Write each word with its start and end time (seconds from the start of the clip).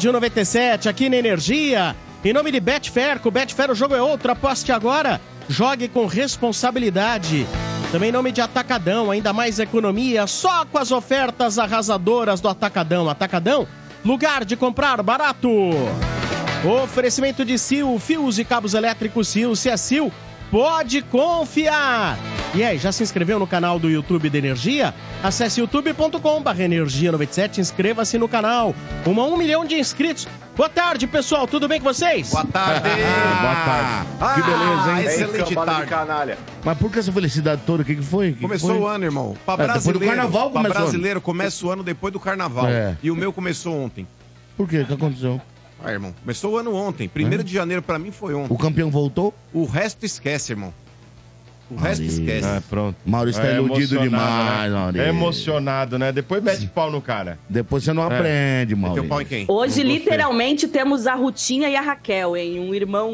Estádio 0.00 0.12
97, 0.14 0.88
aqui 0.88 1.10
na 1.10 1.16
Energia. 1.16 1.94
Em 2.24 2.32
nome 2.32 2.50
de 2.50 2.58
Betfair, 2.58 3.20
com 3.20 3.30
Betfair 3.30 3.70
o 3.70 3.74
jogo 3.74 3.94
é 3.94 4.00
outro. 4.00 4.32
Aposte 4.32 4.72
agora, 4.72 5.20
jogue 5.46 5.88
com 5.88 6.06
responsabilidade. 6.06 7.46
Também 7.92 8.08
em 8.08 8.12
nome 8.12 8.32
de 8.32 8.40
Atacadão, 8.40 9.10
ainda 9.10 9.34
mais 9.34 9.58
economia, 9.58 10.26
só 10.26 10.64
com 10.64 10.78
as 10.78 10.90
ofertas 10.90 11.58
arrasadoras 11.58 12.40
do 12.40 12.48
Atacadão. 12.48 13.10
Atacadão, 13.10 13.68
lugar 14.02 14.42
de 14.46 14.56
comprar 14.56 15.02
barato. 15.02 15.50
Oferecimento 16.82 17.44
de 17.44 17.58
Sil, 17.60 18.00
fios 18.00 18.38
e 18.38 18.44
cabos 18.44 18.72
elétricos 18.72 19.28
Sil, 19.28 19.52
se 19.54 19.68
é 19.68 19.76
Sil, 19.76 20.08
pode 20.50 21.02
confiar. 21.02 22.16
E 22.52 22.64
aí, 22.64 22.78
já 22.78 22.90
se 22.90 23.00
inscreveu 23.04 23.38
no 23.38 23.46
canal 23.46 23.78
do 23.78 23.88
YouTube 23.88 24.28
da 24.28 24.36
Energia? 24.36 24.92
Acesse 25.22 25.60
youtube.com.br 25.60 26.60
Energia 26.60 27.12
97, 27.12 27.60
inscreva-se 27.60 28.18
no 28.18 28.28
canal. 28.28 28.74
Uma 29.06 29.22
um 29.24 29.36
milhão 29.36 29.64
de 29.64 29.76
inscritos. 29.76 30.26
Boa 30.56 30.68
tarde, 30.68 31.06
pessoal, 31.06 31.46
tudo 31.46 31.68
bem 31.68 31.80
com 31.80 31.84
vocês? 31.84 32.30
Boa 32.30 32.44
tarde! 32.44 32.88
Boa 33.40 33.54
tarde. 33.54 34.34
que 34.42 34.50
beleza, 34.50 34.92
hein? 35.00 35.06
Excelente 35.06 35.54
tarde. 35.54 35.86
canalha. 35.88 36.38
Mas 36.64 36.76
por 36.76 36.90
que 36.90 36.98
essa 36.98 37.12
felicidade 37.12 37.62
toda? 37.64 37.82
O 37.82 37.86
que, 37.86 37.94
que 37.94 38.02
foi? 38.02 38.28
Que 38.30 38.34
que 38.34 38.40
Começou 38.42 38.70
foi? 38.70 38.78
o 38.80 38.86
ano, 38.86 39.04
irmão. 39.04 39.36
Pra 39.46 39.54
É, 39.54 39.56
depois 39.58 39.84
do 39.84 39.90
brasileiro, 39.92 40.16
carnaval 40.16 40.50
pra 40.50 40.62
começou. 40.62 40.82
brasileiro 40.82 41.20
começa 41.20 41.66
o 41.66 41.70
ano 41.70 41.82
depois 41.84 42.12
do 42.12 42.18
carnaval. 42.18 42.66
É. 42.66 42.96
E 43.00 43.12
o 43.12 43.16
meu 43.16 43.32
começou 43.32 43.80
ontem. 43.80 44.08
Por 44.56 44.68
quê? 44.68 44.80
O 44.80 44.86
que 44.86 44.94
aconteceu? 44.94 45.40
Ah, 45.82 45.92
irmão, 45.92 46.12
começou 46.20 46.54
o 46.54 46.56
ano 46.58 46.74
ontem. 46.74 47.08
Primeiro 47.08 47.44
de 47.44 47.54
janeiro 47.54 47.80
pra 47.80 47.96
mim 47.98 48.10
foi 48.10 48.34
ontem. 48.34 48.52
O 48.52 48.58
campeão 48.58 48.90
voltou? 48.90 49.32
O 49.54 49.64
resto 49.64 50.04
esquece, 50.04 50.52
irmão. 50.52 50.74
O 51.70 51.76
resto 51.76 52.02
esquece. 52.02 52.46
Ah, 52.46 52.60
pronto. 52.68 52.96
Maurício 53.06 53.40
tá 53.40 53.48
É 53.48 53.54
iludido 53.56 53.98
demais, 54.00 54.70
né? 54.72 54.78
Maurício. 54.78 55.02
É 55.02 55.08
emocionado, 55.08 55.98
né? 55.98 56.10
Depois 56.12 56.42
mete 56.42 56.66
pau 56.66 56.90
no 56.90 57.00
cara. 57.00 57.38
Depois 57.48 57.84
você 57.84 57.92
não 57.92 58.02
É. 58.02 58.06
aprende, 58.06 58.74
Meteu 58.74 58.94
pau 58.94 59.04
em 59.04 59.08
Maurício. 59.08 59.28
quem? 59.28 59.44
Hoje, 59.48 59.82
literalmente, 59.82 60.66
temos 60.66 61.06
a 61.06 61.14
Rutinha 61.14 61.68
e 61.68 61.76
a 61.76 61.80
Raquel, 61.80 62.36
hein? 62.36 62.58
Um 62.60 62.74
irmão 62.74 63.12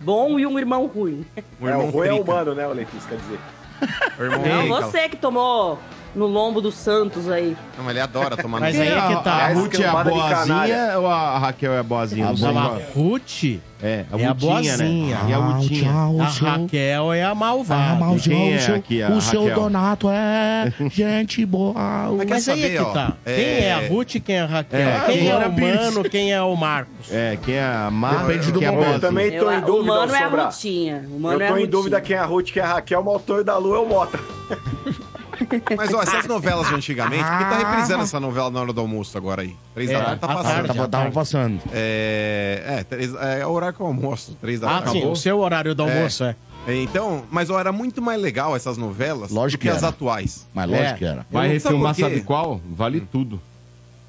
bom 0.00 0.38
e 0.38 0.46
um 0.46 0.58
irmão 0.58 0.86
ruim. 0.86 1.24
O 1.60 1.66
É, 1.66 1.70
irmão 1.70 1.86
o 1.86 1.90
ruim 1.90 2.08
é 2.08 2.12
humano, 2.12 2.54
né, 2.54 2.66
o 2.66 2.72
Letícia, 2.72 3.08
quer 3.08 3.16
dizer. 3.16 3.38
O 4.18 4.22
irmão 4.22 4.40
Não, 4.46 4.68
você 4.68 5.08
que 5.08 5.16
tomou 5.16 5.78
no 6.14 6.26
lombo 6.26 6.60
do 6.60 6.72
Santos 6.72 7.28
aí. 7.28 7.56
Não, 7.76 7.84
mas 7.84 7.90
ele 7.90 8.00
adora 8.00 8.36
tomar 8.36 8.58
no 8.58 8.64
Mas 8.64 8.78
aí 8.80 8.88
é 8.88 9.00
que 9.16 9.22
tá. 9.22 9.32
A, 9.32 9.48
Ruth 9.52 9.74
é 9.80 9.86
a 9.86 10.04
boazinha 10.04 10.98
ou 10.98 11.06
a 11.06 11.38
Raquel 11.38 11.72
é 11.74 11.78
a 11.78 11.82
boazinha? 11.82 12.26
A 12.26 12.30
A. 12.30 12.80
Ruth 12.94 13.60
É, 13.82 14.04
a 14.10 14.18
é 14.18 14.24
a 14.24 14.32
boazinha. 14.32 14.76
né? 14.78 15.18
E 15.28 15.32
a 15.34 15.36
Rutinha. 15.36 15.90
A 15.92 16.24
Raquel 16.28 17.12
é 17.12 17.22
a 17.22 17.30
Ah, 17.30 17.34
malvada. 17.34 18.04
o 18.06 18.18
seu, 18.18 18.32
quem 18.32 18.52
é 18.54 18.56
o 18.56 18.60
seu- 18.60 18.74
aqui, 18.74 19.02
a 19.02 19.08
o 19.10 19.20
seu? 19.20 19.54
Donato 19.54 20.08
é 20.10 20.72
gente 20.90 21.44
boa. 21.44 21.74
Mas 22.26 22.48
aí 22.48 22.64
é 22.64 22.68
que 22.70 22.78
ó, 22.78 22.84
tá. 22.86 23.12
é- 23.26 23.34
Quem 23.36 23.44
é 23.66 23.72
a 23.74 23.88
Ruth 23.88 24.14
e 24.14 24.20
quem 24.20 24.36
é 24.36 24.40
a 24.40 24.46
Raquel? 24.46 24.80
É, 24.80 25.00
quem 25.06 25.28
é 25.28 25.36
o. 25.36 25.52
Mano, 25.52 26.04
quem 26.08 26.32
é 26.32 26.40
o 26.42 26.56
Marcos? 26.56 27.12
É, 27.12 27.36
quem 27.44 27.54
é 27.56 27.62
a 27.64 27.90
Mar... 27.90 28.26
Depende 28.26 28.52
do 28.52 28.64
é 28.64 28.70
momento. 28.70 28.78
boazinha. 28.86 29.00
também 29.00 29.30
tô 29.38 29.44
Eu- 29.44 29.52
em 29.52 29.58
o 29.58 29.66
dúvida, 29.66 29.92
mano 29.94 30.14
é 30.14 30.22
a. 30.22 30.28
Rutinha. 30.46 31.04
O 31.10 31.20
mano 31.20 31.40
Eu 31.42 31.46
é 31.46 31.48
tô 31.50 31.56
em 31.58 31.66
dúvida 31.66 32.00
quem 32.00 32.16
é 32.16 32.18
a 32.18 32.24
Ruth, 32.24 32.50
quem 32.52 32.62
é 32.62 32.64
a 32.64 32.68
Raquel, 32.74 33.02
o 33.04 33.10
autor 33.10 33.44
da 33.44 33.58
Lu 33.58 33.74
é 33.74 33.78
o 33.78 33.86
Mota. 33.86 34.18
Mas, 35.76 35.92
ó, 35.94 36.02
essas 36.02 36.26
novelas 36.26 36.68
de 36.68 36.74
antigamente, 36.74 37.24
porque 37.24 37.44
tá 37.44 37.58
reprisando 37.58 38.02
essa 38.02 38.18
novela 38.20 38.50
na 38.50 38.60
hora 38.60 38.72
do 38.72 38.80
almoço 38.80 39.16
agora 39.16 39.42
aí. 39.42 39.54
Três 39.74 39.90
É, 39.90 39.94
da 39.94 40.04
tarde 40.04 40.20
tá 40.20 40.26
passando. 40.28 40.42
tarde, 40.52 40.66
Tava, 40.68 40.88
tava 40.88 41.10
passando. 41.10 41.60
É, 41.72 42.62
é, 42.78 42.84
três- 42.84 43.14
é 43.14 43.46
o 43.46 43.50
horário 43.50 43.74
que 43.76 43.80
eu 43.82 43.86
almoço, 43.86 44.36
três 44.40 44.60
da 44.60 44.68
Ah, 44.68 44.70
tarde. 44.74 44.90
sim, 44.90 44.96
Acabou. 44.98 45.12
o 45.12 45.16
seu 45.16 45.38
horário 45.38 45.74
do 45.74 45.82
almoço, 45.82 46.24
é. 46.24 46.36
É, 46.66 46.74
Então, 46.82 47.22
mas 47.30 47.48
ó, 47.48 47.60
era 47.60 47.70
muito 47.70 48.02
mais 48.02 48.20
legal 48.20 48.56
essas 48.56 48.76
novelas 48.76 49.30
Lógico 49.30 49.60
do 49.60 49.62
que, 49.62 49.70
que 49.70 49.76
as 49.76 49.84
atuais. 49.84 50.46
Mas 50.52 50.70
É. 50.70 50.76
lógico 50.76 50.98
que 50.98 51.04
era. 51.04 51.26
Vai 51.30 51.48
refilmar, 51.48 51.94
sabe 51.94 52.20
qual? 52.22 52.60
Vale 52.70 53.00
tudo. 53.00 53.40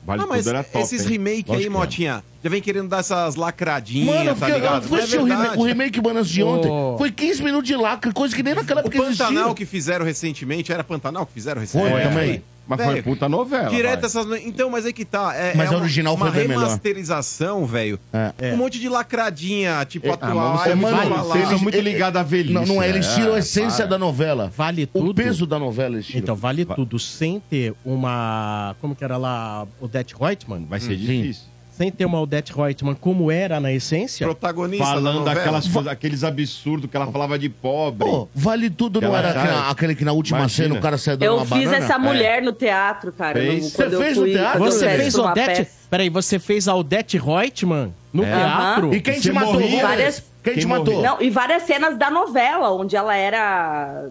Vale 0.07 0.23
ah, 0.23 0.25
mas 0.25 0.45
tudo 0.45 0.49
era 0.51 0.63
top, 0.63 0.85
esses 0.85 1.05
remake 1.05 1.51
aí, 1.51 1.63
que 1.63 1.69
Motinha, 1.69 2.23
já 2.41 2.49
vem 2.49 2.61
querendo 2.61 2.87
dar 2.87 2.99
essas 2.99 3.35
lacradinhas, 3.35 4.15
Mano, 4.15 4.39
tá 4.39 4.47
ligado? 4.47 4.89
Não 4.89 4.97
é 4.97 5.03
o 5.03 5.23
remake, 5.25 5.57
o 5.59 5.63
remake 5.63 6.01
Banas 6.01 6.29
de 6.29 6.41
ontem. 6.41 6.71
Ô. 6.71 6.95
Foi 6.97 7.11
15 7.11 7.43
minutos 7.43 7.67
de 7.67 7.75
lacre, 7.75 8.13
coisa 8.13 8.33
que 8.33 8.41
nem 8.41 8.55
naquela 8.55 8.79
O 8.79 8.87
época 8.87 8.97
existia. 8.99 9.25
Pantanal 9.25 9.53
que 9.53 9.65
fizeram 9.65 10.05
recentemente, 10.05 10.71
era 10.71 10.81
Pantanal 10.81 11.25
que 11.25 11.33
fizeram 11.33 11.61
Foi 11.67 11.81
recentemente? 11.81 12.07
também. 12.07 12.43
Mas 12.67 12.81
foi 12.83 13.01
puta 13.01 13.29
novela. 13.29 13.69
Direto 13.69 14.01
vai. 14.01 14.05
essas. 14.05 14.25
no- 14.25 14.35
Então, 14.35 14.69
mas 14.69 14.85
é 14.85 14.91
que 14.91 15.05
tá. 15.05 15.33
É, 15.35 15.53
Mas 15.55 15.67
é 15.69 15.73
a 15.73 15.77
uma- 15.77 15.83
original 15.83 16.15
uma 16.15 16.25
foi 16.27 16.39
bem 16.39 16.47
melhor. 16.47 16.63
remasterização, 16.63 17.65
velho. 17.65 17.99
É. 18.37 18.53
Um 18.53 18.57
monte 18.57 18.79
de 18.79 18.89
lacradinha, 18.89 19.85
tipo, 19.85 20.09
Ah, 20.09 20.13
atual. 20.15 20.35
mas 20.35 20.61
você 20.61 20.69
é 20.69 20.71
aí 20.73 20.77
muito, 20.79 21.23
vocês 21.23 21.49
são 21.49 21.59
muito 21.59 21.79
ligados 21.79 22.19
à 22.19 22.23
velhice. 22.23 22.53
Não, 22.53 22.65
não 22.65 22.81
é, 22.81 22.89
eles 22.89 23.07
tiram 23.13 23.33
a 23.35 23.39
essência 23.39 23.87
da 23.87 23.97
novela. 23.97 24.51
Vale 24.55 24.83
O 24.93 24.99
tudo. 24.99 25.15
peso 25.15 25.45
da 25.45 25.57
novela 25.57 25.95
eles 25.95 26.05
tiram. 26.07 26.19
Então, 26.19 26.35
vale 26.35 26.65
tudo 26.65 26.99
sem 26.99 27.39
ter 27.39 27.73
uma. 27.85 28.75
Como 28.81 28.95
que 28.95 29.03
era 29.03 29.17
lá? 29.17 29.65
Odette 29.79 30.15
Reutemann? 30.19 30.65
Vai 30.65 30.79
ser 30.79 30.97
Sim. 30.97 31.05
difícil. 31.21 31.43
Sem 31.77 31.91
ter 31.91 32.05
uma 32.05 32.19
Odette 32.19 32.51
Reutemann 32.53 32.95
como 32.95 33.29
era 33.31 33.59
na 33.59 33.71
essência. 33.71 34.25
Protagonista 34.25 34.83
da 34.83 34.91
Falando 34.93 35.19
novela. 35.19 35.35
daquelas 35.35 35.67
coisas, 35.67 35.91
aqueles 35.91 36.23
absurdos 36.23 36.89
que 36.89 36.97
ela 36.97 37.05
falava 37.11 37.37
de 37.37 37.49
pobre. 37.49 38.03
Pô, 38.09 38.27
vale 38.33 38.67
tudo, 38.69 38.99
não 38.99 39.15
era 39.15 39.29
aquele, 39.29 39.69
aquele 39.71 39.95
que 39.95 40.03
na 40.03 40.11
última 40.11 40.39
Imagina. 40.39 40.67
cena 40.69 40.79
o 40.79 40.81
cara 40.81 40.97
saiu 40.97 41.17
dando 41.17 41.29
Eu 41.29 41.35
uma 41.35 41.45
fiz 41.45 41.65
banana? 41.65 41.77
essa 41.85 41.99
mulher 41.99 42.41
no 42.41 42.51
teatro, 42.51 43.11
cara. 43.11 43.39
Fez? 43.39 43.71
Você 43.73 43.83
eu 43.85 43.97
fez 44.01 44.17
no 44.17 44.25
teatro? 44.25 44.59
Você 44.59 44.89
fez 44.89 45.15
Odete. 45.15 45.67
Peraí, 45.89 46.09
você 46.09 46.39
fez 46.39 46.67
a 46.67 46.73
Odette 46.75 47.17
Reutemann 47.19 47.93
no 48.11 48.23
É. 48.23 48.31
teatro? 48.35 48.93
E 48.95 48.99
quem 48.99 49.13
Você 49.13 49.21
te 49.21 49.31
matou? 49.31 49.53
morria. 49.53 49.81
Várias- 49.83 50.23
Quem, 50.43 50.53
te 50.55 50.59
Quem 50.61 50.67
matou? 50.67 50.93
morria? 50.95 51.09
Não, 51.11 51.21
e 51.21 51.29
várias 51.29 51.63
cenas 51.63 51.95
da 51.97 52.09
novela, 52.09 52.71
onde 52.73 52.95
ela 52.95 53.15
era 53.15 54.07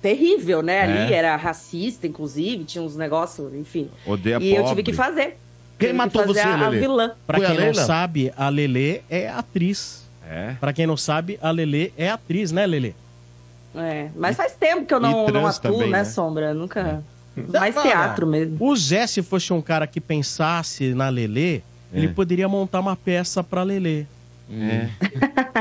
terrível, 0.00 0.62
né? 0.62 0.82
Ali 0.82 1.12
era 1.12 1.34
racista, 1.34 2.06
inclusive, 2.06 2.62
tinha 2.64 2.82
uns 2.82 2.94
negócios, 2.94 3.52
enfim. 3.54 3.88
Odeia 4.06 4.38
e 4.40 4.50
eu 4.50 4.62
pobre. 4.62 4.68
tive 4.68 4.82
que 4.84 4.92
fazer. 4.92 5.36
Quem 5.78 5.92
matou 5.92 6.26
você, 6.26 6.40
a, 6.40 6.54
a 6.54 6.68
Lelê? 6.68 6.80
vilã. 6.80 7.12
Pra 7.26 7.38
Foi 7.38 7.46
a 7.46 7.50
quem 7.50 7.66
não 7.66 7.74
sabe, 7.74 8.32
a 8.36 8.48
Lelê 8.48 9.00
é 9.08 9.28
atriz. 9.28 10.08
É. 10.28 10.54
Pra 10.60 10.72
quem 10.72 10.86
não 10.86 10.96
sabe, 10.96 11.38
a 11.40 11.50
Lelê 11.50 11.92
é 11.96 12.10
atriz, 12.10 12.52
né, 12.52 12.66
Lelê? 12.66 12.92
É, 13.74 14.08
mas 14.16 14.36
faz 14.36 14.54
tempo 14.54 14.84
que 14.86 14.92
eu 14.92 15.00
não, 15.00 15.28
não 15.28 15.46
atuo, 15.46 15.60
também, 15.60 15.90
né, 15.90 15.98
né? 15.98 16.04
Sombra? 16.04 16.52
Nunca. 16.52 17.02
Mais 17.36 17.74
Não, 17.74 17.82
teatro 17.82 18.26
mesmo. 18.26 18.56
O 18.58 18.74
Zé, 18.76 19.06
se 19.06 19.22
fosse 19.22 19.52
um 19.52 19.62
cara 19.62 19.86
que 19.86 20.00
pensasse 20.00 20.92
na 20.94 21.08
Lelê, 21.08 21.60
ele 21.92 22.08
poderia 22.08 22.48
montar 22.48 22.80
uma 22.80 22.96
peça 22.96 23.44
pra 23.44 23.62
Lelê. 23.62 24.04
É. 24.50 24.88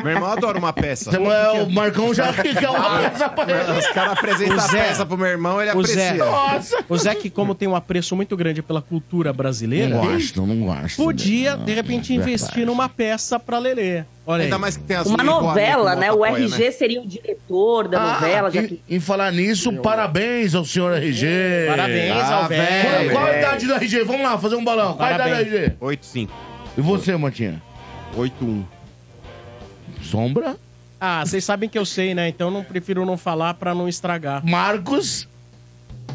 Meu 0.01 0.11
irmão 0.13 0.29
adora 0.31 0.57
uma 0.57 0.71
peça. 0.71 1.11
Samuel, 1.11 1.65
o 1.65 1.69
Marcão 1.71 2.13
já 2.13 2.31
quer 2.31 2.69
uma 2.69 2.99
peça 2.99 3.27
pra 3.29 3.43
ele. 3.51 3.79
Os 3.79 3.87
caras 3.87 4.13
apresentam 4.13 4.55
a 4.55 4.59
Zé. 4.59 4.77
peça 4.83 5.05
pro 5.05 5.17
meu 5.17 5.27
irmão, 5.27 5.61
ele 5.61 5.71
O 5.73 5.83
Zé. 5.85 6.09
aprecia. 6.09 6.25
Nossa! 6.25 6.77
O 6.87 6.97
Zé, 6.97 7.13
que 7.15 7.29
como 7.29 7.53
tem 7.53 7.67
um 7.67 7.75
apreço 7.75 8.15
muito 8.15 8.37
grande 8.37 8.61
pela 8.61 8.81
cultura 8.81 9.33
brasileira, 9.33 9.89
Não 9.95 10.05
gosto, 10.05 10.45
não 10.45 10.55
gosto. 10.61 10.95
podia, 11.03 11.57
Não, 11.57 11.65
de 11.65 11.73
repente, 11.73 12.13
é 12.13 12.15
investir 12.15 12.47
verdade. 12.47 12.65
numa 12.65 12.87
peça 12.87 13.37
pra 13.39 13.59
Lelê. 13.59 14.03
Olha 14.25 14.41
aí. 14.41 14.43
Ainda 14.45 14.57
mais 14.57 14.77
que 14.77 14.83
tem 14.83 14.95
as 14.97 15.07
Uma 15.07 15.23
novela, 15.23 15.93
que 15.93 15.99
né? 16.01 16.11
O 16.11 16.23
apoia, 16.23 16.43
RG 16.45 16.71
seria 16.71 17.01
o 17.01 17.07
diretor 17.07 17.87
da 17.87 17.99
Ah, 18.01 18.13
novela, 18.13 18.51
já 18.51 18.61
e- 18.61 18.67
que. 18.67 18.81
Em 18.89 18.99
falar 18.99 19.31
nisso, 19.31 19.73
parabéns 19.81 20.53
ao 20.55 20.63
senhor 20.65 20.93
RG. 20.95 21.27
Parabéns 21.67 22.11
Ah, 22.13 22.35
ao 22.35 22.47
velho. 22.47 22.61
Qual, 22.89 22.97
velho. 22.99 23.11
qual 23.11 23.25
a 23.25 23.37
idade 23.37 23.67
do 23.67 23.73
RG? 23.73 24.03
Vamos 24.03 24.21
lá, 24.23 24.37
fazer 24.37 24.55
um 24.55 24.63
balão. 24.63 24.93
Qual 24.95 25.07
a 25.09 25.13
idade 25.13 25.45
do. 25.49 25.55
RG? 25.57 25.73
8-5. 25.81 26.29
E 26.77 26.81
você, 26.81 27.15
Matinha? 27.17 27.61
8-1. 28.15 28.63
Sombra? 30.11 30.55
Ah, 30.99 31.23
vocês 31.25 31.43
sabem 31.43 31.69
que 31.69 31.77
eu 31.77 31.85
sei, 31.85 32.13
né? 32.15 32.27
Então 32.29 32.49
não 32.49 32.63
prefiro 32.63 33.05
não 33.05 33.17
falar 33.17 33.53
pra 33.53 33.75
não 33.75 33.87
estragar. 33.87 34.43
Marcos? 34.45 35.27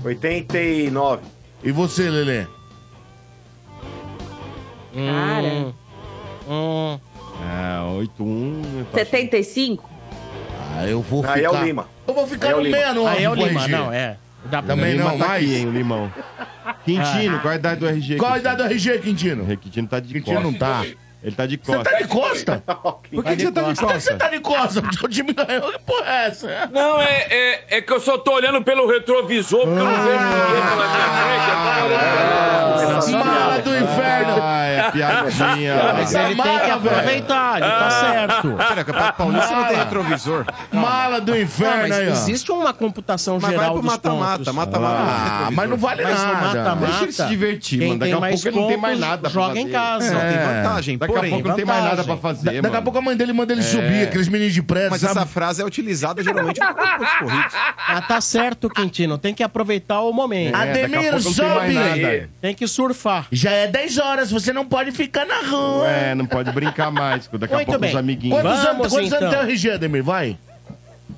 89. 0.04 1.22
E 1.62 1.70
você, 1.70 2.10
Lelê? 2.10 2.46
Cara. 4.94 5.72
Hum, 6.48 6.98
Ah, 7.44 7.82
8-1. 8.18 8.86
75? 8.94 9.88
Ah, 10.76 10.86
eu 10.86 11.00
vou 11.02 11.24
Aí 11.24 11.42
ficar... 11.42 11.58
é 11.58 11.60
o 11.60 11.64
Lima. 11.64 11.88
Eu 12.06 12.14
vou 12.14 12.26
ficar 12.26 12.46
Aí 12.48 12.52
é 12.52 12.56
o 12.56 12.58
no 12.58 12.64
Lima. 12.64 12.76
69 12.78 13.16
aí 13.18 13.24
é 13.24 13.30
o 13.30 13.34
com 13.36 13.46
Lima, 13.46 13.68
não, 13.68 13.92
é. 13.92 14.16
Dá 14.46 14.62
pra- 14.62 14.74
Também 14.74 14.96
não, 14.96 15.10
tá 15.12 15.16
mais? 15.28 15.44
aqui, 15.44 15.54
hein, 15.54 15.66
o 15.68 15.72
Limão. 15.72 16.12
Quintino, 16.84 17.38
qual 17.40 17.52
a 17.52 17.56
idade 17.56 17.80
do 17.80 17.86
RG? 17.88 18.16
Qual 18.16 18.32
a 18.32 18.34
Quintino? 18.34 18.54
idade 18.54 18.68
do 18.68 18.74
RG, 18.74 18.98
Quintino? 18.98 19.52
O 19.52 19.56
Quintino 19.56 19.88
tá 19.88 20.00
de 20.00 20.12
Quintino 20.14 20.40
não 20.40 20.52
tá. 20.52 20.84
Ele 21.22 21.36
tá 21.36 21.46
de 21.46 21.56
Você 21.56 21.72
costa. 21.72 21.90
tá 21.90 21.98
de 21.98 22.08
costa? 22.08 22.62
Por 23.12 23.24
que, 23.24 23.36
que 23.36 23.42
você 23.42 23.52
tá 23.52 23.62
de 23.62 23.66
Por 23.66 23.74
que 23.74 24.00
você 24.00 24.10
costa? 24.10 24.16
tá 24.16 24.28
de 24.28 24.40
costa? 24.40 24.82
O 25.04 25.08
time 25.08 25.32
ganhou. 25.32 25.72
Que 25.72 25.78
porra 25.80 26.04
é 26.10 26.26
essa? 26.26 26.70
Não, 26.72 27.00
é, 27.00 27.26
é, 27.30 27.64
é 27.76 27.80
que 27.80 27.92
eu 27.92 28.00
só 28.00 28.18
tô 28.18 28.32
olhando 28.32 28.60
pelo 28.62 28.88
retrovisor, 28.88 29.60
porque 29.60 29.78
eu 29.78 29.84
não 29.84 30.02
vejo 30.02 30.24
ninguém 30.24 30.62
pela 30.68 30.88
minha 30.88 31.08
frente. 31.22 31.48
eu 31.48 31.56
tô 31.62 31.86
olhando. 31.86 33.24
Mala 33.24 33.58
do 33.60 33.70
inferno. 33.76 34.34
Ah, 34.94 35.24
é 35.26 35.30
piadinha. 35.30 35.74
Mas 35.94 36.14
ele 36.14 36.34
tem 36.42 36.58
que 36.60 36.70
aproveitar, 36.70 37.56
ele 37.60 37.70
tá 37.70 37.90
certo. 37.90 38.52
Pera, 38.56 38.84
Campeonato 38.84 39.16
Paulista 39.18 39.54
não 39.56 39.64
tem 39.64 39.76
retrovisor. 39.76 40.44
Mala 40.72 41.20
do 41.20 41.32
Não, 41.32 41.40
inferno 41.40 41.82
mas 41.88 41.92
aí, 41.92 42.08
ó. 42.08 42.12
existe 42.12 42.52
uma 42.52 42.72
computação 42.72 43.34
Mas 43.34 43.42
vai 43.42 43.50
geral 43.52 43.72
pro 43.72 43.82
dos 43.82 43.90
mata-mata, 43.90 44.38
pontos. 44.38 44.54
mata-mata. 44.54 44.96
Ah, 45.02 45.48
mas 45.52 45.70
não 45.70 45.76
vale 45.76 46.02
Mas 46.02 46.20
nada. 46.22 46.40
mata-mata, 46.40 46.86
Deixa 46.86 47.02
ele 47.04 47.12
se 47.12 47.26
divertir, 47.26 47.78
quem 47.78 47.88
mano. 47.88 48.00
Daqui 48.00 48.10
tem 48.10 48.18
a 48.18 48.20
mais 48.20 48.34
pouco 48.42 48.48
ele 48.48 48.60
não 48.60 48.68
tem 48.68 48.76
mais 48.76 48.94
pontos, 48.98 49.08
nada 49.10 49.22
pra 49.22 49.30
joga 49.30 49.58
em 49.60 49.68
casa. 49.68 50.12
Não, 50.12 50.20
tem 50.20 50.28
É. 50.38 50.62
vantagem. 50.62 50.98
Daqui 50.98 51.12
porém, 51.14 51.30
a 51.30 51.34
pouco 51.34 51.48
não 51.48 51.56
tem 51.56 51.64
mais 51.64 51.84
nada 51.84 52.04
pra 52.04 52.16
fazer, 52.16 52.44
Da- 52.52 52.60
daqui 52.60 52.76
a 52.76 52.82
pouco 52.82 52.98
a 52.98 53.02
mãe 53.02 53.16
dele 53.16 53.32
manda 53.32 53.52
ele 53.52 53.62
subir, 53.62 54.04
aqueles 54.04 54.28
meninos 54.28 54.52
de 54.54 54.62
prédio, 54.62 54.90
Mas 54.90 55.00
sabe? 55.00 55.12
essa 55.18 55.26
frase 55.26 55.62
é 55.62 55.64
utilizada 55.64 56.22
geralmente 56.22 56.60
por 56.60 56.74
pontos 56.74 57.12
corridos. 57.18 57.52
Ah, 57.88 58.00
tá 58.02 58.20
certo, 58.20 58.68
Quintino. 58.68 59.18
Tem 59.18 59.34
que 59.34 59.42
aproveitar 59.42 60.00
o 60.00 60.12
momento. 60.12 60.56
É, 60.56 60.70
Ademir, 60.70 61.10
tem 61.10 61.20
sobe. 61.20 61.72
nada. 61.74 62.28
Tem 62.40 62.54
que 62.54 62.66
surfar. 62.66 63.26
Já 63.30 63.50
é 63.50 63.66
10 63.66 63.98
horas, 63.98 64.30
você 64.30 64.52
não 64.52 64.64
pode 64.64 64.81
pode 64.84 64.92
ficar 64.92 65.24
na 65.24 65.40
rua. 65.42 65.88
É, 65.88 66.14
não 66.14 66.26
pode 66.26 66.50
brincar 66.52 66.90
mais, 66.90 67.28
daqui 67.28 67.52
a 67.52 67.56
Muito 67.56 67.66
pouco 67.66 67.80
bem. 67.80 67.90
os 67.90 67.96
amiguinhos. 67.96 68.40
Quantos 68.40 68.62
Vamos, 68.62 68.66
anos, 68.66 68.92
quantos 68.92 69.06
então. 69.06 69.18
anos 69.18 69.30
tem 69.30 69.40
o 69.40 69.50
RG, 69.50 69.70
Ademir? 69.70 70.02
Vai. 70.02 70.38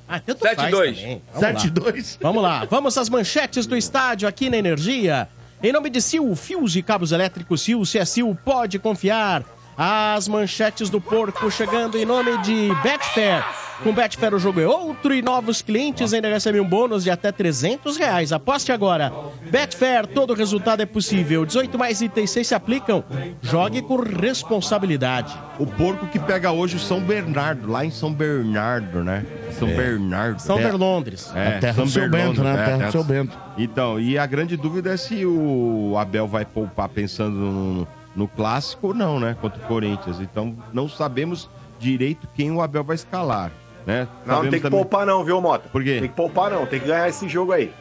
Ah, 0.07 0.19
tanto 0.19 0.39
Sete, 0.41 0.55
faz 0.55 0.71
dois. 0.71 0.97
também. 0.99 1.21
Vamos 1.33 1.43
lá. 1.43 1.59
7-2. 1.91 2.17
Vamos 2.21 2.43
lá, 2.43 2.65
vamos 2.65 2.97
às 2.97 3.09
manchetes 3.09 3.65
do 3.65 3.75
estádio 3.75 4.27
aqui 4.27 4.49
na 4.49 4.57
Energia. 4.57 5.27
Em 5.63 5.71
nome 5.71 5.89
de 5.89 5.99
Sil, 6.03 6.29
fios 6.35 6.75
e 6.75 6.83
cabos 6.83 7.11
elétricos 7.11 7.61
Sil, 7.65 7.81
se 7.85 7.97
é 7.97 8.05
Sil, 8.05 8.29
pode 8.45 8.77
confiar. 8.77 9.43
As 9.77 10.27
manchetes 10.27 10.89
do 10.89 11.01
porco 11.01 11.51
chegando 11.51 11.97
em 11.97 12.05
nome 12.05 12.37
de 12.39 12.69
Betfair. 12.81 13.43
Com 13.83 13.91
Betfair 13.91 14.33
o 14.33 14.39
jogo 14.39 14.61
é 14.61 14.65
outro 14.67 15.13
e 15.13 15.21
novos 15.21 15.61
clientes 15.61 16.13
ainda 16.13 16.29
recebem 16.29 16.61
um 16.61 16.65
bônus 16.65 17.03
de 17.03 17.11
até 17.11 17.29
300 17.29 17.97
reais. 17.97 18.31
Aposte 18.31 18.71
agora. 18.71 19.11
Betfair, 19.51 20.07
todo 20.07 20.33
resultado 20.33 20.81
é 20.81 20.85
possível. 20.85 21.45
18 21.45 21.77
mais 21.77 22.01
itens 22.01 22.29
6 22.29 22.47
se 22.47 22.55
aplicam. 22.55 23.03
Jogue 23.41 23.81
com 23.81 23.97
responsabilidade. 23.97 25.37
O 25.59 25.67
porco 25.67 26.07
que 26.07 26.19
pega 26.19 26.53
hoje 26.53 26.77
o 26.77 26.79
São 26.79 27.01
Bernardo, 27.01 27.69
lá 27.69 27.83
em 27.85 27.91
São 27.91 28.13
Bernardo, 28.13 29.03
né? 29.03 29.25
São 29.59 29.67
Bernardo. 29.67 30.41
São 30.41 30.57
É. 30.57 30.63
Berlondres. 30.63 31.31
É, 31.35 31.57
A 31.57 31.59
terra 31.59 31.73
São 31.73 31.83
do 31.83 31.91
seu 31.91 32.09
Bernardo, 32.09 32.29
Bento, 32.29 32.43
né? 32.43 32.51
A 32.51 32.53
é, 32.53 32.65
terra 32.65 32.85
do 32.85 32.91
seu 32.93 33.03
Bento. 33.03 33.37
Então, 33.57 33.99
e 33.99 34.17
a 34.17 34.25
grande 34.25 34.55
dúvida 34.55 34.93
é 34.93 34.97
se 34.97 35.25
o 35.25 35.95
Abel 35.97 36.27
vai 36.27 36.45
poupar 36.45 36.87
pensando 36.87 37.35
no, 37.35 37.87
no 38.15 38.27
clássico 38.27 38.87
ou 38.87 38.93
não, 38.93 39.19
né? 39.19 39.35
Contra 39.41 39.61
o 39.61 39.67
Corinthians. 39.67 40.19
Então, 40.19 40.55
não 40.73 40.87
sabemos 40.87 41.49
direito 41.79 42.27
quem 42.35 42.51
o 42.51 42.61
Abel 42.61 42.83
vai 42.83 42.95
escalar, 42.95 43.51
né? 43.85 44.07
Não, 44.25 44.35
não 44.35 44.41
tem 44.49 44.51
que 44.59 44.59
também- 44.61 44.79
poupar 44.79 45.05
não, 45.05 45.23
viu, 45.23 45.41
Mota? 45.41 45.67
Por 45.69 45.83
quê? 45.83 45.99
Tem 45.99 46.09
que 46.09 46.15
poupar 46.15 46.49
não, 46.51 46.65
tem 46.65 46.79
que 46.79 46.87
ganhar 46.87 47.07
esse 47.09 47.27
jogo 47.27 47.51
aí. 47.51 47.71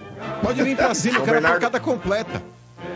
Pode 0.42 0.62
vir 0.62 0.76
pra 0.76 0.94
cima, 0.94 1.14
eu 1.18 1.18
São 1.24 1.24
quero 1.24 1.38
a 1.38 1.40
Bernardo- 1.40 1.60
porcada 1.60 1.80
completa. 1.80 2.42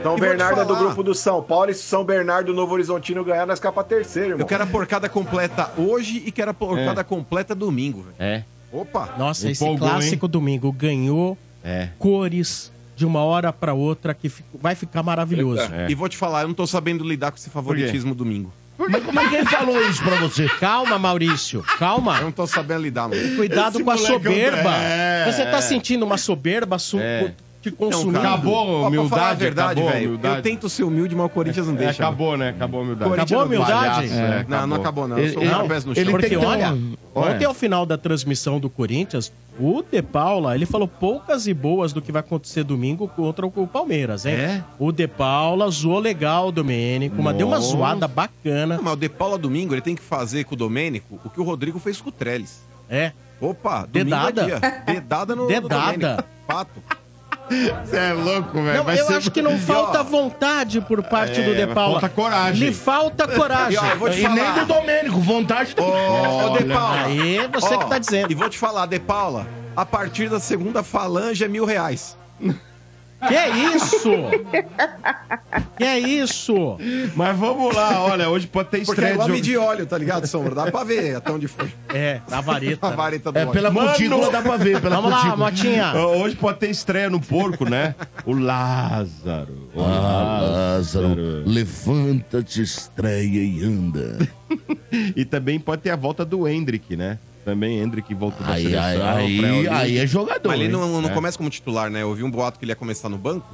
São 0.03 0.17
E 0.17 0.21
Bernardo 0.21 0.61
é 0.61 0.65
do 0.65 0.77
grupo 0.77 1.03
do 1.03 1.15
São 1.15 1.43
Paulo 1.43 1.71
e 1.71 1.75
se 1.75 1.83
São 1.83 2.05
Bernardo 2.05 2.53
Novo 2.53 2.75
Horizontino 2.75 3.25
ganhar, 3.25 3.47
nós 3.47 3.59
capa 3.59 3.83
terceiro, 3.83 4.31
irmão. 4.31 4.41
Eu 4.41 4.47
quero 4.47 4.63
a 4.65 4.67
porcada 4.67 5.09
completa 5.09 5.71
hoje 5.79 6.23
e 6.27 6.31
quero 6.31 6.51
a 6.51 6.55
porcada 6.55 7.03
completa 7.03 7.55
domingo, 7.55 8.03
velho. 8.03 8.15
É, 8.19 8.43
Opa! 8.71 9.15
Nossa, 9.17 9.49
esse 9.51 9.65
Empolgou, 9.65 9.89
clássico 9.89 10.29
domingo 10.29 10.71
ganhou 10.71 11.39
é. 11.65 11.89
cores 11.99 12.71
de 12.99 13.07
uma 13.07 13.21
hora 13.21 13.53
pra 13.53 13.73
outra 13.73 14.13
que 14.13 14.29
fi- 14.29 14.43
vai 14.61 14.75
ficar 14.75 15.03
maravilhoso. 15.05 15.63
É. 15.73 15.87
E 15.89 15.95
vou 15.95 16.09
te 16.09 16.17
falar, 16.17 16.43
eu 16.43 16.49
não 16.49 16.55
tô 16.55 16.67
sabendo 16.67 17.05
lidar 17.07 17.31
com 17.31 17.37
esse 17.39 17.49
favoritismo 17.49 18.13
domingo. 18.15 18.53
Mas 18.77 19.05
como 19.05 19.19
é 19.21 19.29
que 19.29 19.35
ele 19.37 19.47
falou 19.47 19.81
isso 19.89 20.03
pra 20.03 20.17
você? 20.17 20.49
Calma, 20.61 20.99
Maurício, 20.99 21.65
Eu 21.69 21.79
calma. 21.79 22.21
não 22.21 22.31
tô 22.33 22.47
sabendo 22.47 22.83
lidar, 22.83 23.09
mano. 23.09 23.37
Cuidado 23.37 23.77
Esse 23.77 23.85
com 23.85 23.91
a 23.91 23.95
moleque 23.95 24.13
soberba. 24.15 24.71
é- 24.77 25.31
Você 25.33 25.45
tá 25.47 25.61
sentindo 25.63 26.05
uma 26.05 26.17
soberba 26.17 26.79
su- 26.79 26.99
É. 27.01 27.33
te 27.61 27.71
consumindo? 27.71 28.13
cara, 28.21 28.35
Acabou 28.35 28.55
a 28.57 28.61
Ó, 28.61 28.65
pra 28.65 28.73
falar 28.73 28.85
a 28.85 28.89
humildade, 28.89 29.41
verdade, 29.41 29.73
acabou 29.81 29.91
velho. 29.93 30.09
humildade. 30.09 30.37
Eu 30.37 30.43
tento 30.43 30.69
ser 30.69 30.85
humilde, 30.85 31.15
mas 31.17 31.27
o 31.27 31.29
Corinthians 31.29 31.67
não 31.67 31.75
É, 31.75 31.79
deixa. 31.79 32.03
acabou, 32.05 32.37
né? 32.37 32.51
Acabou 32.51 32.81
a 32.81 32.83
humildade. 32.85 33.13
Acabou 33.15 33.41
a 33.41 33.45
humildade? 33.45 34.09
É, 34.13 34.47
Não, 34.49 34.67
não 34.67 34.77
acabou, 34.77 35.09
não. 35.09 35.19
Eu 35.19 35.33
sou 35.33 35.43
ele- 35.43 35.55
um 35.55 35.69
pés 35.69 35.85
no 35.85 35.95
chão. 35.95 36.01
ele 36.03 36.11
Porque 36.11 36.29
tem 36.29 36.39
que 36.39 36.45
ter 36.45 36.51
olha, 36.51 36.73
um- 36.73 36.95
ontem 37.15 37.45
ao 37.45 37.55
final 37.55 37.85
da 37.85 37.99
transmissão 37.99 38.61
do 38.61 38.71
Corinthians, 38.71 39.33
o 39.59 39.83
De 39.83 40.01
Paula, 40.03 40.55
ele 40.55 40.67
falou 40.67 40.87
poucas 40.87 41.47
e 41.49 41.55
boas 41.55 41.93
do 41.93 42.01
que 42.01 42.13
vai 42.13 42.21
acontecer 42.21 42.63
domingo 42.63 43.09
contra 43.09 43.45
o 43.47 43.67
Palmeiras, 43.67 44.25
hein? 44.25 44.35
É? 44.35 44.65
O 44.79 44.93
De 44.93 45.09
Paula 45.09 45.69
zoou 45.71 45.99
legal 45.99 46.49
o 46.49 46.53
Domênico, 46.53 47.21
mas 47.23 47.37
deu 47.37 47.49
uma 47.49 47.59
zoada 47.61 48.07
bacana. 48.07 48.77
Não, 48.77 48.85
mas 48.85 48.93
o 48.93 48.97
De 48.97 49.09
Paula 49.09 49.37
domingo, 49.37 49.75
ele 49.75 49.81
tem 49.83 49.97
que 49.97 50.03
fazer 50.03 50.45
com 50.45 50.55
o 50.55 50.57
Domênico 50.57 51.19
o 51.25 51.29
que 51.29 51.41
o 51.41 51.45
Rodrigo 51.45 51.79
fez 51.81 52.01
com 52.01 52.09
o 52.09 52.13
Trellis. 52.13 52.61
É. 52.89 53.13
Opa, 53.41 53.87
domingo 53.87 54.11
Dedada. 54.17 54.43
é 54.43 54.45
dia. 54.47 54.61
Dedada 54.87 55.37
no, 55.37 55.47
Dedada. 55.47 56.25
Fato. 56.47 56.71
Você 57.85 57.97
é 57.97 58.13
louco, 58.13 58.63
velho. 58.63 58.85
Não, 58.85 58.93
eu 58.93 59.07
ser- 59.07 59.15
acho 59.15 59.31
que 59.31 59.41
não 59.43 59.55
E, 59.57 59.59
falta 59.59 60.01
ó, 60.01 60.05
vontade 60.05 60.81
por 60.81 61.03
parte 61.03 61.41
É, 61.41 61.45
do 61.45 61.55
De 61.55 61.67
Paula. 61.75 62.01
falta 62.01 62.09
coragem. 62.09 62.69
Lhe 62.69 62.75
falta 62.75 63.25
E 63.25 63.37
coragem. 63.37 63.79
ó, 63.79 63.87
eu 63.87 63.99
vou 63.99 64.11
te 64.11 64.21
E 64.21 64.29
nem 64.29 64.45
falar. 64.45 64.65
do 64.65 64.67
Domênico, 64.75 65.21
vontade 65.21 65.75
do... 65.75 65.83
Ô, 65.83 66.57
De 66.59 66.65
Paula. 66.65 67.01
Aí 67.05 67.49
você 67.53 67.75
Ó, 67.75 67.79
que 67.79 67.87
tá 67.89 67.99
dizendo. 67.99 68.31
E 68.31 68.35
vou 68.35 68.49
te 68.49 68.59
falar, 68.59 68.87
De 68.87 68.99
Paula, 68.99 69.47
a 69.77 69.87
partir 69.87 70.29
da 70.29 70.39
segunda 70.41 70.83
falange 70.83 71.45
é 71.45 71.49
mil 71.49 71.65
reais. 71.65 72.17
Que 73.27 73.35
é 73.35 73.49
isso? 73.75 74.11
que 75.77 75.85
é 75.85 75.99
isso? 75.99 76.79
Mas 77.17 77.37
vamos 77.37 77.75
lá, 77.75 78.05
olha, 78.05 78.29
hoje 78.29 78.47
pode 78.47 78.69
ter 78.69 78.79
Porque 78.85 78.91
é 78.91 78.95
estreia 78.95 79.13
igual 79.15 79.27
de 79.27 79.33
medir 79.33 79.57
óleo, 79.59 79.87
tá 79.87 79.99
ligado, 79.99 80.27
Sombra? 80.27 80.55
Dá 80.55 80.71
pra 80.71 80.85
ver 80.85 81.17
até 81.17 81.33
onde 81.33 81.49
foi. 81.49 81.69
É, 81.93 82.21
a 82.31 82.41
vareta. 82.41 82.87
A 82.87 82.91
vareta 82.91 83.33
do 83.33 83.39
É, 83.39 83.43
óleo. 83.43 83.53
pela 83.53 83.71
Mano! 83.71 83.89
cutícula 83.91 84.31
dá 84.31 84.41
pra 84.43 84.57
ver, 84.57 84.81
pela 84.81 84.97
Vamos 84.97 85.11
lá, 85.11 85.17
cutícula. 85.23 85.51
Motinha. 85.51 85.95
Hoje 85.97 86.37
pode 86.37 86.59
ter 86.59 86.71
estreia 86.71 87.11
no 87.11 87.21
porco, 87.21 87.69
né? 87.69 87.95
O 88.25 88.33
Lázaro. 88.33 89.69
O 89.75 89.83
Ah, 89.83 90.41
Lázaro, 90.77 91.43
levanta-te, 91.45 92.63
estreia 92.63 93.43
e 93.43 93.65
anda. 93.65 94.19
E 95.15 95.25
também 95.25 95.59
pode 95.61 95.83
ter 95.83 95.91
a 95.91 95.97
volta 95.97 96.25
do 96.25 96.49
Hendrick, 96.49 96.97
né? 96.97 97.19
Também 97.49 97.79
Hendrick 97.81 98.13
voltou 98.15 98.47
da 98.47 98.53
Aí, 98.53 98.65
seleção. 98.65 99.09
aí, 99.09 99.69
aí, 99.69 99.99
é 99.99 100.07
jogador. 100.07 100.49
Mas 100.49 100.61
ele 100.61 100.69
não, 100.69 101.01
não 101.01 101.09
É. 101.09 101.15
começa 101.15 101.39
como 101.39 101.49
titular, 101.49 101.89
né? 101.91 102.03
Eu 102.03 102.09
ouvi 102.11 102.23
um 102.23 102.31
boato 102.31 102.59
que 102.59 102.65
ele 102.67 102.73
ia 102.73 102.77
começar 102.77 103.09
no 103.09 103.17
banco. 103.17 103.47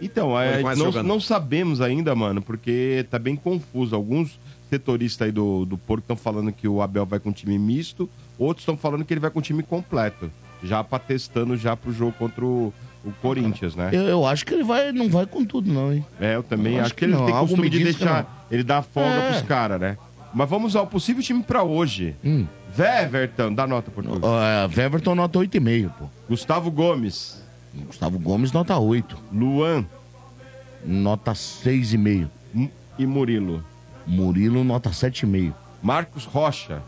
Então, 0.00 0.38
é, 0.40 0.62
não, 0.76 1.02
não 1.02 1.20
sabemos 1.20 1.80
ainda, 1.80 2.14
mano, 2.14 2.40
porque 2.40 3.04
tá 3.10 3.18
bem 3.18 3.34
confuso. 3.34 3.96
Alguns 3.96 4.38
setoristas 4.70 5.26
aí 5.26 5.32
do, 5.32 5.64
do 5.64 5.76
Porco 5.76 6.02
estão 6.04 6.16
falando 6.16 6.52
que 6.52 6.68
o 6.68 6.80
Abel 6.80 7.04
vai 7.04 7.18
com 7.18 7.32
time 7.32 7.58
misto, 7.58 8.08
outros 8.38 8.62
estão 8.62 8.76
falando 8.76 9.04
que 9.04 9.12
ele 9.12 9.20
vai 9.20 9.30
com 9.30 9.40
time 9.40 9.62
completo. 9.64 10.30
Já 10.62 10.84
pra 10.84 10.98
testando 11.00 11.56
já 11.56 11.74
pro 11.76 11.92
jogo 11.92 12.12
contra 12.18 12.44
o, 12.44 12.72
o 13.04 13.10
Corinthians, 13.20 13.74
né? 13.74 13.90
Eu, 13.92 14.02
eu 14.02 14.26
acho 14.26 14.46
que 14.46 14.54
ele 14.54 14.62
vai, 14.62 14.92
não 14.92 15.08
vai 15.08 15.26
com 15.26 15.44
tudo, 15.44 15.72
não, 15.72 15.92
hein? 15.92 16.04
É, 16.20 16.36
eu 16.36 16.42
também 16.44 16.74
Eu 16.74 16.78
acho, 16.78 16.86
acho 16.86 16.94
que, 16.94 16.98
que 17.00 17.04
ele 17.06 17.14
não. 17.14 17.24
tem 17.26 17.34
Algo 17.34 17.48
costume 17.48 17.68
me 17.68 17.76
de 17.76 17.82
deixar. 17.82 18.46
Ele 18.48 18.62
dá 18.62 18.80
folga 18.80 19.08
É. 19.10 19.30
pros 19.32 19.42
caras, 19.42 19.80
né? 19.80 19.98
Mas 20.32 20.48
vamos 20.48 20.76
ao 20.76 20.86
possível 20.86 21.20
time 21.22 21.42
pra 21.42 21.64
hoje. 21.64 22.14
Hum. 22.24 22.46
Weverton, 22.76 23.54
dá 23.54 23.66
nota 23.66 23.90
por 23.90 24.04
tudo. 24.04 24.26
Uh, 24.26 24.68
Weverton 24.76 25.14
nota 25.14 25.38
8,5, 25.38 25.90
pô. 25.98 26.04
Gustavo 26.28 26.70
Gomes, 26.70 27.42
Gustavo 27.86 28.18
Gomes 28.18 28.52
nota 28.52 28.78
8. 28.78 29.16
Luan 29.32 29.84
Nota 30.84 31.32
6,5. 31.32 32.28
M- 32.54 32.70
e 32.98 33.06
Murilo. 33.06 33.62
Murilo 34.06 34.64
nota 34.64 34.90
7,5. 34.90 35.52
Marcos 35.82 36.24
Rocha, 36.24 36.82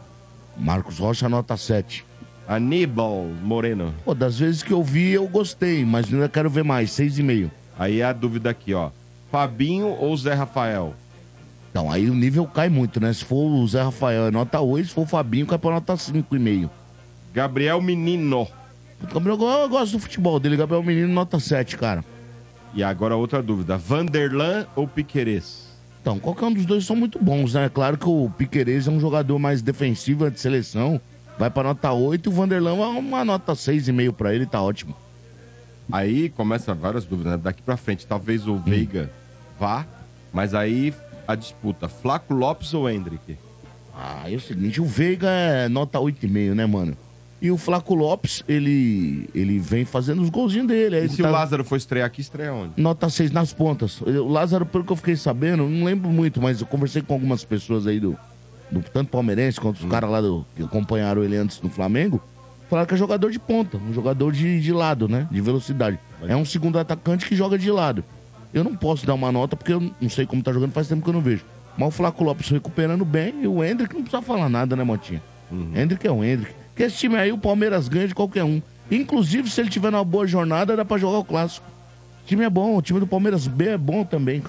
Marcos 0.57 0.99
Rocha 0.99 1.29
nota 1.29 1.57
7. 1.57 2.05
Aníbal 2.49 3.27
Moreno. 3.43 3.95
Pô, 4.05 4.15
das 4.15 4.39
vezes 4.39 4.63
que 4.63 4.73
eu 4.73 4.83
vi, 4.83 5.13
eu 5.13 5.27
gostei, 5.29 5.85
mas 5.85 6.13
ainda 6.13 6.29
quero 6.29 6.51
ver 6.51 6.65
mais. 6.65 6.91
6,5. 6.91 7.51
Aí 7.79 8.01
é 8.01 8.05
a 8.05 8.13
dúvida 8.13 8.51
aqui, 8.51 8.75
ó. 8.75 8.91
Fabinho 9.31 9.89
ou 9.89 10.15
Zé 10.17 10.35
Rafael? 10.35 10.95
Então, 11.73 11.91
aí 11.91 12.11
o 12.11 12.15
nível 12.15 12.47
cai 12.47 12.69
muito, 12.69 13.01
né? 13.01 13.11
Se 13.15 13.25
for 13.25 13.47
o 13.47 13.67
Zé 13.67 13.83
Rafael 13.83 14.27
é 14.27 14.31
nota 14.31 14.61
8, 14.61 14.89
se 14.89 14.95
for 14.95 15.03
o 15.03 15.07
Fabinho, 15.07 15.47
cai 15.47 15.57
pra 15.57 15.71
nota 15.71 15.95
5,5. 15.95 16.69
Gabriel 17.33 17.81
Menino. 17.81 18.47
O 19.03 19.07
Gabriel, 19.15 19.41
eu 19.41 19.69
gosto 19.71 19.93
do 19.93 19.99
futebol 19.99 20.39
dele. 20.39 20.55
Gabriel 20.55 20.83
Menino, 20.83 21.09
nota 21.09 21.41
7, 21.41 21.79
cara. 21.79 22.05
E 22.75 22.85
agora 22.85 23.17
outra 23.17 23.43
dúvida. 23.43 23.79
Vanderlan 23.79 24.67
ou 24.77 24.87
Piquerez? 24.87 25.73
Então, 26.03 26.19
qualquer 26.19 26.45
um 26.45 26.53
dos 26.53 26.67
dois 26.67 26.85
são 26.85 26.95
muito 26.95 27.19
bons, 27.19 27.55
né? 27.55 27.71
Claro 27.73 27.97
que 27.97 28.07
o 28.07 28.31
Piquerez 28.37 28.87
é 28.87 28.91
um 28.91 29.01
jogador 29.01 29.39
mais 29.39 29.63
defensivo 29.63 30.27
é 30.27 30.31
de 30.31 30.39
seleção. 30.39 31.01
Vai 31.39 31.49
pra 31.49 31.63
nota 31.63 31.91
8 31.91 32.29
e 32.29 32.31
o 32.31 32.35
Vanderlan 32.35 32.77
é 32.77 32.99
uma 32.99 33.25
nota 33.25 33.55
6,5 33.55 34.13
pra 34.13 34.35
ele, 34.35 34.45
tá 34.45 34.61
ótimo. 34.61 34.95
Aí 35.91 36.29
começa 36.29 36.75
várias 36.75 37.07
dúvidas, 37.07 37.33
né? 37.33 37.41
Daqui 37.43 37.63
pra 37.63 37.79
frente, 37.79 38.07
talvez 38.07 38.47
o 38.47 38.57
Veiga 38.59 39.11
vá, 39.59 39.87
mas 40.33 40.55
aí 40.55 40.93
a 41.27 41.35
disputa, 41.35 41.89
Flaco 41.89 42.35
Lopes 42.35 42.73
ou 42.75 42.89
Hendrick? 42.89 43.37
Ah, 43.95 44.25
é 44.31 44.35
o 44.35 44.41
seguinte, 44.41 44.81
o 44.81 44.85
Veiga 44.85 45.29
é 45.29 45.69
nota 45.69 45.99
8,5, 45.99 46.55
né, 46.55 46.67
mano? 46.67 46.97
E 47.41 47.51
o 47.51 47.59
Flaco 47.59 47.95
Lopes, 47.95 48.45
ele, 48.49 49.29
ele 49.35 49.59
vem 49.59 49.85
fazendo 49.85 50.23
os 50.23 50.31
golzinhos 50.31 50.69
dele. 50.69 50.95
Aí 50.97 51.07
E 51.07 51.09
se 51.09 51.21
tá- 51.23 51.29
o 51.29 51.33
Lázaro 51.33 51.65
for 51.65 51.77
estrear 51.77 52.07
aqui, 52.07 52.21
estreia 52.21 52.53
onde? 52.55 52.75
Nota 52.81 53.11
6 53.11 53.33
nas 53.33 53.53
pontas. 53.53 54.01
O 54.01 54.29
Lázaro, 54.29 54.65
pelo 54.65 54.85
que 54.85 54.93
eu 54.93 54.97
fiquei 54.97 55.17
sabendo, 55.17 55.69
não 55.69 55.85
lembro 55.85 56.09
muito, 56.09 56.41
mas 56.41 56.61
eu 56.61 56.67
conversei 56.69 57.03
com 57.03 57.13
algumas 57.15 57.45
pessoas 57.45 57.85
aí 57.87 57.99
do, 57.99 58.17
do 58.71 58.81
tanto 58.81 59.11
palmeirense 59.11 59.61
quanto 59.61 59.81
os 59.85 59.91
caras 59.91 60.09
lá 60.09 60.21
do, 60.21 60.47
que 60.55 60.63
acompanharam 60.63 61.25
ele 61.25 61.37
antes 61.37 61.61
no 61.61 61.69
Flamengo. 61.69 62.23
Falaram 62.71 62.87
que 62.87 62.95
é 62.95 62.97
jogador 62.97 63.31
de 63.31 63.41
ponta, 63.41 63.77
um 63.77 63.93
jogador 63.93 64.33
de, 64.33 64.61
de 64.61 64.73
lado, 64.73 65.09
né? 65.09 65.27
De 65.31 65.41
velocidade. 65.41 65.99
É 66.27 66.37
um 66.37 66.45
segundo 66.45 66.79
atacante 66.79 67.27
que 67.27 67.35
joga 67.35 67.59
de 67.59 67.71
lado. 67.73 68.05
Eu 68.53 68.63
não 68.65 68.75
posso 68.77 69.07
dar 69.07 69.15
uma 69.15 69.33
nota 69.33 69.57
porque 69.57 69.73
eu 69.73 69.81
não 70.01 70.11
sei 70.11 70.27
como 70.27 70.43
tá 70.43 70.53
jogando, 70.53 70.73
faz 70.73 70.89
tempo 70.89 71.03
que 71.03 71.09
eu 71.09 71.15
não 71.15 71.21
vejo. 71.21 71.45
Mas 71.77 71.89
o 71.89 71.91
Flaco 71.91 72.23
Lopes 72.23 72.49
recuperando 72.51 73.05
bem 73.05 73.43
e 73.43 73.47
o 73.47 73.65
Hendrick 73.65 73.95
não 73.95 74.03
precisa 74.03 74.23
falar 74.23 74.49
nada, 74.49 74.77
né, 74.77 74.85
Motinha? 74.85 75.23
Hendrick 75.75 76.07
é 76.07 76.11
o 76.11 76.23
Hendrick. 76.25 76.55
Porque 76.69 76.83
esse 76.85 76.97
time 76.97 77.17
aí, 77.17 77.33
o 77.33 77.39
Palmeiras 77.39 77.89
ganha 77.89 78.09
de 78.09 78.15
qualquer 78.15 78.45
um. 78.45 78.61
Inclusive, 78.91 79.49
se 79.51 79.61
ele 79.61 79.71
tiver 79.71 79.91
numa 79.91 80.05
boa 80.05 80.27
jornada, 80.27 80.77
dá 80.77 80.85
pra 80.85 80.99
jogar 80.99 81.19
o 81.19 81.25
clássico. 81.25 81.67
O 82.25 82.27
time 82.27 82.45
é 82.45 82.51
bom, 82.51 82.77
o 82.77 82.83
time 82.83 83.01
do 83.01 83.07
Palmeiras 83.07 83.47
B 83.47 83.69
é 83.69 83.79
bom 83.79 84.05
também. 84.05 84.43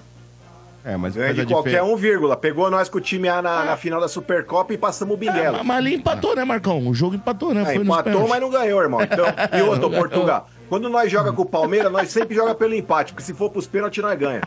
É, 0.86 0.98
mas 0.98 1.16
Ganha 1.16 1.34
de 1.34 1.46
qualquer 1.46 1.70
diferença. 1.70 1.94
um, 1.94 1.96
vírgula. 1.96 2.36
Pegou 2.36 2.70
nós 2.70 2.90
com 2.90 2.98
o 2.98 3.02
time 3.02 3.30
A 3.30 3.42
na, 3.42 3.64
na 3.64 3.78
final 3.78 4.02
da 4.02 4.08
Supercopa 4.10 4.74
e 4.74 4.78
passamos 4.78 5.16
o 5.16 5.18
Binguela. 5.18 5.60
Ah, 5.62 5.64
mas 5.64 5.78
ali 5.78 5.96
empatou, 5.96 6.36
né, 6.36 6.44
Marcão? 6.44 6.86
O 6.88 6.94
jogo 6.94 7.16
empatou, 7.16 7.54
né? 7.54 7.64
Foi 7.64 7.76
nos 7.76 7.86
empatou, 7.86 8.28
mas 8.28 8.42
não 8.42 8.50
ganhou, 8.50 8.82
irmão. 8.82 9.02
Então, 9.02 9.26
e 9.58 9.62
outro, 9.62 9.90
Portugal. 9.90 10.50
Quando 10.74 10.90
nós 10.90 11.12
joga 11.12 11.32
com 11.32 11.44
o 11.44 11.46
Palmeiras, 11.46 11.92
nós 11.92 12.10
sempre 12.10 12.34
joga 12.34 12.56
pelo 12.56 12.74
empate, 12.74 13.14
porque 13.14 13.24
se 13.24 13.32
for 13.32 13.48
pros 13.52 13.68
pênaltis, 13.68 14.02
nós 14.04 14.18
ganha. 14.18 14.42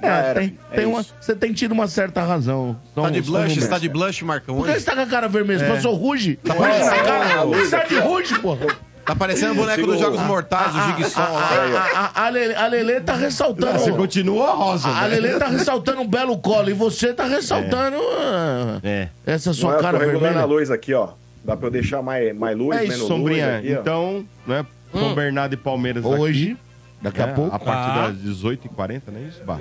É, 0.00 0.32
tem, 0.32 0.56
É 0.70 0.76
tem 0.76 0.86
uma, 0.86 1.04
você 1.20 1.34
tem 1.34 1.52
tido 1.52 1.72
uma 1.72 1.88
certa 1.88 2.22
razão. 2.22 2.76
São- 2.94 3.02
Tá 3.02 3.10
de 3.10 3.20
blush? 3.20 3.52
Você 3.60 3.66
tá 3.66 3.76
de 3.76 3.88
blush, 3.88 4.22
Marcão? 4.24 4.54
Por 4.58 4.66
que 4.68 4.78
você 4.78 4.86
tá 4.86 4.94
com 4.94 5.00
a 5.00 5.06
cara 5.06 5.26
vermelha? 5.26 5.58
Você 5.58 5.66
passou 5.72 5.94
ruge? 5.96 6.36
Tá 6.36 6.54
parecendo- 6.54 6.88
parecendo 6.90 7.10
a 7.10 7.18
cara. 7.18 7.66
Sai 7.66 7.80
aqui, 7.80 7.94
de 7.96 8.00
ruge, 8.00 8.38
porra. 8.38 8.66
Tá 9.04 9.16
parecendo 9.16 9.52
o 9.54 9.56
boneco 9.56 9.86
dos 9.88 9.98
Jogos 9.98 10.20
Mortais, 10.20 10.72
o 10.72 10.96
Jigsaw 10.98 11.32
lá. 11.32 12.12
A, 12.14 12.26
a, 12.26 12.68
Lelê 12.68 13.00
tá 13.00 13.14
ressaltando. 13.16 13.76
Você 13.80 13.90
continua 13.90 14.52
rosa, 14.52 14.86
A 14.88 15.08
né? 15.08 15.16
Lelê 15.18 15.36
tá 15.36 15.48
ressaltando 15.48 16.00
um 16.00 16.06
belo 16.06 16.38
colo 16.38 16.70
e 16.70 16.74
você 16.74 17.12
tá 17.12 17.24
ressaltando 17.24 17.96
ah, 18.20 18.78
É. 18.84 19.08
essa 19.26 19.50
Não, 19.50 19.54
sua 19.54 19.72
eu 19.74 19.80
cara 19.80 19.98
tô 19.98 20.04
regulando 20.04 20.26
a 20.26 20.30
vermelha. 20.42 20.46
luz 20.46 20.70
aqui, 20.70 20.94
ó. 20.94 21.08
Dá 21.44 21.56
pra 21.56 21.66
eu 21.68 21.70
deixar 21.72 22.02
mais, 22.02 22.36
mais 22.36 22.56
luz, 22.56 22.76
É 22.76 22.82
menos 22.82 23.06
Sombrinha. 23.08 23.46
luz 23.46 23.56
aqui, 23.58 23.74
ó. 23.76 23.80
então, 23.80 24.24
né? 24.46 24.66
São 24.98 25.14
Bernardo 25.14 25.52
e 25.54 25.56
Palmeiras 25.56 26.04
Hoje, 26.04 26.52
aqui, 26.52 26.56
daqui 27.02 27.22
a 27.22 27.26
né, 27.28 27.32
pouco. 27.34 27.54
A 27.54 27.58
partir 27.58 27.98
Ah. 27.98 28.08
das 28.08 28.16
18h40, 28.18 29.02
não 29.12 29.18
é 29.18 29.22
isso? 29.24 29.42
Bah. 29.44 29.58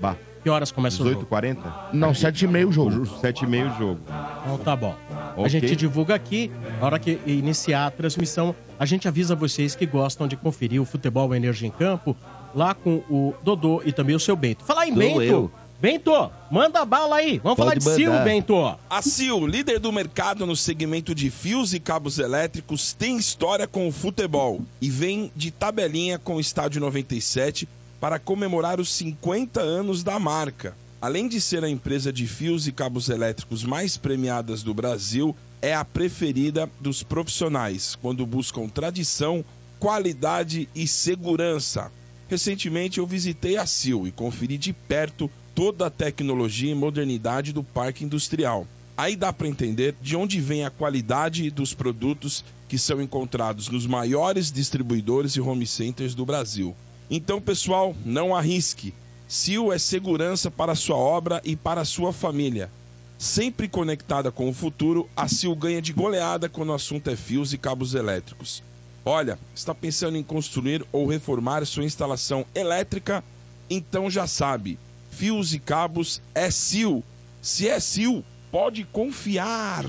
Bah. 0.00 0.16
Que 0.42 0.48
horas 0.48 0.72
começa 0.72 1.02
o 1.02 1.06
jogo? 1.06 1.26
18h40? 1.26 1.58
Não, 1.92 2.14
sete 2.14 2.46
e 2.46 2.48
meio 2.48 2.68
o 2.70 2.72
jogo. 2.72 3.02
7h30 3.20 3.74
o 3.74 3.78
jogo. 3.78 4.00
Então 4.42 4.58
tá 4.58 4.74
bom. 4.74 4.94
A 5.10 5.32
Ok. 5.36 5.48
gente 5.50 5.76
divulga 5.76 6.14
aqui, 6.14 6.50
na 6.80 6.86
hora 6.86 6.98
que 6.98 7.20
iniciar 7.26 7.86
a 7.86 7.90
transmissão, 7.90 8.54
a 8.78 8.86
gente 8.86 9.06
avisa 9.06 9.34
vocês 9.34 9.74
que 9.74 9.84
gostam 9.84 10.26
de 10.26 10.36
conferir 10.36 10.80
o 10.80 10.84
futebol 10.86 11.34
Energia 11.34 11.68
em 11.68 11.70
Campo, 11.70 12.16
lá 12.54 12.74
com 12.74 13.02
o 13.10 13.34
Dodô 13.42 13.82
e 13.84 13.92
também 13.92 14.16
o 14.16 14.20
seu 14.20 14.34
Bento. 14.34 14.64
Falar 14.64 14.86
em 14.86 14.92
Sou 14.92 14.98
Bento. 14.98 15.22
eu. 15.22 15.50
Bento, 15.80 16.30
manda 16.50 16.84
bala 16.84 17.16
aí. 17.16 17.38
Vamos 17.38 17.56
falar 17.56 17.72
Pode 17.72 17.84
de 17.84 17.94
Sil. 17.96 18.12
Bento. 18.22 18.54
A 18.90 19.00
Sil, 19.00 19.40
líder 19.46 19.78
do 19.78 19.90
mercado 19.90 20.44
no 20.44 20.54
segmento 20.54 21.14
de 21.14 21.30
fios 21.30 21.72
e 21.72 21.80
cabos 21.80 22.18
elétricos, 22.18 22.92
tem 22.92 23.16
história 23.16 23.66
com 23.66 23.88
o 23.88 23.92
futebol 23.92 24.60
e 24.78 24.90
vem 24.90 25.32
de 25.34 25.50
tabelinha 25.50 26.18
com 26.18 26.36
o 26.36 26.40
Estádio 26.40 26.82
97 26.82 27.66
para 27.98 28.18
comemorar 28.18 28.78
os 28.78 28.92
50 28.92 29.62
anos 29.62 30.02
da 30.04 30.18
marca. 30.18 30.76
Além 31.00 31.26
de 31.26 31.40
ser 31.40 31.64
a 31.64 31.70
empresa 31.70 32.12
de 32.12 32.26
fios 32.26 32.66
e 32.66 32.72
cabos 32.72 33.08
elétricos 33.08 33.64
mais 33.64 33.96
premiadas 33.96 34.62
do 34.62 34.74
Brasil, 34.74 35.34
é 35.62 35.74
a 35.74 35.82
preferida 35.82 36.68
dos 36.78 37.02
profissionais 37.02 37.96
quando 38.02 38.26
buscam 38.26 38.68
tradição, 38.68 39.42
qualidade 39.78 40.68
e 40.74 40.86
segurança. 40.86 41.90
Recentemente 42.28 42.98
eu 42.98 43.06
visitei 43.06 43.56
a 43.56 43.64
Sil 43.64 44.06
e 44.06 44.12
conferi 44.12 44.58
de 44.58 44.74
perto 44.74 45.30
toda 45.60 45.88
a 45.88 45.90
tecnologia 45.90 46.72
e 46.72 46.74
modernidade 46.74 47.52
do 47.52 47.62
parque 47.62 48.02
industrial. 48.02 48.66
Aí 48.96 49.14
dá 49.14 49.30
para 49.30 49.46
entender 49.46 49.94
de 50.00 50.16
onde 50.16 50.40
vem 50.40 50.64
a 50.64 50.70
qualidade 50.70 51.50
dos 51.50 51.74
produtos 51.74 52.42
que 52.66 52.78
são 52.78 52.98
encontrados 52.98 53.68
nos 53.68 53.86
maiores 53.86 54.50
distribuidores 54.50 55.32
e 55.32 55.40
home 55.42 55.66
centers 55.66 56.14
do 56.14 56.24
Brasil. 56.24 56.74
Então, 57.10 57.42
pessoal, 57.42 57.94
não 58.06 58.34
arrisque. 58.34 58.94
Sil 59.28 59.68
é 59.70 59.78
segurança 59.78 60.50
para 60.50 60.74
sua 60.74 60.96
obra 60.96 61.42
e 61.44 61.54
para 61.54 61.84
sua 61.84 62.10
família. 62.10 62.70
Sempre 63.18 63.68
conectada 63.68 64.32
com 64.32 64.48
o 64.48 64.54
futuro, 64.54 65.10
a 65.14 65.28
Sil 65.28 65.52
ganha 65.54 65.82
de 65.82 65.92
goleada 65.92 66.48
quando 66.48 66.70
o 66.70 66.74
assunto 66.74 67.10
é 67.10 67.16
fios 67.16 67.52
e 67.52 67.58
cabos 67.58 67.92
elétricos. 67.92 68.62
Olha, 69.04 69.38
está 69.54 69.74
pensando 69.74 70.16
em 70.16 70.22
construir 70.22 70.82
ou 70.90 71.06
reformar 71.06 71.66
sua 71.66 71.84
instalação 71.84 72.46
elétrica? 72.54 73.22
Então 73.68 74.10
já 74.10 74.26
sabe, 74.26 74.78
fios 75.20 75.52
e 75.52 75.58
cabos 75.58 76.22
é 76.34 76.50
Sil. 76.50 77.04
Se 77.42 77.68
é 77.68 77.78
Sil, 77.84 78.24
pode 78.50 78.84
confiar. 78.84 79.84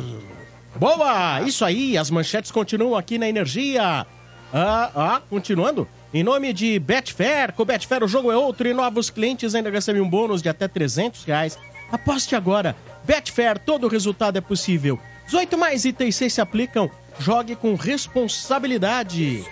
Boa! 0.76 1.40
Isso 1.44 1.64
aí, 1.64 1.98
as 1.98 2.12
manchetes 2.12 2.52
continuam 2.52 2.98
aqui 2.98 3.18
na 3.18 3.30
Energia. 3.30 4.06
Ah, 4.54 4.92
ah, 4.94 5.22
continuando. 5.30 5.88
Em 6.14 6.22
nome 6.22 6.52
de 6.52 6.78
Betfair, 6.80 7.54
com 7.54 7.64
Betfair 7.64 8.04
o 8.04 8.10
jogo 8.10 8.30
é 8.30 8.36
outro 8.36 8.68
e 8.68 8.74
novos 8.74 9.10
clientes 9.10 9.56
ainda 9.56 9.70
recebem 9.70 10.02
um 10.02 10.10
bônus 10.10 10.42
de 10.42 10.50
até 10.50 10.68
300 10.68 11.24
reais. 11.24 11.58
Aposte 11.90 12.36
agora. 12.36 12.76
Betfair, 13.06 13.58
todo 13.58 13.88
resultado 13.88 14.38
é 14.38 14.42
possível. 14.42 15.00
18 15.28 15.58
mais 15.58 15.86
itens 15.86 16.18
6 16.18 16.34
se 16.34 16.42
aplicam. 16.42 16.92
Jogue 17.18 17.56
com 17.56 17.74
responsabilidade. 17.76 19.46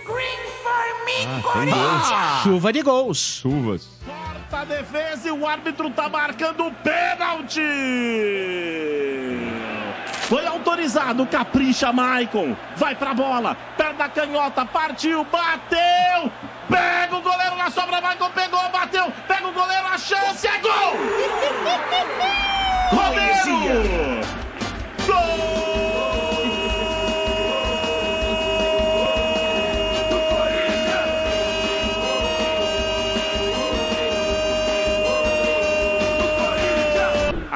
Ah, 1.74 2.41
chuva 2.43 2.74
de 2.74 2.81
gols. 2.81 3.39
Chuvas. 3.41 3.88
A 4.56 4.63
defesa 4.63 5.27
e 5.27 5.32
o 5.32 5.48
árbitro 5.48 5.89
tá 5.91 6.10
marcando 6.10 6.68
o 6.68 6.72
pênalti. 6.72 7.62
Foi 10.27 10.46
autorizado, 10.46 11.25
capricha 11.25 11.91
Maicon. 11.91 12.56
Vai 12.75 12.96
pra 12.96 13.13
bola, 13.13 13.56
perna 13.77 14.10
canhota, 14.10 14.65
partiu, 14.65 15.24
bateu. 15.25 16.32
Pega 16.68 17.15
o 17.15 17.22
goleiro 17.22 17.56
na 17.56 17.70
sobra, 17.70 18.01
Maicon 18.01 18.29
pegou, 18.32 18.70
bateu. 18.70 19.12
Pega 19.27 19.48
o 19.48 19.51
goleiro, 19.51 19.88
a 19.88 19.98
chance 19.98 20.48
é 20.48 20.58
gol. 20.60 20.96
Romero. 22.91 23.29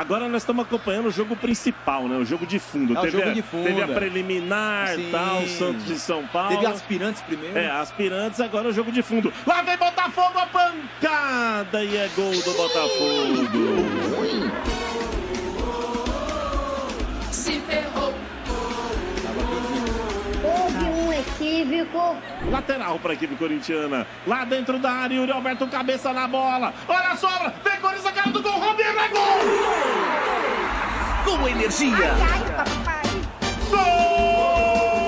Agora 0.04 0.28
nós 0.28 0.42
estamos 0.42 0.66
acompanhando 0.66 1.06
o 1.06 1.12
jogo 1.12 1.34
principal, 1.34 2.10
né? 2.10 2.18
O 2.18 2.26
jogo 2.26 2.46
de 2.46 2.60
fundo. 2.60 2.92
É, 2.98 3.02
teve, 3.04 3.12
jogo 3.18 3.30
a, 3.30 3.34
de 3.34 3.42
fundo, 3.42 3.64
teve 3.64 3.82
a 3.82 3.86
é. 3.86 3.94
preliminar, 3.94 4.96
Sim. 4.96 5.10
tal, 5.10 5.48
Santos 5.48 5.90
e 5.90 5.98
São 5.98 6.28
Paulo. 6.28 6.58
Teve 6.58 6.66
aspirantes 6.66 7.22
primeiro. 7.22 7.58
É, 7.58 7.72
aspirantes, 7.72 8.42
agora 8.42 8.68
o 8.68 8.74
jogo 8.74 8.92
de 8.92 9.02
fundo. 9.02 9.32
Lá 9.48 9.62
vem 9.62 9.78
Botafogo, 9.78 10.38
a 10.38 10.46
pancada 10.46 11.86
e 11.86 11.96
é 11.96 12.10
gol 12.18 12.34
do 12.34 12.54
Botafogo. 12.54 13.48
Se 17.32 17.62
ferrou. 17.62 18.14
Houve 20.44 20.84
um 20.84 21.14
equívoco. 21.14 22.18
Lateral 22.52 23.00
para 23.00 23.12
a 23.12 23.14
equipe 23.14 23.36
corintiana. 23.36 24.06
Lá 24.28 24.44
dentro 24.44 24.78
da 24.78 24.92
área, 24.92 25.16
Yuri 25.16 25.32
Alberto 25.32 25.68
cabeça 25.68 26.12
na 26.12 26.28
bola. 26.28 26.74
Olha 26.88 27.10
a 27.12 27.16
sobra, 27.16 27.54
vem 27.64 27.80
Corinthians, 27.80 28.06
a 28.06 28.12
cara 28.12 28.30
do 28.32 28.42
gol, 28.42 28.60
Romero 28.60 29.00
é 29.00 29.08
gol! 29.08 29.40
Com 31.26 31.48
energia. 31.48 31.96
Ai, 31.96 32.40
papai. 32.58 33.04
Ah, 33.76 35.03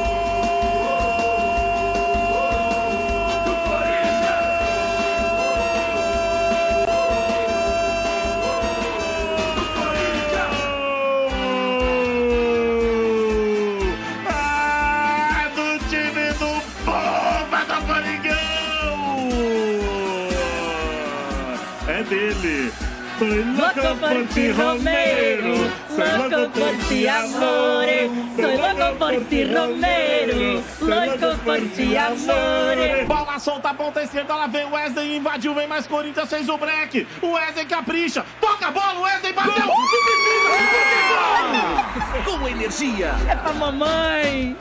por 24.10 24.28
ti, 24.28 24.52
Romero. 24.52 25.72
Foi 25.90 26.18
louco 26.18 26.50
por 26.52 26.88
ti, 26.88 27.08
amore. 27.08 28.12
Foi 28.36 28.58
louco 28.58 28.96
por 28.98 29.26
ti, 29.26 29.44
Romero. 29.44 30.64
Louco 30.82 31.38
por 31.44 31.62
ti, 31.70 31.98
amore. 31.98 33.06
Bola 33.06 33.40
solta, 33.40 33.74
ponta 33.74 34.04
esquerda, 34.04 34.36
lá 34.36 34.48
vem 34.48 34.66
o 34.66 34.72
Wesley, 34.74 35.18
invadiu, 35.18 35.54
vem 35.54 35.68
mais 35.68 35.88
Corinthians, 35.88 36.30
fez 36.30 36.50
o 36.50 36.58
break. 36.58 37.08
O 37.22 37.32
Wesley 37.32 37.66
capricha, 37.66 38.26
toca 38.40 38.68
a 38.68 38.72
bola, 38.72 39.00
o 39.00 39.02
Wesley 39.04 39.34
bateu. 39.34 39.66
Com 42.24 42.48
energia. 42.48 43.14
É 43.30 43.36
pra 43.36 43.54
mamãe. 43.54 44.56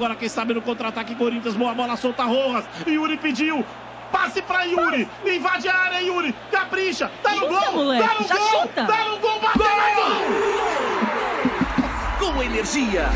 Agora, 0.00 0.14
quem 0.16 0.30
sabe 0.30 0.54
no 0.54 0.62
contra-ataque, 0.62 1.14
Corinthians, 1.14 1.54
boa 1.54 1.74
bola, 1.74 1.94
solta 1.94 2.24
Rojas. 2.24 2.64
Yuri 2.86 3.18
pediu. 3.18 3.62
Passe 4.10 4.40
pra 4.40 4.62
Yuri. 4.62 5.06
Invade 5.26 5.68
a 5.68 5.76
área, 5.76 6.00
Yuri. 6.00 6.34
Capricha. 6.50 7.10
Tá 7.22 7.34
no 7.34 7.40
Chuta, 7.40 7.66
gol. 7.66 7.72
moleque, 7.74 8.08
Tá 8.08 8.14
no 8.18 8.26
já 8.26 8.34
gol. 8.34 8.48
chuta. 8.62 8.86
Tá 8.86 9.04
no 9.04 9.18
gol. 9.18 9.40
Bateu. 9.40 9.62
gol. 12.18 12.32
Com 12.32 12.42
energia. 12.42 13.10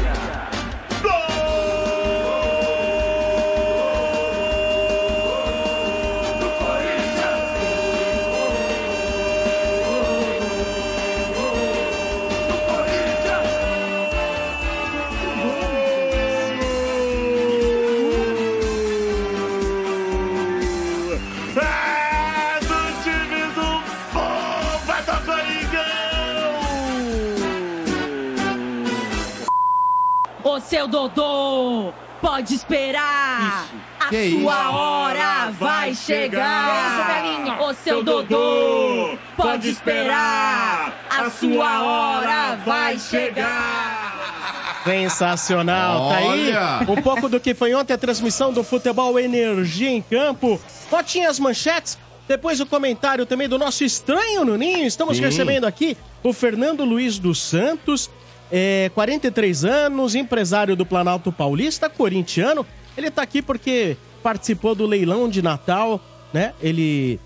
Seu 30.84 30.88
Dodô, 30.88 31.92
pode 32.20 32.54
esperar. 32.54 33.66
A 33.98 34.08
Que 34.08 34.32
sua 34.32 34.38
isso? 34.60 34.74
hora 34.76 35.50
vai 35.58 35.94
chegar. 35.94 37.58
Ô 37.58 37.72
seu 37.72 38.02
Dodô, 38.04 39.16
pode 39.34 39.70
esperar. 39.70 40.92
A 41.08 41.30
sua 41.30 41.82
hora 41.82 42.56
vai 42.66 42.98
chegar. 42.98 44.82
Sensacional, 44.84 46.10
tá 46.10 46.16
aí 46.18 46.26
Olha! 46.54 46.80
um 46.86 47.00
pouco 47.00 47.30
do 47.30 47.40
que 47.40 47.54
foi 47.54 47.72
ontem 47.74 47.94
a 47.94 47.98
transmissão 47.98 48.52
do 48.52 48.62
Futebol 48.62 49.18
Energia 49.18 49.88
em 49.88 50.02
Campo. 50.02 50.60
Botinha 50.90 51.30
as 51.30 51.38
manchetes, 51.38 51.96
depois 52.28 52.60
o 52.60 52.66
comentário 52.66 53.24
também 53.24 53.48
do 53.48 53.58
nosso 53.58 53.82
estranho 53.84 54.44
Nuninho. 54.44 54.86
Estamos 54.86 55.16
Sim. 55.16 55.22
recebendo 55.22 55.64
aqui 55.64 55.96
o 56.22 56.34
Fernando 56.34 56.84
Luiz 56.84 57.18
dos 57.18 57.40
Santos, 57.40 58.10
é, 58.56 58.88
43 58.94 59.64
anos, 59.64 60.14
empresário 60.14 60.76
do 60.76 60.86
Planalto 60.86 61.32
Paulista, 61.32 61.90
corintiano. 61.90 62.64
Ele 62.96 63.10
tá 63.10 63.20
aqui 63.20 63.42
porque 63.42 63.96
participou 64.22 64.76
do 64.76 64.86
leilão 64.86 65.28
de 65.28 65.42
Natal, 65.42 66.00
né? 66.32 66.54
Ele 66.62 67.18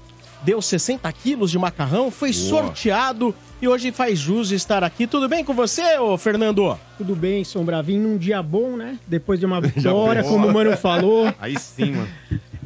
deu 0.42 0.62
60 0.62 1.12
quilos 1.12 1.50
de 1.50 1.58
macarrão, 1.58 2.10
foi 2.10 2.32
sorteado 2.32 3.34
e 3.60 3.66
hoje 3.68 3.90
faz 3.92 4.18
jus 4.18 4.50
estar 4.52 4.84
aqui. 4.84 5.06
Tudo 5.06 5.28
bem 5.28 5.44
com 5.44 5.52
você, 5.54 5.98
ô 5.98 6.16
Fernando? 6.16 6.78
Tudo 6.96 7.14
bem, 7.16 7.42
Sombra. 7.44 7.82
Vim 7.82 7.98
num 7.98 8.16
dia 8.16 8.42
bom, 8.42 8.76
né? 8.76 8.96
Depois 9.06 9.40
de 9.40 9.46
uma 9.46 9.60
vitória, 9.62 10.22
como 10.22 10.46
o 10.46 10.52
Mano 10.52 10.76
falou. 10.76 11.32
Aí 11.40 11.58
sim, 11.58 11.92
mano. 11.92 12.08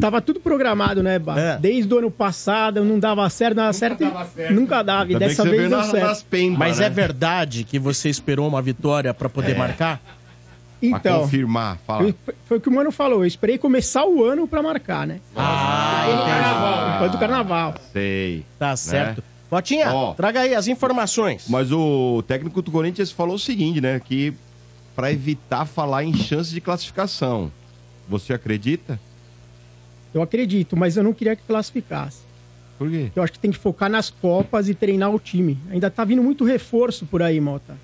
Tava 0.00 0.20
tudo 0.20 0.40
programado, 0.40 1.02
né, 1.02 1.18
Ba? 1.18 1.38
É. 1.38 1.58
Desde 1.58 1.92
o 1.92 1.98
ano 1.98 2.10
passado, 2.10 2.82
não 2.84 2.98
dava 2.98 3.28
certo, 3.30 3.56
não 3.56 3.62
dava 3.64 3.74
certo. 3.74 4.02
e- 4.02 4.52
Nunca 4.52 4.82
dava. 4.82 5.12
E 5.12 5.16
dessa 5.18 5.44
vez 5.44 5.68
deu 5.70 5.82
certo. 5.84 6.26
Mas 6.58 6.78
né? 6.78 6.86
é 6.86 6.90
verdade 6.90 7.62
que 7.64 7.78
você 7.78 8.08
esperou 8.08 8.48
uma 8.48 8.60
vitória 8.60 9.12
pra 9.14 9.28
poder 9.28 9.52
É. 9.52 9.58
marcar? 9.58 10.00
Então, 10.82 11.20
confirmar, 11.20 11.78
fala. 11.86 12.12
Foi, 12.46 12.58
o 12.58 12.60
que 12.60 12.68
o 12.68 12.72
Mano 12.72 12.90
falou. 12.90 13.20
Eu 13.20 13.26
esperei 13.26 13.56
começar 13.56 14.04
o 14.04 14.24
ano 14.24 14.48
pra 14.48 14.60
marcar, 14.60 15.06
né? 15.06 15.20
Ah, 15.36 16.04
do 16.10 16.24
carnaval. 16.26 16.92
Depois 16.92 17.12
do 17.12 17.18
carnaval. 17.18 17.74
Sei. 17.92 18.44
Tá 18.58 18.74
certo. 18.74 19.22
Botinha? 19.52 19.92
Ó. 19.92 20.14
traga 20.14 20.40
aí 20.40 20.54
as 20.54 20.66
informações. 20.66 21.44
Mas 21.46 21.70
o 21.70 22.24
técnico 22.26 22.62
do 22.62 22.70
Corinthians 22.70 23.12
falou 23.12 23.34
o 23.34 23.38
seguinte, 23.38 23.82
né? 23.82 24.00
Que 24.00 24.32
pra 24.96 25.12
evitar 25.12 25.66
falar 25.66 26.04
em 26.04 26.14
chance 26.14 26.50
de 26.50 26.58
classificação. 26.58 27.52
Você 28.08 28.32
acredita? 28.32 28.98
Eu 30.14 30.22
acredito, 30.22 30.74
mas 30.74 30.96
eu 30.96 31.02
não 31.02 31.12
queria 31.12 31.36
que 31.36 31.42
classificasse. 31.42 32.22
Por 32.78 32.90
quê? 32.90 33.12
Eu 33.14 33.22
acho 33.22 33.34
que 33.34 33.38
tem 33.38 33.50
que 33.50 33.58
focar 33.58 33.90
nas 33.90 34.08
Copas 34.08 34.70
e 34.70 34.74
treinar 34.74 35.14
o 35.14 35.18
time. 35.18 35.58
Ainda 35.70 35.90
tá 35.90 36.02
vindo 36.02 36.22
muito 36.22 36.44
reforço 36.44 37.04
por 37.04 37.20
aí, 37.20 37.38
Mota. 37.38 37.76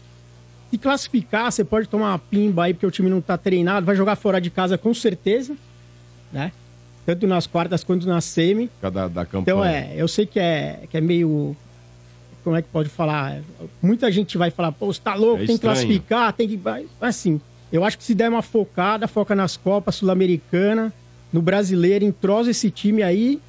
Se 0.71 0.79
classificar, 0.79 1.53
você 1.53 1.65
pode 1.65 1.87
tomar 1.87 2.13
uma 2.13 2.19
pimba 2.19 2.65
aí 2.65 2.73
porque 2.73 2.87
o 2.87 2.91
time 2.91 3.11
não 3.11 3.21
tá 3.21 3.37
treinado, 3.37 3.85
vai 3.85 3.95
jogar 3.95 4.17
fora 4.17 4.41
de 4.41 4.49
casa 4.49 4.79
com 4.79 4.95
certeza, 4.95 5.55
né? 6.33 6.51
Tanto 7.09 7.27
nas 7.27 7.47
quartas 7.47 7.83
quanto 7.83 8.07
na 8.07 8.21
semi. 8.21 8.69
Cada 8.83 9.09
da 9.09 9.25
campanha. 9.25 9.41
Então 9.43 9.65
é, 9.65 9.95
eu 9.97 10.07
sei 10.07 10.27
que 10.27 10.39
é, 10.39 10.81
que 10.91 10.95
é 10.95 11.01
meio. 11.01 11.57
Como 12.45 12.55
é 12.55 12.61
que 12.61 12.69
pode 12.69 12.91
falar? 12.91 13.41
Muita 13.81 14.13
gente 14.13 14.37
vai 14.37 14.51
falar, 14.51 14.73
pô, 14.73 14.93
você 14.93 15.01
tá 15.01 15.15
louco, 15.15 15.43
É 15.43 15.47
tem 15.47 15.57
que 15.57 15.63
classificar, 15.63 16.35
tem 16.35 16.47
que. 16.47 16.59
vai- 16.59 16.85
Assim, 17.01 17.41
eu 17.73 17.83
acho 17.83 17.97
que 17.97 18.05
se 18.05 18.15
der 18.15 18.29
uma 18.29 18.43
focada, 18.43 19.09
foca 19.09 19.35
nas 19.35 19.57
Copas 19.57 19.95
Sul-Americana, 19.95 20.93
no 21.33 21.41
brasileiro, 21.41 22.05
entrosa 22.05 22.51
esse 22.51 22.71
time 22.71 23.03
aí, 23.03 23.41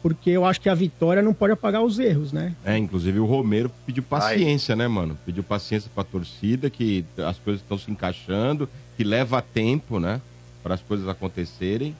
porque 0.00 0.30
eu 0.30 0.44
acho 0.44 0.60
que 0.60 0.68
a 0.68 0.74
vitória 0.74 1.20
não 1.22 1.34
pode 1.34 1.54
apagar 1.54 1.82
os 1.82 1.98
erros, 1.98 2.30
né? 2.30 2.54
É, 2.64 2.78
inclusive 2.78 3.18
o 3.18 3.26
Romero 3.26 3.68
pediu 3.84 4.04
paciência, 4.04 4.76
né, 4.76 4.86
mano? 4.86 5.18
Pediu 5.26 5.42
paciência 5.42 5.90
pra 5.92 6.04
torcida, 6.04 6.70
que 6.70 7.04
as 7.18 7.36
coisas 7.40 7.60
estão 7.62 7.76
se 7.76 7.90
encaixando, 7.90 8.68
que 8.96 9.02
leva 9.02 9.42
tempo, 9.42 9.98
né? 9.98 10.20
Para 10.62 10.74
as 10.74 10.80
coisas 10.82 11.08
acontecerem. 11.08 11.96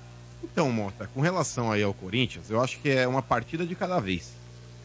Então, 0.52 0.70
Mota, 0.70 1.09
com 1.12 1.20
relação 1.20 1.70
aí 1.70 1.82
ao 1.82 1.92
Corinthians, 1.92 2.50
eu 2.50 2.62
acho 2.62 2.78
que 2.78 2.88
é 2.88 3.06
uma 3.06 3.22
partida 3.22 3.66
de 3.66 3.74
cada 3.74 3.98
vez. 4.00 4.32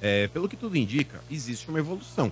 É, 0.02 0.28
pelo 0.28 0.50
que 0.50 0.58
tudo 0.58 0.76
indica, 0.76 1.22
existe 1.30 1.70
uma 1.70 1.80
evolução. 1.80 2.32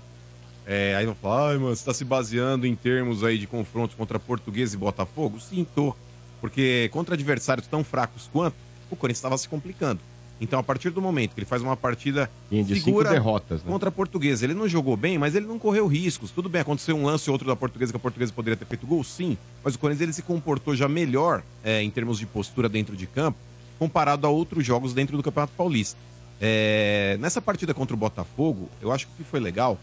É, 0.66 0.96
aí 0.96 1.06
vão 1.06 1.16
falar, 1.16 1.52
ai, 1.52 1.58
mano, 1.58 1.76
você 1.76 1.86
tá 1.86 1.94
se 1.94 2.04
baseando 2.04 2.68
em 2.68 2.76
termos 2.76 3.24
aí 3.24 3.38
de 3.38 3.48
confrontos 3.48 3.96
contra 3.96 4.20
Português 4.20 4.74
e 4.74 4.78
Botafogo? 4.78 5.40
Sim, 5.40 5.66
tô. 5.76 5.96
Porque 6.42 6.90
contra 6.92 7.16
adversários 7.16 7.68
tão 7.68 7.84
fracos 7.84 8.30
quanto, 8.32 8.56
o 8.90 8.96
Corinthians 8.96 9.20
estava 9.20 9.38
se 9.38 9.48
complicando. 9.48 10.00
Então, 10.42 10.58
a 10.60 10.64
partir 10.64 10.90
do 10.92 11.02
momento 11.02 11.34
que 11.34 11.40
ele 11.40 11.46
faz 11.46 11.62
uma 11.62 11.76
partida 11.76 12.30
Tinha 12.50 12.64
de 12.64 12.76
cinco 12.76 12.86
segura 12.86 13.10
derrotas, 13.10 13.62
né? 13.62 13.70
contra 13.70 13.90
a 13.90 13.92
Portuguesa, 13.92 14.46
ele 14.46 14.54
não 14.54 14.68
jogou 14.68 14.96
bem, 14.96 15.18
mas 15.18 15.36
ele 15.36 15.46
não 15.46 15.60
correu 15.60 15.86
riscos. 15.86 16.32
Tudo 16.32 16.48
bem, 16.48 16.62
aconteceu 16.62 16.96
um 16.96 17.06
lance 17.06 17.30
ou 17.30 17.34
outro 17.34 17.48
da 17.48 17.56
Portuguesa 17.56 17.92
que 17.92 17.98
a 17.98 18.00
Portuguesa 18.00 18.32
poderia 18.32 18.56
ter 18.56 18.66
feito 18.66 18.88
gol, 18.88 19.04
sim. 19.04 19.38
Mas 19.64 19.76
o 19.76 19.80
Corinthians 19.80 20.04
ele 20.04 20.14
se 20.14 20.22
comportou 20.22 20.76
já 20.76 20.88
melhor 20.88 21.44
é, 21.64 21.84
em 21.84 21.90
termos 21.90 22.18
de 22.18 22.26
postura 22.26 22.70
dentro 22.70 22.96
de 22.96 23.06
campo, 23.06 23.38
comparado 23.78 24.26
a 24.26 24.30
outros 24.30 24.66
jogos 24.66 24.94
dentro 24.94 25.18
do 25.18 25.24
Campeonato 25.24 25.54
Paulista. 25.58 25.98
É, 26.40 27.18
nessa 27.20 27.42
partida 27.42 27.74
contra 27.74 27.94
o 27.94 27.98
Botafogo, 27.98 28.70
eu 28.82 28.94
acho 28.94 29.08
que 29.08 29.14
o 29.14 29.16
que 29.18 29.24
foi 29.24 29.42
legal. 29.42 29.78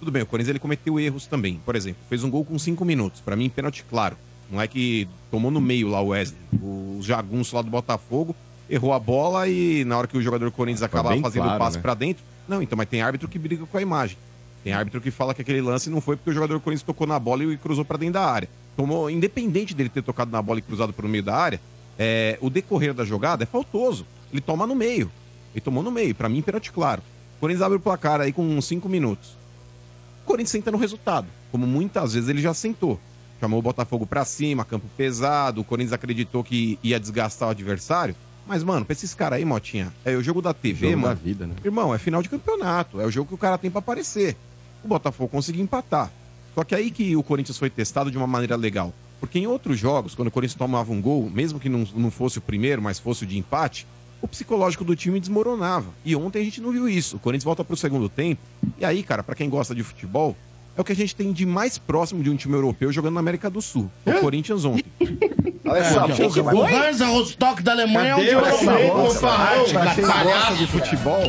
Tudo 0.00 0.10
bem, 0.10 0.22
o 0.22 0.26
Corinthians 0.26 0.50
ele 0.50 0.58
cometeu 0.58 0.98
erros 0.98 1.26
também. 1.26 1.60
Por 1.64 1.76
exemplo, 1.76 2.02
fez 2.08 2.24
um 2.24 2.30
gol 2.30 2.44
com 2.44 2.58
cinco 2.58 2.84
minutos. 2.84 3.20
Pra 3.20 3.36
mim, 3.36 3.48
pênalti 3.48 3.84
claro. 3.88 4.16
Não 4.50 4.60
é 4.60 4.66
que 4.66 5.06
tomou 5.30 5.50
no 5.50 5.60
meio 5.60 5.88
lá 5.88 6.00
o 6.00 6.08
Wesley. 6.08 6.40
O 6.60 6.98
jagunço 7.00 7.54
lá 7.54 7.62
do 7.62 7.70
Botafogo 7.70 8.34
errou 8.70 8.92
a 8.92 8.98
bola 8.98 9.48
e 9.48 9.84
na 9.84 9.98
hora 9.98 10.06
que 10.06 10.16
o 10.16 10.22
jogador 10.22 10.44
do 10.44 10.52
Corinthians 10.52 10.82
acaba 10.82 11.10
fazendo 11.20 11.42
o 11.42 11.46
claro, 11.46 11.58
passe 11.58 11.76
né? 11.76 11.82
pra 11.82 11.94
dentro. 11.94 12.22
Não, 12.48 12.62
então, 12.62 12.76
mas 12.76 12.88
tem 12.88 13.02
árbitro 13.02 13.28
que 13.28 13.38
briga 13.38 13.66
com 13.66 13.76
a 13.76 13.82
imagem. 13.82 14.16
Tem 14.62 14.72
árbitro 14.72 15.00
que 15.00 15.10
fala 15.10 15.34
que 15.34 15.42
aquele 15.42 15.60
lance 15.60 15.90
não 15.90 16.00
foi 16.00 16.16
porque 16.16 16.30
o 16.30 16.32
jogador 16.32 16.54
do 16.54 16.60
Corinthians 16.60 16.86
tocou 16.86 17.06
na 17.06 17.18
bola 17.18 17.42
e 17.44 17.56
cruzou 17.56 17.84
pra 17.84 17.96
dentro 17.96 18.14
da 18.14 18.24
área. 18.24 18.48
Tomou, 18.76 19.10
independente 19.10 19.74
dele 19.74 19.88
ter 19.88 20.02
tocado 20.02 20.30
na 20.30 20.40
bola 20.40 20.60
e 20.60 20.62
cruzado 20.62 20.92
pro 20.92 21.08
meio 21.08 21.22
da 21.22 21.34
área, 21.34 21.60
é, 21.98 22.38
o 22.40 22.48
decorrer 22.48 22.94
da 22.94 23.04
jogada 23.04 23.42
é 23.42 23.46
faltoso. 23.46 24.06
Ele 24.32 24.40
toma 24.40 24.66
no 24.66 24.74
meio. 24.74 25.10
Ele 25.52 25.60
tomou 25.60 25.82
no 25.82 25.90
meio. 25.90 26.14
Pra 26.14 26.28
mim, 26.28 26.40
pênalti 26.40 26.70
claro. 26.70 27.02
O 27.36 27.40
Corinthians 27.40 27.62
abre 27.62 27.78
o 27.78 27.80
placar 27.80 28.20
aí 28.20 28.32
com 28.32 28.42
uns 28.42 28.66
cinco 28.66 28.88
minutos. 28.88 29.30
O 30.22 30.26
Corinthians 30.26 30.50
senta 30.50 30.70
no 30.70 30.78
resultado, 30.78 31.26
como 31.50 31.66
muitas 31.66 32.12
vezes 32.14 32.28
ele 32.28 32.40
já 32.40 32.54
sentou. 32.54 33.00
Chamou 33.40 33.58
o 33.58 33.62
Botafogo 33.62 34.06
pra 34.06 34.24
cima, 34.24 34.64
campo 34.64 34.86
pesado, 34.96 35.62
o 35.62 35.64
Corinthians 35.64 35.94
acreditou 35.94 36.44
que 36.44 36.78
ia 36.82 37.00
desgastar 37.00 37.48
o 37.48 37.52
adversário. 37.52 38.14
Mas, 38.46 38.64
mano, 38.64 38.84
pra 38.84 38.92
esses 38.92 39.14
caras 39.14 39.38
aí, 39.38 39.44
Motinha, 39.44 39.92
é 40.04 40.16
o 40.16 40.22
jogo 40.22 40.42
da 40.42 40.52
TV, 40.52 40.88
Jogo 40.90 41.02
mano. 41.02 41.14
da 41.14 41.20
vida, 41.20 41.46
né? 41.46 41.54
Irmão, 41.64 41.94
é 41.94 41.98
final 41.98 42.22
de 42.22 42.28
campeonato, 42.28 43.00
é 43.00 43.06
o 43.06 43.10
jogo 43.10 43.28
que 43.28 43.34
o 43.34 43.38
cara 43.38 43.56
tem 43.56 43.70
pra 43.70 43.78
aparecer. 43.78 44.36
O 44.82 44.88
Botafogo 44.88 45.28
conseguiu 45.28 45.62
empatar. 45.62 46.10
Só 46.54 46.64
que 46.64 46.74
aí 46.74 46.90
que 46.90 47.14
o 47.14 47.22
Corinthians 47.22 47.58
foi 47.58 47.70
testado 47.70 48.10
de 48.10 48.16
uma 48.16 48.26
maneira 48.26 48.56
legal. 48.56 48.92
Porque 49.20 49.38
em 49.38 49.46
outros 49.46 49.78
jogos, 49.78 50.14
quando 50.14 50.28
o 50.28 50.30
Corinthians 50.30 50.58
tomava 50.58 50.90
um 50.90 51.00
gol, 51.00 51.30
mesmo 51.30 51.60
que 51.60 51.68
não, 51.68 51.86
não 51.94 52.10
fosse 52.10 52.38
o 52.38 52.40
primeiro, 52.40 52.80
mas 52.82 52.98
fosse 52.98 53.24
o 53.24 53.26
de 53.26 53.38
empate, 53.38 53.86
o 54.20 54.26
psicológico 54.26 54.84
do 54.84 54.96
time 54.96 55.20
desmoronava. 55.20 55.90
E 56.04 56.16
ontem 56.16 56.40
a 56.40 56.44
gente 56.44 56.60
não 56.60 56.72
viu 56.72 56.88
isso. 56.88 57.16
O 57.16 57.18
Corinthians 57.20 57.44
volta 57.44 57.62
pro 57.62 57.76
segundo 57.76 58.08
tempo. 58.08 58.40
E 58.78 58.84
aí, 58.84 59.02
cara, 59.02 59.22
pra 59.22 59.34
quem 59.34 59.48
gosta 59.48 59.74
de 59.74 59.82
futebol, 59.82 60.36
é 60.76 60.80
o 60.80 60.84
que 60.84 60.92
a 60.92 60.96
gente 60.96 61.14
tem 61.14 61.32
de 61.32 61.44
mais 61.44 61.78
próximo 61.78 62.22
de 62.22 62.30
um 62.30 62.36
time 62.36 62.54
europeu 62.54 62.90
jogando 62.92 63.14
na 63.14 63.20
América 63.20 63.50
do 63.50 63.60
Sul. 63.60 63.90
O 64.04 64.12
Corinthians 64.20 64.64
ontem. 64.64 64.84
Olha 65.70 65.78
essa 65.78 66.00
boca, 66.00 66.54
o 66.56 66.66
Hansa 66.66 67.06
Rostock 67.06 67.62
da 67.62 67.72
Alemanha 67.72 68.10
é 68.10 68.16
um 68.16 68.40
Mas 68.40 68.60
vocês 68.60 69.20
palhaço. 69.20 70.24
gostam 70.24 70.56
de 70.56 70.66
futebol? 70.66 71.22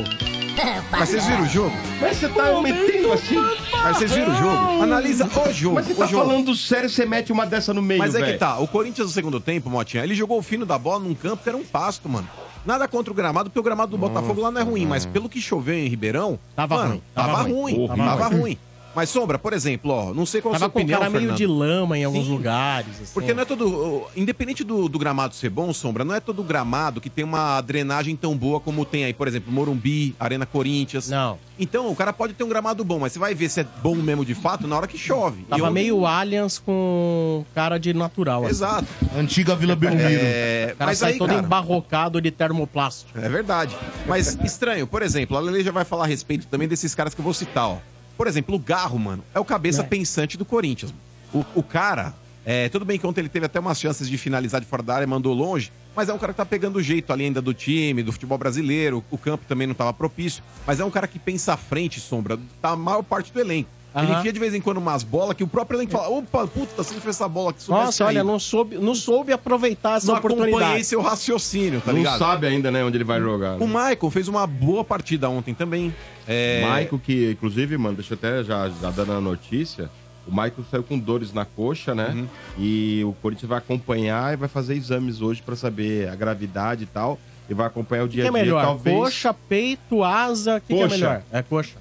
Mas 0.91 1.09
vocês 1.09 1.25
viram 1.25 1.43
o 1.43 1.47
jogo? 1.47 1.75
Mas 1.99 2.17
você 2.17 2.27
tá 2.29 2.61
metendo 2.61 3.13
assim? 3.13 3.35
Mas 3.83 3.97
vocês 3.97 4.11
viram 4.11 4.33
o 4.33 4.35
jogo? 4.37 4.83
Analisa 4.83 5.25
o 5.25 5.53
jogo. 5.53 5.75
Mas 5.75 5.85
você 5.85 5.93
o 5.93 5.95
tá 5.95 6.05
jogo. 6.07 6.25
falando 6.27 6.55
sério, 6.55 6.89
você 6.89 7.05
mete 7.05 7.31
uma 7.31 7.45
dessa 7.45 7.73
no 7.73 7.81
meio, 7.81 7.99
Mas 7.99 8.15
é 8.15 8.19
velho. 8.19 8.33
que 8.33 8.39
tá, 8.39 8.59
o 8.59 8.67
Corinthians 8.67 9.07
no 9.07 9.13
segundo 9.13 9.39
tempo, 9.39 9.69
Motinha, 9.69 10.03
ele 10.03 10.13
jogou 10.15 10.37
o 10.37 10.41
fino 10.41 10.65
da 10.65 10.77
bola 10.77 10.99
num 10.99 11.15
campo 11.15 11.41
que 11.43 11.49
era 11.49 11.57
um 11.57 11.63
pasto, 11.63 12.09
mano. 12.09 12.27
Nada 12.65 12.87
contra 12.87 13.11
o 13.11 13.15
gramado, 13.15 13.49
porque 13.49 13.59
o 13.59 13.63
gramado 13.63 13.91
do 13.91 13.97
Botafogo 13.97 14.41
lá 14.41 14.51
não 14.51 14.61
é 14.61 14.63
ruim, 14.63 14.85
mas 14.85 15.05
pelo 15.05 15.27
que 15.29 15.41
choveu 15.41 15.73
em 15.73 15.87
Ribeirão, 15.87 16.37
Tava 16.55 16.75
mano, 16.75 16.89
ruim, 16.91 17.01
tava, 17.15 17.27
tava 17.27 17.41
ruim, 17.43 17.53
ruim. 17.75 17.87
tava, 17.87 18.03
Tava 18.03 18.35
ruim. 18.35 18.57
Mas 18.95 19.09
Sombra, 19.09 19.39
por 19.39 19.53
exemplo, 19.53 19.91
ó, 19.91 20.13
não 20.13 20.25
sei 20.25 20.41
qual 20.41 20.53
a 20.53 20.59
Tava 20.59 20.65
sua 20.65 20.71
com 20.71 20.79
opinião, 20.79 20.99
cara 20.99 21.09
meio 21.09 21.21
Fernando. 21.21 21.37
de 21.37 21.47
lama 21.47 21.97
em 21.97 22.03
alguns 22.03 22.25
Sim. 22.25 22.31
lugares. 22.31 22.89
assim. 23.01 23.13
Porque 23.13 23.33
não 23.33 23.41
é 23.43 23.45
todo. 23.45 24.03
Independente 24.15 24.63
do, 24.63 24.89
do 24.89 24.99
gramado 24.99 25.33
ser 25.33 25.49
bom, 25.49 25.71
Sombra, 25.73 26.03
não 26.03 26.13
é 26.13 26.19
todo 26.19 26.43
gramado 26.43 26.99
que 26.99 27.09
tem 27.09 27.23
uma 27.23 27.61
drenagem 27.61 28.15
tão 28.15 28.35
boa 28.35 28.59
como 28.59 28.83
tem 28.85 29.05
aí, 29.05 29.13
por 29.13 29.27
exemplo, 29.27 29.51
Morumbi, 29.51 30.15
Arena 30.19 30.45
Corinthians. 30.45 31.09
Não. 31.09 31.37
Então, 31.59 31.89
o 31.89 31.95
cara 31.95 32.11
pode 32.11 32.33
ter 32.33 32.43
um 32.43 32.49
gramado 32.49 32.83
bom, 32.83 32.99
mas 32.99 33.13
você 33.13 33.19
vai 33.19 33.33
ver 33.35 33.47
se 33.49 33.61
é 33.61 33.65
bom 33.83 33.95
mesmo 33.95 34.25
de 34.25 34.33
fato 34.33 34.67
na 34.67 34.75
hora 34.75 34.87
que 34.87 34.97
chove. 34.97 35.43
Tava 35.43 35.67
eu- 35.67 35.71
meio 35.71 36.05
aliens 36.05 36.57
com 36.59 37.45
cara 37.53 37.77
de 37.77 37.93
natural. 37.93 38.41
assim. 38.41 38.49
Exato. 38.51 38.87
Antiga 39.15 39.55
Vila 39.55 39.75
Belmiro. 39.75 40.01
É, 40.03 40.71
O 40.73 40.77
cara 40.77 40.91
mas 40.91 40.97
sai 40.97 41.13
aí, 41.13 41.17
todo 41.17 41.29
cara, 41.29 41.41
embarrocado 41.41 42.19
de 42.21 42.31
termoplástico. 42.31 43.17
É 43.19 43.29
verdade. 43.29 43.75
Mas 44.07 44.37
estranho, 44.43 44.85
por 44.87 45.01
exemplo, 45.01 45.37
a 45.37 45.39
Lele 45.39 45.63
já 45.63 45.71
vai 45.71 45.85
falar 45.85 46.05
a 46.05 46.07
respeito 46.07 46.47
também 46.47 46.67
desses 46.67 46.93
caras 46.95 47.13
que 47.13 47.21
eu 47.21 47.23
vou 47.23 47.33
citar, 47.33 47.67
ó. 47.69 47.77
Por 48.17 48.27
exemplo, 48.27 48.55
o 48.55 48.59
Garro, 48.59 48.99
mano, 48.99 49.23
é 49.33 49.39
o 49.39 49.45
cabeça 49.45 49.83
pensante 49.83 50.37
do 50.37 50.45
Corinthians. 50.45 50.93
O, 51.33 51.45
o 51.55 51.63
cara, 51.63 52.13
é, 52.45 52.69
tudo 52.69 52.85
bem 52.85 52.99
que 52.99 53.05
ontem 53.05 53.21
ele 53.21 53.29
teve 53.29 53.45
até 53.45 53.59
umas 53.59 53.79
chances 53.79 54.07
de 54.09 54.17
finalizar 54.17 54.59
de 54.61 54.67
fora 54.67 54.83
da 54.83 54.95
área, 54.95 55.07
mandou 55.07 55.33
longe, 55.33 55.71
mas 55.95 56.09
é 56.09 56.13
um 56.13 56.17
cara 56.17 56.33
que 56.33 56.37
tá 56.37 56.45
pegando 56.45 56.77
o 56.77 56.81
jeito 56.81 57.11
ali 57.11 57.25
ainda 57.25 57.41
do 57.41 57.53
time, 57.53 58.03
do 58.03 58.11
futebol 58.11 58.37
brasileiro. 58.37 59.03
O 59.11 59.17
campo 59.17 59.45
também 59.47 59.67
não 59.67 59.73
tava 59.73 59.93
propício, 59.93 60.43
mas 60.65 60.79
é 60.79 60.85
um 60.85 60.91
cara 60.91 61.07
que 61.07 61.19
pensa 61.19 61.53
à 61.53 61.57
frente, 61.57 61.99
sombra, 61.99 62.39
tá 62.61 62.69
a 62.69 62.75
maior 62.75 63.03
parte 63.03 63.31
do 63.31 63.39
elenco. 63.39 63.69
Ele 63.93 64.07
Aham. 64.07 64.19
enfia 64.19 64.31
de 64.31 64.39
vez 64.39 64.53
em 64.53 64.61
quando 64.61 64.77
umas 64.77 65.03
bolas 65.03 65.35
que 65.35 65.43
o 65.43 65.47
próprio 65.47 65.77
elenco 65.77 65.91
fala: 65.91 66.09
opa, 66.09 66.47
puta, 66.47 66.75
tá 66.77 66.83
sendo 66.83 67.07
essa 67.09 67.27
bola 67.27 67.51
que 67.51 67.69
Nossa, 67.69 68.05
cair." 68.05 68.15
olha, 68.17 68.23
não 68.23 68.39
soube, 68.39 68.77
não 68.77 68.95
soube 68.95 69.33
aproveitar 69.33 69.97
essa 69.97 70.07
não 70.07 70.17
oportunidade. 70.17 70.55
acompanhei 70.55 70.83
seu 70.83 71.01
raciocínio, 71.01 71.81
tá 71.81 71.91
não 71.91 71.97
ligado? 71.99 72.17
sabe 72.19 72.47
ainda, 72.47 72.71
né, 72.71 72.83
onde 72.85 72.95
ele 72.97 73.03
vai 73.03 73.19
jogar. 73.19 73.61
O 73.61 73.67
Michael 73.67 74.09
fez 74.09 74.27
uma 74.29 74.47
boa 74.47 74.83
partida 74.83 75.29
ontem 75.29 75.53
também. 75.53 75.93
É... 76.25 76.61
Michael, 76.61 76.99
que 77.03 77.31
inclusive, 77.31 77.77
mano, 77.77 77.95
deixa 77.97 78.13
eu 78.13 78.17
até 78.17 78.43
já, 78.43 78.69
já 78.69 78.91
dando 78.91 79.11
a 79.11 79.19
notícia. 79.21 79.89
O 80.27 80.31
Michael 80.31 80.63
saiu 80.69 80.83
com 80.83 80.97
dores 80.97 81.33
na 81.33 81.43
coxa, 81.45 81.93
né? 81.95 82.11
Uhum. 82.15 82.27
E 82.57 83.03
o 83.03 83.13
Corinthians 83.21 83.49
vai 83.49 83.57
acompanhar 83.57 84.31
e 84.31 84.37
vai 84.37 84.47
fazer 84.47 84.75
exames 84.75 85.21
hoje 85.21 85.41
pra 85.41 85.55
saber 85.55 86.07
a 86.07 86.15
gravidade 86.15 86.83
e 86.83 86.87
tal. 86.87 87.19
E 87.51 87.53
vai 87.53 87.67
acompanhar 87.67 88.03
o 88.03 88.05
O 88.05 88.07
que 88.07 88.15
dia 88.15 88.23
é 88.23 88.27
a 88.29 88.31
dia. 88.31 88.41
melhor? 88.41 88.63
talvez. 88.63 88.95
Coxa, 88.97 89.33
peito, 89.33 90.01
asa, 90.05 90.55
o 90.55 90.61
que, 90.61 90.67
que 90.67 90.73
é 90.73 90.83
Coxa. 90.83 90.95
melhor? 90.95 91.21
É 91.33 91.41
coxa. 91.41 91.75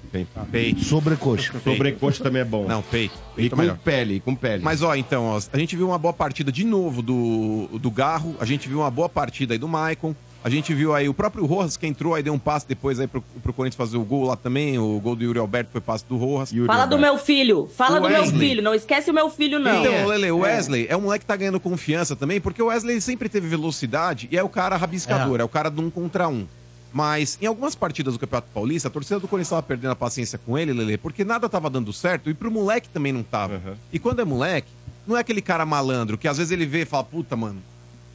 Peito. 0.51 0.83
Sobrecoxa. 0.83 1.53
Sobrecoxa 1.63 2.21
também 2.21 2.41
é 2.41 2.45
bom. 2.45 2.65
Não, 2.67 2.81
peito. 2.81 3.13
E 3.33 3.35
Peito 3.37 3.53
é 3.53 3.55
com 3.55 3.61
melhor. 3.61 3.77
pele, 3.77 4.19
com 4.19 4.35
pele. 4.35 4.61
Mas 4.61 4.81
ó, 4.81 4.93
então, 4.95 5.23
ó, 5.27 5.39
a 5.53 5.57
gente 5.57 5.77
viu 5.77 5.87
uma 5.87 5.97
boa 5.97 6.11
partida 6.13 6.51
de 6.51 6.65
novo 6.65 7.01
do, 7.01 7.69
do 7.79 7.89
Garro, 7.89 8.35
a 8.41 8.43
gente 8.45 8.67
viu 8.67 8.79
uma 8.79 8.91
boa 8.91 9.07
partida 9.07 9.53
aí 9.53 9.57
do 9.57 9.67
Maicon, 9.69 10.13
a 10.43 10.49
gente 10.49 10.73
viu 10.73 10.93
aí 10.95 11.07
o 11.07 11.13
próprio 11.13 11.45
Rojas 11.45 11.77
que 11.77 11.85
entrou 11.85 12.15
aí 12.15 12.23
deu 12.23 12.33
um 12.33 12.39
passe 12.39 12.67
depois 12.67 12.99
aí 12.99 13.07
pro, 13.07 13.21
pro 13.43 13.53
Corinthians 13.53 13.75
fazer 13.77 13.97
o 13.97 14.03
gol 14.03 14.25
lá 14.25 14.35
também, 14.35 14.79
o 14.79 14.99
gol 14.99 15.15
do 15.15 15.23
Yuri 15.23 15.37
Alberto 15.37 15.71
foi 15.71 15.81
passe 15.81 16.03
do 16.05 16.17
Rojas. 16.17 16.51
Fala 16.65 16.85
do 16.85 16.97
meu 16.97 17.17
filho. 17.17 17.69
Fala 17.75 17.99
O 17.99 18.01
do 18.01 18.09
meu 18.09 18.21
Wesley. 18.21 18.39
filho. 18.39 18.63
Não 18.63 18.73
esquece 18.73 19.11
o 19.11 19.13
meu 19.13 19.29
filho, 19.29 19.59
não. 19.59 19.81
Então, 19.81 20.07
Lele, 20.07 20.31
o 20.31 20.39
Wesley 20.39 20.87
é. 20.89 20.97
um 20.97 21.01
moleque 21.01 21.23
que 21.23 21.27
tá 21.27 21.35
ganhando 21.35 21.59
confiança 21.59 22.15
também, 22.15 22.41
porque 22.41 22.61
o 22.61 22.67
Wesley 22.67 22.99
sempre 23.01 23.29
teve 23.29 23.47
velocidade 23.47 24.27
e 24.31 24.37
é 24.37 24.43
o 24.43 24.49
cara 24.49 24.75
rabiscador, 24.77 25.39
é, 25.39 25.43
o 25.43 25.49
cara 25.49 25.69
do 25.69 25.81
um 25.81 25.89
contra 25.89 26.27
um. 26.27 26.47
Mas 26.93 27.37
em 27.41 27.45
algumas 27.45 27.73
partidas 27.73 28.15
do 28.15 28.19
Campeonato 28.19 28.49
Paulista, 28.53 28.87
a 28.89 28.91
torcida 28.91 29.19
do 29.19 29.27
Corinthians 29.27 29.49
tava 29.51 29.63
perdendo 29.63 29.91
a 29.91 29.95
paciência 29.95 30.37
com 30.37 30.57
ele, 30.57 30.73
Lele, 30.73 30.97
porque 30.97 31.23
nada 31.23 31.47
tava 31.47 31.69
dando 31.69 31.93
certo 31.93 32.29
e 32.29 32.33
pro 32.33 32.51
moleque 32.51 32.89
também 32.89 33.13
não 33.13 33.23
tava. 33.23 33.77
E 33.93 33.99
quando 33.99 34.21
é 34.21 34.25
moleque, 34.25 34.67
não 35.07 35.15
é 35.15 35.21
aquele 35.21 35.41
cara 35.41 35.65
malandro 35.65 36.17
que 36.17 36.27
às 36.27 36.37
vezes 36.37 36.51
ele 36.51 36.65
vê 36.65 36.81
e 36.81 36.85
fala, 36.85 37.03
puta, 37.03 37.35
mano, 37.35 37.61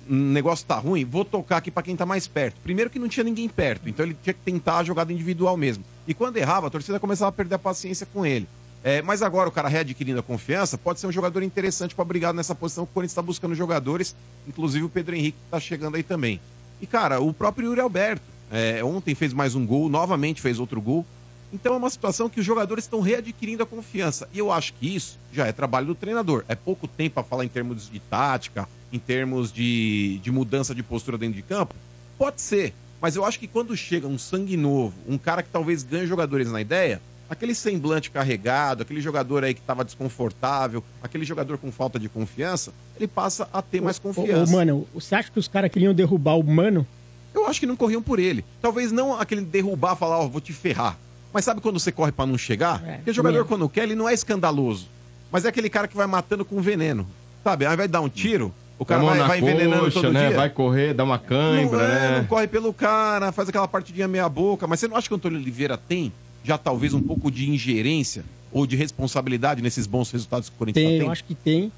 o 0.09 0.15
negócio 0.15 0.67
tá 0.67 0.77
ruim, 0.77 1.05
vou 1.05 1.25
tocar 1.25 1.59
aqui 1.59 1.71
pra 1.71 1.83
quem 1.83 1.97
tá 1.97 2.07
mais 2.07 2.27
perto. 2.27 2.57
Primeiro 2.63 2.91
que 2.91 2.99
não 2.99 3.09
tinha 3.09 3.25
ninguém 3.25 3.49
perto, 3.49 3.89
então 3.89 4.05
ele 4.05 4.17
tinha 4.23 4.35
que 4.35 4.41
tentar 4.41 4.79
a 4.79 4.85
jogada 4.85 5.13
individual 5.13 5.57
mesmo. 5.57 5.85
E 6.07 6.15
quando 6.15 6.37
errava, 6.37 6.69
a 6.69 6.71
torcida 6.71 7.01
começava 7.01 7.29
a 7.29 7.33
perder 7.33 7.57
a 7.57 7.59
paciência 7.59 8.07
com 8.13 8.25
ele. 8.25 8.47
É, 8.85 9.03
mas 9.03 9.21
agora 9.21 9.49
o 9.49 9.53
cara 9.53 9.69
readquirindo 9.69 10.21
a 10.21 10.23
confiança, 10.23 10.79
pode 10.79 11.01
ser 11.01 11.09
um 11.09 11.13
jogador 11.13 11.43
interessante 11.43 11.95
pra 11.95 12.05
brigar 12.05 12.33
nessa 12.33 12.55
posição 12.55 12.85
que 12.85 12.93
o 12.93 12.95
Corinthians 12.95 13.17
tá 13.17 13.23
buscando 13.23 13.55
jogadores, 13.55 14.15
inclusive 14.47 14.85
o 14.85 14.89
Pedro 14.89 15.17
Henrique 15.17 15.39
que 15.39 15.51
tá 15.51 15.59
chegando 15.59 15.97
aí 15.97 16.05
também. 16.05 16.41
E 16.81 16.87
cara, 16.87 17.21
o 17.21 17.33
próprio 17.33 17.69
Yuri 17.69 17.81
Alberto, 17.81 18.23
é, 18.51 18.85
ontem 18.85 19.15
fez 19.15 19.33
mais 19.33 19.57
um 19.57 19.67
gol, 19.67 19.89
novamente 19.89 20.41
fez 20.41 20.61
outro 20.61 20.81
gol. 20.81 21.05
Então 21.53 21.75
é 21.75 21.77
uma 21.77 21.91
situação 21.91 22.29
que 22.29 22.41
os 22.41 22.47
jogadores 22.47 22.85
estão 22.85 23.01
readquirindo 23.01 23.63
a 23.63 23.67
confiança. 23.67 24.29
E 24.33 24.39
eu 24.39 24.51
acho 24.51 24.73
que 24.75 24.95
isso 24.95 25.19
já 25.33 25.47
é 25.47 25.53
trabalho 25.53 25.87
do 25.87 25.95
treinador. 25.95 26.45
É 26.49 26.55
pouco 26.55 26.89
tempo 26.89 27.15
para 27.15 27.23
falar 27.23 27.45
em 27.45 27.49
termos 27.49 27.89
de 27.89 28.01
tática, 28.01 28.69
em 28.93 28.99
termos 28.99 29.53
de, 29.53 30.19
de 30.19 30.31
mudança 30.31 30.75
de 30.75 30.83
postura 30.83 31.17
dentro 31.17 31.37
de 31.37 31.43
campo. 31.43 31.75
Pode 32.19 32.41
ser. 32.41 32.75
Mas 33.01 33.15
eu 33.15 33.25
acho 33.25 33.39
que 33.39 33.47
quando 33.47 33.77
chega 33.77 34.07
um 34.07 34.19
sangue 34.19 34.57
novo, 34.57 34.95
um 35.07 35.19
cara 35.19 35.43
que 35.43 35.51
talvez 35.51 35.83
ganhe 35.83 36.07
jogadores 36.07 36.51
na 36.51 36.61
ideia, 36.61 37.01
aquele 37.29 37.55
semblante 37.55 38.11
carregado, 38.11 38.83
aquele 38.83 39.01
jogador 39.01 39.45
aí 39.45 39.55
que 39.55 39.61
estava 39.61 39.85
desconfortável, 39.85 40.83
aquele 41.03 41.25
jogador 41.25 41.59
com 41.59 41.71
falta 41.71 41.99
de 41.99 42.09
confiança, 42.09 42.73
ele 42.97 43.07
passa 43.07 43.49
a 43.53 43.61
ter 43.61 43.81
mais 43.81 43.99
Ô, 43.99 44.03
confiança. 44.03 44.53
ô, 44.53 44.57
mano, 44.57 44.87
você 44.95 45.15
acha 45.15 45.31
que 45.31 45.39
os 45.39 45.49
caras 45.49 45.71
queriam 45.71 45.95
derrubar 45.95 46.39
o 46.39 46.43
Mano? 46.43 46.87
Eu 47.35 47.47
acho 47.47 47.61
que 47.61 47.67
não 47.67 47.77
corriam 47.77 48.03
por 48.03 48.19
ele. 48.19 48.45
Talvez 48.63 48.91
não 48.91 49.19
aquele 49.19 49.43
derrubar, 49.43 49.95
falar, 49.95 50.19
ó, 50.19 50.27
vou 50.27 50.41
te 50.41 50.55
ferrar. 50.55 50.99
Mas 51.37 51.45
sabe 51.45 51.61
quando 51.61 51.79
você 51.79 51.93
corre 51.93 52.13
pra 52.13 52.25
não 52.25 52.39
chegar? 52.39 52.81
Porque 52.83 53.11
o 53.11 53.13
jogador, 53.13 53.35
mesmo. 53.35 53.49
quando 53.49 53.69
quer, 53.69 53.83
ele 53.83 53.95
não 53.95 54.09
é 54.09 54.15
escandaloso. 54.15 54.87
Mas 55.31 55.45
é 55.45 55.49
aquele 55.51 55.69
cara 55.69 55.87
que 55.87 55.95
vai 55.95 56.07
matando 56.07 56.47
com 56.47 56.63
veneno. 56.63 57.07
Sabe? 57.45 57.67
Aí 57.67 57.77
vai 57.77 57.87
dar 57.87 58.01
um 58.01 58.09
tiro, 58.09 58.55
o 58.79 58.87
cara 58.87 59.03
vai, 59.03 59.19
vai 59.19 59.39
envenenando 59.39 59.85
coxa, 59.85 60.01
todo 60.01 60.13
né? 60.15 60.29
dia. 60.29 60.37
Vai 60.39 60.49
correr, 60.49 60.95
dá 60.95 61.05
uma 61.05 61.19
cãibra, 61.19 61.77
não, 61.77 61.85
é, 61.85 62.11
né? 62.11 62.19
não 62.21 62.27
corre 62.27 62.47
pelo 62.47 62.73
cara, 62.73 63.33
faz 63.33 63.51
aquela 63.51 63.69
partidinha 63.69 64.09
meia 64.09 64.27
boca. 64.31 64.67
Mas 64.67 64.81
você 64.81 64.89
não 64.89 64.97
acha 64.97 65.07
que 65.09 65.13
o 65.13 65.17
Antônio 65.19 65.39
Oliveira 65.39 65.77
tem 65.77 66.11
já 66.43 66.57
talvez 66.57 66.95
um 66.95 67.03
pouco 67.03 67.31
de 67.31 67.51
ingerência 67.51 68.25
ou 68.51 68.67
de 68.67 68.77
responsabilidade 68.77 69.61
nesses 69.61 69.87
bons 69.87 70.11
resultados 70.11 70.49
que 70.49 70.55
o 70.55 70.59
Corinthians 70.59 70.89
Tem, 70.89 70.99
tá 71.01 71.05
eu 71.05 71.11
acho 71.11 71.25
que 71.25 71.35
tem. 71.35 71.71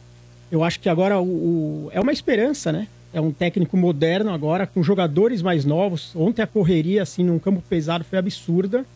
Eu 0.52 0.62
acho 0.62 0.78
que 0.78 0.88
agora 0.88 1.18
o, 1.18 1.24
o- 1.24 1.90
é 1.92 2.00
uma 2.00 2.12
esperança, 2.12 2.70
né? 2.70 2.86
É 3.12 3.20
um 3.20 3.32
técnico 3.32 3.76
moderno 3.76 4.30
agora, 4.32 4.68
com 4.68 4.84
jogadores 4.84 5.42
mais 5.42 5.64
novos. 5.64 6.12
Ontem 6.14 6.42
a 6.42 6.46
correria, 6.46 7.02
assim, 7.02 7.24
num 7.24 7.40
campo 7.40 7.60
pesado 7.68 8.04
foi 8.04 8.20
absurda. 8.20 8.86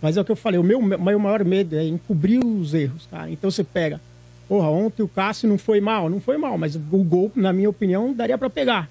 Mas 0.00 0.16
é 0.16 0.20
o 0.20 0.24
que 0.24 0.32
eu 0.32 0.36
falei, 0.36 0.58
o 0.60 0.62
meu, 0.62 0.80
meu 0.82 1.18
maior 1.18 1.44
medo 1.44 1.76
é 1.76 1.84
encobrir 1.84 2.38
os 2.44 2.74
erros, 2.74 3.06
cara. 3.10 3.30
Então 3.30 3.50
você 3.50 3.64
pega, 3.64 4.00
porra, 4.48 4.68
ontem 4.68 5.02
o 5.02 5.08
Cássio 5.08 5.48
não 5.48 5.56
foi 5.58 5.80
mal, 5.80 6.08
não 6.10 6.20
foi 6.20 6.36
mal, 6.36 6.56
mas 6.58 6.76
o 6.76 6.80
gol, 7.02 7.32
na 7.34 7.52
minha 7.52 7.68
opinião, 7.70 8.12
daria 8.12 8.36
pra 8.36 8.50
pegar. 8.50 8.88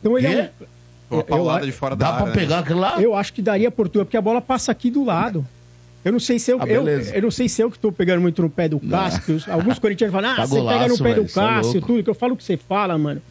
Então 0.00 0.18
ele 0.18 0.26
é 0.26 0.50
um... 0.60 1.16
Uma 1.16 1.22
paulada 1.22 1.66
de 1.66 1.72
fora 1.72 1.94
da 1.94 2.06
Dá 2.06 2.12
pra 2.16 2.22
área, 2.22 2.34
né? 2.34 2.40
pegar 2.40 2.58
aquele 2.60 2.80
lá? 2.80 3.00
Eu 3.00 3.14
acho 3.14 3.32
que 3.34 3.42
daria 3.42 3.70
por 3.70 3.86
tudo, 3.88 4.04
porque 4.06 4.16
a 4.16 4.20
bola 4.22 4.40
passa 4.40 4.72
aqui 4.72 4.90
do 4.90 5.04
lado. 5.04 5.46
Eu 6.04 6.10
não 6.10 6.18
sei 6.18 6.38
se 6.38 6.50
eu, 6.50 6.58
Ah, 6.60 6.66
eu, 6.66 6.88
eu 6.88 7.22
não 7.22 7.30
sei 7.30 7.48
se 7.48 7.62
eu 7.62 7.70
que 7.70 7.78
tô 7.78 7.92
pegando 7.92 8.20
muito 8.20 8.40
no 8.42 8.48
pé 8.50 8.66
do 8.68 8.80
Cássio. 8.80 9.38
alguns 9.48 9.78
corintianos 9.78 10.12
falam, 10.12 10.30
ah, 10.32 10.36
Tá 10.36 10.46
você 10.46 10.54
pega 10.56 10.64
no 10.64 10.70
golaço, 10.78 11.02
pé 11.02 11.10
velho, 11.10 11.22
do 11.22 11.30
é 11.30 11.32
Cássio, 11.32 11.72
louco. 11.74 11.86
tudo, 11.86 12.02
que 12.02 12.10
eu 12.10 12.14
falo 12.14 12.32
o 12.32 12.36
que 12.36 12.42
você 12.42 12.56
fala, 12.56 12.96
mano. 12.98 13.22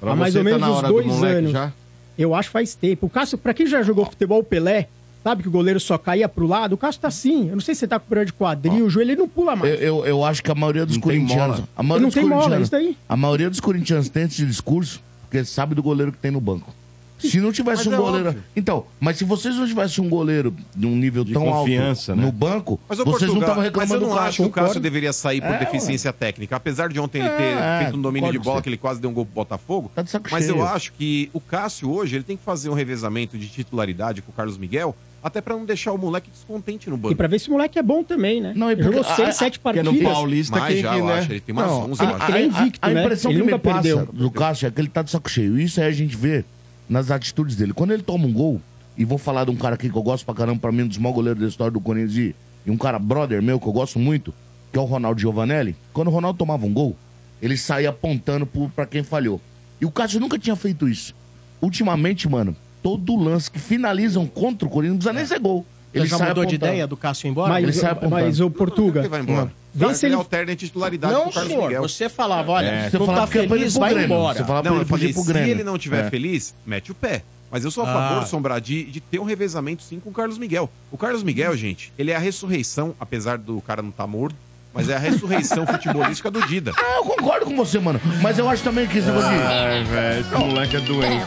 Pra 0.00 0.12
Há 0.12 0.16
mais 0.16 0.34
ou 0.34 0.40
tá 0.42 0.44
menos 0.44 0.60
na 0.60 0.70
uns 0.72 0.82
do 0.82 0.88
dois 0.88 1.06
moleque 1.06 1.34
anos. 1.38 1.50
já? 1.52 1.72
Eu 2.18 2.34
acho 2.34 2.48
que 2.48 2.52
faz 2.52 2.74
tempo. 2.74 3.06
O 3.06 3.08
Cássio, 3.10 3.38
pra 3.38 3.54
quem 3.54 3.66
já 3.66 3.82
jogou 3.82 4.04
futebol 4.04 4.42
Pelé, 4.42 4.88
sabe 5.28 5.42
que 5.42 5.48
o 5.48 5.52
goleiro 5.52 5.78
só 5.78 5.98
caía 5.98 6.28
pro 6.28 6.46
lado, 6.46 6.72
o 6.74 6.78
Cássio 6.78 7.00
tá 7.02 7.08
assim. 7.08 7.48
Eu 7.48 7.54
não 7.54 7.60
sei 7.60 7.74
se 7.74 7.80
você 7.80 7.86
tá 7.88 7.98
com 7.98 8.06
problema 8.06 8.26
de 8.26 8.32
quadril, 8.32 8.86
o 8.86 8.90
joelho 8.90 9.10
ele 9.12 9.20
não 9.20 9.28
pula 9.28 9.54
mais. 9.54 9.72
Eu, 9.74 9.78
eu, 9.80 10.06
eu 10.06 10.24
acho 10.24 10.42
que 10.42 10.50
a 10.50 10.54
maioria 10.54 10.86
dos 10.86 10.96
Não 10.96 11.02
tem 11.02 11.18
corintianos. 11.20 11.56
mola. 11.58 11.68
A 11.76 11.82
maioria 11.82 12.02
Não 12.02 12.08
dos 12.08 12.14
tem 12.14 12.24
mola, 12.24 12.34
é 12.36 12.44
corintianos- 12.44 12.68
isso 12.68 12.72
daí. 12.72 12.96
A 13.08 13.16
maioria 13.16 13.50
dos 13.50 13.60
corintianos 13.60 14.08
tem 14.08 14.22
esse 14.24 14.44
discurso 14.46 15.02
porque 15.22 15.44
sabe 15.44 15.74
do 15.74 15.82
goleiro 15.82 16.10
que 16.12 16.18
tem 16.18 16.30
no 16.30 16.40
banco. 16.40 16.74
Se 17.18 17.40
não 17.40 17.50
tivesse 17.50 17.78
Mas 17.78 17.86
um 17.88 17.94
é 17.94 17.96
goleiro. 17.96 18.28
óbvio. 18.28 18.44
Então, 18.54 18.84
mas 19.00 19.16
se 19.16 19.24
vocês 19.24 19.56
não 19.56 19.66
tivessem 19.66 20.04
um 20.04 20.08
goleiro 20.08 20.54
de 20.76 20.86
um 20.86 20.94
nível 20.94 21.24
De 21.24 21.32
tão 21.32 21.44
confiança, 21.46 22.12
alto 22.12 22.20
né? 22.20 22.26
no 22.26 22.30
banco, 22.32 22.78
Mas, 22.88 22.98
vocês 22.98 23.06
não 23.06 23.12
Portugal, 23.12 23.40
estavam 23.40 23.56
mas 23.56 23.64
reclamando 23.64 23.94
eu 23.94 24.00
do 24.00 24.06
não 24.06 24.14
Cássio. 24.14 24.28
acho 24.28 24.36
que 24.36 24.42
o 24.44 24.50
Cássio 24.50 24.80
deveria 24.80 25.12
sair 25.12 25.40
por 25.40 25.50
É, 25.50 25.58
deficiência 25.58 26.12
técnica. 26.12 26.54
Apesar 26.54 26.88
de 26.90 27.00
ontem 27.00 27.18
ele 27.18 27.28
ter 27.30 27.42
É, 27.42 27.78
feito 27.82 27.96
um 27.96 28.00
domínio 28.00 28.30
de 28.30 28.38
bola, 28.38 28.58
com 28.58 28.62
que 28.62 28.68
ele 28.68 28.76
quase 28.76 29.00
deu 29.00 29.10
um 29.10 29.12
gol 29.12 29.24
pro 29.26 29.34
Botafogo. 29.34 29.90
Tá 29.96 30.04
mas 30.30 30.44
cheio. 30.44 30.58
eu 30.58 30.64
acho 30.64 30.92
que 30.92 31.28
o 31.32 31.40
Cássio 31.40 31.90
hoje 31.90 32.14
ele 32.14 32.22
tem 32.24 32.36
que 32.36 32.44
fazer 32.44 32.70
um 32.70 32.74
revezamento 32.74 33.36
de 33.36 33.48
titularidade 33.48 34.22
com 34.22 34.30
o 34.30 34.34
Carlos 34.34 34.56
Miguel, 34.56 34.94
até 35.22 35.40
pra 35.40 35.54
não 35.56 35.64
deixar 35.64 35.92
o 35.92 35.98
moleque 35.98 36.30
descontente 36.30 36.88
no 36.88 36.96
E 36.96 36.98
banco. 36.98 37.16
pra 37.16 37.26
ver 37.26 37.38
se 37.38 37.48
o 37.48 37.52
moleque 37.52 37.78
é 37.78 37.82
bom 37.82 38.02
também, 38.04 38.40
né? 38.40 38.52
Não, 38.54 38.68
e 38.70 38.72
Ele 38.74 38.82
jogou 38.82 39.00
porque- 39.02 39.16
seis, 39.16 39.28
a- 39.28 39.32
sete 39.32 39.58
Que 39.58 39.68
é 39.68 39.82
no 39.82 39.90
partidas. 39.90 40.12
Paulista 40.12 40.58
Mas 40.58 40.74
que, 40.74 40.80
já, 40.80 40.94
que, 40.94 41.02
né? 41.02 41.12
acho. 41.14 41.32
Ele 41.32 41.40
tem 41.40 41.52
umas 41.52 41.66
Não, 41.66 41.90
11, 41.90 42.02
eu 42.02 42.08
ele- 42.10 42.22
ele 42.28 42.38
é 42.38 42.46
invicto, 42.46 42.78
a, 42.82 42.86
a 42.86 42.90
né? 42.94 43.04
impressão 43.04 43.30
Ele 43.30 43.40
que 43.40 43.46
me 43.46 43.52
nunca 43.52 43.62
passa 43.70 43.82
perdeu. 43.82 44.06
do 44.12 44.30
Cássio 44.30 44.66
é 44.66 44.70
que 44.70 44.80
ele 44.80 44.88
tá 44.88 45.02
de 45.02 45.10
saco 45.10 45.28
cheio. 45.30 45.58
Isso 45.58 45.80
aí 45.80 45.86
a 45.88 45.92
gente 45.92 46.16
vê 46.16 46.44
nas 46.88 47.10
atitudes 47.10 47.56
dele. 47.56 47.72
Quando 47.72 47.92
ele 47.92 48.02
toma 48.02 48.26
um 48.26 48.32
gol, 48.32 48.60
e 48.96 49.04
vou 49.04 49.18
falar 49.18 49.44
de 49.44 49.50
um 49.50 49.56
cara 49.56 49.74
aqui 49.74 49.88
que 49.90 49.96
eu 49.96 50.02
gosto 50.02 50.24
pra 50.24 50.34
caramba, 50.34 50.60
pra 50.60 50.72
mim, 50.72 50.82
um 50.82 50.88
dos 50.88 50.98
maiores 50.98 51.14
goleiros 51.16 51.40
da 51.42 51.48
história 51.48 51.70
do 51.72 51.80
Corinthians, 51.80 52.16
e, 52.16 52.34
e 52.66 52.70
um 52.70 52.76
cara 52.76 52.98
brother 52.98 53.42
meu 53.42 53.60
que 53.60 53.66
eu 53.66 53.72
gosto 53.72 53.98
muito, 53.98 54.32
que 54.72 54.78
é 54.78 54.82
o 54.82 54.84
Ronaldo 54.84 55.20
Giovanelli. 55.20 55.76
Quando 55.92 56.08
o 56.08 56.10
Ronaldo 56.10 56.38
tomava 56.38 56.64
um 56.66 56.72
gol, 56.72 56.96
ele 57.40 57.56
saía 57.56 57.90
apontando 57.90 58.44
pro, 58.46 58.68
pra 58.70 58.86
quem 58.86 59.02
falhou. 59.02 59.40
E 59.80 59.86
o 59.86 59.90
Cássio 59.90 60.18
nunca 60.20 60.38
tinha 60.38 60.56
feito 60.56 60.88
isso. 60.88 61.14
Ultimamente, 61.60 62.28
mano, 62.28 62.56
todo 62.96 63.16
lance 63.16 63.50
que 63.50 63.58
finalizam 63.58 64.26
contra 64.26 64.66
o 64.66 64.70
Corinthians 64.70 65.04
não 65.04 65.12
precisa 65.12 65.12
nem 65.12 65.26
ser 65.26 65.38
gol. 65.40 65.66
Ele 65.92 66.02
Ele 66.04 66.10
já 66.10 66.18
sai 66.18 66.28
mudou 66.28 66.44
de 66.44 66.54
apontando. 66.56 66.72
ideia 66.72 66.86
do 66.86 66.96
Cássio 66.96 67.26
ir 67.26 67.30
embora? 67.30 67.58
ele 67.58 67.66
Mas, 67.66 67.76
sai 67.76 67.90
apontando. 67.90 68.10
mas 68.22 68.40
o 68.40 68.50
Portuga, 68.50 69.00
Ele 69.00 69.08
vai 69.08 69.20
embora. 69.20 69.52
Vê 69.74 69.94
se 69.94 70.06
ele 70.06 70.14
ele- 70.14 70.20
alterna 70.20 70.52
a 70.52 70.56
titularidade 70.56 71.12
Não, 71.12 71.24
com 71.24 71.30
o 71.30 71.32
Carlos 71.32 71.52
senhor. 71.52 71.64
Miguel. 71.64 71.82
Você 71.82 72.08
falava, 72.08 72.52
olha, 72.52 72.66
É, 72.66 72.82
não 72.84 72.90
você 72.90 72.98
tá 72.98 73.04
falava 73.06 73.26
pra 73.26 73.38
ele 73.40 73.48
feliz, 73.48 73.74
vai 73.74 73.90
Grêmio. 73.94 74.06
embora. 74.16 74.38
Você 74.38 74.44
falava 74.44 74.68
Não, 74.70 74.76
ele 74.76 74.84
falei, 74.84 75.12
pro 75.12 75.22
se 75.22 75.28
Grêmio. 75.28 75.50
ele 75.50 75.64
não 75.64 75.78
tiver 75.78 76.06
É. 76.06 76.10
feliz, 76.10 76.54
mete 76.66 76.90
o 76.90 76.94
pé. 76.94 77.22
Mas 77.50 77.64
eu 77.64 77.70
sou 77.70 77.84
a 77.84 77.90
Ah. 77.90 78.08
favor, 78.10 78.26
Sombra, 78.26 78.58
de, 78.60 78.84
de 78.84 79.00
ter 79.00 79.18
um 79.18 79.24
revezamento 79.24 79.82
sim 79.82 79.98
com 79.98 80.10
o 80.10 80.12
Carlos 80.12 80.36
Miguel. 80.36 80.68
O 80.92 80.98
Carlos 80.98 81.22
Miguel, 81.22 81.56
gente, 81.56 81.90
ele 81.98 82.10
é 82.10 82.16
a 82.16 82.18
ressurreição, 82.18 82.94
apesar 83.00 83.38
do 83.38 83.60
cara 83.62 83.80
não 83.80 83.88
estar 83.90 84.06
morto, 84.06 84.36
mas 84.74 84.88
é 84.88 84.94
a 84.96 84.98
ressurreição 84.98 85.66
futebolística 85.66 86.30
do 86.30 86.46
Dida. 86.46 86.72
Ah, 86.76 86.96
eu 86.98 87.04
concordo 87.04 87.46
com 87.46 87.56
você, 87.56 87.78
mano. 87.78 88.00
Mas 88.22 88.38
eu 88.38 88.48
acho 88.48 88.62
também 88.62 88.86
que 88.86 88.98
esse 88.98 89.06
negócio 89.08 89.30
de... 89.30 89.36
Ai, 89.42 89.84
velho, 89.84 90.20
esse 90.20 90.34
moleque 90.34 90.76
é 90.76 90.80
doente. 90.80 91.26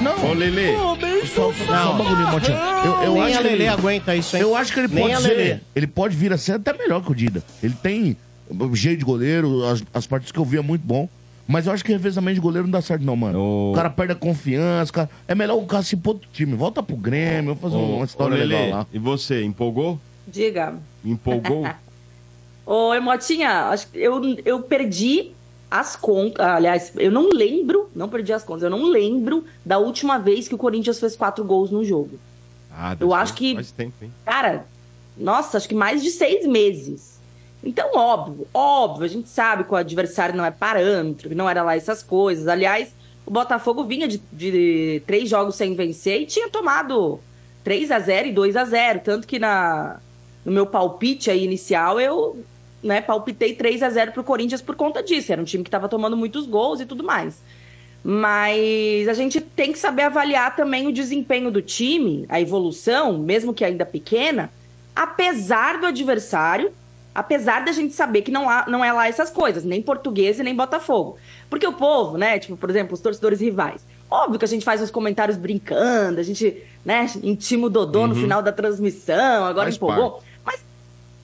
Não, 0.00 0.30
Ô, 0.30 0.32
Lele, 0.34 0.76
só, 1.26 1.52
só 1.52 1.92
um 1.94 1.98
bagulhinho. 1.98 2.28
Eu, 2.84 3.02
eu 3.04 3.12
Nem 3.14 3.22
acho 3.22 3.34
a 3.34 3.36
que 3.38 3.42
Lelê 3.44 3.54
ele, 3.54 3.68
aguenta 3.68 4.16
isso, 4.16 4.36
hein? 4.36 4.42
eu 4.42 4.56
acho 4.56 4.72
que 4.72 4.80
ele 4.80 4.88
Nem 4.88 5.02
pode 5.04 5.14
a 5.14 5.20
ser... 5.20 5.28
Lelê. 5.28 5.60
Ele 5.74 5.86
pode 5.86 6.16
vir 6.16 6.32
a 6.32 6.38
ser 6.38 6.52
até 6.52 6.72
melhor 6.72 7.02
que 7.02 7.10
o 7.12 7.14
Dida. 7.14 7.42
Ele 7.62 7.74
tem 7.82 8.16
jeito 8.72 8.98
de 9.00 9.04
goleiro, 9.04 9.64
as, 9.66 9.82
as 9.94 10.06
partidas 10.06 10.32
que 10.32 10.38
eu 10.38 10.44
vi 10.44 10.56
é 10.58 10.62
muito 10.62 10.82
bom. 10.86 11.08
Mas 11.48 11.66
eu 11.68 11.72
acho 11.72 11.84
que 11.84 11.92
revezamento 11.92 12.34
de 12.34 12.40
goleiro 12.40 12.66
não 12.66 12.72
dá 12.72 12.82
certo, 12.82 13.02
não, 13.04 13.14
mano. 13.14 13.70
O 13.70 13.72
cara 13.74 13.88
perde 13.88 14.12
a 14.12 14.16
confiança. 14.16 14.92
cara- 14.92 15.10
É 15.28 15.34
melhor 15.34 15.56
o 15.56 15.64
cara 15.64 15.84
se 15.84 15.96
pôr 15.96 16.14
do 16.14 16.26
time. 16.32 16.56
Volta 16.56 16.82
pro 16.82 16.96
Grêmio, 16.96 17.54
fazer 17.54 17.76
ô, 17.76 17.78
uma 17.84 17.98
ô, 18.00 18.04
história 18.04 18.36
Lele, 18.36 18.52
legal 18.54 18.78
lá. 18.80 18.86
e 18.92 18.98
você, 18.98 19.44
empolgou? 19.44 20.00
Diga. 20.26 20.74
Empolgou? 21.04 21.64
Ô, 22.66 22.92
Emotinha, 22.92 23.68
acho 23.68 23.86
que 23.88 23.98
eu, 23.98 24.20
eu 24.44 24.60
perdi 24.60 25.32
as 25.70 25.94
contas. 25.94 26.44
Aliás, 26.44 26.92
eu 26.96 27.10
não 27.12 27.28
lembro, 27.30 27.88
não 27.94 28.08
perdi 28.08 28.32
as 28.32 28.42
contas, 28.42 28.64
eu 28.64 28.70
não 28.70 28.84
lembro 28.86 29.44
da 29.64 29.78
última 29.78 30.18
vez 30.18 30.48
que 30.48 30.54
o 30.54 30.58
Corinthians 30.58 30.98
fez 30.98 31.14
quatro 31.16 31.44
gols 31.44 31.70
no 31.70 31.84
jogo. 31.84 32.18
Ah, 32.72 32.96
Eu 32.98 33.14
acho 33.14 33.34
que- 33.34 33.54
Faz 33.54 33.70
tempo, 33.70 33.94
hein? 34.02 34.12
Cara, 34.24 34.66
nossa, 35.16 35.56
acho 35.56 35.68
que 35.68 35.74
mais 35.74 36.02
de 36.02 36.10
seis 36.10 36.44
meses. 36.46 37.20
Então, 37.64 37.90
óbvio, 37.96 38.46
óbvio, 38.52 39.04
a 39.04 39.08
gente 39.08 39.28
sabe 39.28 39.64
que 39.64 39.72
o 39.72 39.76
adversário 39.76 40.36
não 40.36 40.44
é 40.44 40.50
parâmetro, 40.50 41.28
que 41.28 41.34
não 41.34 41.48
era 41.48 41.62
lá 41.62 41.74
essas 41.76 42.02
coisas. 42.02 42.46
Aliás, 42.48 42.94
o 43.24 43.30
Botafogo 43.30 43.82
vinha 43.84 44.06
de, 44.06 44.18
de 44.32 45.02
três 45.06 45.28
jogos 45.28 45.56
sem 45.56 45.74
vencer 45.74 46.20
e 46.22 46.26
tinha 46.26 46.48
tomado 46.48 47.18
3 47.64 47.90
a 47.90 47.98
0 47.98 48.28
e 48.28 48.32
2 48.32 48.54
a 48.56 48.64
0 48.64 49.00
Tanto 49.02 49.26
que 49.26 49.38
na, 49.38 49.98
no 50.44 50.52
meu 50.52 50.66
palpite 50.66 51.30
aí 51.30 51.42
inicial, 51.42 51.98
eu 51.98 52.36
né, 52.86 53.00
palpitei 53.00 53.54
3 53.54 53.82
a 53.82 53.90
0 53.90 54.12
pro 54.12 54.24
Corinthians 54.24 54.62
por 54.62 54.74
conta 54.76 55.02
disso. 55.02 55.32
Era 55.32 55.40
um 55.42 55.44
time 55.44 55.62
que 55.64 55.68
estava 55.68 55.88
tomando 55.88 56.16
muitos 56.16 56.46
gols 56.46 56.80
e 56.80 56.86
tudo 56.86 57.02
mais. 57.04 57.42
Mas 58.02 59.08
a 59.08 59.14
gente 59.14 59.40
tem 59.40 59.72
que 59.72 59.78
saber 59.78 60.02
avaliar 60.02 60.54
também 60.54 60.86
o 60.86 60.92
desempenho 60.92 61.50
do 61.50 61.60
time, 61.60 62.24
a 62.28 62.40
evolução, 62.40 63.18
mesmo 63.18 63.52
que 63.52 63.64
ainda 63.64 63.84
pequena, 63.84 64.48
apesar 64.94 65.78
do 65.80 65.86
adversário, 65.86 66.72
apesar 67.12 67.64
da 67.64 67.72
gente 67.72 67.94
saber 67.94 68.22
que 68.22 68.30
não, 68.30 68.48
há, 68.48 68.64
não 68.68 68.84
é 68.84 68.92
lá 68.92 69.08
essas 69.08 69.28
coisas, 69.30 69.64
nem 69.64 69.82
português 69.82 70.38
e 70.38 70.42
nem 70.42 70.54
Botafogo. 70.54 71.16
Porque 71.50 71.66
o 71.66 71.72
povo, 71.72 72.16
né, 72.16 72.38
tipo, 72.38 72.56
por 72.56 72.70
exemplo, 72.70 72.94
os 72.94 73.00
torcedores 73.00 73.40
rivais, 73.40 73.84
óbvio 74.10 74.38
que 74.38 74.44
a 74.44 74.48
gente 74.48 74.64
faz 74.64 74.80
uns 74.80 74.90
comentários 74.90 75.36
brincando, 75.36 76.20
a 76.20 76.22
gente, 76.22 76.62
né, 76.84 77.10
intima 77.22 77.66
o 77.66 77.70
Dodô 77.70 78.06
no 78.06 78.14
Uhum. 78.14 78.20
final 78.20 78.40
da 78.40 78.52
transmissão, 78.52 79.44
agora 79.44 79.66
Faz 79.66 79.76
empolgou. 79.76 80.22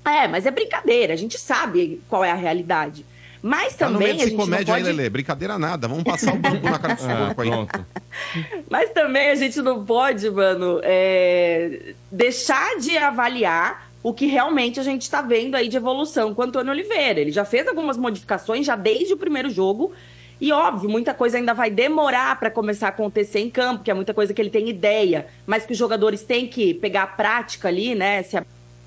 É, 0.05 0.27
mas 0.29 0.47
é 0.47 0.51
brincadeira, 0.51 1.13
a 1.13 1.17
gente 1.17 1.39
sabe 1.39 2.01
qual 2.09 2.25
é 2.25 2.31
a 2.31 2.37
realidade. 2.37 3.05
Mas 3.43 3.75
Tá 3.75 3.89
no 3.89 3.95
também 3.95 4.09
meio 4.09 4.21
a 4.21 4.25
de 4.25 4.31
gente 4.31 4.39
não 4.39 4.45
comédia 4.45 4.75
aí, 4.75 4.83
pode... 4.83 4.97
Lelê. 4.97 5.11
Brincadeira 5.11 5.59
nada. 5.59 5.89
Vamos 5.89 6.05
passar 6.05 6.33
o 6.33 6.39
bambu 6.39 6.71
na 6.71 6.79
cara 6.79 6.95
desse 6.95 7.07
Ah, 7.11 7.35
porco 7.35 7.43
aí. 7.43 8.63
Mas 8.71 8.91
também 8.91 9.31
a 9.31 9.35
gente 9.35 9.61
não 9.61 9.85
pode, 9.85 10.31
mano, 10.31 10.81
é, 10.85 11.95
deixar 12.11 12.79
de 12.79 12.97
avaliar 12.97 13.91
o 14.01 14.13
que 14.13 14.27
realmente 14.27 14.79
a 14.79 14.83
gente 14.85 15.03
está 15.03 15.23
vendo 15.23 15.57
aí 15.57 15.67
de 15.69 15.77
evolução 15.77 16.33
com 16.35 16.43
o 16.43 16.45
Antônio 16.45 16.73
Oliveira. 16.73 17.21
Ele 17.21 17.33
já 17.33 17.45
fez 17.45 17.67
algumas 17.67 17.97
modificações 17.97 18.65
já 18.65 18.77
desde 18.77 19.13
o 19.13 19.17
primeiro 19.17 19.51
jogo. 19.51 19.93
E 20.41 20.53
óbvio, 20.53 20.89
muita 20.89 21.13
coisa 21.13 21.37
ainda 21.37 21.53
vai 21.55 21.71
demorar 21.71 22.39
para 22.39 22.51
começar 22.51 22.87
a 22.87 22.91
acontecer 22.91 23.41
em 23.41 23.51
campo, 23.51 23.83
que 23.85 23.91
é 23.91 23.95
muita 23.95 24.15
coisa 24.15 24.33
que 24.35 24.41
ele 24.41 24.51
tem 24.51 24.69
ideia, 24.69 25.27
mas 25.47 25.65
que 25.65 25.73
os 25.73 25.79
jogadores 25.79 26.23
têm 26.25 26.49
que 26.49 26.75
pegar 26.75 27.05
a 27.05 27.07
prática 27.07 27.69
ali, 27.69 27.95
né? 27.95 28.23
Se 28.25 28.41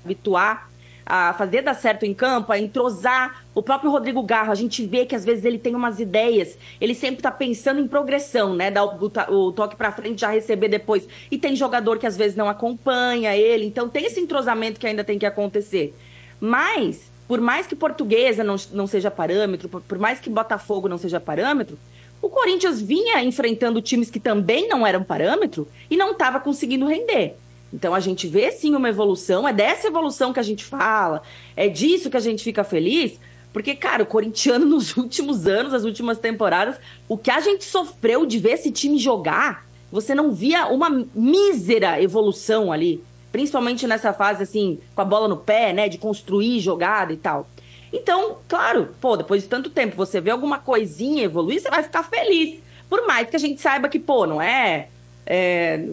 habituar 0.04 0.70
a 1.06 1.32
fazer 1.34 1.62
dar 1.62 1.74
certo 1.74 2.04
em 2.04 2.12
campo, 2.12 2.50
a 2.52 2.58
entrosar. 2.58 3.44
O 3.54 3.62
próprio 3.62 3.90
Rodrigo 3.90 4.20
Garro, 4.22 4.50
a 4.50 4.56
gente 4.56 4.84
vê 4.84 5.06
que 5.06 5.14
às 5.14 5.24
vezes 5.24 5.44
ele 5.44 5.58
tem 5.58 5.74
umas 5.74 6.00
ideias, 6.00 6.58
ele 6.80 6.94
sempre 6.94 7.22
tá 7.22 7.30
pensando 7.30 7.80
em 7.80 7.86
progressão, 7.86 8.54
né? 8.54 8.70
Dar 8.70 8.84
o, 8.84 9.08
ta- 9.08 9.30
o 9.30 9.52
toque 9.52 9.76
pra 9.76 9.92
frente, 9.92 10.20
já 10.20 10.30
receber 10.30 10.68
depois. 10.68 11.06
E 11.30 11.38
tem 11.38 11.54
jogador 11.54 11.98
que 11.98 12.06
às 12.06 12.16
vezes 12.16 12.36
não 12.36 12.48
acompanha 12.48 13.36
ele, 13.36 13.64
então 13.64 13.88
tem 13.88 14.04
esse 14.04 14.18
entrosamento 14.20 14.80
que 14.80 14.86
ainda 14.86 15.04
tem 15.04 15.18
que 15.18 15.24
acontecer. 15.24 15.94
Mas, 16.40 17.10
por 17.28 17.40
mais 17.40 17.66
que 17.66 17.76
Portuguesa 17.76 18.42
não, 18.42 18.56
não 18.72 18.86
seja 18.86 19.10
parâmetro, 19.10 19.68
por, 19.68 19.80
por 19.80 19.98
mais 19.98 20.18
que 20.18 20.28
Botafogo 20.28 20.88
não 20.88 20.98
seja 20.98 21.20
parâmetro, 21.20 21.78
o 22.20 22.28
Corinthians 22.28 22.80
vinha 22.82 23.22
enfrentando 23.22 23.80
times 23.80 24.10
que 24.10 24.18
também 24.18 24.68
não 24.68 24.86
eram 24.86 25.04
parâmetro 25.04 25.68
e 25.88 25.96
não 25.96 26.10
estava 26.12 26.40
conseguindo 26.40 26.86
render. 26.86 27.36
Então 27.76 27.94
a 27.94 28.00
gente 28.00 28.26
vê 28.26 28.50
sim 28.50 28.74
uma 28.74 28.88
evolução, 28.88 29.46
é 29.46 29.52
dessa 29.52 29.86
evolução 29.86 30.32
que 30.32 30.40
a 30.40 30.42
gente 30.42 30.64
fala, 30.64 31.22
é 31.54 31.68
disso 31.68 32.08
que 32.08 32.16
a 32.16 32.20
gente 32.20 32.42
fica 32.42 32.64
feliz, 32.64 33.20
porque, 33.52 33.74
cara, 33.74 34.02
o 34.02 34.06
corintiano 34.06 34.64
nos 34.66 34.96
últimos 34.96 35.46
anos, 35.46 35.74
as 35.74 35.84
últimas 35.84 36.18
temporadas, 36.18 36.80
o 37.06 37.18
que 37.18 37.30
a 37.30 37.38
gente 37.40 37.64
sofreu 37.64 38.24
de 38.24 38.38
ver 38.38 38.52
esse 38.52 38.72
time 38.72 38.98
jogar, 38.98 39.66
você 39.92 40.14
não 40.14 40.32
via 40.32 40.68
uma 40.68 40.88
mísera 41.14 42.00
evolução 42.02 42.72
ali, 42.72 43.04
principalmente 43.30 43.86
nessa 43.86 44.10
fase 44.14 44.42
assim, 44.42 44.80
com 44.94 45.02
a 45.02 45.04
bola 45.04 45.28
no 45.28 45.36
pé, 45.36 45.74
né, 45.74 45.86
de 45.86 45.98
construir 45.98 46.60
jogada 46.60 47.12
e 47.12 47.18
tal. 47.18 47.46
Então, 47.92 48.38
claro, 48.48 48.88
pô, 49.02 49.18
depois 49.18 49.42
de 49.42 49.48
tanto 49.48 49.68
tempo, 49.68 49.96
você 49.96 50.18
vê 50.18 50.30
alguma 50.30 50.58
coisinha 50.58 51.24
evoluir, 51.24 51.60
você 51.60 51.68
vai 51.68 51.82
ficar 51.82 52.02
feliz. 52.02 52.58
Por 52.88 53.06
mais 53.06 53.28
que 53.28 53.36
a 53.36 53.38
gente 53.38 53.60
saiba 53.60 53.86
que, 53.88 53.98
pô, 53.98 54.26
não 54.26 54.40
é. 54.40 54.88
é, 55.26 55.86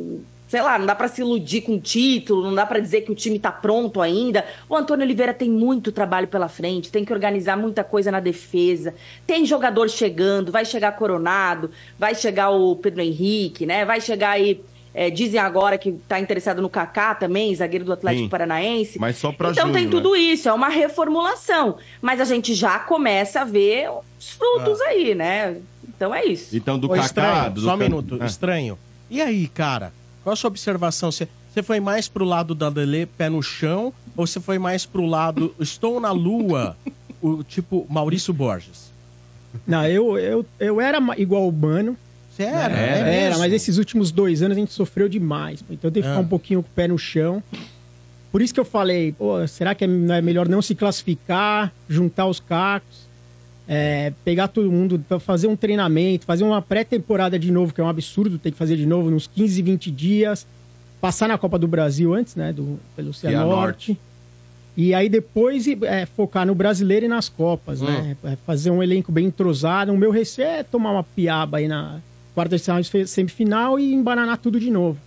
sei 0.53 0.61
lá, 0.61 0.77
não 0.77 0.85
dá 0.85 0.93
pra 0.93 1.07
se 1.07 1.19
iludir 1.21 1.61
com 1.61 1.77
o 1.77 1.79
título, 1.79 2.43
não 2.43 2.53
dá 2.53 2.63
pra 2.63 2.79
dizer 2.79 3.01
que 3.01 3.11
o 3.11 3.15
time 3.15 3.39
tá 3.39 3.51
pronto 3.51 3.99
ainda. 3.99 4.45
O 4.69 4.75
Antônio 4.75 5.03
Oliveira 5.03 5.33
tem 5.33 5.49
muito 5.49 5.91
trabalho 5.91 6.27
pela 6.27 6.47
frente, 6.47 6.91
tem 6.91 7.03
que 7.03 7.11
organizar 7.11 7.57
muita 7.57 7.83
coisa 7.83 8.11
na 8.11 8.19
defesa. 8.19 8.93
Tem 9.25 9.43
jogador 9.47 9.89
chegando, 9.89 10.51
vai 10.51 10.63
chegar 10.63 10.91
Coronado, 10.91 11.71
vai 11.97 12.13
chegar 12.13 12.51
o 12.51 12.75
Pedro 12.75 13.01
Henrique, 13.01 13.65
né? 13.65 13.83
Vai 13.83 13.99
chegar 13.99 14.29
aí. 14.29 14.61
é, 14.95 15.09
dizem 15.09 15.39
agora 15.39 15.75
que 15.75 15.91
tá 16.07 16.19
interessado 16.19 16.61
no 16.61 16.69
Kaká 16.69 17.15
também, 17.15 17.55
zagueiro 17.55 17.83
do 17.83 17.93
Atlético 17.93 18.25
Sim. 18.25 18.29
Paranaense. 18.29 18.99
Mas 18.99 19.17
só 19.17 19.31
pra 19.31 19.49
Então 19.49 19.71
tem 19.71 19.85
junho, 19.89 19.89
tudo 19.89 20.15
isso, 20.15 20.47
é 20.47 20.53
uma 20.53 20.69
reformulação. 20.69 21.77
Mas 21.99 22.21
a 22.21 22.25
gente 22.25 22.53
já 22.53 22.77
começa 22.77 23.41
a 23.41 23.43
ver 23.43 23.89
os 24.19 24.29
frutos 24.29 24.79
Ah. 24.81 24.89
aí, 24.89 25.15
né? 25.15 25.57
Então 25.89 26.13
é 26.13 26.23
isso. 26.25 26.55
Então, 26.55 26.77
do 26.77 26.85
Ô, 26.85 26.89
Kaká... 26.91 27.05
estranho, 27.05 27.51
do 27.53 27.61
só 27.61 27.69
um 27.73 27.77
Can- 27.79 27.83
minuto, 27.85 28.17
Ah. 28.21 28.25
estranho. 28.27 28.77
E 29.09 29.19
aí, 29.19 29.47
cara? 29.47 29.91
Qual 30.23 30.33
a 30.33 30.35
sua 30.35 30.47
observação? 30.47 31.11
Você, 31.11 31.27
você 31.53 31.61
foi 31.61 31.79
mais 31.79 32.07
pro 32.07 32.23
lado 32.25 32.55
da 32.55 32.69
Lelê, 32.69 33.05
pé 33.05 33.29
no 33.29 33.41
chão, 33.43 33.93
ou 34.15 34.25
você 34.25 34.39
foi 34.39 34.57
mais 34.57 34.85
pro 34.85 35.05
lado 35.05 35.53
estou 35.59 35.99
na 35.99 36.11
lua, 36.11 36.77
o 37.21 37.43
tipo 37.43 37.85
Maurício 37.89 38.33
Borges? 38.33 38.91
Não, 39.67 39.85
eu, 39.85 40.17
eu, 40.17 40.45
eu 40.59 40.81
era 40.81 40.99
igual 41.17 41.47
o 41.47 41.51
Mano. 41.51 41.97
Você 42.31 42.43
era? 42.43 42.75
É, 42.75 42.85
É 42.85 42.97
era, 42.99 43.05
mesmo? 43.27 43.39
mas 43.39 43.53
esses 43.53 43.77
últimos 43.77 44.11
dois 44.11 44.41
anos 44.41 44.57
a 44.57 44.59
gente 44.59 44.73
sofreu 44.73 45.07
demais. 45.07 45.63
Então 45.69 45.89
eu 45.89 45.91
tenho 45.91 46.03
que 46.03 46.09
ficar 46.09 46.21
um 46.21 46.27
pouquinho 46.27 46.63
com 46.63 46.69
o 46.69 46.73
pé 46.73 46.87
no 46.87 46.97
chão. 46.97 47.43
Por 48.31 48.41
isso 48.41 48.51
que 48.51 48.59
eu 48.59 48.65
falei, 48.65 49.11
pô, 49.11 49.45
será 49.47 49.75
que 49.75 49.83
é 49.83 49.87
é 49.87 50.21
melhor 50.21 50.49
não 50.49 50.59
se 50.59 50.73
classificar, 50.73 51.71
juntar 51.87 52.25
os 52.25 52.39
cacos, 52.39 53.07
é, 53.67 54.13
pegar 54.23 54.47
todo 54.47 54.71
mundo, 54.71 55.03
pra 55.07 55.19
fazer 55.19 55.47
um 55.47 55.55
treinamento, 55.55 56.25
fazer 56.25 56.43
uma 56.43 56.61
pré-temporada 56.61 57.39
de 57.39 57.51
novo, 57.51 57.73
que 57.73 57.81
é 57.81 57.83
um 57.83 57.89
absurdo 57.89 58.37
ter 58.37 58.51
que 58.51 58.57
fazer 58.57 58.75
de 58.75 58.85
novo, 58.85 59.09
nos 59.09 59.27
15, 59.27 59.61
20 59.61 59.91
dias, 59.91 60.45
passar 60.99 61.27
na 61.27 61.37
Copa 61.37 61.57
do 61.57 61.67
Brasil 61.67 62.13
antes, 62.13 62.35
né, 62.35 62.51
do, 62.51 62.79
pelo 62.95 63.13
Cianorte. 63.13 63.97
E 64.75 64.93
aí 64.93 65.07
depois 65.07 65.67
é, 65.83 66.05
focar 66.05 66.47
no 66.47 66.55
brasileiro 66.55 67.05
e 67.05 67.07
nas 67.07 67.29
Copas, 67.29 67.79
né? 67.79 68.17
É, 68.23 68.35
fazer 68.43 68.71
um 68.71 68.81
elenco 68.81 69.11
bem 69.11 69.27
entrosado. 69.27 69.93
O 69.93 69.97
meu 69.97 70.09
receio 70.09 70.47
é 70.47 70.63
tomar 70.63 70.91
uma 70.91 71.03
piaba 71.03 71.59
aí 71.59 71.67
na 71.67 71.99
quarta 72.33 72.57
de 72.57 72.63
final, 72.63 72.81
semifinal 73.05 73.79
e 73.79 73.93
embananar 73.93 74.37
tudo 74.39 74.59
de 74.59 74.71
novo. 74.71 74.99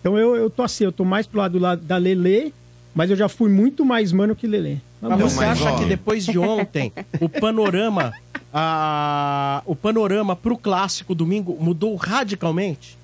Então 0.00 0.18
eu, 0.18 0.36
eu 0.36 0.50
tô 0.50 0.62
assim, 0.62 0.84
eu 0.84 0.92
tô 0.92 1.04
mais 1.04 1.26
pro 1.26 1.38
lado, 1.38 1.58
lado 1.58 1.82
da 1.82 1.96
Lele, 1.96 2.52
mas 2.94 3.10
eu 3.10 3.16
já 3.16 3.30
fui 3.30 3.50
muito 3.50 3.82
mais 3.82 4.12
mano 4.12 4.36
que 4.36 4.46
Lele. 4.46 4.82
Mas 5.00 5.20
você 5.32 5.44
acha 5.44 5.76
que 5.76 5.84
depois 5.84 6.24
de 6.24 6.38
ontem, 6.38 6.92
o 7.20 7.28
panorama, 7.28 8.12
a, 8.52 9.62
o 9.64 9.74
panorama 9.76 10.34
pro 10.34 10.56
clássico 10.58 11.14
domingo 11.14 11.56
mudou 11.60 11.94
radicalmente? 11.96 12.98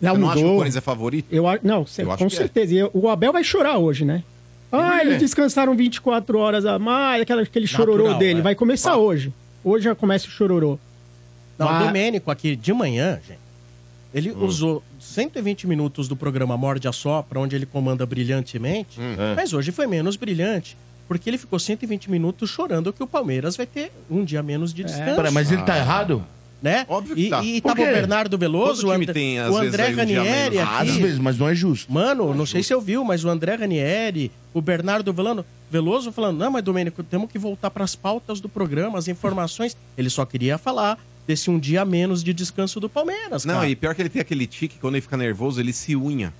Você 0.00 0.06
não 0.06 0.12
acha 0.12 0.18
que 0.18 0.24
o 0.24 0.26
mudou. 0.42 0.56
Corinthians 0.56 0.76
é 0.76 0.80
favorito? 0.80 1.26
Eu, 1.30 1.44
não, 1.62 1.86
cê- 1.86 2.02
Eu 2.02 2.16
com 2.16 2.26
é. 2.26 2.30
certeza. 2.30 2.72
Eu- 2.74 2.90
o 2.94 3.08
Abel 3.08 3.32
vai 3.32 3.44
chorar 3.44 3.76
hoje, 3.78 4.04
né? 4.04 4.22
Ah, 4.72 5.00
eles 5.02 5.18
descansaram 5.20 5.76
24 5.76 6.36
horas 6.38 6.64
a 6.66 6.78
mais, 6.78 7.22
aquela, 7.22 7.42
aquele 7.42 7.66
chororô 7.66 7.98
Natural, 8.04 8.18
dele. 8.18 8.40
é. 8.40 8.42
Vai 8.42 8.54
começar 8.54 8.96
hoje. 8.96 9.32
Hoje 9.62 9.84
já 9.84 9.94
começa 9.94 10.26
o 10.26 10.30
chororô. 10.30 10.78
Não, 11.58 11.66
Mas- 11.68 11.82
o 11.82 11.86
Domênico 11.86 12.30
aqui 12.30 12.56
de 12.56 12.72
manhã, 12.72 13.20
gente, 13.24 13.38
ele 14.12 14.32
usou 14.32 14.82
120 14.98 15.66
minutos 15.68 16.08
do 16.08 16.16
programa 16.16 16.56
Morde 16.56 16.88
a 16.88 16.92
Sopra, 16.92 17.38
onde 17.38 17.54
ele 17.54 17.66
comanda 17.66 18.04
brilhantemente, 18.04 18.98
É. 19.00 19.34
mas 19.36 19.52
hoje 19.52 19.70
foi 19.70 19.86
menos 19.86 20.16
brilhante, 20.16 20.76
porque 21.06 21.30
ele 21.30 21.38
ficou 21.38 21.58
120 21.58 22.10
minutos 22.10 22.50
chorando 22.50 22.92
que 22.92 23.02
o 23.02 23.06
Palmeiras 23.06 23.56
vai 23.56 23.66
ter 23.66 23.92
um 24.10 24.24
dia 24.24 24.42
menos 24.42 24.72
de 24.72 24.84
descanso. 24.84 25.16
Peraí, 25.16 25.32
mas 25.32 25.50
ele 25.50 25.62
tá 25.62 25.76
errado? 25.76 26.24
Né? 26.62 26.86
Óbvio 26.88 27.14
que 27.14 27.26
e, 27.26 27.28
tá. 27.28 27.44
e 27.44 27.60
tava 27.60 27.82
o? 27.82 27.84
Bernardo 27.84 28.38
Veloso, 28.38 28.88
o, 28.88 28.92
time 28.92 29.04
André, 29.04 29.12
tem, 29.12 29.38
às 29.38 29.50
o 29.50 29.58
vezes, 29.58 29.74
André 29.74 29.92
um 29.92 29.96
Ranieri 29.96 30.56
menos. 30.56 30.70
aqui. 30.70 30.90
Às 30.90 30.96
vezes, 30.96 31.18
mas 31.18 31.38
não 31.38 31.46
é 31.46 31.54
justo. 31.54 31.92
Mano, 31.92 32.32
não 32.32 32.46
sei 32.46 32.62
se 32.62 32.68
você 32.68 32.74
ouviu, 32.74 33.04
mas 33.04 33.22
o 33.22 33.28
André 33.28 33.54
Ranieri, 33.54 34.32
o 34.54 34.62
Bernardo 34.62 35.12
Velano, 35.12 35.44
Veloso 35.70 36.10
falando, 36.10 36.38
não, 36.38 36.50
mas 36.50 36.62
Domênico, 36.62 37.02
temos 37.02 37.30
que 37.30 37.38
voltar 37.38 37.70
para 37.70 37.84
as 37.84 37.94
pautas 37.94 38.40
do 38.40 38.48
programa, 38.48 38.98
as 38.98 39.08
informações. 39.08 39.76
Ele 39.98 40.08
só 40.08 40.24
queria 40.24 40.56
falar 40.56 40.98
desse 41.26 41.50
um 41.50 41.58
dia 41.58 41.84
menos 41.84 42.22
de 42.22 42.32
descanso 42.32 42.80
do 42.80 42.88
Palmeiras, 42.88 43.44
Não, 43.44 43.56
cara. 43.56 43.68
e 43.68 43.76
pior 43.76 43.94
que 43.94 44.02
ele 44.02 44.08
tem 44.08 44.22
aquele 44.22 44.46
tique, 44.46 44.78
quando 44.78 44.94
ele 44.94 45.02
fica 45.02 45.16
nervoso, 45.16 45.60
ele 45.60 45.72
se 45.72 45.96
unha. 45.96 46.32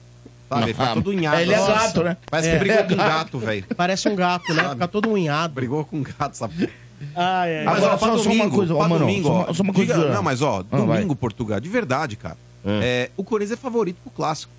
Sabe? 0.49 0.63
Ele 0.63 0.73
fica 0.75 0.91
Ah, 0.91 0.95
todo 0.95 1.11
unhado. 1.11 1.41
ele 1.41 1.53
é 1.55 1.57
Nossa. 1.57 1.73
gato, 1.73 2.03
né? 2.05 2.17
Parece 2.31 2.49
É. 2.49 2.53
que 2.53 2.59
brigou 2.59 2.79
É 2.79 2.83
com 2.85 2.95
um 2.95 2.97
gato. 2.97 3.39
velho. 3.39 3.65
Parece 3.77 4.09
um 4.09 4.15
gato, 4.17 4.55
né? 4.55 4.69
Fica 4.71 4.89
todo 4.89 5.11
unhado. 5.11 5.55
Brigou 5.55 5.85
com 5.85 5.97
um 5.99 6.03
gato, 6.03 6.35
sabe? 6.37 6.69
Ai, 7.17 7.59
ai. 7.59 7.65
Mas, 7.65 7.77
Agora, 7.79 7.95
ó, 7.95 7.97
pra 7.99 8.09
só- 8.09 8.19
só 8.19 8.23
uma 8.23 8.23
domingo, 8.39 8.57
coisa, 8.57 8.75
ó, 8.75 8.79
mano, 8.89 8.99
domingo, 8.99 9.29
ó, 9.29 9.45
uma- 9.45 9.55
só 9.55 9.63
uma 9.63 9.73
coisa- 9.73 9.95
diga- 9.95 10.09
Não, 10.15 10.23
mas 10.23 10.43
ó, 10.43 10.65
Ah, 10.71 10.77
vai. 10.77 10.87
domingo, 10.99 11.17
Portugal, 11.17 11.59
de 11.61 11.69
verdade, 11.69 12.17
cara. 12.17 12.37
É, 12.65 13.11
o 13.17 13.23
Corinthians 13.25 13.59
é 13.59 13.61
favorito 13.61 13.97
pro 14.03 14.11
clássico. 14.11 14.53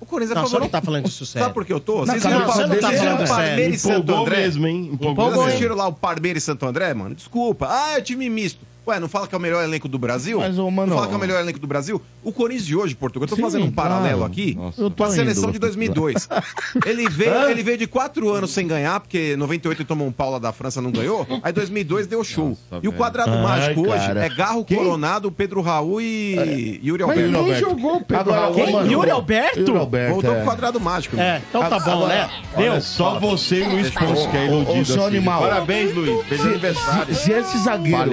O 0.00 0.06
Corinthians 0.06 0.32
é 0.32 0.34
Não, 0.34 0.42
você 0.42 0.52
favorito. 0.52 0.72
não 0.72 0.80
tá 0.80 0.84
falando 0.84 1.04
disso 1.04 1.24
sério. 1.24 1.44
Sabe 1.44 1.54
por 1.54 1.64
que 1.64 1.72
eu 1.72 1.78
tô? 1.78 2.04
Na 2.04 2.12
Vocês 2.14 2.24
viram 2.24 2.38
o 2.38 2.46
você 2.46 2.62
tá 2.80 3.24
o 3.24 3.28
Parmeira 3.28 3.74
e. 3.74 3.78
Santo 3.78 3.98
Empolgou 4.02 4.26
André? 4.26 4.36
mesmo, 4.38 4.66
hein? 4.66 4.90
Empolgou 4.92 5.30
Vocês 5.30 5.46
assistiram 5.46 5.76
lá 5.76 5.86
o 5.86 5.92
Parmeira 5.92 6.38
e 6.38 6.40
Santo 6.40 6.66
André, 6.66 6.92
mano? 6.92 7.14
Desculpa. 7.14 7.68
Ah, 7.70 7.98
é 7.98 8.00
time 8.00 8.28
misto. 8.28 8.66
Ué, 8.86 8.98
não 8.98 9.08
fala 9.08 9.28
que 9.28 9.34
é 9.34 9.38
o 9.38 9.40
melhor 9.40 9.62
elenco 9.62 9.86
do 9.86 9.98
Brasil? 9.98 10.40
Mas, 10.40 10.58
ô, 10.58 10.68
mano, 10.70 10.90
não 10.90 10.96
fala 10.96 11.08
que 11.08 11.14
é 11.14 11.16
o 11.16 11.20
melhor 11.20 11.40
elenco 11.40 11.58
do 11.58 11.66
Brasil? 11.68 12.02
O 12.24 12.32
Corinthians 12.32 12.66
de 12.66 12.76
hoje, 12.76 12.94
Portugal, 12.96 13.24
eu 13.24 13.28
tô 13.28 13.36
Sim, 13.36 13.42
fazendo 13.42 13.64
um 13.64 13.70
paralelo 13.70 14.18
claro. 14.18 14.32
aqui 14.32 14.54
Nossa, 14.56 14.90
com 14.90 15.04
a 15.04 15.10
seleção 15.10 15.44
indo. 15.44 15.52
de 15.52 15.58
2002. 15.60 16.28
ele, 16.84 17.08
veio, 17.08 17.48
ele 17.48 17.62
veio 17.62 17.78
de 17.78 17.86
quatro 17.86 18.28
anos 18.30 18.50
sem 18.50 18.66
ganhar, 18.66 18.98
porque 18.98 19.36
98 19.36 19.78
ele 19.78 19.86
tomou 19.86 20.06
um 20.06 20.12
pau 20.12 20.32
lá 20.32 20.38
da 20.38 20.52
França, 20.52 20.82
não 20.82 20.90
ganhou. 20.90 21.26
Aí 21.42 21.52
2002 21.52 22.08
deu 22.08 22.24
show. 22.24 22.56
Nossa, 22.70 22.84
e 22.84 22.88
o 22.88 22.92
quadrado 22.92 23.30
Ai, 23.30 23.42
mágico 23.42 23.84
cara. 23.84 23.96
hoje 23.96 24.18
é 24.18 24.28
Garro 24.28 24.64
quem? 24.64 24.76
Coronado, 24.76 25.30
Pedro 25.30 25.60
Raul 25.60 26.00
e 26.00 26.80
é. 26.82 26.86
Yuri 26.86 27.02
Alberto. 27.04 27.30
Mas 27.30 27.44
quem 27.44 27.54
jogou 27.54 28.00
Pedro 28.00 28.32
Agora, 28.32 28.40
Raul, 28.40 28.72
mano. 28.72 28.90
Yuri 28.90 29.10
Alberto? 29.10 29.60
Yuri 29.60 29.78
Alberto 29.78 30.12
Voltou 30.14 30.34
é. 30.34 30.42
o 30.42 30.44
quadrado 30.44 30.80
mágico. 30.80 31.16
É, 31.16 31.40
então 31.48 31.68
tá 31.68 31.78
bom, 31.78 32.08
né? 32.08 32.28
Deu. 32.56 32.80
Só 32.80 33.18
você 33.20 33.62
e 33.62 33.68
Luiz 33.68 33.90
Fonso 33.90 34.28
que 34.28 34.36
é 34.36 34.46
iludido. 34.46 34.84
Seu 34.86 35.06
animal. 35.06 35.42
Parabéns, 35.42 35.94
Luiz. 35.94 36.26
Feliz 36.26 36.44
aniversário. 36.44 37.14
Se 37.14 37.32
é 37.32 37.38
esse 37.38 37.58
zagueiro 37.58 38.12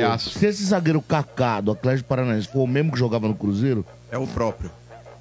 esse 0.59 0.69
zagueiro 0.69 1.01
Kaká 1.01 1.61
do 1.61 1.71
Atlético 1.71 2.09
Paranaense 2.09 2.47
foi 2.47 2.61
o 2.61 2.67
mesmo 2.67 2.91
que 2.91 2.99
jogava 2.99 3.27
no 3.27 3.35
Cruzeiro... 3.35 3.85
É 4.11 4.17
o 4.17 4.27
próprio. 4.27 4.69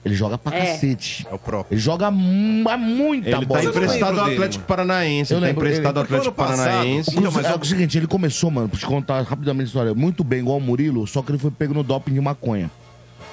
Ele 0.05 0.15
joga 0.15 0.39
pra 0.39 0.57
é. 0.57 0.73
cacete. 0.73 1.27
É 1.31 1.35
o 1.35 1.39
próprio. 1.39 1.75
Ele 1.75 1.81
joga 1.81 2.11
muita 2.11 3.29
ele 3.29 3.37
tá 3.37 3.45
bola. 3.45 3.63
Tá 3.63 3.69
emprestado 3.69 4.19
ao 4.19 4.27
Atlético 4.27 4.65
Paranaense. 4.65 5.35
Ele 5.35 5.41
tá 5.41 5.51
emprestado 5.51 5.97
ao 5.99 6.05
Atlético 6.05 6.35
Paranaense. 6.35 7.21
Não, 7.21 7.31
mas 7.31 7.47
é, 7.47 7.55
o 7.55 7.65
seguinte, 7.65 7.99
ele 7.99 8.07
começou, 8.07 8.51
mano, 8.51 8.69
pra 8.69 8.79
te 8.79 8.87
contar 8.87 9.23
rapidamente 9.23 9.65
a 9.65 9.67
história, 9.67 9.95
muito 9.95 10.25
bem, 10.25 10.41
igual 10.41 10.59
o 10.59 10.61
Murilo, 10.61 11.07
só 11.07 11.21
que 11.21 11.33
ele 11.33 11.39
foi 11.39 11.51
pego 11.51 11.75
no 11.75 11.83
doping 11.83 12.15
de 12.15 12.21
maconha. 12.21 12.71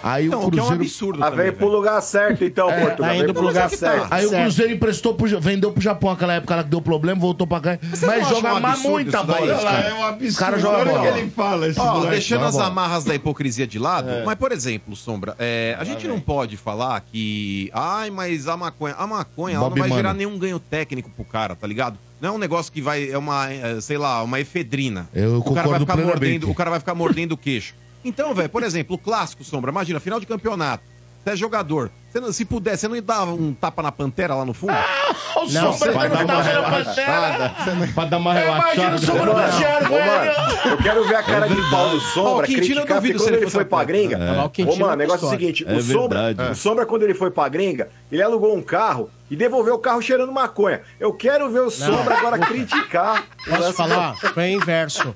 Aí 0.04 0.28
então, 0.28 0.40
o 0.40 0.52
Cruzeiro. 0.52 0.66
O 0.66 0.68
é 0.68 0.78
um 0.78 0.82
absurdo. 0.82 1.24
Ah, 1.24 1.30
também, 1.30 1.46
veio 1.46 1.54
pro 1.58 1.68
lugar 1.68 2.02
certo, 2.02 2.44
então, 2.44 2.70
é, 2.70 2.90
Tá 2.92 3.16
indo 3.16 3.34
pro 3.34 3.44
lugar 3.44 3.70
certo. 3.70 4.08
Aí 4.12 4.28
certo. 4.28 4.40
o 4.40 4.44
Cruzeiro 4.44 4.74
emprestou 4.74 5.14
pro, 5.14 5.40
vendeu 5.40 5.72
pro 5.72 5.82
Japão 5.82 6.12
aquela 6.12 6.34
época 6.34 6.64
que 6.64 6.70
deu 6.70 6.82
problema, 6.82 7.20
voltou 7.20 7.48
pra 7.48 7.60
cá. 7.60 7.80
Você 7.82 8.06
mas 8.06 8.28
joga 8.28 8.54
um 8.54 8.80
muita 8.80 9.24
bola. 9.24 9.56
Cara. 9.56 9.80
É 9.80 9.94
um 9.94 10.04
absurdo. 10.04 10.34
O 10.34 10.38
cara 10.38 10.60
joga 10.60 10.86
bola. 10.86 11.08
ele 11.08 11.30
fala, 11.30 11.68
esse 11.68 11.80
deixando 12.10 12.46
as 12.46 12.58
amarras 12.58 13.04
da 13.04 13.16
hipocrisia 13.16 13.68
de 13.68 13.80
lado, 13.80 14.10
é. 14.10 14.24
mas, 14.24 14.36
por 14.36 14.52
exemplo, 14.52 14.96
Sombra, 14.96 15.36
é, 15.40 15.76
a 15.80 15.84
gente 15.84 16.06
ah, 16.06 16.10
não 16.10 16.20
pode 16.20 16.58
falar 16.58 17.00
que. 17.02 17.70
Ai, 17.74 18.10
mas 18.10 18.48
a 18.48 18.56
maconha. 18.56 18.96
A 18.98 19.08
maconha 19.08 19.56
ela 19.56 19.70
não 19.70 19.76
vai 19.76 19.90
Mano. 19.90 19.96
gerar 19.96 20.14
nenhum 20.14 20.38
ganho 20.38 20.60
técnico 20.60 21.10
pro 21.10 21.26
cara, 21.26 21.56
tá 21.56 21.68
ligado? 21.68 21.98
Não 22.22 22.30
é 22.30 22.32
um 22.32 22.38
negócio 22.38 22.72
que 22.72 22.82
vai. 22.82 23.10
É 23.10 23.18
uma, 23.18 23.52
é, 23.52 23.82
sei 23.82 23.98
lá, 23.98 24.24
uma 24.24 24.40
efedrina. 24.40 25.08
Eu 25.14 25.40
o 25.40 25.54
cara 25.54 25.68
vai 25.68 25.80
ficar 25.80 25.98
mordendo, 25.98 26.50
O 26.50 26.56
cara 26.56 26.70
vai 26.70 26.80
ficar 26.80 26.96
mordendo 26.96 27.34
o 27.34 27.38
queixo. 27.38 27.74
Então, 28.06 28.34
velho, 28.36 28.50
por 28.50 28.62
exemplo, 28.62 28.96
o 28.96 29.00
clássico, 29.00 29.44
Sombra, 29.44 29.72
imagina, 29.72 30.00
final 30.00 30.20
de 30.20 30.28
campeonato. 30.28 30.84
Você 31.24 31.32
é 31.32 31.36
jogador. 31.36 31.90
Você 32.12 32.20
não, 32.20 32.32
se 32.32 32.46
puder, 32.46 32.78
você 32.78 32.88
não 32.88 33.02
dava 33.02 33.32
um 33.34 33.52
tapa 33.52 33.82
na 33.82 33.92
pantera 33.92 34.36
lá 34.36 34.46
no 34.46 34.54
fundo? 34.54 34.74
Ah, 34.74 35.40
o 35.40 35.52
não, 35.52 35.74
Sombra 35.74 35.92
vai 35.92 36.08
não 36.08 36.16
dar 36.18 36.28
tá 36.28 36.44
tava 36.44 36.62
na 36.62 36.70
pantera. 36.70 37.88
Pra 37.96 38.06
dar 38.06 38.18
uma 38.18 38.34
relaxada. 38.34 38.74
Imagina 38.76 38.96
o 38.96 39.00
Sombra 39.00 40.70
eu 40.70 40.78
quero 40.78 41.08
ver 41.08 41.16
a 41.16 41.20
é 41.20 41.24
cara 41.24 41.48
de 41.48 41.70
pau 41.70 41.90
do 41.90 42.00
Sombra. 42.00 42.32
Ó, 42.32 42.40
o 42.40 42.44
criticar, 42.44 42.86
duvido 43.02 43.20
quando 43.20 43.36
ele 43.36 43.50
foi 43.50 43.66
pra 43.66 43.84
gringa. 43.84 44.20
Ô, 44.68 44.76
mano, 44.76 44.94
o 44.94 44.96
negócio 44.96 45.26
é 45.26 45.28
o 45.28 45.32
seguinte: 45.32 45.66
é 45.68 45.74
o, 45.74 45.82
Sombra, 45.82 46.36
o 46.52 46.56
Sombra, 46.56 46.86
quando 46.86 47.04
ele 47.04 47.16
foi 47.16 47.32
pra 47.32 47.50
gringa, 47.50 47.90
ele 48.12 48.22
alugou 48.22 48.56
um 48.56 48.62
carro 48.62 49.10
e 49.30 49.36
devolveu 49.36 49.74
o 49.74 49.80
carro 49.80 50.02
cheirando 50.04 50.32
maconha. 50.32 50.82
Eu 51.00 51.12
quero 51.12 51.50
ver 51.50 51.62
o 51.62 51.72
Sombra 51.72 52.18
agora 52.20 52.38
criticar. 52.38 53.24
Posso 53.50 53.74
falar? 53.74 54.16
Foi 54.16 54.52
inverso. 54.52 55.16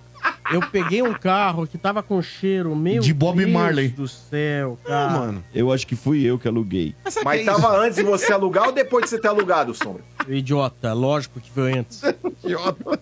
Eu 0.51 0.61
peguei 0.61 1.01
um 1.01 1.13
carro 1.13 1.67
que 1.67 1.77
tava 1.77 2.01
com 2.01 2.21
cheiro, 2.21 2.75
meio 2.75 3.01
De 3.01 3.13
Bob 3.13 3.37
Deus 3.37 3.51
Marley. 3.51 3.89
do 3.89 4.07
céu, 4.07 4.77
ah, 4.85 4.87
cara. 4.87 5.09
mano. 5.11 5.43
Eu 5.53 5.71
acho 5.71 5.85
que 5.85 5.95
fui 5.95 6.23
eu 6.23 6.39
que 6.39 6.47
aluguei. 6.47 6.95
Mas 7.23 7.41
é 7.41 7.43
tava 7.43 7.77
antes 7.77 7.95
de 7.97 8.03
você 8.03 8.33
alugar 8.33 8.65
ou 8.67 8.71
depois 8.71 9.03
de 9.03 9.09
você 9.09 9.19
ter 9.19 9.27
alugado, 9.27 9.73
Sombra? 9.73 10.03
Idiota, 10.27 10.93
lógico 10.93 11.39
que 11.39 11.49
foi 11.51 11.77
antes. 11.77 12.01
Idiota. 12.43 12.99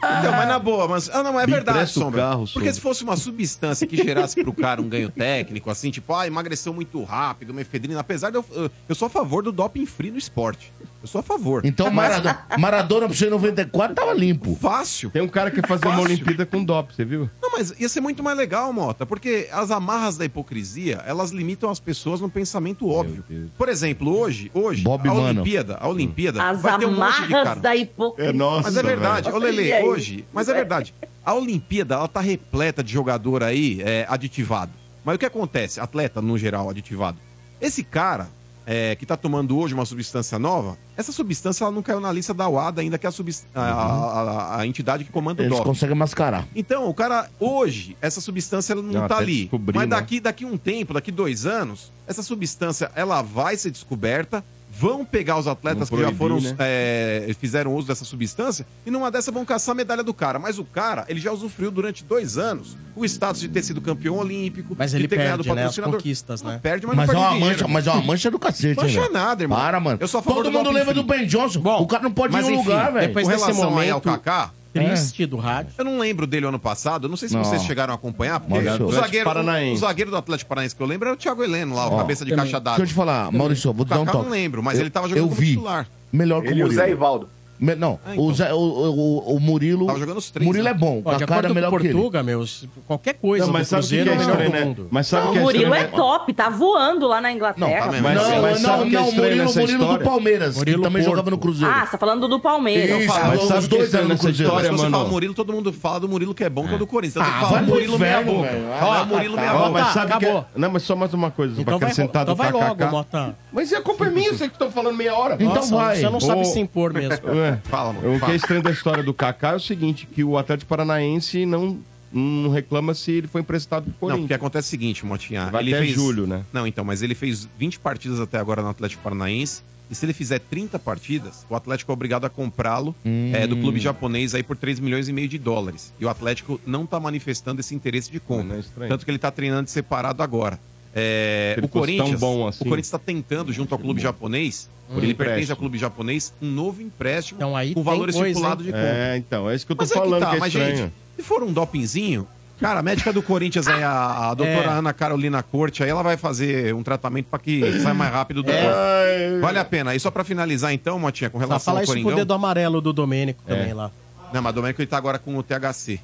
Então, 0.00 0.30
mas 0.32 0.48
na 0.48 0.58
boa, 0.60 0.86
mas. 0.86 1.10
Ah, 1.12 1.22
não, 1.24 1.38
é 1.38 1.44
Me 1.44 1.52
verdade, 1.52 1.78
empresta 1.78 1.98
o 1.98 2.02
Sombra. 2.04 2.28
Porque 2.52 2.72
se 2.72 2.80
fosse 2.80 3.02
uma 3.02 3.16
substância 3.16 3.84
que 3.86 3.96
gerasse 3.96 4.40
pro 4.42 4.52
cara 4.52 4.80
um 4.80 4.88
ganho 4.88 5.10
técnico, 5.10 5.68
assim, 5.70 5.90
tipo, 5.90 6.14
ah, 6.14 6.26
emagreceu 6.26 6.72
muito 6.72 7.02
rápido, 7.02 7.50
uma 7.50 7.60
efedrina. 7.60 7.98
Apesar 8.00 8.30
de 8.30 8.36
eu. 8.36 8.44
eu- 8.52 8.70
Eu 8.88 8.94
sou 8.94 9.06
a 9.06 9.10
favor 9.10 9.42
do 9.42 9.50
doping 9.50 9.84
free 9.86 10.10
no 10.10 10.16
esporte. 10.18 10.72
Eu 11.02 11.08
sou 11.08 11.18
a 11.20 11.22
favor. 11.22 11.62
Então, 11.64 11.90
Maradona, 11.90 12.38
Maradona 12.58 13.08
pro 13.08 13.30
94 13.30 13.94
tava 13.94 14.12
limpo. 14.14 14.54
Fácil. 14.60 15.10
Tem 15.10 15.20
um 15.22 15.28
cara 15.28 15.50
que 15.50 15.60
fazia 15.66 15.90
uma 15.98 16.08
Olimpíada 16.08 16.46
com 16.46 16.64
dop, 16.64 16.94
você 16.94 17.04
viu? 17.04 17.28
Não, 17.40 17.52
mas 17.52 17.74
ia 17.78 17.88
ser 17.88 18.00
muito 18.00 18.22
mais 18.22 18.36
legal, 18.36 18.72
Mota, 18.72 19.04
porque 19.04 19.48
as 19.52 19.70
amarras 19.70 20.16
da 20.16 20.24
hipocrisia, 20.24 21.02
elas 21.06 21.30
limitam 21.30 21.70
as 21.70 21.80
pessoas 21.80 22.20
no 22.20 22.30
pensamento 22.30 22.88
óbvio. 22.88 23.24
Por 23.56 23.68
exemplo, 23.68 24.16
hoje, 24.16 24.50
hoje, 24.54 24.82
Bob 24.82 25.08
a 25.08 25.14
Mano. 25.14 25.40
Olimpíada, 25.40 25.76
a 25.80 25.88
Olimpíada 25.88 26.42
as 26.42 26.60
vai 26.60 26.78
ter 26.78 26.86
um 26.86 26.94
monte 26.94 27.22
de 27.22 27.28
cara. 27.28 27.54
da 27.56 27.76
hipocrisia. 27.76 28.30
É 28.30 28.32
nossa, 28.32 28.62
mas 28.62 28.76
é 28.76 28.82
verdade, 28.82 29.30
ô 29.30 29.38
Lele, 29.38 29.82
hoje, 29.82 30.24
mas 30.32 30.48
é 30.48 30.54
verdade. 30.54 30.94
A 31.24 31.34
Olimpíada, 31.34 31.94
ela 31.94 32.08
tá 32.08 32.20
repleta 32.20 32.82
de 32.82 32.92
jogador 32.92 33.42
aí 33.42 33.82
é, 33.82 34.06
aditivado. 34.08 34.72
Mas 35.04 35.16
o 35.16 35.18
que 35.18 35.26
acontece? 35.26 35.80
Atleta, 35.80 36.22
no 36.22 36.38
geral, 36.38 36.70
aditivado. 36.70 37.18
Esse 37.60 37.82
cara, 37.82 38.28
é, 38.70 38.94
que 38.96 39.04
está 39.04 39.16
tomando 39.16 39.56
hoje 39.56 39.72
uma 39.72 39.86
substância 39.86 40.38
nova, 40.38 40.76
essa 40.94 41.10
substância 41.10 41.64
ela 41.64 41.72
não 41.72 41.82
caiu 41.82 42.00
na 42.00 42.12
lista 42.12 42.34
da 42.34 42.46
UADA 42.46 42.82
ainda, 42.82 42.98
que 42.98 43.06
é 43.06 43.08
a, 43.08 43.12
uhum. 43.12 43.22
a, 43.54 43.62
a, 43.62 44.60
a, 44.60 44.66
entidade 44.66 45.04
que 45.04 45.10
comanda 45.10 45.42
Eles 45.42 45.52
o 45.52 45.56
Eles 45.56 45.64
conseguem 45.64 45.96
mascarar. 45.96 46.46
Então, 46.54 46.86
o 46.86 46.92
cara, 46.92 47.30
hoje, 47.40 47.96
essa 48.02 48.20
substância 48.20 48.74
ela 48.74 48.82
não 48.82 49.04
está 49.04 49.16
ali. 49.16 49.50
Mas 49.74 49.74
né? 49.74 49.86
daqui, 49.86 50.16
né? 50.16 50.20
daqui 50.20 50.44
um 50.44 50.58
tempo, 50.58 50.92
daqui 50.92 51.10
dois 51.10 51.46
anos, 51.46 51.90
essa 52.06 52.22
substância 52.22 52.92
ela 52.94 53.22
vai 53.22 53.56
ser 53.56 53.70
descoberta 53.70 54.44
vão 54.78 55.04
pegar 55.04 55.36
os 55.38 55.48
atletas 55.48 55.88
proibir, 55.88 56.06
que 56.06 56.12
já 56.12 56.18
foram, 56.18 56.40
né? 56.40 56.54
é, 56.60 57.34
fizeram 57.38 57.74
uso 57.74 57.88
dessa 57.88 58.04
substância 58.04 58.64
e 58.86 58.90
numa 58.90 59.10
dessa 59.10 59.32
vão 59.32 59.44
caçar 59.44 59.72
a 59.72 59.76
medalha 59.76 60.04
do 60.04 60.14
cara. 60.14 60.38
Mas 60.38 60.58
o 60.58 60.64
cara, 60.64 61.04
ele 61.08 61.20
já 61.20 61.32
usufruiu 61.32 61.70
durante 61.70 62.04
dois 62.04 62.38
anos 62.38 62.76
o 62.94 63.04
status 63.04 63.40
de 63.40 63.48
ter 63.48 63.62
sido 63.62 63.80
campeão 63.80 64.16
olímpico, 64.16 64.76
mas 64.78 64.94
ele 64.94 65.08
ter 65.08 65.16
perde, 65.16 65.24
ganhado 65.24 65.44
patrocinador. 65.44 66.02
Né? 66.04 66.12
As 66.28 66.42
né? 66.42 66.60
Perde, 66.62 66.86
mas, 66.86 66.96
mas 66.96 67.10
perde 67.10 67.22
é 67.22 67.28
uma 67.28 67.38
mancha, 67.38 67.68
Mas 67.68 67.86
é 67.86 67.90
uma 67.90 68.02
mancha 68.02 68.30
do 68.30 68.38
cacete, 68.38 68.76
né? 68.76 68.82
Mancha 68.82 69.08
nada, 69.08 69.42
irmão. 69.42 69.58
Para, 69.58 69.80
mano. 69.80 69.98
Todo 69.98 70.52
mundo 70.52 70.70
lembra 70.70 70.94
do 70.94 71.02
Ben 71.02 71.26
Johnson. 71.26 71.60
Bom, 71.60 71.82
o 71.82 71.86
cara 71.86 72.02
não 72.02 72.12
pode 72.12 72.36
ir 72.36 72.40
em 72.40 72.44
um 72.44 72.56
lugar, 72.56 72.92
velho. 72.92 73.06
Depois 73.08 73.26
desse 73.26 73.52
momento... 73.52 73.92
ao 73.92 74.00
Kaká, 74.00 74.50
triste 74.72 75.22
é. 75.22 75.26
do 75.26 75.36
rádio. 75.36 75.72
Eu 75.78 75.84
não 75.84 75.98
lembro 75.98 76.26
dele 76.26 76.46
ano 76.46 76.58
passado, 76.58 77.06
eu 77.06 77.08
não 77.08 77.16
sei 77.16 77.28
se 77.28 77.34
Não. 77.34 77.44
vocês 77.44 77.62
chegaram 77.62 77.92
a 77.92 77.96
acompanhar, 77.96 78.40
porque 78.40 78.58
o 78.58 78.92
zagueiro, 78.92 79.28
o 79.72 79.76
zagueiro 79.76 80.10
do 80.10 80.16
Atlético 80.16 80.48
Paranaense 80.48 80.74
que 80.76 80.82
eu 80.82 80.86
lembro 80.86 81.08
era 81.08 81.14
o 81.14 81.18
Thiago 81.18 81.42
Heleno 81.42 81.74
lá, 81.74 81.88
o 81.88 81.94
Ó, 81.94 81.98
cabeça 81.98 82.24
de 82.24 82.30
também. 82.30 82.44
caixa 82.46 82.60
d'água. 82.60 82.78
Deixa 82.78 82.90
eu 82.90 82.94
te 82.94 82.94
falar, 82.94 83.30
Maurício, 83.32 83.72
vou 83.72 83.84
te 83.84 83.88
dar 83.90 83.96
um 83.98 84.04
eu 84.04 84.06
toque. 84.12 84.24
não 84.24 84.30
lembro, 84.30 84.62
mas 84.62 84.76
Eu- 84.78 84.82
ele 84.84 84.90
tava 84.90 85.08
jogando 85.08 85.24
eu 85.24 85.30
vi. 85.30 85.48
titular. 85.52 85.88
Melhor 86.12 86.40
que 86.42 86.48
o 86.48 86.50
Ele 86.50 86.60
e 86.60 86.64
o 86.64 86.70
Zé 86.72 86.90
Ivaldo. 86.90 87.28
Não, 87.60 87.98
ah, 88.04 88.14
então. 88.14 88.56
o, 88.56 89.30
o, 89.30 89.36
o, 89.36 89.40
Murilo. 89.40 89.86
Tava 89.86 89.98
jogando 89.98 90.18
os 90.18 90.30
três. 90.30 90.46
Murilo 90.46 90.64
né? 90.64 90.70
é 90.70 90.74
bom. 90.74 91.02
Ó, 91.04 91.10
a 91.10 91.26
cara 91.26 91.48
é 91.48 91.52
melhor 91.52 91.70
Portuga, 91.70 91.88
que 91.88 91.94
Portuga, 91.94 92.22
meu, 92.22 92.44
qualquer 92.86 93.14
coisa. 93.14 93.46
Não, 93.46 93.52
mas 93.52 93.68
sabe 93.68 93.84
o 93.84 93.88
que, 93.88 93.96
é, 93.96 94.12
é 94.12 94.16
estranho, 94.16 94.50
né? 94.50 94.76
Mas 94.90 95.06
sabe 95.08 95.24
não, 95.24 95.30
o 95.30 95.32
que 95.32 95.38
é 95.38 95.42
Murilo 95.42 95.74
é, 95.74 95.80
é 95.80 95.84
top, 95.84 96.32
tá 96.32 96.48
voando 96.48 97.06
lá 97.08 97.20
na 97.20 97.32
Inglaterra. 97.32 97.86
Não, 97.86 97.92
tá 97.92 98.02
mas, 98.02 98.14
não, 98.14 98.42
mas 98.42 98.64
é 98.64 98.66
não, 98.66 98.84
não, 98.84 99.08
é 99.08 99.12
Murilo, 99.12 99.54
Murilo 99.54 99.98
do 99.98 100.04
Palmeiras, 100.04 100.56
Murilo 100.56 100.78
que 100.78 100.88
também 100.88 101.02
Porto. 101.02 101.10
jogava 101.10 101.30
no 101.30 101.38
Cruzeiro. 101.38 101.74
Ah, 101.74 101.84
você 101.84 101.92
tá 101.92 101.98
falando 101.98 102.28
do 102.28 102.40
Palmeiras. 102.40 103.00
Isso, 103.00 103.20
mas 103.20 103.50
os 103.50 103.68
dois 103.68 103.94
anos 103.94 104.08
no 104.08 104.18
Cruzeiro. 104.18 104.52
História, 104.52 104.66
então, 104.68 104.78
mano 104.78 104.90
você 104.90 104.96
fala 104.96 105.08
Murilo, 105.08 105.34
todo 105.34 105.52
mundo 105.52 105.72
fala 105.72 106.00
do 106.00 106.08
Murilo 106.08 106.34
que 106.34 106.44
é 106.44 106.48
bom, 106.48 106.64
ah, 106.64 106.68
que 106.68 106.74
é 106.74 106.78
do 106.78 106.86
Corinthians. 106.86 107.24
Ah, 107.26 107.40
fala 107.40 107.62
Murilo 107.62 107.98
meia 107.98 108.22
boca. 108.22 108.48
Fala 108.78 109.00
ah, 109.00 109.04
Murilo 109.04 109.36
meia 109.36 109.50
ah, 109.50 109.58
boca. 109.58 109.70
Mas 109.70 109.86
sabe 109.88 110.18
que. 110.18 110.44
Não, 110.56 110.70
mas 110.70 110.82
só 110.82 110.94
mais 110.94 111.12
uma 111.12 111.30
coisa 111.30 111.60
então 111.60 111.64
pra 111.64 111.88
acrescentar 111.88 112.24
do 112.24 112.32
então 112.32 112.76
KKK. 112.76 113.34
Mas 113.52 113.72
a 113.72 113.80
culpa 113.80 114.06
é 114.06 114.10
minha, 114.10 114.30
vocês 114.30 114.48
que 114.48 114.54
estão 114.54 114.70
falando 114.70 114.96
meia 114.96 115.16
hora. 115.16 115.36
Então 115.38 115.62
vai. 115.66 115.96
Você 115.96 116.10
não 116.10 116.20
sabe 116.20 116.44
se 116.44 116.60
impor 116.60 116.92
mesmo. 116.92 117.18
É. 117.48 117.68
Fala, 117.68 117.92
mano. 117.92 118.16
O 118.16 118.20
que 118.20 118.30
é 118.30 118.36
estranho 118.36 118.62
da 118.62 118.70
história 118.70 119.02
do 119.02 119.14
Kaká 119.14 119.50
é 119.50 119.56
o 119.56 119.60
seguinte, 119.60 120.06
que 120.06 120.22
o 120.24 120.36
Atlético 120.36 120.68
Paranaense 120.68 121.44
não 121.46 121.78
não 122.10 122.50
reclama 122.50 122.94
se 122.94 123.12
ele 123.12 123.26
foi 123.26 123.42
emprestado 123.42 123.84
pro 123.84 123.92
Corinthians. 123.92 124.22
Não, 124.22 124.28
que 124.28 124.34
acontece 124.34 124.66
é 124.66 124.68
o 124.68 124.70
seguinte, 124.70 125.04
Motinha. 125.04 125.50
Vai 125.50 125.62
ele 125.62 125.74
até 125.74 125.84
fez... 125.84 125.94
julho, 125.94 126.26
né? 126.26 126.42
Não, 126.52 126.66
então, 126.66 126.84
mas 126.84 127.02
ele 127.02 127.14
fez 127.14 127.46
20 127.58 127.80
partidas 127.80 128.18
até 128.18 128.38
agora 128.38 128.62
no 128.62 128.68
Atlético 128.68 129.02
Paranaense. 129.02 129.62
E 129.90 129.94
se 129.94 130.04
ele 130.04 130.12
fizer 130.12 130.38
30 130.38 130.78
partidas, 130.78 131.46
o 131.48 131.54
Atlético 131.54 131.90
é 131.90 131.94
obrigado 131.94 132.24
a 132.26 132.30
comprá-lo 132.30 132.94
hum. 133.04 133.30
é, 133.34 133.46
do 133.46 133.56
clube 133.56 133.78
hum. 133.78 133.82
japonês 133.82 134.34
aí 134.34 134.42
por 134.42 134.56
3 134.56 134.80
milhões 134.80 135.08
e 135.08 135.12
meio 135.12 135.28
de 135.28 135.38
dólares. 135.38 135.94
E 135.98 136.04
o 136.04 136.08
Atlético 136.08 136.60
não 136.66 136.84
tá 136.84 137.00
manifestando 137.00 137.60
esse 137.60 137.74
interesse 137.74 138.10
de 138.10 138.20
compra. 138.20 138.58
É 138.80 138.88
Tanto 138.88 139.04
que 139.04 139.10
ele 139.10 139.18
tá 139.18 139.30
treinando 139.30 139.70
separado 139.70 140.22
agora. 140.22 140.60
É, 140.94 141.58
o 141.62 141.68
Corinthians 141.68 142.22
assim. 142.22 142.64
o 142.64 142.68
Corinthians 142.68 142.86
está 142.86 142.98
tentando, 142.98 143.52
junto 143.52 143.74
ao 143.74 143.78
é 143.78 143.82
clube 143.82 144.00
japonês, 144.00 144.68
hum. 144.90 144.98
ele 144.98 145.14
pertence 145.14 145.50
ao 145.50 145.56
clube 145.56 145.78
japonês, 145.78 146.32
um 146.40 146.50
novo 146.50 146.82
empréstimo 146.82 147.38
então, 147.38 147.56
aí 147.56 147.74
com 147.74 147.82
valor 147.82 148.10
coisa, 148.10 148.26
estipulado 148.26 148.62
de 148.62 148.70
é, 148.70 148.72
compra. 148.72 148.88
É, 148.88 149.16
então, 149.16 149.50
é 149.50 149.54
isso 149.54 149.66
que 149.66 149.72
eu 149.72 149.76
tô 149.76 149.82
mas 149.82 149.92
falando. 149.92 150.14
É 150.14 150.18
que 150.18 150.24
tá, 150.24 150.30
que 150.30 150.36
é 150.36 150.40
mas, 150.40 150.52
gente, 150.52 150.92
se 151.16 151.22
for 151.22 151.42
um 151.42 151.52
dopinzinho, 151.52 152.26
Cara, 152.60 152.80
a 152.80 152.82
médica 152.82 153.12
do 153.12 153.22
Corinthians 153.22 153.68
aí, 153.68 153.82
a, 153.82 154.30
a 154.30 154.32
é. 154.32 154.34
doutora 154.34 154.70
é. 154.70 154.78
Ana 154.78 154.92
Carolina 154.92 155.42
Corte, 155.42 155.84
aí 155.84 155.90
ela 155.90 156.02
vai 156.02 156.16
fazer 156.16 156.74
um 156.74 156.82
tratamento 156.82 157.26
para 157.26 157.38
que 157.38 157.60
saia 157.80 157.94
mais 157.94 158.12
rápido 158.12 158.42
do 158.42 158.50
é. 158.50 158.62
corpo. 158.62 159.40
Vale 159.40 159.58
a 159.60 159.64
pena. 159.64 159.94
E 159.94 160.00
só 160.00 160.10
para 160.10 160.24
finalizar 160.24 160.72
então, 160.72 160.98
Motinha, 160.98 161.30
com 161.30 161.38
relação 161.38 161.60
Só 161.60 161.64
falar 161.66 161.78
ao 161.78 161.84
isso 161.84 161.92
Coringão... 161.92 162.12
o 162.12 162.16
dedo 162.16 162.34
amarelo 162.34 162.80
do 162.80 162.92
Domênico 162.92 163.44
é. 163.46 163.54
também 163.54 163.72
lá. 163.72 163.92
Não, 164.32 164.42
mas 164.42 164.52
o 164.52 164.54
Domênico 164.56 164.82
ele 164.82 164.88
tá 164.88 164.96
agora 164.98 165.20
com 165.20 165.36
o 165.36 165.42
THC. 165.42 166.00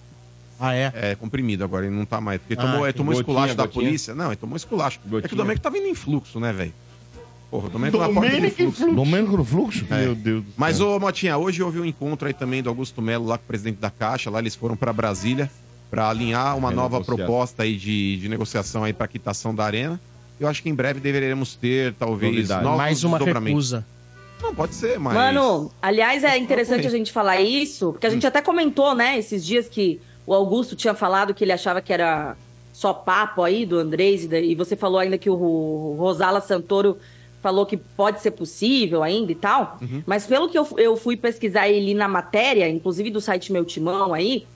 Ah, 0.59 0.75
é? 0.75 0.93
É, 0.95 1.15
comprimido 1.15 1.65
agora, 1.65 1.87
ele 1.87 1.95
não 1.95 2.05
tá 2.05 2.21
mais. 2.21 2.41
Porque 2.41 2.55
ah, 2.55 2.63
tomou, 2.63 2.87
é, 2.87 2.89
ele 2.89 2.93
tomou 2.93 3.15
gotinha, 3.15 3.21
esculacho 3.21 3.55
da 3.55 3.69
polícia. 3.69 4.15
Não, 4.15 4.27
ele 4.27 4.37
tomou 4.37 4.57
esculacho. 4.57 5.01
Gotinha. 5.01 5.27
É 5.27 5.29
que 5.29 5.35
o 5.35 5.37
Domênico 5.37 5.63
tá 5.63 5.71
vindo 5.71 5.87
em 5.87 5.95
fluxo, 5.95 6.39
né, 6.39 6.53
velho? 6.53 6.73
Porra, 7.51 7.67
o 7.67 7.71
Domênico 7.71 7.99
na 7.99 8.09
porta 8.09 8.31
do 8.31 8.51
fluxo. 8.51 8.73
fluxo. 8.73 8.95
Domênico 8.95 9.37
no 9.37 9.45
fluxo? 9.45 9.87
É. 9.91 10.05
Meu 10.05 10.15
Deus. 10.15 10.45
Mas, 10.57 10.81
ô, 10.81 10.99
Motinha, 10.99 11.37
hoje 11.37 11.63
houve 11.63 11.81
um 11.81 11.85
encontro 11.85 12.27
aí 12.27 12.35
também 12.35 12.63
do 12.63 12.69
Augusto 12.69 13.01
Melo 13.01 13.27
lá 13.27 13.39
com 13.39 13.45
o 13.45 13.47
presidente 13.47 13.77
da 13.77 13.91
Caixa. 13.91 14.31
Lá 14.31 14.39
eles 14.39 14.55
foram 14.55 14.77
para 14.77 14.93
Brasília 14.93 15.51
para 15.91 16.09
alinhar 16.09 16.57
uma 16.57 16.73
é 16.73 16.75
nova 16.75 16.99
negociado. 16.99 17.17
proposta 17.17 17.63
aí 17.63 17.77
de, 17.77 18.17
de 18.17 18.29
negociação 18.29 18.83
aí 18.83 18.93
para 18.93 19.07
quitação 19.07 19.55
da 19.55 19.65
arena. 19.65 20.01
Eu 20.41 20.49
acho 20.49 20.61
que 20.63 20.69
em 20.69 20.75
breve 20.75 20.99
deveremos 20.99 21.55
ter, 21.55 21.95
talvez, 21.95 22.49
novos 22.49 22.77
mais 22.77 23.05
uma 23.05 23.19
recusa. 23.19 23.87
Não, 24.43 24.53
pode 24.53 24.75
ser, 24.75 24.99
mas... 24.99 25.15
Mano, 25.15 25.71
aliás, 25.81 26.25
é 26.25 26.37
interessante 26.37 26.85
é. 26.85 26.89
a 26.89 26.91
gente 26.91 27.13
falar 27.13 27.41
isso, 27.41 27.93
porque 27.93 28.07
a 28.07 28.11
gente 28.11 28.27
hum. 28.27 28.29
até 28.29 28.43
comentou, 28.43 28.95
né, 28.95 29.17
esses 29.17 29.47
dias 29.47 29.69
que 29.69 30.01
o 30.27 30.35
Augusto 30.35 30.75
tinha 30.77 30.95
falado 30.95 31.35
que 31.35 31.45
ele 31.45 31.53
achava 31.53 31.81
que 31.81 31.93
era 31.93 32.37
só 32.72 32.93
papo 32.93 33.43
aí 33.43 33.64
do 33.64 33.79
Andrés, 33.79 34.25
e 34.31 34.55
você 34.55 34.75
falou 34.77 34.99
ainda 34.99 35.16
que 35.16 35.31
o 35.31 35.35
Ro- 35.35 35.95
Rosala 35.97 36.41
Santoro 36.41 36.99
falou 37.41 37.66
que 37.66 37.77
pode 37.77 38.20
ser 38.20 38.31
possível 38.33 39.03
ainda 39.03 39.31
e 39.31 39.35
tal. 39.35 39.79
Mas 40.07 40.27
pelo 40.27 40.49
que 40.49 40.59
eu, 40.59 40.66
eu 40.79 40.97
fui 40.97 41.16
pesquisar 41.16 41.68
e 41.68 41.79
li 41.79 41.95
na 41.95 42.09
matéria, 42.09 42.68
inclusive 42.68 43.11
do 43.11 43.20
site 43.20 43.53
Meu 43.53 43.64
Timão 43.64 44.12
aí, 44.14 44.47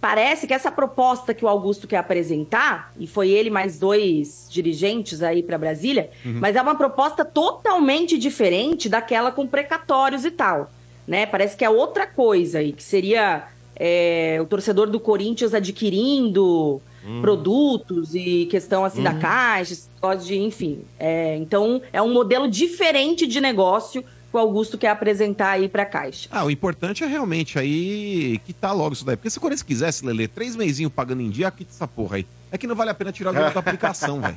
parece 0.00 0.46
que 0.46 0.54
essa 0.54 0.72
proposta 0.72 1.34
que 1.34 1.44
o 1.44 1.48
Augusto 1.48 1.86
quer 1.86 1.98
apresentar, 1.98 2.92
e 2.98 3.06
foi 3.06 3.28
ele 3.28 3.50
mais 3.50 3.78
dois 3.78 4.48
dirigentes 4.50 5.22
aí 5.22 5.42
para 5.42 5.58
Brasília, 5.58 6.10
mas 6.24 6.56
é 6.56 6.62
uma 6.62 6.74
proposta 6.74 7.24
totalmente 7.24 8.16
diferente 8.18 8.88
daquela 8.88 9.30
com 9.30 9.46
precatórios 9.46 10.24
e 10.24 10.30
tal. 10.30 10.70
Né? 11.06 11.26
Parece 11.26 11.56
que 11.56 11.64
é 11.64 11.68
outra 11.70 12.06
coisa 12.06 12.58
aí, 12.60 12.72
que 12.72 12.82
seria 12.82 13.44
é, 13.82 14.38
o 14.42 14.44
torcedor 14.44 14.90
do 14.90 15.00
Corinthians 15.00 15.54
adquirindo 15.54 16.82
produtos 17.22 18.14
e 18.14 18.46
questão 18.50 18.84
assim 18.84 19.02
da 19.02 19.14
caixa, 19.14 19.72
esse 19.72 19.88
negócio 19.94 20.26
de, 20.26 20.38
enfim. 20.38 20.80
É, 20.98 21.34
então, 21.36 21.80
é 21.90 22.02
um 22.02 22.12
modelo 22.12 22.46
diferente 22.46 23.26
de 23.26 23.40
negócio 23.40 24.04
que 24.30 24.36
o 24.36 24.38
Augusto 24.40 24.78
quer 24.78 24.88
apresentar 24.90 25.50
aí 25.50 25.68
para 25.68 25.82
a 25.82 25.86
Caixa. 25.86 26.28
Ah, 26.30 26.44
o 26.44 26.50
importante 26.50 27.02
é 27.02 27.06
realmente 27.06 27.58
aí 27.58 28.40
quitar 28.46 28.74
logo 28.74 28.92
isso 28.94 29.04
daí. 29.04 29.16
Porque 29.16 29.30
se 29.30 29.38
o 29.38 29.40
Corinthians 29.40 29.62
quisesse, 29.64 30.06
Lelê, 30.06 30.28
três 30.28 30.54
meizinhos 30.56 30.92
pagando 30.92 31.20
em 31.22 31.30
dia, 31.30 31.50
quita 31.50 31.72
essa 31.72 31.86
porra 31.88 32.16
aí. 32.16 32.26
É 32.52 32.58
que 32.58 32.66
não 32.66 32.74
vale 32.74 32.90
a 32.90 32.94
pena 32.94 33.12
tirar 33.12 33.30
o 33.30 33.32
dinheiro 33.32 33.54
da 33.54 33.60
aplicação, 33.60 34.18
velho. 34.22 34.36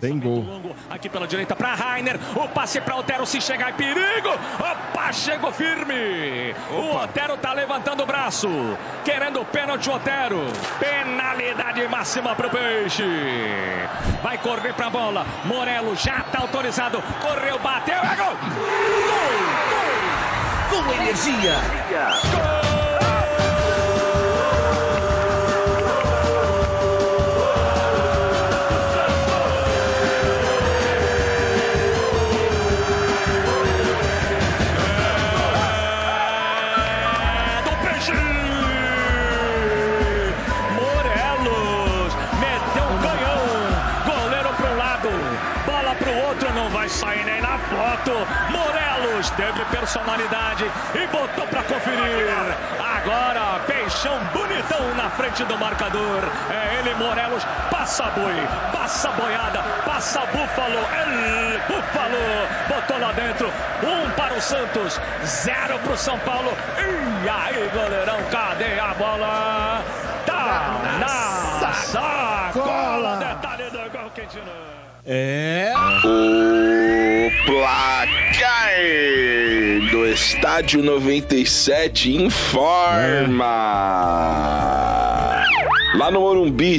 Tem 0.00 0.18
gol. 0.18 0.44
Aqui 0.88 1.08
pela 1.08 1.26
direita 1.26 1.56
para 1.56 1.74
Rainer. 1.74 2.18
O 2.36 2.48
passe 2.48 2.80
para 2.80 2.96
Otero 2.96 3.26
se 3.26 3.40
chegar 3.40 3.70
é 3.70 3.72
perigo. 3.72 4.28
Opa, 4.58 5.12
chegou 5.12 5.50
firme. 5.50 6.54
O 6.70 6.96
Otero 7.02 7.36
tá 7.36 7.52
levantando 7.52 8.04
o 8.04 8.06
braço. 8.06 8.48
Querendo 9.04 9.40
o 9.40 9.44
pênalti, 9.44 9.90
Otero. 9.90 10.46
Penalidade 10.78 11.88
máxima 11.88 12.36
pro 12.36 12.48
Peixe. 12.50 13.02
Vai 14.22 14.38
correr 14.38 14.74
pra 14.74 14.88
bola. 14.88 15.26
Morelo 15.44 15.96
já 15.96 16.20
tá 16.20 16.40
autorizado. 16.40 17.02
Correu, 17.20 17.58
bateu. 17.58 17.96
É 17.96 18.14
gol. 18.14 18.36
Com 20.70 20.92
energia. 20.92 21.54
do 22.30 22.63
Teve 49.64 49.76
personalidade 49.76 50.64
e 50.94 51.06
botou 51.08 51.46
para 51.46 51.62
conferir. 51.62 52.28
Agora, 52.96 53.60
Peixão 53.66 54.18
bonitão 54.32 54.94
na 54.96 55.10
frente 55.10 55.44
do 55.44 55.58
marcador. 55.58 56.22
É 56.50 56.78
ele, 56.78 56.94
Morelos, 56.94 57.44
passa 57.70 58.04
boi, 58.04 58.34
passa 58.72 59.10
boiada, 59.10 59.60
passa 59.84 60.20
búfalo. 60.20 60.78
El 60.78 61.60
búfalo 61.68 62.48
botou 62.68 62.98
lá 62.98 63.12
dentro. 63.12 63.52
Um 63.82 64.10
para 64.10 64.34
o 64.34 64.40
Santos, 64.40 65.00
zero 65.24 65.78
para 65.78 65.92
o 65.92 65.96
São 65.96 66.18
Paulo. 66.20 66.52
E 66.78 67.28
aí, 67.28 67.68
goleirão, 67.72 68.18
cadê 68.30 68.78
a 68.78 68.94
bola? 68.94 69.82
Tá 70.26 70.80
na 70.98 71.72
sacola. 71.72 73.16
Detalhe 73.16 73.70
do 73.70 73.90
gol, 73.90 74.10
Quintino. 74.14 74.74
É. 75.06 75.72
O 76.04 77.30
placar 77.44 78.70
Estádio 80.14 80.80
97 80.80 82.14
informa. 82.14 83.34
Lá 85.94 86.10
no 86.10 86.20
Morumbi. 86.20 86.78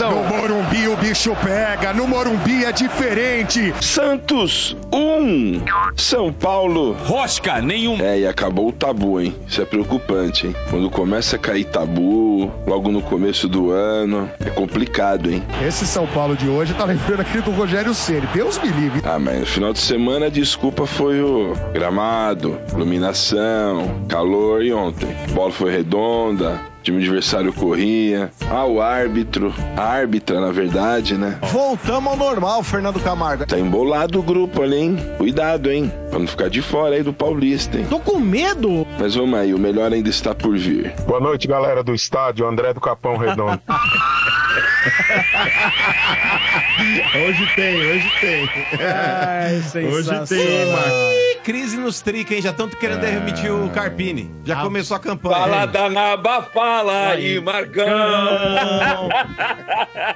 No 0.00 0.24
Morumbi 0.24 0.88
o 0.88 0.96
bicho 0.96 1.36
pega, 1.44 1.92
no 1.92 2.08
Morumbi 2.08 2.64
é 2.64 2.72
diferente. 2.72 3.74
Santos 3.78 4.74
1, 4.90 5.60
São 5.94 6.32
Paulo. 6.32 6.96
Rosca, 7.04 7.60
nenhum. 7.60 8.00
É, 8.00 8.20
e 8.20 8.26
acabou 8.26 8.68
o 8.68 8.72
tabu, 8.72 9.20
hein? 9.20 9.36
Isso 9.46 9.60
é 9.60 9.66
preocupante, 9.66 10.46
hein? 10.46 10.56
Quando 10.70 10.88
começa 10.88 11.36
a 11.36 11.38
cair 11.38 11.64
tabu, 11.64 12.50
logo 12.66 12.90
no 12.90 13.02
começo 13.02 13.46
do 13.46 13.70
ano, 13.70 14.30
é 14.40 14.48
complicado, 14.48 15.30
hein? 15.30 15.42
Esse 15.62 15.86
São 15.86 16.06
Paulo 16.06 16.34
de 16.34 16.48
hoje 16.48 16.72
tá 16.72 16.86
lembrando 16.86 17.20
aquele 17.20 17.42
do 17.42 17.50
Rogério 17.50 17.92
Ceni. 17.92 18.26
Deus 18.32 18.58
me 18.58 18.68
livre. 18.68 19.02
Ah, 19.04 19.18
mas 19.18 19.40
no 19.40 19.46
final 19.46 19.72
de 19.74 19.78
semana 19.78 20.26
a 20.26 20.30
desculpa 20.30 20.86
foi 20.86 21.20
o 21.20 21.52
gramado, 21.74 22.58
iluminação, 22.72 24.06
calor 24.08 24.64
e 24.64 24.72
ontem. 24.72 25.14
A 25.28 25.32
bola 25.34 25.52
foi 25.52 25.70
redonda, 25.70 26.71
time 26.82 26.98
adversário 26.98 27.52
corria. 27.52 28.30
Ah, 28.50 28.64
o 28.64 28.80
árbitro, 28.80 29.54
a 29.76 29.82
árbitra, 29.82 30.40
na 30.40 30.50
verdade, 30.50 31.16
né? 31.16 31.38
Voltamos 31.52 32.12
ao 32.12 32.16
normal, 32.16 32.62
Fernando 32.62 33.00
Camargo. 33.00 33.46
Tá 33.46 33.58
embolado 33.58 34.18
o 34.18 34.22
grupo 34.22 34.62
ali, 34.62 34.76
hein? 34.76 34.96
Cuidado, 35.16 35.70
hein? 35.70 35.92
Pra 36.10 36.18
não 36.18 36.26
ficar 36.26 36.50
de 36.50 36.60
fora 36.60 36.96
aí 36.96 37.02
do 37.02 37.12
Paulista, 37.12 37.78
hein? 37.78 37.86
Tô 37.88 37.98
com 38.00 38.18
medo. 38.18 38.86
Mas 38.98 39.14
vamos 39.14 39.38
aí, 39.38 39.54
o 39.54 39.58
melhor 39.58 39.92
ainda 39.92 40.08
está 40.08 40.34
por 40.34 40.56
vir. 40.56 40.92
Boa 41.06 41.20
noite, 41.20 41.46
galera 41.46 41.82
do 41.82 41.94
estádio, 41.94 42.46
André 42.46 42.74
do 42.74 42.80
Capão 42.80 43.16
Redondo. 43.16 43.60
Hoje 47.14 47.46
tem, 47.54 47.76
hoje 47.86 48.10
tem. 48.20 48.48
Ai, 48.80 49.62
Hoje 49.86 50.10
tem, 50.28 50.66
Marcos. 50.72 51.38
crise 51.44 51.76
nos 51.76 52.00
trica, 52.00 52.34
hein? 52.34 52.42
Já 52.42 52.50
estão 52.50 52.68
querendo 52.68 53.04
É. 53.04 53.10
demitir 53.12 53.52
o 53.52 53.68
Carpini. 53.70 54.30
Já 54.44 54.58
Ah. 54.58 54.62
começou 54.62 54.96
a 54.96 55.00
campanha. 55.00 55.36
Fala 55.36 55.66
da 55.66 55.88
Naba, 55.90 56.42
fala 56.42 57.08
aí, 57.10 57.40
Marcão. 57.40 59.08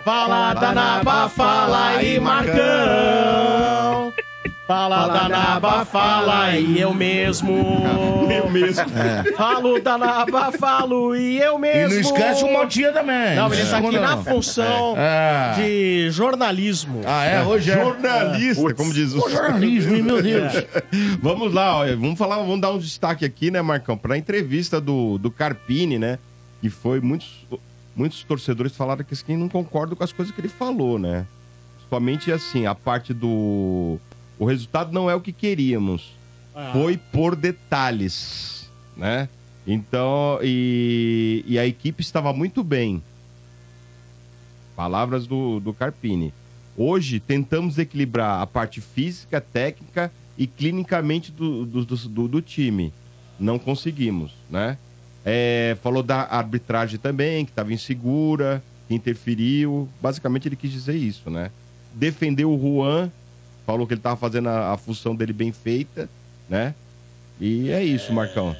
Fala 0.04 0.54
da 0.54 0.72
Naba, 0.72 1.28
fala 1.28 1.88
aí, 1.96 2.18
Marcão. 2.20 4.12
Fala 4.66 5.06
da 5.06 5.28
Naba, 5.28 5.84
fala 5.84 6.44
aí, 6.46 6.80
eu 6.80 6.92
mesmo. 6.92 7.54
Eu 8.28 8.50
mesmo. 8.50 8.84
Falo 9.36 9.80
da 9.80 9.96
Naba, 9.96 10.50
falo 10.52 11.14
e 11.14 11.38
eu 11.40 11.56
E 11.56 11.60
mesmo. 11.60 11.94
não 11.94 12.00
esquece 12.00 12.44
o 12.44 12.52
Motinha 12.52 12.92
também. 12.92 13.36
Não, 13.36 13.46
ele 13.52 13.62
está 13.62 13.78
aqui 13.78 13.86
Como 13.86 14.00
na 14.00 14.16
não? 14.16 14.24
função 14.24 14.94
É. 14.96 15.52
de 15.56 16.10
jornalismo. 16.10 17.02
Ah, 17.06 17.24
é? 17.24 17.42
Hoje 17.44 17.70
é. 17.70 17.74
Jornalista, 17.74 18.74
como 18.74 18.92
diz 18.92 19.14
o 19.14 19.24
O 19.24 19.30
jornalismo, 19.30 19.94
hein, 19.94 20.02
meu 20.02 20.20
Deus. 20.20 20.52
Vamos 21.22 21.54
lá, 21.54 21.76
ó, 21.78 21.86
vamos 21.86 22.18
falar, 22.18 22.36
vamos 22.38 22.60
dar 22.60 22.72
um 22.72 22.78
destaque 22.78 23.24
aqui, 23.24 23.50
né, 23.50 23.62
Marcão, 23.62 23.96
para 23.96 24.14
a 24.14 24.18
entrevista 24.18 24.80
do, 24.80 25.16
do 25.18 25.30
Carpini, 25.30 25.98
né? 25.98 26.18
Que 26.60 26.68
foi 26.68 27.00
muitos, 27.00 27.46
muitos 27.94 28.22
torcedores 28.24 28.76
falaram 28.76 29.04
que 29.04 29.36
não 29.36 29.48
concordam 29.48 29.96
com 29.96 30.02
as 30.04 30.12
coisas 30.12 30.34
que 30.34 30.40
ele 30.40 30.48
falou, 30.48 30.98
né? 30.98 31.24
Somente 31.88 32.32
assim, 32.32 32.66
a 32.66 32.74
parte 32.74 33.14
do 33.14 33.98
o 34.38 34.44
resultado 34.44 34.92
não 34.92 35.08
é 35.10 35.14
o 35.14 35.20
que 35.20 35.32
queríamos. 35.32 36.12
Ah. 36.54 36.70
Foi 36.72 36.96
por 36.96 37.36
detalhes, 37.36 38.70
né? 38.96 39.28
Então, 39.66 40.38
e, 40.42 41.44
e 41.46 41.58
a 41.58 41.66
equipe 41.66 42.00
estava 42.00 42.32
muito 42.32 42.62
bem. 42.62 43.02
Palavras 44.76 45.26
do, 45.26 45.58
do 45.60 45.72
Carpini. 45.72 46.32
Hoje 46.76 47.18
tentamos 47.18 47.78
equilibrar 47.78 48.40
a 48.42 48.46
parte 48.46 48.80
física, 48.80 49.40
técnica 49.40 50.12
e 50.36 50.46
clinicamente 50.46 51.32
do, 51.32 51.64
do, 51.64 51.84
do, 51.84 52.28
do- 52.28 52.42
time. 52.42 52.92
Não 53.40 53.58
conseguimos, 53.58 54.32
né? 54.50 54.76
É, 55.24 55.76
falou 55.82 56.02
da 56.02 56.22
arbitragem 56.22 56.98
também, 56.98 57.44
que 57.44 57.50
estava 57.50 57.72
insegura, 57.72 58.62
que 58.86 58.94
interferiu. 58.94 59.88
Basicamente 60.00 60.46
ele 60.46 60.56
quis 60.56 60.70
dizer 60.70 60.94
isso, 60.94 61.30
né? 61.30 61.50
Defendeu 61.94 62.52
o 62.52 62.60
Juan, 62.60 63.10
falou 63.66 63.86
que 63.86 63.92
ele 63.94 63.98
estava 64.00 64.16
fazendo 64.16 64.48
a, 64.48 64.72
a 64.72 64.76
função 64.78 65.14
dele 65.14 65.32
bem 65.32 65.52
feita, 65.52 66.08
né? 66.48 66.74
E 67.40 67.70
é 67.70 67.82
isso, 67.82 68.12
Marcão. 68.12 68.54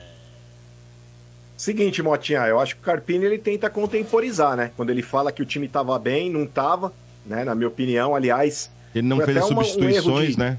Seguinte, 1.57 2.03
Motinha, 2.03 2.41
eu 2.47 2.61
acho 2.61 2.75
que 2.75 2.83
o 2.83 2.85
Carpini 2.85 3.25
ele 3.25 3.39
tenta 3.39 3.71
contemporizar, 3.71 4.57
né? 4.57 4.71
Quando 4.77 4.91
ele 4.91 5.01
fala 5.03 5.33
que 5.33 5.41
o 5.41 5.47
time 5.47 5.67
tava 5.69 5.99
bem, 5.99 6.31
não 6.31 6.47
tava, 6.47 6.93
né? 7.25 7.45
Na 7.45 7.55
minha 7.55 7.69
opinião, 7.69 8.15
aliás. 8.15 8.71
Ele 8.95 9.07
não 9.07 9.21
fez 9.21 9.37
as 9.39 9.49
uma- 9.51 9.63
um 9.63 9.65
substituições, 9.65 10.25
erro 10.25 10.33
de- 10.33 10.39
né? 10.39 10.59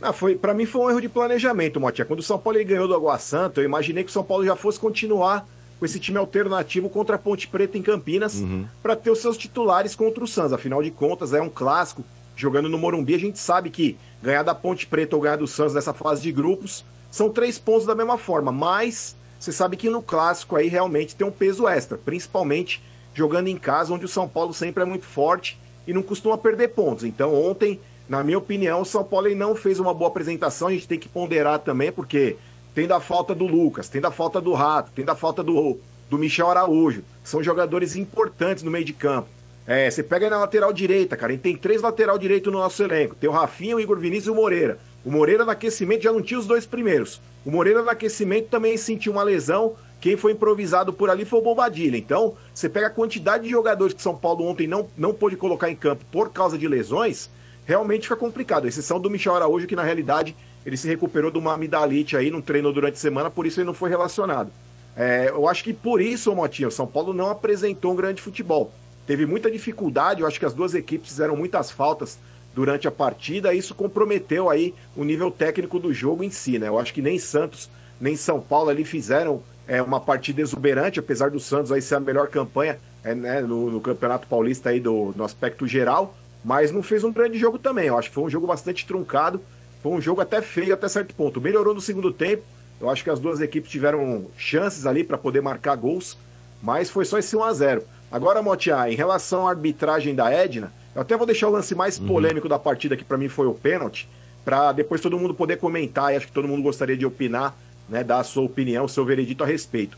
Não, 0.00 0.12
foi, 0.12 0.34
para 0.34 0.52
mim 0.52 0.66
foi 0.66 0.80
um 0.82 0.90
erro 0.90 1.00
de 1.00 1.08
planejamento, 1.08 1.78
Motinha. 1.78 2.04
Quando 2.04 2.18
o 2.18 2.22
São 2.24 2.36
Paulo 2.38 2.58
ganhou 2.64 2.88
do 2.88 2.94
Água 2.94 3.16
Santa, 3.18 3.60
eu 3.60 3.64
imaginei 3.64 4.02
que 4.02 4.10
o 4.10 4.12
São 4.12 4.24
Paulo 4.24 4.44
já 4.44 4.56
fosse 4.56 4.80
continuar 4.80 5.46
com 5.78 5.84
esse 5.84 6.00
time 6.00 6.18
alternativo 6.18 6.88
contra 6.88 7.14
a 7.14 7.18
Ponte 7.18 7.46
Preta 7.46 7.78
em 7.78 7.82
Campinas 7.82 8.40
Uhum. 8.40 8.66
para 8.82 8.96
ter 8.96 9.10
os 9.10 9.20
seus 9.20 9.36
titulares 9.36 9.94
contra 9.94 10.24
o 10.24 10.26
Santos. 10.26 10.52
Afinal 10.52 10.82
de 10.82 10.90
contas, 10.90 11.32
é 11.32 11.40
um 11.40 11.48
clássico. 11.48 12.04
Jogando 12.36 12.68
no 12.68 12.78
Morumbi, 12.78 13.14
a 13.14 13.18
gente 13.18 13.38
sabe 13.38 13.70
que 13.70 13.96
ganhar 14.22 14.42
da 14.42 14.54
Ponte 14.54 14.86
Preta 14.86 15.16
ou 15.16 15.22
ganhar 15.22 15.36
do 15.36 15.46
Santos 15.46 15.74
nessa 15.74 15.92
fase 15.92 16.22
de 16.22 16.32
grupos 16.32 16.84
são 17.10 17.28
três 17.28 17.58
pontos 17.58 17.86
da 17.86 17.94
mesma 17.94 18.16
forma. 18.16 18.50
Mas 18.50 19.14
você 19.38 19.52
sabe 19.52 19.76
que 19.76 19.90
no 19.90 20.02
clássico 20.02 20.56
aí 20.56 20.68
realmente 20.68 21.14
tem 21.14 21.26
um 21.26 21.30
peso 21.30 21.68
extra, 21.68 21.98
principalmente 21.98 22.82
jogando 23.14 23.48
em 23.48 23.56
casa, 23.56 23.92
onde 23.92 24.04
o 24.04 24.08
São 24.08 24.28
Paulo 24.28 24.54
sempre 24.54 24.82
é 24.82 24.86
muito 24.86 25.04
forte 25.04 25.58
e 25.86 25.92
não 25.92 26.02
costuma 26.02 26.38
perder 26.38 26.68
pontos. 26.68 27.04
Então 27.04 27.34
ontem, 27.34 27.80
na 28.08 28.22
minha 28.24 28.38
opinião, 28.38 28.80
o 28.80 28.86
São 28.86 29.04
Paulo 29.04 29.34
não 29.34 29.54
fez 29.54 29.78
uma 29.78 29.92
boa 29.92 30.08
apresentação. 30.08 30.68
A 30.68 30.72
gente 30.72 30.88
tem 30.88 30.98
que 30.98 31.08
ponderar 31.08 31.58
também, 31.58 31.92
porque 31.92 32.36
tem 32.74 32.86
da 32.86 33.00
falta 33.00 33.34
do 33.34 33.46
Lucas, 33.46 33.88
tem 33.88 34.00
da 34.00 34.10
falta 34.10 34.40
do 34.40 34.52
Rato, 34.52 34.92
tem 34.92 35.04
da 35.04 35.14
falta 35.14 35.42
do, 35.42 35.78
do 36.08 36.18
Michel 36.18 36.48
Araújo. 36.48 37.04
São 37.22 37.42
jogadores 37.42 37.96
importantes 37.96 38.62
no 38.62 38.70
meio 38.70 38.84
de 38.84 38.92
campo. 38.92 39.28
É, 39.66 39.88
você 39.90 40.02
pega 40.02 40.26
aí 40.26 40.30
na 40.30 40.38
lateral 40.38 40.72
direita, 40.72 41.16
cara. 41.16 41.32
A 41.32 41.34
gente 41.34 41.42
tem 41.42 41.56
três 41.56 41.80
lateral 41.80 42.18
direito 42.18 42.50
no 42.50 42.58
nosso 42.58 42.82
elenco. 42.82 43.14
Tem 43.14 43.28
o 43.30 43.32
Rafinha, 43.32 43.76
o 43.76 43.80
Igor 43.80 43.98
Vinícius 43.98 44.26
e 44.26 44.30
o 44.30 44.34
Moreira. 44.34 44.78
O 45.04 45.10
Moreira 45.10 45.44
no 45.44 45.50
aquecimento 45.50 46.02
já 46.02 46.12
não 46.12 46.22
tinha 46.22 46.38
os 46.38 46.46
dois 46.46 46.66
primeiros. 46.66 47.20
O 47.44 47.50
Moreira 47.50 47.82
no 47.82 47.90
aquecimento 47.90 48.48
também 48.48 48.76
sentiu 48.76 49.12
uma 49.12 49.22
lesão. 49.22 49.74
Quem 50.00 50.16
foi 50.16 50.32
improvisado 50.32 50.92
por 50.92 51.10
ali 51.10 51.24
foi 51.24 51.38
o 51.38 51.42
Bobadilha. 51.42 51.96
Então, 51.96 52.36
você 52.52 52.68
pega 52.68 52.88
a 52.88 52.90
quantidade 52.90 53.44
de 53.44 53.50
jogadores 53.50 53.94
que 53.94 54.02
São 54.02 54.16
Paulo 54.16 54.44
ontem 54.44 54.66
não, 54.66 54.88
não 54.96 55.14
pôde 55.14 55.36
colocar 55.36 55.70
em 55.70 55.76
campo 55.76 56.04
por 56.10 56.32
causa 56.32 56.58
de 56.58 56.66
lesões, 56.66 57.30
realmente 57.64 58.02
fica 58.02 58.16
complicado. 58.16 58.64
A 58.64 58.68
exceção 58.68 59.00
do 59.00 59.08
Michel 59.08 59.36
Araújo, 59.36 59.66
que 59.66 59.76
na 59.76 59.84
realidade 59.84 60.36
ele 60.66 60.76
se 60.76 60.88
recuperou 60.88 61.30
de 61.30 61.38
uma 61.38 61.54
amidalite 61.54 62.16
aí, 62.16 62.30
não 62.30 62.40
treinou 62.40 62.72
durante 62.72 62.94
a 62.94 63.00
semana, 63.00 63.30
por 63.30 63.46
isso 63.46 63.60
ele 63.60 63.66
não 63.66 63.74
foi 63.74 63.90
relacionado. 63.90 64.50
É, 64.96 65.28
eu 65.30 65.48
acho 65.48 65.64
que 65.64 65.72
por 65.72 66.00
isso, 66.00 66.34
Motinho, 66.34 66.70
São 66.70 66.86
Paulo 66.86 67.14
não 67.14 67.30
apresentou 67.30 67.92
um 67.92 67.96
grande 67.96 68.20
futebol. 68.20 68.72
Teve 69.06 69.26
muita 69.26 69.50
dificuldade, 69.50 70.20
eu 70.20 70.26
acho 70.26 70.38
que 70.38 70.46
as 70.46 70.54
duas 70.54 70.74
equipes 70.74 71.08
fizeram 71.08 71.36
muitas 71.36 71.70
faltas 71.70 72.18
durante 72.54 72.86
a 72.86 72.90
partida, 72.90 73.52
e 73.52 73.58
isso 73.58 73.74
comprometeu 73.74 74.50
aí 74.50 74.74
o 74.96 75.04
nível 75.04 75.30
técnico 75.30 75.78
do 75.78 75.92
jogo 75.92 76.22
em 76.22 76.30
si, 76.30 76.58
né? 76.58 76.68
Eu 76.68 76.78
acho 76.78 76.92
que 76.92 77.02
nem 77.02 77.18
Santos, 77.18 77.70
nem 78.00 78.14
São 78.14 78.40
Paulo 78.40 78.68
ali 78.68 78.84
fizeram 78.84 79.42
é, 79.66 79.80
uma 79.82 80.00
partida 80.00 80.40
exuberante, 80.40 81.00
apesar 81.00 81.30
do 81.30 81.40
Santos 81.40 81.72
aí 81.72 81.80
ser 81.80 81.96
a 81.96 82.00
melhor 82.00 82.28
campanha 82.28 82.78
é, 83.02 83.14
né, 83.14 83.40
no, 83.40 83.70
no 83.70 83.80
Campeonato 83.80 84.26
Paulista 84.26 84.70
aí 84.70 84.80
do, 84.80 85.12
no 85.16 85.24
aspecto 85.24 85.66
geral, 85.66 86.14
mas 86.44 86.70
não 86.70 86.82
fez 86.82 87.04
um 87.04 87.12
grande 87.12 87.38
jogo 87.38 87.58
também. 87.58 87.86
Eu 87.86 87.98
acho 87.98 88.08
que 88.08 88.14
foi 88.14 88.24
um 88.24 88.30
jogo 88.30 88.46
bastante 88.46 88.86
truncado, 88.86 89.40
foi 89.82 89.92
um 89.92 90.00
jogo 90.00 90.20
até 90.20 90.42
feio 90.42 90.74
até 90.74 90.88
certo 90.88 91.14
ponto. 91.14 91.40
Melhorou 91.40 91.74
no 91.74 91.80
segundo 91.80 92.12
tempo, 92.12 92.42
eu 92.80 92.90
acho 92.90 93.02
que 93.02 93.10
as 93.10 93.18
duas 93.18 93.40
equipes 93.40 93.70
tiveram 93.70 94.26
chances 94.36 94.86
ali 94.86 95.04
para 95.04 95.16
poder 95.16 95.40
marcar 95.40 95.76
gols, 95.76 96.18
mas 96.62 96.90
foi 96.90 97.04
só 97.04 97.18
esse 97.18 97.36
1 97.36 97.44
a 97.44 97.52
0 97.52 97.84
Agora, 98.12 98.42
Motia, 98.42 98.90
em 98.90 98.94
relação 98.94 99.48
à 99.48 99.50
arbitragem 99.50 100.14
da 100.14 100.30
Edna, 100.30 100.70
eu 100.94 101.00
até 101.00 101.16
vou 101.16 101.24
deixar 101.24 101.48
o 101.48 101.50
lance 101.50 101.74
mais 101.74 101.98
polêmico 101.98 102.46
da 102.46 102.58
partida, 102.58 102.94
que 102.94 103.04
para 103.04 103.16
mim 103.16 103.26
foi 103.26 103.46
o 103.46 103.54
pênalti, 103.54 104.06
para 104.44 104.70
depois 104.72 105.00
todo 105.00 105.18
mundo 105.18 105.32
poder 105.32 105.56
comentar, 105.56 106.12
e 106.12 106.16
acho 106.16 106.26
que 106.26 106.32
todo 106.32 106.46
mundo 106.46 106.62
gostaria 106.62 106.94
de 106.94 107.06
opinar, 107.06 107.56
né, 107.88 108.04
dar 108.04 108.18
a 108.18 108.24
sua 108.24 108.42
opinião, 108.42 108.84
o 108.84 108.88
seu 108.88 109.02
veredito 109.02 109.42
a 109.42 109.46
respeito. 109.46 109.96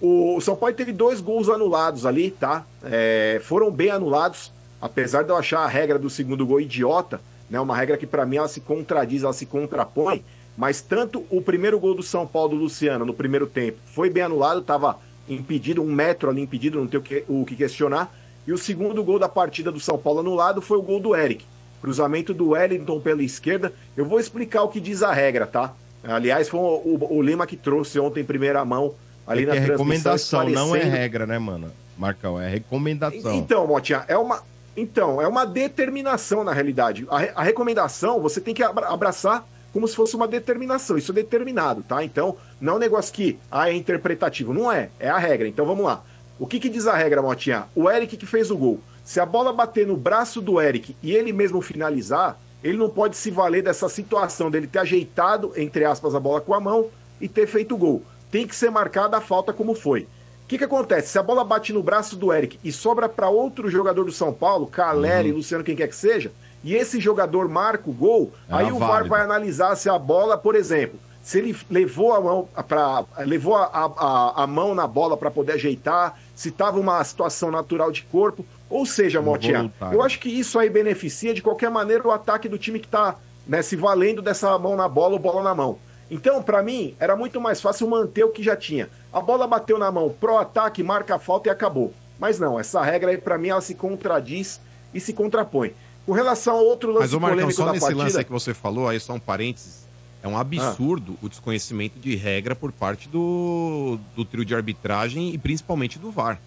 O 0.00 0.40
São 0.40 0.54
Paulo 0.54 0.76
teve 0.76 0.92
dois 0.92 1.20
gols 1.20 1.48
anulados 1.48 2.06
ali, 2.06 2.30
tá? 2.30 2.64
É, 2.84 3.40
foram 3.42 3.68
bem 3.68 3.90
anulados, 3.90 4.52
apesar 4.80 5.24
de 5.24 5.30
eu 5.30 5.36
achar 5.36 5.60
a 5.60 5.66
regra 5.66 5.98
do 5.98 6.08
segundo 6.08 6.46
gol 6.46 6.60
idiota, 6.60 7.20
né? 7.50 7.58
Uma 7.58 7.76
regra 7.76 7.96
que 7.96 8.06
para 8.06 8.24
mim 8.24 8.36
ela 8.36 8.46
se 8.46 8.60
contradiz, 8.60 9.24
ela 9.24 9.32
se 9.32 9.46
contrapõe, 9.46 10.22
mas 10.56 10.80
tanto 10.80 11.24
o 11.30 11.42
primeiro 11.42 11.80
gol 11.80 11.94
do 11.94 12.02
São 12.02 12.26
Paulo 12.26 12.50
do 12.50 12.56
Luciano 12.56 13.04
no 13.04 13.14
primeiro 13.14 13.46
tempo 13.46 13.78
foi 13.86 14.08
bem 14.08 14.22
anulado, 14.22 14.62
tava 14.62 14.98
impedido, 15.28 15.82
um 15.82 15.92
metro 15.92 16.30
ali 16.30 16.40
impedido, 16.42 16.78
não 16.78 16.86
tem 16.86 16.98
o 17.00 17.02
que, 17.02 17.24
o 17.28 17.44
que 17.44 17.56
questionar. 17.56 18.12
E 18.46 18.52
o 18.52 18.58
segundo 18.58 19.02
gol 19.02 19.18
da 19.18 19.28
partida 19.28 19.72
do 19.72 19.80
São 19.80 19.98
Paulo 19.98 20.20
anulado 20.20 20.60
foi 20.62 20.78
o 20.78 20.82
gol 20.82 21.00
do 21.00 21.14
Eric. 21.16 21.44
Cruzamento 21.80 22.32
do 22.32 22.50
Wellington 22.50 23.00
pela 23.00 23.22
esquerda. 23.22 23.72
Eu 23.96 24.04
vou 24.06 24.18
explicar 24.20 24.62
o 24.62 24.68
que 24.68 24.80
diz 24.80 25.02
a 25.02 25.12
regra, 25.12 25.46
tá? 25.46 25.72
Aliás, 26.04 26.48
foi 26.48 26.60
o, 26.60 26.62
o- 26.62 27.16
o 27.18 27.22
Lima 27.22 27.46
que 27.46 27.56
trouxe 27.56 27.98
ontem 27.98 28.20
em 28.20 28.24
primeira 28.24 28.64
mão 28.64 28.94
ali 29.26 29.42
é 29.42 29.46
na 29.46 29.52
é 29.56 29.60
transmissão. 29.64 30.12
recomendação, 30.12 30.48
não 30.50 30.76
é 30.76 30.82
regra, 30.82 31.26
né, 31.26 31.38
mano? 31.38 31.70
Marcão, 31.98 32.40
é 32.40 32.48
recomendação. 32.48 33.34
então, 33.34 33.66
Motinha, 33.66 34.04
é 34.06 34.16
uma. 34.16 34.42
Então, 34.76 35.20
é 35.22 35.26
uma 35.26 35.44
determinação 35.46 36.44
na 36.44 36.52
realidade. 36.52 37.06
A, 37.10 37.18
re- 37.18 37.32
a 37.34 37.42
recomendação 37.42 38.20
você 38.20 38.40
tem 38.40 38.52
que 38.54 38.62
abra- 38.62 38.88
abraçar 38.88 39.46
como 39.76 39.86
se 39.86 39.94
fosse 39.94 40.16
uma 40.16 40.26
determinação. 40.26 40.96
Isso 40.96 41.12
é 41.12 41.16
determinado, 41.16 41.82
tá? 41.82 42.02
Então, 42.02 42.38
não 42.58 42.72
é 42.72 42.76
um 42.76 42.78
negócio 42.78 43.12
que 43.12 43.38
ah, 43.50 43.68
é 43.68 43.74
interpretativo. 43.74 44.54
Não 44.54 44.72
é. 44.72 44.88
É 44.98 45.06
a 45.06 45.18
regra. 45.18 45.46
Então 45.46 45.66
vamos 45.66 45.84
lá. 45.84 46.02
O 46.38 46.46
que, 46.46 46.58
que 46.58 46.70
diz 46.70 46.86
a 46.86 46.96
regra, 46.96 47.20
Motinha? 47.20 47.66
O 47.74 47.90
Eric 47.90 48.16
que 48.16 48.24
fez 48.24 48.50
o 48.50 48.56
gol. 48.56 48.80
Se 49.04 49.20
a 49.20 49.26
bola 49.26 49.52
bater 49.52 49.86
no 49.86 49.94
braço 49.94 50.40
do 50.40 50.58
Eric 50.58 50.96
e 51.02 51.12
ele 51.12 51.30
mesmo 51.30 51.60
finalizar, 51.60 52.40
ele 52.64 52.78
não 52.78 52.88
pode 52.88 53.18
se 53.18 53.30
valer 53.30 53.62
dessa 53.62 53.86
situação 53.86 54.50
dele 54.50 54.66
ter 54.66 54.78
ajeitado, 54.78 55.52
entre 55.56 55.84
aspas, 55.84 56.14
a 56.14 56.20
bola 56.20 56.40
com 56.40 56.54
a 56.54 56.60
mão 56.60 56.88
e 57.20 57.28
ter 57.28 57.46
feito 57.46 57.74
o 57.74 57.78
gol. 57.78 58.02
Tem 58.30 58.46
que 58.46 58.56
ser 58.56 58.70
marcada 58.70 59.18
a 59.18 59.20
falta 59.20 59.52
como 59.52 59.74
foi. 59.74 60.08
O 60.44 60.46
que, 60.48 60.56
que 60.56 60.64
acontece? 60.64 61.08
Se 61.08 61.18
a 61.18 61.22
bola 61.22 61.44
bate 61.44 61.70
no 61.74 61.82
braço 61.82 62.16
do 62.16 62.32
Eric 62.32 62.58
e 62.64 62.72
sobra 62.72 63.10
para 63.10 63.28
outro 63.28 63.68
jogador 63.68 64.04
do 64.04 64.12
São 64.12 64.32
Paulo, 64.32 64.68
Caleri, 64.68 65.32
Luciano, 65.32 65.62
quem 65.62 65.76
quer 65.76 65.88
que 65.88 65.96
seja, 65.96 66.32
e 66.64 66.74
esse 66.74 67.00
jogador 67.00 67.48
marca 67.48 67.88
o 67.88 67.92
gol, 67.92 68.32
É 68.48 68.54
aí 68.54 68.72
o 68.72 68.78
VAR 68.78 69.06
vai 69.06 69.20
analisar 69.20 69.76
se 69.76 69.88
a 69.88 69.98
bola, 69.98 70.36
por 70.36 70.54
exemplo, 70.54 70.98
se 71.22 71.38
ele 71.38 71.56
levou 71.70 72.14
a 72.14 72.20
mão 72.20 72.48
para 72.68 73.04
levou 73.18 73.56
a, 73.56 73.64
a, 73.72 74.42
a 74.44 74.46
mão 74.46 74.74
na 74.74 74.86
bola 74.86 75.16
para 75.16 75.30
poder 75.30 75.52
ajeitar, 75.52 76.18
se 76.34 76.50
estava 76.50 76.78
uma 76.78 77.02
situação 77.02 77.50
natural 77.50 77.90
de 77.90 78.02
corpo, 78.02 78.44
ou 78.70 78.86
seja, 78.86 79.20
Motinha, 79.20 79.72
eu 79.92 80.02
acho 80.02 80.18
que 80.18 80.28
isso 80.28 80.58
aí 80.58 80.70
beneficia 80.70 81.34
de 81.34 81.42
qualquer 81.42 81.70
maneira 81.70 82.06
o 82.06 82.10
ataque 82.10 82.48
do 82.48 82.58
time 82.58 82.78
que 82.78 82.86
está 82.86 83.16
né, 83.46 83.62
se 83.62 83.76
valendo 83.76 84.20
dessa 84.20 84.56
mão 84.58 84.76
na 84.76 84.88
bola 84.88 85.14
ou 85.14 85.18
bola 85.18 85.42
na 85.42 85.54
mão. 85.54 85.78
Então, 86.10 86.42
para 86.42 86.62
mim, 86.62 86.94
era 87.00 87.16
muito 87.16 87.40
mais 87.40 87.60
fácil 87.60 87.88
manter 87.88 88.24
o 88.24 88.30
que 88.30 88.42
já 88.42 88.56
tinha. 88.56 88.88
A 89.12 89.20
bola 89.20 89.46
bateu 89.46 89.78
na 89.78 89.90
mão, 89.90 90.14
pro 90.20 90.36
ataque, 90.36 90.82
marca 90.82 91.16
a 91.16 91.18
falta 91.18 91.48
e 91.48 91.50
acabou. 91.50 91.92
Mas 92.18 92.38
não, 92.38 92.58
essa 92.58 92.82
regra 92.82 93.10
aí, 93.10 93.18
para 93.18 93.38
mim, 93.38 93.48
ela 93.48 93.60
se 93.60 93.74
contradiz 93.74 94.60
e 94.94 95.00
se 95.00 95.12
contrapõe. 95.12 95.74
Com 96.06 96.12
relação 96.12 96.56
ao 96.56 96.64
outro 96.64 96.90
lance 96.90 97.00
Mas 97.00 97.12
o 97.12 97.20
Marcão, 97.20 97.50
só 97.50 97.66
nesse 97.72 97.80
partida... 97.80 98.02
lance 98.04 98.18
aí 98.18 98.24
que 98.24 98.30
você 98.30 98.54
falou, 98.54 98.88
aí 98.88 99.00
só 99.00 99.12
um 99.14 99.18
parênteses. 99.20 99.84
É 100.22 100.28
um 100.28 100.38
absurdo 100.38 101.16
o 101.20 101.28
desconhecimento 101.28 101.98
de 101.98 102.16
regra 102.16 102.54
por 102.54 102.72
parte 102.72 103.08
do, 103.08 103.98
do 104.14 104.24
trio 104.24 104.44
de 104.44 104.54
arbitragem 104.54 105.34
e 105.34 105.38
principalmente 105.38 105.98
do 105.98 106.10
VAR. 106.10 106.40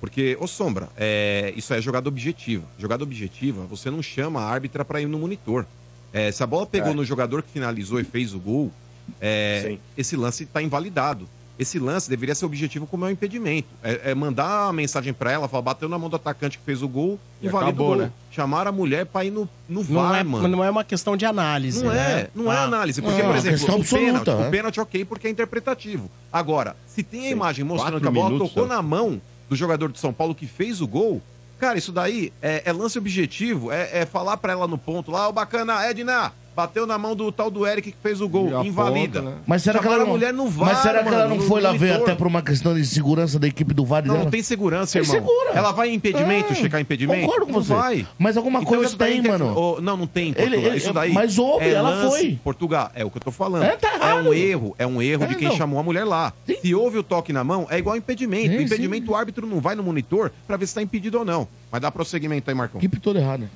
Porque, 0.00 0.36
ô 0.40 0.46
Sombra, 0.46 0.88
é, 0.96 1.52
isso 1.56 1.74
é 1.74 1.80
jogada 1.80 2.08
objetiva. 2.08 2.64
Jogada 2.78 3.02
objetiva, 3.02 3.64
você 3.64 3.90
não 3.90 4.02
chama 4.02 4.40
a 4.40 4.44
árbitra 4.48 4.84
para 4.84 5.00
ir 5.00 5.06
no 5.06 5.18
monitor. 5.18 5.66
É, 6.12 6.30
se 6.30 6.42
a 6.42 6.46
bola 6.46 6.64
pegou 6.66 6.92
É. 6.92 6.94
no 6.94 7.04
jogador 7.04 7.42
que 7.42 7.50
finalizou 7.50 7.98
e 8.00 8.04
fez 8.04 8.32
o 8.32 8.38
gol, 8.38 8.70
é, 9.20 9.76
esse 9.96 10.16
lance 10.16 10.44
está 10.44 10.62
invalidado. 10.62 11.28
Esse 11.58 11.78
lance 11.78 12.08
deveria 12.08 12.34
ser 12.34 12.44
objetivo 12.46 12.86
como 12.86 13.04
é 13.04 13.08
um 13.08 13.10
impedimento. 13.10 13.66
É, 13.82 14.12
é 14.12 14.14
mandar 14.14 14.66
uma 14.66 14.72
mensagem 14.72 15.12
para 15.12 15.32
ela, 15.32 15.48
falar, 15.48 15.62
bateu 15.62 15.88
na 15.88 15.98
mão 15.98 16.08
do 16.08 16.14
atacante 16.16 16.56
que 16.58 16.64
fez 16.64 16.82
o 16.82 16.88
gol, 16.88 17.18
E 17.42 17.46
invalida 17.46 17.70
acabou, 17.70 17.86
o 17.86 17.96
gol. 17.96 17.98
né? 18.04 18.12
Chamar 18.30 18.66
a 18.68 18.72
mulher 18.72 19.06
para 19.06 19.24
ir 19.24 19.30
no, 19.32 19.48
no 19.68 19.82
Não 19.82 20.02
VAR, 20.02 20.20
é, 20.20 20.22
mano. 20.22 20.46
não 20.46 20.62
é 20.62 20.70
uma 20.70 20.84
questão 20.84 21.16
de 21.16 21.26
análise, 21.26 21.82
Não 21.82 21.90
né? 21.92 21.98
é, 22.20 22.30
não 22.34 22.52
é 22.52 22.56
Ah. 22.56 22.62
análise. 22.64 23.02
Porque, 23.02 23.18
Não, 23.20 23.26
por 23.28 23.34
é 23.34 23.38
exemplo, 23.38 23.58
questão 23.58 23.80
o 23.80 23.84
pênalti, 23.84 24.16
absoluta, 24.20 24.36
o 24.36 24.46
é. 24.46 24.50
pênalti 24.50 24.80
ok, 24.80 25.04
porque 25.04 25.26
é 25.26 25.30
interpretativo. 25.30 26.08
Agora, 26.32 26.76
se 26.86 27.02
tem 27.02 27.26
a 27.26 27.30
imagem 27.30 27.64
mostrando 27.64 28.00
que 28.00 28.06
a 28.06 28.10
bola 28.10 28.30
minutos, 28.30 28.50
tocou 28.50 28.68
né? 28.68 28.76
na 28.76 28.82
mão 28.82 29.20
do 29.50 29.56
jogador 29.56 29.90
de 29.90 29.98
São 29.98 30.12
Paulo 30.12 30.34
que 30.36 30.46
fez 30.46 30.80
o 30.80 30.86
gol, 30.86 31.20
cara, 31.58 31.76
isso 31.76 31.90
daí 31.90 32.32
é, 32.40 32.62
é 32.66 32.72
lance 32.72 32.96
objetivo, 32.98 33.72
é, 33.72 34.00
é 34.02 34.06
falar 34.06 34.36
pra 34.36 34.52
ela 34.52 34.68
no 34.68 34.78
ponto 34.78 35.10
lá, 35.10 35.28
ô 35.28 35.32
bacana, 35.32 35.84
Edna, 35.90 36.32
bateu 36.58 36.88
na 36.88 36.98
mão 36.98 37.14
do 37.14 37.30
tal 37.30 37.52
do 37.52 37.64
Eric 37.64 37.92
que 37.92 37.96
fez 38.02 38.20
o 38.20 38.28
gol, 38.28 38.64
invalida. 38.64 39.22
né? 39.22 39.34
Mas 39.46 39.62
será 39.62 39.78
que 39.78 39.86
ela 39.86 39.94
Chamaram 39.94 40.06
não, 40.08 40.14
a 40.14 40.18
mulher 40.18 40.34
no 40.34 40.48
VAR, 40.48 40.68
Mas 40.70 40.78
será 40.78 41.02
que 41.04 41.08
ela 41.08 41.18
mano, 41.28 41.36
não 41.36 41.42
foi 41.42 41.60
lá 41.60 41.70
ver 41.72 41.92
até 41.92 42.16
por 42.16 42.26
uma 42.26 42.42
questão 42.42 42.74
de 42.74 42.84
segurança 42.84 43.38
da 43.38 43.46
equipe 43.46 43.72
do 43.72 43.84
VAR 43.84 44.04
Não, 44.04 44.14
dela? 44.14 44.24
não 44.24 44.30
tem 44.32 44.42
segurança, 44.42 44.94
Tem 44.94 45.02
irmão. 45.02 45.14
segura. 45.14 45.50
Ela 45.54 45.70
vai 45.70 45.90
em 45.90 45.94
impedimento, 45.94 46.52
É, 46.52 46.56
checar 46.56 46.80
impedimento? 46.80 47.20
concordo 47.20 47.46
com 47.46 47.52
Não 47.52 47.62
você. 47.62 47.72
vai. 47.72 48.06
Mas 48.18 48.36
alguma 48.36 48.58
Então, 48.60 48.74
coisa 48.76 48.96
tem, 48.96 49.22
quer- 49.22 49.28
mano. 49.30 49.56
Ô, 49.56 49.80
não, 49.80 49.96
não 49.96 50.06
tem, 50.08 50.30
Ele- 50.30 50.34
Portugal. 50.36 50.66
ele- 50.66 50.76
isso 50.78 50.92
daí. 50.92 51.12
mas 51.12 51.38
houve, 51.38 51.64
é 51.64 51.70
ela 51.74 51.90
lance- 51.90 52.08
foi. 52.18 52.38
Portugal, 52.42 52.90
é 52.92 53.04
o 53.04 53.10
que 53.10 53.18
eu 53.18 53.22
tô 53.22 53.30
falando. 53.30 53.62
É, 53.62 53.76
tá 53.76 53.88
É 54.10 54.14
um 54.14 54.34
erro, 54.34 54.74
é 54.78 54.86
um 54.86 55.00
erro 55.00 55.22
É, 55.22 55.26
de 55.28 55.36
quem 55.36 55.46
não. 55.48 55.56
chamou 55.56 55.78
a 55.78 55.82
mulher 55.84 56.02
lá. 56.02 56.32
Se 56.60 56.74
houve 56.74 56.98
o 56.98 57.04
toque 57.04 57.32
na 57.32 57.44
mão, 57.44 57.68
é 57.70 57.78
igual 57.78 57.94
impedimento. 57.96 58.56
Sim, 58.56 58.64
impedimento, 58.64 59.12
o 59.12 59.14
árbitro 59.14 59.46
não 59.46 59.60
vai 59.60 59.76
no 59.76 59.82
monitor 59.84 60.32
pra 60.46 60.56
ver 60.56 60.66
se 60.66 60.74
tá 60.74 60.82
impedido 60.82 61.18
ou 61.20 61.24
não. 61.24 61.46
Mas 61.70 61.80
dá 61.80 61.90
prosseguimento 61.92 62.50
aí, 62.50 62.56
Marcão. 62.56 62.80
Equipe 62.80 62.98
toda 62.98 63.20
errada. 63.20 63.48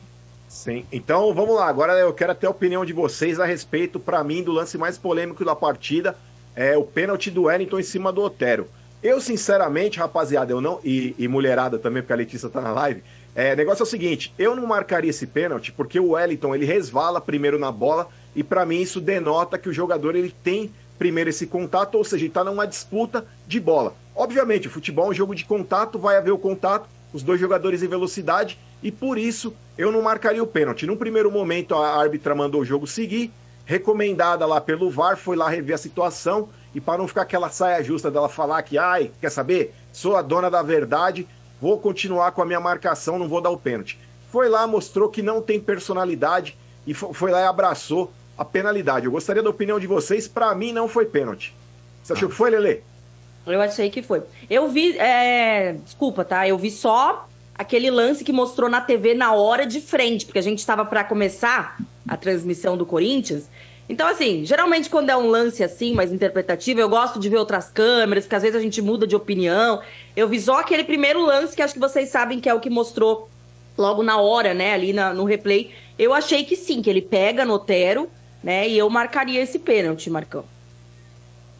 Sim. 0.53 0.84
Então 0.92 1.32
vamos 1.32 1.57
lá. 1.57 1.66
Agora 1.66 1.94
eu 1.94 2.12
quero 2.12 2.32
até 2.32 2.46
a 2.46 2.50
opinião 2.50 2.84
de 2.84 2.92
vocês 2.92 3.40
a 3.40 3.46
respeito, 3.46 3.98
pra 3.98 4.22
mim, 4.22 4.42
do 4.42 4.53
lance 4.53 4.76
mais 4.76 4.98
polêmico 4.98 5.42
da 5.46 5.57
partida. 5.57 6.14
É 6.55 6.76
o 6.76 6.84
pênalti 6.84 7.30
do 7.30 7.44
Wellington 7.44 7.78
em 7.78 7.82
cima 7.82 8.12
do 8.12 8.20
Otero. 8.20 8.68
Eu, 9.03 9.18
sinceramente, 9.18 9.98
rapaziada, 9.98 10.53
eu 10.53 10.61
não. 10.61 10.78
E, 10.84 11.14
e 11.18 11.26
mulherada 11.26 11.78
também, 11.78 12.03
porque 12.03 12.12
a 12.12 12.16
Letícia 12.16 12.50
tá 12.50 12.61
na 12.61 12.70
live. 12.70 13.03
É, 13.34 13.57
negócio 13.57 13.82
é 13.82 13.86
o 13.86 13.88
seguinte: 13.88 14.34
eu 14.38 14.55
não 14.55 14.66
marcaria 14.66 15.09
esse 15.09 15.26
pênalti 15.26 15.72
porque 15.72 15.98
o 15.98 16.11
Wellington 16.11 16.55
ele 16.55 16.66
resvala 16.66 17.18
primeiro 17.18 17.59
na 17.59 17.72
bola 17.72 18.09
e 18.36 18.44
pra 18.44 18.66
mim 18.66 18.82
isso 18.82 19.00
denota 19.00 19.57
que 19.57 19.70
o 19.70 19.72
jogador 19.72 20.14
ele 20.14 20.34
tem 20.44 20.70
primeiro 20.98 21.30
esse 21.30 21.46
contato, 21.46 21.96
ou 21.96 22.05
seja, 22.05 22.26
ele 22.26 22.32
tá 22.32 22.44
numa 22.44 22.66
disputa 22.66 23.24
de 23.48 23.59
bola. 23.59 23.94
Obviamente, 24.14 24.68
o 24.68 24.70
futebol 24.70 25.07
é 25.07 25.09
um 25.09 25.14
jogo 25.14 25.34
de 25.34 25.46
contato, 25.46 25.98
vai 25.98 26.18
haver 26.18 26.30
o 26.30 26.38
contato, 26.38 26.86
os 27.11 27.22
dois 27.22 27.40
jogadores 27.40 27.82
em 27.82 27.88
velocidade 27.88 28.59
e 28.82 28.92
por 28.92 29.16
isso 29.16 29.55
eu 29.77 29.91
não 29.93 30.03
marcaria 30.03 30.43
o 30.43 30.47
pênalti. 30.47 30.87
Num 30.87 30.97
primeiro 30.97 31.31
momento 31.31 31.75
a 31.75 31.97
árbitra 31.97 32.35
mandou 32.35 32.61
o 32.61 32.64
jogo 32.64 32.87
seguir, 32.87 33.33
recomendada 33.64 34.45
lá 34.47 34.61
pelo 34.61 34.91
VAR, 34.91 35.16
foi 35.16 35.37
lá 35.37 35.49
rever 35.49 35.75
a 35.75 35.79
situação 35.79 36.49
e 36.75 36.81
para 36.81 36.99
não 36.99 37.09
ficar 37.09 37.23
aquela 37.23 37.49
saia 37.49 37.83
justa 37.83 38.11
dela 38.11 38.29
falar 38.29 38.62
que, 38.62 38.77
ai, 38.79 39.11
quer 39.20 39.31
saber? 39.31 39.75
Sou 39.93 40.16
a 40.16 40.23
dona 40.23 40.51
da 40.51 40.62
verdade, 40.62 41.27
vou 41.61 41.79
continuar 41.79 42.33
com 42.33 42.43
a 42.43 42.47
minha 42.47 42.61
marcação, 42.61 43.18
não 43.18 43.29
vou 43.29 43.41
dar 43.41 43.51
o 43.51 43.57
pênalti. 43.59 43.99
Foi 44.31 44.49
lá, 44.49 44.66
mostrou 44.66 45.09
que 45.09 45.23
não 45.23 45.41
tem 45.43 45.61
personalidade 45.61 46.57
e 46.87 46.95
fo- 46.95 47.12
foi 47.12 47.31
lá 47.31 47.41
e 47.43 47.45
abraçou 47.45 48.12
a 48.37 48.45
penalidade. 48.45 49.07
Eu 49.07 49.12
gostaria 49.12 49.43
da 49.43 49.51
opinião 49.51 49.79
de 49.79 49.87
vocês, 49.87 50.27
para 50.27 50.55
mim 50.55 50.73
não 50.73 50.89
foi 50.89 51.05
pênalti. 51.05 51.55
Você 52.03 52.14
achou 52.14 52.29
que 52.29 52.35
foi, 52.35 52.51
Lele? 52.51 52.83
Eu 53.47 53.61
achei 53.61 53.91
que 53.91 54.03
foi. 54.03 54.23
Eu 54.49 54.68
vi, 54.68 54.97
é, 54.99 55.75
desculpa, 55.85 56.25
tá? 56.25 56.49
Eu 56.49 56.57
vi 56.57 56.70
só 56.70 57.29
aquele 57.63 57.91
lance 57.91 58.23
que 58.25 58.33
mostrou 58.33 58.69
na 58.69 58.81
TV 58.81 59.15
na 59.15 59.33
hora 59.33 59.65
de 59.67 59.81
frente, 59.81 60.27
porque 60.27 60.39
a 60.39 60.43
gente 60.43 60.59
estava 60.59 60.85
para 60.85 61.03
começar 61.03 61.79
a 62.07 62.17
transmissão 62.17 62.77
do 62.77 62.85
Corinthians. 62.85 63.49
Então, 63.89 64.07
assim, 64.07 64.45
geralmente 64.45 64.89
quando 64.89 65.11
é 65.11 65.17
um 65.17 65.27
lance 65.29 65.63
assim, 65.63 65.93
mais 65.95 66.13
interpretativo, 66.13 66.81
eu 66.81 66.89
gosto 66.89 67.19
de 67.19 67.29
ver 67.29 67.37
outras 67.37 67.69
câmeras, 67.69 68.25
porque 68.25 68.37
às 68.37 68.43
vezes 68.43 68.57
a 68.57 68.61
gente 68.63 68.81
muda 68.81 69.07
de 69.07 69.17
opinião. 69.17 69.81
Eu 70.17 70.29
vi 70.29 70.41
só 70.41 70.61
aquele 70.61 70.85
primeiro 70.85 71.25
lance, 71.25 71.55
que 71.57 71.63
acho 71.63 71.75
que 71.75 71.81
vocês 71.81 72.09
sabem 72.09 72.41
que 72.41 72.49
é 72.49 72.55
o 72.55 72.61
que 72.61 72.71
mostrou 72.71 73.29
logo 73.77 74.03
na 74.03 74.19
hora, 74.21 74.53
né, 74.55 74.75
ali 74.75 74.93
na- 74.93 75.13
no 75.15 75.25
replay. 75.25 75.71
Eu 75.99 76.13
achei 76.13 76.45
que 76.45 76.57
sim, 76.57 76.83
que 76.83 76.89
ele 76.91 77.03
pega 77.03 77.45
no 77.45 77.55
Otero, 77.55 78.09
né, 78.43 78.69
e 78.69 78.77
eu 78.79 78.89
marcaria 78.91 79.41
esse 79.41 79.59
pênalti, 79.59 80.11
Marcão. 80.11 80.45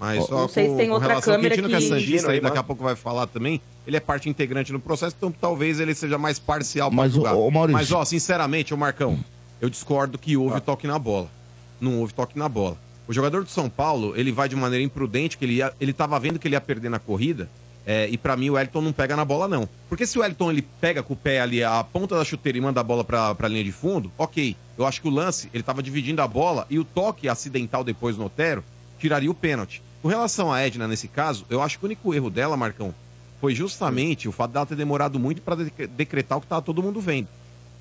Mas 0.03 0.25
só 0.27 0.41
Não 0.41 0.49
sei 0.49 0.67
com, 0.67 0.73
se 0.73 0.79
tem 0.79 0.91
outra 0.91 1.09
relação 1.09 1.35
câmera 1.35 1.55
Quintino, 1.55 1.69
que 1.69 1.75
é 1.75 1.79
que- 1.79 1.89
Santista, 1.89 2.29
aí 2.31 2.35
Gino, 2.37 2.43
daqui 2.49 2.59
a 2.59 2.63
pouco 2.65 2.83
vai 2.83 2.97
falar 2.97 3.27
também. 3.29 3.61
Ele 3.87 3.97
é 3.97 4.01
parte 4.01 4.29
integrante 4.29 4.73
no 4.73 4.81
processo, 4.81 5.15
então 5.17 5.31
talvez 5.31 5.79
ele 5.79 5.95
seja 5.95 6.19
mais 6.19 6.39
parcial 6.41 6.91
Mas, 6.91 7.17
ô, 7.17 7.23
ô, 7.47 7.51
Maurício- 7.51 7.73
Mas, 7.79 7.93
ó, 7.93 8.05
sinceramente, 8.05 8.75
ô 8.75 8.77
Marcão, 8.77 9.19
eu 9.61 9.71
discordo 9.71 10.19
que 10.19 10.37
houve 10.37 10.61
toque 10.61 10.89
na 10.89 10.99
bola. 10.99 11.29
Não 11.81 12.01
houve 12.01 12.13
toque 12.13 12.37
na 12.37 12.49
bola. 12.49 12.77
O 13.07 13.13
jogador 13.13 13.45
do 13.45 13.51
São 13.51 13.69
Paulo, 13.71 14.13
ele 14.17 14.33
vai 14.33 14.49
de 14.49 14.57
maneira 14.57 14.85
imprudente, 14.85 15.39
que 15.39 15.45
ele, 15.45 15.55
ia, 15.55 15.73
ele 15.81 15.93
tava 15.93 16.19
vendo 16.19 16.39
que 16.39 16.49
ele 16.49 16.57
ia 16.57 16.61
perder 16.61 16.89
na 16.89 16.99
corrida, 16.99 17.49
é, 17.87 18.09
e 18.09 18.17
pra 18.17 18.37
mim 18.37 18.51
o 18.51 18.55
Wellington 18.55 18.81
não 18.81 18.93
pega 18.93 19.15
na 19.17 19.25
bola, 19.25 19.47
não. 19.49 19.69
Porque 19.89 20.05
se 20.07 20.19
o 20.19 20.23
Wellington 20.23 20.51
ele 20.51 20.63
pega 20.81 21.03
com 21.03 21.15
o 21.15 21.17
pé 21.17 21.41
ali 21.41 21.63
a 21.63 21.83
ponta 21.85 22.17
da 22.17 22.25
chuteira 22.25 22.59
e 22.59 22.61
manda 22.61 22.81
a 22.81 22.85
bola 22.85 23.05
pra, 23.05 23.35
pra 23.37 23.47
linha 23.49 23.63
de 23.65 23.73
fundo, 23.73 24.11
ok. 24.19 24.57
Eu 24.79 24.87
acho 24.87 25.01
que 25.01 25.07
o 25.09 25.11
lance, 25.11 25.49
ele 25.53 25.63
tava 25.63 25.83
dividindo 25.83 26.23
a 26.23 26.27
bola 26.29 26.67
e 26.71 26.79
o 26.79 26.85
toque 26.85 27.29
acidental 27.29 27.85
depois 27.85 28.17
no 28.17 28.25
Otero 28.27 28.65
tiraria 28.99 29.31
o 29.31 29.35
pênalti. 29.35 29.83
Com 30.03 30.09
relação 30.09 30.53
a 30.53 30.61
Edna, 30.61 30.89
nesse 30.89 31.07
caso, 31.09 31.45
eu 31.49 31.63
acho 31.63 31.79
que 31.79 31.85
o 31.85 31.87
único 31.87 32.13
erro 32.13 32.29
dela, 32.29 32.57
Marcão, 32.57 32.93
foi 33.41 33.55
justamente 33.55 34.29
o 34.29 34.33
fato 34.33 34.51
dela 34.53 34.67
ter 34.67 34.75
demorado 34.77 35.19
muito 35.19 35.41
pra 35.43 35.55
de- 35.55 35.73
decretar 35.89 36.39
o 36.39 36.41
que 36.41 36.47
tava 36.47 36.61
todo 36.63 36.83
mundo 36.83 37.01
vendo. 37.01 37.29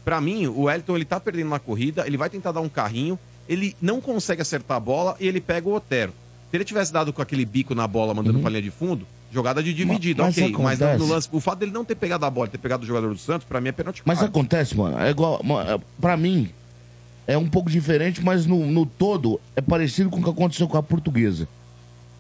Pra 0.06 0.22
mim, 0.22 0.48
o 0.48 0.62
Wellington 0.64 0.96
ele 0.96 1.06
tá 1.06 1.20
perdendo 1.20 1.50
na 1.50 1.60
corrida, 1.60 2.06
ele 2.08 2.18
vai 2.18 2.30
tentar 2.30 2.52
dar 2.52 2.62
um 2.62 2.70
carrinho, 2.70 3.18
ele 3.50 3.76
não 3.82 4.00
consegue 4.02 4.42
acertar 4.42 4.78
a 4.78 4.80
bola 4.80 5.16
e 5.20 5.28
ele 5.28 5.42
pega 5.42 5.68
o 5.68 5.74
Otero. 5.74 6.14
Se 6.50 6.58
ele 6.58 6.64
tivesse 6.66 6.92
dado 6.92 7.12
com 7.14 7.22
aquele 7.22 7.46
bico 7.46 7.74
na 7.74 7.88
bola, 7.88 8.14
mandando 8.14 8.40
pra 8.40 8.50
linha 8.50 8.62
de 8.62 8.72
fundo, 8.72 9.06
jogada 9.32 9.62
de 9.64 9.74
dividida, 9.74 10.22
Uhum. 10.24 10.28
mas 10.28 10.38
ok. 10.38 10.56
Mas 10.60 10.80
no, 11.00 11.08
lance, 11.08 11.30
o 11.32 11.40
fato 11.40 11.60
dele 11.60 11.72
não 11.72 11.86
ter 11.86 11.96
pegado 11.96 12.26
a 12.26 12.30
bola, 12.30 12.48
ter 12.48 12.58
pegado 12.58 12.84
o 12.84 12.88
jogador 12.88 13.10
do 13.14 13.18
Santos, 13.20 13.48
pra 13.48 13.62
mim 13.62 13.70
é 13.70 13.72
pênalti 13.72 14.02
Mas 14.06 14.22
acontece, 14.22 14.76
mano. 14.76 15.00
É 15.00 15.10
igual. 15.10 15.40
é- 15.66 15.80
Pra 16.00 16.18
mim, 16.18 16.50
é 17.26 17.38
um 17.38 17.48
pouco 17.50 17.70
diferente, 17.70 18.22
mas 18.24 18.46
no, 18.46 18.66
no 18.70 18.86
todo 18.86 19.40
é 19.56 19.62
parecido 19.62 20.10
com 20.10 20.20
o 20.20 20.24
que 20.24 20.30
aconteceu 20.30 20.68
com 20.68 20.78
a 20.78 20.84
portuguesa. 20.84 21.48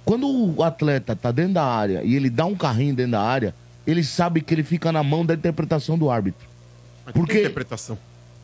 Quando 0.03 0.27
o 0.27 0.63
atleta 0.63 1.15
tá 1.15 1.31
dentro 1.31 1.53
da 1.53 1.63
área 1.63 2.03
e 2.03 2.15
ele 2.15 2.29
dá 2.29 2.45
um 2.45 2.55
carrinho 2.55 2.95
dentro 2.95 3.13
da 3.13 3.21
área, 3.21 3.55
ele 3.85 4.03
sabe 4.03 4.41
que 4.41 4.53
ele 4.53 4.63
fica 4.63 4.91
na 4.91 5.03
mão 5.03 5.25
da 5.25 5.33
interpretação 5.33 5.97
do 5.97 6.09
árbitro. 6.09 6.47
Mas 7.05 7.13
que 7.13 7.19
Porque. 7.19 7.39
interpretação. 7.39 7.97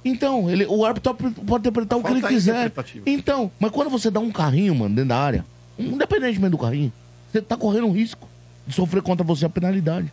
Então, 0.05 0.49
ele, 0.49 0.65
o 0.65 0.85
árbitro 0.85 1.13
pode 1.13 1.61
interpretar 1.61 1.99
o 1.99 2.03
que 2.03 2.11
ele 2.11 2.21
quiser. 2.21 2.71
Então, 3.05 3.51
mas 3.59 3.71
quando 3.71 3.89
você 3.89 4.09
dá 4.09 4.19
um 4.19 4.31
carrinho, 4.31 4.73
mano, 4.73 4.95
dentro 4.95 5.09
da 5.09 5.17
área, 5.17 5.45
independentemente 5.77 6.51
do 6.51 6.57
carrinho, 6.57 6.93
você 7.31 7.41
tá 7.41 7.57
correndo 7.57 7.87
um 7.87 7.91
risco 7.91 8.27
de 8.65 8.73
sofrer 8.73 9.01
contra 9.01 9.23
você 9.25 9.45
a 9.45 9.49
penalidade. 9.49 10.11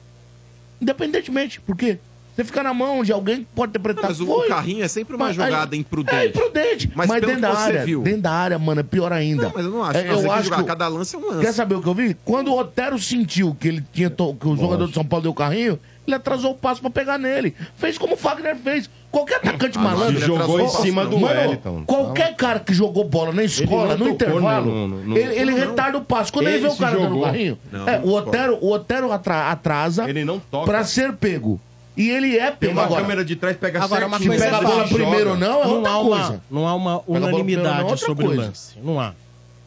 Independentemente, 0.80 1.60
porque 1.60 1.98
você 2.34 2.42
fica 2.44 2.62
na 2.62 2.74
mão 2.74 3.02
de 3.04 3.12
alguém 3.12 3.38
que 3.38 3.46
pode 3.54 3.70
interpretar. 3.70 4.04
Mas 4.04 4.20
o 4.20 4.26
Foi. 4.26 4.48
carrinho 4.48 4.82
é 4.84 4.88
sempre 4.88 5.14
uma 5.14 5.26
Mas 5.26 5.36
jogada 5.36 5.74
aí- 5.74 5.80
imprudente. 5.80 6.16
É 6.16 6.26
imprudente. 6.26 6.92
Mas 6.94 7.06
Mas, 7.08 7.20
pelo 7.20 7.32
dentro 7.32 7.48
que 7.48 7.54
da 7.54 7.60
você 7.60 7.66
área, 7.70 7.84
viu. 7.84 8.02
dentro 8.02 8.20
da 8.22 8.32
área, 8.32 8.58
mano, 8.58 8.80
é 8.80 8.84
pior 8.84 9.12
ainda. 9.12 9.44
Não, 9.44 9.52
mas 9.54 9.64
eu 9.64 9.70
não 9.70 9.82
acho. 9.84 9.98
É, 9.98 10.04
Não, 10.04 10.14
eu 10.14 10.20
que 10.22 10.28
acho 10.28 10.44
jogar 10.44 10.56
que- 10.56 10.64
cada 10.64 10.88
lance 10.88 11.14
é 11.14 11.18
um 11.18 11.26
lance. 11.28 11.40
Quer 11.40 11.52
saber 11.52 11.74
o 11.76 11.82
que 11.82 11.88
eu 11.88 11.94
vi? 11.94 12.16
Quando 12.24 12.48
o 12.48 12.58
Otero 12.58 12.98
sentiu 12.98 13.56
que 13.58 13.68
ele 13.68 13.84
tinha 13.92 14.10
to- 14.10 14.34
que 14.34 14.48
o 14.48 14.56
jogador 14.56 14.88
de 14.88 14.94
São 14.94 15.04
Paulo 15.04 15.22
deu 15.22 15.30
o 15.32 15.34
carrinho, 15.34 15.78
ele 16.06 16.16
atrasou 16.16 16.50
o 16.50 16.54
passo 16.54 16.80
pra 16.80 16.90
pegar 16.90 17.18
nele. 17.18 17.54
Fez 17.76 17.96
como 17.96 18.14
o 18.14 18.16
Fagner 18.16 18.56
fez. 18.56 18.90
Qualquer 19.12 19.36
atacante 19.36 19.78
Ah, 19.78 19.80
malandro. 19.80 20.16
ele 20.16 20.26
jogou 20.26 20.60
em 20.60 20.68
cima 20.68 21.06
do 21.06 21.16
mano, 21.20 21.38
Wellington. 21.40 21.84
Qualquer 21.86 22.34
cara 22.34 22.58
que 22.58 22.74
jogou 22.74 23.04
bola 23.04 23.32
na 23.32 23.44
escola, 23.44 23.96
não 23.96 24.06
no 24.08 24.12
intervalo, 24.12 24.66
no- 24.72 24.88
no- 24.88 25.04
no- 25.04 25.16
ele, 25.16 25.34
ele 25.38 25.50
não. 25.52 25.58
retarda 25.58 25.98
o 25.98 26.04
passo. 26.04 26.32
Quando 26.32 26.48
ele, 26.48 26.56
Ele 26.56 26.66
vê 26.68 26.74
o 26.74 26.76
cara 26.76 26.96
dando 26.98 27.18
o 27.18 27.22
carrinho, 27.22 27.56
Não, 27.70 27.88
é, 27.88 27.98
não 28.00 28.06
o 28.08 28.12
Otero, 28.12 28.58
o 28.60 28.72
Otero 28.72 29.12
atra- 29.12 29.52
atrasa 29.52 30.10
Ele 30.10 30.24
não 30.24 30.40
toca. 30.40 30.64
pra 30.66 30.82
ser 30.82 31.12
pego. 31.12 31.60
E 31.96 32.10
ele 32.10 32.36
é 32.36 32.46
Tem 32.50 32.56
pego 32.56 32.72
uma 32.72 32.84
agora. 32.84 33.02
câmera 33.02 33.24
de 33.24 33.36
trás, 33.36 33.56
pega 33.56 33.82
Agora, 33.82 34.06
uma 34.06 34.18
coisa 34.18 34.44
pega 34.44 34.56
a 34.56 34.60
bola 34.62 34.88
primeiro 34.88 35.30
ou 35.30 35.36
não, 35.36 35.62
é 35.62 35.64
não 35.66 35.74
outra 35.76 35.90
há 35.92 35.94
coisa. 36.02 36.30
uma, 36.30 36.42
não 36.50 36.66
há 36.68 36.74
uma 36.74 36.94
a 36.96 36.98
bola 36.98 37.20
não, 37.20 37.28
unanimidade 37.28 37.92
é 37.92 37.96
sobre 37.96 38.26
coisa. 38.26 38.40
o 38.42 38.44
lance. 38.46 38.78
Não 38.82 39.00
há. 39.00 39.12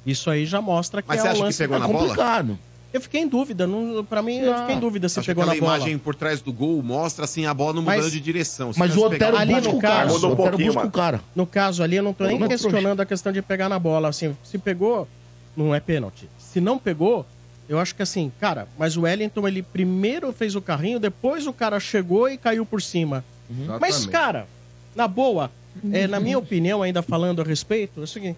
Isso 0.06 0.30
aí 0.30 0.46
já 0.46 0.62
mostra 0.62 1.02
que 1.02 1.08
Mas 1.08 1.20
é 1.20 1.22
você 1.22 1.28
um 1.28 1.32
acha 1.32 1.38
que 1.40 1.44
lance 1.46 1.58
pegou 1.58 1.78
É 1.78 1.80
na 1.80 1.88
bola? 1.88 2.00
complicado. 2.00 2.60
Eu 2.94 3.02
fiquei 3.02 3.22
em 3.22 3.28
dúvida. 3.28 3.68
Não, 3.68 4.04
pra 4.04 4.22
mim, 4.22 4.38
eu 4.40 4.58
fiquei 4.60 4.76
em 4.76 4.80
dúvida 4.80 5.08
se 5.10 5.20
Acho 5.20 5.28
pegou 5.28 5.46
na 5.46 5.52
aquela 5.52 5.66
bola. 5.68 5.78
imagem 5.80 5.98
por 5.98 6.16
trás 6.16 6.42
do 6.42 6.52
gol 6.54 6.82
mostra 6.82 7.26
assim 7.26 7.46
a 7.46 7.54
bola 7.54 7.74
não 7.74 7.82
Mas- 7.82 7.98
mudando 7.98 8.12
de 8.14 8.20
direção. 8.20 8.72
Se 8.74 8.80
Mas 8.80 8.96
o 8.96 9.06
Otero 9.06 9.38
ali 9.38 9.54
no 9.62 9.76
o 9.76 9.80
cara. 9.80 10.08
caso, 10.08 10.28
O 10.28 10.32
Otero 10.34 10.58
busca 10.58 10.86
o 10.86 10.92
cara. 10.92 11.22
No 11.36 11.46
caso 11.46 11.84
ali, 11.84 11.98
eu 11.98 12.04
não 12.04 12.14
tô 12.14 12.26
nem 12.26 12.40
Não, 12.40 12.48
questionando 12.48 13.02
a 13.02 13.06
questão 13.06 13.32
de 13.32 13.42
pegar 13.42 13.68
na 13.70 13.78
bola. 13.78 14.08
Assim, 14.10 14.36
se 14.44 14.58
pegou, 14.58 15.08
não 15.56 15.76
é 15.76 15.80
pênalti. 15.82 16.30
Se 16.40 16.60
não 16.62 16.78
pegou, 16.78 17.26
eu 17.68 17.80
acho 17.80 17.94
que 17.96 18.02
assim, 18.02 18.32
cara, 18.40 18.68
mas 18.78 18.96
o 18.96 19.02
Wellington, 19.02 19.48
ele 19.48 19.62
primeiro 19.62 20.32
fez 20.32 20.56
o 20.56 20.62
carrinho, 20.62 21.00
depois 21.00 21.48
o 21.48 21.54
cara 21.54 21.80
chegou 21.80 22.30
e 22.30 22.38
caiu 22.38 22.66
por 22.66 22.82
cima. 22.82 23.24
Mas, 23.50 23.96
Exatamente. 23.96 24.10
cara, 24.10 24.48
na 24.96 25.08
boa, 25.08 25.52
é, 25.92 26.08
na 26.08 26.20
minha 26.20 26.38
opinião, 26.38 26.82
ainda 26.82 27.02
falando 27.02 27.42
a 27.42 27.46
respeito, 27.46 28.00
é 28.00 28.04
o 28.04 28.08
seguinte: 28.08 28.38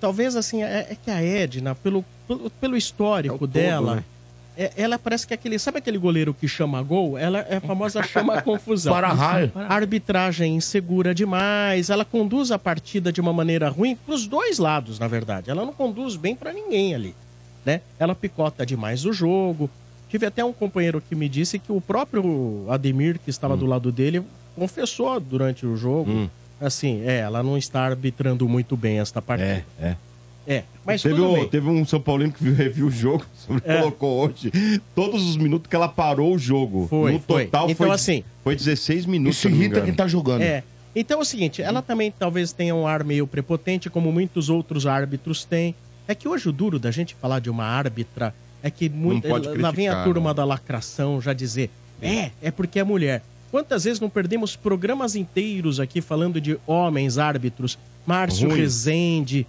talvez 0.00 0.36
assim, 0.36 0.62
é, 0.62 0.88
é 0.90 0.96
que 1.02 1.10
a 1.10 1.22
Edna, 1.22 1.74
pelo, 1.74 2.04
pelo, 2.26 2.50
pelo 2.50 2.76
histórico 2.76 3.46
dela, 3.46 3.96
né? 3.96 4.04
é- 4.56 4.72
ela 4.76 4.98
parece 4.98 5.26
que 5.26 5.32
é 5.32 5.36
aquele. 5.36 5.58
Sabe 5.58 5.78
aquele 5.78 5.98
goleiro 5.98 6.34
que 6.34 6.46
chama 6.46 6.82
gol? 6.82 7.16
Ela 7.16 7.40
é 7.40 7.56
a 7.56 7.60
famosa 7.60 8.02
chama 8.04 8.34
a 8.34 8.42
confusão. 8.42 8.92
Para-raio. 8.92 9.52
A 9.54 9.74
arbitragem 9.74 10.56
insegura 10.56 11.14
demais. 11.14 11.90
Ela 11.90 12.04
conduz 12.04 12.50
a 12.50 12.58
partida 12.58 13.12
de 13.12 13.20
uma 13.20 13.32
maneira 13.32 13.68
ruim 13.68 13.96
pros 13.96 14.26
dois 14.26 14.58
lados, 14.58 14.98
na 14.98 15.08
verdade. 15.08 15.50
Ela 15.50 15.64
não 15.64 15.72
conduz 15.72 16.16
bem 16.16 16.34
pra 16.36 16.52
ninguém 16.52 16.94
ali. 16.94 17.14
Né? 17.64 17.80
Ela 17.98 18.14
picota 18.14 18.66
demais 18.66 19.04
o 19.04 19.12
jogo. 19.12 19.70
Tive 20.08 20.26
até 20.26 20.44
um 20.44 20.52
companheiro 20.52 21.00
que 21.00 21.14
me 21.14 21.28
disse 21.28 21.58
que 21.58 21.72
o 21.72 21.80
próprio 21.80 22.66
Ademir, 22.68 23.18
que 23.18 23.30
estava 23.30 23.56
do 23.56 23.64
lado 23.66 23.90
dele, 23.90 24.22
confessou 24.54 25.18
durante 25.18 25.64
o 25.64 25.76
jogo. 25.76 26.28
Assim, 26.60 27.02
é, 27.04 27.18
ela 27.20 27.42
não 27.42 27.56
está 27.56 27.82
arbitrando 27.82 28.48
muito 28.48 28.76
bem 28.76 29.00
esta 29.00 29.22
partida. 29.22 29.64
É, 29.80 29.86
é. 29.88 29.96
É, 30.46 30.64
mas 30.84 31.00
teve, 31.00 31.14
tudo 31.14 31.28
um, 31.28 31.34
bem. 31.34 31.48
teve 31.48 31.68
um 31.68 31.86
São 31.86 32.00
Paulino 32.00 32.32
que 32.32 32.42
viu, 32.42 32.54
reviu 32.54 32.86
o 32.88 32.90
jogo, 32.90 33.24
É. 33.64 33.78
colocou 33.78 34.24
hoje, 34.26 34.50
todos 34.94 35.22
os 35.22 35.36
minutos 35.36 35.68
que 35.68 35.76
ela 35.76 35.88
parou 35.88 36.34
o 36.34 36.38
jogo. 36.38 36.88
Foi, 36.88 37.12
no 37.12 37.20
foi. 37.20 37.44
total 37.44 37.70
Então, 37.70 37.86
foi, 37.86 37.94
assim, 37.94 38.24
foi 38.42 38.56
16 38.56 39.06
minutos. 39.06 39.38
Isso 39.38 39.48
irrita 39.48 39.80
quem 39.80 39.94
tá 39.94 40.08
jogando. 40.08 40.42
É. 40.42 40.64
Então 40.94 41.20
é 41.20 41.22
o 41.22 41.24
seguinte, 41.24 41.62
ela 41.62 41.80
também 41.80 42.12
talvez 42.16 42.52
tenha 42.52 42.74
um 42.74 42.86
ar 42.86 43.02
meio 43.02 43.26
prepotente, 43.26 43.88
como 43.88 44.12
muitos 44.12 44.50
outros 44.50 44.86
árbitros 44.86 45.44
têm. 45.44 45.74
É 46.06 46.14
que 46.14 46.28
hoje 46.28 46.48
o 46.48 46.52
duro 46.52 46.78
da 46.78 46.90
gente 46.90 47.14
falar 47.14 47.38
de 47.38 47.50
uma 47.50 47.64
árbitra 47.64 48.34
é 48.62 48.70
que 48.70 48.88
muito, 48.88 49.26
lá 49.28 49.38
vem 49.70 49.88
a 49.88 49.92
criticar, 49.92 50.04
turma 50.04 50.30
né? 50.30 50.34
da 50.34 50.44
lacração 50.44 51.20
já 51.20 51.32
dizer, 51.32 51.70
é, 52.00 52.30
é 52.40 52.50
porque 52.50 52.78
é 52.78 52.84
mulher. 52.84 53.22
Quantas 53.50 53.84
vezes 53.84 54.00
não 54.00 54.08
perdemos 54.08 54.56
programas 54.56 55.14
inteiros 55.14 55.78
aqui 55.78 56.00
falando 56.00 56.40
de 56.40 56.58
homens 56.66 57.18
árbitros? 57.18 57.78
Márcio 58.06 58.48
Ruim. 58.48 58.58
Rezende, 58.58 59.46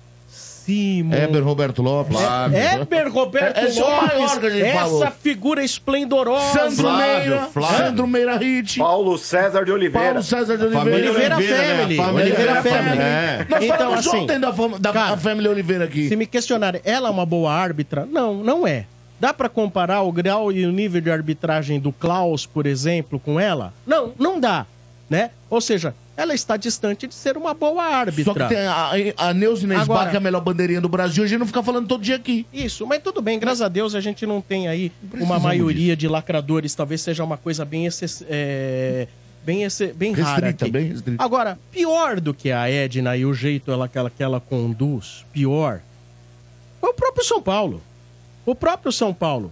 Simon... 0.66 1.14
Heber 1.14 1.43
Roberto 1.43 1.82
Lopes. 1.82 2.18
É, 2.53 2.76
Heber 2.82 3.11
Roberto 3.11 3.57
É- 3.57 3.66
é 3.66 3.80
Lopes, 3.80 4.43
essa 4.61 4.80
falou. 4.80 5.07
figura 5.22 5.64
esplendorosa. 5.64 6.70
Sandro 6.70 6.91
Meira, 6.97 7.49
Sandro 7.78 8.07
Meira 8.07 8.38
Hit. 8.38 8.80
Paulo 8.80 9.18
César 9.18 9.66
de 9.66 9.72
Oliveira. 9.72 10.07
Paulo 10.09 10.24
César 10.24 10.57
de 10.57 10.64
Oliveira. 10.66 10.80
Família 10.86 11.11
Oliveira 11.11 11.36
né? 11.38 11.43
Family. 11.78 11.95
Família 11.97 12.24
Oliveira 12.34 12.64
Family. 12.64 12.97
É. 13.01 13.45
Nós 13.49 13.64
Então, 13.64 13.78
falamos 13.78 14.07
assim, 14.07 14.18
ontem 14.18 14.39
da, 14.39 14.53
fam- 14.53 14.80
da 14.80 14.93
cara, 14.93 15.18
Família 15.18 15.51
Oliveira 15.51 15.84
aqui. 15.86 16.07
Se 16.07 16.16
me 16.16 16.26
questionarem, 16.26 16.82
ela 16.86 17.09
é 17.09 17.11
uma 17.11 17.26
boa 17.26 17.51
árbitra? 17.53 18.07
Não, 18.09 18.36
não 18.36 18.66
é. 18.68 18.86
Dá 19.20 19.34
pra 19.34 19.47
comparar 19.49 20.01
o 20.01 20.11
grau 20.11 20.51
e 20.51 20.66
o 20.66 20.72
nível 20.72 20.99
de 20.99 21.09
arbitragem 21.11 21.80
do 21.80 21.91
Klaus, 21.93 22.45
por 22.45 22.66
exemplo, 22.66 23.20
com 23.20 23.39
ela? 23.39 23.74
Não, 23.88 24.11
não 24.20 24.39
dá, 24.39 24.66
né? 25.09 25.30
Ou 25.49 25.61
seja, 25.61 25.93
ela 26.16 26.34
está 26.34 26.55
distante 26.57 27.07
de 27.07 27.14
ser 27.16 27.36
uma 27.38 27.53
boa 27.53 27.84
árbitra. 27.84 28.24
Só 28.24 28.34
que 28.34 28.47
tem 28.47 28.59
a, 28.66 28.91
a 29.18 29.34
Neuza 29.34 29.64
Inês 29.64 29.82
Agora- 29.82 30.09
que 30.11 30.16
é 30.16 30.18
a 30.18 30.22
melhor 30.22 30.41
bandeirinha 30.41 30.80
do 30.80 30.88
Brasil, 30.89 31.24
a 31.24 31.28
gente 31.28 31.39
não 31.39 31.47
fica 31.47 31.64
falando 31.64 31.88
todo 31.88 32.01
dia 32.03 32.16
aqui. 32.16 32.45
Isso, 32.53 32.86
mas 32.86 33.01
tudo 33.01 33.22
bem, 33.22 33.39
graças 33.39 33.61
a 33.61 33.68
Deus 33.68 33.95
a 33.95 34.01
gente 34.01 34.26
não 34.26 34.39
tem 34.41 34.68
aí 34.68 34.91
uma 35.20 35.39
maioria 35.39 35.95
de 35.95 36.07
lacradores, 36.07 36.76
talvez 36.76 37.01
seja 37.01 37.24
uma 37.24 37.36
coisa 37.38 37.66
bem, 37.66 37.86
exce- 37.88 38.26
é, 38.30 39.07
bem, 39.43 39.64
exce- 39.64 39.91
bem 39.93 40.11
rara 40.14 40.47
Restrita, 40.47 40.66
aqui. 40.66 40.72
bem 40.72 40.88
restrita. 40.89 41.24
Agora, 41.24 41.57
pior 41.72 42.20
do 42.22 42.34
que 42.34 42.51
a 42.51 42.70
Edna 42.70 43.18
e 43.18 43.26
o 43.26 43.34
jeito 43.34 43.72
ela, 43.72 43.88
que, 43.89 43.97
ela, 43.97 44.09
que 44.11 44.22
ela 44.22 44.39
conduz, 44.39 45.26
pior, 45.34 45.82
foi 46.80 46.89
o 46.91 46.93
próprio 46.93 47.24
São 47.26 47.41
Paulo. 47.41 47.82
O 48.45 48.53
próprio 48.53 48.91
São 48.91 49.14
Paulo. 49.14 49.51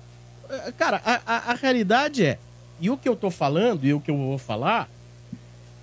Eh, 0.50 0.74
Cara, 0.78 1.02
a, 1.06 1.22
a- 1.26 1.52
a 1.52 1.54
realidade 1.56 2.24
é, 2.26 2.38
e 2.80 2.90
o 2.90 2.98
que 2.98 3.08
eu 3.10 3.16
tô 3.16 3.32
falando 3.32 3.86
e 3.86 3.94
o 3.94 4.00
que 4.00 4.12
eu 4.12 4.18
vou 4.18 4.38
falar, 4.38 4.90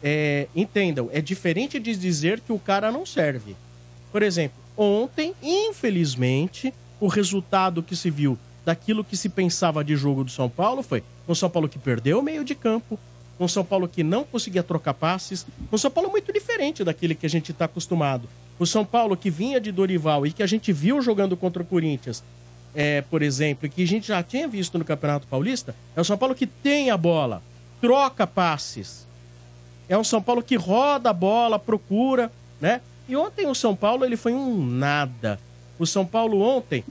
é, 0.03 0.47
entendam, 0.55 1.09
é 1.13 1.21
diferente 1.21 1.79
de 1.79 1.95
dizer 1.97 2.41
que 2.41 2.53
o 2.53 2.59
cara 2.59 2.91
não 2.91 3.05
serve. 3.05 3.57
Por 4.13 4.23
exemplo, 4.23 4.59
ontem, 4.77 5.35
infelizmente, 5.43 6.73
o 7.01 7.07
resultado 7.07 7.83
que 7.83 7.97
se 7.97 8.11
viu 8.11 8.39
daquilo 8.65 9.03
que 9.03 9.17
se 9.17 9.29
pensava 9.29 9.83
de 9.83 9.97
jogo 9.97 10.25
do 10.25 10.31
São 10.31 10.49
Paulo 10.49 10.83
foi 10.83 11.03
um 11.27 11.35
São 11.35 11.49
Paulo 11.49 11.69
que 11.69 11.79
perdeu 11.79 12.19
o 12.19 12.23
meio 12.23 12.45
de 12.45 12.55
campo, 12.55 12.99
um 13.41 13.49
São 13.49 13.65
Paulo 13.65 13.89
que 13.89 14.03
não 14.03 14.25
conseguia 14.25 14.63
trocar 14.63 14.95
passes, 14.95 15.47
um 15.73 15.79
São 15.79 15.91
Paulo 15.91 16.11
muito 16.11 16.33
diferente 16.33 16.85
daquele 16.85 17.15
que 17.15 17.27
a 17.27 17.31
gente 17.31 17.51
está 17.51 17.65
acostumado. 17.65 18.29
O 18.59 18.67
São 18.67 18.85
Paulo 18.85 19.17
que 19.17 19.31
vinha 19.31 19.61
de 19.61 19.73
Dorival 19.73 20.27
e 20.27 20.33
que 20.33 20.43
a 20.43 20.47
gente 20.47 20.73
viu 20.73 21.01
jogando 21.01 21.37
contra 21.37 21.63
o 21.63 21.67
Corinthians, 21.67 22.23
é, 22.75 23.01
por 23.03 23.23
exemplo, 23.23 23.67
e 23.67 23.71
que 23.71 23.83
a 23.83 23.87
gente 23.87 24.09
já 24.09 24.23
tinha 24.23 24.47
visto 24.47 24.79
no 24.79 24.85
Campeonato 24.85 25.27
Paulista, 25.27 25.75
é 25.97 26.01
o 26.01 26.05
São 26.05 26.19
Paulo 26.19 26.35
que 26.35 26.47
tem 26.47 26.91
a 26.91 26.97
bola, 26.97 27.43
troca 27.81 28.27
passes, 28.27 29.08
é 29.89 29.97
um 29.97 30.05
São 30.05 30.20
Paulo 30.22 30.43
que 30.43 30.57
roda 30.57 31.11
a 31.11 31.14
bola, 31.14 31.59
procura, 31.59 32.30
né? 32.61 32.80
E 33.09 33.16
ontem 33.16 33.47
o 33.47 33.55
São 33.55 33.74
Paulo 33.74 34.05
ele 34.05 34.16
foi 34.16 34.32
um 34.32 34.64
nada. 34.64 35.41
O 35.78 35.86
São 35.86 36.05
Paulo 36.05 36.41
ontem, 36.41 36.84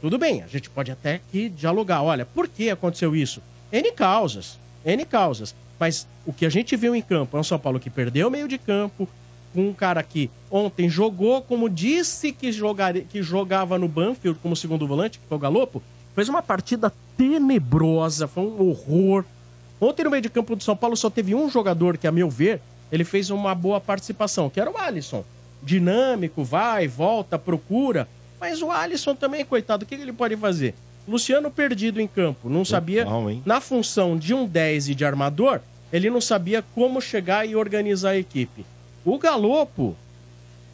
tudo 0.00 0.18
bem, 0.18 0.42
a 0.42 0.46
gente 0.46 0.68
pode 0.68 0.90
até 0.90 1.14
aqui 1.14 1.48
dialogar. 1.48 2.02
Olha, 2.02 2.26
por 2.26 2.46
que 2.46 2.68
aconteceu 2.68 3.16
isso? 3.16 3.40
N 3.72 3.90
causas, 3.92 4.58
N 4.84 5.04
causas. 5.06 5.54
Mas 5.78 6.06
o 6.26 6.32
que 6.32 6.46
a 6.46 6.50
gente 6.50 6.76
viu 6.76 6.94
em 6.94 7.02
campo 7.02 7.36
é 7.36 7.40
um 7.40 7.44
São 7.44 7.58
Paulo 7.58 7.80
que 7.80 7.90
perdeu 7.90 8.28
o 8.28 8.30
meio 8.30 8.46
de 8.46 8.58
campo, 8.58 9.08
com 9.54 9.68
um 9.68 9.72
cara 9.72 10.02
que 10.02 10.30
ontem 10.50 10.88
jogou 10.88 11.40
como 11.40 11.70
disse 11.70 12.32
que, 12.32 12.52
jogaria, 12.52 13.02
que 13.02 13.22
jogava 13.22 13.78
no 13.78 13.88
Banfield 13.88 14.38
como 14.40 14.56
segundo 14.56 14.86
volante, 14.86 15.18
que 15.18 15.26
foi 15.26 15.36
o 15.36 15.40
Galopo, 15.40 15.82
fez 16.14 16.28
uma 16.28 16.42
partida 16.42 16.92
tenebrosa, 17.16 18.26
foi 18.26 18.44
um 18.44 18.68
horror. 18.68 19.24
Ontem 19.84 20.04
no 20.04 20.10
meio 20.10 20.22
de 20.22 20.30
campo 20.30 20.56
do 20.56 20.62
São 20.62 20.74
Paulo 20.74 20.96
só 20.96 21.10
teve 21.10 21.34
um 21.34 21.50
jogador 21.50 21.98
que, 21.98 22.06
a 22.06 22.12
meu 22.12 22.30
ver, 22.30 22.60
ele 22.90 23.04
fez 23.04 23.28
uma 23.28 23.54
boa 23.54 23.78
participação, 23.78 24.48
que 24.48 24.58
era 24.58 24.70
o 24.70 24.78
Alisson. 24.78 25.22
Dinâmico, 25.62 26.42
vai, 26.42 26.88
volta, 26.88 27.38
procura. 27.38 28.08
Mas 28.40 28.62
o 28.62 28.70
Alisson 28.70 29.14
também, 29.14 29.44
coitado, 29.44 29.84
o 29.84 29.86
que 29.86 29.94
ele 29.94 30.12
pode 30.12 30.36
fazer? 30.38 30.74
Luciano 31.06 31.50
perdido 31.50 32.00
em 32.00 32.06
campo, 32.06 32.48
não 32.48 32.64
sabia. 32.64 33.04
Na 33.44 33.60
função 33.60 34.16
de 34.16 34.32
um 34.32 34.46
10 34.46 34.88
e 34.88 34.94
de 34.94 35.04
armador, 35.04 35.60
ele 35.92 36.08
não 36.08 36.20
sabia 36.20 36.64
como 36.74 36.98
chegar 37.00 37.46
e 37.46 37.54
organizar 37.54 38.10
a 38.10 38.18
equipe. 38.18 38.64
O 39.04 39.18
Galopo, 39.18 39.94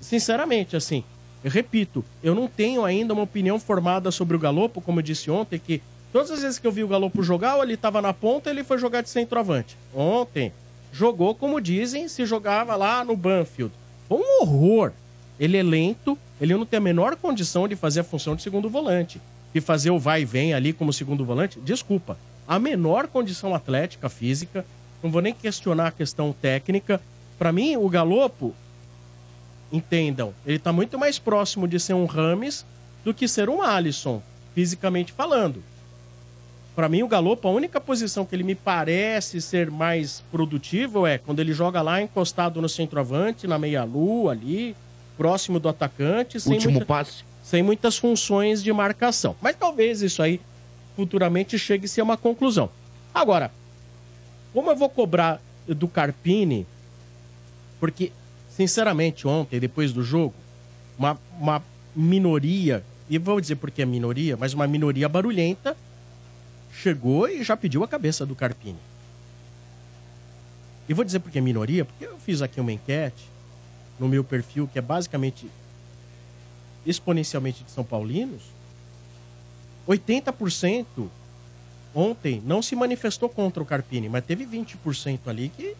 sinceramente, 0.00 0.76
assim, 0.76 1.02
eu 1.42 1.50
repito, 1.50 2.04
eu 2.22 2.32
não 2.32 2.46
tenho 2.46 2.84
ainda 2.84 3.12
uma 3.12 3.24
opinião 3.24 3.58
formada 3.58 4.12
sobre 4.12 4.36
o 4.36 4.38
Galopo, 4.38 4.80
como 4.80 5.00
eu 5.00 5.02
disse 5.02 5.30
ontem, 5.32 5.58
que 5.58 5.82
todas 6.12 6.30
as 6.30 6.42
vezes 6.42 6.58
que 6.58 6.66
eu 6.66 6.72
vi 6.72 6.84
o 6.84 6.88
Galopo 6.88 7.22
jogar, 7.22 7.58
ele 7.62 7.74
estava 7.74 8.00
na 8.00 8.12
ponta, 8.12 8.50
ele 8.50 8.64
foi 8.64 8.78
jogar 8.78 9.02
de 9.02 9.10
centroavante. 9.10 9.76
Ontem, 9.94 10.52
jogou 10.92 11.34
como 11.34 11.60
dizem, 11.60 12.08
se 12.08 12.24
jogava 12.26 12.76
lá 12.76 13.04
no 13.04 13.16
Banfield. 13.16 13.72
Foi 14.08 14.18
um 14.18 14.42
horror. 14.42 14.92
Ele 15.38 15.56
é 15.56 15.62
lento, 15.62 16.18
ele 16.40 16.54
não 16.54 16.66
tem 16.66 16.78
a 16.78 16.80
menor 16.80 17.16
condição 17.16 17.66
de 17.66 17.76
fazer 17.76 18.00
a 18.00 18.04
função 18.04 18.36
de 18.36 18.42
segundo 18.42 18.68
volante. 18.68 19.20
De 19.54 19.60
fazer 19.60 19.90
o 19.90 19.98
vai 19.98 20.22
e 20.22 20.24
vem 20.24 20.54
ali 20.54 20.72
como 20.72 20.92
segundo 20.92 21.24
volante. 21.24 21.58
Desculpa. 21.60 22.18
A 22.46 22.58
menor 22.58 23.06
condição 23.06 23.54
atlética, 23.54 24.08
física. 24.08 24.64
Não 25.02 25.10
vou 25.10 25.22
nem 25.22 25.32
questionar 25.32 25.88
a 25.88 25.92
questão 25.92 26.32
técnica. 26.32 27.00
Para 27.38 27.52
mim, 27.52 27.76
o 27.76 27.88
Galopo, 27.88 28.54
entendam, 29.72 30.34
ele 30.44 30.58
tá 30.58 30.72
muito 30.72 30.98
mais 30.98 31.18
próximo 31.18 31.68
de 31.68 31.78
ser 31.78 31.94
um 31.94 32.04
Rames 32.04 32.66
do 33.04 33.14
que 33.14 33.28
ser 33.28 33.48
um 33.48 33.62
Alisson, 33.62 34.22
fisicamente 34.54 35.12
falando. 35.12 35.62
Para 36.80 36.88
mim, 36.88 37.02
o 37.02 37.08
Galopo, 37.08 37.46
a 37.46 37.50
única 37.50 37.78
posição 37.78 38.24
que 38.24 38.34
ele 38.34 38.42
me 38.42 38.54
parece 38.54 39.38
ser 39.42 39.70
mais 39.70 40.22
produtivo 40.32 41.06
é 41.06 41.18
quando 41.18 41.38
ele 41.38 41.52
joga 41.52 41.82
lá 41.82 42.00
encostado 42.00 42.58
no 42.62 42.70
centroavante, 42.70 43.46
na 43.46 43.58
meia-lua 43.58 44.32
ali, 44.32 44.74
próximo 45.14 45.60
do 45.60 45.68
atacante. 45.68 46.40
Sem 46.40 46.54
Último 46.54 46.72
muita- 46.72 46.86
passe. 46.86 47.22
Sem 47.42 47.62
muitas 47.62 47.98
funções 47.98 48.62
de 48.62 48.72
marcação. 48.72 49.36
Mas 49.42 49.56
talvez 49.56 50.00
isso 50.00 50.22
aí 50.22 50.40
futuramente 50.96 51.58
chegue-se 51.58 52.00
a 52.00 52.02
uma 52.02 52.16
conclusão. 52.16 52.70
Agora, 53.12 53.50
como 54.54 54.70
eu 54.70 54.76
vou 54.76 54.88
cobrar 54.88 55.38
do 55.68 55.86
Carpini, 55.86 56.66
porque, 57.78 58.10
sinceramente, 58.48 59.28
ontem, 59.28 59.60
depois 59.60 59.92
do 59.92 60.02
jogo, 60.02 60.32
uma, 60.98 61.18
uma 61.38 61.62
minoria, 61.94 62.82
e 63.06 63.18
vou 63.18 63.38
dizer 63.38 63.56
porque 63.56 63.82
é 63.82 63.84
minoria, 63.84 64.34
mas 64.34 64.54
uma 64.54 64.66
minoria 64.66 65.10
barulhenta, 65.10 65.76
chegou 66.72 67.28
e 67.28 67.42
já 67.42 67.56
pediu 67.56 67.82
a 67.84 67.88
cabeça 67.88 68.24
do 68.24 68.34
Carpini. 68.34 68.78
E 70.88 70.94
vou 70.94 71.04
dizer 71.04 71.20
porque 71.20 71.38
é 71.38 71.40
minoria, 71.40 71.84
porque 71.84 72.04
eu 72.04 72.18
fiz 72.18 72.42
aqui 72.42 72.60
uma 72.60 72.72
enquete 72.72 73.24
no 73.98 74.08
meu 74.08 74.24
perfil, 74.24 74.68
que 74.72 74.78
é 74.78 74.82
basicamente 74.82 75.48
exponencialmente 76.86 77.62
de 77.62 77.70
São 77.70 77.84
Paulinos. 77.84 78.42
80% 79.88 80.84
ontem 81.94 82.42
não 82.44 82.62
se 82.62 82.74
manifestou 82.76 83.28
contra 83.28 83.62
o 83.62 83.66
Carpini, 83.66 84.08
mas 84.08 84.24
teve 84.24 84.44
20% 84.46 85.18
ali 85.26 85.48
que. 85.54 85.74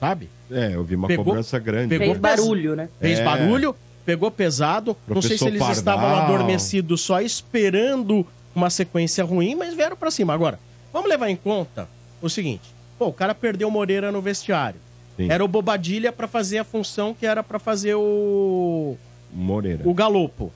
Sabe? 0.00 0.28
É, 0.50 0.74
eu 0.74 0.84
vi 0.84 0.94
uma 0.94 1.08
Pegou- 1.08 1.24
cobrança 1.24 1.58
grande. 1.58 1.88
pegou 1.88 2.06
Fez 2.14 2.18
pes- 2.18 2.20
barulho, 2.20 2.76
né? 2.76 2.88
Fez 3.00 3.18
É. 3.18 3.24
barulho, 3.24 3.74
pegou 4.04 4.30
pesado. 4.30 4.96
não 5.08 5.22
sei 5.22 5.38
se 5.38 5.44
Professor 5.44 5.66
eles 5.66 5.78
estavam 5.78 6.04
Pardal. 6.10 6.34
adormecidos 6.36 7.00
só 7.00 7.20
esperando 7.20 8.26
uma 8.56 8.70
sequência 8.70 9.22
ruim, 9.22 9.54
mas 9.54 9.74
vieram 9.74 9.96
pra 9.96 10.10
cima. 10.10 10.32
Agora, 10.32 10.58
vamos 10.92 11.08
levar 11.08 11.28
em 11.28 11.36
conta 11.36 11.88
o 12.20 12.28
seguinte: 12.28 12.74
pô, 12.98 13.08
o 13.08 13.12
cara 13.12 13.34
perdeu 13.34 13.68
o 13.68 13.70
Moreira 13.70 14.10
no 14.10 14.22
vestiário. 14.22 14.80
Sim. 15.16 15.30
Era 15.30 15.44
o 15.44 15.48
Bobadilha 15.48 16.10
pra 16.10 16.26
fazer 16.26 16.58
a 16.58 16.64
função 16.64 17.14
que 17.14 17.26
era 17.26 17.42
pra 17.42 17.58
fazer 17.58 17.94
o 17.94 18.96
Moreira. 19.32 19.82
O 19.88 19.94
Galopo. 19.94 20.52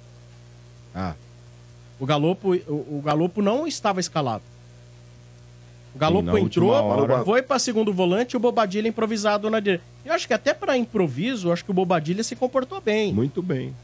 Ah. 0.95 1.15
O 1.99 2.07
Galopo, 2.07 2.55
o, 2.55 2.99
o 2.99 3.03
Galopo 3.05 3.43
não 3.43 3.67
estava 3.67 4.01
escalado. 4.01 4.43
O 5.95 5.99
Galopo 5.99 6.39
entrou, 6.39 6.71
hora. 6.71 7.25
foi 7.25 7.43
para 7.43 7.59
segundo 7.59 7.93
volante 7.93 8.33
e 8.33 8.37
o 8.37 8.41
Bobadilha 8.41 8.89
improvisado 8.89 9.51
na 9.51 9.61
direita. 9.61 9.85
Eu 10.05 10.15
acho 10.15 10.27
que 10.27 10.33
até 10.33 10.55
para 10.55 10.77
improviso, 10.77 11.53
acho 11.53 11.65
que 11.65 11.71
o 11.71 11.75
Bobadilha 11.75 12.23
se 12.23 12.37
comportou 12.37 12.81
bem. 12.81 13.13
Muito 13.13 13.43
bem. 13.43 13.75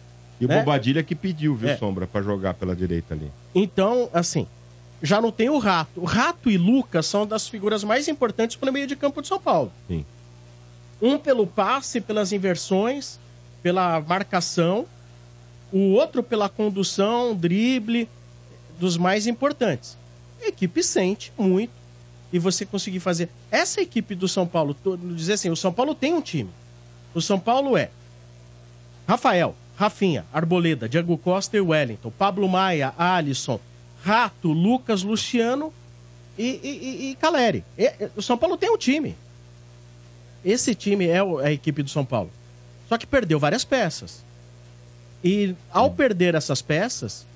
E 0.40 0.44
o 0.44 0.48
Né? 0.48 0.58
Bobadilha 0.58 1.02
que 1.02 1.14
pediu, 1.14 1.54
viu, 1.54 1.70
É. 1.70 1.76
Sombra, 1.76 2.06
pra 2.06 2.22
jogar 2.22 2.54
pela 2.54 2.74
direita 2.76 3.14
ali. 3.14 3.30
Então, 3.54 4.10
assim, 4.12 4.46
já 5.02 5.20
não 5.20 5.30
tem 5.32 5.48
o 5.48 5.58
Rato. 5.58 6.00
O 6.00 6.04
Rato 6.04 6.50
e 6.50 6.58
Lucas 6.58 7.06
são 7.06 7.26
das 7.26 7.48
figuras 7.48 7.82
mais 7.84 8.08
importantes 8.08 8.56
para 8.56 8.70
o 8.70 8.72
meio 8.72 8.86
de 8.86 8.96
campo 8.96 9.22
de 9.22 9.28
São 9.28 9.40
Paulo. 9.40 9.72
Sim. 9.88 10.04
Um 11.00 11.18
pelo 11.18 11.46
passe, 11.46 12.00
pelas 12.00 12.32
inversões, 12.32 13.18
pela 13.62 14.00
marcação. 14.00 14.86
O 15.72 15.92
outro 15.92 16.22
pela 16.22 16.48
condução, 16.48 17.34
drible, 17.34 18.08
dos 18.78 18.96
mais 18.96 19.26
importantes. 19.26 19.96
A 20.42 20.48
equipe 20.48 20.82
sente 20.82 21.32
muito 21.36 21.72
e 22.32 22.38
você 22.38 22.64
conseguir 22.66 23.00
fazer. 23.00 23.28
Essa 23.50 23.80
equipe 23.80 24.14
do 24.14 24.28
São 24.28 24.46
Paulo, 24.46 24.76
dizer 25.14 25.34
assim, 25.34 25.50
o 25.50 25.56
São 25.56 25.72
Paulo 25.72 25.94
tem 25.94 26.12
um 26.14 26.20
time. 26.20 26.50
O 27.14 27.20
São 27.22 27.38
Paulo 27.38 27.76
é 27.76 27.90
Rafael, 29.08 29.54
Rafinha, 29.76 30.24
Arboleda, 30.32 30.88
Diego 30.88 31.18
Costa 31.18 31.56
e 31.56 31.60
Wellington, 31.60 32.10
Pablo 32.10 32.48
Maia, 32.48 32.94
Alisson, 32.96 33.60
Rato, 34.02 34.50
Lucas, 34.52 35.02
Luciano 35.02 35.72
e, 36.38 36.44
e, 36.62 37.10
e- 37.10 37.14
Caleri. 37.16 37.62
E- 37.76 37.92
o 38.16 38.22
São 38.22 38.38
Paulo 38.38 38.56
tem 38.56 38.70
um 38.70 38.78
time. 38.78 39.14
Esse 40.44 40.74
time 40.74 41.06
é 41.06 41.16
é 41.18 41.46
a 41.46 41.52
equipe 41.52 41.82
do 41.82 41.90
São 41.90 42.04
Paulo. 42.04 42.30
Só 42.88 42.96
que 42.96 43.06
perdeu 43.06 43.38
várias 43.38 43.64
peças. 43.64 44.24
E 45.22 45.54
ao 45.72 45.90
perder 45.90 46.34
essas 46.34 46.62
peças, 46.62 47.26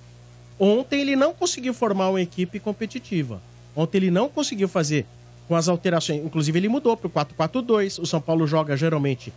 ontem 0.58 1.00
ele 1.00 1.16
não 1.16 1.34
conseguiu 1.34 1.74
formar 1.74 2.08
uma 2.10 2.20
equipe 2.20 2.60
competitiva. 2.60 3.42
Ontem 3.74 3.98
ele 3.98 4.10
não 4.10 4.28
conseguiu 4.28 4.68
fazer 4.68 5.04
com 5.48 5.56
as 5.56 5.68
alterações. 5.68 6.24
Inclusive, 6.24 6.58
ele 6.58 6.68
mudou 6.68 6.96
para 6.96 7.08
o 7.08 7.10
4-4-2. 7.10 8.00
O 8.00 8.06
São 8.06 8.20
Paulo 8.20 8.46
joga 8.46 8.76
geralmente 8.76 9.32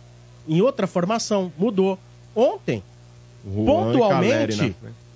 em 0.46 0.60
outra 0.62 0.86
formação. 0.86 1.52
Mudou. 1.58 1.98
Ontem, 2.36 2.82
Juan 3.46 3.64
pontualmente, 3.64 4.74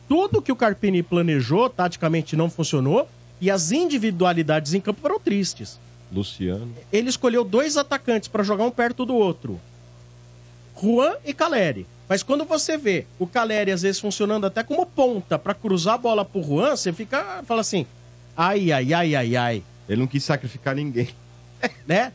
tudo 0.08 0.42
que 0.42 0.52
o 0.52 0.56
Carpini 0.56 1.02
planejou, 1.02 1.68
taticamente, 1.68 2.36
não 2.36 2.50
funcionou. 2.50 3.08
E 3.40 3.50
as 3.50 3.70
individualidades 3.70 4.74
em 4.74 4.80
campo 4.80 5.00
foram 5.00 5.20
tristes. 5.20 5.78
Luciano. 6.12 6.72
Ele 6.92 7.08
escolheu 7.08 7.44
dois 7.44 7.76
atacantes 7.76 8.28
para 8.28 8.42
jogar 8.42 8.64
um 8.64 8.70
perto 8.70 9.04
do 9.04 9.14
outro. 9.14 9.60
Juan 10.80 11.14
e 11.24 11.32
Caleri. 11.32 11.86
Mas 12.08 12.22
quando 12.22 12.44
você 12.44 12.76
vê 12.76 13.04
o 13.18 13.26
Caleri 13.26 13.70
às 13.70 13.82
vezes 13.82 14.00
funcionando 14.00 14.46
até 14.46 14.62
como 14.62 14.86
ponta 14.86 15.38
para 15.38 15.54
cruzar 15.54 15.94
a 15.94 15.98
bola 15.98 16.24
pro 16.24 16.42
Juan, 16.42 16.74
você 16.74 16.92
fica, 16.92 17.42
fala 17.44 17.60
assim: 17.60 17.86
"Ai, 18.36 18.72
ai, 18.72 18.94
ai, 18.94 19.14
ai, 19.14 19.36
ai". 19.36 19.62
Ele 19.88 20.00
não 20.00 20.06
quis 20.06 20.24
sacrificar 20.24 20.74
ninguém. 20.74 21.08
né? 21.86 22.12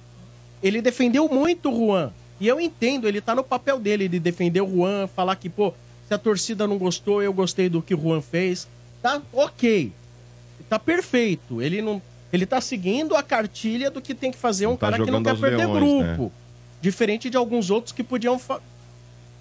Ele 0.61 0.82
defendeu 0.82 1.30
muito 1.30 1.70
o 1.70 1.88
Juan. 1.88 2.11
E 2.39 2.47
eu 2.47 2.59
entendo, 2.59 3.07
ele 3.07 3.22
tá 3.22 3.36
no 3.36 3.43
papel 3.43 3.80
dele 3.80 4.07
de 4.07 4.20
defender 4.20 4.61
o 4.61 4.70
Juan, 4.70 5.07
falar 5.07 5.36
que, 5.36 5.49
pô, 5.49 5.74
se 6.08 6.14
a 6.14 6.18
torcida 6.18 6.68
não 6.68 6.78
gostou, 6.78 7.22
eu 7.22 7.34
gostei 7.34 7.70
do 7.70 7.82
que 7.82 7.93
o 7.95 7.99
Juan 8.01 8.22
fez. 8.22 8.68
Tá 9.01 9.22
ok. 9.32 9.91
Tá 10.70 10.78
perfeito. 10.80 11.62
Ele 11.62 11.82
não. 11.82 12.01
Ele 12.32 12.45
tá 12.45 12.60
seguindo 12.60 13.16
a 13.16 13.22
cartilha 13.22 13.91
do 13.91 14.01
que 14.01 14.16
tem 14.16 14.32
que 14.32 14.38
fazer 14.38 14.66
um 14.68 14.76
tá 14.76 14.89
cara 14.91 15.04
que 15.04 15.12
não 15.12 15.22
quer 15.22 15.38
perder 15.39 15.68
leões, 15.68 16.06
grupo. 16.08 16.24
né? 16.24 16.32
Diferente 16.82 17.30
de 17.30 17.38
alguns 17.38 17.70
outros 17.70 17.91
que 17.93 18.04
podiam. 18.04 18.39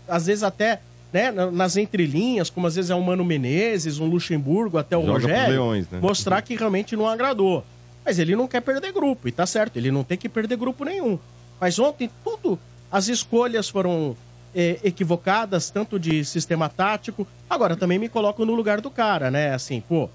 Às 0.08 0.26
vezes 0.26 0.42
até. 0.42 0.80
Né, 1.12 1.30
na- 1.30 1.50
nas 1.50 1.76
entrelinhas, 1.76 2.48
como 2.48 2.66
às 2.66 2.74
vezes 2.74 2.90
é 2.90 2.94
um 2.94 3.02
Mano 3.02 3.22
Menezes, 3.22 3.98
um 3.98 4.06
Luxemburgo, 4.06 4.78
até 4.78 4.96
o 4.96 5.02
Joga 5.04 5.12
Rogério, 5.12 5.52
leões, 5.52 5.86
né? 5.90 6.00
mostrar 6.00 6.40
que 6.40 6.56
realmente 6.56 6.96
não 6.96 7.06
agradou. 7.06 7.62
Mas 8.02 8.18
ele 8.18 8.34
não 8.34 8.48
quer 8.48 8.62
perder 8.62 8.92
grupo, 8.92 9.28
e 9.28 9.30
tá 9.32 9.44
certo, 9.44 9.76
ele 9.76 9.90
não 9.90 10.02
tem 10.04 10.16
que 10.16 10.26
perder 10.26 10.56
grupo 10.56 10.86
nenhum. 10.86 11.18
Mas 11.60 11.78
ontem, 11.78 12.08
tudo, 12.24 12.58
as 12.90 13.08
escolhas 13.08 13.68
foram 13.68 14.16
é, 14.54 14.78
equivocadas, 14.84 15.70
tanto 15.70 15.98
de 15.98 16.24
sistema 16.24 16.68
tático. 16.68 17.26
Agora, 17.48 17.76
também 17.76 17.98
me 17.98 18.08
coloco 18.08 18.44
no 18.44 18.54
lugar 18.54 18.80
do 18.80 18.90
cara, 18.90 19.30
né? 19.30 19.54
Assim, 19.54 19.80
pô, 19.80 20.08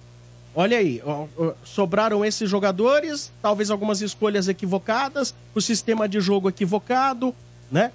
olha 0.55 0.77
aí, 0.77 1.01
sobraram 1.63 2.23
esses 2.23 2.49
jogadores, 2.49 3.31
talvez 3.41 3.69
algumas 3.69 4.01
escolhas 4.01 4.47
equivocadas, 4.47 5.33
o 5.53 5.61
sistema 5.61 6.07
de 6.07 6.19
jogo 6.19 6.49
equivocado, 6.49 7.33
né? 7.71 7.91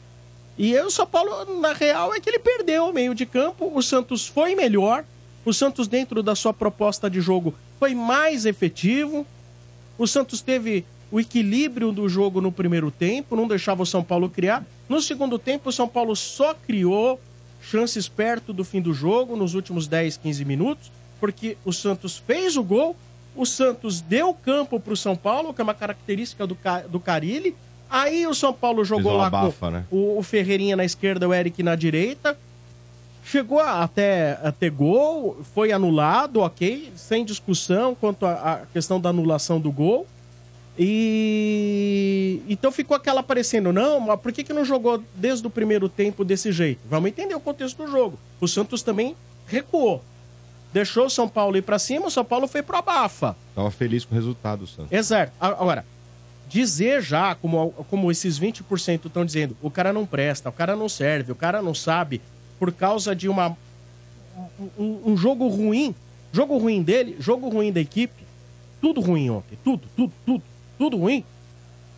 E 0.59 0.78
o 0.78 0.90
São 0.90 1.07
Paulo, 1.07 1.61
na 1.61 1.72
real, 1.72 2.14
é 2.14 2.20
que 2.20 2.28
ele 2.28 2.38
perdeu 2.38 2.86
o 2.86 2.93
meio 2.93 3.14
de 3.14 3.24
campo. 3.24 3.72
O 3.74 3.82
Santos 3.82 4.26
foi 4.26 4.55
melhor. 4.55 5.05
O 5.45 5.53
Santos, 5.53 5.88
dentro 5.88 6.22
da 6.22 6.34
sua 6.34 6.53
proposta 6.53 7.09
de 7.09 7.20
jogo, 7.20 7.55
foi 7.80 7.95
mais 7.95 8.45
efetivo. 8.45 9.26
O 9.97 10.07
Santos 10.07 10.43
teve 10.43 10.84
o 11.13 11.21
equilíbrio 11.21 11.93
do 11.93 12.09
jogo 12.09 12.41
no 12.41 12.51
primeiro 12.51 12.91
tempo, 12.91 13.37
não 13.37 13.47
deixava 13.47 13.83
o 13.83 13.87
São 13.87 14.03
Paulo 14.03 14.31
criar. 14.31 14.65
No 14.89 15.01
segundo 15.03 15.39
tempo, 15.39 15.69
o 15.69 15.73
São 15.73 15.87
Paulo 15.87 16.17
só 16.17 16.55
criou 16.55 17.21
chances 17.61 18.09
perto 18.09 18.51
do 18.51 18.65
fim 18.65 18.81
do 18.81 18.95
jogo, 18.95 19.37
nos 19.37 19.55
últimos 19.55 19.87
10, 19.87 20.17
15 20.17 20.45
minutos, 20.47 20.91
porque 21.21 21.59
o 21.67 21.73
Santos 21.73 22.17
fez 22.17 22.57
o 22.57 22.63
gol, 22.63 22.97
o 23.37 23.45
Santos 23.45 24.01
deu 24.01 24.33
campo 24.33 24.81
para 24.81 24.95
o 24.95 24.97
São 24.97 25.15
Paulo, 25.15 25.53
que 25.53 25.61
é 25.61 25.65
uma 25.65 25.75
característica 25.75 26.47
do, 26.47 26.57
do 26.89 26.99
Carilli. 26.99 27.55
Aí 27.91 28.27
o 28.27 28.35
São 28.35 28.55
Paulo 28.55 28.83
jogou 28.83 29.15
lá 29.15 29.31
com 29.31 29.71
né? 29.71 29.85
o, 29.91 30.19
o 30.19 30.23
Ferreirinha 30.23 30.77
na 30.77 30.85
esquerda, 30.85 31.29
o 31.29 31.35
Eric 31.35 31.63
na 31.63 31.77
direita. 31.77 32.39
Chegou 33.23 33.61
até 33.61 34.39
a 34.43 34.51
ter 34.51 34.71
gol, 34.71 35.43
foi 35.55 35.73
anulado, 35.73 36.41
ok, 36.41 36.91
sem 36.97 37.23
discussão 37.23 37.95
quanto 37.95 38.25
à 38.25 38.63
questão 38.73 38.99
da 38.99 39.11
anulação 39.11 39.61
do 39.61 39.71
gol. 39.71 40.07
E 40.79 42.43
então 42.49 42.70
ficou 42.73 42.97
aquela 42.97 43.20
aparecendo, 43.20 43.73
não, 43.73 44.01
mas 44.01 44.20
por 44.20 44.33
que, 44.33 44.43
que 44.45 44.53
não 44.53 44.64
jogou 44.64 45.03
desde 45.14 45.47
o 45.47 45.51
primeiro 45.51 45.89
tempo 45.89 46.25
desse 46.25 46.51
jeito? 46.53 46.81
Vamos 46.89 47.09
entender 47.11 47.35
o 47.35 47.41
contexto 47.41 47.85
do 47.85 47.91
jogo. 47.91 48.18
O 48.41 48.49
Santos 48.49 48.83
também 48.83 49.16
recuou. 49.47 50.03
Deixou 50.73 51.07
o 51.07 51.11
São 51.11 51.29
Paulo 51.29 51.57
ir 51.57 51.62
pra 51.62 51.79
cima, 51.79 52.07
o 52.07 52.11
São 52.11 52.25
Paulo 52.25 52.49
foi 52.49 52.62
pro 52.62 52.77
abafa. 52.79 53.37
Tava 53.55 53.70
feliz 53.70 54.05
com 54.05 54.14
o 54.14 54.16
resultado, 54.18 54.66
Santos. 54.66 54.91
Exato. 54.91 55.33
Agora, 55.39 55.85
dizer 56.49 57.03
já, 57.03 57.35
como, 57.35 57.73
como 57.91 58.11
esses 58.11 58.39
20% 58.41 59.07
estão 59.07 59.25
dizendo, 59.25 59.55
o 59.61 59.70
cara 59.70 59.93
não 59.93 60.07
presta, 60.07 60.49
o 60.49 60.53
cara 60.53 60.75
não 60.75 60.89
serve, 60.89 61.33
o 61.33 61.37
cara 61.37 61.61
não 61.61 61.75
sabe, 61.75 62.23
por 62.59 62.73
causa 62.73 63.14
de 63.14 63.29
uma 63.29 63.57
um, 64.59 64.83
um- 64.83 65.01
um 65.12 65.16
jogo 65.16 65.47
ruim, 65.49 65.95
jogo 66.33 66.57
ruim 66.57 66.83
dele, 66.83 67.16
jogo 67.20 67.51
ruim 67.51 67.70
da 67.70 67.81
equipe, 67.81 68.23
tudo 68.81 69.01
ruim 69.03 69.29
ontem, 69.29 69.59
tudo, 69.62 69.83
tudo, 69.95 70.12
tudo, 70.25 70.43
tudo 70.83 70.97
ruim. 70.97 71.24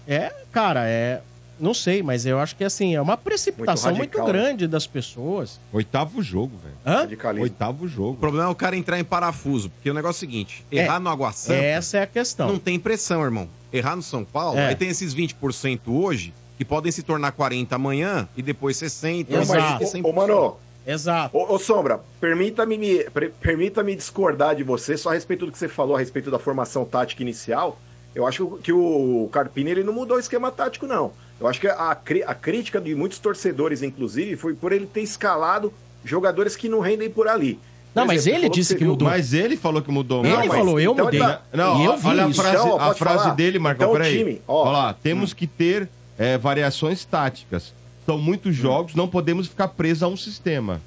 É, 0.06 0.30
cara, 0.52 0.86
é. 0.86 1.22
Não 1.58 1.72
sei, 1.72 2.02
mas 2.02 2.26
eu 2.26 2.38
acho 2.38 2.54
que 2.56 2.64
assim, 2.64 2.94
é 2.96 3.00
uma 3.00 3.16
precipitação 3.16 3.94
muito, 3.94 4.18
radical, 4.18 4.26
né? 4.26 4.32
grande 4.32 4.66
das 4.66 4.86
pessoas. 4.86 5.58
Oitavo 5.72 6.20
jogo, 6.20 6.58
velho. 6.58 7.40
Oitavo 7.40 7.86
jogo. 7.88 8.10
O 8.10 8.16
problema 8.16 8.48
é 8.48 8.50
o 8.50 8.54
cara 8.56 8.76
entrar 8.76 8.98
em 8.98 9.04
parafuso, 9.04 9.70
porque 9.70 9.88
o 9.88 9.94
negócio 9.94 10.16
é 10.24 10.26
o 10.26 10.30
seguinte, 10.30 10.66
É, 10.70 10.78
errar 10.78 10.98
no 11.00 11.08
Água 11.08 11.32
Santa... 11.32 11.54
essa 11.54 11.98
é 11.98 12.02
a 12.02 12.06
questão. 12.06 12.48
Não 12.48 12.58
tem 12.58 12.78
pressão, 12.78 13.22
irmão. 13.24 13.48
Errar 13.72 13.94
no 13.96 14.02
São 14.02 14.24
Paulo, 14.24 14.58
É. 14.58 14.66
aí 14.68 14.74
tem 14.74 14.88
esses 14.88 15.14
20% 15.14 15.80
hoje, 15.86 16.34
que 16.58 16.64
podem 16.64 16.90
se 16.92 17.02
tornar 17.02 17.32
40 17.32 17.74
amanhã, 17.76 18.28
e 18.36 18.42
depois 18.42 18.76
60, 18.76 19.32
Não, 19.32 19.40
depois 19.40 19.62
mas, 19.62 19.92
100%. 19.92 20.04
ô, 20.04 20.08
ô, 20.08 20.12
mano, 20.12 20.56
Exato. 20.86 21.34
Ô, 21.38 21.54
ô, 21.54 21.58
Sombra, 21.58 22.00
permita-me 22.20 22.76
me- 22.76 23.04
permita-me 23.40 23.94
discordar 23.96 24.54
de 24.56 24.62
você 24.62 24.98
só 24.98 25.10
a 25.10 25.14
respeito 25.14 25.46
do 25.46 25.52
que 25.52 25.56
você 25.58 25.68
falou 25.68 25.96
a 25.96 25.98
respeito 26.00 26.30
da 26.30 26.38
formação 26.38 26.84
tática 26.84 27.22
inicial. 27.22 27.78
Eu 28.14 28.26
acho 28.26 28.58
que 28.62 28.72
o 28.72 29.28
Carpini 29.32 29.70
ele 29.70 29.82
não 29.84 29.92
mudou 29.92 30.16
o 30.16 30.20
esquema 30.20 30.50
tático, 30.50 30.86
não. 30.86 31.12
Eu 31.40 31.48
acho 31.48 31.60
que 31.60 31.66
a, 31.66 31.90
a 32.26 32.34
crítica 32.34 32.80
de 32.80 32.94
muitos 32.94 33.18
torcedores, 33.18 33.82
inclusive, 33.82 34.36
foi 34.36 34.54
por 34.54 34.72
ele 34.72 34.86
ter 34.86 35.00
escalado 35.02 35.72
jogadores 36.04 36.54
que 36.54 36.68
não 36.68 36.80
rendem 36.80 37.10
por 37.10 37.26
ali. 37.26 37.54
Por 37.54 38.00
Não, 38.00 38.06
mas 38.06 38.18
exemplo, 38.22 38.38
ele 38.38 38.42
falou 38.46 38.54
disse 38.56 38.76
que 38.76 38.84
mudou. 38.84 39.08
Mas 39.08 39.32
ele 39.32 39.56
falou 39.56 39.82
que 39.82 39.90
mudou. 39.90 40.24
Ele 40.24 40.48
falou, 40.48 40.78
eu 40.80 40.92
então 40.92 41.04
mudei. 41.06 41.20
ele 41.20 41.28
tá- 41.28 41.42
Não, 41.52 41.80
E 41.80 41.84
eu 41.84 41.92
ó, 41.92 41.96
vi 41.96 42.06
olha 42.08 42.24
a 42.24 42.28
isso. 42.28 42.40
frase, 42.40 42.56
Então, 42.56 42.80
a 42.80 42.94
frase 42.94 43.32
dele, 43.32 43.58
Marcão, 43.58 43.86
Então, 43.88 43.94
o 43.94 43.98
peraí. 44.04 44.42
Olha 44.46 44.70
lá, 44.70 44.94
temos 44.94 45.32
que 45.32 45.46
ter 45.46 45.88
é, 46.18 46.38
variações 46.38 47.04
táticas. 47.04 47.72
São 48.06 48.18
muitos 48.18 48.54
jogos, 48.54 48.94
não 48.94 49.08
podemos 49.08 49.48
ficar 49.48 49.68
presos 49.68 50.02
a 50.02 50.08
um 50.08 50.16
sistema. 50.16 50.80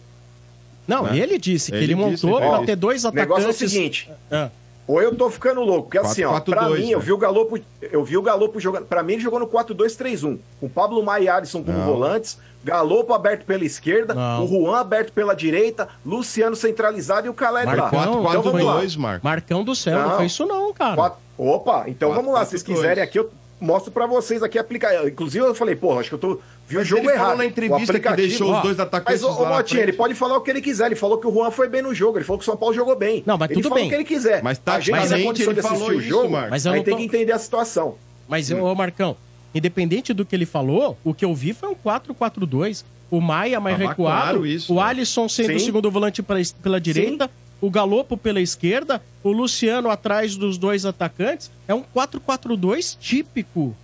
Não, 0.88 1.03
Né? 1.03 1.17
ele 1.17 1.38
disse 1.38 1.71
que 1.71 1.78
ele, 1.78 1.93
Ele 1.93 2.09
disse, 2.11 2.25
montou 2.25 2.51
disse. 2.53 2.65
ter 2.65 2.75
dois 2.78 3.03
O 3.03 3.11
negócio 3.11 3.43
é 3.43 3.47
o 3.47 3.49
atacantes. 3.49 3.71
seguinte. 3.71 4.09
Ou 4.88 5.01
eu 5.01 5.13
tô 5.15 5.29
ficando 5.29 5.59
louco, 5.61 5.83
porque 5.89 5.97
assim, 5.97 6.23
ó, 6.23 6.39
4-4-2, 6.39 6.43
pra 6.45 6.69
mim, 6.69 6.89
eu 6.91 6.99
né? 6.99 7.05
vi 7.05 7.11
o 7.11 7.17
Galopo, 7.17 7.59
eu 7.81 8.03
vi 8.05 8.17
o 8.17 8.21
Galopo 8.21 8.57
jogando, 8.59 8.85
pra 8.85 9.03
mim 9.03 9.13
ele 9.13 9.21
jogou 9.21 9.38
no 9.39 9.47
4-2-3-1, 9.47 10.39
com 10.61 10.69
Pablo 10.69 11.03
Maia 11.03 11.23
e 11.23 11.29
Alisson 11.29 11.61
como 11.63 11.77
Não. 11.77 11.85
volantes, 11.85 12.38
Galopo 12.63 13.13
aberto 13.13 13.43
pela 13.45 13.65
esquerda, 13.65 14.13
Não. 14.13 14.45
o 14.45 14.47
Juan 14.47 14.77
aberto 14.79 15.11
pela 15.11 15.35
direita, 15.35 15.89
Luciano 16.05 16.55
centralizado 16.55 17.27
e 17.27 17.29
o 17.29 17.33
Caleri 17.33 17.65
lá. 17.67 17.75
Marcão, 17.91 17.99
Então 18.29 18.41
vamos 18.41 18.63
lá. 18.63 18.73
4-4-2, 18.81 18.95
Marcos. 18.97 19.23
Marcão 19.23 19.63
do 19.63 19.75
céu, 19.75 19.99
não 19.99 20.09
Não. 20.09 20.15
foi 20.15 20.25
isso 20.25 20.45
não, 20.45 20.73
cara. 20.73 20.95
Quatro- 20.95 21.19
Opa, 21.38 21.83
então 21.88 22.09
Quatro, 22.09 22.23
vamos 22.23 22.33
lá, 22.33 22.39
quatro, 22.39 22.45
se 22.45 22.51
vocês 22.51 22.63
dois. 22.63 22.79
quiserem 22.79 23.03
aqui, 23.03 23.19
eu, 23.19 23.29
mostro 23.59 23.91
pra 23.91 24.05
vocês 24.05 24.43
aqui 24.43 24.57
aplicar. 24.59 25.07
Inclusive, 25.07 25.45
eu 25.45 25.55
falei, 25.55 25.75
porra, 25.75 25.99
acho 26.01 26.09
que 26.09 26.15
eu 26.15 26.19
tô. 26.19 26.39
Vi 26.67 26.75
o 26.75 26.79
Mas 26.79 26.87
jogo 26.87 27.01
ele 27.03 27.09
falou 27.11 27.25
errado. 27.25 27.37
na 27.37 27.45
entrevista 27.45 27.97
O 27.97 28.01
que 28.01 28.13
deixou 28.15 28.55
os 28.55 28.61
dois 28.61 28.79
atacantes 28.79 29.21
Mas, 29.21 29.31
ô, 29.37 29.39
ô 29.39 29.43
lá 29.43 29.49
na 29.51 29.55
Motinha, 29.57 29.81
ele 29.83 29.93
pode 29.93 30.13
falar 30.15 30.37
o 30.37 30.41
que 30.41 30.49
ele 30.51 30.61
quiser. 30.61 30.87
Ele 30.87 30.95
falou 30.95 31.17
que 31.17 31.25
o 31.27 31.31
Juan 31.33 31.49
foi 31.49 31.69
bem 31.69 31.81
no 31.81 31.93
jogo. 31.93 32.17
Ele 32.17 32.25
falou 32.25 32.37
que 32.39 32.43
o 32.43 32.45
São 32.45 32.57
Paulo 32.57 32.75
jogou 32.75 32.95
bem. 32.95 33.23
Não, 33.25 33.37
mas 33.37 33.49
ele 33.51 33.61
tudo 33.61 33.73
bem. 33.75 33.85
o 33.85 33.89
que 33.89 33.95
ele 33.95 34.03
quiser. 34.03 34.43
Mas 34.43 34.61
a 34.65 34.79
gente 34.79 34.91
taticamente 34.91 35.09
tem 35.13 35.21
a 35.21 35.25
condição 35.25 35.51
ele 35.51 35.61
de 35.61 35.67
assistir 35.67 35.79
falou 35.85 35.97
o 35.97 35.99
isso, 36.01 36.09
jogo, 36.09 36.29
Marcos. 36.29 36.49
Mas 36.51 36.65
eu 36.65 36.71
aí 36.73 36.83
tem 36.83 36.93
tô- 36.93 36.97
que 36.99 37.05
entender 37.05 37.31
a 37.31 37.39
situação. 37.39 37.95
Mas, 38.27 38.51
ô 38.51 38.75
Marcão, 38.75 39.15
independente 39.55 40.13
do 40.13 40.25
que 40.25 40.35
ele 40.35 40.45
falou, 40.45 40.97
o 41.03 41.13
que 41.13 41.23
eu 41.23 41.33
vi 41.33 41.53
foi 41.53 41.69
um 41.69 41.75
4-4-2. 41.75 42.83
O 43.09 43.21
Maia 43.21 43.57
mais 43.61 43.77
recuado, 43.77 43.95
claro 44.31 44.45
isso, 44.45 44.73
o 44.73 44.75
né? 44.75 44.81
Alisson 44.81 45.29
sendo 45.29 45.55
o 45.55 45.59
Sim. 45.59 45.65
segundo 45.65 45.89
volante 45.89 46.21
pra, 46.21 46.35
pela 46.61 46.79
direita, 46.81 47.31
o 47.59 47.69
Galopo 47.69 48.15
pela 48.17 48.39
esquerda, 48.41 49.01
o 49.23 49.31
Luciano 49.31 49.89
atrás 49.89 50.35
dos 50.35 50.57
dois 50.57 50.85
atacantes. 50.85 51.49
É 51.67 51.73
um 51.73 51.83
4-4-2 51.83 52.97
típico. 52.99 53.75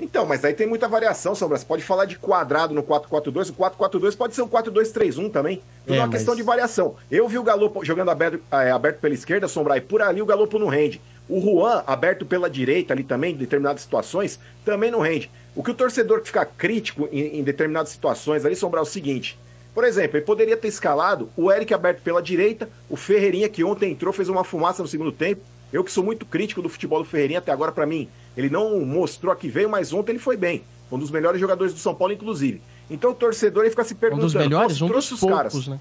Então, 0.00 0.26
mas 0.26 0.44
aí 0.44 0.52
tem 0.52 0.66
muita 0.66 0.88
variação, 0.88 1.32
Sombra. 1.34 1.56
Você 1.56 1.64
pode 1.64 1.82
falar 1.82 2.06
de 2.06 2.16
quadrado 2.18 2.74
no 2.74 2.82
4-4-2. 2.82 3.50
O 3.50 3.54
4-4-2 3.54 4.16
pode 4.16 4.34
ser 4.34 4.42
um 4.42 4.48
4-2-3-1 4.48 5.30
também. 5.30 5.62
Tudo 5.86 5.94
É, 5.94 5.98
uma 6.00 6.06
mas- 6.06 6.16
questão 6.16 6.34
de 6.34 6.42
variação. 6.42 6.96
Eu 7.10 7.28
vi 7.28 7.38
o 7.38 7.42
Galopo 7.42 7.84
jogando 7.84 8.10
aberto, 8.10 8.40
é, 8.50 8.70
aberto 8.72 8.98
pela 8.98 9.14
esquerda, 9.14 9.46
Sombra, 9.46 9.76
e 9.76 9.80
por 9.80 10.02
ali 10.02 10.20
o 10.20 10.26
Galopo 10.26 10.58
não 10.58 10.66
rende. 10.66 11.00
O 11.28 11.40
Juan, 11.40 11.84
aberto 11.86 12.26
pela 12.26 12.50
direita 12.50 12.92
ali 12.92 13.04
também, 13.04 13.32
em 13.32 13.36
determinadas 13.36 13.82
situações, 13.82 14.40
também 14.64 14.90
não 14.90 14.98
rende. 15.00 15.30
O 15.54 15.62
que 15.62 15.70
o 15.70 15.74
torcedor 15.74 16.20
que 16.20 16.26
fica 16.26 16.44
crítico 16.44 17.08
em, 17.12 17.38
em 17.38 17.42
determinadas 17.44 17.90
situações 17.90 18.44
ali, 18.44 18.56
Sombra, 18.56 18.80
é 18.80 18.82
o 18.82 18.86
seguinte. 18.86 19.38
Por 19.74 19.84
exemplo, 19.84 20.18
ele 20.18 20.24
poderia 20.26 20.56
ter 20.56 20.68
escalado 20.68 21.30
o 21.36 21.50
Eric 21.50 21.72
aberto 21.72 22.02
pela 22.02 22.20
direita, 22.22 22.68
o 22.90 22.96
Ferreirinha, 22.96 23.48
que 23.48 23.64
ontem 23.64 23.90
entrou, 23.92 24.12
fez 24.12 24.28
uma 24.28 24.44
fumaça 24.44 24.82
no 24.82 24.88
segundo 24.88 25.10
tempo. 25.12 25.40
Eu 25.72 25.82
que 25.82 25.90
sou 25.90 26.04
muito 26.04 26.26
crítico 26.26 26.60
do 26.60 26.68
futebol 26.68 26.98
do 27.02 27.08
Ferreirinha, 27.08 27.38
até 27.38 27.50
agora, 27.50 27.72
pra 27.72 27.86
mim, 27.86 28.06
ele 28.36 28.50
não 28.50 28.80
mostrou 28.84 29.32
a 29.32 29.36
que 29.36 29.48
veio, 29.48 29.70
mas 29.70 29.92
ontem 29.92 30.12
ele 30.12 30.18
foi 30.18 30.36
bem. 30.36 30.62
Foi 30.90 30.98
um 30.98 31.00
dos 31.00 31.10
melhores 31.10 31.40
jogadores 31.40 31.72
do 31.72 31.78
São 31.78 31.94
Paulo, 31.94 32.12
inclusive. 32.12 32.60
Então 32.90 33.12
o 33.12 33.14
torcedor 33.14 33.62
ele 33.62 33.70
fica 33.70 33.84
se 33.84 33.94
Um 33.94 33.96
perguntando. 33.96 34.26
dos 34.26 34.34
melhores, 34.34 34.78
"Pô, 34.78 34.84
um 34.84 34.88
dos 34.88 35.08
trouxe 35.08 35.14
os 35.14 35.20
caras, 35.20 35.52
poucos, 35.52 35.68
né? 35.68 35.80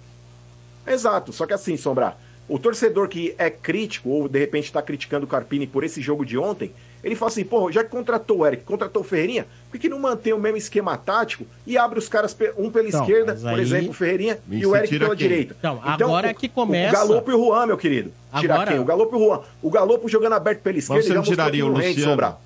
Exato, 0.88 1.34
só 1.34 1.46
que 1.46 1.54
assim, 1.54 1.76
Sombra, 1.76 2.16
o 2.48 2.58
torcedor 2.58 3.10
que 3.10 3.36
é 3.38 3.50
crítico, 3.50 4.10
ou 4.10 4.28
de 4.30 4.40
repente 4.40 4.66
está 4.66 4.82
criticando 4.82 5.26
o 5.26 5.28
Carpini 5.28 5.68
por 5.68 5.84
esse 5.84 6.02
jogo 6.02 6.26
de 6.26 6.38
ontem, 6.38 6.72
ele 7.04 7.16
fala 7.16 7.32
assim, 7.32 7.44
pô, 7.44 7.72
já 7.72 7.84
que 7.84 7.90
contratou 7.90 8.40
o 8.40 8.48
Eric, 8.48 8.64
contratou 8.64 9.02
o 9.02 9.06
Ferreirinha, 9.06 9.46
por 9.70 9.80
que, 9.80 9.88
não 9.90 10.00
mantém 10.00 10.34
o 10.34 10.38
mesmo 10.40 10.58
esquema 10.58 10.98
tático 10.98 11.46
e 11.66 11.78
abre 11.78 11.98
os 12.00 12.08
caras, 12.10 12.36
um 12.58 12.70
pela 12.70 12.88
Então, 12.88 13.02
esquerda, 13.02 13.34
mas 13.34 13.42
por 13.42 13.50
aí- 13.54 13.62
exemplo, 13.62 13.90
o 13.90 13.94
Ferreirinha 13.94 14.40
E 14.50 14.66
o 14.66 14.70
você 14.70 14.78
Eric 14.78 14.90
tira 14.90 15.06
pela 15.06 15.16
quem? 15.16 15.28
direita. 15.28 15.56
Então, 15.58 15.80
agora 15.84 16.28
é 16.30 16.34
que 16.34 16.48
começa- 16.50 16.90
O 17.04 17.08
Galopo 17.08 17.32
e 17.32 17.34
o 17.34 17.46
Juan, 17.46 17.66
meu 17.68 17.78
querido. 17.78 18.12
Tirar 18.40 18.54
Agora- 18.56 18.72
quem? 18.72 18.80
O 18.80 18.86
Galopo 18.86 19.16
e 19.16 19.20
o 19.20 19.26
Juan. 19.26 19.40
O 19.62 19.70
Galopo 19.70 20.10
jogando 20.10 20.34
aberto 20.34 20.62
pela 20.62 20.78
esquerda, 20.78 21.02
você 21.04 21.10
já 21.10 21.16
não 21.16 21.24
tiraria 21.24 21.66
o 21.66 21.70
Luciano? 21.70 22.00
Sombra. 22.02 22.38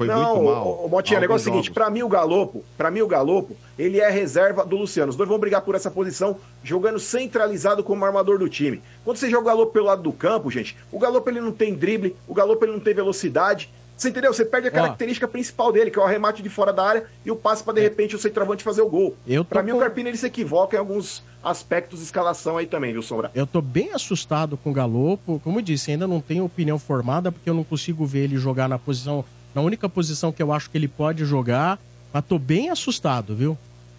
Foi 0.00 0.06
não, 0.06 0.36
muito 0.36 0.44
mal. 0.50 0.66
O, 0.66 0.86
o 0.86 0.88
Motinha, 0.88 1.18
o 1.18 1.20
negócio 1.20 1.46
é 1.46 1.50
o 1.50 1.52
seguinte, 1.52 1.70
pra 1.70 1.90
mim 1.90 2.02
o 2.02 2.08
Galopo, 2.08 2.64
para 2.74 2.90
mim 2.90 3.02
o 3.02 3.06
Galopo, 3.06 3.54
ele 3.78 4.00
é 4.00 4.08
reserva 4.08 4.64
do 4.64 4.74
Luciano. 4.76 5.10
Os 5.10 5.16
dois 5.16 5.28
vão 5.28 5.38
brigar 5.38 5.60
por 5.60 5.74
essa 5.74 5.90
posição, 5.90 6.38
jogando 6.64 6.98
centralizado 6.98 7.84
como 7.84 8.02
armador 8.02 8.38
do 8.38 8.48
time. 8.48 8.80
Quando 9.04 9.18
você 9.18 9.28
joga 9.28 9.42
o 9.42 9.46
Galopo 9.46 9.72
pelo 9.74 9.84
lado 9.84 10.02
do 10.02 10.10
campo, 10.10 10.50
gente, 10.50 10.74
o 10.90 10.98
Galopo 10.98 11.28
ele 11.28 11.42
não 11.42 11.52
tem 11.52 11.74
drible, 11.74 12.16
o 12.26 12.32
Galopo 12.32 12.64
ele 12.64 12.72
não 12.72 12.80
tem 12.80 12.94
velocidade. 12.94 13.70
Você 13.94 14.08
entendeu? 14.08 14.32
Você 14.32 14.46
perde 14.46 14.68
a 14.68 14.70
característica 14.70 15.28
principal 15.28 15.70
dele, 15.70 15.90
que 15.90 15.98
é 15.98 16.02
o 16.02 16.04
arremate 16.06 16.42
de 16.42 16.48
fora 16.48 16.72
da 16.72 16.82
área 16.82 17.04
e 17.22 17.30
o 17.30 17.36
passe 17.36 17.62
pra 17.62 17.74
de 17.74 17.82
repente 17.82 18.16
o 18.16 18.18
centroavante 18.18 18.64
fazer 18.64 18.80
o 18.80 18.88
gol. 18.88 19.14
Pra 19.46 19.62
mim 19.62 19.72
o 19.72 19.74
com- 19.74 19.80
Carpini 19.80 20.08
ele 20.08 20.16
se 20.16 20.26
equivoca 20.26 20.74
em 20.74 20.78
alguns 20.78 21.22
aspectos 21.44 21.98
de 21.98 22.06
escalação 22.06 22.56
aí 22.56 22.66
também, 22.66 22.92
viu, 22.92 23.02
Sombra? 23.02 23.30
Eu 23.34 23.46
tô 23.46 23.60
bem 23.60 23.92
assustado 23.92 24.56
com 24.56 24.70
o 24.70 24.72
Galopo. 24.72 25.38
Como 25.44 25.58
eu 25.58 25.62
disse, 25.62 25.90
ainda 25.90 26.08
não 26.08 26.18
tenho 26.18 26.46
opinião 26.46 26.78
formada, 26.78 27.30
porque 27.30 27.50
eu 27.50 27.52
não 27.52 27.62
consigo 27.62 28.06
ver 28.06 28.20
ele 28.20 28.38
jogar 28.38 28.70
na 28.70 28.78
posição, 28.78 29.22
na 29.54 29.60
única 29.60 29.88
posição 29.88 30.32
que 30.32 30.42
eu 30.42 30.52
acho 30.52 30.70
que 30.70 30.78
ele 30.78 30.88
pode 30.88 31.24
jogar. 31.24 31.78
Mas 32.12 32.24
tô 32.24 32.38
bem 32.38 32.70
assustado, 32.70 33.34
viu? 33.34 33.56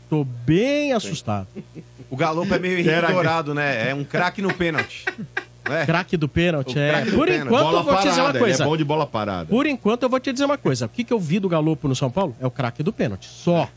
Tô 0.09 0.25
bem 0.25 0.91
assustado. 0.91 1.47
O 2.09 2.17
Galopo 2.17 2.53
é 2.53 2.59
meio 2.59 2.79
Henrique 2.79 3.13
Dourado, 3.13 3.53
né? 3.53 3.89
É 3.89 3.95
um 3.95 4.03
craque 4.03 4.41
no 4.41 4.53
pênalti. 4.53 5.05
né? 5.69 5.85
Craque 5.85 6.17
do 6.17 6.27
pênalti, 6.27 6.77
é. 6.77 7.05
Por 7.05 7.27
pênalti. 7.27 7.45
enquanto, 7.47 7.63
Bola 7.63 7.79
eu 7.79 7.83
vou 7.83 7.95
te 7.95 8.03
dizer 8.09 8.19
uma 8.19 8.25
parada, 8.25 8.39
coisa. 8.39 8.55
Ele 8.57 8.63
é 8.63 8.65
bom 8.65 8.77
de 8.77 8.83
bola 8.83 9.07
parada. 9.07 9.45
Por 9.45 9.65
enquanto, 9.65 10.03
eu 10.03 10.09
vou 10.09 10.19
te 10.19 10.33
dizer 10.33 10.43
uma 10.43 10.57
coisa. 10.57 10.85
O 10.85 10.89
que, 10.89 11.05
que 11.05 11.13
eu 11.13 11.19
vi 11.19 11.39
do 11.39 11.47
Galopo 11.47 11.87
no 11.87 11.95
São 11.95 12.11
Paulo 12.11 12.35
é 12.41 12.45
o 12.45 12.51
craque 12.51 12.83
do 12.83 12.91
pênalti. 12.91 13.27
Só. 13.27 13.69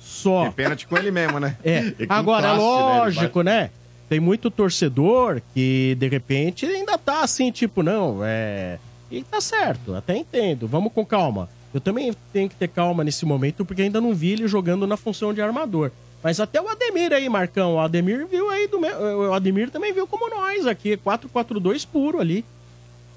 Só. 0.00 0.42
Tem 0.44 0.52
pênalti 0.52 0.86
com 0.86 0.96
ele 0.96 1.10
mesmo, 1.10 1.40
né? 1.40 1.56
É. 1.64 1.92
E 1.98 2.06
com 2.06 2.14
Agora, 2.14 2.46
é 2.46 2.54
classe, 2.54 2.62
né? 2.62 2.74
Ele 2.74 2.98
lógico, 2.98 3.42
né? 3.42 3.70
Tem 4.08 4.20
muito 4.20 4.50
torcedor 4.50 5.42
que, 5.52 5.96
de 5.98 6.08
repente, 6.08 6.66
ainda 6.66 6.96
tá 6.96 7.24
assim, 7.24 7.50
tipo, 7.50 7.82
não, 7.82 8.20
é. 8.22 8.78
E 9.10 9.22
tá 9.22 9.40
certo, 9.40 9.94
até 9.94 10.16
entendo. 10.16 10.66
Vamos 10.66 10.92
com 10.92 11.04
calma. 11.04 11.48
Eu 11.72 11.80
também 11.80 12.14
tenho 12.32 12.48
que 12.48 12.54
ter 12.54 12.68
calma 12.68 13.02
nesse 13.04 13.24
momento, 13.26 13.64
porque 13.64 13.82
ainda 13.82 14.00
não 14.00 14.14
vi 14.14 14.32
ele 14.32 14.46
jogando 14.48 14.86
na 14.86 14.96
função 14.96 15.34
de 15.34 15.40
armador. 15.42 15.90
Mas 16.22 16.40
até 16.40 16.60
o 16.60 16.68
Ademir 16.68 17.12
aí, 17.12 17.28
Marcão. 17.28 17.74
O 17.74 17.80
Ademir 17.80 18.26
viu 18.26 18.48
aí 18.48 18.66
do 18.66 18.80
meu. 18.80 18.96
O 19.28 19.32
Ademir 19.34 19.70
também 19.70 19.92
viu 19.92 20.06
como 20.06 20.30
nós 20.30 20.66
aqui. 20.66 20.96
4-4-2 20.96 21.86
puro 21.86 22.18
ali. 22.20 22.44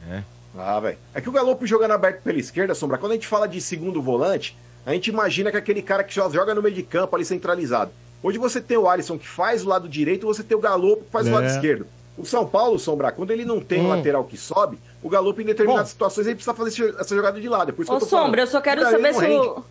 É. 0.10 0.24
Ah, 0.58 0.80
velho. 0.80 0.98
É 1.14 1.22
que 1.22 1.30
o 1.30 1.32
Galopo 1.32 1.66
jogando 1.66 1.92
aberto 1.92 2.22
pela 2.24 2.38
esquerda, 2.40 2.74
Sombra, 2.76 2.98
quando 2.98 3.12
a 3.12 3.16
gente 3.16 3.28
fala 3.28 3.48
de 3.48 3.62
segundo 3.62 4.02
volante, 4.02 4.58
a 4.86 4.92
gente 4.94 5.08
imagina 5.10 5.52
que 5.52 5.58
é 5.58 5.60
aquele 5.60 5.82
cara 5.82 6.04
que 6.04 6.14
só 6.14 6.30
joga 6.30 6.54
no 6.56 6.62
meio 6.62 6.74
de 6.76 6.84
campo 6.84 7.16
ali 7.16 7.24
centralizado. 7.24 7.92
Hoje 8.24 8.38
você 8.40 8.60
tem 8.60 8.76
o 8.76 8.90
Alisson 8.90 9.18
que 9.20 9.28
faz 9.28 9.64
o 9.64 9.70
lado 9.70 9.88
direito, 9.88 10.26
você 10.26 10.44
tem 10.44 10.58
o 10.58 10.60
Galopo 10.60 11.04
que 11.06 11.12
faz 11.12 11.28
o 11.28 11.32
lado 11.32 11.46
É. 11.46 11.50
esquerdo. 11.56 11.86
O 12.18 12.26
São 12.26 12.48
Paulo, 12.48 12.80
Sombra, 12.80 13.12
quando 13.12 13.30
ele 13.32 13.46
não 13.46 13.60
tem 13.62 13.80
Hum. 13.82 13.86
um 13.86 13.90
lateral 13.90 14.24
que 14.24 14.36
sobe, 14.38 14.80
o 15.04 15.10
Galopo 15.10 15.40
em 15.42 15.46
determinadas 15.46 15.90
situações 15.90 16.26
ele 16.26 16.36
precisa 16.36 16.54
fazer 16.56 16.96
essa 17.00 17.16
jogada 17.16 17.40
de 17.40 17.48
lado. 17.48 17.70
É 17.70 17.72
por 17.72 17.84
isso 17.84 17.92
Ô, 17.94 17.98
que 17.98 18.04
eu 18.04 18.08
tô 18.08 18.10
falando. 18.10 18.26
Sombra, 18.26 18.42
eu 18.42 18.48
só 18.48 18.60
quero 18.60 18.82
saber 18.82 19.14
se 19.14 19.26
o, 19.28 19.64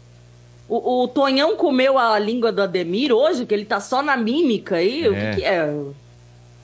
o, 0.69 1.03
o 1.05 1.09
Tonhão 1.09 1.57
comeu 1.57 1.99
a 1.99 2.19
língua 2.19 2.53
do 2.53 2.63
Ademir 2.63 3.13
hoje, 3.13 3.45
que 3.47 3.53
ele 3.55 3.65
tá 3.65 3.81
só 3.81 4.01
na 4.03 4.17
mímica 4.17 4.77
aí. 4.77 5.09
O 5.09 5.15
É. 5.15 5.31
que, 5.31 5.37
que 5.41 5.45
é? 5.45 5.67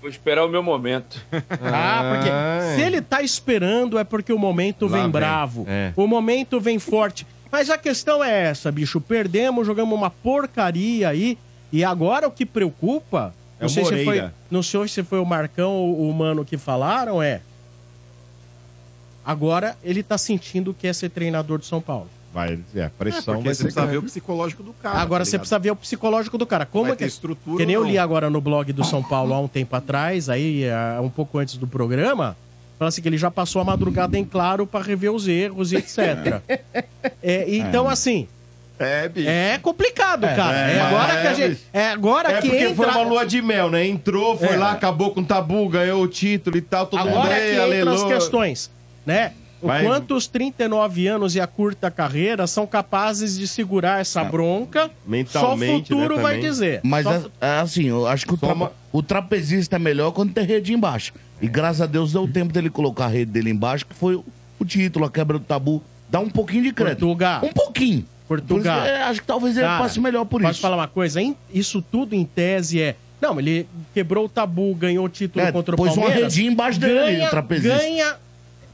Vou 0.00 0.08
esperar 0.10 0.44
o 0.44 0.48
meu 0.48 0.62
momento. 0.62 1.20
Ah, 1.62 2.12
porque 2.14 2.74
se 2.76 2.80
ele 2.86 3.00
tá 3.00 3.22
esperando 3.22 3.98
é 3.98 4.04
porque 4.04 4.32
o 4.32 4.38
momento 4.38 4.86
Lá 4.86 4.92
vem 4.92 5.02
vem. 5.02 5.10
bravo. 5.10 5.64
É. 5.68 5.92
O 5.96 6.06
momento 6.06 6.60
vem 6.60 6.78
forte. 6.78 7.26
Mas 7.50 7.68
a 7.70 7.76
questão 7.78 8.22
é 8.24 8.44
essa, 8.44 8.70
bicho. 8.72 9.00
Perdemos, 9.00 9.66
jogamos 9.66 9.96
uma 9.96 10.10
porcaria 10.10 11.08
aí. 11.08 11.36
E 11.72 11.84
agora 11.84 12.26
o 12.26 12.30
que 12.30 12.44
preocupa. 12.46 13.34
É 13.62 13.66
não, 13.66 13.68
sei 13.68 13.84
se 13.84 13.90
foi, 13.90 14.04
Moreira. 14.04 14.34
não 14.50 14.62
sei 14.62 14.88
se 14.88 15.02
foi 15.04 15.18
o 15.20 15.24
Marcão 15.24 15.70
ou 15.72 16.08
o 16.10 16.12
Mano 16.12 16.44
que 16.44 16.56
falaram, 16.58 17.22
é. 17.22 17.40
Agora 19.24 19.76
ele 19.84 20.02
tá 20.02 20.18
sentindo 20.18 20.74
que 20.74 20.86
é 20.86 20.92
ser 20.92 21.08
treinador 21.10 21.58
de 21.58 21.66
São 21.66 21.80
Paulo. 21.80 22.08
Vai, 22.34 22.58
é, 22.74 22.88
pressão 22.98 23.34
É, 23.34 23.42
vai 23.42 23.54
você 23.54 23.62
precisa 23.64 23.82
grande. 23.82 23.92
ver 23.92 23.98
o 23.98 24.02
psicológico 24.02 24.62
do 24.62 24.72
cara. 24.72 24.98
Agora 24.98 25.24
tá 25.24 25.30
você 25.30 25.38
precisa 25.38 25.58
ver 25.58 25.70
o 25.70 25.76
psicológico 25.76 26.38
do 26.38 26.46
cara. 26.46 26.64
Como 26.66 26.84
Vai 26.84 26.92
é 26.92 26.96
que 26.96 27.04
ter 27.04 27.08
estrutura 27.08 27.58
Que 27.58 27.66
nem 27.66 27.74
eu 27.74 27.84
li 27.84 27.98
agora 27.98 28.28
no 28.30 28.40
blog 28.40 28.72
do 28.72 28.82
São 28.84 29.02
Paulo 29.02 29.34
há 29.34 29.38
um 29.38 29.46
tempo 29.46 29.76
atrás, 29.76 30.28
aí 30.28 30.68
ah, 30.68 30.98
um 31.02 31.10
pouco 31.10 31.38
antes 31.38 31.56
do 31.56 31.66
programa, 31.66 32.34
fala 32.78 32.88
assim 32.88 33.02
que 33.02 33.08
ele 33.08 33.18
já 33.18 33.30
passou 33.30 33.60
a 33.60 33.64
madrugada 33.64 34.18
em 34.18 34.24
claro 34.24 34.66
para 34.66 34.82
rever 34.84 35.12
os 35.12 35.28
erros 35.28 35.72
e 35.72 35.76
etc. 35.76 36.40
É, 37.22 37.54
então 37.54 37.88
assim, 37.88 38.26
É, 38.78 39.08
bicho. 39.08 39.28
é 39.28 39.58
complicado, 39.58 40.22
cara. 40.22 40.70
É, 40.70 40.76
é, 40.76 40.80
agora 40.80 41.12
que 41.20 41.26
a 41.26 41.30
é, 41.30 41.34
gente, 41.34 41.60
é 41.72 41.88
agora 41.90 42.32
É 42.32 42.40
que 42.40 42.48
porque 42.48 42.64
entra 42.64 42.74
foi 42.74 42.86
uma 42.86 43.02
lua 43.02 43.24
de 43.26 43.40
mel, 43.40 43.70
né? 43.70 43.86
Entrou, 43.86 44.36
foi 44.36 44.54
É. 44.54 44.56
lá, 44.56 44.72
acabou 44.72 45.12
com 45.12 45.20
o 45.20 45.24
tabu, 45.24 45.68
ganhou 45.68 46.02
o 46.02 46.08
título 46.08 46.56
e 46.56 46.60
tal, 46.60 46.86
todo 46.86 47.00
mundo 47.00 47.10
Agora 47.18 47.38
"Ei, 47.38 47.54
que 47.54 47.60
entra 47.60 47.62
as 47.92 48.00
aleluia". 48.00 48.14
questões, 48.16 48.70
né? 49.06 49.32
O 49.60 49.68
Vai- 49.68 49.84
quanto 49.84 50.16
os 50.16 50.26
39 50.26 51.06
anos 51.06 51.36
e 51.36 51.40
a 51.40 51.46
curta 51.46 51.88
carreira 51.88 52.48
são 52.48 52.66
capazes 52.66 53.38
de 53.38 53.46
segurar 53.46 54.00
essa 54.00 54.24
bronca? 54.24 54.90
Só 55.28 55.54
o 55.54 55.58
futuro 55.58 56.18
vai 56.20 56.40
dizer. 56.40 56.80
Mas 56.82 57.04
Só- 57.04 57.12
é, 57.14 57.22
é 57.40 57.60
assim, 57.60 57.84
eu 57.84 58.04
acho 58.08 58.26
que 58.26 58.34
o, 58.34 58.36
tra- 58.36 58.70
o 58.92 59.02
trapezista 59.04 59.76
é 59.76 59.78
melhor 59.78 60.10
quando 60.10 60.32
tem 60.32 60.44
rede 60.44 60.72
embaixo. 60.72 61.12
E 61.40 61.46
graças 61.46 61.80
a 61.80 61.86
Deus 61.86 62.12
deu 62.12 62.26
tempo 62.26 62.52
dele 62.52 62.70
colocar 62.70 63.04
a 63.04 63.08
rede 63.08 63.30
dele 63.30 63.50
embaixo, 63.50 63.86
que 63.86 63.94
foi 63.94 64.16
o, 64.16 64.24
o 64.58 64.64
título, 64.64 65.04
a 65.04 65.10
quebra 65.10 65.38
do 65.38 65.44
tabu. 65.44 65.80
Dá 66.10 66.18
um 66.18 66.28
pouquinho 66.28 66.64
de 66.64 66.72
crédito. 66.72 66.98
Portugal. 67.06 67.40
Um 67.44 67.52
pouquinho. 67.52 68.04
Portugal. 68.28 68.80
Por 68.80 68.86
isso, 68.86 68.94
é, 68.96 69.02
acho 69.04 69.20
que 69.20 69.26
talvez 69.26 69.56
ele 69.56 69.66
Cara, 69.66 69.82
passe 69.82 70.00
melhor 70.00 70.24
por 70.24 70.40
Posso 70.40 70.52
isso. 70.52 70.60
falar 70.60 70.76
uma 70.76 70.88
coisa? 70.88 71.20
Em- 71.20 71.36
Isso 71.52 71.82
tudo 71.82 72.14
em 72.14 72.24
tese 72.24 72.80
é. 72.80 72.96
Não, 73.20 73.38
ele 73.38 73.68
quebrou 73.94 74.24
o 74.24 74.28
tabu, 74.28 74.74
ganhou 74.74 75.04
o 75.04 75.08
título 75.08 75.44
É, 75.44 75.52
contra 75.52 75.74
o 75.74 75.76
pôs 75.78 75.92
uma 75.92 76.06
Palmeiras. 76.06 76.32
redinha 76.34 76.50
embaixo 76.50 76.80
dele, 76.80 76.94
ganha, 76.94 77.26
o 77.26 77.30
trapezista. 77.30 77.78
ganha, 77.78 78.16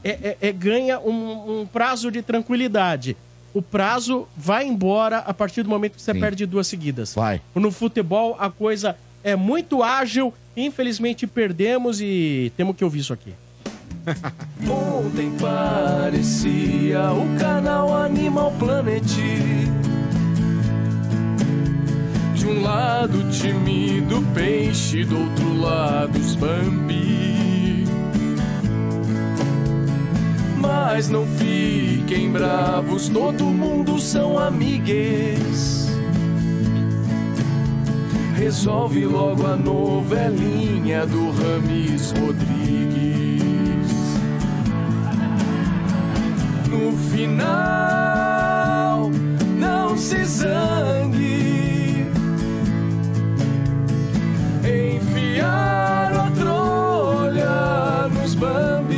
é, 0.03 0.09
é- 0.09 0.37
é- 0.41 0.51
ganha 0.51 0.99
um, 0.99 1.61
um 1.61 1.65
prazo 1.67 2.09
de 2.11 2.21
tranquilidade. 2.21 3.15
O 3.53 3.61
prazo 3.61 4.27
vai 4.37 4.65
embora 4.65 5.17
a 5.19 5.33
partir 5.33 5.63
do 5.63 5.69
momento 5.69 5.93
que 5.95 6.01
você 6.01 6.13
perde 6.13 6.45
duas 6.45 6.67
seguidas. 6.67 7.13
Vai. 7.15 7.41
No 7.53 7.71
futebol, 7.71 8.35
a 8.39 8.49
coisa 8.49 8.95
é 9.23 9.35
muito 9.35 9.83
ágil. 9.83 10.33
Infelizmente, 10.55 11.25
perdemos 11.27 11.99
e 12.01 12.51
temos 12.57 12.75
que 12.75 12.83
ouvir 12.83 12.99
isso 12.99 13.13
aqui. 13.13 13.33
Ontem 14.67 15.31
parecia 15.39 17.11
o 17.11 17.39
canal 17.39 17.95
Animal 17.95 18.51
Planet. 18.59 19.03
De 22.33 22.47
um 22.47 22.61
lado, 22.61 23.29
tímido 23.29 24.23
peixe, 24.33 25.03
do 25.03 25.19
outro 25.19 25.61
lado, 25.61 26.17
os 26.17 26.35
Bambi. 26.35 27.85
Mas 30.57 31.09
não 31.09 31.25
fiquem 31.25 32.31
bravos, 32.31 33.09
todo 33.09 33.45
mundo 33.45 33.99
são 33.99 34.37
amigues. 34.37 35.87
Resolve 38.35 39.05
logo 39.05 39.45
a 39.45 39.55
novelinha 39.55 41.05
do 41.05 41.31
Rames 41.31 42.11
Rodrigues. 42.11 43.38
No 46.69 46.95
final, 47.11 47.49
não 49.57 49.97
se 49.97 50.23
zangue. 50.23 52.05
Enfiar 54.63 56.13
a 56.13 56.29
trolha 56.31 58.07
nos 58.13 58.35
bambi. 58.35 58.97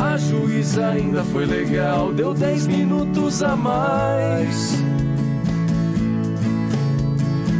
A 0.00 0.16
juíza 0.16 0.86
ainda 0.88 1.22
foi 1.22 1.46
legal, 1.46 2.12
deu 2.12 2.34
10 2.34 2.66
minutos 2.66 3.40
a 3.42 3.54
mais. 3.54 4.82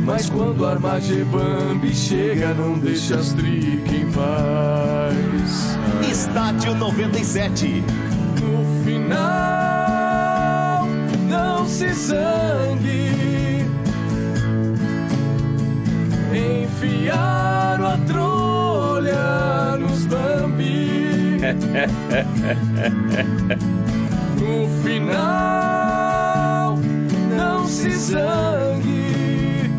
Mas 0.04 0.28
quando 0.28 0.66
Armagebambi 0.66 1.94
chega, 1.94 2.52
não 2.52 2.76
deixa 2.76 3.14
as 3.14 3.32
trica 3.32 3.94
em 3.94 4.10
paz. 4.10 5.71
Estádio 6.12 6.74
97. 6.74 7.82
No 8.42 8.84
final, 8.84 9.16
não 11.26 11.66
se 11.66 11.90
zangue. 11.94 13.64
Enfiaram 16.34 17.86
a 17.86 17.96
trolha 18.06 19.78
nos 19.78 20.04
bambi. 20.04 21.40
No 24.38 24.68
final, 24.84 26.76
não 27.34 27.66
se 27.66 27.90
zangue. 27.90 29.70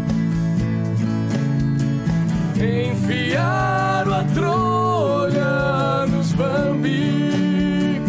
Enfiaram 2.58 4.16
a 4.16 4.24
trolha 4.34 4.73
bambi. 6.34 8.02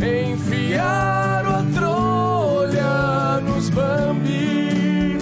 Enfiaram 0.04 1.50
a 1.50 1.62
trolha 1.74 3.40
nos 3.40 3.70
bambi. 3.70 5.18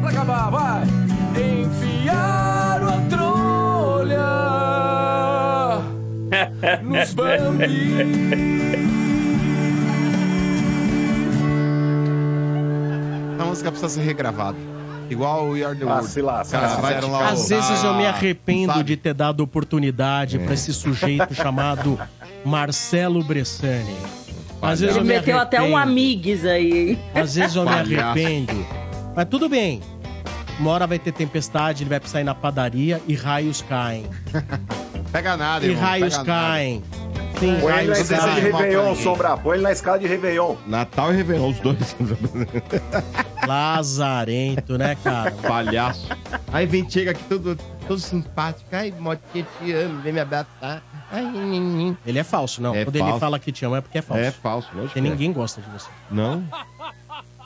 Pra 0.00 0.10
acabar, 0.10 0.50
vai! 0.50 0.82
Enfiaram 1.36 2.88
a 2.88 2.98
trolha 3.08 4.28
nos 6.82 7.14
bambi. 7.14 7.96
A 13.38 13.44
música 13.44 13.70
precisa 13.70 13.88
ser 13.88 14.02
regravada. 14.02 14.71
Igual 15.12 15.50
o 15.50 15.54
The 15.54 15.84
Ah, 15.88 16.02
se 16.02 16.76
fizeram 16.76 17.10
lá 17.12 17.28
Às 17.30 17.48
vezes 17.48 17.84
eu 17.84 17.94
me 17.94 18.06
arrependo 18.06 18.72
sabe? 18.72 18.84
de 18.84 18.96
ter 18.96 19.14
dado 19.14 19.40
oportunidade 19.42 20.38
pra 20.38 20.54
esse 20.54 20.72
sujeito 20.72 21.34
chamado 21.34 21.98
Marcelo 22.44 23.22
Bressani. 23.22 23.96
Às 24.60 24.80
vezes 24.80 24.96
Ele 24.96 25.04
eu 25.04 25.08
me 25.08 25.14
meteu 25.14 25.38
até 25.38 25.60
um 25.60 25.76
arrependo. 25.76 25.82
amigues 25.90 26.44
aí, 26.44 26.90
hein? 26.90 26.98
Às 27.14 27.34
vezes 27.34 27.56
eu 27.56 27.62
me 27.64 27.68
Palhaço. 27.70 28.00
arrependo. 28.00 28.66
Mas 29.16 29.26
tudo 29.28 29.48
bem. 29.48 29.80
Uma 30.60 30.70
hora 30.70 30.86
vai 30.86 30.98
ter 30.98 31.12
tempestade, 31.12 31.82
ele 31.82 31.90
vai 31.90 31.98
precisar 31.98 32.20
ir 32.20 32.24
na 32.24 32.34
padaria 32.34 33.02
e 33.08 33.14
raios 33.14 33.62
caem. 33.62 34.06
Pega 35.10 35.36
nada, 35.36 35.66
E 35.66 35.70
irmão, 35.70 35.82
raios 35.84 36.16
pega 36.16 36.24
nada. 36.32 36.48
caem. 36.48 36.82
Sim, 37.38 37.58
Põe 37.60 37.72
ele 37.78 37.90
na 37.90 37.98
escala 37.98 38.34
de. 38.34 38.40
Réveillon, 38.40 38.94
Sombra. 38.94 39.36
Põe 39.36 39.54
ele 39.56 39.62
na 39.62 39.72
escala 39.72 39.98
de 39.98 40.06
Réveillon. 40.06 40.56
Natal 40.66 41.12
e 41.12 41.16
Réveillon, 41.16 41.50
os 41.50 41.60
dois. 41.60 41.96
Lazarento, 43.46 44.78
né, 44.78 44.96
cara? 45.02 45.30
Palhaço. 45.32 46.08
Aí 46.52 46.66
vem, 46.66 46.88
chega 46.88 47.10
aqui 47.10 47.22
todo, 47.24 47.58
todo 47.88 47.98
simpático. 47.98 48.68
Ai, 48.72 48.92
Motinha, 48.98 49.46
te 49.58 49.72
amo, 49.72 50.00
vem 50.02 50.12
me 50.12 50.20
abraçar. 50.20 50.82
Ai, 51.10 51.24
nhin, 51.24 51.96
Ele 52.06 52.18
é 52.18 52.24
falso, 52.24 52.62
não. 52.62 52.74
É 52.74 52.84
Quando 52.84 52.96
ele 52.96 53.04
falso. 53.04 53.20
fala 53.20 53.38
que 53.38 53.52
te 53.52 53.64
ama 53.64 53.78
é 53.78 53.80
porque 53.80 53.98
é 53.98 54.02
falso. 54.02 54.22
É 54.22 54.30
falso, 54.30 54.68
lógico. 54.68 54.82
Porque 54.92 55.00
que 55.00 55.06
é. 55.06 55.10
ninguém 55.10 55.32
gosta 55.32 55.60
de 55.60 55.68
você. 55.70 55.88
Não? 56.10 56.44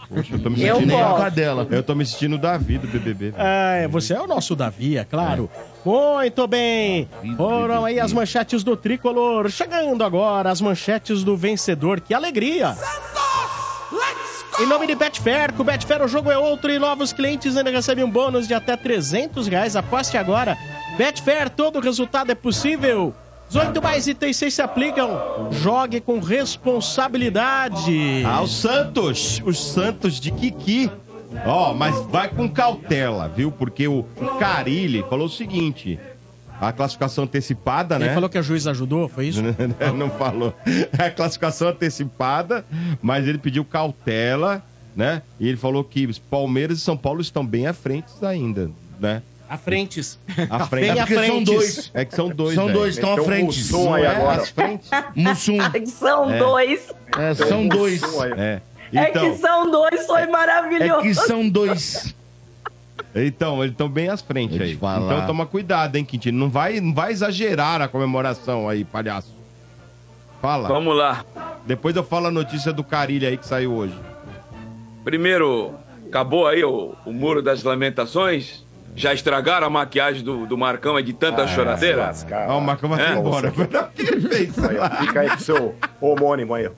Poxa, 0.09 0.34
eu 0.34 0.39
tô 0.39 0.51
me 0.51 0.62
Eu 0.62 0.76
sentindo... 0.76 0.93
gosto. 0.93 1.16
Cadela. 1.22 1.66
Eu 1.70 1.82
tô 1.82 1.95
me 1.95 2.07
sentindo 2.07 2.39
Davi 2.39 2.78
do 2.78 2.87
BBB. 2.87 3.34
É, 3.37 3.89
você 3.89 4.14
é 4.14 4.20
o 4.20 4.26
nosso 4.26 4.55
Davi, 4.55 4.97
é 4.99 5.05
claro. 5.05 5.51
Muito 5.87 6.49
bem. 6.49 7.09
Foram 7.37 7.84
aí 7.84 8.01
as 8.01 8.12
manchetes 8.12 8.64
do 8.64 8.76
Tricolor. 8.76 9.49
Chegando 9.49 10.03
agora 10.03 10.51
as 10.51 10.61
manchetes 10.61 11.22
do 11.22 11.37
vencedor. 11.37 12.01
Que 12.01 12.12
alegria! 12.12 12.76
Em 14.59 14.66
nome 14.66 14.89
de 14.89 14.97
Betfair, 14.97 15.53
com 15.53 15.62
Betfair 15.62 16.03
o 16.03 16.09
jogo 16.09 16.28
é 16.28 16.37
outro 16.37 16.72
e 16.72 16.78
novos 16.80 17.12
clientes 17.12 17.57
ainda 17.57 17.70
recebem 17.70 18.03
um 18.03 18.11
bônus 18.11 18.49
de 18.49 18.55
até 18.55 18.76
300 18.76 19.47
reais. 19.47 19.76
Aposte 19.76 20.16
agora. 20.16 20.59
Betfair, 20.99 21.51
todo 21.51 21.78
resultado 21.78 22.32
é 22.32 22.34
possível. 22.34 23.14
18 23.49 23.80
mais 23.80 24.09
itens 24.09 24.39
6 24.39 24.55
se 24.55 24.62
aplicam. 24.62 25.53
Jogue 25.53 26.01
com 26.01 26.18
responsabilidade. 26.18 28.24
Ah, 28.26 28.43
o 28.43 28.49
Santos, 28.49 29.41
os 29.45 29.64
Santos 29.64 30.18
de 30.18 30.32
Kiki. 30.32 30.91
Ó, 31.45 31.74
mas 31.74 31.95
vai 32.07 32.28
com 32.28 32.49
cautela, 32.49 33.28
viu? 33.28 33.51
Porque 33.53 33.87
o, 33.89 34.05
Carilli 34.39 35.05
falou 35.09 35.26
o 35.26 35.30
seguinte: 35.30 35.98
a 36.60 36.73
classificação 36.73 37.24
antecipada, 37.24 37.97
Ele 37.97 38.06
né? 38.06 38.15
falou 38.15 38.28
que 38.28 38.39
a 38.39 38.43
juiz 38.43 38.66
ajudou, 38.66 39.09
foi 39.09 39.27
isso? 39.28 39.43
Não 39.97 40.10
falou. 40.10 40.55
É 40.98 41.05
a 41.06 41.10
classificação 41.10 41.69
antecipada, 41.69 42.65
mas 43.02 43.27
ele 43.28 43.39
pediu 43.39 43.65
cautela, 43.65 44.62
né? 44.94 45.23
E 45.39 45.48
ele 45.48 45.56
falou 45.56 45.85
que 45.85 46.09
Palmeiras 46.31 46.78
e 46.78 46.81
São 46.81 46.97
Paulo 46.97 47.20
estão 47.20 47.44
bem 47.44 47.66
à 47.66 47.73
frente 47.73 48.06
ainda, 48.23 48.70
né? 48.98 49.23
À 49.48 49.56
frentes. 49.56 50.19
À 50.51 50.65
frente. 50.66 50.86
Bem 50.89 50.98
É 50.98 51.02
à 51.02 51.06
porque 51.06 51.27
são 51.27 51.43
dois. 51.44 51.90
É 51.94 52.05
que 52.05 52.15
são 52.16 52.28
dois. 52.31 52.55
São 52.56 52.66
velho. 52.66 52.78
dois, 52.78 52.94
estão 52.94 53.12
à 53.15 53.23
frente. 53.23 53.44
Mussum 53.59 53.94
aí 53.94 54.05
agora. 54.06 54.43
às 54.43 54.48
frentes. 54.51 54.90
Mussum. 55.15 55.59
São 55.86 56.31
É. 56.32 56.39
dois. 56.39 56.93
É, 57.16 57.35
são 57.35 57.69
dois. 57.69 58.02
É. 58.36 58.60
É 58.92 59.10
Então, 59.10 59.30
que 59.30 59.38
são 59.38 59.70
dois, 59.70 60.06
foi 60.06 60.22
É 60.22 60.26
maravilhoso. 60.26 61.02
que 61.02 61.14
são 61.16 61.48
dois. 61.48 62.14
então 63.14 63.60
eles 63.62 63.72
estão 63.72 63.88
bem 63.88 64.08
às 64.08 64.20
frentes 64.22 64.56
Vou 64.56 64.66
te 64.66 64.72
aí. 64.72 64.76
falar. 64.76 65.04
Então 65.14 65.26
toma 65.26 65.46
cuidado, 65.46 65.96
hein, 65.96 66.04
Quintino. 66.04 66.38
Não 66.38 66.50
vai, 66.50 66.80
não 66.80 66.94
vai 66.94 67.12
exagerar 67.12 67.80
a 67.82 67.88
comemoração 67.88 68.68
aí, 68.68 68.84
palhaço. 68.84 69.34
Fala. 70.40 70.68
Vamos 70.68 70.96
lá. 70.96 71.24
Depois 71.66 71.96
eu 71.96 72.04
falo 72.04 72.26
a 72.26 72.30
notícia 72.30 72.72
do 72.72 72.84
Carilho 72.84 73.26
aí 73.26 73.36
que 73.36 73.46
saiu 73.46 73.72
hoje. 73.72 73.94
Primeiro, 75.04 75.74
acabou 76.06 76.46
aí 76.46 76.62
o, 76.64 76.94
o 77.04 77.12
Muro 77.12 77.42
das 77.42 77.62
Lamentações? 77.62 78.64
Já 78.94 79.12
estragaram 79.12 79.66
a 79.66 79.70
maquiagem 79.70 80.22
do, 80.22 80.46
do 80.46 80.56
Marcão 80.56 80.96
aí 80.96 81.02
de 81.02 81.12
tanta 81.12 81.42
Ah, 81.42 81.46
choradeira? 81.48 82.10
Ó, 82.48 82.58
o 82.58 82.60
Marcão 82.62 82.88
vai 82.88 83.04
É? 83.06 83.12
embora. 83.14 83.52
O 83.56 83.90
que 83.94 84.02
ele 84.02 84.20
fez? 84.28 84.54
Fica 85.00 85.20
aí 85.20 85.28
com 85.28 85.36
o 85.36 85.40
seu 85.40 85.74
homônimo 86.00 86.54
aí, 86.54 86.66
ó. 86.66 86.70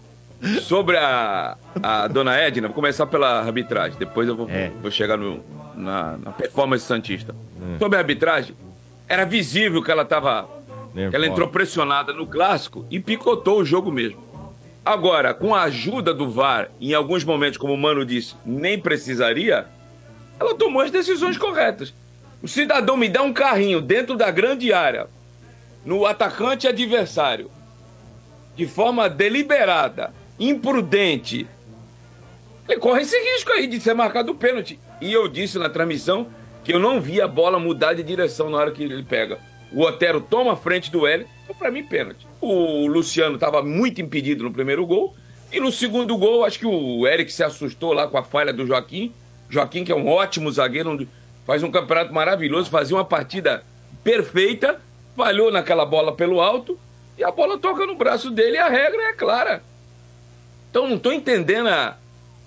Sobre 0.62 0.96
a, 0.96 1.56
a 1.82 2.06
dona 2.06 2.36
Edna, 2.36 2.68
vou 2.68 2.74
começar 2.74 3.06
pela 3.06 3.40
arbitragem, 3.40 3.98
depois 3.98 4.28
eu 4.28 4.36
vou, 4.36 4.48
É. 4.48 4.70
vou 4.80 4.90
chegar 4.90 5.16
no, 5.16 5.42
na, 5.74 6.16
na 6.18 6.30
performance 6.32 6.84
Santista. 6.84 7.34
Sobre 7.78 7.96
a 7.96 8.00
arbitragem, 8.00 8.54
era 9.08 9.24
visível 9.24 9.82
que 9.82 9.90
ela 9.90 10.02
estava. 10.02 10.48
Ela 11.12 11.26
entrou 11.26 11.48
pressionada 11.48 12.12
no 12.12 12.26
clássico 12.26 12.86
e 12.90 12.98
picotou 13.00 13.60
o 13.60 13.64
jogo 13.64 13.90
mesmo. 13.90 14.22
Agora, 14.84 15.34
com 15.34 15.54
a 15.54 15.62
ajuda 15.64 16.14
do 16.14 16.30
VAR, 16.30 16.68
em 16.80 16.94
alguns 16.94 17.24
momentos, 17.24 17.58
como 17.58 17.74
o 17.74 17.78
Mano 17.78 18.04
disse, 18.06 18.34
nem 18.44 18.78
precisaria, 18.78 19.66
ela 20.40 20.54
tomou 20.54 20.80
as 20.82 20.90
decisões 20.90 21.36
corretas. 21.36 21.92
O 22.42 22.48
cidadão 22.48 22.96
me 22.96 23.08
dá 23.08 23.22
um 23.22 23.32
carrinho 23.32 23.80
dentro 23.80 24.16
da 24.16 24.30
grande 24.30 24.72
área, 24.72 25.08
no 25.84 26.06
atacante 26.06 26.66
adversário, 26.66 27.50
de 28.56 28.66
forma 28.66 29.08
deliberada, 29.08 30.12
imprudente, 30.38 31.46
ele 32.68 32.78
corre 32.78 33.02
esse 33.02 33.18
risco 33.18 33.50
aí 33.52 33.66
de 33.66 33.80
ser 33.80 33.94
marcado 33.94 34.32
o 34.32 34.34
pênalti. 34.34 34.78
E 35.00 35.12
eu 35.12 35.26
disse 35.26 35.58
na 35.58 35.70
transmissão 35.70 36.28
que 36.62 36.72
eu 36.72 36.78
não 36.78 37.00
vi 37.00 37.20
a 37.20 37.26
bola 37.26 37.58
mudar 37.58 37.94
de 37.94 38.02
direção 38.02 38.50
na 38.50 38.58
hora 38.58 38.70
que 38.70 38.82
ele 38.82 39.02
pega. 39.02 39.38
O 39.72 39.82
Otero 39.82 40.20
toma 40.20 40.52
a 40.52 40.56
frente 40.56 40.90
do 40.90 41.06
Hélio, 41.06 41.26
então 41.44 41.56
pra 41.56 41.70
mim 41.70 41.84
pênalti. 41.84 42.26
O 42.40 42.86
Luciano 42.86 43.36
estava 43.36 43.62
muito 43.62 44.00
impedido 44.02 44.44
no 44.44 44.52
primeiro 44.52 44.86
gol. 44.86 45.16
E 45.50 45.60
no 45.60 45.72
segundo 45.72 46.16
gol, 46.18 46.44
acho 46.44 46.58
que 46.58 46.66
o 46.66 47.06
Eric 47.06 47.32
se 47.32 47.42
assustou 47.42 47.94
lá 47.94 48.06
com 48.06 48.18
a 48.18 48.22
falha 48.22 48.52
do 48.52 48.66
Joaquim. 48.66 49.14
Joaquim, 49.48 49.82
que 49.82 49.90
é 49.90 49.96
um 49.96 50.06
ótimo 50.06 50.52
zagueiro, 50.52 51.08
faz 51.46 51.62
um 51.62 51.70
campeonato 51.70 52.12
maravilhoso, 52.12 52.68
fazia 52.68 52.94
uma 52.94 53.04
partida 53.04 53.64
perfeita, 54.04 54.78
falhou 55.16 55.50
naquela 55.50 55.86
bola 55.86 56.12
pelo 56.12 56.38
alto, 56.38 56.78
e 57.16 57.24
a 57.24 57.30
bola 57.30 57.58
toca 57.58 57.86
no 57.86 57.96
braço 57.96 58.30
dele 58.30 58.56
e 58.56 58.60
a 58.60 58.68
regra 58.68 59.02
é 59.04 59.12
clara. 59.14 59.62
Então 60.78 60.88
não 60.88 60.96
estou 60.96 61.12
entendendo 61.12 61.66
a, 61.68 61.96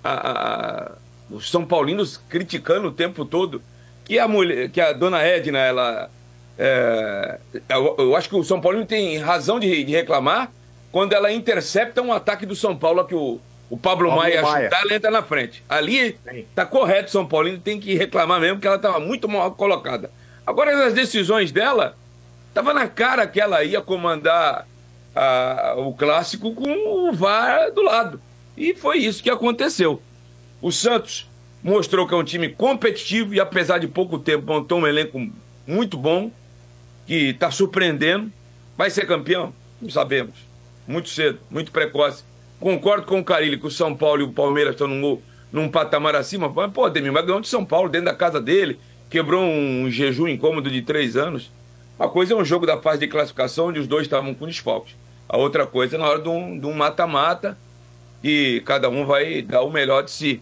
a- 0.01 0.31
a- 0.31 0.91
os 1.29 1.51
São 1.51 1.65
Paulinos 1.65 2.15
criticando 2.29 2.87
o 2.87 2.91
tempo 2.91 3.25
todo 3.25 3.61
que 4.05 4.17
a 4.17 4.25
mulher, 4.25 4.69
que 4.69 4.79
a 4.79 4.93
dona 4.93 5.21
Edna, 5.21 5.59
ela 5.59 6.09
É, 6.57 7.39
eu, 7.69 7.95
eu 7.97 8.15
acho 8.15 8.29
que 8.29 8.35
o 8.35 8.43
São 8.43 8.61
Paulo 8.61 8.85
tem 8.85 9.17
razão 9.17 9.59
de, 9.59 9.83
de 9.83 9.91
reclamar 9.91 10.49
quando 10.91 11.11
ela 11.13 11.31
intercepta 11.31 12.01
um 12.01 12.13
ataque 12.13 12.45
do 12.45 12.55
São 12.55 12.77
Paulo 12.77 13.03
que 13.05 13.15
o, 13.15 13.39
o 13.69 13.77
Pablo, 13.77 14.07
Pablo 14.07 14.15
Maia 14.21 14.35
ia 14.35 14.41
Maia. 14.41 14.63
chutar, 14.65 14.81
ela 14.83 14.93
entra 14.95 15.11
na 15.11 15.23
frente. 15.23 15.61
Ali 15.67 16.17
tá 16.55 16.65
correto, 16.65 17.09
o 17.09 17.11
São 17.11 17.25
Paulino 17.25 17.57
tem 17.59 17.79
que 17.81 17.95
reclamar 17.95 18.39
mesmo, 18.39 18.59
que 18.61 18.67
ela 18.67 18.75
estava 18.77 18.99
muito 18.99 19.27
mal 19.27 19.51
colocada. 19.53 20.09
Agora, 20.45 20.85
as 20.87 20.93
decisões 20.93 21.51
dela, 21.51 21.95
tava 22.53 22.73
na 22.73 22.87
cara 22.87 23.25
que 23.27 23.41
ela 23.41 23.63
ia 23.63 23.81
comandar 23.81 24.67
a- 25.15 25.75
o 25.77 25.93
clássico 25.93 26.53
com 26.53 27.09
o 27.09 27.13
VAR 27.13 27.71
do 27.71 27.81
lado. 27.81 28.21
E 28.57 28.73
foi 28.75 28.99
isso 28.99 29.23
que 29.23 29.29
aconteceu. 29.29 30.01
O 30.61 30.71
Santos 30.71 31.29
mostrou 31.63 32.07
que 32.07 32.13
é 32.13 32.17
um 32.17 32.23
time 32.23 32.49
competitivo 32.49 33.33
e, 33.33 33.39
apesar 33.39 33.77
de 33.79 33.87
pouco 33.87 34.19
tempo, 34.19 34.45
montou 34.45 34.79
um 34.79 34.87
elenco 34.87 35.19
muito 35.65 35.97
bom, 35.97 36.31
que 37.05 37.29
está 37.29 37.49
surpreendendo. 37.51 38.31
Vai 38.77 38.89
ser 38.89 39.05
campeão? 39.05 39.53
Não 39.81 39.89
sabemos. 39.89 40.35
Muito 40.87 41.09
cedo, 41.09 41.39
muito 41.49 41.71
precoce. 41.71 42.23
Concordo 42.59 43.05
com 43.05 43.19
o 43.19 43.23
Carilli 43.23 43.57
que 43.57 43.67
o 43.67 43.71
São 43.71 43.95
Paulo 43.95 44.21
e 44.21 44.25
o 44.25 44.31
Palmeiras 44.31 44.73
estão 44.73 44.87
num, 44.87 45.19
num 45.51 45.69
patamar 45.69 46.15
acima. 46.15 46.47
Mas, 46.49 46.71
pô, 46.71 46.89
Demir, 46.89 47.11
mas 47.11 47.25
ganhou 47.25 47.41
de 47.41 47.47
São 47.47 47.65
Paulo 47.65 47.89
dentro 47.89 48.05
da 48.05 48.13
casa 48.13 48.39
dele, 48.39 48.79
quebrou 49.09 49.43
um 49.43 49.89
jejum 49.89 50.27
incômodo 50.27 50.69
de 50.69 50.81
três 50.81 51.15
anos. 51.17 51.51
Uma 51.99 52.09
coisa 52.09 52.33
é 52.33 52.37
um 52.37 52.45
jogo 52.45 52.65
da 52.65 52.77
fase 52.81 52.99
de 52.99 53.07
classificação 53.07 53.67
onde 53.67 53.79
os 53.79 53.87
dois 53.87 54.03
estavam 54.03 54.33
com 54.33 54.47
desfalques. 54.47 54.95
A 55.29 55.37
outra 55.37 55.65
coisa 55.65 55.95
é 55.95 55.99
na 55.99 56.09
hora 56.09 56.19
de 56.19 56.29
um 56.29 56.73
mata-mata 56.73 57.57
e 58.23 58.61
cada 58.65 58.89
um 58.89 59.05
vai 59.05 59.41
dar 59.41 59.61
o 59.61 59.71
melhor 59.71 60.03
de 60.03 60.11
si. 60.11 60.41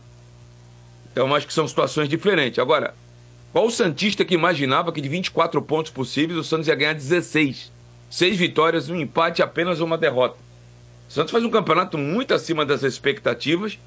Então, 1.11 1.33
acho 1.35 1.47
que 1.47 1.53
são 1.53 1.67
situações 1.67 2.07
diferentes. 2.07 2.59
Agora, 2.59 2.93
qual 3.51 3.65
o 3.65 3.71
Santista 3.71 4.23
que 4.23 4.33
imaginava 4.33 4.91
que 4.91 5.01
de 5.01 5.09
24 5.09 5.61
pontos 5.61 5.91
possíveis 5.91 6.39
o 6.39 6.43
Santos 6.43 6.67
ia 6.67 6.75
ganhar 6.75 6.93
16? 6.93 7.71
Seis 8.09 8.37
vitórias, 8.37 8.89
um 8.89 8.95
empate 8.95 9.41
apenas 9.41 9.79
uma 9.79 9.97
derrota. 9.97 10.37
O 11.07 11.11
Santos 11.11 11.31
faz 11.31 11.43
um 11.43 11.49
campeonato 11.49 11.97
muito 11.97 12.33
acima 12.33 12.65
das 12.65 12.83
expectativas. 12.83 13.79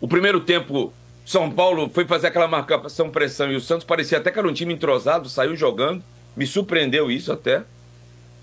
O 0.00 0.08
primeiro 0.08 0.40
tempo, 0.40 0.92
São 1.24 1.50
Paulo 1.50 1.88
foi 1.88 2.06
fazer 2.06 2.26
aquela 2.26 2.48
marcação 2.48 3.10
pressão 3.10 3.52
e 3.52 3.56
o 3.56 3.60
Santos 3.60 3.86
parecia 3.86 4.18
até 4.18 4.30
que 4.30 4.38
era 4.38 4.48
um 4.48 4.52
time 4.52 4.74
entrosado, 4.74 5.28
saiu 5.28 5.54
jogando. 5.54 6.02
Me 6.36 6.46
surpreendeu 6.46 7.10
isso 7.10 7.32
até. 7.32 7.62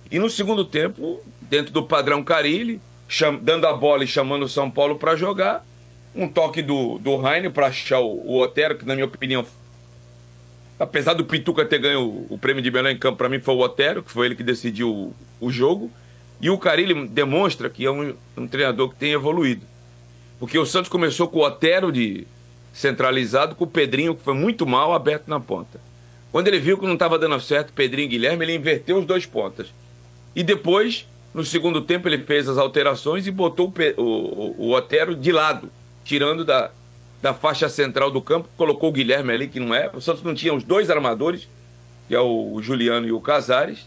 E 0.10 0.20
no 0.20 0.30
segundo 0.30 0.66
tempo, 0.66 1.22
dentro 1.42 1.72
do 1.72 1.84
padrão 1.84 2.24
Carilli, 2.24 2.82
dando 3.42 3.68
a 3.68 3.74
bola 3.74 4.04
e 4.04 4.08
chamando 4.08 4.44
o 4.44 4.50
São 4.50 4.70
Paulo 4.70 4.98
para 4.98 5.16
jogar, 5.16 5.66
um 6.16 6.28
toque 6.28 6.62
do, 6.62 6.98
do 7.00 7.16
Raine 7.18 7.50
para 7.50 7.68
achar 7.68 8.00
o, 8.00 8.12
o 8.26 8.42
Otero, 8.42 8.78
que 8.78 8.86
na 8.86 8.94
minha 8.94 9.06
opinião, 9.06 9.46
apesar 10.80 11.14
do 11.14 11.26
Pituca 11.26 11.66
ter 11.66 11.80
ganho 11.80 12.02
o, 12.02 12.28
o 12.34 12.38
prêmio 12.38 12.62
de 12.62 12.72
melhor 12.72 12.90
em 12.90 12.98
campo, 12.98 13.18
para 13.18 13.30
mim 13.30 13.40
foi 13.40 13.56
o 13.56 13.60
Otero, 13.60 14.04
que 14.04 14.12
foi 14.12 14.28
ele 14.28 14.36
que 14.36 14.44
decidiu 14.44 14.90
o, 14.90 15.16
o 15.40 15.52
jogo. 15.52 15.92
E 16.42 16.50
o 16.50 16.58
Carilli 16.58 17.08
demonstra 17.08 17.70
que 17.70 17.86
é 17.86 17.92
um, 17.92 18.16
um 18.36 18.48
treinador 18.48 18.90
que 18.90 18.96
tem 18.96 19.12
evoluído. 19.12 19.66
Porque 20.40 20.58
o 20.58 20.66
Santos 20.66 20.90
começou 20.90 21.28
com 21.28 21.40
o 21.40 21.46
Otero 21.46 21.92
de 21.92 22.26
centralizado, 22.74 23.56
com 23.56 23.66
o 23.66 23.68
Pedrinho, 23.68 24.16
que 24.16 24.24
foi 24.24 24.34
muito 24.34 24.66
mal, 24.66 24.94
aberto 24.94 25.28
na 25.28 25.40
ponta. 25.40 25.80
Quando 26.32 26.48
ele 26.48 26.60
viu 26.60 26.78
que 26.78 26.86
não 26.86 26.94
estava 26.94 27.20
dando 27.20 27.40
certo, 27.40 27.74
Pedrinho 27.74 28.06
e 28.06 28.10
Guilherme, 28.10 28.46
ele 28.46 28.56
inverteu 28.56 28.98
os 28.98 29.06
dois 29.06 29.26
pontas. 29.26 29.68
E 30.36 30.44
depois, 30.44 31.06
no 31.34 31.44
segundo 31.44 31.82
tempo, 31.82 32.08
ele 32.08 32.20
fez 32.20 32.48
as 32.48 32.58
alterações 32.58 33.28
e 33.28 33.32
botou 33.32 33.68
o, 33.98 34.02
o- 34.02 34.56
o 34.68 34.72
Otero 34.74 35.14
de 35.16 35.32
lado, 35.32 35.70
tirando 36.06 36.46
da, 36.46 36.72
da 37.22 37.34
faixa 37.34 37.68
central 37.68 38.10
do 38.10 38.22
campo, 38.22 38.48
colocou 38.56 38.90
o 38.90 38.94
Guilherme 38.94 39.34
ali, 39.34 39.48
que 39.50 39.60
não 39.60 39.76
é. 39.76 39.90
O 39.94 40.00
Santos 40.00 40.24
não 40.24 40.34
tinha 40.34 40.54
os 40.54 40.64
dois 40.64 40.90
armadores, 40.90 41.48
que 42.08 42.16
é 42.16 42.20
o, 42.20 42.54
o 42.54 42.62
Juliano 42.64 43.06
e 43.08 43.12
o 43.12 43.20
Casares. 43.20 43.86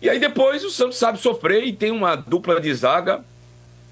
E 0.00 0.10
aí 0.10 0.18
depois 0.18 0.64
o 0.64 0.70
Santos 0.70 0.98
sabe 0.98 1.18
sofrer 1.20 1.62
e 1.64 1.72
tem 1.72 1.92
uma 1.92 2.16
dupla 2.16 2.60
de 2.60 2.74
zaga 2.74 3.24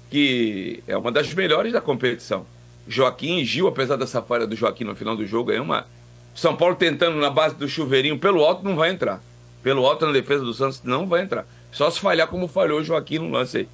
que 0.09 0.83
é 0.85 0.97
uma 0.97 1.09
das 1.11 1.33
melhores 1.33 1.71
da 1.71 1.79
competição. 1.79 2.45
Joaquim 2.85 3.37
e 3.37 3.45
Gil, 3.45 3.67
apesar 3.67 3.95
dessa 3.95 4.21
falha 4.21 4.45
do 4.45 4.55
Joaquim 4.55 4.83
no 4.83 4.93
final 4.95 5.15
do 5.15 5.25
jogo, 5.25 5.51
é 5.53 5.61
uma. 5.61 5.87
São 6.33 6.55
Paulo 6.55 6.75
tentando 6.75 7.17
na 7.17 7.29
base 7.29 7.55
do 7.55 7.67
chuveirinho 7.67 8.17
pelo 8.17 8.43
alto 8.43 8.63
não 8.63 8.75
vai 8.75 8.89
entrar. 8.89 9.21
Pelo 9.61 9.85
alto 9.85 10.05
na 10.05 10.11
defesa 10.11 10.43
do 10.43 10.53
Santos 10.53 10.81
não 10.83 11.05
vai 11.07 11.21
entrar. 11.21 11.45
Só 11.71 11.89
se 11.89 11.99
falhar 11.99 12.27
como 12.27 12.47
falhou 12.47 12.79
o 12.79 12.83
Joaquim 12.83 13.19
no 13.19 13.29
lance 13.31 13.57
aí. 13.59 13.67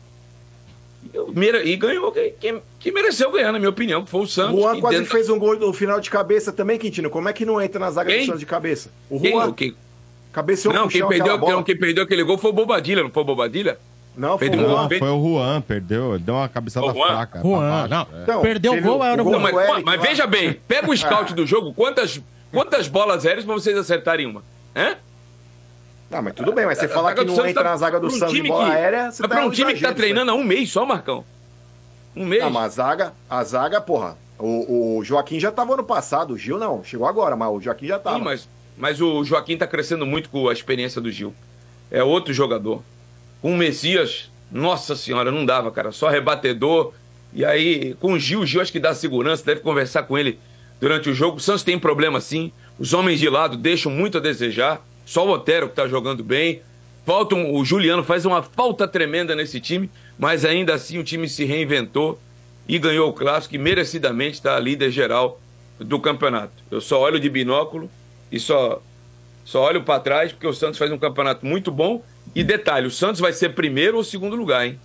E 1.13 1.17
o 1.19 1.33
E 1.63 1.75
ganhou 1.75 2.11
quem, 2.11 2.33
quem, 2.39 2.61
quem 2.79 2.91
mereceu 2.93 3.31
ganhar, 3.31 3.51
na 3.51 3.59
minha 3.59 3.69
opinião, 3.69 4.03
que 4.03 4.09
foi 4.09 4.21
o 4.21 4.27
Santos. 4.27 4.59
Juan 4.59 4.75
que 4.75 4.81
quase 4.81 4.97
dentro- 4.97 5.11
fez 5.11 5.29
um 5.29 5.39
gol 5.39 5.57
no 5.57 5.71
final 5.71 5.99
de 5.99 6.09
cabeça 6.09 6.51
também, 6.51 6.77
Quintino. 6.77 7.09
Como 7.09 7.29
é 7.29 7.33
que 7.33 7.45
não 7.45 7.61
entra 7.61 7.79
na 7.79 7.89
zaga 7.91 8.09
Quem? 8.09 8.21
do 8.21 8.25
Santos 8.25 8.39
de 8.41 8.45
cabeça? 8.45 8.89
O 9.09 9.19
Quem? 9.19 9.31
Juan. 9.31 9.45
O 9.47 9.53
quem? 9.53 9.75
Cabeceou 10.33 10.73
Não, 10.73 10.87
quem 10.87 10.99
chão 10.99 11.07
perdeu, 11.09 11.37
não, 11.37 11.63
quem 11.63 11.75
perdeu 11.77 12.03
aquele 12.03 12.23
gol 12.23 12.37
foi 12.37 12.51
o 12.51 12.53
Bobadilha, 12.53 13.01
não 13.01 13.09
foi 13.09 13.23
o 13.23 13.25
Bobadilha? 13.25 13.79
Não, 14.15 14.37
foi 14.37 14.49
o 14.49 14.55
Não, 14.55 14.69
Juan. 14.69 14.89
foi 14.89 15.09
o 15.09 15.23
Juan, 15.23 15.61
perdeu, 15.61 16.19
deu 16.19 16.35
uma 16.35 16.49
cabeçada 16.49 16.85
O 16.87 16.93
Juan? 16.93 17.07
fraca. 17.07 17.39
Juan, 17.41 17.87
não. 17.87 18.01
é. 18.01 18.23
Então, 18.23 18.41
Perdeu 18.41 18.73
o 18.73 18.81
gol, 18.81 19.03
era 19.03 19.23
o 19.23 19.31
Não, 19.31 19.39
mas, 19.39 19.83
mas 19.83 20.01
veja 20.01 20.27
bem, 20.27 20.53
pega 20.67 20.89
o 20.91 20.97
scout 20.97 21.33
do 21.35 21.45
jogo, 21.45 21.73
quantas, 21.73 22.19
quantas 22.51 22.87
bolas 22.87 23.25
aéreas 23.25 23.45
pra 23.45 23.53
vocês 23.53 23.77
acertarem 23.77 24.25
uma? 24.25 24.43
Hã? 24.75 24.95
Não, 26.09 26.21
mas 26.21 26.33
tudo 26.35 26.53
bem, 26.53 26.65
mas 26.65 26.77
você 26.77 26.85
A 26.85 26.89
falar 26.89 27.09
zaga 27.09 27.21
que 27.21 27.27
não 27.27 27.35
Santos 27.35 27.51
entra 27.51 27.63
tá- 27.63 27.69
na 27.71 27.77
zaga 27.77 27.99
do 27.99 28.07
um 28.07 28.11
Santos 28.11 28.33
time 28.33 28.47
bola 28.47 28.65
que- 28.65 28.71
aérea, 28.75 29.11
você 29.11 29.21
Mas 29.23 29.29
pra 29.31 29.41
tá 29.41 29.45
um 29.45 29.51
time 29.51 29.73
que 29.73 29.81
tá 29.81 29.93
treinando 29.93 30.31
há 30.31 30.33
um 30.33 30.43
mês 30.43 30.71
só, 30.71 30.85
Marcão. 30.85 31.25
Um 32.15 32.25
mês. 32.25 32.41
Não, 32.41 32.49
mas 32.49 32.65
a 32.65 32.69
zaga, 32.69 33.13
a 33.29 33.43
zaga, 33.43 33.81
porra, 33.81 34.17
o, 34.39 34.97
o 34.99 35.03
Joaquim 35.03 35.39
já 35.39 35.51
tava 35.51 35.73
ano 35.73 35.83
passado, 35.83 36.33
o 36.33 36.37
Gil 36.37 36.57
não, 36.57 36.83
chegou 36.83 37.05
agora, 37.07 37.35
mas 37.35 37.49
o 37.49 37.59
Joaquim 37.59 37.87
já 37.87 37.99
tava. 37.99 38.17
Sim, 38.17 38.23
mas, 38.23 38.49
mas 38.77 39.01
o 39.01 39.23
Joaquim 39.25 39.57
tá 39.57 39.67
crescendo 39.67 40.05
muito 40.05 40.29
com 40.29 40.47
a 40.47 40.53
experiência 40.53 41.01
do 41.01 41.11
Gil. 41.11 41.33
É 41.91 42.01
outro 42.03 42.33
jogador. 42.33 42.81
Com 43.41 43.51
o 43.53 43.57
Messias, 43.57 44.31
nossa 44.51 44.95
senhora, 44.95 45.29
não 45.31 45.45
dava, 45.45 45.69
cara. 45.71 45.91
Só 45.91 46.07
rebatedor. 46.09 46.93
E 47.33 47.43
aí, 47.43 47.93
com 47.95 48.13
o 48.13 48.19
Gil, 48.19 48.39
o 48.39 48.45
Gil 48.45 48.61
acho 48.61 48.71
que 48.71 48.79
dá 48.79 48.95
segurança, 48.95 49.43
deve 49.45 49.59
conversar 49.59 50.03
com 50.03 50.17
ele 50.17 50.39
durante 50.79 51.09
o 51.09 51.13
jogo. 51.13 51.37
O 51.37 51.39
Santos 51.39 51.63
tem 51.63 51.77
problema 51.79 52.19
sim. 52.21 52.51
Os 52.79 52.93
homens 52.93 53.19
de 53.19 53.29
lado 53.29 53.57
deixam 53.57 53.91
muito 53.91 54.17
a 54.17 54.21
desejar. 54.21 54.81
Só 55.05 55.25
o 55.25 55.31
Otero 55.31 55.69
que 55.69 55.75
tá 55.75 55.87
jogando 55.87 56.23
bem. 56.23 56.61
Falta 57.05 57.35
um- 57.35 57.53
o 57.55 57.63
Juliano 57.63 58.03
faz 58.03 58.25
uma 58.25 58.43
falta 58.43 58.87
tremenda 58.87 59.33
nesse 59.35 59.59
time, 59.61 59.89
mas 60.19 60.43
ainda 60.43 60.73
assim 60.73 60.97
o 60.97 61.03
time 61.03 61.27
se 61.29 61.45
reinventou 61.45 62.19
e 62.67 62.77
ganhou 62.77 63.09
o 63.09 63.13
clássico 63.13 63.55
e 63.55 63.57
merecidamente 63.57 64.33
está 64.35 64.59
líder 64.59 64.91
geral 64.91 65.39
do 65.79 65.99
campeonato. 65.99 66.51
Eu 66.69 66.81
só 66.81 66.99
olho 66.99 67.19
de 67.19 67.29
binóculo 67.29 67.89
e 68.31 68.39
só 68.39 68.81
só 69.45 69.63
olho 69.63 69.81
para 69.83 70.01
trás 70.01 70.33
porque 70.33 70.45
o 70.47 70.53
Santos 70.53 70.77
faz 70.77 70.91
um 70.91 70.97
campeonato 70.97 71.45
muito 71.45 71.71
bom. 71.71 72.03
E 72.35 72.43
detalhe, 72.43 72.87
o 72.87 72.91
Santos 72.91 73.21
vai 73.21 73.31
ser 73.31 73.49
primeiro 73.53 73.95
ou 73.95 74.03
segundo 74.03 74.35
lugar, 74.35 74.67
hein? 74.67 74.77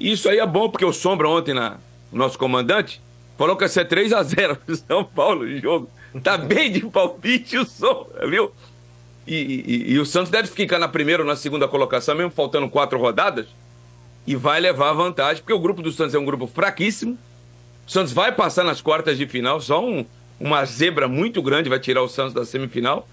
E 0.00 0.10
isso 0.12 0.30
aí 0.30 0.38
é 0.38 0.46
bom 0.46 0.70
porque 0.70 0.84
o 0.86 0.92
Sombra 0.94 1.28
ontem, 1.28 1.52
na, 1.52 1.76
o 2.10 2.16
nosso 2.16 2.38
comandante, 2.38 3.02
falou 3.38 3.56
que 3.56 3.64
ia 3.64 3.68
ser 3.68 3.86
3 3.86 4.12
a 4.12 4.22
0 4.22 4.56
pro 4.64 4.76
São 4.76 5.04
Paulo 5.04 5.42
o 5.44 5.58
jogo. 5.60 5.90
Tá 6.22 6.36
bem 6.38 6.70
de 6.72 6.80
palpite 6.86 7.58
o 7.58 7.64
Sombra, 7.66 8.26
viu? 8.28 8.50
E, 9.26 9.34
e- 9.34 9.92
e 9.92 9.98
o 9.98 10.06
Santos 10.06 10.30
deve 10.30 10.48
ficar 10.48 10.78
na 10.78 10.88
primeira 10.88 11.22
ou 11.22 11.28
na 11.28 11.36
segunda 11.36 11.66
colocação, 11.68 12.14
mesmo 12.14 12.30
faltando 12.30 12.68
quatro 12.68 12.98
rodadas, 12.98 13.46
e 14.26 14.34
vai 14.36 14.60
levar 14.60 14.92
vantagem, 14.92 15.42
porque 15.42 15.52
o 15.52 15.58
grupo 15.58 15.82
do 15.82 15.92
Santos 15.92 16.14
é 16.14 16.18
um 16.18 16.24
grupo 16.24 16.46
fraquíssimo. 16.46 17.18
O 17.86 17.90
Santos 17.90 18.12
vai 18.12 18.32
passar 18.32 18.64
nas 18.64 18.80
quartas 18.80 19.18
de 19.18 19.26
final, 19.26 19.60
só 19.60 19.84
um- 19.84 20.04
uma 20.40 20.64
zebra 20.64 21.06
muito 21.08 21.42
grande 21.42 21.68
vai 21.68 21.78
tirar 21.80 22.02
o 22.02 22.08
Santos 22.08 22.32
da 22.34 22.44
semifinal. 22.44 23.06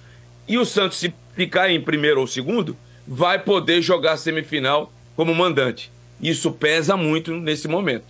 E 0.48 0.58
o 0.58 0.66
Santos, 0.66 0.98
se 0.98 1.14
ficar 1.36 1.70
em 1.70 1.82
primeiro 1.82 2.20
ou 2.22 2.28
segundo, 2.28 2.76
vai 3.08 3.40
poder 3.40 3.82
jogar 3.82 4.14
a 4.14 4.18
semifinal 4.18 4.92
como 5.16 5.34
mandante. 5.34 5.92
Isso 6.22 6.52
pesa 6.52 6.96
muito 6.96 7.32
nesse 7.32 7.68
momento. 7.68 8.06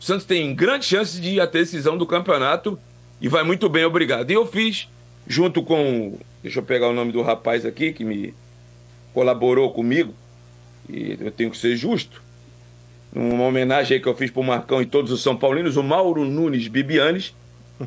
O 0.00 0.02
Santos 0.04 0.24
tem 0.26 0.54
grande 0.54 0.84
chance 0.84 1.20
de 1.20 1.30
ir 1.30 1.40
à 1.40 1.46
decisão 1.46 1.96
do 1.96 2.06
campeonato 2.06 2.78
e 3.20 3.28
vai 3.28 3.42
muito 3.42 3.68
bem, 3.68 3.84
obrigado. 3.84 4.30
E 4.30 4.34
eu 4.34 4.46
fiz, 4.46 4.88
junto 5.26 5.62
com. 5.62 6.18
Deixa 6.42 6.58
eu 6.60 6.62
pegar 6.62 6.88
o 6.88 6.92
nome 6.92 7.12
do 7.12 7.22
rapaz 7.22 7.64
aqui 7.66 7.92
que 7.92 8.04
me 8.04 8.34
colaborou 9.12 9.72
comigo, 9.72 10.14
e 10.88 11.16
eu 11.18 11.30
tenho 11.30 11.50
que 11.50 11.56
ser 11.56 11.74
justo. 11.76 12.22
Uma 13.14 13.44
homenagem 13.44 13.98
que 14.00 14.06
eu 14.06 14.14
fiz 14.14 14.30
pro 14.30 14.42
Marcão 14.42 14.82
e 14.82 14.86
todos 14.86 15.10
os 15.10 15.22
São 15.22 15.34
Paulinos, 15.34 15.76
o 15.78 15.82
Mauro 15.82 16.24
Nunes 16.24 16.68
Bibianes 16.68 17.34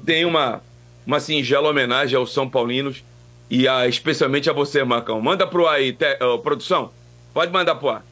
tem 0.03 0.25
uma, 0.25 0.61
uma 1.05 1.19
singela 1.19 1.69
homenagem 1.69 2.17
aos 2.17 2.33
São 2.33 2.49
Paulinos 2.49 3.03
e 3.49 3.67
a, 3.67 3.87
especialmente 3.87 4.49
a 4.49 4.53
você, 4.53 4.83
Marcão. 4.83 5.21
Manda 5.21 5.45
pro 5.45 5.67
ar 5.67 5.75
aí, 5.75 5.93
te- 5.93 6.17
ó, 6.19 6.39
produção. 6.39 6.91
Pode 7.31 7.51
mandar 7.51 7.75
pro 7.75 7.89
ar. 7.89 8.05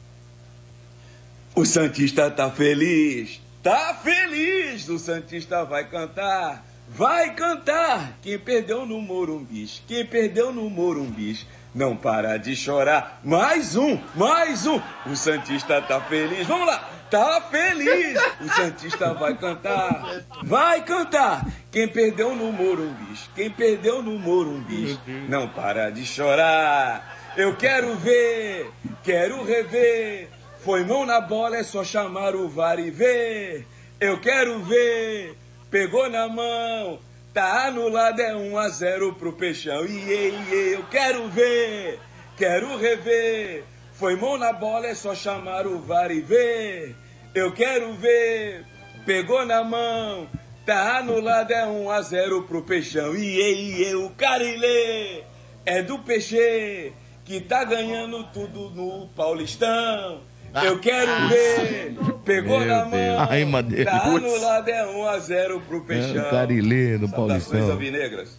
O 1.56 1.64
Santista 1.64 2.30
tá 2.30 2.48
feliz, 2.50 3.40
tá 3.62 3.94
feliz. 4.02 4.88
O 4.88 4.98
Santista 4.98 5.64
vai 5.64 5.84
cantar, 5.84 6.64
vai 6.88 7.34
cantar. 7.34 8.18
Quem 8.22 8.38
perdeu 8.38 8.86
no 8.86 9.00
Morumbis, 9.00 9.82
quem 9.86 10.04
perdeu 10.04 10.52
no 10.52 10.68
Morumbis, 10.68 11.46
não 11.74 11.96
para 11.96 12.36
de 12.36 12.56
chorar. 12.56 13.20
Mais 13.24 13.76
um, 13.76 13.98
mais 14.14 14.66
um. 14.66 14.80
O 15.06 15.14
Santista 15.14 15.80
tá 15.82 16.00
feliz. 16.00 16.46
Vamos 16.46 16.66
lá. 16.66 16.88
tá 17.10 17.40
feliz. 17.50 18.18
O 18.40 18.48
Santista 18.48 19.14
vai 19.14 19.36
cantar, 19.36 20.22
vai 20.42 20.82
cantar. 20.82 21.46
Quem 21.70 21.88
perdeu 21.88 22.34
no 22.34 22.52
Morumbi, 22.52 23.14
quem 23.34 23.50
perdeu 23.50 24.02
no 24.02 24.18
Morumbi, 24.18 24.98
não 25.28 25.48
para 25.48 25.90
de 25.90 26.04
chorar. 26.04 27.16
Eu 27.36 27.54
quero 27.56 27.94
ver, 27.96 28.70
quero 29.04 29.44
rever. 29.44 30.37
Foi 30.58 30.84
mão 30.84 31.06
na 31.06 31.20
bola, 31.20 31.56
é 31.56 31.62
só 31.62 31.84
chamar 31.84 32.34
o 32.34 32.48
VAR 32.48 32.80
e 32.80 32.90
ver. 32.90 33.64
Eu 34.00 34.20
quero 34.20 34.58
ver, 34.60 35.36
pegou 35.70 36.10
na 36.10 36.28
mão, 36.28 36.98
tá 37.32 37.66
anulado, 37.66 38.20
é 38.20 38.34
1 38.34 38.58
a 38.58 38.68
0 38.68 39.14
pro 39.14 39.32
Peixão. 39.32 39.86
Iê, 39.86 40.30
iê, 40.30 40.74
eu 40.74 40.84
quero 40.90 41.28
ver, 41.28 42.00
quero 42.36 42.76
rever. 42.76 43.64
Foi 43.92 44.16
mão 44.16 44.36
na 44.36 44.52
bola, 44.52 44.86
é 44.86 44.94
só 44.94 45.14
chamar 45.14 45.66
o 45.66 45.78
VAR 45.78 46.10
e 46.10 46.20
ver. 46.20 46.96
Eu 47.34 47.52
quero 47.52 47.92
ver, 47.94 48.64
pegou 49.06 49.46
na 49.46 49.62
mão, 49.62 50.28
tá 50.66 50.98
anulado, 50.98 51.52
é 51.52 51.64
1 51.66 51.90
a 51.90 52.02
0 52.02 52.42
pro 52.42 52.62
Peixão. 52.62 53.14
Iê, 53.16 53.54
iê, 53.54 53.94
o 53.94 54.10
Carilê 54.10 55.22
é 55.64 55.82
do 55.82 56.00
Peixe 56.00 56.92
que 57.24 57.40
tá 57.40 57.62
ganhando 57.62 58.24
tudo 58.32 58.70
no 58.70 59.06
Paulistão. 59.08 60.27
Eu 60.64 60.78
quero 60.78 61.28
ver, 61.28 61.96
pegou 62.24 62.58
Meu 62.58 62.68
na 62.68 62.84
Deus. 62.84 62.90
mão, 63.16 63.26
Ai, 63.30 63.44
Madeira. 63.44 63.90
tá 63.90 64.00
Putz. 64.00 64.24
anulado, 64.24 64.68
é 64.68 64.86
1 64.86 65.04
a 65.08 65.18
0 65.18 65.60
pro 65.68 65.80
Peixão. 65.82 66.26
É, 66.26 66.30
Carilê 66.30 66.98
no 66.98 67.08
Saudações 67.08 67.44
Paulistão. 67.44 67.70
alvinegras. 67.72 68.38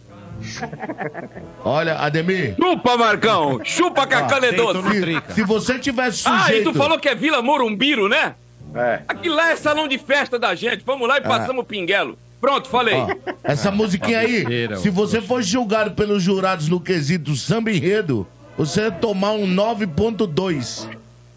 Olha, 1.64 1.96
Ademir. 1.98 2.54
Chupa, 2.56 2.96
Marcão! 2.96 3.60
Chupa, 3.64 4.06
Cacá 4.06 4.40
Nedoso! 4.40 4.82
Se, 4.90 5.34
se 5.34 5.42
você 5.44 5.78
tivesse 5.78 6.22
Ah, 6.26 6.36
e 6.36 6.40
sujeito... 6.42 6.72
tu 6.72 6.78
falou 6.78 6.98
que 6.98 7.08
é 7.08 7.14
Vila 7.14 7.42
Morumbiro, 7.42 8.08
né? 8.08 8.34
É. 8.74 9.00
Aquilo 9.06 9.34
lá 9.34 9.50
é 9.50 9.56
salão 9.56 9.86
de 9.88 9.98
festa 9.98 10.38
da 10.38 10.54
gente. 10.54 10.82
Vamos 10.84 11.06
lá 11.08 11.16
e 11.18 11.22
Ah. 11.24 11.28
passamos 11.28 11.62
o 11.62 11.64
pinguelo. 11.64 12.18
Pronto, 12.40 12.68
falei. 12.68 12.94
Ó, 12.94 13.08
essa 13.44 13.70
musiquinha 13.70 14.20
aí, 14.20 14.44
se 14.78 14.88
você 14.88 15.20
for 15.20 15.42
julgado 15.42 15.90
pelos 15.92 16.22
jurados 16.22 16.68
no 16.68 16.80
quesito 16.80 17.34
samba 17.36 17.70
enredo, 17.70 18.26
você 18.56 18.82
ia 18.84 18.90
tomar 18.90 19.32
um 19.32 19.46
9.2. 19.46 20.88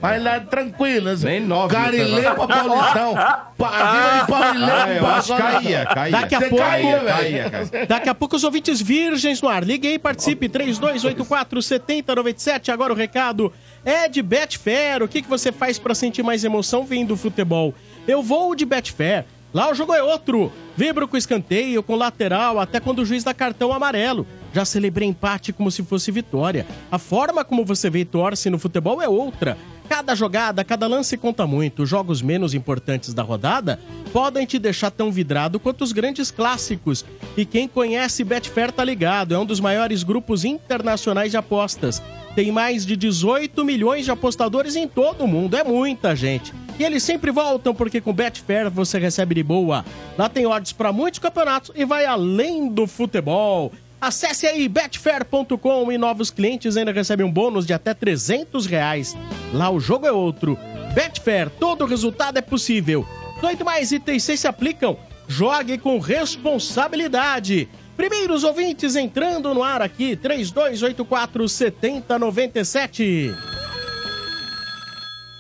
Mas 0.04 0.22
lá 0.22 0.40
tranquilo, 0.42 1.06
né? 1.12 1.16
Nem 1.24 1.40
nove, 1.40 1.74
Carilê 1.74 2.22
pra 2.24 2.34
lá. 2.34 2.48
Paulistão. 2.48 3.14
Pa- 3.58 4.20
de 4.22 4.28
Paulistão. 4.28 4.70
Ah, 4.76 4.90
eu 4.94 5.08
acho 5.08 5.36
que 5.36 5.42
caía, 5.42 5.86
caía. 5.86 6.12
Daqui 6.12 6.36
a 6.36 6.40
Você 6.40 6.50
pouco, 6.50 6.64
caía, 6.66 7.00
caía, 7.00 7.50
velho. 7.50 7.88
daqui 7.88 8.10
a 8.10 8.14
pouco 8.16 8.36
os 8.36 8.44
ouvintes 8.44 8.82
virgens 8.82 9.42
no 9.42 9.48
ar. 9.48 9.64
Ligue 9.64 9.88
aí, 9.88 9.98
participe. 9.98 10.50
3284 10.50 11.62
7097. 11.62 12.70
Agora 12.70 12.92
o 12.92 12.96
recado 12.96 13.52
é 13.86 14.10
de 14.10 14.22
Betfair. 14.22 15.02
O 15.02 15.08
que, 15.08 15.22
que 15.22 15.30
você 15.30 15.54
faz 15.54 15.80
pra 15.80 15.96
sentir 15.96 16.22
mais 16.22 16.44
emoção 16.44 16.84
vindo 16.86 17.08
do 17.10 17.18
futebol? 17.18 17.74
Eu 18.06 18.22
vou 18.22 18.54
de 18.56 18.66
Betfair. 18.66 19.24
Lá 19.54 19.72
o 19.72 19.74
jogo 19.74 19.94
é 19.94 20.04
outro. 20.04 20.52
Vibro 20.76 21.08
com 21.08 21.16
escanteio, 21.16 21.82
com 21.84 21.96
lateral, 21.96 22.60
até 22.60 22.80
quando 22.80 23.00
o 23.00 23.06
juiz 23.06 23.24
dá 23.24 23.34
cartão 23.34 23.72
amarelo. 23.72 24.26
Já 24.52 24.66
celebrei 24.66 25.08
empate 25.08 25.54
como 25.54 25.72
se 25.72 25.82
fosse 25.84 26.12
vitória. 26.12 26.66
A 26.92 26.98
forma 27.00 27.46
como 27.46 27.64
você 27.64 27.90
vê 27.90 28.00
e 28.00 28.06
torce 28.06 28.50
no 28.50 28.60
futebol 28.60 29.02
é 29.02 29.08
outra. 29.08 29.56
Cada 29.90 30.16
jogada, 30.16 30.64
cada 30.64 30.88
lance 30.88 31.18
conta 31.18 31.46
muito. 31.46 31.84
Os 31.84 31.90
jogos 31.90 32.22
menos 32.22 32.54
importantes 32.54 33.14
da 33.14 33.24
rodada 33.24 33.80
podem 34.12 34.46
te 34.46 34.58
deixar 34.58 34.92
tão 34.92 35.12
vidrado 35.12 35.60
quanto 35.60 35.84
os 35.84 35.92
grandes 35.92 36.32
clássicos. 36.32 37.06
E 37.36 37.46
quem 37.46 37.68
conhece 37.68 38.24
Betfair 38.24 38.72
tá 38.72 38.84
ligado, 38.84 39.34
é 39.34 39.40
um 39.40 39.46
dos 39.46 39.60
maiores 39.60 40.04
grupos 40.04 40.46
internacionais 40.46 41.32
de 41.32 41.38
apostas. 41.38 42.02
Tem 42.36 42.52
mais 42.52 42.86
de 42.86 42.96
18 42.96 43.64
milhões 43.64 44.06
de 44.06 44.12
apostadores 44.12 44.76
em 44.76 44.88
todo 44.88 45.24
o 45.24 45.28
mundo, 45.28 45.56
é 45.56 45.64
muita 45.64 46.16
gente. 46.16 46.52
E 46.80 46.84
eles 46.84 47.04
sempre 47.04 47.30
voltam 47.30 47.76
porque 47.76 48.02
com 48.02 48.12
Betfair 48.12 48.72
você 48.72 48.98
recebe 48.98 49.36
de 49.36 49.44
boa. 49.44 49.86
Lá 50.18 50.28
tem 50.28 50.48
odds 50.48 50.74
para 50.74 50.92
muitos 50.92 51.20
campeonatos 51.20 51.72
e 51.76 51.86
vai 51.86 52.06
além 52.06 52.68
do 52.68 52.88
futebol. 52.88 53.72
Acesse 54.04 54.46
aí 54.46 54.68
betfair.com 54.68 55.90
e 55.90 55.98
novos 55.98 56.30
clientes 56.30 56.76
ainda 56.76 56.92
recebem 56.92 57.26
um 57.26 57.32
bônus 57.32 57.66
de 57.66 57.72
até 57.72 57.94
300 57.94 58.66
reais. 58.66 59.16
Lá 59.54 59.70
o 59.70 59.80
jogo 59.80 60.06
é 60.06 60.12
outro. 60.12 60.60
Betfair, 60.94 61.50
todo 61.50 61.86
resultado 61.86 62.38
é 62.38 62.42
possível. 62.42 63.08
18 63.36 63.64
mais 63.64 63.94
itens 63.94 64.24
se 64.24 64.46
aplicam. 64.46 64.98
Jogue 65.26 65.78
com 65.78 66.00
responsabilidade. 66.00 67.70
Primeiros 67.96 68.44
ouvintes 68.44 68.98
entrando 68.98 69.54
no 69.54 69.64
ar 69.64 69.82
aqui, 69.82 70.18
3284 70.18 71.48
7097. 71.48 73.34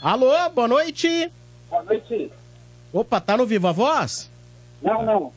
Alô, 0.01 0.49
boa 0.51 0.69
noite. 0.69 1.29
Boa 1.69 1.83
noite. 1.83 2.31
Opa, 2.93 3.19
tá 3.19 3.35
no 3.35 3.45
Viva 3.45 3.73
Voz? 3.73 4.31
Não, 4.81 5.05
não. 5.05 5.33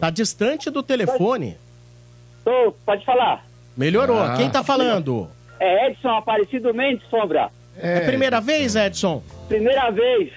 Tá 0.00 0.08
distante 0.08 0.70
do 0.70 0.82
telefone. 0.82 1.58
Tô, 2.48 2.72
pode 2.86 3.04
falar. 3.04 3.44
Melhorou. 3.76 4.22
Ah. 4.22 4.34
Quem 4.34 4.48
tá 4.48 4.64
falando? 4.64 5.28
É 5.60 5.90
Edson 5.90 6.08
Aparecido 6.08 6.72
Mendes, 6.72 7.06
Sombra. 7.10 7.50
É 7.78 8.00
primeira 8.00 8.40
vez, 8.40 8.74
Edson? 8.74 9.22
Primeira 9.48 9.90
vez. 9.90 10.32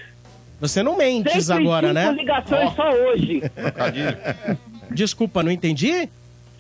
Você 0.60 0.84
não 0.84 0.98
mentes 0.98 1.46
105 1.46 1.62
agora, 1.62 1.94
né? 1.94 2.12
ligações 2.12 2.74
só 2.76 2.90
hoje. 2.92 3.42
Desculpa, 4.92 5.42
não 5.42 5.50
entendi? 5.50 6.10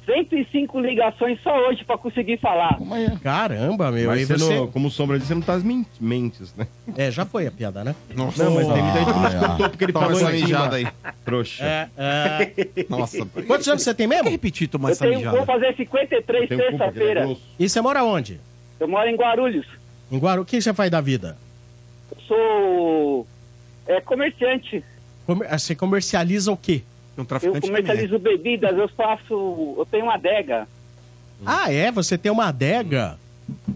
105 0.05 0.79
ligações 0.79 1.39
só 1.41 1.55
hoje 1.69 1.83
pra 1.85 1.97
conseguir 1.97 2.37
falar. 2.37 2.77
Caramba, 3.21 3.91
meu. 3.91 4.09
Mas 4.09 4.21
e 4.21 4.25
você 4.25 4.37
você... 4.37 4.55
não- 4.55 4.67
como 4.67 4.89
sombra 4.89 5.17
disso, 5.17 5.27
você 5.29 5.35
não 5.35 5.41
tá 5.41 5.53
as 5.53 5.63
men- 5.63 5.85
mentes, 5.99 6.53
né? 6.55 6.67
É, 6.97 7.11
já 7.11 7.23
foi 7.25 7.45
a 7.47 7.51
piada, 7.51 7.83
né? 7.83 7.95
Nossa. 8.15 8.43
Não, 8.43 8.55
mas 8.55 8.67
tem 8.67 8.81
muita 8.81 8.99
gente 8.99 9.13
que 9.13 9.19
não 9.19 9.27
escutou 9.45 9.69
porque 9.69 9.83
ele 9.85 9.93
Toma 9.93 10.05
falou 10.07 10.21
essa 10.21 10.31
em 10.31 10.35
cima. 10.37 10.47
mijada 10.47 10.75
aí. 10.77 10.87
Trouxa. 11.23 11.63
É, 11.63 11.89
é... 11.97 12.85
Nossa. 12.89 13.25
Quantos 13.47 13.67
anos 13.67 13.83
você 13.83 13.93
tem 13.93 14.07
mesmo? 14.07 14.29
repetir 14.29 14.67
tomar 14.67 14.89
Eu 14.89 14.97
tenho, 14.97 15.29
vou 15.31 15.45
fazer 15.45 15.75
53 15.75 16.49
Tem 16.49 16.57
um 16.57 16.61
cu, 16.61 16.65
porque 16.65 16.75
ele 16.75 16.75
é 16.75 16.77
terça-feira. 16.77 17.37
E 17.59 17.69
você 17.69 17.79
mora 17.81 18.03
onde? 18.03 18.39
Eu 18.79 18.87
moro 18.87 19.07
em 19.07 19.15
Guarulhos. 19.15 19.67
Em 20.11 20.17
Guarulhos. 20.17 20.43
O 20.43 20.45
que 20.49 20.59
você 20.61 20.73
faz 20.73 20.89
da 20.89 20.99
vida? 20.99 21.37
Eu 22.11 22.21
sou 22.23 23.27
é, 23.87 24.01
comerciante. 24.01 24.83
Comer- 25.27 25.47
Você 25.59 25.75
comercializa 25.75 26.51
o 26.51 26.57
quê? 26.57 26.81
Um 27.17 27.25
Eu 27.41 27.61
comercializo 27.61 28.17
bebidas, 28.19 28.77
eu 28.77 28.87
faço. 28.89 29.75
Eu 29.77 29.87
tenho 29.89 30.05
uma 30.05 30.15
adega. 30.15 30.67
Ah, 31.45 31.71
é? 31.71 31.91
Você 31.91 32.17
tem 32.17 32.31
uma 32.31 32.45
adega? 32.47 33.17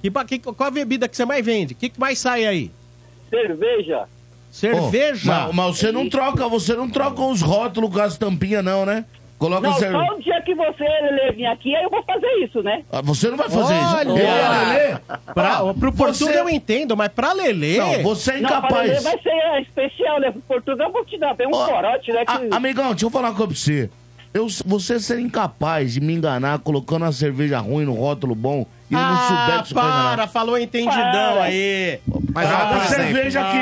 Que, 0.01 0.09
ba- 0.09 0.23
que- 0.25 0.39
qual 0.39 0.67
a 0.67 0.71
bebida 0.71 1.07
que 1.07 1.15
você 1.17 1.25
mais 1.25 1.45
vende? 1.45 1.73
O 1.73 1.75
que, 1.77 1.89
que 1.89 1.99
mais 1.99 2.17
sai 2.19 2.45
aí? 2.45 2.71
Cerveja. 3.29 4.05
Cerveja? 4.51 5.33
Mas, 5.47 5.55
mas 5.55 5.77
você 5.77 5.91
não 5.91 6.07
troca, 6.09 6.47
você 6.47 6.73
não 6.75 6.89
troca 6.89 7.21
os 7.21 7.41
rótulos 7.41 7.91
com 7.91 7.99
as 7.99 8.17
tampinhas, 8.17 8.63
não, 8.63 8.85
né? 8.85 9.03
Coloca 9.37 9.67
Não, 9.67 9.73
cer- 9.73 9.91
só 9.91 10.15
o 10.15 10.21
dia 10.21 10.41
que 10.41 10.55
você 10.55 10.83
Lelê, 10.83 11.31
vir 11.33 11.45
aqui, 11.45 11.75
aí 11.75 11.83
eu 11.83 11.89
vou 11.89 12.01
fazer 12.03 12.27
isso, 12.43 12.63
né? 12.63 12.83
Ah, 12.91 13.01
Você 13.01 13.29
não 13.29 13.37
vai 13.37 13.49
fazer 13.49 13.73
Olha! 13.73 14.01
isso. 14.01 14.09
Eu, 14.09 14.15
Lelê, 14.15 14.97
Pra, 15.33 15.63
ó, 15.63 15.73
pro 15.73 15.91
Portuga 15.91 16.31
você- 16.31 16.39
eu 16.39 16.49
entendo, 16.49 16.95
mas 16.95 17.09
pra 17.09 17.33
Lelê... 17.33 17.77
Não, 17.77 18.01
você 18.03 18.31
é 18.31 18.39
Não, 18.39 18.47
pra 18.49 18.57
incapaz. 18.59 18.87
Lelê 18.89 18.99
vai 19.01 19.19
ser 19.21 19.29
é, 19.29 19.61
especial, 19.61 20.19
né? 20.21 20.31
Pro 20.31 20.41
Portugal 20.41 20.87
eu 20.87 20.93
vou 20.93 21.03
te 21.05 21.17
dar. 21.17 21.35
Tem 21.35 21.47
um 21.47 21.51
corote, 21.51 22.11
né? 22.13 22.23
Que... 22.25 22.31
A- 22.31 22.55
amigão, 22.57 22.89
deixa 22.91 23.05
eu 23.05 23.09
falar 23.09 23.29
uma 23.29 23.35
coisa 23.35 23.47
pra 23.53 23.57
você. 23.59 23.89
Eu, 24.33 24.47
você 24.65 24.99
ser 24.99 25.19
incapaz 25.19 25.93
de 25.93 26.01
me 26.01 26.13
enganar 26.13 26.59
colocando 26.59 27.03
uma 27.03 27.11
cerveja 27.11 27.59
ruim 27.59 27.85
no 27.85 27.93
rótulo 27.93 28.35
bom 28.35 28.65
e 28.89 28.93
eu 28.93 28.99
não 28.99 29.17
souber 29.27 29.59
Ah, 29.59 29.63
que 29.63 29.73
para, 29.73 30.27
falou 30.27 30.57
entendidão 30.57 30.93
Para. 31.35 31.43
aí. 31.43 31.99
Mas 32.33 32.47
Para, 32.49 32.75
a 32.75 32.85
cerveja 32.87 33.41
aqui, 33.41 33.57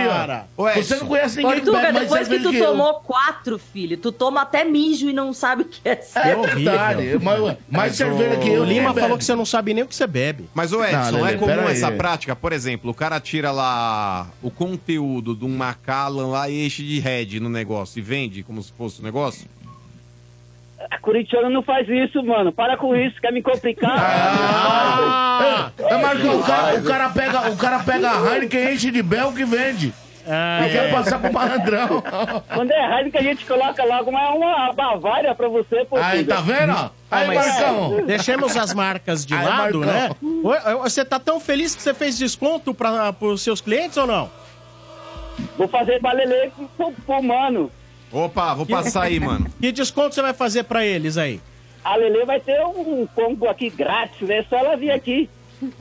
ó. 0.57 0.71
Você 0.75 0.95
não 0.95 1.05
conhece 1.07 1.37
ninguém 1.37 1.53
que 1.55 1.61
Portuga, 1.61 1.79
bebe 1.79 1.93
mais 1.93 2.03
depois 2.09 2.27
que 2.27 2.33
cerveja 2.33 2.49
tu 2.49 2.55
eu. 2.55 2.65
tomou 2.71 2.93
quatro, 2.95 3.59
filho, 3.59 3.97
tu 3.97 4.11
toma 4.11 4.41
até 4.41 4.63
mijo 4.65 5.09
e 5.09 5.13
não 5.13 5.31
sabe 5.31 5.61
o 5.61 5.65
que 5.65 5.79
é 5.87 5.91
É 5.91 5.95
certo. 6.01 6.41
verdade. 6.41 7.19
Mas, 7.21 7.57
mais 7.69 7.95
cerveja 7.95 8.37
que 8.37 8.49
eu. 8.49 8.63
O 8.63 8.65
Lima 8.65 8.93
falou 8.93 9.09
bebe. 9.09 9.19
que 9.19 9.25
você 9.25 9.35
não 9.35 9.45
sabe 9.45 9.73
nem 9.73 9.83
o 9.83 9.87
que 9.87 9.95
você 9.95 10.07
bebe. 10.07 10.49
Mas, 10.53 10.73
o 10.73 10.83
Edson, 10.83 10.97
Não, 11.11 11.21
Lelê, 11.21 11.33
é 11.33 11.37
comum 11.37 11.47
pera 11.55 11.67
aí. 11.69 11.71
essa 11.73 11.91
prática? 11.91 12.35
Por 12.35 12.51
exemplo, 12.51 12.91
o 12.91 12.93
cara 12.93 13.19
tira 13.19 13.51
lá 13.51 14.27
o 14.41 14.49
conteúdo 14.51 15.35
de 15.35 15.45
um 15.45 15.55
Macallan 15.55 16.27
lá 16.27 16.49
e 16.49 16.65
enche 16.65 16.83
de 16.83 16.99
Red 16.99 17.39
no 17.39 17.49
negócio 17.49 17.99
e 17.99 18.01
vende 18.01 18.43
como 18.43 18.61
se 18.61 18.71
fosse 18.73 18.99
o 18.99 19.03
negócio? 19.03 19.47
A 20.89 20.99
corintiano 20.99 21.49
não 21.49 21.61
faz 21.63 21.87
isso, 21.89 22.23
mano. 22.23 22.51
Para 22.51 22.77
com 22.77 22.95
isso, 22.95 23.19
quer 23.21 23.31
me 23.31 23.41
complicar. 23.41 23.95
Ah! 23.97 25.71
É, 25.77 25.97
Marcão, 25.97 26.39
o 26.39 26.43
cara, 26.43 26.75
o 26.79 26.83
cara 26.83 27.09
pega, 27.09 27.49
o 27.51 27.57
cara 27.57 27.79
pega 27.79 28.11
a 28.11 28.33
Heineken, 28.35 28.73
enche 28.73 28.91
de 28.91 29.01
Bel 29.03 29.31
que 29.33 29.43
vende. 29.45 29.93
Ah, 30.25 30.65
e 30.65 30.71
quer 30.71 30.91
passar 30.91 31.19
pro 31.19 31.33
malandrão. 31.33 32.01
Quando 32.53 32.71
é 32.71 32.97
Heineken, 32.99 33.19
a 33.19 33.23
gente 33.23 33.45
coloca 33.45 33.83
logo 33.83 34.09
uma, 34.09 34.29
uma 34.31 34.71
Bavária 34.73 35.35
pra 35.35 35.49
você, 35.49 35.83
Portuga. 35.85 36.05
Aí, 36.05 36.23
tá 36.23 36.37
vendo? 36.41 36.71
ó? 36.71 36.89
Aí, 37.11 37.27
Ah, 37.29 37.33
Marcão. 37.33 38.05
Deixemos 38.05 38.55
as 38.55 38.73
marcas 38.73 39.25
de 39.25 39.33
Aí, 39.35 39.45
lado, 39.45 39.79
Marcão. 39.79 39.81
né? 39.81 40.09
Você 40.83 41.03
tá 41.03 41.19
tão 41.19 41.39
feliz 41.39 41.75
que 41.75 41.81
você 41.81 41.93
fez 41.93 42.17
desconto 42.17 42.73
para 42.73 43.13
os 43.21 43.41
seus 43.41 43.59
clientes 43.59 43.97
ou 43.97 44.07
não? 44.07 44.29
Vou 45.57 45.67
fazer 45.67 45.99
pra 45.99 46.13
Lelê 46.13 46.51
pro, 46.77 46.91
pro 47.05 47.21
mano. 47.23 47.69
Opa, 48.13 48.53
vou 48.53 48.65
passar 48.65 49.03
aí, 49.03 49.19
mano. 49.19 49.47
Que 49.59 49.71
desconto 49.71 50.13
você 50.13 50.21
vai 50.21 50.33
fazer 50.33 50.63
para 50.63 50.85
eles 50.85 51.17
aí? 51.17 51.41
A 51.83 51.95
Lelê 51.95 52.23
vai 52.25 52.39
ter 52.39 52.61
um 52.65 53.05
combo 53.07 53.49
aqui 53.49 53.69
grátis, 53.69 54.27
né? 54.27 54.45
Só 54.49 54.57
ela 54.57 54.77
vir 54.77 54.91
aqui. 54.91 55.29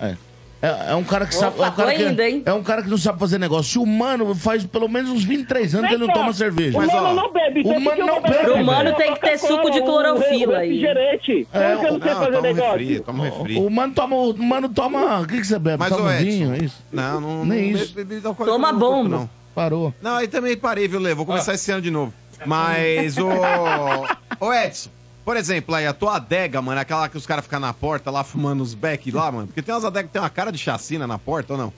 É. 0.00 0.16
É, 0.62 0.92
é 0.92 0.94
um 0.94 1.02
cara 1.02 1.26
que 1.26 1.34
sabe. 1.34 1.56
Opa, 1.56 1.66
é, 1.66 1.70
um 1.70 1.72
cara 1.74 1.94
que, 1.94 2.02
indo, 2.04 2.22
hein? 2.22 2.42
é 2.46 2.52
um 2.52 2.62
cara 2.62 2.82
que 2.84 2.88
não 2.88 2.96
sabe 2.96 3.18
fazer 3.18 3.36
negócio. 3.36 3.72
Se 3.72 3.78
o 3.80 3.84
mano 3.84 4.32
faz 4.32 4.64
pelo 4.64 4.88
menos 4.88 5.10
uns 5.10 5.24
23 5.24 5.74
anos 5.74 5.88
que 5.88 5.94
ele 5.94 6.06
não 6.06 6.14
toma 6.14 6.32
cerveja. 6.32 6.78
O 6.78 6.86
mano 6.86 7.14
não 7.14 7.32
bebe. 7.32 7.60
O 7.62 7.68
sabe 7.68 7.80
mano 7.80 7.96
que 7.96 8.02
não 8.04 8.22
bebe. 8.22 8.38
Pro 8.38 8.64
mano 8.64 8.94
tem 8.94 9.14
que 9.14 9.20
ter 9.20 9.38
suco 9.38 9.70
de 9.72 9.80
clorofila 9.80 10.59
aí. 10.59 10.68
refrigerante. 10.68 11.48
É, 11.52 11.72
eu 11.72 11.76
não 11.76 11.82
sei 11.82 11.98
Não, 11.98 11.98
fazer 12.00 12.30
toma 12.30 12.38
um 12.38 12.42
negócio? 12.42 12.78
refri, 12.78 13.00
toma 13.00 13.24
um 13.24 13.30
refri. 13.30 13.59
O 13.59 13.70
mano 13.70 13.92
toma. 13.94 14.16
O 14.16 14.42
mano 14.42 14.68
toma. 14.68 15.20
O 15.20 15.26
que, 15.26 15.38
que 15.38 15.46
você 15.46 15.59
bebe? 15.59 15.78
Mas, 15.78 15.88
toma 15.88 16.12
vinho, 16.12 16.54
é 16.54 16.59
isso? 16.59 16.84
Não, 16.92 17.20
não. 17.20 17.44
Nem 17.44 17.72
não 17.72 17.80
isso. 17.80 17.94
Toma 18.44 18.72
bomba. 18.72 19.09
Não. 19.09 19.30
Parou. 19.52 19.92
Não, 20.00 20.14
aí 20.14 20.28
também 20.28 20.56
parei, 20.56 20.86
viu, 20.86 21.00
Lê? 21.00 21.12
Vou 21.12 21.26
começar 21.26 21.54
esse 21.54 21.70
ano 21.72 21.82
de 21.82 21.90
novo. 21.90 22.14
Mas, 22.47 23.16
ô. 23.19 23.28
Ô, 24.40 24.52
Edson, 24.52 24.90
por 25.24 25.36
exemplo, 25.36 25.74
aí 25.74 25.86
a 25.86 25.93
tua 25.93 26.16
adega, 26.16 26.60
mano, 26.60 26.81
aquela 26.81 27.09
que 27.09 27.16
os 27.16 27.27
caras 27.27 27.44
ficam 27.44 27.60
na 27.60 27.73
porta 27.73 28.10
lá 28.10 28.24
fumando 28.24 28.60
os 28.60 28.74
beck 28.74 29.10
lá, 29.10 29.31
mano. 29.31 29.47
Porque 29.47 29.62
tem 29.62 29.74
umas 29.74 29.85
adegas 29.85 30.09
que 30.09 30.12
tem 30.12 30.23
uma 30.23 30.31
cara 30.31 30.51
de 30.51 30.59
chacina 30.59 31.06
na 31.06 31.19
porta 31.19 31.52
ou 31.52 31.59
não? 31.59 31.73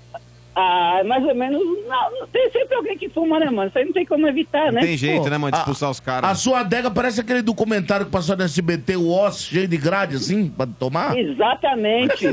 Ah, 0.57 1.03
mais 1.05 1.25
ou 1.25 1.35
menos. 1.35 1.61
Não, 1.89 2.27
tem 2.33 2.51
sempre 2.51 2.75
alguém 2.77 2.97
que 2.97 3.09
fuma, 3.09 3.41
né, 3.41 3.47
mano? 3.51 3.69
Isso 3.69 3.79
aí 3.79 3.85
não 3.85 3.93
tem 3.93 4.07
como 4.07 4.27
evitar, 4.29 4.67
né? 4.73 4.81
Não 4.81 4.87
tem 4.87 4.97
jeito, 4.97 5.23
Pô, 5.25 5.29
né, 5.31 5.37
mano, 5.39 5.51
de 5.53 5.57
a- 5.57 5.61
expulsar 5.61 5.91
os 5.91 5.99
caras. 6.01 6.31
A 6.31 6.35
sua 6.35 6.61
adega 6.61 6.91
parece 6.91 7.21
aquele 7.21 7.43
documentário 7.43 8.07
que 8.07 8.13
passou 8.13 8.37
no 8.37 8.43
SBT, 8.45 8.97
o 8.97 9.11
osso 9.11 9.45
cheio 9.51 9.67
de 9.67 9.77
grade, 9.77 10.17
assim, 10.17 10.49
pra 10.49 10.67
tomar. 10.67 11.17
Exatamente. 11.19 12.27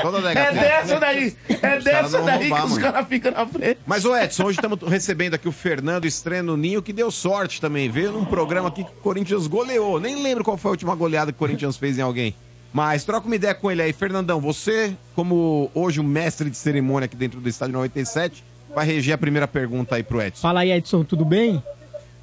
Toda 0.00 0.18
adega 0.18 0.40
É 0.40 0.46
tem. 0.46 0.60
dessa 0.60 1.00
daí. 1.00 1.36
É 1.62 1.80
dessa 1.80 2.22
daí 2.22 2.48
roubar, 2.48 2.62
que 2.66 2.72
os 2.72 2.78
caras 2.78 3.06
ficam 3.08 3.32
na 3.32 3.46
frente. 3.46 3.78
Mas, 3.86 4.04
ô 4.04 4.16
Edson, 4.16 4.44
hoje 4.44 4.58
estamos 4.58 4.78
recebendo 4.88 5.34
aqui 5.34 5.48
o 5.48 5.52
Fernando 5.52 6.06
Estranho 6.06 6.44
no 6.44 6.56
Ninho, 6.56 6.80
que 6.82 6.92
deu 6.92 7.10
sorte 7.10 7.60
também. 7.60 7.88
Veio 7.90 8.12
num 8.12 8.24
programa 8.24 8.68
aqui 8.68 8.84
que 8.84 8.90
o 8.90 9.02
Corinthians 9.02 9.46
goleou. 9.46 10.00
Nem 10.00 10.22
lembro 10.22 10.42
qual 10.44 10.56
foi 10.56 10.70
a 10.70 10.72
última 10.72 10.94
goleada 10.94 11.32
que 11.32 11.36
o 11.36 11.38
Corinthians 11.38 11.76
fez 11.76 11.98
em 11.98 12.02
alguém. 12.02 12.34
Mas 12.72 13.04
troca 13.04 13.26
uma 13.26 13.34
ideia 13.36 13.54
com 13.54 13.70
ele 13.70 13.82
aí. 13.82 13.92
Fernandão, 13.92 14.40
você, 14.40 14.94
como 15.14 15.70
hoje 15.74 16.00
o 16.00 16.04
mestre 16.04 16.50
de 16.50 16.56
cerimônia 16.56 17.06
aqui 17.06 17.16
dentro 17.16 17.40
do 17.40 17.48
Estádio 17.48 17.72
97, 17.74 18.44
vai 18.74 18.84
reger 18.86 19.14
a 19.14 19.18
primeira 19.18 19.48
pergunta 19.48 19.96
aí 19.96 20.02
pro 20.02 20.20
Edson. 20.20 20.42
Fala 20.42 20.60
aí, 20.60 20.70
Edson, 20.72 21.02
tudo 21.02 21.24
bem? 21.24 21.62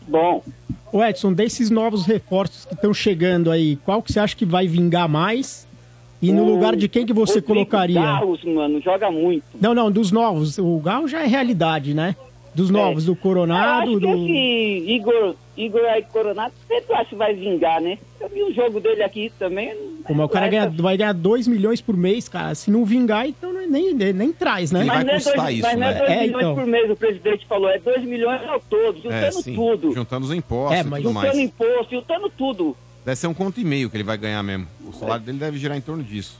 Bom. 0.07 0.43
Ô, 0.93 1.03
Edson, 1.03 1.33
desses 1.33 1.69
novos 1.69 2.05
reforços 2.05 2.63
que 2.65 2.75
estão 2.75 2.93
chegando 2.93 3.49
aí, 3.51 3.75
qual 3.77 4.01
que 4.03 4.13
você 4.13 4.19
acha 4.19 4.35
que 4.35 4.45
vai 4.45 4.67
vingar 4.67 5.09
mais? 5.09 5.67
E 6.21 6.31
no 6.31 6.43
O- 6.43 6.53
lugar 6.55 6.75
de 6.75 6.87
quem 6.87 7.05
que 7.05 7.11
você 7.13 7.39
Rodrigo 7.39 7.47
colocaria? 7.47 8.01
Carlos, 8.01 8.43
mano, 8.43 8.79
joga 8.81 9.11
muito. 9.11 9.43
Não, 9.59 9.73
não, 9.73 9.91
dos 9.91 10.11
novos. 10.11 10.57
O 10.57 10.77
Gal 10.79 11.07
já 11.07 11.23
é 11.23 11.27
realidade, 11.27 11.93
né? 11.93 12.15
Dos 12.55 12.69
novos, 12.69 13.03
do 13.05 13.11
Eu 13.11 13.15
Coronado, 13.17 13.91
acho 13.91 13.99
que 13.99 14.07
do... 14.07 14.07
esse 14.13 14.91
Igor, 14.91 15.35
Igor 15.57 15.81
aí 15.81 16.01
Coronado, 16.03 16.53
sempre 16.67 16.95
acho 16.95 17.09
que 17.09 17.15
vai 17.15 17.33
vingar, 17.33 17.81
né? 17.81 17.97
Eu 18.19 18.29
vi 18.29 18.43
o 18.43 18.53
jogo 18.53 18.79
dele 18.79 19.03
aqui 19.03 19.29
também. 19.37 19.75
Como 20.05 20.23
o 20.23 20.29
cara 20.29 20.47
ganha, 20.47 20.69
vai 20.69 20.95
ganhar 20.95 21.13
2 21.13 21.47
milhões 21.47 21.81
por 21.81 21.97
mês, 21.97 22.29
cara. 22.29 22.55
Se 22.55 22.71
não 22.71 22.85
vingar, 22.85 23.27
então 23.27 23.51
não- 23.51 23.67
nem, 23.69 23.93
nem, 23.93 24.13
nem 24.13 24.31
traz, 24.31 24.71
né? 24.71 24.85
Mas 24.85 25.03
não 25.05 25.13
é 25.13 25.19
dois, 25.19 25.59
mas 25.61 25.77
não 25.79 25.87
é 25.87 25.93
dois 25.95 26.09
É, 26.09 26.21
milhões 26.21 26.43
então. 26.43 26.55
por 26.55 26.65
mês, 26.65 26.89
o 26.91 26.95
presidente 26.95 27.45
falou. 27.45 27.69
É 27.69 27.77
2 27.79 28.03
milhões 28.05 28.41
ao 28.47 28.59
todo, 28.61 28.99
É, 29.11 29.25
juntando 29.31 29.43
sim. 29.43 29.55
tudo. 29.55 29.93
Juntando 29.93 30.25
os 30.27 30.31
impostos 30.33 30.77
É, 30.77 30.81
e 30.81 30.83
mas- 30.85 31.03
Juntando 31.03 31.13
mais. 31.27 31.37
imposto, 31.37 31.91
juntando 31.95 32.29
tudo. 32.29 32.77
Deve 33.03 33.17
ser 33.17 33.27
um 33.27 33.33
conto 33.33 33.59
e 33.59 33.65
meio 33.65 33.89
que 33.89 33.97
ele 33.97 34.03
vai 34.03 34.17
ganhar 34.17 34.41
mesmo. 34.43 34.65
O 34.87 34.93
salário 34.93 35.25
dele 35.25 35.37
deve 35.37 35.57
girar 35.57 35.77
em 35.77 35.81
torno 35.81 36.03
disso. 36.03 36.39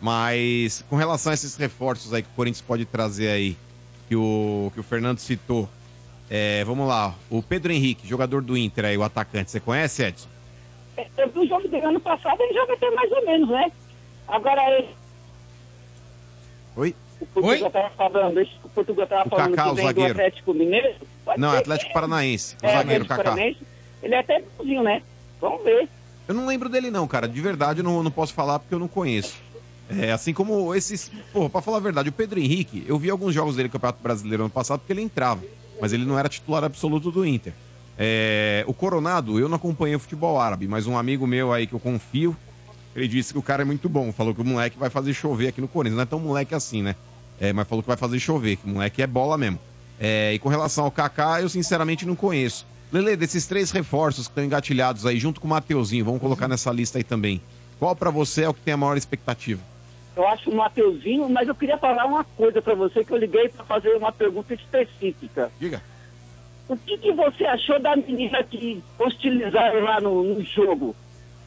Mas 0.00 0.84
com 0.88 0.96
relação 0.96 1.30
a 1.32 1.34
esses 1.34 1.56
reforços 1.56 2.14
aí 2.14 2.22
que 2.22 2.28
o 2.28 2.36
Corinthians 2.36 2.62
pode 2.62 2.84
trazer 2.84 3.28
aí, 3.30 3.56
que 4.08 4.16
o, 4.16 4.70
que 4.74 4.80
o 4.80 4.82
Fernando 4.82 5.18
citou. 5.18 5.68
é, 6.30 6.64
vamos 6.64 6.88
lá, 6.88 7.14
o 7.30 7.42
Pedro 7.42 7.72
Henrique, 7.72 8.06
jogador 8.08 8.42
do 8.42 8.56
Inter 8.56 8.86
aí, 8.86 8.96
o 8.98 9.02
atacante. 9.02 9.50
Você 9.50 9.60
conhece, 9.60 10.02
Edson? 10.02 10.28
Eu 11.16 11.28
vi 11.30 11.38
o 11.40 11.46
jogo 11.48 11.68
dele 11.68 11.86
ano 11.86 12.00
passado, 12.00 12.40
ele 12.40 12.54
joga 12.54 12.72
até 12.72 12.90
mais 12.90 13.12
ou 13.12 13.24
menos, 13.24 13.48
né? 13.48 13.70
Agora, 14.26 14.60
ele, 14.78 14.88
Oi? 16.76 16.94
o 17.20 17.26
Portugal 17.26 17.70
tava 17.70 17.90
falando, 17.90 18.40
o 18.64 18.68
Portugal 18.70 19.06
tava 19.06 19.26
O 19.26 19.30
falando 19.30 19.54
Kaká, 19.54 19.70
que 19.70 19.76
vem 19.76 19.86
do. 19.94 20.10
Atlético 20.12 20.54
Mineiro. 20.54 20.94
pode 21.24 21.40
Não, 21.40 21.50
ser 21.50 21.56
é 21.56 21.58
Atlético 21.60 21.92
Paranaense. 21.92 22.56
O 22.62 22.66
É, 22.66 22.72
zagueiro. 22.72 23.06
Paranaense. 23.06 23.58
Ele 24.02 24.14
é 24.14 24.18
até 24.18 24.42
bonzinho, 24.56 24.82
né? 24.82 25.02
Vamos 25.40 25.62
ver. 25.64 25.88
Eu 26.26 26.34
não 26.34 26.46
lembro 26.46 26.68
dele 26.68 26.90
não, 26.90 27.06
cara. 27.08 27.26
De 27.28 27.40
verdade, 27.40 27.80
eu 27.80 27.84
não, 27.84 28.02
não 28.02 28.10
posso 28.10 28.34
falar 28.34 28.58
porque 28.58 28.74
eu 28.74 28.78
não 28.78 28.86
conheço. 28.88 29.36
É, 29.88 30.12
assim 30.12 30.34
como 30.34 30.74
esses... 30.74 31.10
Pô, 31.32 31.48
pra 31.48 31.62
falar 31.62 31.78
a 31.78 31.80
verdade, 31.80 32.08
o 32.08 32.12
Pedro 32.12 32.38
Henrique, 32.38 32.84
eu 32.86 32.98
vi 32.98 33.08
alguns 33.08 33.34
jogos 33.34 33.56
dele 33.56 33.68
no 33.68 33.72
Campeonato 33.72 34.02
Brasileiro 34.02 34.42
ano 34.42 34.50
passado 34.50 34.80
porque 34.80 34.92
ele 34.92 35.02
entrava. 35.02 35.42
Mas 35.80 35.92
ele 35.92 36.04
não 36.04 36.18
era 36.18 36.28
titular 36.28 36.64
absoluto 36.64 37.10
do 37.10 37.24
Inter. 37.24 37.52
É, 37.96 38.64
o 38.66 38.74
Coronado, 38.74 39.38
eu 39.40 39.48
não 39.48 39.56
acompanhei 39.56 39.96
o 39.96 39.98
futebol 39.98 40.38
árabe, 40.40 40.68
mas 40.68 40.86
um 40.86 40.96
amigo 40.96 41.26
meu 41.26 41.52
aí 41.52 41.66
que 41.66 41.72
eu 41.72 41.80
confio, 41.80 42.36
ele 42.94 43.08
disse 43.08 43.32
que 43.32 43.38
o 43.38 43.42
cara 43.42 43.62
é 43.62 43.64
muito 43.64 43.88
bom. 43.88 44.12
Falou 44.12 44.34
que 44.34 44.40
o 44.40 44.44
moleque 44.44 44.78
vai 44.78 44.90
fazer 44.90 45.14
chover 45.14 45.48
aqui 45.48 45.60
no 45.60 45.68
Corinthians. 45.68 45.96
Não 45.96 46.02
é 46.02 46.06
tão 46.06 46.20
moleque 46.20 46.54
assim, 46.54 46.82
né? 46.82 46.94
É, 47.40 47.52
mas 47.52 47.66
falou 47.66 47.82
que 47.82 47.88
vai 47.88 47.96
fazer 47.96 48.18
chover, 48.18 48.56
que 48.56 48.66
o 48.66 48.68
moleque 48.70 49.02
é 49.02 49.06
bola 49.06 49.38
mesmo. 49.38 49.58
É, 49.98 50.32
e 50.34 50.38
com 50.38 50.48
relação 50.48 50.84
ao 50.84 50.90
Kaká, 50.90 51.40
eu 51.40 51.48
sinceramente 51.48 52.06
não 52.06 52.14
conheço. 52.14 52.66
Lele, 52.92 53.16
desses 53.16 53.46
três 53.46 53.70
reforços 53.70 54.26
que 54.26 54.32
estão 54.32 54.44
engatilhados 54.44 55.04
aí, 55.04 55.18
junto 55.18 55.40
com 55.40 55.46
o 55.46 55.50
Mateuzinho, 55.50 56.04
vamos 56.04 56.20
colocar 56.20 56.48
nessa 56.48 56.72
lista 56.72 56.98
aí 56.98 57.04
também. 57.04 57.40
Qual 57.78 57.94
pra 57.94 58.10
você 58.10 58.42
é 58.42 58.48
o 58.48 58.54
que 58.54 58.60
tem 58.60 58.74
a 58.74 58.76
maior 58.76 58.96
expectativa? 58.96 59.60
Eu 60.18 60.26
acho 60.26 60.50
o 60.50 60.56
Mateuzinho, 60.56 61.28
mas 61.28 61.46
eu 61.46 61.54
queria 61.54 61.78
falar 61.78 62.04
uma 62.04 62.24
coisa 62.24 62.60
pra 62.60 62.74
você 62.74 63.04
que 63.04 63.12
eu 63.12 63.16
liguei 63.16 63.48
pra 63.50 63.64
fazer 63.64 63.94
uma 63.96 64.10
pergunta 64.10 64.52
específica. 64.52 65.48
Diga. 65.60 65.80
O 66.68 66.76
que, 66.76 66.98
que 66.98 67.12
você 67.12 67.44
achou 67.44 67.80
da 67.80 67.94
menina 67.94 68.42
que 68.42 68.82
hostilizaram 68.98 69.80
lá 69.84 70.00
no, 70.00 70.34
no 70.34 70.44
jogo? 70.44 70.94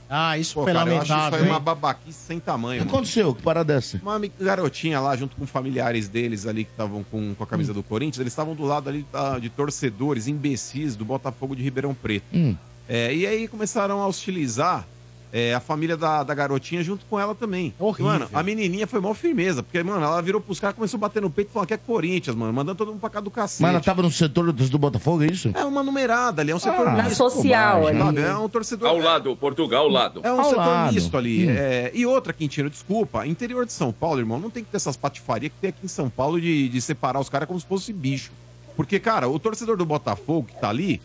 Ah, 0.10 0.38
isso 0.38 0.54
Pô, 0.54 0.64
foi 0.64 0.74
cara, 0.74 0.90
eu 0.90 0.96
acho 0.96 1.04
isso 1.04 1.12
lamentável, 1.14 1.40
aí 1.40 1.46
hein? 1.46 1.52
uma 1.52 1.60
babaquice 1.60 2.18
sem 2.20 2.40
tamanho. 2.40 2.82
O 2.82 2.86
que 2.86 2.86
mano. 2.88 2.98
aconteceu? 2.98 3.36
Que 3.36 3.42
parada 3.42 3.74
dessa? 3.74 4.00
Uma 4.02 4.16
ami- 4.16 4.32
garotinha 4.40 5.00
lá, 5.02 5.16
junto 5.18 5.36
com 5.36 5.46
familiares 5.46 6.08
deles 6.08 6.48
ali 6.48 6.64
que 6.64 6.72
estavam 6.72 7.04
com, 7.04 7.36
com 7.36 7.44
a 7.44 7.48
camisa 7.48 7.74
do 7.74 7.84
Corinthians, 7.84 8.20
eles 8.20 8.32
estavam 8.34 8.56
do 8.56 8.64
lado 8.64 8.90
ali 8.90 9.06
da- 9.12 9.38
de 9.38 9.50
torcedores, 9.50 10.28
imbecis 10.28 10.96
do 10.96 11.04
Botafogo 11.06 11.56
de 11.58 11.62
Ribeirão 11.64 11.94
Preto. 11.94 12.26
Hum. 12.34 12.56
É, 12.90 13.14
e 13.14 13.28
aí 13.28 13.48
começaram 13.50 14.02
a 14.02 14.08
hostilizar 14.08 14.86
é, 15.34 15.54
a 15.54 15.60
família 15.60 15.96
da, 15.96 16.24
da 16.24 16.34
garotinha 16.34 16.84
junto 16.84 17.06
com 17.06 17.20
ela 17.20 17.34
também. 17.34 17.74
Horrível. 17.80 18.06
Mano, 18.12 18.30
a 18.34 18.44
menininha 18.44 18.86
foi 18.86 19.00
mó 19.00 19.14
firmeza, 19.14 19.64
porque, 19.64 19.82
mano, 19.84 20.04
ela 20.04 20.22
virou 20.22 20.42
pros 20.42 20.60
caras, 20.60 20.76
começou 20.76 20.98
a 20.98 21.02
bater 21.02 21.22
no 21.22 21.30
peito 21.30 21.50
e 21.50 21.54
falou 21.54 21.66
que 21.66 21.74
é 21.74 21.78
Corinthians, 21.78 22.36
mano, 22.36 22.52
mandando 22.52 22.78
todo 22.78 22.90
mundo 22.90 23.00
pra 23.00 23.10
cá 23.10 23.20
do 23.20 23.32
cacete. 23.32 23.62
Mas 23.62 23.72
ela 23.72 23.80
tava 23.82 24.02
no 24.02 24.12
setor 24.12 24.52
do, 24.52 24.70
do 24.70 24.78
Botafogo, 24.78 25.24
é 25.24 25.28
isso? 25.28 25.52
É 25.54 25.64
uma 25.64 25.82
numerada 25.84 26.42
ali, 26.42 26.52
é 26.52 26.56
um 26.56 26.60
setor 26.60 26.88
Ah, 26.88 27.04
misto. 27.04 27.16
social 27.16 27.84
sabe? 27.86 28.02
ali. 28.02 28.20
É 28.22 28.36
um 28.38 28.50
torcedor... 28.50 28.90
Ao 28.90 28.98
lado, 28.98 29.36
Portugal 29.36 29.84
ao 29.84 29.90
lado. 29.90 30.22
É 30.24 30.32
um 30.32 30.40
Ao 30.40 30.50
setor 30.50 30.58
lado. 30.66 30.94
misto 30.94 31.18
ali. 31.18 31.48
Hum. 31.48 31.52
É, 31.56 31.92
e 31.94 32.06
outra, 32.06 32.34
Quintino, 32.34 32.70
desculpa, 32.70 33.26
interior 33.26 33.66
de 33.66 33.72
São 33.74 33.92
Paulo, 33.94 34.20
irmão, 34.20 34.40
não 34.40 34.50
tem 34.50 34.64
que 34.64 34.70
ter 34.70 34.78
essas 34.78 34.98
patifarias 34.98 35.52
que 35.54 35.60
tem 35.60 35.70
aqui 35.70 35.80
em 35.86 35.88
São 35.88 36.10
Paulo 36.10 36.40
de, 36.42 36.68
de 36.70 36.82
separar 36.82 37.20
os 37.20 37.30
caras 37.30 37.48
como 37.48 37.60
se 37.60 37.66
fosse 37.66 37.94
bicho. 37.94 38.32
Porque, 38.76 39.00
cara, 39.00 39.28
o 39.30 39.38
torcedor 39.40 39.78
do 39.78 39.86
Botafogo 39.86 40.48
que 40.48 40.60
tá 40.60 40.70
ali, 40.70 41.02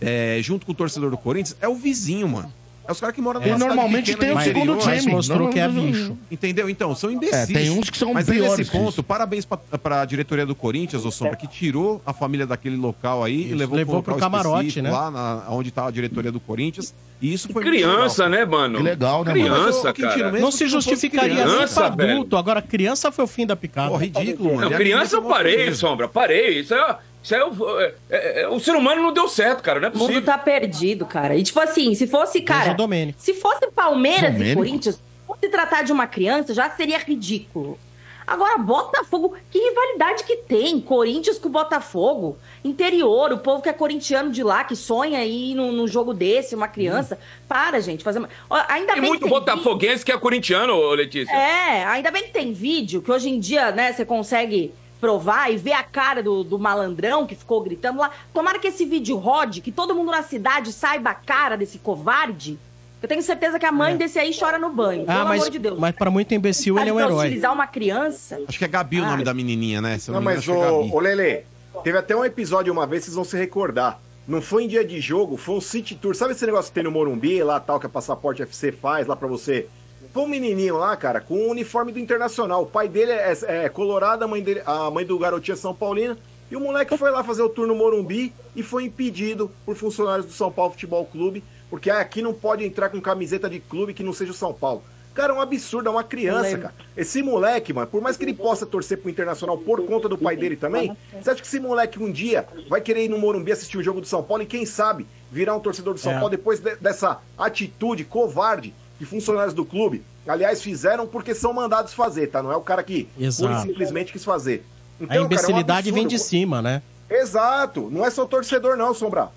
é, 0.00 0.38
junto 0.42 0.66
com 0.66 0.72
o 0.72 0.74
torcedor 0.74 1.10
do 1.10 1.16
Corinthians, 1.18 1.56
é 1.60 1.68
o 1.68 1.74
vizinho, 1.74 2.28
mano. 2.28 2.52
É 2.88 2.92
os 2.92 2.98
caras 2.98 3.14
que 3.14 3.20
moram 3.22 3.40
E 3.44 3.50
normalmente 3.56 4.16
tem 4.16 4.32
o 4.32 4.40
segundo 4.40 4.78
time. 4.78 5.12
mostrou 5.12 5.48
que 5.48 5.60
é 5.60 5.68
bicho. 5.68 6.16
Entendeu? 6.30 6.68
Então, 6.68 6.94
são 6.94 7.10
imbecis. 7.10 7.50
É, 7.50 7.52
tem 7.52 7.70
uns 7.70 7.88
que 7.88 7.96
são 7.96 8.12
Mas 8.12 8.28
aí, 8.28 8.38
piores 8.38 8.58
nesse 8.58 8.70
que 8.70 8.76
ponto, 8.76 8.90
isso. 8.90 9.02
parabéns 9.02 9.44
pra, 9.44 9.56
pra 9.56 10.04
diretoria 10.04 10.44
do 10.44 10.54
Corinthians, 10.54 11.04
ô 11.04 11.10
Sombra, 11.10 11.36
que 11.36 11.46
tirou 11.46 12.02
a 12.04 12.12
família 12.12 12.46
daquele 12.46 12.76
local 12.76 13.22
aí 13.22 13.50
e 13.50 13.54
levou, 13.54 13.76
levou 13.76 14.02
pra 14.02 14.14
pro 14.14 14.20
camarote, 14.20 14.82
né? 14.82 14.90
Lá 14.90 15.10
na, 15.10 15.44
onde 15.50 15.70
tá 15.70 15.86
a 15.86 15.90
diretoria 15.90 16.32
do 16.32 16.40
Corinthians. 16.40 16.92
E 17.22 17.32
isso 17.34 17.52
foi 17.52 17.62
Criança, 17.62 18.28
né, 18.28 18.44
mano? 18.46 18.78
Que 18.78 18.82
legal, 18.82 19.22
né, 19.24 19.34
mano? 19.34 19.44
Criança, 19.44 19.90
ô, 19.90 19.92
Quintino, 19.92 20.14
cara. 20.16 20.32
mesmo 20.32 20.40
Não 20.46 20.50
se 20.50 20.66
justificaria 20.66 21.34
nem 21.34 21.44
criança, 21.44 21.80
pra 21.82 21.90
velho. 21.90 22.12
adulto. 22.12 22.36
Agora, 22.36 22.62
criança 22.62 23.12
foi 23.12 23.24
o 23.24 23.28
fim 23.28 23.46
da 23.46 23.54
picada. 23.54 23.90
Pô, 23.90 23.96
ridículo, 23.98 24.54
mano. 24.56 24.68
Não, 24.70 24.74
a 24.74 24.80
criança 24.80 25.16
eu 25.16 25.22
parei, 25.22 25.58
tomou 25.64 25.74
Sombra, 25.74 26.08
parei. 26.08 26.60
Isso 26.60 26.72
é, 26.74 26.96
isso 27.22 27.34
é, 27.34 27.44
o- 27.44 27.80
é- 27.80 27.94
é- 28.10 28.42
é- 28.42 28.48
o 28.48 28.58
ser 28.60 28.72
humano 28.74 29.02
não 29.02 29.12
deu 29.12 29.28
certo, 29.28 29.62
cara, 29.62 29.78
não 29.80 29.88
é 29.88 29.90
O 29.90 29.94
mundo 29.94 30.06
possível. 30.08 30.24
tá 30.24 30.38
perdido, 30.38 31.04
cara. 31.06 31.34
E 31.36 31.42
tipo 31.42 31.60
assim, 31.60 31.94
se 31.94 32.06
fosse, 32.06 32.40
cara. 32.40 32.74
Se 33.18 33.34
fosse 33.34 33.66
Palmeiras 33.70 34.32
Domênico? 34.32 34.52
e 34.52 34.54
Corinthians, 34.56 35.00
se 35.40 35.48
tratar 35.48 35.82
de 35.82 35.92
uma 35.92 36.06
criança, 36.06 36.54
já 36.54 36.68
seria 36.70 36.98
ridículo. 36.98 37.78
Agora, 38.26 38.56
Botafogo, 38.58 39.34
que 39.50 39.58
rivalidade 39.58 40.22
que 40.22 40.36
tem? 40.36 40.80
Corinthians 40.80 41.36
com 41.36 41.48
Botafogo. 41.48 42.38
Interior, 42.62 43.32
o 43.32 43.38
povo 43.38 43.60
que 43.60 43.68
é 43.68 43.72
corintiano 43.72 44.30
de 44.30 44.44
lá, 44.44 44.62
que 44.62 44.76
sonha 44.76 45.24
ir 45.24 45.54
num, 45.56 45.72
num 45.72 45.88
jogo 45.88 46.14
desse, 46.14 46.54
uma 46.54 46.68
criança. 46.68 47.18
Para, 47.48 47.80
gente, 47.80 48.04
fazer 48.04 48.20
Ainda 48.68 48.92
Tem 48.92 49.00
bem 49.02 49.10
muito 49.10 49.24
que 49.24 49.28
tem 49.28 49.30
botafoguense 49.36 50.04
que 50.04 50.12
é 50.12 50.16
corintiano, 50.18 50.78
Letícia. 50.90 51.32
é, 51.34 51.84
ainda 51.86 52.12
bem 52.12 52.22
que 52.22 52.30
tem 52.30 52.52
vídeo, 52.52 53.02
que 53.02 53.10
hoje 53.10 53.28
em 53.30 53.40
dia, 53.40 53.72
né, 53.72 53.92
você 53.92 54.04
consegue 54.04 54.72
provar 55.00 55.50
e 55.50 55.56
ver 55.56 55.72
a 55.72 55.82
cara 55.82 56.22
do, 56.22 56.44
do 56.44 56.58
malandrão 56.58 57.26
que 57.26 57.34
ficou 57.34 57.60
gritando 57.62 58.00
lá. 58.00 58.10
Tomara 58.32 58.58
que 58.58 58.68
esse 58.68 58.84
vídeo 58.84 59.16
rode, 59.16 59.60
que 59.60 59.72
todo 59.72 59.94
mundo 59.94 60.10
na 60.10 60.22
cidade 60.22 60.72
saiba 60.72 61.10
a 61.10 61.14
cara 61.14 61.56
desse 61.56 61.78
covarde. 61.78 62.58
Eu 63.02 63.08
tenho 63.08 63.22
certeza 63.22 63.58
que 63.58 63.64
a 63.64 63.72
mãe 63.72 63.96
desse 63.96 64.18
aí 64.18 64.30
chora 64.38 64.58
no 64.58 64.68
banho. 64.68 65.04
Ah, 65.08 65.14
pelo 65.14 65.28
mas, 65.28 65.40
amor 65.40 65.50
de 65.50 65.58
Deus. 65.58 65.78
mas 65.78 65.96
pra 65.96 66.10
muito 66.10 66.34
imbecil 66.34 66.78
ele 66.78 66.90
é 66.90 66.92
um 66.92 67.00
herói. 67.00 67.26
utilizar 67.26 67.52
uma 67.52 67.66
criança. 67.66 68.38
Acho 68.46 68.58
que 68.58 68.64
é 68.64 68.68
Gabi 68.68 69.00
o 69.00 69.06
nome 69.06 69.24
da 69.24 69.32
menininha, 69.32 69.80
né? 69.80 69.98
Não, 70.06 70.14
não, 70.16 70.22
mas 70.22 70.44
que 70.44 70.50
é 70.50 70.54
ô 70.54 71.00
Lele, 71.00 71.44
teve 71.82 71.96
até 71.96 72.14
um 72.14 72.24
episódio 72.24 72.70
uma 72.70 72.86
vez, 72.86 73.04
vocês 73.04 73.14
vão 73.14 73.24
se 73.24 73.38
recordar. 73.38 73.98
Não 74.28 74.42
foi 74.42 74.64
em 74.64 74.68
dia 74.68 74.84
de 74.84 75.00
jogo, 75.00 75.38
foi 75.38 75.56
um 75.56 75.60
City 75.60 75.94
Tour. 75.94 76.14
Sabe 76.14 76.32
esse 76.32 76.44
negócio 76.44 76.70
que 76.70 76.74
tem 76.74 76.84
no 76.84 76.90
Morumbi 76.90 77.42
lá 77.42 77.58
tal, 77.58 77.80
que 77.80 77.86
a 77.86 77.88
Passaporte 77.88 78.42
FC 78.42 78.70
faz 78.70 79.06
lá 79.06 79.16
pra 79.16 79.26
você 79.26 79.66
Foi 80.12 80.22
um 80.22 80.26
menininho 80.26 80.76
lá, 80.76 80.96
cara, 80.96 81.20
com 81.20 81.34
o 81.34 81.50
uniforme 81.50 81.92
do 81.92 81.98
Internacional. 81.98 82.62
O 82.62 82.66
pai 82.66 82.88
dele 82.88 83.12
é, 83.12 83.36
é 83.64 83.68
colorado, 83.68 84.24
a 84.24 84.28
mãe, 84.28 84.42
dele, 84.42 84.62
a 84.66 84.90
mãe 84.90 85.04
do 85.04 85.18
garotinho 85.18 85.54
é 85.54 85.56
São 85.56 85.74
Paulina. 85.74 86.16
E 86.50 86.56
o 86.56 86.60
moleque 86.60 86.96
foi 86.96 87.10
lá 87.10 87.22
fazer 87.22 87.42
o 87.42 87.48
turno 87.48 87.74
Morumbi 87.76 88.32
e 88.56 88.62
foi 88.62 88.84
impedido 88.84 89.50
por 89.64 89.76
funcionários 89.76 90.26
do 90.26 90.32
São 90.32 90.50
Paulo 90.50 90.72
Futebol 90.72 91.04
Clube, 91.06 91.44
porque 91.68 91.88
aqui 91.90 92.20
não 92.22 92.32
pode 92.34 92.64
entrar 92.64 92.88
com 92.88 93.00
camiseta 93.00 93.48
de 93.48 93.60
clube 93.60 93.94
que 93.94 94.02
não 94.02 94.12
seja 94.12 94.32
o 94.32 94.34
São 94.34 94.52
Paulo. 94.52 94.82
Cara, 95.14 95.32
é 95.32 95.36
um 95.36 95.40
absurdo, 95.40 95.88
é 95.88 95.92
uma 95.92 96.02
criança, 96.04 96.56
cara. 96.58 96.74
Esse 96.96 97.22
moleque, 97.22 97.72
mano, 97.72 97.86
por 97.86 98.00
mais 98.00 98.16
que 98.16 98.24
ele 98.24 98.34
possa 98.34 98.64
torcer 98.66 98.98
pro 98.98 99.10
Internacional 99.10 99.58
por 99.58 99.84
conta 99.84 100.08
do 100.08 100.16
pai 100.16 100.36
dele 100.36 100.56
também, 100.56 100.96
você 101.20 101.30
acha 101.30 101.40
que 101.40 101.46
esse 101.46 101.60
moleque 101.60 102.02
um 102.02 102.10
dia 102.10 102.46
vai 102.68 102.80
querer 102.80 103.04
ir 103.04 103.08
no 103.08 103.18
Morumbi 103.18 103.52
assistir 103.52 103.76
o 103.78 103.82
jogo 103.82 104.00
do 104.00 104.06
São 104.06 104.22
Paulo 104.22 104.42
e 104.42 104.46
quem 104.46 104.64
sabe 104.64 105.06
virar 105.30 105.54
um 105.54 105.60
torcedor 105.60 105.94
do 105.94 106.00
São 106.00 106.12
É. 106.12 106.14
Paulo 106.14 106.30
depois 106.30 106.58
de- 106.60 106.76
dessa 106.76 107.20
atitude 107.36 108.04
covarde 108.04 108.72
que 109.00 109.06
funcionários 109.06 109.54
do 109.54 109.64
clube, 109.64 110.02
aliás, 110.28 110.60
fizeram 110.60 111.06
porque 111.06 111.34
são 111.34 111.54
mandados 111.54 111.94
fazer, 111.94 112.26
tá? 112.26 112.42
Não 112.42 112.52
é 112.52 112.56
o 112.56 112.60
cara 112.60 112.82
que 112.82 113.08
pura 113.38 113.56
e 113.56 113.62
simplesmente 113.62 114.12
quis 114.12 114.22
fazer. 114.22 114.62
A 115.00 115.06
cara, 115.06 115.18
é 115.18 115.22
um 115.22 115.24
imbecilidade 115.24 115.90
vem 115.90 116.06
de 116.06 116.18
cima, 116.18 116.60
né? 116.60 116.82
Exato, 117.08 117.88
não 117.90 118.04
é 118.04 118.10
só 118.10 118.26
torcedor 118.26 118.76
não, 118.76 118.92
Sombra. 118.92 119.30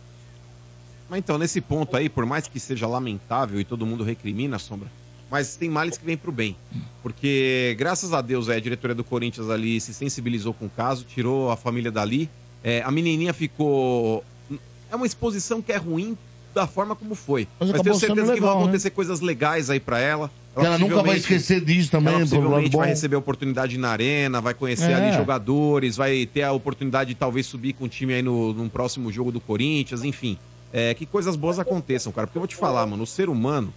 Mas 1.10 1.19
então, 1.19 1.38
nesse 1.38 1.61
ponto 1.61 1.95
aí, 1.95 2.10
por 2.10 2.26
mais 2.26 2.45
que 2.45 2.60
seja 2.60 2.85
lamentável 2.85 3.57
e 3.57 3.64
todo 3.64 3.85
mundo 3.85 4.03
recrimina, 4.03 4.60
Sombra, 4.60 4.91
mas 5.31 5.56
tem 5.56 5.69
males 5.69 5.98
que 5.98 6.06
vêm 6.06 6.18
pro 6.18 6.30
bem. 6.30 6.57
Porque, 7.02 7.73
graças 7.80 8.11
a 8.11 8.19
Deus, 8.19 8.49
é, 8.49 8.57
a 8.57 8.60
diretoria 8.60 8.94
do 8.94 9.03
Corinthians 9.06 9.49
ali 9.49 9.80
se 9.80 9.94
sensibilizou 9.94 10.53
com 10.53 10.65
o 10.65 10.69
caso, 10.69 11.06
tirou 11.06 11.49
a 11.49 11.56
família 11.56 11.90
dali. 11.90 12.30
É, 12.61 12.81
a 12.81 12.91
menininha 12.91 13.34
ficou... 13.34 14.26
É 14.91 14.95
uma 14.95 15.06
exposição 15.06 15.61
que 15.61 15.72
é 15.72 15.77
ruim 15.77 16.18
da 16.53 16.67
forma 16.67 16.95
como 16.95 17.15
foi. 17.15 17.47
Mas 17.59 17.69
Mas, 17.69 17.69
acabou 17.69 17.84
tenho 17.84 17.95
certeza 17.99 18.25
sendo 18.27 18.35
que 18.35 18.39
vão 18.41 18.49
legal, 18.49 18.59
né? 18.59 18.63
acontecer 18.65 18.89
coisas 18.91 19.21
legais 19.21 19.69
aí 19.69 19.80
pra 19.80 19.99
ela. 19.99 20.30
Que 20.55 20.63
ela 20.65 20.77
nunca 20.77 21.01
vai 21.01 21.17
esquecer 21.17 21.61
disso 21.61 21.89
também, 21.89 22.13
Ela 22.13 22.19
possivelmente 22.21 22.77
vai 22.77 22.89
receber 22.89 23.15
oportunidade 23.15 23.75
na 23.77 23.89
arena, 23.89 24.39
vai 24.39 24.53
conhecer 24.53 24.91
É. 24.91 24.93
ali 24.95 25.17
jogadores, 25.17 25.95
vai 25.97 26.27
ter 26.31 26.43
a 26.43 26.51
oportunidade 26.51 27.09
de 27.09 27.15
talvez 27.15 27.47
subir 27.47 27.73
com 27.73 27.85
o 27.85 27.89
time 27.89 28.13
aí 28.13 28.21
no, 28.21 28.53
num 28.53 28.69
próximo 28.69 29.11
jogo 29.11 29.31
do 29.31 29.39
Corinthians, 29.39 30.03
enfim. 30.03 30.38
É, 30.71 30.93
que 30.93 31.05
coisas 31.07 31.35
boas 31.35 31.57
aconteçam, 31.57 32.11
cara. 32.11 32.27
Porque 32.27 32.38
eu 32.38 32.41
vou 32.41 32.47
te 32.47 32.55
falar, 32.55 32.85
mano, 32.85 33.01
o 33.03 33.07
ser 33.07 33.30
humano, 33.30 33.73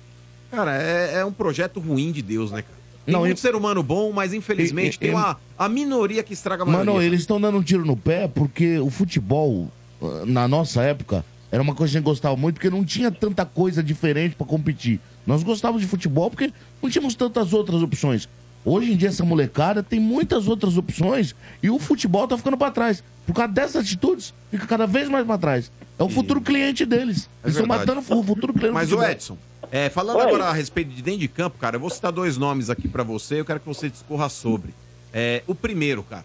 cara, 0.51 0.77
é, 0.83 1.21
é 1.21 1.25
um 1.25 1.33
projeto 1.33 1.81
ruim 1.81 2.13
de 2.13 2.21
Deus, 2.21 2.51
né, 2.51 2.61
cara? 2.63 2.77
Tem 3.07 3.13
Não, 3.13 3.21
muito 3.21 3.39
e- 3.39 3.41
ser 3.41 3.55
humano 3.55 3.83
bom, 3.83 4.13
mas 4.13 4.35
infelizmente 4.35 4.97
e- 4.97 4.99
tem 4.99 5.11
e- 5.11 5.15
uma, 5.15 5.39
a 5.59 5.69
minoria 5.69 6.23
que 6.23 6.33
estraga 6.35 6.63
a 6.63 6.67
maioria. 6.67 6.93
Mano, 6.93 7.03
eles 7.03 7.21
estão 7.21 7.41
dando 7.41 7.57
um 7.59 7.63
tiro 7.63 7.85
no 7.87 7.97
pé 7.97 8.29
porque 8.29 8.79
o 8.81 8.91
futebol, 8.91 9.71
ah, 10.03 10.25
na 10.27 10.47
nossa 10.49 10.83
época, 10.83 11.25
era 11.51 11.63
uma 11.63 11.75
coisa 11.75 11.93
que 11.93 11.97
a 11.97 12.01
gente 12.01 12.07
gostava 12.07 12.37
muito 12.37 12.55
porque 12.57 12.71
não 12.71 12.85
tinha 12.85 13.11
tanta 13.11 13.45
coisa 13.45 13.83
diferente 13.83 14.35
pra 14.35 14.47
competir. 14.47 15.01
Nós 15.27 15.43
gostávamos 15.43 15.83
de 15.83 15.89
futebol 15.89 16.31
porque 16.31 16.53
não 16.83 16.91
tínhamos 16.91 17.15
tantas 17.15 17.53
outras 17.53 17.83
opções. 17.83 18.29
Hoje 18.65 18.93
em 18.93 18.97
dia, 18.97 19.09
essa 19.09 19.25
molecada 19.25 19.83
tem 19.83 20.01
muitas 20.01 20.49
outras 20.49 20.77
opções 20.77 21.37
e 21.63 21.71
o 21.71 21.79
futebol 21.79 22.27
tá 22.27 22.37
ficando 22.37 22.57
pra 22.57 22.71
trás. 22.71 23.03
Por 23.25 23.33
causa 23.33 23.53
dessas 23.53 23.85
atitudes, 23.85 24.35
fica 24.51 24.67
cada 24.67 24.87
vez 24.87 25.09
mais 25.09 25.25
pra 25.25 25.39
trás. 25.39 25.71
É 25.99 26.03
o 26.03 26.09
futuro 26.09 26.41
cliente 26.41 26.85
deles. 26.85 27.31
É 27.43 27.47
Eles 27.47 27.57
estão 27.57 27.67
matando 27.67 28.01
o 28.01 28.23
futuro 28.25 28.53
cliente 28.53 28.71
do 28.71 28.75
Mas, 28.75 28.93
o. 28.93 29.03
Edson, 29.03 29.39
é, 29.71 29.89
falando 29.89 30.17
Oi. 30.17 30.23
agora 30.23 30.45
a 30.47 30.53
respeito 30.53 30.91
de 30.91 31.01
dentro 31.01 31.21
de 31.21 31.29
campo, 31.29 31.59
cara, 31.59 31.77
eu 31.77 31.81
vou 31.81 31.91
citar 31.91 32.13
dois 32.13 32.37
nomes 32.37 32.69
aqui 32.69 32.89
pra 32.89 33.03
você, 33.03 33.41
eu 33.41 33.45
quero 33.45 33.61
que 33.61 33.67
você 33.67 33.89
discorra 33.89 34.29
sobre. 34.29 34.75
É, 35.13 35.43
o 35.47 35.55
primeiro, 35.55 36.03
cara. 36.03 36.25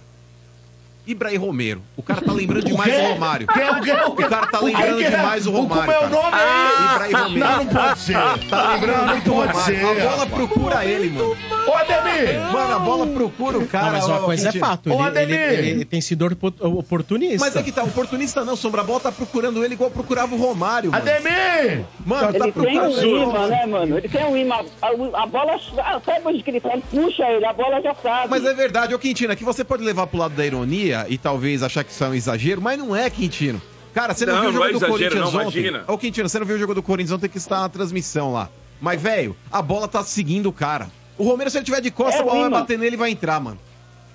Ibrahim 1.05 1.37
Romero. 1.37 1.81
O 1.97 2.03
cara 2.03 2.21
tá 2.21 2.31
lembrando 2.31 2.63
demais 2.65 2.93
o 2.93 3.13
Romário. 3.13 3.47
Quê? 3.47 3.59
O 3.59 3.81
quê? 3.81 3.91
O 3.91 4.15
quê? 4.15 4.23
cara 4.27 4.47
tá 4.47 4.59
O 4.59 4.65
quê 4.65 4.71
lembrando 4.71 5.01
é? 5.01 5.09
demais 5.09 5.47
o 5.47 5.51
Romário. 5.51 5.83
como 5.83 5.91
é 5.91 5.97
o 5.97 6.01
cara. 6.01 6.09
nome 6.11 6.37
aí? 6.37 6.91
Ibrahim 6.95 7.11
Não, 7.13 7.23
Romero. 7.23 7.55
não 7.57 7.65
pode 7.67 7.99
ser. 7.99 8.13
Tá 8.49 8.73
lembrando 8.73 8.97
Não, 8.97 9.05
não 9.05 9.13
muito 9.13 9.31
o 9.31 9.35
pode 9.35 9.51
Romário. 9.51 9.75
ser, 9.77 9.85
A 9.85 10.09
bola 10.09 10.25
procura 10.27 10.85
ele, 10.85 11.09
mano. 11.09 11.37
Ô, 11.67 11.73
Ademir! 11.75 12.39
Mano, 12.51 12.75
a 12.75 12.79
bola 12.79 13.07
procura 13.07 13.57
o 13.59 13.67
cara. 13.67 13.85
Não, 13.85 13.91
mas 13.93 14.07
uma 14.07 14.19
coisa 14.21 14.49
é 14.49 14.51
fato. 14.53 14.89
Ele, 14.89 15.33
ele- 15.33 15.69
ele 15.69 15.85
tem 15.85 16.01
sido 16.01 16.25
opo- 16.25 16.53
oportunista. 16.77 17.39
Mas 17.39 17.55
é 17.55 17.63
que 17.63 17.71
tá, 17.71 17.83
oportunista 17.83 18.43
não, 18.43 18.55
Sombra. 18.55 18.81
A 18.81 18.83
bola 18.83 18.99
tá 18.99 19.11
procurando 19.11 19.63
ele 19.63 19.73
igual 19.75 19.89
procurava 19.91 20.33
o 20.33 20.37
Romário. 20.37 20.91
Mano. 20.91 21.01
Ademir! 21.03 21.83
Mano, 22.05 22.21
tá 22.21 22.29
Ele 22.29 22.39
tem 22.39 22.49
um 22.49 22.51
procurando. 22.51 23.07
imã, 23.07 23.47
né, 23.47 23.65
mano? 23.65 23.97
Ele 23.97 24.09
tem 24.09 24.25
um 24.25 24.35
imã. 24.37 24.55
A, 24.81 24.87
a 25.21 25.25
bola, 25.25 25.59
sabe 26.05 26.21
onde 26.25 26.43
que 26.43 26.49
ele 26.49 26.59
tá? 26.59 26.69
Ele 26.73 26.83
puxa 26.89 27.23
ele, 27.29 27.45
a 27.45 27.53
bola 27.53 27.81
já 27.81 27.93
sabe. 27.95 28.27
Mas 28.29 28.43
é 28.45 28.53
verdade, 28.53 28.93
ô 28.95 28.99
Quintino, 28.99 29.31
aqui 29.33 29.43
você 29.43 29.63
pode 29.63 29.83
levar 29.83 30.07
pro 30.07 30.17
lado 30.19 30.33
da 30.35 30.45
ironia 30.45 30.90
e 31.09 31.17
talvez 31.17 31.63
achar 31.63 31.83
que 31.83 31.91
isso 31.91 32.03
é 32.03 32.07
um 32.09 32.13
exagero, 32.13 32.61
mas 32.61 32.77
não 32.77 32.95
é, 32.95 33.09
Quintino. 33.09 33.61
Cara, 33.93 34.13
você 34.13 34.25
não, 34.25 34.35
Não, 34.35 34.41
viu 34.41 34.49
o 34.49 34.53
jogo 34.53 34.65
é 34.65 34.69
do 34.71 34.77
exagero, 34.77 34.91
Corinthians 34.91 35.33
não, 35.33 35.47
ontem? 35.47 35.59
imagina. 35.59 35.83
Ô 35.87 35.97
Quintino, 35.97 36.29
você 36.29 36.39
não 36.39 36.45
viu 36.45 36.55
o 36.55 36.59
jogo 36.59 36.73
do 36.73 36.81
Corinthians 36.83 37.11
ontem 37.17 37.27
que 37.27 37.37
está 37.37 37.61
na 37.61 37.69
transmissão 37.69 38.31
lá. 38.31 38.49
Mas, 38.79 39.01
velho, 39.01 39.35
a 39.51 39.61
bola 39.61 39.87
tá 39.87 40.03
seguindo 40.03 40.47
o 40.47 40.53
cara. 40.53 40.89
O 41.17 41.23
Romero, 41.23 41.49
se 41.49 41.57
ele 41.57 41.65
tiver 41.65 41.81
de 41.81 41.91
costas, 41.91 42.15
É 42.15 42.19
a 42.21 42.23
bola 42.25 42.41
vai 42.41 42.49
bater 42.61 42.79
nele 42.79 42.95
e 42.95 42.97
vai 42.97 43.11
entrar, 43.11 43.39
mano. 43.39 43.59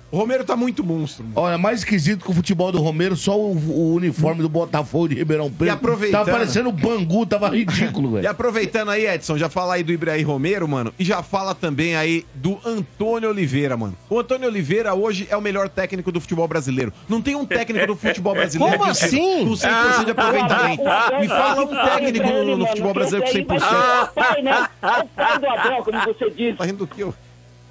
O 0.09 0.17
Romero 0.17 0.45
tá 0.45 0.55
muito 0.55 0.85
monstro. 0.85 1.25
mano. 1.25 1.35
Olha, 1.35 1.57
mais 1.57 1.79
esquisito 1.79 2.23
que 2.23 2.31
o 2.31 2.33
futebol 2.33 2.71
do 2.71 2.79
Romero, 2.81 3.13
só 3.17 3.37
o, 3.37 3.51
o 3.57 3.93
uniforme 3.95 4.41
do 4.41 4.47
Botafogo 4.47 5.09
de 5.09 5.15
Ribeirão 5.15 5.51
Preto. 5.51 5.65
E 5.65 5.69
aproveitando- 5.69 6.25
Tava 6.25 6.37
parecendo 6.37 6.71
Bangu, 6.71 7.25
tava 7.25 7.49
ridículo, 7.49 8.11
E 8.11 8.13
velho. 8.21 8.29
aproveitando 8.31 8.89
aí, 8.89 9.05
Edson, 9.05 9.37
já 9.37 9.49
fala 9.49 9.73
aí 9.73 9.83
do 9.83 9.91
Ibrahim 9.91 10.23
Romero, 10.23 10.65
mano, 10.65 10.93
e 10.97 11.03
já 11.03 11.21
fala 11.21 11.53
também 11.53 11.97
aí 11.97 12.25
do 12.33 12.57
Antônio 12.65 13.29
Oliveira, 13.29 13.75
mano. 13.75 13.97
O 14.09 14.17
Antônio 14.17 14.47
Oliveira 14.47 14.93
hoje 14.93 15.27
é 15.29 15.35
o 15.35 15.41
melhor 15.41 15.67
técnico 15.67 16.09
do 16.09 16.21
futebol 16.21 16.47
brasileiro. 16.47 16.93
Não 17.09 17.21
tem 17.21 17.35
um 17.35 17.45
técnico 17.45 17.87
do 17.87 17.95
futebol 17.97 18.33
brasileiro 18.33 18.77
Como 18.77 18.85
que- 18.85 19.03
assim? 19.05 19.45
com 19.45 19.51
100% 19.57 20.05
de 20.05 20.11
aproveitamento. 20.11 20.83
Me 21.19 21.27
fala 21.27 21.63
um 21.63 21.67
técnico 21.67 22.27
no, 22.29 22.57
no 22.57 22.65
futebol 22.67 22.93
brasileiro 22.93 23.45
com 23.45 23.55
100%. 23.55 23.61
É 23.61 24.03
o 24.03 24.07
pai, 24.13 24.41
né? 24.41 24.67
É 24.81 24.87
o 25.03 25.07
pai 25.07 25.39
do 25.39 25.47
Abel, 25.49 25.83
como 25.83 25.99
você 26.05 26.29
disse. 26.29 26.53
Tá 26.57 26.63
rindo 26.63 26.77
do 26.77 26.87
que, 26.87 27.03
ô? 27.03 27.13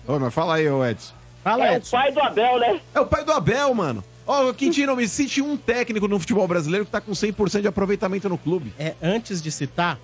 Ô, 0.07 0.19
mas 0.19 0.35
fala 0.35 0.57
aí, 0.57 0.69
ô 0.69 0.85
Edson. 0.85 1.15
Fala, 1.47 1.67
É 1.67 1.79
o 1.79 1.81
pai 1.81 2.11
do 2.11 2.21
Abel, 2.21 2.59
né? 2.59 2.81
É 2.93 3.01
o 3.01 3.07
pai 3.07 3.25
do 3.25 3.31
Abel, 3.31 3.73
mano. 3.73 4.03
Ó, 4.27 4.53
Quintino, 4.53 4.97
me 4.97 5.07
cite 5.07 5.41
um 5.41 5.57
técnico 5.57 6.09
no 6.09 6.19
futebol 6.19 6.49
brasileiro 6.49 6.85
que 6.85 6.91
tá 6.91 7.01
com 7.01 7.13
100% 7.13 7.61
de 7.61 7.69
aproveitamento 7.69 8.29
no 8.29 8.37
clube. 8.37 8.75
É, 8.77 8.95
antes 9.01 9.41
de 9.41 9.53
citar, 9.53 9.97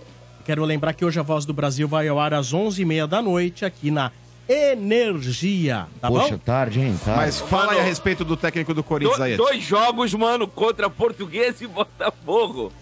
quero 0.44 0.64
lembrar 0.64 0.93
que 0.93 1.05
hoje 1.05 1.19
a 1.19 1.23
Voz 1.24 1.44
do 1.44 1.52
Brasil 1.52 1.89
vai 1.89 2.06
ao 2.06 2.20
ar 2.20 2.32
às 2.32 2.55
11h30 2.55 3.09
da 3.09 3.20
noite 3.20 3.64
aqui 3.64 3.90
na 3.90 4.12
Energia, 4.48 5.86
tá 6.01 6.09
Poxa, 6.09 6.32
bom? 6.32 6.39
tarde, 6.39 6.81
hein? 6.81 6.98
Tarde. 7.05 7.20
Mas 7.20 7.40
fala 7.40 7.73
aí 7.73 7.81
a 7.81 7.82
respeito 7.82 8.24
do 8.24 8.36
técnico 8.36 8.74
do 8.74 8.82
Corinthians 8.82 9.16
Do- 9.19 9.23
aí, 9.24 9.36
dois 9.36 9.62
jogos, 9.62 10.12
mano, 10.14 10.47
contra 10.48 10.90
Português 10.90 11.60
e 11.60 11.66
Botafogo. 11.66 12.73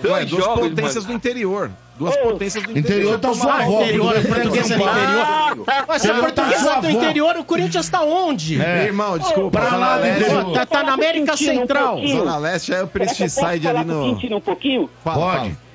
Dois 0.00 0.14
Ué, 0.14 0.24
duas 0.26 0.44
jogos, 0.44 0.68
potências 0.68 1.04
mano. 1.04 1.06
do 1.08 1.12
interior. 1.16 1.70
Duas 1.98 2.16
potências 2.18 2.62
do 2.62 2.70
interior. 2.78 3.16
Interior 3.16 3.18
tá 3.18 3.34
sua 3.34 3.54
avó. 3.54 3.82
interior, 3.82 4.12
porque 4.14 4.28
a 4.30 4.34
portuguesa 4.34 4.74
é 4.74 4.76
do 4.76 4.82
interior. 4.84 5.84
Mas 5.88 6.02
se 6.02 6.08
a 6.08 6.12
Interior 6.12 6.32
tá 6.32 6.42
é 6.52 6.80
do 6.80 6.90
interior, 6.90 7.36
o 7.36 7.44
Corinthians 7.44 7.88
tá 7.88 8.02
onde? 8.02 8.62
É. 8.62 8.84
Irmão, 8.84 9.18
desculpa. 9.18 9.58
Pra 9.60 9.76
lá 9.76 9.96
do 9.96 10.02
Leste- 10.04 10.22
interior. 10.24 10.52
Tá, 10.52 10.66
tá 10.66 10.82
na 10.84 10.92
América 10.92 11.36
Central. 11.36 12.06
Zona 12.06 12.36
Leste 12.38 12.72
é 12.72 12.82
o 12.82 12.86
Prestige 12.86 13.66
ali 13.66 13.80
o 13.80 13.84
no. 13.84 14.36
Um 14.36 14.40
pouquinho? 14.40 14.88
Fala, 15.02 15.16
Pode. 15.18 15.38
fala. 15.38 15.68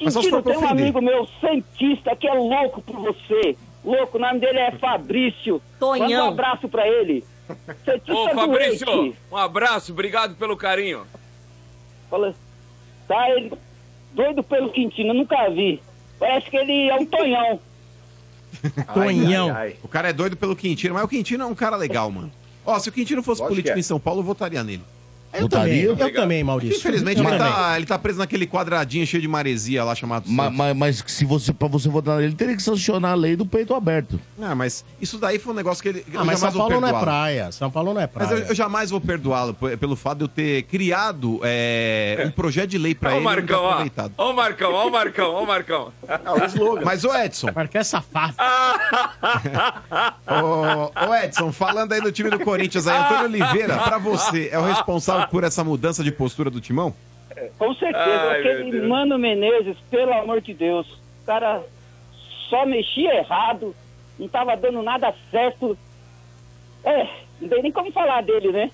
Mas 0.00 0.14
só 0.14 0.22
se 0.22 0.30
for 0.30 0.42
tem 0.44 0.56
um 0.56 0.68
amigo 0.68 1.00
meu, 1.02 1.26
cientista, 1.40 2.14
que 2.14 2.28
é 2.28 2.34
louco 2.34 2.80
por 2.82 2.94
você. 3.00 3.56
Louco, 3.88 4.18
o 4.18 4.20
nome 4.20 4.38
dele 4.38 4.58
é 4.58 4.72
Fabrício. 4.72 5.62
Tonhão. 5.80 6.08
Manda 6.10 6.24
um 6.24 6.28
abraço 6.28 6.68
pra 6.68 6.86
ele. 6.86 7.24
Ô, 8.06 8.28
Fabrício, 8.34 8.84
doente. 8.84 9.16
um 9.32 9.36
abraço, 9.38 9.92
obrigado 9.92 10.36
pelo 10.36 10.58
carinho. 10.58 11.06
Fala, 12.10 12.34
tá 13.06 13.30
ele 13.30 13.50
doido 14.12 14.42
pelo 14.42 14.70
Quintino, 14.70 15.10
eu 15.10 15.14
nunca 15.14 15.48
vi. 15.48 15.82
Parece 16.18 16.50
que 16.50 16.56
ele 16.58 16.90
é 16.90 16.94
um 16.96 17.06
tonhão. 17.06 17.58
Tonhão. 18.92 19.54
O 19.82 19.88
cara 19.88 20.10
é 20.10 20.12
doido 20.12 20.36
pelo 20.36 20.54
Quintino, 20.54 20.92
mas 20.92 21.04
o 21.04 21.08
Quintino 21.08 21.44
é 21.44 21.46
um 21.46 21.54
cara 21.54 21.76
legal, 21.76 22.10
mano. 22.10 22.30
Ó, 22.66 22.78
se 22.78 22.90
o 22.90 22.92
Quintino 22.92 23.22
fosse 23.22 23.40
Lógico 23.40 23.54
político 23.54 23.76
é. 23.78 23.80
em 23.80 23.82
São 23.82 23.98
Paulo, 23.98 24.20
eu 24.20 24.24
votaria 24.24 24.62
nele. 24.62 24.82
Eu 25.32 25.48
também, 25.48 25.86
Votaria? 25.86 26.06
eu 26.08 26.12
também, 26.14 26.42
Maurício. 26.44 26.76
Infelizmente, 26.78 27.18
ele 27.20 27.28
também. 27.28 27.38
tá, 27.52 27.76
ele 27.76 27.86
tá 27.86 27.98
preso 27.98 28.18
naquele 28.18 28.46
quadradinho 28.46 29.06
cheio 29.06 29.20
de 29.20 29.28
maresia 29.28 29.84
lá 29.84 29.94
chamado 29.94 30.24
Ma- 30.28 30.44
Santos. 30.44 30.56
ma- 30.58 30.74
Mas, 30.74 31.04
se 31.06 31.24
você, 31.24 31.52
pra 31.52 31.68
você 31.68 31.88
votar 31.88 32.18
nele, 32.18 32.34
teria 32.34 32.56
que 32.56 32.62
sancionar 32.62 33.12
a 33.12 33.14
lei 33.14 33.36
do 33.36 33.44
peito 33.44 33.74
aberto. 33.74 34.18
Ah, 34.40 34.54
mas 34.54 34.84
isso 35.00 35.18
daí 35.18 35.38
foi 35.38 35.52
um 35.52 35.56
negócio 35.56 35.82
que 35.82 35.88
ele. 35.90 36.04
Ah, 36.14 36.24
mas 36.24 36.38
São 36.40 36.50
Paulo 36.52 36.80
não 36.80 36.88
é 36.88 36.92
praia. 37.00 37.52
São 37.52 37.70
Paulo 37.70 37.92
não 37.94 38.00
é 38.00 38.08
Mas 38.14 38.28
praia. 38.28 38.42
eu, 38.42 38.46
eu 38.48 38.54
jamais 38.54 38.90
vou 38.90 39.00
perdoá-lo 39.00 39.52
pelo 39.54 39.96
fato 39.96 40.18
de 40.18 40.24
eu 40.24 40.28
ter 40.28 40.62
criado 40.62 41.40
é, 41.42 42.24
um 42.26 42.30
projeto 42.30 42.70
de 42.70 42.78
lei 42.78 42.94
pra 42.94 43.10
Ó 43.10 43.12
o 43.14 43.16
ele 43.16 43.24
não 43.24 43.30
ter 43.34 43.36
Marcão, 43.52 43.62
ó. 43.64 43.86
Ó 44.16 44.30
o 44.30 44.34
Marcão, 44.36 44.72
ó 44.72 44.88
o 44.88 44.90
Marcão, 44.92 45.30
ó 45.34 45.42
o 45.42 45.46
Marcão. 45.46 45.92
É. 46.08 46.18
Mas, 46.84 47.04
ô 47.04 47.14
Edson, 47.14 47.48
Marcão 47.54 47.80
é 47.80 47.84
safado. 47.84 48.34
ô, 50.26 51.08
ô 51.10 51.14
Edson, 51.14 51.52
falando 51.52 51.92
aí 51.92 52.00
do 52.00 52.10
time 52.12 52.30
do 52.30 52.38
Corinthians 52.40 52.86
aí, 52.86 52.96
Antônio 52.98 53.24
Oliveira, 53.24 53.76
pra 53.78 53.98
você, 53.98 54.48
é 54.52 54.58
o 54.58 54.62
responsável 54.64 55.17
por 55.26 55.44
essa 55.44 55.64
mudança 55.64 56.02
de 56.04 56.12
postura 56.12 56.50
do 56.50 56.60
timão? 56.60 56.94
Com 57.58 57.74
certeza. 57.74 58.30
Ai, 58.30 58.40
Aquele. 58.40 58.86
Mano 58.86 59.18
Menezes, 59.18 59.76
pelo 59.90 60.12
amor 60.12 60.40
de 60.40 60.54
Deus. 60.54 60.86
O 61.22 61.26
cara 61.26 61.62
só 62.48 62.64
mexia 62.66 63.14
errado, 63.16 63.74
não 64.18 64.28
tava 64.28 64.56
dando 64.56 64.82
nada 64.82 65.14
certo. 65.30 65.76
É, 66.84 67.06
não 67.40 67.48
tem 67.48 67.62
nem 67.62 67.72
como 67.72 67.92
falar 67.92 68.22
dele, 68.22 68.50
né? 68.50 68.70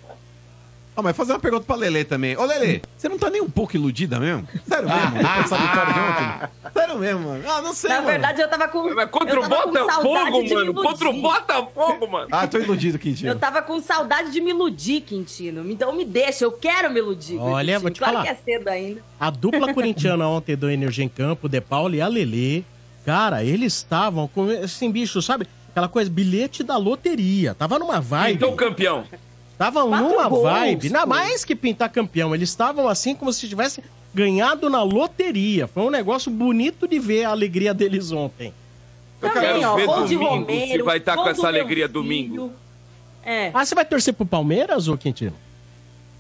Ah, 0.97 1.03
mas 1.03 1.17
fazer 1.17 1.33
uma 1.33 1.41
pergunta 1.41 1.65
pra 1.67 1.75
Lelê 1.75 2.05
também. 2.05 2.37
Ô, 2.37 2.45
Lelê, 2.45 2.81
você 2.97 3.09
não 3.09 3.19
tá 3.19 3.29
nem 3.29 3.41
um 3.43 3.51
pouco 3.51 3.75
iludida 3.77 4.21
mesmo? 4.21 4.47
Sério 4.67 4.89
mesmo? 4.89 5.11
Depois 5.19 5.37
dessa 5.43 5.57
vitória 5.57 5.93
de 5.93 5.99
ontem? 6.01 6.49
Sério 6.73 6.99
mesmo, 6.99 7.21
mano? 7.21 7.45
Ah, 7.49 7.63
não 7.63 7.75
sei, 7.75 7.91
Na 7.91 7.97
mano. 7.97 8.09
verdade, 8.09 8.41
eu 8.43 8.49
tava 8.49 8.69
com. 8.69 8.95
Mas 8.95 9.11
contra 9.11 9.41
o 9.41 9.49
Botafogo, 9.49 10.49
mano. 10.55 10.75
Contra 10.75 11.11
o. 11.11 11.13
Botafogo, 11.21 12.07
mano. 12.07 12.29
Ah, 12.31 12.47
tô 12.47 12.59
iludido, 12.59 12.97
Quintino. 12.99 13.29
Eu 13.31 13.39
tava 13.39 13.61
com 13.63 13.81
saudade 13.81 14.31
de 14.31 14.41
me 14.41 14.51
iludir, 14.51 15.01
Quintino. 15.01 15.69
Então 15.69 15.93
me 15.93 16.05
deixa, 16.05 16.45
eu 16.45 16.53
quero 16.53 16.91
me 16.93 17.01
iludir. 17.01 17.39
Olha, 17.39 17.73
esse 17.73 17.83
vou 17.83 17.91
te 17.91 17.99
claro 17.99 18.15
falar. 18.19 18.25
que 18.27 18.31
é 18.31 18.35
cedo 18.57 18.69
ainda. 18.69 19.03
A 19.19 19.31
dupla 19.31 19.73
corintiana 19.75 20.29
ontem 20.29 20.55
do 20.57 20.71
Energia 20.71 21.05
em 21.05 21.09
Campo, 21.09 21.47
o 21.47 21.51
De 21.51 21.61
Paulo 21.61 21.95
e 21.97 22.01
a 22.01 22.07
Lelê, 22.07 22.63
cara, 23.05 23.43
eles 23.43 23.73
estavam 23.75 24.29
com 24.29 24.49
assim, 24.51 24.93
bicho, 24.93 25.21
sabe? 25.21 25.47
Aquela 25.73 25.89
coisa, 25.89 26.09
bilhete 26.09 26.63
da 26.63 26.77
loteria. 26.77 27.53
Tava 27.53 27.81
numa 27.81 28.01
vibe. 28.01 28.37
Então, 28.37 28.55
campeão. 28.55 29.05
Estavam 29.69 29.91
numa 29.91 30.29
gols, 30.29 30.43
vibe. 30.43 30.87
Ainda 30.87 31.07
mais 31.07 31.45
que 31.45 31.55
pintar 31.55 31.89
campeão. 31.91 32.35
Eles 32.35 32.49
estavam 32.51 32.89
assim 32.89 33.15
como 33.15 33.33
se 33.33 33.49
tivessem 33.49 33.83
ganhado 34.13 34.69
na 34.71 34.83
loteria. 34.83 35.67
Foi 35.67 35.83
um 35.83 35.91
negócio 35.91 36.31
bonito 36.31 36.87
de 36.87 36.99
ver 36.99 37.25
a 37.25 37.31
alegria 37.31 37.73
deles 37.75 38.13
ontem. 38.13 38.53
Eu 39.23 39.31
Também, 39.31 39.55
quero 39.55 39.69
ó, 39.71 39.75
ver 39.77 39.87
gol 39.87 40.05
de 40.07 40.15
domingo 40.15 40.31
Romero, 40.31 40.67
se 40.73 40.83
vai 40.83 40.99
estar 40.99 41.15
gol 41.15 41.25
com 41.25 41.31
essa 41.31 41.47
alegria 41.47 41.87
filho. 41.89 41.89
domingo. 41.89 42.53
É. 43.25 43.51
Ah, 43.55 43.65
você 43.65 43.75
vai 43.75 43.85
torcer 43.85 44.13
pro 44.13 44.27
Palmeiras, 44.27 44.87
ô 44.87 44.97
Quintino? 44.99 45.33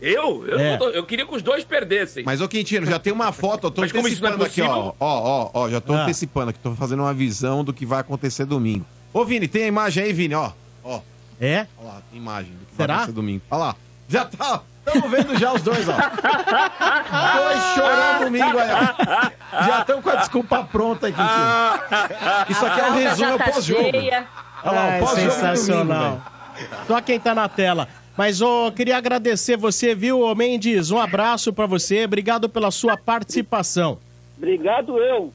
Eu? 0.01 0.47
Eu, 0.47 0.59
É. 0.59 0.77
tô- 0.77 0.89
eu 0.91 1.05
queria 1.05 1.25
que 1.27 1.35
os 1.35 1.43
dois 1.43 1.65
perdessem. 1.65 2.25
Mas, 2.25 2.41
ô 2.41 2.49
Quintino, 2.49 2.85
já 2.87 2.99
tem 2.99 3.13
uma 3.13 3.31
foto, 3.33 3.67
eu 3.67 3.71
tô 3.71 3.81
Mas 3.83 3.95
é 3.95 3.99
antecipando 3.99 4.45
aqui, 4.45 4.61
ó. 4.63 4.89
Ó, 4.89 4.95
ó, 5.01 5.51
ó, 5.55 5.69
já 5.71 5.81
tô 5.81 5.93
Ah. 5.93 6.03
antecipando 6.03 6.51
aqui, 6.51 6.59
tô 6.59 6.75
fazendo 6.75 7.01
uma 7.01 7.15
visão 7.15 7.63
do 7.63 7.73
que 7.73 7.87
vai 7.87 8.01
acontecer 8.01 8.45
domingo. 8.45 8.85
Ô, 9.13 9.25
Vini, 9.25 9.47
tem 9.47 9.65
a 9.65 9.67
imagem 9.69 10.05
aí, 10.05 10.13
Vini, 10.13 10.35
ó. 10.35 10.51
Ó, 10.83 11.01
É? 11.45 11.67
ó 11.79 11.87
lá, 11.87 12.01
tem 12.11 12.21
imagem 12.21 12.53
do 12.53 12.67
que 12.67 12.75
Será? 12.77 12.87
vai 12.87 12.97
acontecer 12.97 13.13
domingo. 13.15 13.43
Ó 13.51 13.57
lá, 13.57 13.77
já 14.09 14.25
tá, 14.25 14.63
estamos 14.87 15.11
vendo 15.11 15.37
já 15.39 15.53
os 15.53 15.63
dois, 15.63 15.87
ó. 15.89 15.93
Dois 15.93 17.63
chorando 17.75 18.25
domingo 18.25 18.59
aí, 18.59 18.69
ó. 18.71 19.65
Já 19.67 19.81
estão 19.81 20.03
com 20.03 20.11
a 20.11 20.17
desculpa 20.17 20.65
pronta 20.65 21.07
aí, 21.07 21.13
Quintino. 21.13 22.49
Isso 22.51 22.67
aqui 22.67 22.81
é 22.81 22.83
o 22.85 22.87
A 22.87 22.95
resumo, 22.95 23.33
é 23.35 23.39
tá 23.39 23.45
pós-jogo. 23.53 23.83
Olha 23.89 24.27
lá, 24.65 24.87
É, 24.95 25.01
o 25.03 25.05
pós-jogo 25.07 25.31
sensacional. 25.33 26.23
domingo, 26.57 26.87
Só 26.87 27.01
quem 27.01 27.21
tá 27.21 27.35
na 27.35 27.49
tela. 27.49 27.89
Mas, 28.17 28.41
ô, 28.41 28.71
queria 28.71 28.97
agradecer 28.97 29.57
você, 29.57 29.93
viu, 29.95 30.21
ô 30.21 30.33
Mendes? 30.37 30.91
Um 30.93 30.99
abraço 31.01 31.53
pra 31.53 31.67
você. 31.67 32.05
Obrigado 32.05 32.49
pela 32.49 32.71
sua 32.71 32.97
participação. 32.97 33.99
Obrigado 34.39 34.97
eu. 34.99 35.33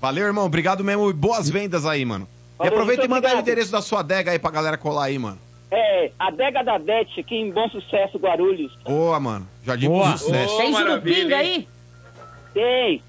Valeu, 0.00 0.24
irmão. 0.26 0.46
Obrigado 0.46 0.82
mesmo 0.82 1.10
e 1.10 1.12
boas 1.12 1.50
vendas 1.50 1.84
aí, 1.84 2.02
mano. 2.04 2.26
E 2.62 2.66
aproveita 2.68 3.04
e 3.04 3.08
manda 3.08 3.34
o 3.34 3.38
endereço 3.38 3.70
da 3.72 3.80
sua 3.82 4.00
adega 4.00 4.30
aí 4.32 4.38
pra 4.38 4.50
galera 4.50 4.76
colar 4.78 5.04
aí, 5.04 5.18
mano. 5.18 5.38
É, 5.70 6.10
Adega 6.18 6.62
da 6.62 6.78
Bete, 6.78 7.20
aqui 7.20 7.34
em 7.34 7.50
Bom 7.50 7.66
Sucesso, 7.70 8.18
Guarulhos. 8.18 8.76
Boa, 8.84 9.18
mano. 9.18 9.48
Jardim 9.64 9.88
Boa. 9.88 10.10
Bom 10.10 10.16
Sucesso. 10.18 10.56
Tem 10.58 10.70
maravilha, 10.70 11.14
jurupinga 11.16 11.36
aí? 11.36 11.68
Tem. 12.52 13.02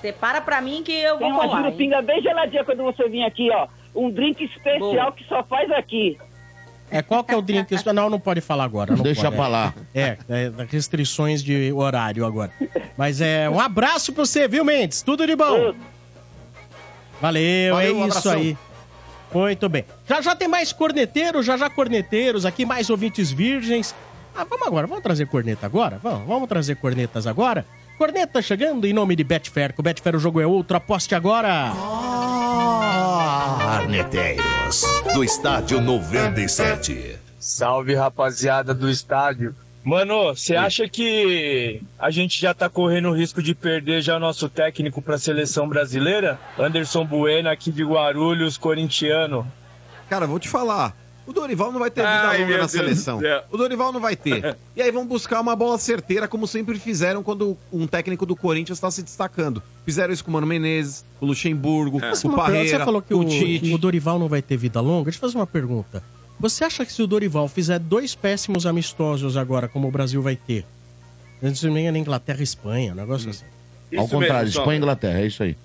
Separa 0.00 0.40
pra 0.40 0.60
mim 0.60 0.82
que 0.82 0.92
eu 0.92 1.18
Tem 1.18 1.28
vou 1.30 1.38
uma 1.40 1.48
colar. 1.48 1.58
hein? 1.58 1.64
jurupinga 1.64 2.02
bem 2.02 2.22
geladinha 2.22 2.64
quando 2.64 2.82
você 2.84 3.08
vir 3.08 3.24
aqui, 3.24 3.50
ó. 3.52 3.66
Um 3.94 4.10
drink 4.10 4.44
especial 4.44 4.78
Boa. 4.78 5.12
que 5.12 5.24
só 5.24 5.42
faz 5.42 5.70
aqui. 5.72 6.16
É, 6.88 7.02
qual 7.02 7.22
que 7.22 7.32
é 7.34 7.36
o 7.36 7.42
drink? 7.42 7.72
Isso- 7.74 7.92
Não, 7.92 8.08
não 8.08 8.18
pode 8.20 8.40
falar 8.40 8.64
agora. 8.64 8.94
não 8.96 9.02
Deixa 9.02 9.22
pode, 9.24 9.36
pra 9.36 9.44
é. 9.44 9.48
lá. 9.48 9.74
É, 9.94 10.18
é, 10.28 10.52
restrições 10.68 11.42
de 11.42 11.72
horário 11.72 12.24
agora. 12.24 12.52
Mas 12.96 13.20
é 13.20 13.48
um 13.50 13.60
abraço 13.60 14.12
pra 14.12 14.24
você, 14.24 14.46
viu, 14.48 14.64
Mendes? 14.64 15.02
Tudo 15.02 15.26
de 15.26 15.34
bom. 15.36 15.74
Valeu, 17.20 17.74
Valeu, 17.74 17.90
é 17.90 17.92
um 17.92 18.06
isso 18.08 18.18
abração. 18.18 18.32
aí. 18.32 18.56
Muito 19.32 19.68
bem. 19.68 19.84
Já 20.08 20.20
já 20.20 20.34
tem 20.34 20.48
mais 20.48 20.72
corneteiros, 20.72 21.46
já 21.46 21.56
já 21.56 21.70
corneteiros 21.70 22.44
aqui, 22.44 22.64
mais 22.64 22.90
ouvintes 22.90 23.30
virgens. 23.30 23.94
Ah, 24.34 24.44
vamos 24.48 24.66
agora, 24.66 24.86
vamos 24.86 25.02
trazer 25.02 25.26
corneta 25.26 25.66
agora? 25.66 25.98
Vamos, 26.02 26.26
vamos 26.26 26.48
trazer 26.48 26.76
cornetas 26.76 27.26
agora? 27.26 27.64
Corneta 27.98 28.40
chegando 28.40 28.86
em 28.86 28.92
nome 28.92 29.14
de 29.14 29.22
Betfair. 29.22 29.74
Com 29.74 29.82
Betfair 29.82 30.16
o 30.16 30.18
jogo 30.18 30.40
é 30.40 30.46
outro, 30.46 30.76
aposte 30.76 31.14
agora. 31.14 31.72
Arneteiros, 33.60 34.84
do 35.14 35.22
Estádio 35.22 35.80
97. 35.80 37.16
Salve, 37.38 37.94
rapaziada 37.94 38.74
do 38.74 38.88
estádio. 38.90 39.54
Mano, 39.82 40.34
você 40.34 40.54
acha 40.54 40.86
que 40.86 41.80
a 41.98 42.10
gente 42.10 42.38
já 42.38 42.52
tá 42.52 42.68
correndo 42.68 43.08
o 43.08 43.14
risco 43.14 43.42
de 43.42 43.54
perder 43.54 44.02
já 44.02 44.16
o 44.16 44.20
nosso 44.20 44.48
técnico 44.48 45.00
pra 45.00 45.16
seleção 45.16 45.66
brasileira? 45.66 46.38
Anderson 46.58 47.04
Bueno, 47.06 47.48
aqui 47.48 47.72
de 47.72 47.82
Guarulhos, 47.82 48.58
corintiano. 48.58 49.46
Cara, 50.08 50.26
vou 50.26 50.38
te 50.38 50.48
falar. 50.48 50.94
O 51.26 51.32
Dorival 51.32 51.70
não 51.70 51.78
vai 51.78 51.90
ter 51.90 52.00
vida 52.00 52.28
Ai, 52.28 52.40
longa 52.40 52.52
na 52.52 52.58
Deus 52.58 52.70
seleção. 52.72 53.20
O 53.50 53.56
Dorival 53.56 53.92
não 53.92 54.00
vai 54.00 54.16
ter. 54.16 54.56
E 54.76 54.82
aí 54.82 54.90
vão 54.90 55.06
buscar 55.06 55.40
uma 55.40 55.54
bola 55.54 55.76
certeira, 55.76 56.26
como 56.26 56.46
sempre 56.46 56.78
fizeram 56.78 57.22
quando 57.22 57.56
um 57.70 57.86
técnico 57.86 58.24
do 58.24 58.34
Corinthians 58.34 58.78
está 58.78 58.90
se 58.90 59.02
destacando. 59.02 59.62
Fizeram 59.84 60.10
isso 60.12 60.24
com 60.24 60.30
o 60.30 60.32
Mano 60.32 60.46
Menezes, 60.46 61.04
o 61.20 61.26
Luxemburgo, 61.26 62.00
Mas 62.00 62.24
o 62.24 62.28
uma 62.28 62.36
pergunta, 62.36 62.52
Parreira, 62.52 62.78
você 62.78 62.84
falou 62.84 63.02
que 63.02 63.12
o 63.12 63.20
o, 63.20 63.24
Tite. 63.26 63.74
o 63.74 63.76
Dorival 63.76 64.18
não 64.18 64.26
vai 64.26 64.40
ter 64.40 64.56
vida 64.56 64.80
longa. 64.80 65.04
Deixa 65.04 65.18
eu 65.18 65.20
fazer 65.20 65.36
uma 65.36 65.46
pergunta. 65.46 66.02
Você 66.40 66.64
acha 66.64 66.84
que 66.86 66.92
se 66.92 67.02
o 67.02 67.06
Dorival 67.06 67.46
fizer 67.48 67.78
dois 67.78 68.14
péssimos 68.14 68.64
amistosos 68.66 69.36
agora, 69.36 69.68
como 69.68 69.86
o 69.86 69.90
Brasil 69.90 70.22
vai 70.22 70.34
ter? 70.36 70.64
Antes 71.42 71.60
de 71.60 71.70
mim 71.70 71.84
é 71.84 71.92
na 71.92 71.98
Inglaterra 71.98 72.40
e 72.40 72.42
Espanha, 72.44 72.92
um 72.92 72.96
negócio 72.96 73.28
Hum. 73.28 73.30
assim. 73.30 73.44
Ao 73.96 74.04
Isso 74.04 74.14
contrário, 74.14 74.44
mesmo, 74.46 74.60
Espanha 74.60 74.74
e. 74.74 74.78
Inglaterra, 74.78 75.20
é 75.20 75.26
isso 75.26 75.42
aí. 75.42 75.56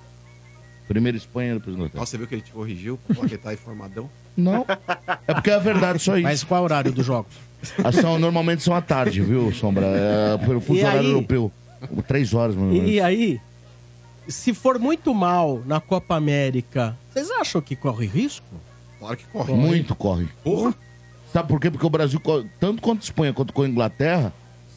Primeiro 0.88 1.18
Espanha, 1.18 1.54
depois 1.56 1.76
Inglaterra. 1.76 2.00
Nossa, 2.00 2.12
você 2.12 2.18
viu 2.18 2.28
que 2.28 2.36
ele 2.36 2.42
te 2.42 2.52
corrigiu? 2.52 3.00
Porque 3.16 3.38
tá 3.38 3.54
informadão. 3.54 4.10
Não. 4.36 4.66
É 5.28 5.34
porque 5.34 5.50
é 5.52 5.60
verdade, 5.60 6.00
só 6.00 6.16
isso. 6.18 6.24
Mas 6.24 6.44
qual 6.44 6.60
é 6.60 6.62
o 6.62 6.64
horário 6.66 6.92
dos 6.92 7.06
jogos? 7.06 7.34
Ação, 7.84 8.20
normalmente 8.20 8.62
são 8.62 8.76
à 8.76 8.82
tarde, 8.82 9.22
viu, 9.22 9.52
Sombra? 9.54 9.86
É, 9.86 10.38
pelo 10.46 10.60
fuso 10.62 10.82
horário 10.82 11.00
aí? 11.00 11.06
europeu. 11.08 11.52
Três 12.08 12.34
horas, 12.34 12.56
menos. 12.56 12.76
E, 12.88 12.94
e 12.94 13.02
aí, 13.02 13.40
se 14.28 14.54
for 14.54 14.78
muito 14.78 15.14
mal 15.14 15.62
na 15.66 15.80
Copa 15.80 16.16
América, 16.16 16.98
vocês 17.12 17.30
acham 17.32 17.62
que 17.62 17.76
corre 17.76 18.06
risco? 18.08 18.46
Claro 19.06 19.18
que 19.18 19.26
corre. 19.26 19.54
Muito 19.54 19.96
corre. 19.96 20.28
Porra. 20.44 20.74
Sabe 21.32 21.48
por 21.50 21.60
quê? 21.60 21.70
Porque 21.70 21.86
o 21.86 21.90
Brasil, 21.90 22.20
tanto 22.60 22.82
quanto 22.82 23.04
Espanha 23.04 23.34
quanto 23.34 23.54
com 23.54 23.62
a 23.62 23.68
Inglaterra, 23.68 24.34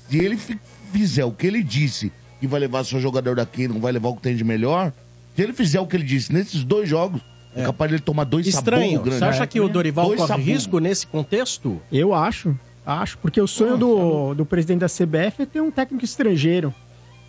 se 0.09 0.19
ele 0.19 0.37
fi- 0.37 0.59
fizer 0.93 1.25
o 1.25 1.33
que 1.33 1.47
ele 1.47 1.63
disse 1.63 2.13
que 2.41 2.47
vai 2.47 2.61
levar 2.61 2.85
seu 2.85 3.01
jogador 3.01 3.37
daqui, 3.37 3.67
não 3.69 3.81
vai 3.81 3.93
levar 3.93 4.09
o 4.09 4.17
que 4.17 4.23
tem 4.23 4.35
de 4.37 4.45
melhor, 4.45 4.93
se 5.37 5.43
ele 5.43 5.53
fizer 5.53 5.81
o 5.81 5.87
que 5.87 5.97
ele 5.97 6.05
disse 6.05 6.33
nesses 6.33 6.65
dois 6.65 6.89
jogos, 6.89 7.21
é, 7.55 7.65
capaz 7.65 7.89
de 7.91 7.97
ele 7.97 8.03
tomar 8.03 8.25
dois 8.25 8.47
Estranho. 8.47 8.83
sabugos 8.83 9.03
grandes. 9.05 9.19
Você 9.19 9.25
acha 9.25 9.47
que 9.47 9.61
o 9.61 9.69
Dorival 9.69 10.07
Dois 10.09 10.21
corre 10.21 10.43
risco 10.43 10.79
nesse 10.79 11.07
contexto? 11.07 11.81
Eu 11.91 12.13
acho. 12.13 12.57
Acho, 12.85 13.19
porque 13.19 13.41
o 13.41 13.47
sonho 13.47 13.77
do, 13.77 14.35
do 14.35 14.45
presidente 14.47 14.81
da 14.81 14.87
CBF 14.89 15.43
é 15.43 15.47
ter 15.47 15.61
um 15.61 15.71
técnico 15.71 16.05
estrangeiro. 16.05 16.75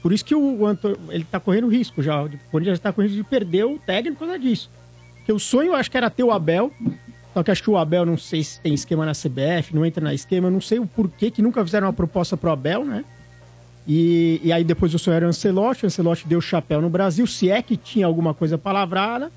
Por 0.02 0.14
isso 0.14 0.24
que 0.24 0.34
o 0.34 0.66
Anto, 0.66 0.98
ele 1.10 1.26
tá 1.30 1.40
correndo 1.40 1.68
risco 1.68 2.02
já. 2.02 2.24
O 2.24 2.30
Corinthians 2.52 2.78
já 2.78 2.84
tá 2.84 2.94
correndo 2.94 3.12
risco 3.12 3.24
de 3.26 3.30
perder 3.30 3.66
o 3.66 3.78
técnico 3.78 4.18
por 4.20 4.26
causa 4.28 4.40
disso. 4.40 4.70
Porque 5.30 5.34
o 5.34 5.40
sonho 5.40 5.74
eu 5.74 5.76
acho 5.76 5.92
que 5.92 5.98
era 5.98 6.10
ter 6.10 6.24
o 6.24 6.32
Abel. 6.32 6.72
Só 7.36 7.44
que 7.44 7.52
acho 7.52 7.62
que 7.62 7.70
o 7.70 7.78
Abel, 7.78 8.04
não 8.04 8.18
sei 8.18 8.44
se 8.44 8.60
tem 8.60 8.74
esquema 8.74 9.06
na 9.06 9.12
CBF, 9.12 9.76
não 9.76 9.86
entra 9.86 10.04
na 10.04 10.12
esquema. 10.12 10.48
Eu 10.48 10.52
não 10.52 10.60
sei 10.60 10.80
o 10.80 10.88
porquê 10.88 11.30
que 11.30 11.40
nunca 11.40 11.64
fizeram 11.64 11.86
uma 11.86 11.94
proposta 11.94 12.36
pro 12.36 12.50
Abel, 12.50 12.84
né? 12.84 13.06
E, 13.88 14.42
e 14.44 14.52
aí 14.52 14.64
depois 14.64 14.92
o 14.92 14.98
sonho 14.98 15.18
era 15.18 15.28
o 15.28 15.30
Ancelotti. 15.30 15.86
O 15.86 15.86
Ancelotti 15.86 16.28
deu 16.28 16.42
chapéu 16.42 16.82
no 16.82 16.90
Brasil, 16.90 17.28
se 17.28 17.48
é 17.48 17.62
que 17.62 17.78
tinha 17.78 18.08
alguma 18.08 18.34
coisa 18.34 18.58
palavrada. 18.58 19.32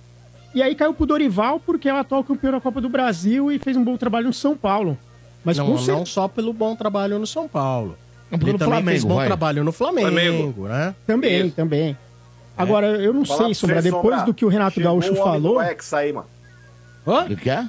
E 0.54 0.62
aí 0.62 0.74
caiu 0.74 0.94
pro 0.94 1.04
Dorival, 1.04 1.60
porque 1.60 1.90
é 1.90 1.92
o 1.92 1.98
atual 1.98 2.24
campeão 2.24 2.52
da 2.52 2.60
Copa 2.60 2.80
do 2.80 2.88
Brasil 2.88 3.52
e 3.52 3.58
fez 3.58 3.76
um 3.76 3.84
bom 3.84 3.98
trabalho 3.98 4.28
no 4.28 4.32
São 4.32 4.56
Paulo. 4.56 4.96
Mas 5.44 5.58
não, 5.58 5.66
com 5.66 5.72
não 5.72 5.78
certeza. 5.78 6.06
só 6.06 6.26
pelo 6.26 6.54
bom 6.54 6.74
trabalho 6.74 7.18
no 7.18 7.26
São 7.26 7.46
Paulo. 7.46 7.98
Ele 8.30 8.42
pelo 8.42 8.52
também 8.56 8.68
Flamengo, 8.72 8.90
fez 8.92 9.04
bom 9.04 9.16
vai. 9.16 9.26
trabalho 9.26 9.62
no 9.62 9.72
Flamengo, 9.72 10.08
Flamengo. 10.08 10.68
né? 10.68 10.94
Também, 11.06 11.50
também. 11.50 11.96
Agora, 12.56 12.86
eu 12.88 13.12
não 13.12 13.24
Falar 13.24 13.38
sei, 13.38 13.46
pra 13.46 13.54
Sombra, 13.54 13.76
você, 13.76 13.90
depois 13.90 14.04
Sombra, 14.14 14.26
do 14.26 14.34
que 14.34 14.44
o 14.44 14.48
Renato 14.48 14.74
chegou 14.74 14.90
Gaúcho 14.92 15.08
o 15.08 15.12
homem 15.12 15.24
falou. 15.42 15.54
do 15.54 15.60
Hexa 15.62 15.96
aí, 15.98 16.12
mano. 16.12 16.26
O 17.06 17.36
que 17.36 17.50
é? 17.50 17.68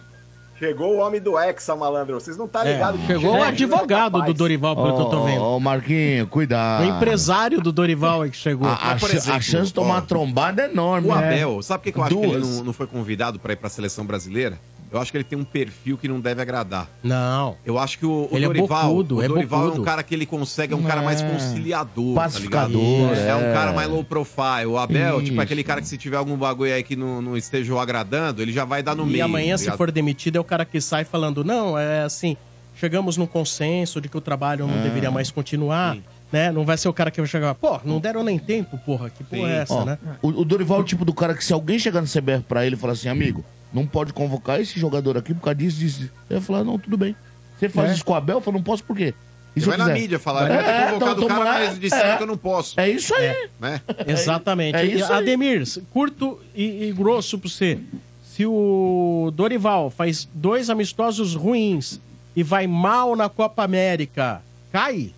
Chegou 0.59 0.95
o 0.95 0.99
homem 0.99 1.19
do 1.19 1.37
Hexa, 1.37 1.75
malandro. 1.75 2.19
Vocês 2.19 2.37
não 2.37 2.47
tá 2.47 2.65
É, 2.65 2.73
ligados. 2.73 3.01
que 3.01 3.07
chegou 3.07 3.35
o 3.37 3.43
advogado 3.43 4.21
do 4.21 4.33
Dorival, 4.33 4.75
pelo 4.75 4.95
que 4.95 5.01
eu 5.01 5.05
tô 5.05 5.23
vendo. 5.23 5.41
Ô, 5.43 5.59
Marquinho, 5.59 6.27
cuidado. 6.27 6.83
O 6.83 6.85
empresário 6.85 7.59
do 7.59 7.71
Dorival 7.71 8.23
é 8.23 8.29
que 8.29 8.37
chegou. 8.37 8.67
A, 8.69 8.93
a, 8.93 8.97
cha- 8.97 9.35
a 9.35 9.41
chance 9.41 9.67
de 9.67 9.73
tomar 9.73 9.95
uma 9.95 10.01
trombada 10.01 10.61
é 10.61 10.65
enorme. 10.71 11.09
O 11.09 11.15
né? 11.15 11.27
Abel, 11.27 11.61
sabe 11.61 11.79
por 11.79 11.83
que, 11.85 11.91
que 11.91 11.99
eu 11.99 12.03
acho 12.03 12.15
que 12.17 12.25
ele 12.25 12.37
não, 12.57 12.63
não 12.65 12.73
foi 12.73 12.87
convidado 12.87 13.39
pra 13.39 13.53
ir 13.53 13.55
pra 13.57 13.67
seleção 13.69 14.05
brasileira? 14.05 14.57
Eu 14.93 14.99
acho 15.01 15.11
que 15.11 15.17
ele 15.17 15.23
tem 15.23 15.37
um 15.39 15.43
perfil 15.43 15.97
que 15.97 16.07
não 16.07 16.19
deve 16.19 16.39
agradar. 16.41 16.87
Não. 17.03 17.57
Eu 17.65 17.79
acho 17.79 17.97
que 17.97 18.05
o, 18.05 18.29
o 18.31 18.35
Ele 18.35 18.45
é 18.45 18.47
Dorival, 18.47 18.89
bocudo, 18.89 19.15
o 19.17 19.21
é 19.23 19.27
Dorival 19.27 19.59
é, 19.61 19.63
bocudo. 19.65 19.81
um 19.81 19.85
cara 19.85 20.03
que 20.03 20.13
ele 20.13 20.25
consegue, 20.27 20.73
é 20.73 20.77
um 20.77 20.83
cara 20.83 21.01
mais 21.01 21.21
É. 21.21 21.27
conciliador. 21.29 22.13
tá 22.15 22.21
Pacificador, 22.21 22.79
ligado? 22.81 23.15
é. 23.15 23.27
é. 23.29 23.35
um 23.35 23.53
cara 23.53 23.73
mais 23.73 23.89
low 23.89 24.03
profile. 24.03 24.67
O 24.67 24.77
Abel, 24.77 25.17
Isso. 25.17 25.25
tipo, 25.25 25.41
é 25.41 25.43
aquele 25.43 25.63
cara 25.63 25.81
que 25.81 25.87
se 25.87 25.97
tiver 25.97 26.17
algum 26.17 26.37
bagulho 26.37 26.73
aí 26.73 26.83
que 26.83 26.95
não, 26.95 27.21
não 27.21 27.35
esteja 27.35 27.73
agradando, 27.81 28.41
ele 28.41 28.51
já 28.53 28.65
vai 28.65 28.83
dar 28.83 28.95
no 28.95 29.03
e 29.03 29.13
meio. 29.13 29.25
amanhã, 29.25 29.53
tá 29.55 29.57
se 29.57 29.71
for 29.71 29.91
demitido, 29.91 30.35
é 30.35 30.39
o 30.39 30.43
cara 30.43 30.63
que 30.63 30.79
sai 30.79 31.03
falando: 31.03 31.43
não, 31.43 31.75
é 31.77 32.03
assim, 32.03 32.37
chegamos 32.75 33.17
num 33.17 33.25
consenso 33.25 33.99
de 33.99 34.07
que 34.07 34.17
o 34.17 34.21
trabalho 34.21 34.67
não 34.67 34.79
Ah. 34.79 34.83
deveria 34.83 35.09
mais 35.09 35.31
continuar. 35.31 35.97
Né? 36.31 36.51
Não 36.51 36.65
vai 36.65 36.77
ser 36.77 36.89
o 36.89 36.93
cara 36.93 37.11
que 37.11 37.21
vai 37.21 37.27
chegar, 37.27 37.53
pô, 37.53 37.79
não 37.85 37.99
deram 37.99 38.23
nem 38.23 38.39
tempo, 38.39 38.75
porra. 38.79 39.07
Que 39.09 39.23
porra 39.23 39.49
é 39.51 39.55
essa, 39.57 39.73
Ó, 39.75 39.85
né? 39.85 39.99
o, 40.19 40.29
o 40.29 40.43
Dorival 40.45 40.79
é 40.79 40.81
o 40.81 40.83
tipo 40.83 41.05
do 41.05 41.13
cara 41.13 41.35
que 41.35 41.43
se 41.45 41.53
alguém 41.53 41.77
chegar 41.77 42.01
no 42.01 42.07
CBF 42.07 42.43
pra 42.47 42.65
ele 42.65 42.75
e 42.75 42.79
falar 42.79 42.93
assim, 42.93 43.07
amigo, 43.07 43.45
não 43.73 43.85
pode 43.87 44.13
convocar 44.13 44.59
esse 44.61 44.79
jogador 44.79 45.17
aqui 45.17 45.33
por 45.33 45.41
causa 45.41 45.55
disso, 45.55 45.77
disso. 45.79 46.01
Ele 46.03 46.11
vai 46.29 46.41
falar, 46.41 46.63
não, 46.63 46.77
tudo 46.77 46.95
bem. 46.97 47.15
Você 47.59 47.67
faz 47.69 47.91
É. 47.91 47.93
isso 47.95 48.05
com 48.05 48.13
o 48.13 48.15
Abel? 48.15 48.37
Eu 48.37 48.41
falo, 48.41 48.57
não 48.57 48.63
posso 48.63 48.83
por 48.83 48.95
quê? 48.95 49.13
E 49.55 49.61
Você 49.61 49.67
vai 49.67 49.75
eu 49.79 49.85
na 49.85 49.93
mídia 49.93 50.17
falar, 50.19 50.49
É, 50.49 50.53
eu 50.53 50.57
convocar 50.63 50.95
então 50.95 51.15
do 51.15 51.27
cara, 51.27 51.39
toma 51.39 51.43
lá. 51.43 51.59
mas 51.59 51.79
disseram 51.79 52.09
É. 52.11 52.17
que 52.17 52.23
eu 52.23 52.27
não 52.27 52.37
posso. 52.37 52.79
É 52.79 52.89
isso 52.89 53.13
aí. 53.15 53.49
Né? 53.59 53.81
Exatamente. 54.07 54.75
É 54.75 54.85
isso 54.85 55.11
aí. 55.11 55.19
Ademir, 55.19 55.63
curto 55.91 56.39
e, 56.55 56.85
e 56.87 56.91
grosso 56.91 57.37
pra 57.37 57.49
você. 57.49 57.79
Se 58.23 58.45
o 58.47 59.31
Dorival 59.35 59.91
faz 59.91 60.27
dois 60.33 60.69
amistosos 60.71 61.35
ruins 61.35 61.99
e 62.35 62.41
vai 62.41 62.65
mal 62.65 63.15
na 63.15 63.29
Copa 63.29 63.63
América, 63.63 64.41
cai? 64.71 65.13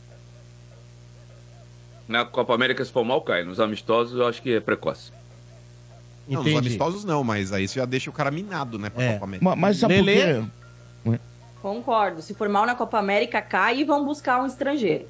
Na 2.08 2.26
Copa 2.26 2.54
América, 2.54 2.84
se 2.84 2.92
for 2.92 3.04
mal, 3.06 3.22
cai. 3.22 3.44
Nos 3.46 3.60
amistosos, 3.60 4.20
eu 4.20 4.28
acho 4.28 4.42
que 4.42 4.54
é 4.54 4.60
precoce. 4.60 5.12
Não, 6.28 6.44
nos 6.44 6.56
amistosos 6.56 7.06
não, 7.06 7.24
mas 7.24 7.52
aí 7.54 7.68
você 7.68 7.80
já 7.80 7.86
deixa 7.86 8.10
o 8.10 8.14
cara 8.14 8.32
minado, 8.32 8.80
né, 8.80 8.90
pra 8.90 9.04
É. 9.04 9.14
Copa 9.14 9.26
América. 9.26 9.46
Ma- 9.46 9.56
Mas 9.56 9.78
sabe 9.78 10.02
Lelê? 10.02 10.36
por 10.36 10.44
quê? 11.14 11.20
Concordo. 11.62 12.22
Se 12.22 12.34
for 12.34 12.48
mal 12.50 12.66
na 12.66 12.76
Copa 12.76 12.98
América, 13.00 13.42
cai 13.42 13.80
e 13.80 13.84
vão 13.84 14.06
buscar 14.06 14.42
um 14.42 14.46
estrangeiro. 14.46 15.06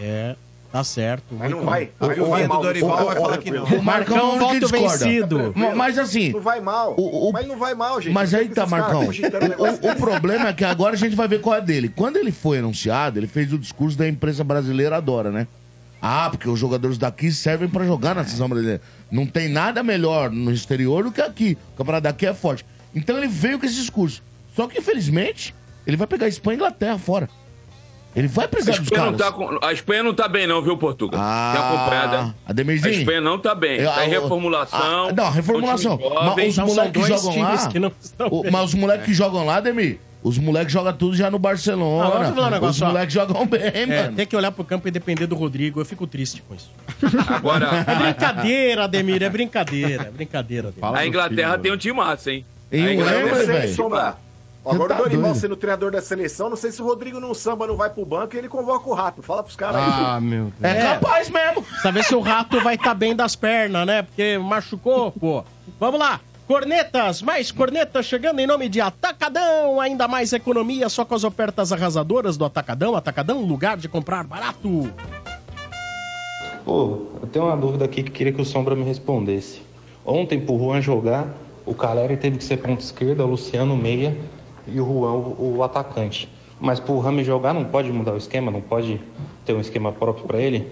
É, 0.00 0.36
tá 0.70 0.84
certo. 0.84 1.24
Mas 1.34 1.50
não 1.50 1.62
vai. 1.64 1.90
Mas 1.98 2.16
não 2.18 2.28
vai 2.30 2.46
mal. 2.46 2.62
Dorival 2.62 3.06
vai 3.06 3.16
falar 3.16 3.38
que 3.38 3.50
não. 3.50 3.64
O 3.64 3.82
Marcão 3.82 4.38
voto 4.38 4.60
discorda. 4.60 4.86
vencido. 5.06 5.52
Ma- 5.56 5.74
Mas 5.74 5.98
assim, 5.98 6.30
Não 6.32 6.40
vai 6.40 6.60
mal. 6.60 6.94
O- 6.98 7.28
o- 7.28 7.32
Mas 7.32 7.46
não 7.48 7.56
vai 7.58 7.74
mal, 7.74 8.00
gente. 8.00 8.12
Mas 8.12 8.32
aí 8.34 8.48
tá, 8.48 8.66
Marcão. 8.66 9.04
O, 9.06 9.90
o 9.90 9.96
problema 9.96 10.48
é 10.48 10.52
que 10.52 10.64
agora 10.64 10.94
a 10.94 10.98
gente 10.98 11.16
vai 11.16 11.26
ver 11.26 11.40
qual 11.40 11.56
é 11.56 11.60
dele. 11.60 11.88
Quando 11.88 12.16
ele 12.16 12.30
foi 12.30 12.58
anunciado, 12.58 13.18
ele 13.18 13.26
fez 13.26 13.52
o 13.52 13.58
discurso 13.58 13.96
da 13.98 14.06
imprensa 14.08 14.44
brasileira 14.44 14.96
adora, 14.98 15.30
né? 15.30 15.46
Ah, 16.00 16.28
porque 16.30 16.48
os 16.48 16.58
jogadores 16.58 16.96
daqui 16.96 17.30
servem 17.32 17.68
pra 17.68 17.84
jogar 17.84 18.14
na 18.14 18.24
seleção 18.24 18.48
brasileira. 18.48 18.80
Não 19.10 19.26
tem 19.26 19.48
nada 19.48 19.82
melhor 19.82 20.30
no 20.30 20.52
exterior 20.52 21.02
do 21.04 21.10
que 21.12 21.20
aqui. 21.20 21.58
O 21.74 21.78
campeonato 21.78 22.04
daqui 22.04 22.24
é 22.26 22.32
forte. 22.34 22.64
Então 22.94 23.16
ele 23.18 23.26
veio 23.28 23.58
com 23.58 23.66
esse 23.66 23.74
discurso. 23.74 24.22
Só 24.54 24.66
que, 24.68 24.78
infelizmente, 24.78 25.54
ele 25.86 25.96
vai 25.96 26.06
pegar 26.06 26.26
a 26.26 26.28
Espanha 26.28 26.54
e 26.54 26.56
Inglaterra 26.56 26.98
fora. 26.98 27.28
Ele 28.16 28.26
vai 28.26 28.46
A 28.46 28.48
precisar 28.48 28.72
dos 28.72 28.82
Espanha, 28.82 29.10
não 29.10 29.18
caras. 29.18 29.32
tá 29.32 29.36
com- 29.38 29.58
a 29.64 29.72
Espanha 29.72 30.02
não 30.02 30.14
tá 30.14 30.26
bem, 30.28 30.46
não, 30.46 30.62
viu, 30.62 30.76
Portugal? 30.76 31.20
Tem 31.52 31.60
acompanhado, 31.62 32.12
né? 32.26 32.34
Ah, 32.46 32.50
Ademirzinho? 32.50 32.94
A 32.94 32.98
Espanha 32.98 33.20
não 33.20 33.38
tá 33.38 33.54
bem. 33.54 33.78
Eu- 33.78 33.90
Tá 33.92 34.06
em 34.06 34.08
reformulação. 34.08 35.08
Ah, 35.08 35.12
não, 35.12 35.30
reformulação. 35.30 35.98
é 36.00 36.24
Mas 36.36 36.58
os 36.58 36.64
moleques 36.64 37.02
que 37.02 37.08
jogam 37.08 37.42
lá. 37.42 37.68
que 37.68 37.78
não 37.78 37.92
o- 38.30 38.50
mas 38.50 38.64
os 38.64 38.74
moleques 38.74 39.06
que 39.06 39.14
jogam 39.14 39.44
lá, 39.44 39.56
Ademir, 39.56 40.00
os 40.22 40.36
moleques 40.38 40.72
jogam 40.72 40.92
tudo 40.92 41.16
já 41.16 41.30
no 41.30 41.38
Barcelona. 41.38 42.08
Ah, 42.08 42.32
falar 42.34 42.48
um 42.48 42.50
negócio, 42.50 42.70
os 42.76 42.82
ó. 42.82 42.86
moleques 42.88 43.14
jogam 43.14 43.46
bem, 43.46 43.60
É, 43.62 43.86
mano. 43.86 44.16
tem 44.16 44.26
que 44.26 44.36
olhar 44.36 44.50
pro 44.52 44.64
campo 44.64 44.88
e 44.88 44.90
depender 44.90 45.26
do 45.26 45.34
Rodrigo. 45.36 45.80
Eu 45.80 45.84
fico 45.84 46.06
triste 46.06 46.42
com 46.46 46.54
isso. 46.54 46.70
Agora, 47.28 47.84
É 47.86 47.94
brincadeira, 47.94 48.84
Ademir. 48.84 49.22
É 49.22 49.28
brincadeira. 49.30 50.04
É 50.04 50.10
brincadeira, 50.10 50.68
Ademir. 50.68 50.94
a 50.98 51.06
Inglaterra 51.06 51.58
tem 51.58 51.72
um 51.72 51.76
time 51.76 51.96
massa, 51.96 52.32
hein? 52.32 52.44
E 52.70 52.80
A 52.80 52.92
Inglaterra 52.94 53.44
velho? 53.44 53.74
Sombra. 53.74 54.16
Agora 54.66 54.94
Tá 54.94 55.00
o 55.00 55.04
Dorival 55.04 55.30
doido. 55.30 55.40
sendo 55.40 55.56
treinador 55.56 55.90
da 55.90 56.02
seleção, 56.02 56.50
não 56.50 56.56
sei 56.56 56.70
se 56.70 56.82
o 56.82 56.84
Rodrigo 56.84 57.18
não 57.18 57.32
samba 57.32 57.66
não 57.66 57.74
vai 57.76 57.88
pro 57.88 58.04
banco 58.04 58.34
e 58.34 58.38
ele 58.38 58.48
convoca 58.48 58.86
o 58.90 58.92
rato. 58.92 59.22
Fala 59.22 59.42
pros 59.42 59.56
caras 59.56 59.76
aí. 59.76 59.82
Ah, 60.04 60.20
meu 60.20 60.52
Deus. 60.58 60.74
É, 60.74 60.82
capaz 60.94 61.30
mesmo. 61.30 61.64
Saber 61.80 62.02
se 62.04 62.14
o 62.14 62.20
rato 62.20 62.60
vai 62.60 62.74
estar 62.74 62.92
bem 62.92 63.16
das 63.16 63.34
pernas, 63.34 63.86
né? 63.86 64.02
Porque 64.02 64.36
machucou, 64.36 65.10
pô. 65.12 65.42
Vamos 65.80 65.98
lá. 65.98 66.20
Cornetas, 66.48 67.20
mais 67.20 67.52
cornetas 67.52 68.06
chegando 68.06 68.40
em 68.40 68.46
nome 68.46 68.70
de 68.70 68.80
Atacadão. 68.80 69.78
Ainda 69.82 70.08
mais 70.08 70.32
economia 70.32 70.88
só 70.88 71.04
com 71.04 71.14
as 71.14 71.22
ofertas 71.22 71.74
arrasadoras 71.74 72.38
do 72.38 72.44
Atacadão. 72.46 72.96
Atacadão, 72.96 73.42
lugar 73.42 73.76
de 73.76 73.86
comprar 73.86 74.24
barato. 74.24 74.90
Pô, 76.64 77.02
eu 77.20 77.28
tenho 77.30 77.44
uma 77.44 77.54
dúvida 77.54 77.84
aqui 77.84 78.02
que 78.02 78.10
queria 78.10 78.32
que 78.32 78.40
o 78.40 78.46
Sombra 78.46 78.74
me 78.74 78.82
respondesse. 78.82 79.60
Ontem, 80.06 80.40
pro 80.40 80.58
Juan 80.58 80.80
jogar, 80.80 81.28
o 81.66 81.74
Caleri 81.74 82.16
teve 82.16 82.38
que 82.38 82.44
ser 82.44 82.56
ponta 82.56 82.82
esquerda, 82.82 83.26
o 83.26 83.28
Luciano 83.28 83.76
meia 83.76 84.16
e 84.66 84.80
o 84.80 84.86
Juan 84.86 85.12
o, 85.12 85.56
o 85.58 85.62
atacante. 85.62 86.30
Mas 86.58 86.80
pro 86.80 86.98
Rami 86.98 87.24
jogar, 87.24 87.52
não 87.52 87.66
pode 87.66 87.92
mudar 87.92 88.14
o 88.14 88.16
esquema? 88.16 88.50
Não 88.50 88.62
pode 88.62 88.98
ter 89.44 89.52
um 89.52 89.60
esquema 89.60 89.92
próprio 89.92 90.24
pra 90.24 90.38
ele? 90.38 90.66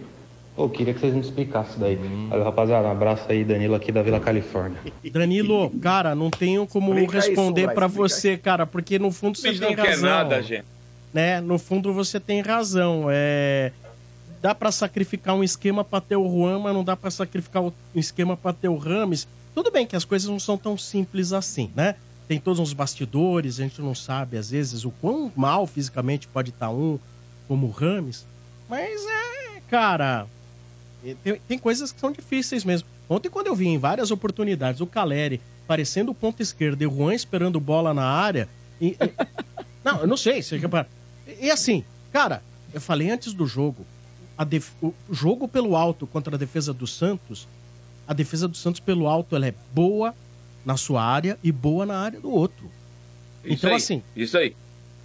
Pô, 0.57 0.65
eu 0.65 0.71
queria 0.71 0.95
que 0.95 1.01
vocês 1.01 1.13
me 1.15 1.21
explicassem 1.21 1.71
isso 1.73 1.79
daí. 1.81 1.97
Valeu, 2.31 2.45
rapaziada. 2.45 2.89
Um 2.89 2.91
abraço 2.93 3.25
aí, 3.29 3.45
Danilo, 3.45 3.75
aqui 3.75 3.93
da 3.93 4.03
Vila 4.03 4.19
Califórnia. 4.19 4.79
Danilo, 5.13 5.71
cara, 5.83 6.15
não 6.15 6.31
tenho 6.31 6.67
como 6.67 6.95
Explica 6.95 7.21
responder 7.27 7.61
explica 7.63 7.89
você, 7.89 8.37
cara, 8.39 8.67
porque 8.67 8.99
no 8.99 9.13
fundo 9.13 9.37
você 9.37 9.49
Eles 9.49 9.61
tem 9.61 9.69
não 9.77 9.77
quer 9.77 9.91
razão. 9.91 10.09
nada, 10.09 10.43
gente. 10.43 10.65
né? 11.13 11.41
No 11.43 11.59
fundo 11.59 11.93
você 11.93 12.19
tem 12.19 12.41
razão. 12.41 13.07
É 13.11 13.71
dá 14.41 14.55
pra 14.55 14.71
sacrificar 14.71 15.35
um 15.35 15.43
esquema 15.43 15.83
pra 15.83 16.01
ter 16.01 16.15
o 16.17 16.29
Juan, 16.31 16.61
mas 16.61 16.73
não 16.75 16.85
dá 16.85 16.95
pra 16.97 17.11
sacrificar 17.11 17.63
um 17.65 17.73
esquema 17.95 18.37
pra 18.37 18.53
ter 18.53 18.69
o 18.69 18.77
Rames. 18.77 19.27
Tudo 19.55 19.71
bem 19.73 19.87
que 19.87 19.97
as 19.97 20.05
coisas 20.05 20.29
não 20.29 20.39
são 20.39 20.57
tão 20.57 20.77
simples 20.79 21.33
assim, 21.33 21.71
né? 21.75 21.97
Tem 22.29 22.39
todos 22.39 22.61
uns 22.61 22.73
bastidores, 22.73 23.59
a 23.59 23.63
gente 23.65 23.81
não 23.81 23.95
sabe 23.95 24.37
às 24.37 24.51
vezes 24.51 24.85
o 24.85 24.91
quão 24.91 25.33
mal 25.35 25.67
fisicamente 25.67 26.29
pode 26.29 26.51
estar 26.51 26.71
um 26.71 26.99
como 27.49 27.67
o 27.67 27.71
Rames. 27.71 28.25
Mas 28.69 29.05
é, 29.07 29.61
cara, 29.69 30.27
tem, 31.15 31.41
tem 31.49 31.59
coisas 31.59 31.93
que 31.93 32.01
são 32.01 32.11
difíceis 32.13 32.65
mesmo. 32.65 32.89
Ontem, 33.09 33.29
quando 33.29 33.47
eu 33.47 33.55
vi 33.55 33.69
em 33.69 33.79
várias 33.79 34.11
oportunidades 34.11 34.81
o 34.81 34.87
Caleri 34.87 35.41
parecendo 35.67 36.11
o 36.13 36.15
ponto 36.15 36.43
esquerdo 36.43 36.83
e 36.83 36.87
o 36.87 36.91
Juan 36.95 37.15
esperando 37.15 37.59
bola 37.61 37.93
na 37.95 38.05
área. 38.05 38.49
e- 38.81 38.89
e- 38.89 38.97
não, 39.85 40.01
eu 40.01 40.07
não 40.07 40.17
sei. 40.17 40.43
Se, 40.43 40.61
e 41.41 41.51
assim, 41.51 41.85
cara, 42.13 42.43
eu 42.73 42.81
falei 42.81 43.11
antes 43.11 43.33
do 43.33 43.47
jogo, 43.47 43.85
a 44.37 44.45
def- 44.45 44.73
o 44.83 44.93
jogo 45.11 45.47
pelo 45.49 45.77
alto 45.77 46.07
contra 46.07 46.35
a 46.35 46.39
defesa 46.39 46.73
do 46.73 46.87
Santos, 46.87 47.47
a 48.07 48.13
defesa 48.13 48.47
do 48.47 48.57
Santos 48.57 48.81
pelo 48.81 49.07
alto 49.09 49.35
ela 49.35 49.47
é 49.47 49.55
boa 49.75 50.15
na 50.65 50.77
sua 50.77 51.03
área 51.03 51.39
e 51.43 51.51
boa 51.53 51.87
na 51.87 51.99
área 51.99 52.21
do 52.21 52.31
outro. 52.31 52.71
Isso 53.45 53.55
então, 53.67 53.71
aí, 53.71 53.77
assim, 53.77 54.03
Isso 54.17 54.37
aí. 54.37 54.55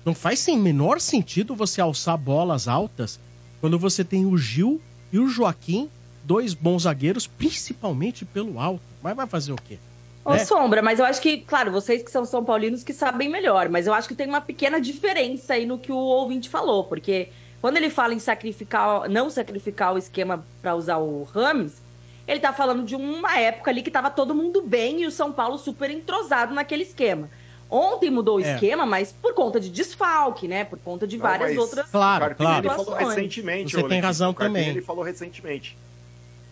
não 0.04 0.14
faz 0.16 0.40
sem 0.40 0.58
menor 0.58 1.00
sentido 1.00 1.56
você 1.56 1.80
alçar 1.80 2.18
bolas 2.18 2.68
altas 2.68 3.20
quando 3.60 3.78
você 3.78 4.04
tem 4.04 4.26
o 4.26 4.36
Gil 4.38 4.82
e 5.12 5.20
o 5.20 5.28
Joaquim, 5.28 5.90
dois 6.24 6.54
bons 6.54 6.84
zagueiros, 6.84 7.28
principalmente 7.28 8.26
pelo 8.26 8.60
alto. 8.60 8.82
Mas 9.02 9.16
vai 9.16 9.28
fazer 9.28 9.52
o 9.52 9.56
quê? 9.56 9.78
Ô, 10.24 10.32
Né? 10.34 10.46
Sombra, 10.46 10.82
mas 10.82 11.00
eu 11.00 11.06
acho 11.06 11.22
que, 11.22 11.40
claro, 11.40 11.72
vocês 11.72 12.04
que 12.04 12.12
são 12.12 12.26
São 12.26 12.44
Paulinos 12.46 12.84
que 12.84 12.94
sabem 12.94 13.28
melhor, 13.28 13.70
mas 13.70 13.88
eu 13.88 13.94
acho 13.94 14.08
que 14.08 14.16
tem 14.16 14.28
uma 14.28 14.42
pequena 14.42 14.80
diferença 14.80 15.54
aí 15.54 15.66
no 15.66 15.80
que 15.80 15.92
o 15.92 15.98
ouvinte 15.98 16.48
falou, 16.48 16.84
porque 16.84 17.30
quando 17.60 17.78
ele 17.78 17.90
fala 17.90 18.14
em 18.14 18.20
sacrificar, 18.20 19.10
não 19.10 19.30
sacrificar 19.30 19.94
o 19.94 19.98
esquema 19.98 20.46
pra 20.62 20.76
usar 20.76 20.98
o 20.98 21.24
Rames, 21.24 21.82
ele 22.28 22.40
tá 22.40 22.54
falando 22.54 22.84
de 22.84 22.96
uma 22.96 23.38
época 23.38 23.72
ali 23.72 23.82
que 23.82 23.92
tava 23.92 24.10
todo 24.10 24.36
mundo 24.36 24.62
bem 24.62 25.02
e 25.02 25.08
o 25.08 25.12
São 25.12 25.32
Paulo 25.32 25.58
super 25.58 25.90
entrosado 25.90 26.54
naquele 26.54 26.84
esquema. 26.84 27.30
Ontem 27.72 28.10
mudou 28.10 28.36
o 28.38 28.42
É. 28.44 28.54
esquema, 28.54 28.86
mas 28.86 29.14
por 29.14 29.34
conta 29.34 29.58
de 29.58 29.70
desfalque, 29.70 30.46
né? 30.46 30.66
Por 30.66 30.78
conta 30.80 31.08
de 31.08 31.16
Não, 31.18 31.24
várias 31.24 31.52
mas 31.52 31.58
outras 31.58 31.90
Claro, 31.90 32.26
Carpini, 32.26 32.48
claro. 32.50 32.68
ele 32.68 32.76
falou 32.76 32.94
recentemente. 33.00 33.72
Você 33.72 33.78
tem 33.78 33.84
Letícia, 33.88 34.06
razão 34.08 34.30
o 34.32 34.34
Carpini, 34.34 34.60
também. 34.60 34.70
Ele 34.76 34.82
falou 34.82 35.04
recentemente. 35.04 35.78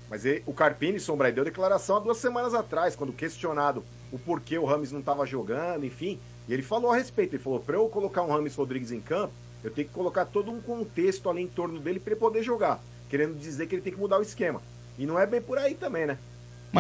Mas 0.10 0.24
ele- 0.26 0.42
o 0.46 0.54
Carpini, 0.54 1.00
Sombra, 1.00 1.30
deu 1.32 1.44
declaração 1.44 1.98
há 1.98 2.00
duas 2.00 2.18
semanas 2.18 2.54
atrás, 2.54 2.96
quando 2.96 3.12
questionado 3.12 3.84
o 4.12 4.18
porquê 4.18 4.58
o 4.58 4.64
Rames 4.66 4.92
não 4.94 5.02
estava 5.02 5.26
jogando, 5.26 5.86
enfim. 5.86 6.18
E 6.48 6.54
ele 6.54 6.64
falou 6.64 6.90
a 6.92 6.96
respeito. 6.96 7.36
Ele 7.36 7.44
falou: 7.44 7.60
para 7.60 7.76
eu 7.76 7.88
colocar 7.90 8.24
um 8.24 8.32
Rames 8.32 8.56
Rodrigues 8.56 8.92
em 8.92 9.02
campo, 9.02 9.34
eu 9.64 9.70
tenho 9.70 9.88
que 9.88 9.94
colocar 9.94 10.24
todo 10.26 10.50
um 10.50 10.62
contexto 10.62 11.30
ali 11.30 11.42
em 11.44 11.48
torno 11.48 11.80
dele 11.80 12.00
para 12.00 12.14
ele 12.14 12.20
poder 12.20 12.42
jogar. 12.42 12.80
Querendo 13.10 13.38
dizer 13.38 13.68
que 13.68 13.76
ele 13.76 13.82
tem 13.82 13.92
que 13.94 14.00
mudar 14.00 14.20
o 14.20 14.22
esquema. 14.22 14.62
E 14.98 15.06
não 15.06 15.20
é 15.20 15.26
bem 15.28 15.42
por 15.42 15.58
aí 15.58 15.76
também, 15.76 16.06
né? 16.08 16.18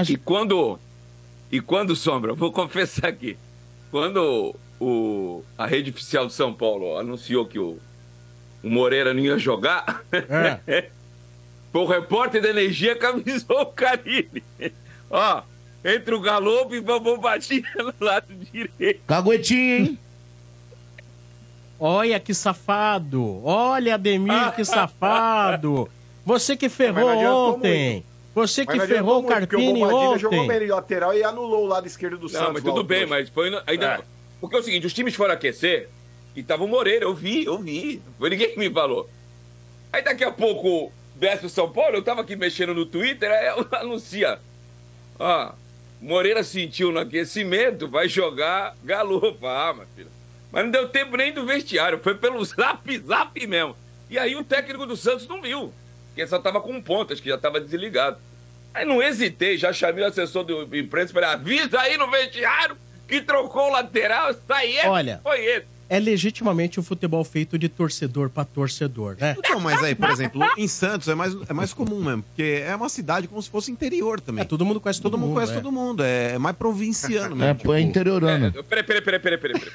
E 0.08 0.16
quando. 0.18 0.80
E 1.52 1.60
quando, 1.60 1.96
Sombra, 1.96 2.34
vou 2.34 2.52
confessar 2.54 3.08
aqui. 3.10 3.38
Quando 3.92 4.56
o, 4.80 5.44
a 5.58 5.66
rede 5.66 5.90
oficial 5.90 6.28
de 6.28 6.34
São 6.34 6.54
Paulo 6.54 6.98
anunciou 6.98 7.46
que 7.46 7.60
o, 7.60 7.78
o 8.64 8.70
Moreira 8.70 9.14
não 9.14 9.22
ia 9.22 9.38
jogar, 9.38 10.04
o 11.74 11.86
repórter 11.86 12.42
da 12.42 12.50
energia 12.50 12.96
que 12.96 13.06
avisou 13.06 13.62
o 13.62 13.66
Carilli. 13.68 14.44
Ó, 15.10 15.42
entre 15.84 16.14
o 16.14 16.20
Galopo 16.20 16.76
e 16.76 16.80
o 16.80 17.00
Bombadinha 17.00 17.64
no 17.78 17.94
lado 18.06 18.34
direito. 18.52 19.02
Caguetinho, 19.08 19.76
hein? 19.78 20.00
Olha 21.80 22.20
que 22.20 22.34
safado. 22.34 23.42
Olha, 23.44 23.96
Ademir, 23.96 24.54
que 24.54 24.64
safado. 24.66 25.90
Você 26.26 26.58
que 26.58 26.68
ferrou 26.68 27.54
ontem. 27.54 28.04
Você 28.48 28.66
que 28.66 28.76
Mas 28.76 28.88
não 28.90 28.96
ferrou 28.96 29.20
o 29.20 29.24
Carpini 29.28 29.74
Bombadilha 29.74 30.18
jogou 30.18 30.40
ontem. 30.40 30.60
bem 30.60 30.68
lateral 30.70 31.14
e 31.14 31.24
anulou 31.24 31.64
o 31.66 31.68
lado 31.68 31.88
esquerdo 31.88 32.18
do 32.18 32.24
Não, 32.24 32.30
Santos. 32.30 32.54
mas 32.54 32.64
lá, 32.64 32.70
tudo 32.72 32.84
bem, 32.84 33.00
trouxa. 33.00 33.16
mas 33.16 33.30
foi 33.30 33.50
no- 33.50 33.62
ainda. 33.68 33.86
É. 33.96 34.00
Porque 34.40 34.56
é 34.56 34.60
o 34.60 34.64
seguinte, 34.64 34.88
os 34.88 34.94
times 34.94 35.16
foram 35.16 35.34
aquecer 35.34 35.90
e 36.36 36.42
tava 36.44 36.64
o 36.64 36.68
Moreira, 36.68 37.06
eu 37.06 37.14
vi, 37.14 37.44
eu 37.46 37.58
vi. 37.58 38.02
Não 38.06 38.14
Foi 38.18 38.30
ninguém 38.30 38.52
que 38.52 38.60
me 38.60 38.70
falou. 38.70 39.10
Aí 39.92 40.02
daqui 40.02 40.24
a 40.24 40.32
pouco 40.32 40.92
desce 41.16 41.46
o 41.46 41.50
São 41.50 41.70
Paulo, 41.70 41.96
eu 41.98 42.02
tava 42.04 42.22
aqui 42.22 42.36
mexendo 42.36 42.74
no 42.74 42.86
Twitter, 42.86 43.30
aí 43.32 43.48
anuncia. 43.82 44.40
Ó, 45.20 45.52
Moreira 46.02 46.44
sentiu 46.44 46.92
no 46.92 47.00
aquecimento, 47.00 47.88
vai 47.88 48.08
jogar 48.08 48.76
galopa. 48.84 49.48
Ah, 49.50 49.74
meu 49.74 49.86
filho. 49.96 50.10
Mas 50.52 50.64
não 50.64 50.72
deu 50.72 50.88
tempo 50.90 51.18
nem 51.18 51.34
do 51.34 51.46
vestiário, 51.46 52.00
foi 52.02 52.16
pelo 52.16 52.42
zap 52.46 52.98
zap 53.00 53.48
mesmo. 53.48 53.76
E 54.10 54.18
aí 54.18 54.36
o 54.36 54.44
técnico 54.44 54.86
do 54.86 54.96
Santos 54.96 55.28
não 55.28 55.42
viu, 55.42 55.72
porque 56.08 56.26
só 56.26 56.40
tava 56.40 56.60
com 56.62 56.82
pontas, 56.82 57.20
que 57.20 57.30
já 57.30 57.38
tava 57.38 57.60
desligado. 57.60 58.18
Aí 58.74 58.86
não 58.86 59.02
hesitei, 59.02 59.58
já 59.58 59.74
chamei 59.74 60.04
o 60.04 60.08
assessor 60.08 60.44
do 60.44 60.76
imprensa 60.76 61.12
e 61.12 61.14
falei: 61.14 61.30
avisa 61.30 61.80
aí 61.80 61.98
no 61.98 62.10
vestiário 62.10 62.78
que 63.08 63.22
trocou 63.22 63.68
o 63.68 63.72
lateral, 63.72 64.34
sai 64.48 64.78
é- 64.78 64.88
Olha, 64.88 65.20
foi 65.24 65.44
ele. 65.44 65.66
É 65.92 66.00
legitimamente 66.00 66.78
o 66.78 66.82
um 66.82 66.84
futebol 66.86 67.24
feito 67.24 67.58
de 67.58 67.68
torcedor 67.68 68.30
para 68.30 68.46
torcedor, 68.46 69.18
né? 69.20 69.36
Não, 69.50 69.60
mas 69.60 69.84
aí, 69.84 69.96
por 69.96 70.12
exemplo, 70.12 70.48
em 70.56 70.68
Santos 70.68 71.08
é 71.08 71.16
mais, 71.16 71.36
é 71.50 71.52
mais 71.52 71.74
comum 71.74 72.04
mesmo, 72.04 72.22
porque 72.22 72.64
é 72.64 72.76
uma 72.76 72.90
cidade 72.90 73.28
como 73.28 73.42
se 73.42 73.50
fosse 73.50 73.72
interior 73.72 74.22
também. 74.22 74.44
É, 74.44 74.46
todo 74.46 74.64
mundo 74.64 74.80
conhece 74.80 75.02
todo, 75.02 75.14
todo 75.14 75.20
mundo. 75.20 75.34
conhece 75.34 75.54
é. 75.54 75.56
todo 75.56 75.72
mundo, 75.72 76.04
é, 76.04 76.34
é 76.34 76.38
mais 76.38 76.56
provinciano 76.56 77.34
é, 77.34 77.38
mesmo. 77.38 77.44
É, 77.44 77.54
tipo, 77.56 77.74
é 77.74 77.82
interiorano. 77.82 78.54
É, 78.56 78.62
peraí, 78.62 78.84
peraí, 78.84 79.02
peraí, 79.02 79.20
peraí, 79.20 79.40
peraí. 79.40 79.72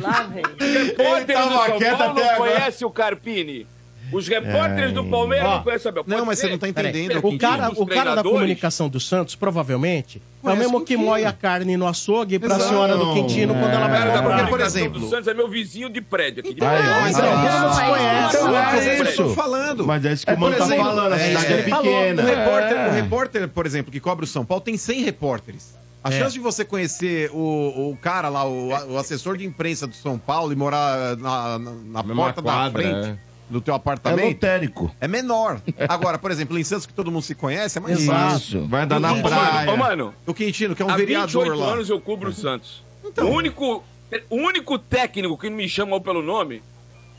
Lá, 0.00 0.22
velho. 0.22 0.56
Repórter 0.86 1.38
do 1.38 1.48
São 1.48 1.98
Paulo 1.98 2.14
não 2.14 2.36
conhece 2.36 2.84
o 2.84 2.90
Carpini. 2.90 3.66
Os 4.12 4.28
repórteres 4.28 4.90
é... 4.90 4.92
do 4.92 5.04
Palmeiras 5.04 5.48
ah, 5.48 5.54
não 5.56 5.62
conhecem 5.62 5.88
Abel. 5.88 6.04
Pode 6.04 6.16
não, 6.16 6.26
mas 6.26 6.38
ser? 6.38 6.44
você 6.44 6.48
não 6.48 6.54
está 6.56 6.68
entendendo. 6.68 7.20
O 7.22 7.38
cara, 7.38 7.70
o 7.70 7.86
cara 7.86 8.14
da 8.14 8.22
comunicação 8.22 8.88
do 8.88 9.00
Santos, 9.00 9.34
provavelmente, 9.34 10.22
é 10.42 10.50
o 10.50 10.56
mesmo 10.56 10.84
que 10.84 10.96
moe 10.96 11.24
a 11.24 11.32
carne 11.32 11.76
no 11.76 11.86
açougue 11.86 12.38
para 12.38 12.56
a 12.56 12.60
senhora 12.60 12.96
do 12.96 13.14
Quintino 13.14 13.54
é. 13.54 13.60
quando 13.60 13.72
ela 13.72 13.88
vai 13.88 14.06
comprar. 14.06 14.36
Porque, 14.36 14.50
por, 14.50 14.60
exemplo... 14.60 15.00
do 15.00 15.08
Santos 15.08 15.28
é 15.28 15.34
meu 15.34 15.48
vizinho 15.48 15.88
de 15.88 16.00
prédio 16.00 16.40
aqui. 16.40 16.54
De 16.54 16.60
prédio. 16.60 16.90
Ah, 16.90 17.10
então, 17.10 17.24
ah, 17.24 19.08
então, 19.10 19.34
falando. 19.34 19.86
Mas 19.86 20.04
é 20.04 20.12
isso 20.12 20.24
que 20.24 20.30
é, 20.30 20.34
o 20.34 20.38
Mano 20.38 20.56
tá 20.56 20.66
falando. 20.66 21.12
A 21.12 21.18
cidade 21.18 21.52
é, 21.52 21.62
pequena. 21.62 22.22
O 22.22 22.26
repórter, 22.26 22.88
o 22.88 22.90
repórter, 22.92 23.48
por 23.48 23.66
exemplo, 23.66 23.90
que 23.90 24.00
cobre 24.00 24.24
o 24.24 24.28
São 24.28 24.44
Paulo, 24.44 24.62
tem 24.62 24.76
100 24.76 25.02
repórteres. 25.02 25.74
A 26.02 26.10
é. 26.10 26.18
chance 26.18 26.34
de 26.34 26.40
você 26.40 26.66
conhecer 26.66 27.30
o, 27.32 27.90
o 27.90 27.96
cara 27.96 28.28
lá, 28.28 28.44
o, 28.44 28.68
o, 28.68 28.98
assessor 28.98 29.38
de 29.38 29.46
imprensa 29.46 29.86
do 29.86 29.94
São 29.94 30.18
Paulo 30.18 30.52
e 30.52 30.56
morar 30.56 31.16
na, 31.16 31.58
na, 31.58 32.02
na 32.02 32.14
porta 32.14 32.42
quadra, 32.42 32.70
da 32.70 32.70
frente. 32.70 33.08
É 33.08 33.33
do 33.48 33.60
teu 33.60 33.74
é 33.74 33.76
apartamento. 33.76 34.24
É 34.24 34.28
lotérico. 34.28 34.94
É 35.00 35.08
menor. 35.08 35.60
Agora, 35.88 36.18
por 36.18 36.30
exemplo, 36.30 36.58
em 36.58 36.64
Santos, 36.64 36.86
que 36.86 36.92
todo 36.92 37.10
mundo 37.10 37.22
se 37.22 37.34
conhece, 37.34 37.78
é 37.78 37.80
mais 37.80 38.00
Isso. 38.00 38.10
fácil. 38.10 38.66
Vai 38.66 38.82
andar 38.82 39.00
na 39.00 39.14
praia. 39.22 39.72
Ô, 39.72 39.76
mano. 39.76 40.14
O 40.26 40.34
Quintino, 40.34 40.74
que 40.74 40.82
é 40.82 40.84
um 40.84 40.90
há 40.90 40.96
vereador 40.96 41.44
28 41.44 41.58
lá. 41.58 41.72
anos 41.72 41.88
eu 41.88 42.00
cubro 42.00 42.30
o 42.30 42.32
Santos. 42.32 42.82
Então. 43.04 43.28
O, 43.28 43.34
único, 43.34 43.84
o 44.30 44.36
único 44.36 44.78
técnico 44.78 45.36
que 45.36 45.50
me 45.50 45.68
chamou 45.68 46.00
pelo 46.00 46.22
nome 46.22 46.62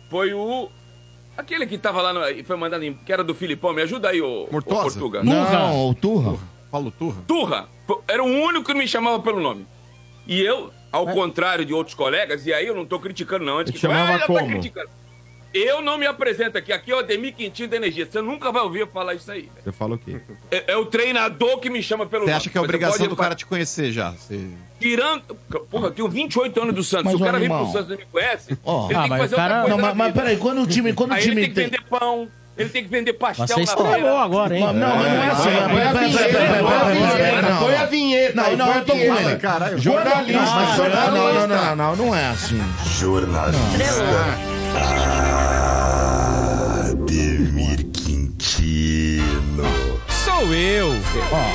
foi 0.09 0.33
o... 0.33 0.69
Aquele 1.37 1.67
que 1.67 1.77
tava 1.77 2.01
lá 2.01 2.31
e 2.31 2.43
foi 2.43 2.55
mandado 2.55 2.83
em... 2.83 2.93
Que 2.93 3.11
era 3.11 3.23
do 3.23 3.35
Filipão. 3.35 3.73
Me 3.73 3.81
ajuda 3.81 4.09
aí, 4.09 4.21
ô, 4.21 4.45
ô 4.45 4.49
Mortosa? 4.51 4.83
Portuga. 4.83 5.23
Não, 5.23 5.89
o 5.89 5.93
Turra. 5.93 6.37
Paulo 6.71 6.91
Turra. 6.91 7.21
Turra. 7.27 7.69
Era 8.07 8.23
o 8.23 8.27
único 8.27 8.65
que 8.65 8.73
me 8.73 8.87
chamava 8.87 9.19
pelo 9.19 9.39
nome. 9.39 9.67
E 10.25 10.41
eu, 10.41 10.71
ao 10.91 11.07
é. 11.09 11.13
contrário 11.13 11.65
de 11.65 11.73
outros 11.73 11.95
colegas, 11.95 12.45
e 12.45 12.53
aí 12.53 12.65
eu 12.65 12.75
não 12.75 12.85
tô 12.85 12.99
criticando 12.99 13.45
não. 13.45 13.59
Antes 13.59 13.73
eu 13.73 13.75
que... 13.75 13.81
chamava 13.81 14.15
ah, 14.15 14.19
tá 14.19 14.27
como? 14.27 14.71
Tá 14.71 14.85
eu 15.55 15.81
não 15.81 15.97
me 15.97 16.05
apresento 16.05 16.57
aqui. 16.57 16.73
Aqui 16.73 16.91
é 16.91 16.95
o 16.95 16.99
Ademir 16.99 17.33
Quintino 17.33 17.69
da 17.69 17.77
Energia. 17.77 18.05
Você 18.05 18.21
nunca 18.21 18.51
vai 18.51 18.61
ouvir 18.61 18.81
eu 18.81 18.87
falar 18.87 19.13
isso 19.13 19.31
aí. 19.31 19.49
Você 19.63 19.69
Eu 19.69 19.71
falo 19.71 19.95
o 19.95 19.97
quê? 19.97 20.19
É, 20.51 20.73
é, 20.73 20.77
o 20.77 20.85
treinador 20.85 21.59
que 21.59 21.69
me 21.69 21.81
chama 21.81 22.05
pelo 22.05 22.25
Você 22.25 22.31
acha 22.31 22.49
que 22.49 22.57
é 22.57 22.61
obrigação 22.61 22.97
pode... 22.97 23.09
do 23.09 23.15
cara 23.15 23.35
te 23.35 23.45
conhecer 23.45 23.89
já? 23.89 24.11
Você... 24.11 24.49
Tirando... 24.81 25.23
Porra, 25.71 25.87
eu 25.87 25.91
tenho 25.91 26.09
28 26.09 26.61
anos 26.61 26.75
do 26.75 26.83
Santos. 26.83 27.05
Mas, 27.05 27.15
o 27.15 27.23
cara 27.23 27.39
vem 27.39 27.47
pro 27.47 27.71
Santos 27.71 27.89
e 27.89 27.97
me 27.97 28.05
conhece, 28.05 28.57
oh. 28.65 28.87
ele 28.89 28.95
ah, 28.95 29.01
tem 29.03 29.11
que 29.11 29.17
fazer 29.17 29.35
cara... 29.37 29.61
coisa 29.61 29.77
não, 29.77 29.95
mas, 29.95 30.07
vida. 30.07 30.21
peraí, 30.21 30.37
quando 30.37 30.61
o 30.61 30.67
time... 30.67 30.91
Quando 30.91 31.13
aí 31.13 31.19
o 31.19 31.23
time 31.23 31.41
ele 31.41 31.53
tem 31.53 31.69
que 31.69 31.77
vender 31.77 31.89
pão... 31.89 32.27
Ele 32.57 32.69
tem 32.69 32.83
que 32.83 32.89
vender 32.89 33.13
pastel 33.13 33.47
Você 33.47 33.65
na 33.65 34.23
agora, 34.23 34.55
hein? 34.55 34.63
Não, 34.63 34.73
não, 34.73 34.95
não 34.97 35.05
é 35.05 35.27
assim. 35.29 35.49
Põe 35.69 35.81
é 35.81 35.87
a 35.87 35.93
vinheta. 35.93 36.37
É 36.37 37.59
põe 37.59 37.75
a 37.75 37.85
vinheta. 37.85 38.35
Não, 38.35 38.55
não, 38.55 38.73
eu 38.75 38.85
tô 38.85 38.93
com 38.93 38.99
ele. 38.99 39.81
Jornalista. 39.81 40.89
Não, 41.11 41.47
não, 41.47 41.75
não, 41.75 41.95
não 41.97 42.15
é 42.15 42.27
assim. 42.27 42.61
Jornalista. 42.97 44.64
Ademir 46.89 47.85
Quintino. 47.91 49.63
Sou 50.09 50.53
eu. 50.53 50.93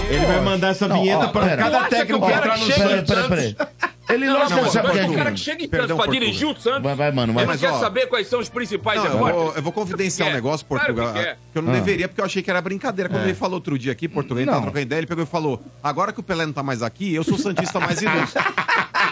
Ele 0.08 0.26
vai 0.26 0.40
mandar 0.40 0.68
essa 0.68 0.88
vinheta 0.88 1.26
ó, 1.26 1.28
pra 1.28 1.56
cada 1.56 1.84
técnico 1.84 2.26
que 2.26 2.32
entrar 2.32 2.58
no 2.58 2.66
Santos. 2.72 3.14
Pera, 3.14 3.28
pera, 3.28 3.72
Ele 4.08 4.26
não, 4.26 4.42
é. 4.42 4.48
não, 4.48 4.62
não, 4.62 4.70
sabe 4.70 4.88
o 4.88 5.14
cara 5.14 5.32
que 5.32 5.38
chega 5.38 5.64
em 5.64 5.68
Perdão, 5.68 5.96
pra 5.96 6.06
dirigir 6.06 6.48
o 6.48 6.58
Santos. 6.58 6.82
Vai, 6.82 6.94
vai, 6.94 7.12
mano. 7.12 7.32
Vai. 7.32 7.44
Ele 7.44 7.52
mas, 7.52 7.60
quer 7.60 7.70
ó, 7.70 7.78
saber 7.78 8.06
quais 8.06 8.26
são 8.26 8.40
os 8.40 8.48
principais 8.48 8.98
não, 8.98 9.06
eu 9.06 9.18
vou, 9.18 9.54
eu 9.54 9.62
vou, 9.62 9.72
confidenciar 9.72 10.30
um 10.30 10.32
negócio, 10.32 10.66
Portugal. 10.66 11.12
Claro 11.12 11.28
que, 11.28 11.34
que, 11.52 11.58
eu 11.58 11.62
não 11.62 11.70
ah. 11.70 11.74
deveria, 11.74 12.08
porque 12.08 12.20
eu 12.20 12.24
achei 12.24 12.42
que 12.42 12.50
era 12.50 12.60
brincadeira. 12.60 13.08
Quando 13.08 13.22
é. 13.22 13.26
ele 13.26 13.34
falou 13.34 13.54
outro 13.54 13.78
dia 13.78 13.92
aqui, 13.92 14.08
Portugal, 14.08 14.42
ele 14.42 14.50
tá 14.50 14.60
trocando 14.60 14.80
ideia, 14.80 15.00
ele 15.00 15.06
pegou 15.06 15.24
e 15.24 15.26
falou: 15.26 15.62
agora 15.82 16.12
que 16.12 16.20
o 16.20 16.22
Pelé 16.22 16.46
não 16.46 16.52
tá 16.52 16.62
mais 16.62 16.82
aqui, 16.82 17.14
eu 17.14 17.22
sou 17.22 17.34
o 17.34 17.38
Santista 17.38 17.78
mais 17.78 18.00
idoso. 18.00 18.34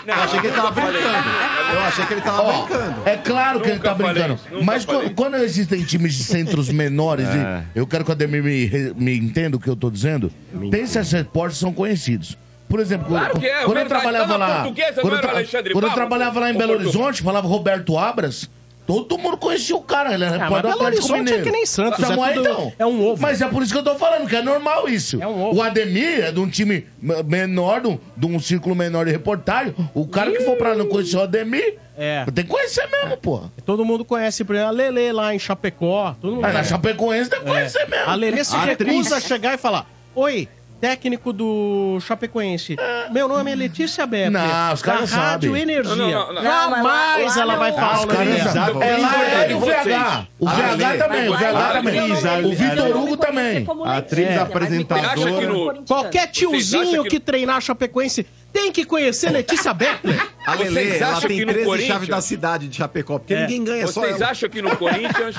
Não, 0.09 0.15
eu 0.17 0.23
achei 0.23 0.41
que 0.41 0.47
ele 0.47 0.57
tava 0.57 0.71
brincando. 0.71 1.29
Eu 1.73 1.81
achei 1.81 2.07
que 2.07 2.13
ele 2.15 2.21
tava 2.23 2.43
brincando. 2.53 3.03
É 3.05 3.17
claro 3.19 3.61
que 3.61 3.69
ele 3.69 3.77
está 3.77 3.95
tá 3.95 3.95
brincando. 3.95 4.39
Mas 4.65 4.85
falei. 4.85 5.11
quando 5.11 5.37
existem 5.37 5.85
times 5.85 6.15
de 6.15 6.25
centros 6.25 6.69
menores, 6.73 7.29
É. 7.29 7.63
eu 7.75 7.87
quero 7.87 8.05
que 8.05 8.11
o 8.11 8.13
Ademir 8.13 8.43
me, 8.43 8.95
me 8.97 9.15
entenda 9.19 9.59
o 9.59 9.61
que 9.61 9.69
eu 9.69 9.77
tô 9.77 9.91
dizendo, 9.91 10.33
tem 10.71 10.81
esses 10.81 11.13
repórteres 11.13 11.59
que 11.59 11.61
são 11.61 11.75
conhecidos. 11.75 12.39
Por 12.71 12.81
exemplo, 12.81 13.09
Claro 13.09 13.39
que 13.39 13.47
é, 13.47 13.65
quando 13.65 13.79
eu 13.79 13.87
trabalhava 13.87 14.37
lá. 14.37 14.63
não 14.65 14.75
Quando 15.03 15.23
eu, 15.23 15.31
Alexandre 15.31 15.73
quando 15.75 15.87
eu 15.87 15.93
trabalhava 15.93 16.41
lá 16.41 16.51
em 16.51 16.57
Belo. 16.57 16.73
Horizonte, 16.75 17.23
falava 17.23 17.47
Roberto 17.47 17.99
Abras. 17.99 18.51
Todo 18.89 19.19
mundo 19.19 19.37
conhecia 19.37 19.77
o 19.77 19.83
cara, 19.83 20.15
ele 20.15 20.25
era 20.25 20.37
ah, 20.37 20.39
repórter 20.45 20.73
do 20.73 21.15
é 21.15 21.19
Mineiro. 21.19 21.41
é 21.41 21.45
que 21.45 21.51
nem 21.51 21.67
Santos. 21.67 22.03
Samuel, 22.03 22.31
é, 22.31 22.33
tudo, 22.33 22.49
então. 22.49 22.73
é 22.79 22.87
um 22.87 23.07
ovo. 23.07 23.21
Mas 23.21 23.43
é 23.43 23.47
por 23.47 23.63
isso 23.63 23.71
que 23.71 23.79
eu 23.79 23.85
tô 23.85 23.95
falando, 23.97 24.27
que 24.27 24.35
é 24.35 24.41
normal 24.41 24.89
isso. 24.89 25.23
É 25.23 25.27
um 25.27 25.45
ovo. 25.45 25.59
O 25.59 25.63
Ademir 25.63 26.25
é 26.25 26.33
de 26.33 26.41
um 26.41 26.49
time 26.49 26.87
menor, 27.27 27.83
de 27.83 27.89
um, 27.89 27.99
de 28.17 28.27
um 28.27 28.41
círculo 28.41 28.75
menor 28.75 29.05
de 29.05 29.13
reportagem. 29.13 29.75
O 29.93 30.09
cara 30.09 30.31
Ih. 30.31 30.39
que 30.39 30.45
for 30.45 30.57
pra 30.57 30.75
não 30.75 30.87
conhecer 30.87 31.19
o 31.19 31.21
Ademir... 31.21 31.77
É. 31.99 32.25
Tem 32.33 32.45
que 32.45 32.51
conhecer 32.51 32.89
mesmo, 32.89 33.13
é. 33.13 33.17
pô. 33.17 33.43
Todo 33.67 33.85
mundo 33.85 34.07
conhece, 34.07 34.43
por 34.43 34.55
exemplo, 34.55 34.71
a 34.71 34.73
Lele 34.73 35.13
lá 35.13 35.35
em 35.35 35.39
Chapecó. 35.39 36.17
Todo 36.19 36.37
mundo 36.37 36.47
é. 36.47 36.57
a 36.57 36.65
Chapecoense 36.65 37.29
tem 37.29 37.41
que 37.41 37.47
é. 37.47 37.51
conhecer 37.51 37.87
mesmo. 37.89 38.09
A 38.09 38.15
Lele 38.15 38.43
se 38.43 38.57
a 38.57 38.61
recusa 38.61 39.17
a 39.17 39.21
chegar 39.21 39.53
e 39.53 39.59
falar, 39.59 39.87
oi, 40.15 40.49
técnico 40.81 41.33
do 41.33 41.99
Chapecoense. 42.01 42.77
Meu 43.11 43.29
nome 43.29 43.53
é 43.53 43.55
Letícia 43.55 44.07
Beppe. 44.07 44.31
Não, 44.31 44.73
os 44.73 44.83
caras 44.83 45.11
sabem. 45.11 45.29
Rádio 45.29 45.51
sabe. 45.51 45.63
Energia. 45.63 45.97
Não, 45.97 46.11
não, 46.11 46.33
não. 46.35 46.43
Jamais 46.43 47.37
ela 47.37 47.57
vai 47.57 47.73
falar. 47.73 48.01
Os 48.01 48.05
caras 48.07 48.43
sabem. 48.53 48.89
Ela 48.89 49.25
é 49.25 49.55
o 49.55 49.61
VH. 49.61 50.27
O 50.39 50.47
VH 50.47 50.99
também. 50.99 51.29
O 51.29 51.33
VH 51.33 51.73
também. 51.73 52.13
O 52.45 52.57
Vitor 52.57 52.97
Hugo 52.97 53.17
também. 53.17 53.67
Atriz, 53.87 54.39
apresentadora. 54.39 55.83
Qualquer 55.87 56.29
tiozinho 56.29 57.05
que 57.05 57.21
treinar 57.21 57.61
Chapecoense 57.61 58.27
tem 58.53 58.73
que 58.73 58.85
conhecer 58.85 59.31
Letícia 59.31 59.75
Beppler. 59.75 60.27
A 60.47 60.55
Lele, 60.55 60.97
ela 60.97 61.21
tem 61.21 61.47
13 61.47 61.87
chaves 61.87 62.09
da 62.09 62.21
cidade 62.21 62.69
de 62.69 62.77
Chapecó, 62.77 63.19
porque 63.19 63.35
é. 63.35 63.43
ninguém 63.43 63.65
ganha 63.65 63.87
Vocês 63.87 63.95
só 63.95 64.01
Vocês 64.01 64.23
acham 64.23 64.49
que 64.49 64.63
no 64.63 64.75
Corinthians 64.77 65.37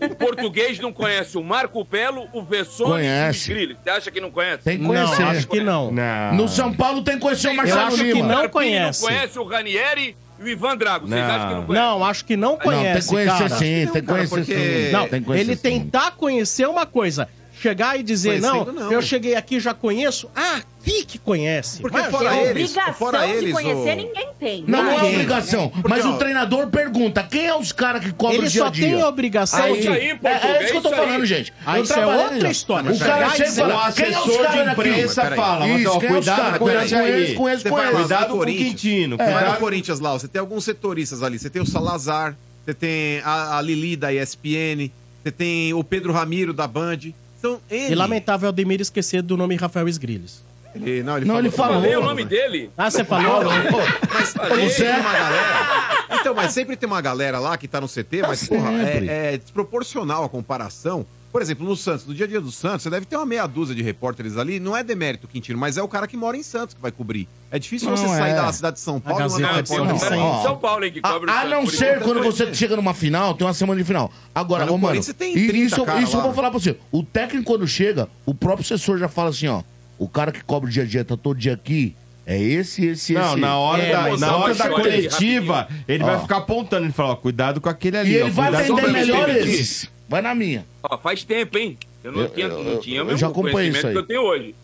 o 0.00 0.14
português 0.16 0.78
não 0.78 0.92
conhece 0.92 1.38
o 1.38 1.42
Marco 1.42 1.84
Belo, 1.84 2.28
o 2.32 2.42
Vessone 2.42 3.04
e 3.04 3.30
o 3.30 3.54
Grilli. 3.54 3.76
Você 3.82 3.90
acha 3.90 4.10
que 4.10 4.20
não 4.20 4.30
conhece? 4.30 4.64
Tem 4.64 4.78
que 4.78 4.84
conhecer. 4.84 5.22
Não, 5.22 5.28
acho 5.30 5.48
que 5.48 5.60
não. 5.60 5.92
não. 5.92 6.34
No 6.34 6.48
São 6.48 6.72
Paulo 6.72 7.02
tem 7.02 7.14
que 7.14 7.20
conhecer 7.20 7.48
o 7.48 7.56
Marcelo 7.56 7.80
acho 7.80 8.02
Lima. 8.02 8.14
que 8.14 8.22
não 8.22 8.48
conhece. 8.48 9.02
Não 9.02 9.08
conhece 9.08 9.38
o 9.38 9.44
Ranieri 9.44 10.16
e 10.38 10.42
o 10.42 10.48
Ivan 10.48 10.76
Drago. 10.76 11.06
Vocês 11.06 11.22
acham 11.22 11.48
que 11.48 11.54
não 11.54 11.66
conhece? 11.66 11.84
Não, 11.84 12.04
acho 12.04 12.24
que 12.24 12.36
não 12.36 12.56
conhece, 12.56 12.84
Não, 12.84 12.92
tem 12.92 13.02
que 13.02 13.08
conhecer 13.08 13.48
cara. 13.48 13.48
sim, 13.48 13.92
tem 13.92 14.02
que 14.02 14.08
conhecer 14.08 14.36
porque... 14.36 14.54
sim. 14.86 14.92
Não, 14.92 15.08
tem 15.08 15.22
conhecer 15.22 15.50
ele 15.50 15.56
sim. 15.56 15.62
tentar 15.62 16.10
conhecer 16.12 16.68
uma 16.68 16.86
coisa... 16.86 17.28
Chegar 17.64 17.98
e 17.98 18.02
dizer, 18.02 18.42
não, 18.42 18.62
não, 18.66 18.92
eu 18.92 19.00
né? 19.00 19.06
cheguei 19.06 19.34
aqui 19.34 19.58
já 19.58 19.72
conheço. 19.72 20.28
Ah, 20.36 20.60
aqui 20.84 21.02
que 21.06 21.18
conhece. 21.18 21.80
Porque 21.80 21.96
mas, 21.96 22.10
fora 22.10 22.36
eles, 22.36 22.50
obrigação 22.50 22.92
fora 22.92 23.26
eles, 23.26 23.46
de 23.46 23.52
conhecer 23.52 23.92
o... 23.92 23.96
ninguém 23.96 24.28
tem. 24.38 24.64
Não, 24.68 24.82
não 24.82 24.90
é 24.90 25.02
obrigação. 25.02 25.68
Porque, 25.70 25.88
mas 25.88 26.04
ó, 26.04 26.10
o 26.10 26.18
treinador 26.18 26.66
pergunta, 26.66 27.22
quem 27.22 27.46
é 27.46 27.56
os 27.56 27.72
caras 27.72 28.04
que 28.04 28.12
cobram 28.12 28.44
dia 28.46 28.66
a 28.66 28.68
dia? 28.68 28.84
Ele 28.84 28.92
só 28.92 28.98
tem 28.98 29.02
a 29.02 29.08
obrigação 29.08 29.64
aí, 29.64 29.80
de... 29.80 29.88
Aí, 29.88 30.18
é, 30.22 30.28
é, 30.28 30.62
isso 30.62 30.72
que 30.72 30.76
eu 30.76 30.82
tô 30.82 30.92
é 30.92 30.96
falando, 30.96 31.24
gente. 31.24 31.54
Aí 31.64 31.82
isso 31.82 31.92
é 31.94 32.06
outra 32.06 32.50
história. 32.50 32.92
O 32.92 32.98
cara 32.98 33.30
chega 33.30 33.48
e 33.48 33.52
fala, 33.54 33.92
quem 33.92 34.12
é 34.12 34.20
os 34.20 34.36
caras 34.36 34.68
aqui? 34.68 34.70
imprensa 34.70 35.30
fala, 35.30 35.66
mas, 35.66 35.86
ó, 35.86 35.96
é 35.96 36.06
cuidado 36.06 36.58
com 36.58 36.68
eles, 36.68 36.92
com 36.92 37.48
eles, 37.48 37.62
com 37.62 37.78
eles. 37.78 37.96
Cuidado 37.96 38.28
com 38.28 38.40
o 38.40 38.44
Quintino. 38.44 39.16
Cuidado 39.16 39.46
com 39.46 39.52
o 39.52 39.56
Corinthians 39.56 40.00
é, 40.00 40.02
lá, 40.02 40.12
você 40.12 40.28
tem 40.28 40.40
alguns 40.40 40.64
setoristas 40.64 41.22
ali, 41.22 41.38
você 41.38 41.48
tem 41.48 41.62
o 41.62 41.66
Salazar, 41.66 42.36
você 42.62 42.74
tem 42.74 43.20
a, 43.24 43.56
a 43.56 43.62
Lili 43.62 43.96
da 43.96 44.12
ESPN, 44.12 44.90
você 45.22 45.32
tem 45.32 45.72
o 45.72 45.82
Pedro 45.82 46.12
Ramiro 46.12 46.52
da 46.52 46.66
Band. 46.66 46.98
Então, 47.44 47.60
ele... 47.70 47.92
E 47.92 47.94
lamentável 47.94 48.48
Ademir 48.48 48.80
esquecer 48.80 49.20
do 49.20 49.36
nome 49.36 49.54
Rafael 49.54 49.86
Esgrilhos. 49.86 50.42
Ele, 50.74 51.02
não, 51.02 51.18
ele 51.18 51.26
não, 51.26 51.34
falou, 51.34 51.40
ele 51.40 51.50
falou. 51.50 51.80
falei 51.82 51.96
o 51.96 52.02
nome 52.02 52.24
dele. 52.24 52.70
Ah, 52.76 52.90
você 52.90 53.04
falou? 53.04 53.44
Não, 53.44 53.54
não, 53.70 53.78
mas 54.12 54.32
falei. 54.32 54.70
você 54.70 54.86
é 54.86 54.96
uma 54.96 55.12
galera. 55.12 56.06
Então, 56.20 56.34
mas 56.34 56.52
sempre 56.52 56.74
tem 56.74 56.86
uma 56.86 57.00
galera 57.02 57.38
lá 57.38 57.56
que 57.58 57.68
tá 57.68 57.80
no 57.80 57.86
CT, 57.86 58.22
mas, 58.22 58.48
porra, 58.48 58.72
é, 58.72 59.34
é 59.34 59.36
desproporcional 59.36 60.24
a 60.24 60.28
comparação 60.28 61.06
por 61.34 61.42
exemplo, 61.42 61.66
no 61.66 61.74
Santos, 61.74 62.06
no 62.06 62.14
dia 62.14 62.26
a 62.26 62.28
dia 62.28 62.40
do 62.40 62.52
Santos, 62.52 62.84
você 62.84 62.90
deve 62.90 63.06
ter 63.06 63.16
uma 63.16 63.26
meia 63.26 63.44
dúzia 63.44 63.74
de 63.74 63.82
repórteres 63.82 64.36
ali. 64.36 64.60
Não 64.60 64.76
é 64.76 64.84
demérito, 64.84 65.26
Quintino, 65.26 65.58
mas 65.58 65.76
é 65.76 65.82
o 65.82 65.88
cara 65.88 66.06
que 66.06 66.16
mora 66.16 66.36
em 66.36 66.44
Santos 66.44 66.76
que 66.76 66.80
vai 66.80 66.92
cobrir. 66.92 67.26
É 67.50 67.58
difícil 67.58 67.90
não, 67.90 67.96
você 67.96 68.04
é. 68.04 68.08
sair 68.16 68.34
da 68.36 68.52
cidade 68.52 68.76
de 68.76 68.80
São 68.80 69.00
Paulo 69.00 69.18
e 69.18 69.42
mandar 69.42 69.68
um. 69.72 69.84
Não, 69.84 70.42
São 70.44 70.56
Paulo, 70.56 70.84
hein, 70.84 70.92
que 70.92 71.00
cobre 71.00 71.28
a, 71.28 71.40
a 71.40 71.44
não 71.44 71.66
ser 71.66 71.98
quando 72.04 72.22
você 72.22 72.54
chega 72.54 72.76
numa 72.76 72.94
final, 72.94 73.34
tem 73.34 73.44
uma 73.44 73.52
semana 73.52 73.80
de 73.80 73.84
final. 73.84 74.12
Agora, 74.32 74.70
ô, 74.70 74.78
mano, 74.78 75.02
tem 75.12 75.34
30, 75.34 75.56
isso, 75.56 75.84
cara, 75.84 76.00
isso 76.00 76.16
eu 76.16 76.20
vou 76.20 76.30
né? 76.30 76.36
falar 76.36 76.52
pra 76.52 76.60
você. 76.60 76.78
O 76.92 77.02
técnico, 77.02 77.46
quando 77.46 77.66
chega, 77.66 78.08
o 78.24 78.32
próprio 78.32 78.64
assessor 78.64 78.96
já 78.96 79.08
fala 79.08 79.30
assim, 79.30 79.48
ó. 79.48 79.64
O 79.98 80.08
cara 80.08 80.30
que 80.30 80.44
cobre 80.44 80.70
o 80.70 80.72
dia 80.72 80.84
a 80.84 80.86
dia 80.86 81.04
tá 81.04 81.16
todo 81.16 81.36
dia 81.36 81.54
aqui, 81.54 81.96
é 82.24 82.40
esse, 82.40 82.86
esse, 82.86 83.12
não, 83.12 83.20
esse. 83.22 83.30
Não, 83.32 83.48
na 83.48 83.58
hora 83.58 83.82
é, 83.82 83.92
da, 83.92 84.16
na 84.16 84.36
hora 84.36 84.54
da 84.54 84.68
coletiva, 84.70 85.66
ele, 85.88 86.04
vai 86.04 86.20
ficar 86.20 86.36
apontando. 86.36 86.86
Ele 86.86 86.92
fala, 86.92 87.10
ó, 87.10 87.16
cuidado 87.16 87.60
com 87.60 87.68
aquele 87.68 87.98
ali. 87.98 88.12
E 88.12 88.14
ele 88.14 88.30
ó, 88.30 88.32
vai 88.32 88.52
vender 88.52 88.92
melhor 88.92 89.28
esses. 89.28 89.92
Vai 90.08 90.20
na 90.22 90.34
minha. 90.34 90.66
Ó, 90.82 90.98
faz 90.98 91.24
tempo, 91.24 91.56
hein? 91.58 91.78
Eu 92.02 92.12
não 92.12 92.20
Eu- 92.22 92.28
tinha, 92.30 92.46
eu- 92.46 92.64
não 92.64 92.80
tinha 92.80 92.98
eu 92.98 93.04
mesmo 93.04 93.18
já 93.18 93.26
acompanhei 93.28 93.52
conhecimento 93.52 93.78
isso 93.78 93.86
aí. 93.88 93.92
que 93.94 93.98
eu 93.98 94.06
tenho 94.06 94.22
hoje. 94.22 94.54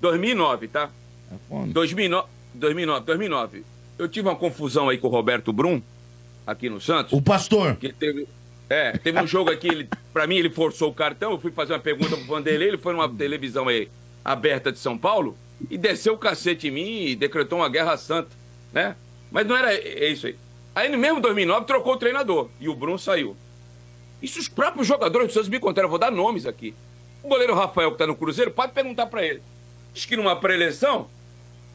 2009, 0.00 0.68
tá? 0.68 0.90
foda. 1.48 1.72
2009, 1.72 2.26
2009, 2.54 3.04
2009. 3.06 3.64
eu 3.98 4.08
tive 4.08 4.28
uma 4.28 4.34
confusão 4.36 4.88
aí 4.88 4.98
com 4.98 5.06
o 5.06 5.10
Roberto 5.10 5.52
Brum, 5.52 5.80
aqui 6.46 6.68
no 6.70 6.80
Santos. 6.80 7.12
O 7.12 7.20
pastor. 7.22 7.76
Que 7.76 7.92
teve, 7.92 8.26
é, 8.68 8.92
teve 8.98 9.20
um 9.20 9.26
jogo 9.26 9.50
aqui, 9.50 9.68
ele, 9.68 9.88
pra 10.12 10.26
mim 10.26 10.36
ele 10.36 10.48
forçou 10.50 10.90
o 10.90 10.94
cartão, 10.94 11.32
eu 11.32 11.38
fui 11.40 11.50
fazer 11.52 11.72
uma 11.74 11.78
pergunta 11.78 12.16
pro 12.16 12.24
Vanderlei, 12.26 12.68
ele 12.68 12.78
foi 12.78 12.92
numa 12.94 13.08
televisão 13.08 13.68
aí 13.68 13.88
aberta 14.24 14.72
de 14.72 14.78
São 14.78 14.96
Paulo 14.98 15.36
e 15.70 15.76
desceu 15.78 16.14
o 16.14 16.18
cacete 16.18 16.68
em 16.68 16.70
mim 16.70 17.04
e 17.04 17.14
decretou 17.14 17.58
uma 17.58 17.68
guerra 17.68 17.96
santa, 17.96 18.30
né? 18.72 18.96
Mas 19.30 19.46
não 19.46 19.56
era 19.56 19.72
é 19.74 20.08
isso 20.08 20.26
aí. 20.26 20.36
Aí 20.74 20.88
no 20.88 20.96
mesmo 20.98 21.20
2009 21.20 21.66
trocou 21.66 21.92
o 21.94 21.96
treinador 21.98 22.48
e 22.60 22.68
o 22.68 22.74
Brum 22.74 22.96
saiu. 22.98 23.36
Isso 24.22 24.38
os 24.38 24.48
próprios 24.48 24.86
jogadores 24.86 25.28
do 25.28 25.32
Santos 25.32 25.48
me 25.48 25.58
contaram, 25.58 25.86
eu 25.86 25.90
vou 25.90 25.98
dar 25.98 26.10
nomes 26.10 26.46
aqui. 26.46 26.74
O 27.22 27.28
goleiro 27.28 27.54
Rafael 27.54 27.92
que 27.92 27.98
tá 27.98 28.06
no 28.06 28.16
Cruzeiro, 28.16 28.50
pode 28.50 28.72
perguntar 28.72 29.06
pra 29.06 29.24
ele. 29.24 29.42
Diz 29.92 30.06
que 30.06 30.16
numa 30.16 30.36
pré-eleição, 30.36 31.08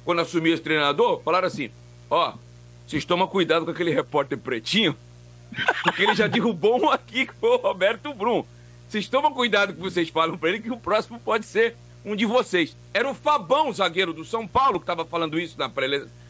quando 0.04 0.22
assumiu 0.22 0.54
esse 0.54 0.64
treinador, 0.64 1.22
falaram 1.24 1.48
assim: 1.48 1.70
ó, 2.10 2.34
vocês 2.86 3.06
tomam 3.06 3.28
cuidado 3.28 3.66
com 3.66 3.72
aquele 3.72 3.92
repórter 3.92 4.38
pretinho, 4.38 4.96
porque 5.84 6.04
ele 6.04 6.16
já 6.16 6.28
derrubou 6.28 6.82
um 6.82 6.90
aqui, 6.90 7.26
que 7.26 7.34
foi 7.34 7.50
o 7.50 7.58
Roberto 7.58 8.14
Brum. 8.14 8.44
Vocês 8.88 9.08
tomam 9.08 9.34
cuidado 9.34 9.74
que 9.74 9.80
vocês 9.80 10.10
falam 10.10 10.38
pra 10.38 10.50
ele, 10.50 10.60
que 10.60 10.72
o 10.72 10.78
próximo 10.78 11.20
pode 11.20 11.46
ser 11.46 11.76
um 12.06 12.16
de 12.16 12.26
vocês. 12.26 12.78
Era 12.94 13.10
o 13.10 13.16
Fabão, 13.16 13.74
zagueiro 13.74 14.14
do 14.14 14.24
São 14.24 14.48
Paulo, 14.48 14.80
que 14.80 14.86
tava 14.86 15.04
falando 15.06 15.40
isso 15.40 15.58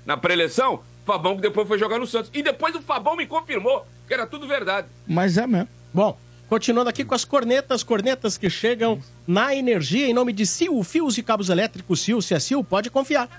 na 0.05 0.17
pré-eleição. 0.17 0.81
Fabão 1.05 1.35
que 1.35 1.41
depois 1.41 1.67
foi 1.67 1.77
jogar 1.77 1.99
no 1.99 2.07
Santos. 2.07 2.31
E 2.33 2.41
depois 2.41 2.73
o 2.75 2.81
Fabão 2.81 3.15
me 3.15 3.27
confirmou 3.27 3.85
que 4.07 4.13
era 4.13 4.25
tudo 4.25 4.47
verdade. 4.47 4.87
Mas 5.05 5.37
é 5.37 5.45
mesmo. 5.45 5.67
Bom, 5.95 6.17
continuando 6.49 6.89
aqui 6.89 7.05
com 7.05 7.15
as 7.15 7.23
cornetas, 7.23 7.81
cornetas 7.81 8.37
que 8.37 8.49
chegam 8.49 8.99
na 9.25 9.55
energia 9.55 10.05
em 10.05 10.13
nome 10.13 10.33
de 10.33 10.45
Sil, 10.51 10.75
fios 10.83 11.17
e 11.17 11.23
cabos 11.23 11.47
elétricos 11.47 12.01
Sil, 12.03 12.19
se 12.19 12.33
é 12.33 12.39
Sil, 12.43 12.59
pode 12.61 12.89
confiar. 12.89 13.29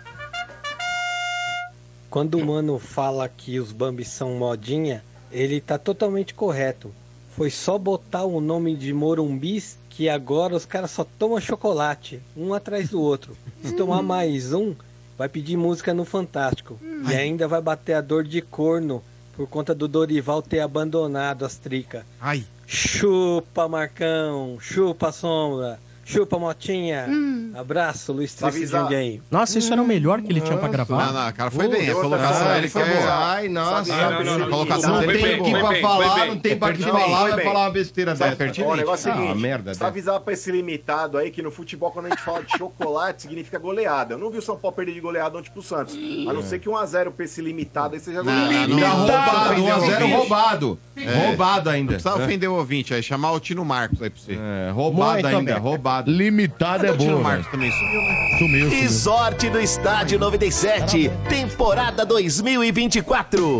Quando 2.08 2.38
o 2.38 2.46
mano 2.46 2.78
fala 2.78 3.28
que 3.28 3.60
os 3.60 3.72
Bambis 3.72 4.08
são 4.08 4.38
modinha, 4.38 5.04
ele 5.30 5.60
tá 5.60 5.76
totalmente 5.76 6.32
correto. 6.32 6.94
Foi 7.36 7.50
só 7.50 7.76
botar 7.76 8.24
o 8.24 8.40
nome 8.40 8.74
de 8.74 8.90
Morumbis 8.90 9.78
que 9.90 10.08
agora 10.08 10.56
os 10.56 10.64
caras 10.64 10.92
só 10.92 11.04
tomam 11.04 11.38
chocolate, 11.38 12.22
um 12.34 12.54
atrás 12.54 12.88
do 12.88 13.02
outro. 13.02 13.36
Se 13.62 13.76
tomar 13.76 14.00
mais 14.00 14.54
um, 14.54 14.74
vai 15.18 15.28
pedir 15.28 15.58
música 15.58 15.92
no 15.92 16.06
Fantástico. 16.06 16.80
E 17.06 17.14
ainda 17.14 17.46
vai 17.46 17.60
bater 17.60 17.92
a 17.92 18.00
dor 18.00 18.24
de 18.24 18.40
corno 18.40 19.02
por 19.36 19.46
conta 19.46 19.74
do 19.74 19.86
Dorival 19.86 20.40
ter 20.40 20.60
abandonado 20.60 21.44
as 21.44 21.56
tricas. 21.56 22.04
Ai. 22.20 22.44
Chupa, 22.66 23.68
Marcão. 23.68 24.58
Chupa, 24.58 25.12
Sombra. 25.12 25.78
Chupa, 26.06 26.38
Motinha. 26.38 27.08
Abraço, 27.52 28.12
Luiz 28.12 28.36
de 28.36 28.66
Jundiaí. 28.66 29.20
Nossa, 29.28 29.58
isso 29.58 29.72
era 29.72 29.82
o 29.82 29.86
melhor 29.86 30.22
que 30.22 30.30
ele 30.30 30.40
tinha 30.40 30.56
pra 30.56 30.68
gravar. 30.68 31.06
Não, 31.06 31.12
não, 31.12 31.32
cara, 31.32 31.50
foi 31.50 31.66
bem. 31.66 31.90
A 31.90 31.94
colocação 31.94 32.54
dele 32.54 32.68
foi 32.68 32.84
foi 32.84 32.94
boa. 32.94 33.12
Ai, 33.12 33.48
nossa. 33.48 33.96
Não, 33.96 34.24
não, 34.24 34.38
não, 34.38 34.48
colocação 34.48 34.94
não, 34.94 35.00
dele 35.00 35.18
foi 35.18 35.28
tem 35.30 35.40
aqui 35.40 35.50
pra 35.50 35.80
falar, 35.80 36.26
não 36.26 36.38
tem 36.38 36.56
pra 36.56 36.74
falar, 36.76 37.30
vai 37.30 37.44
falar 37.44 37.60
uma 37.60 37.70
besteira 37.70 38.14
dessa. 38.14 38.62
ó, 38.64 38.72
o 38.72 38.76
negócio 38.76 39.10
é 39.10 39.12
o 39.12 39.16
seguinte, 39.16 39.38
merda 39.38 39.64
precisa 39.64 39.86
avisar 39.88 40.20
pra 40.20 40.32
esse 40.32 40.52
limitado 40.52 41.18
aí 41.18 41.30
que 41.30 41.42
no 41.42 41.50
futebol, 41.50 41.90
quando 41.90 42.06
a 42.06 42.10
gente 42.10 42.22
fala 42.22 42.42
de 42.44 42.56
chocolate, 42.56 43.22
significa 43.22 43.58
goleada. 43.58 44.14
Eu 44.14 44.18
não 44.18 44.30
vi 44.30 44.38
o 44.38 44.42
São 44.42 44.56
Paulo 44.56 44.76
perder 44.76 44.94
de 44.94 45.00
goleada 45.00 45.36
ontem 45.36 45.50
pro 45.50 45.62
Santos. 45.62 45.94
A 45.94 46.32
não 46.32 46.42
ser 46.42 46.60
que 46.60 46.68
1x0 46.68 47.10
pra 47.10 47.24
esse 47.24 47.40
limitado 47.42 47.94
aí 47.94 48.00
seja 48.00 48.22
goleada. 48.22 48.48
Ainda 48.48 48.88
roubado, 48.88 49.54
1x0 49.54 50.12
roubado. 50.14 50.78
É. 50.96 51.26
Roubado 51.26 51.70
ainda. 51.70 51.92
Não 51.92 52.00
precisa 52.00 52.22
É. 52.22 52.24
ofender 52.24 52.48
o 52.48 52.54
ouvinte 52.54 52.94
aí, 52.94 53.02
chamar 53.02 53.32
o 53.32 53.40
Tino 53.40 53.64
Marcos 53.64 54.00
aí 54.00 54.10
pra 54.10 54.20
você. 54.20 54.32
É, 54.32 54.70
roubado 54.70 55.26
ainda, 55.26 55.58
roubado. 55.58 55.95
Limitado 56.06 56.86
é 56.86 56.90
o 56.90 56.97
Tino 56.97 57.12
boa. 57.12 57.23
Marcos 57.23 57.51
também 57.51 57.70
sumiu, 57.70 58.02
né? 58.02 58.39
Sumiu, 58.39 58.64
sumiu. 58.64 58.81
Resort 58.82 59.51
do 59.51 59.60
Estádio 59.60 60.18
97, 60.18 61.10
temporada 61.28 62.05
2024. 62.05 63.59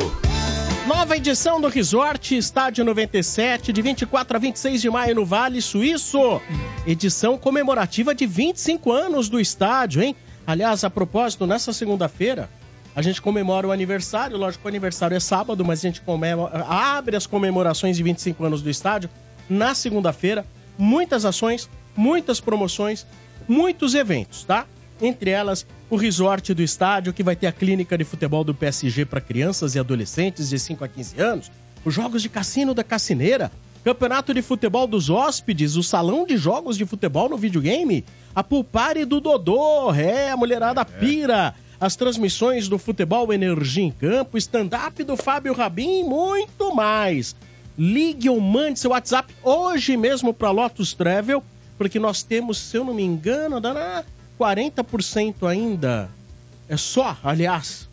Nova 0.87 1.17
edição 1.17 1.61
do 1.61 1.67
Resort 1.67 2.37
Estádio 2.37 2.85
97, 2.85 3.73
de 3.73 3.83
24 3.83 4.37
a 4.37 4.41
26 4.41 4.81
de 4.81 4.89
maio 4.89 5.17
no 5.17 5.27
Vale 5.27 5.61
Suíço. 5.61 6.41
Edição 6.87 7.37
comemorativa 7.37 8.15
de 8.15 8.25
25 8.25 8.93
anos 8.93 9.29
do 9.29 9.41
estádio, 9.41 10.03
hein? 10.03 10.15
Aliás, 10.47 10.85
a 10.85 10.91
propósito, 10.91 11.45
nessa 11.45 11.73
segunda-feira, 11.73 12.49
a 12.95 13.03
gente 13.03 13.21
comemora 13.21 13.67
o 13.67 13.73
aniversário. 13.73 14.37
Lógico 14.37 14.63
que 14.63 14.69
o 14.69 14.71
aniversário 14.71 15.17
é 15.17 15.21
sábado, 15.21 15.65
mas 15.65 15.81
a 15.81 15.83
gente 15.83 16.01
comemora, 16.03 16.65
abre 16.69 17.17
as 17.17 17.27
comemorações 17.27 17.97
de 17.97 18.03
25 18.05 18.45
anos 18.45 18.63
do 18.63 18.71
estádio 18.71 19.11
na 19.51 19.75
segunda-feira. 19.75 20.47
Muitas 20.79 21.25
ações, 21.25 21.69
muitas 21.97 22.40
promoções, 22.40 23.06
muitos 23.48 23.94
eventos, 23.94 24.44
tá? 24.44 24.66
Entre 25.01 25.31
elas, 25.31 25.66
o 25.90 25.97
resort 25.97 26.55
do 26.55 26.62
estádio, 26.62 27.12
que 27.12 27.23
vai 27.23 27.36
ter 27.36 27.47
a 27.47 27.52
clínica 27.52 27.97
de 27.97 28.05
futebol 28.05 28.43
do 28.43 28.55
PSG 28.55 29.05
para 29.05 29.20
crianças 29.20 29.74
e 29.74 29.78
adolescentes 29.78 30.48
de 30.48 30.59
5 30.59 30.85
a 30.85 30.89
15 30.89 31.20
anos, 31.20 31.52
os 31.85 31.94
jogos 31.94 32.23
de 32.23 32.28
cassino 32.28 32.74
da 32.74 32.82
Cassineira, 32.82 33.52
campeonato 33.85 34.35
de 34.35 34.43
futebol 34.43 34.86
dos 34.86 35.09
hóspedes, 35.09 35.77
o 35.77 35.82
salão 35.82 36.27
de 36.27 36.36
jogos 36.36 36.77
de 36.77 36.85
futebol 36.85 37.28
no 37.28 37.36
videogame, 37.36 38.05
a 38.35 38.43
pulpare 38.43 39.05
do 39.05 39.20
Dodô, 39.20 39.94
é, 39.94 40.31
a 40.31 40.36
mulherada 40.36 40.85
pira, 40.85 41.55
as 41.78 41.94
transmissões 41.94 42.68
do 42.68 42.78
futebol 42.78 43.32
Energia 43.32 43.85
em 43.85 43.90
Campo, 43.93 44.36
stand-up 44.39 45.05
do 45.05 45.16
Fábio 45.16 45.52
Rabin 45.52 46.01
e 46.01 46.05
muito 46.05 46.74
mais. 46.74 47.36
Ligue 47.78 48.28
ou 48.28 48.40
mande 48.40 48.81
seu 48.81 48.90
WhatsApp 48.90 49.32
hoje 49.43 49.97
mesmo 49.97 50.35
para 50.35 50.51
Lotus 50.51 50.93
Travel, 50.93 51.44
porque 51.78 51.98
nós 51.98 52.23
temos, 52.23 52.59
se 52.59 52.77
eu 52.77 52.85
não 52.85 52.94
me 52.94 53.03
engano, 53.03 53.61
dá 53.61 54.05
40% 54.39 55.47
ainda. 55.48 56.09
É 56.69 56.77
só, 56.77 57.16
aliás, 57.23 57.89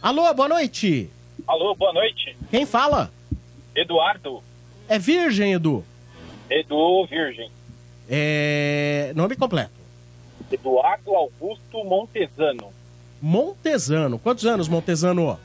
Alô, 0.00 0.32
boa 0.34 0.48
noite. 0.48 1.10
Alô, 1.46 1.74
boa 1.74 1.92
noite. 1.92 2.36
Quem 2.50 2.66
fala? 2.66 3.10
Eduardo. 3.74 4.42
É 4.88 4.98
virgem, 4.98 5.54
Edu. 5.54 5.84
Edu 6.48 7.06
Virgem. 7.06 7.50
É. 8.08 9.12
Nome 9.16 9.34
completo. 9.34 9.72
Eduardo 10.52 11.14
Augusto 11.14 11.82
Montesano. 11.84 12.72
Montesano. 13.20 14.18
Quantos 14.18 14.44
anos, 14.44 14.68
Montesano? 14.68 15.38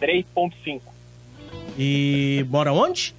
3.5. 0.00 0.80
E 1.78 2.44
mora 2.50 2.72
onde? 2.72 3.14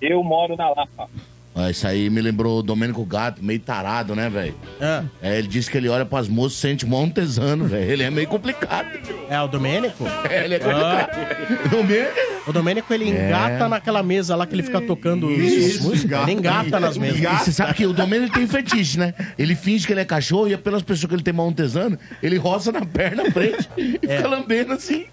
Eu 0.00 0.22
moro 0.24 0.56
na 0.56 0.68
Lapa. 0.70 1.08
Ah, 1.54 1.70
Isso 1.70 1.86
aí 1.88 2.08
me 2.08 2.20
lembrou 2.22 2.60
o 2.60 2.62
Domênico 2.62 3.04
Gato, 3.04 3.42
meio 3.44 3.58
tarado, 3.58 4.14
né, 4.14 4.30
velho? 4.30 4.54
É. 4.80 5.38
ele 5.38 5.48
disse 5.48 5.68
que 5.68 5.76
ele 5.76 5.88
olha 5.88 6.06
pras 6.06 6.28
moças 6.28 6.56
e 6.56 6.60
sente 6.60 6.86
mó 6.86 7.02
um 7.02 7.10
tesano, 7.10 7.64
velho. 7.66 7.90
Ele 7.90 8.04
é 8.04 8.10
meio 8.10 8.28
complicado. 8.28 8.86
É 9.28 9.40
o 9.40 9.48
Domênico? 9.48 10.04
É, 10.30 10.44
ele 10.44 10.54
é 10.54 10.58
complicado. 10.60 11.68
Domênico? 11.68 12.12
O 12.46 12.52
Domênico, 12.52 12.94
ele 12.94 13.10
É. 13.10 13.26
engata 13.26 13.68
naquela 13.68 14.04
mesa 14.04 14.36
lá 14.36 14.46
que 14.46 14.54
ele 14.54 14.62
fica 14.62 14.80
tocando 14.80 15.30
Isso, 15.32 15.82
música. 15.82 16.22
Ele 16.22 16.32
engata 16.32 16.78
nas 16.78 16.96
mesas. 16.96 17.20
E 17.20 17.26
você 17.26 17.52
sabe 17.52 17.74
que 17.74 17.84
o 17.86 17.92
Domênico 17.92 18.32
tem 18.34 18.46
fetiche, 18.46 18.96
né? 18.98 19.12
Ele 19.36 19.56
finge 19.56 19.84
que 19.84 19.92
ele 19.92 20.00
é 20.00 20.04
cachorro 20.04 20.46
e 20.46 20.52
é 20.54 20.56
pelas 20.56 20.82
pessoas 20.82 21.08
que 21.08 21.14
ele 21.16 21.24
tem 21.24 21.34
mão 21.34 21.52
tesano, 21.52 21.98
ele 22.22 22.36
roça 22.36 22.70
na 22.70 22.86
perna 22.86 23.24
à 23.24 23.30
frente 23.32 23.68
e 23.76 23.98
É. 24.06 24.16
fica 24.18 24.28
lambendo 24.28 24.72
assim. 24.74 25.06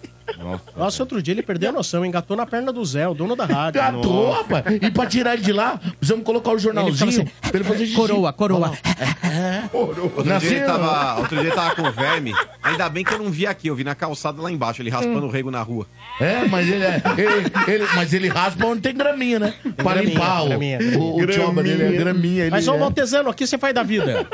Nossa, 0.76 1.04
outro 1.04 1.22
dia 1.22 1.34
ele 1.34 1.44
perdeu 1.44 1.70
a 1.70 1.74
noção, 1.74 2.06
engatou 2.06 2.36
na 2.36 2.46
perna 2.46 2.74
do 2.74 2.84
Zé, 2.84 3.08
o 3.08 3.14
dono 3.14 3.36
da 3.36 3.46
rádio. 3.46 3.80
Gatou, 3.82 4.28
Nossa. 4.28 4.42
rapaz. 4.42 4.66
E 4.82 4.92
pra 4.92 5.06
tirar 5.06 5.34
ele 5.34 5.44
de 5.44 5.54
lá, 5.54 5.80
precisamos 5.98 6.26
colocar 6.26 6.52
o 6.52 6.60
jornalzinho 6.60 7.10
Ele 7.22 7.24
pra 7.24 7.42
fala 7.42 7.56
ele 7.56 7.64
fazer 7.64 7.86
xixi. 7.86 7.96
Coroa, 7.96 8.34
coroa. 8.34 8.72
Outro 9.72 10.26
Nasceu. 10.26 10.50
dia, 10.50 10.58
ele 10.60 10.66
tava, 10.68 11.20
outro 11.20 11.36
dia 11.36 11.46
ele 11.48 11.56
tava 11.56 11.76
com 11.76 11.92
verme. 11.92 12.34
Ainda 12.64 12.90
bem 12.90 13.04
que 13.04 13.14
eu 13.14 13.20
não 13.20 13.30
vi 13.30 13.46
aqui, 13.46 13.68
eu 13.68 13.76
vi 13.76 13.84
na 13.84 13.94
calçada 13.96 14.42
lá 14.42 14.52
embaixo, 14.52 14.82
ele 14.82 14.90
raspando 14.90 15.26
o 15.26 15.30
rego 15.30 15.52
na 15.52 15.62
rua. 15.62 15.86
É, 16.20 16.46
mas 16.48 16.68
ele 16.68 16.84
é. 16.84 17.02
ele- 17.18 17.52
ele- 17.74 17.88
mas 17.96 18.14
ele 18.14 18.28
raspa 18.28 18.66
onde 18.66 18.82
tem 18.82 18.96
graminha, 18.96 19.40
né? 19.40 19.54
pra 19.76 19.94
graminha, 19.94 20.14
limpar 20.14 20.44
o, 20.44 20.48
graminha. 20.50 20.80
o, 20.98 21.22
o 21.22 21.28
tioba 21.28 21.62
dele 21.64 21.84
é 21.84 21.92
graminha. 21.92 22.42
Ele 22.44 22.52
Mas, 22.52 22.68
ô 22.68 22.76
é. 22.76 23.22
O 23.28 23.34
que 23.34 23.46
você 23.46 23.58
faz 23.58 23.74
da 23.74 23.84
vida? 23.84 24.26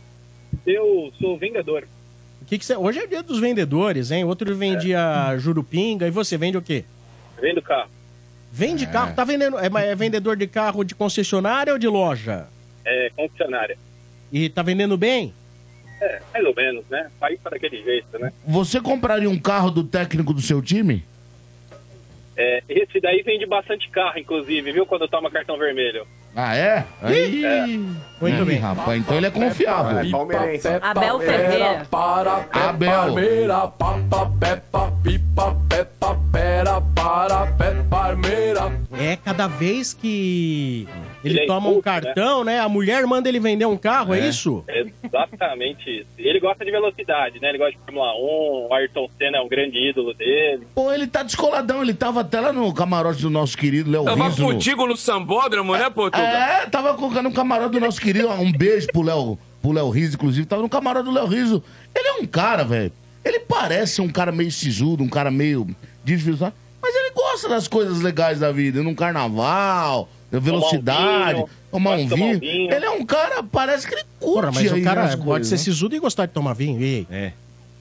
Eu 0.66 1.10
sou 1.20 1.38
vendedor. 1.38 1.86
O 2.50 2.52
que 2.52 2.58
que 2.58 2.66
você... 2.66 2.76
Hoje 2.76 2.98
é 2.98 3.06
dia 3.06 3.22
dos 3.22 3.38
vendedores, 3.38 4.10
hein? 4.10 4.24
Outro 4.24 4.52
vendia 4.56 5.38
jurupinga 5.38 6.08
e 6.08 6.10
você 6.10 6.36
vende 6.36 6.58
o 6.58 6.62
quê? 6.62 6.84
Vendo 7.40 7.62
carro. 7.62 7.88
Vende 8.50 8.88
carro? 8.88 9.14
Tá 9.14 9.22
vendendo... 9.22 9.56
É, 9.56 9.70
é 9.88 9.94
vendedor 9.94 10.36
de 10.36 10.48
carro 10.48 10.82
de 10.82 10.92
concessionária 10.92 11.72
ou 11.72 11.78
de 11.78 11.86
loja? 11.86 12.48
É, 12.84 13.08
concessionária. 13.14 13.78
E 14.32 14.48
tá 14.48 14.64
vendendo 14.64 14.98
bem? 14.98 15.32
É, 16.00 16.20
mais 16.32 16.44
ou 16.44 16.52
menos, 16.52 16.84
né? 16.90 17.08
País 17.20 17.38
para 17.40 17.52
daquele 17.52 17.84
jeito, 17.84 18.18
né? 18.18 18.32
Você 18.44 18.80
compraria 18.80 19.30
um 19.30 19.38
carro 19.38 19.70
do 19.70 19.84
técnico 19.84 20.34
do 20.34 20.42
seu 20.42 20.60
time? 20.60 21.04
É, 22.42 22.62
esse 22.70 22.98
daí 23.02 23.22
vende 23.22 23.44
bastante 23.44 23.86
carro, 23.90 24.18
inclusive, 24.18 24.72
viu? 24.72 24.86
Quando 24.86 25.06
toma 25.06 25.30
cartão 25.30 25.58
vermelho. 25.58 26.06
Ah, 26.34 26.56
é? 26.56 26.86
Aí. 27.02 27.44
É. 27.44 27.66
Muito 27.66 28.46
bem. 28.46 28.56
Rapaz, 28.58 28.98
então 28.98 29.14
ele 29.18 29.26
é 29.26 29.30
confiável. 29.30 29.98
É, 29.98 30.10
palmeirense. 30.10 30.68
Abel 30.80 31.20
Ferreira. 31.20 31.86
Para, 31.90 32.48
Abel. 32.50 32.90
Palmeira, 32.90 33.68
papa, 33.68 34.32
peppa, 34.40 34.92
pipa, 35.02 35.56
peppa, 35.68 36.18
pera, 36.32 36.80
para, 36.94 37.46
pé, 37.58 37.74
palmeira. 37.90 38.72
É, 38.98 39.16
cada 39.16 39.46
vez 39.46 39.92
que 39.92 40.88
ele, 41.24 41.34
Ele 41.34 41.40
é 41.40 41.46
toma 41.46 41.68
um 41.68 41.78
expulso, 41.78 41.82
cartão, 41.82 42.44
né? 42.44 42.60
A 42.60 42.68
mulher 42.68 43.06
manda 43.06 43.28
ele 43.28 43.38
vender 43.38 43.66
um 43.66 43.76
carro, 43.76 44.14
é, 44.14 44.28
isso? 44.28 44.64
Exatamente 45.04 46.00
isso. 46.00 46.08
Ele 46.18 46.40
gosta 46.40 46.64
de 46.64 46.70
velocidade, 46.70 47.40
né? 47.40 47.50
Ele 47.50 47.58
gosta 47.58 47.72
de 47.72 47.78
Fórmula 47.84 48.12
1, 48.14 48.16
o 48.68 48.74
Ayrton 48.74 49.08
Senna 49.18 49.38
é 49.38 49.40
um 49.40 49.48
grande 49.48 49.78
ídolo 49.78 50.14
dele. 50.14 50.66
Pô, 50.74 50.92
ele 50.92 51.06
tá 51.06 51.22
descoladão. 51.22 51.82
Ele 51.82 51.94
tava 51.94 52.20
até 52.20 52.40
lá 52.40 52.52
no 52.52 52.72
camarote 52.72 53.22
do 53.22 53.30
nosso 53.30 53.56
querido 53.56 53.90
Léo 53.90 54.04
Tava 54.04 54.24
Riso. 54.28 54.44
contigo 54.44 54.86
no 54.86 54.96
sambódromo, 54.96 55.76
né, 55.76 55.90
Portugal? 55.90 56.26
É, 56.26 56.66
tava 56.66 56.94
colocando 56.94 57.28
no 57.28 57.34
camarote 57.34 57.72
do 57.72 57.80
nosso 57.80 58.00
querido. 58.00 58.28
Um 58.30 58.52
beijo 58.52 58.86
pro 58.88 59.02
Léo, 59.02 59.38
pro 59.60 59.72
Léo 59.72 59.90
Riso, 59.90 60.14
inclusive. 60.16 60.46
Tava 60.46 60.62
no 60.62 60.68
camarote 60.68 61.04
do 61.04 61.12
Léo 61.12 61.26
Riso. 61.26 61.62
Ele 61.94 62.08
é 62.08 62.12
um 62.14 62.26
cara, 62.26 62.64
velho. 62.64 62.92
Ele 63.24 63.40
parece 63.40 64.00
um 64.00 64.08
cara 64.08 64.32
meio 64.32 64.50
sisudo, 64.50 65.02
um 65.02 65.08
cara 65.08 65.30
meio 65.30 65.66
difícil, 66.02 66.38
sabe? 66.38 66.54
mas 66.82 66.94
ele 66.94 67.10
gosta 67.10 67.48
das 67.48 67.68
coisas 67.68 68.00
legais 68.00 68.40
da 68.40 68.50
vida. 68.50 68.82
Num 68.82 68.94
carnaval, 68.94 70.08
velocidade, 70.38 71.44
tomar 71.70 71.90
um 71.90 71.96
pode 71.96 72.08
tomar 72.10 72.24
um 72.26 72.28
vinho. 72.38 72.40
vinho. 72.40 72.72
Ele 72.72 72.84
é 72.84 72.90
um 72.90 73.04
cara, 73.04 73.42
parece 73.42 73.86
que 73.88 73.94
ele 73.94 74.04
curte 74.20 74.34
Porra, 74.34 74.52
mas 74.52 74.72
o 74.72 74.82
cara 74.82 75.02
pode 75.08 75.22
coisas, 75.24 75.48
ser 75.48 75.54
né? 75.56 75.58
sisudo 75.62 75.96
e 75.96 75.98
gostar 75.98 76.26
de 76.26 76.32
tomar 76.32 76.52
vinho. 76.52 76.80
E 76.80 76.84
aí? 76.84 77.06
É. 77.10 77.32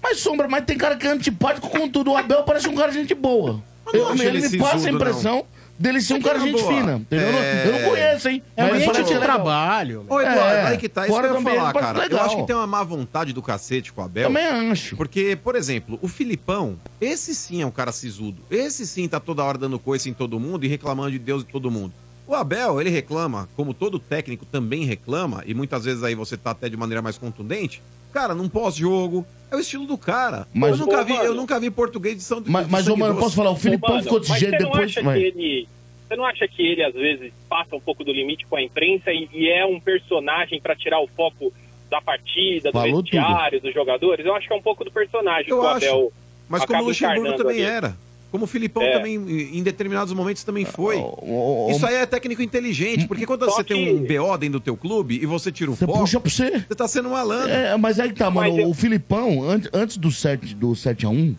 Mas, 0.01 0.19
Sombra, 0.19 0.47
mas 0.47 0.63
tem 0.65 0.77
cara 0.77 0.95
que 0.95 1.05
é 1.05 1.11
antipático 1.11 1.69
com 1.69 1.87
tudo. 1.89 2.11
O 2.11 2.17
Abel 2.17 2.43
parece 2.43 2.67
um 2.69 2.75
cara 2.75 2.91
de 2.91 2.97
gente 2.99 3.13
boa. 3.13 3.61
Eu 3.93 4.11
ele 4.13 4.27
ele 4.37 4.49
me 4.49 4.57
passa 4.57 4.87
a 4.87 4.91
impressão 4.91 5.37
não. 5.37 5.45
dele 5.77 5.99
ser 5.99 6.13
um 6.13 6.17
É 6.17 6.21
cara 6.21 6.39
que 6.39 6.45
de 6.45 6.51
gente 6.51 6.61
boa. 6.61 6.73
fina. 6.73 6.93
entendeu? 6.97 7.25
Eu 7.27 7.31
não- 7.33 7.39
É. 7.39 7.67
Eu 7.67 7.71
não 7.81 7.89
conheço, 7.89 8.29
hein? 8.29 8.43
É 8.55 8.63
um 8.63 8.67
Mas 8.67 8.75
ambiente 8.75 8.95
de 8.95 9.03
legal. 9.13 9.21
trabalho. 9.23 10.05
Ô, 10.07 10.21
Eduardo, 10.21 10.39
É, 10.39 10.67
aí 10.67 10.77
que 10.77 10.87
tá, 10.87 11.01
isso 11.05 11.11
fora 11.13 11.27
que 11.27 11.33
eu 11.33 11.39
ia 11.39 11.43
falar, 11.57 11.73
cara. 11.73 11.87
ser 11.87 11.95
Eu 11.97 12.01
legal. 12.09 12.25
acho 12.25 12.35
que 12.37 12.43
tem 12.43 12.55
uma 12.55 12.67
má 12.67 12.83
vontade 12.83 13.33
do 13.33 13.41
cacete 13.41 13.91
com 13.91 14.01
o 14.01 14.05
Abel. 14.05 14.27
Também 14.27 14.45
acho. 14.71 14.95
Porque, 14.95 15.37
por 15.43 15.55
exemplo, 15.55 15.97
o 16.01 16.07
Filipão, 16.07 16.77
esse 17.01 17.33
sim 17.35 17.61
é 17.61 17.65
um 17.65 17.71
cara 17.71 17.91
sisudo. 17.91 18.41
Esse 18.49 18.85
sim 18.87 19.07
tá 19.07 19.19
toda 19.19 19.43
hora 19.43 19.57
dando 19.57 19.77
coice 19.79 20.07
em 20.09 20.13
todo 20.13 20.39
mundo 20.39 20.63
e 20.65 20.67
reclamando 20.69 21.11
de 21.11 21.19
Deus 21.19 21.41
e 21.41 21.45
todo 21.45 21.69
mundo. 21.71 21.91
O 22.29 22.35
Abel, 22.35 22.79
ele 22.79 22.91
reclama, 22.91 23.49
como 23.55 23.73
todo 23.73 23.97
técnico 23.97 24.45
também 24.45 24.85
reclama, 24.85 25.41
e 25.47 25.53
muitas 25.55 25.85
vezes 25.85 26.03
aí 26.03 26.13
você 26.13 26.37
tá 26.37 26.51
até 26.51 26.69
de 26.69 26.77
maneira 26.77 27.01
mais 27.01 27.17
contundente. 27.17 27.81
Cara, 28.13 28.35
num 28.35 28.47
pós-jogo, 28.47 29.25
é 29.49 29.55
o 29.55 29.59
estilo 29.59 29.87
do 29.87 29.97
cara. 29.97 30.47
Mas- 30.53 30.79
eu, 30.79 30.85
nunca 30.85 31.01
Ô, 31.01 31.05
vi, 31.05 31.13
mano. 31.13 31.25
eu 31.25 31.33
nunca 31.33 31.59
vi 31.59 31.71
português 31.71 32.15
de 32.17 32.21
São 32.21 32.39
Mas, 32.45 32.67
de 32.67 32.71
mas 32.71 32.87
ô, 32.87 32.95
mano, 32.95 33.15
posso 33.19 33.35
falar? 33.35 33.49
O 33.49 33.55
Filipão 33.55 33.89
Mano, 33.89 34.03
ficou 34.03 34.19
desse 34.19 34.29
mas 34.31 34.39
jeito 34.41 34.57
você 34.57 34.63
não 34.63 34.69
depois. 34.71 34.91
acha 34.91 35.01
vai. 35.01 35.17
que 35.19 35.25
ele. 35.25 35.67
Você 36.07 36.15
não 36.15 36.25
acha 36.25 36.47
que 36.47 36.61
ele, 36.61 36.83
às 36.83 36.93
vezes, 36.93 37.33
passa 37.49 37.75
um 37.75 37.79
pouco 37.81 38.03
do 38.03 38.11
limite 38.13 38.45
com 38.45 38.55
a 38.57 38.61
imprensa 38.61 39.11
e, 39.11 39.27
e 39.33 39.49
é 39.49 39.65
um 39.65 39.79
personagem 39.79 40.61
pra 40.61 40.75
tirar 40.75 40.99
o 41.01 41.07
foco 41.07 41.51
da 41.89 41.99
partida, 41.99 42.69
do 42.71 42.73
Falou 42.79 43.01
vestiário, 43.01 43.59
dos 43.59 43.73
jogadores? 43.73 44.23
Eu 44.23 44.35
acho 44.35 44.47
que 44.47 44.53
é 44.53 44.55
um 44.55 44.61
pouco 44.61 44.83
do 44.85 44.91
personagem 44.91 45.49
Eu 45.49 45.59
que 45.61 45.65
o 45.65 45.67
acho. 45.67 45.85
Abel 45.87 46.13
Mas 46.47 46.63
como 46.65 46.83
o 46.83 46.85
Luxemburgo 46.85 47.37
também 47.37 47.57
ali. 47.57 47.65
era. 47.65 47.97
Como 48.31 48.43
o 48.43 48.47
Filipão 48.47 48.83
É. 48.83 48.91
também, 48.97 49.15
em 49.15 49.63
determinados 49.63 50.13
momentos, 50.13 50.43
também 50.43 50.63
foi. 50.63 50.97
ô, 50.97 51.67
Isso 51.71 51.83
aí 51.85 51.95
é 51.95 52.05
técnico 52.05 52.43
inteligente, 52.43 53.07
porque 53.07 53.25
quando 53.25 53.45
Só 53.45 53.51
você 53.55 53.63
que- 53.63 53.73
tem 53.73 53.95
um 53.95 54.01
BO 54.05 54.37
dentro 54.37 54.59
do 54.59 54.63
teu 54.63 54.77
clube 54.77 55.19
e 55.21 55.25
você 55.25 55.51
tira 55.51 55.71
o 55.71 55.75
Você 55.75 55.85
foco, 55.87 55.99
puxa 55.99 56.19
pra 56.19 56.29
você. 56.29 56.51
você 56.59 56.75
tá 56.75 56.87
sendo 56.87 57.09
malandro. 57.09 57.49
É, 57.49 57.75
mas 57.77 57.99
aí 57.99 58.09
que 58.09 58.19
tá, 58.19 58.29
mano. 58.29 58.49
Mas 58.51 58.59
eu- 58.59 58.69
O 58.69 58.73
Filipão, 58.75 59.43
an- 59.49 59.61
antes 59.73 59.97
do 59.97 60.11
7, 60.11 60.53
do 60.53 60.75
7x1, 60.75 61.35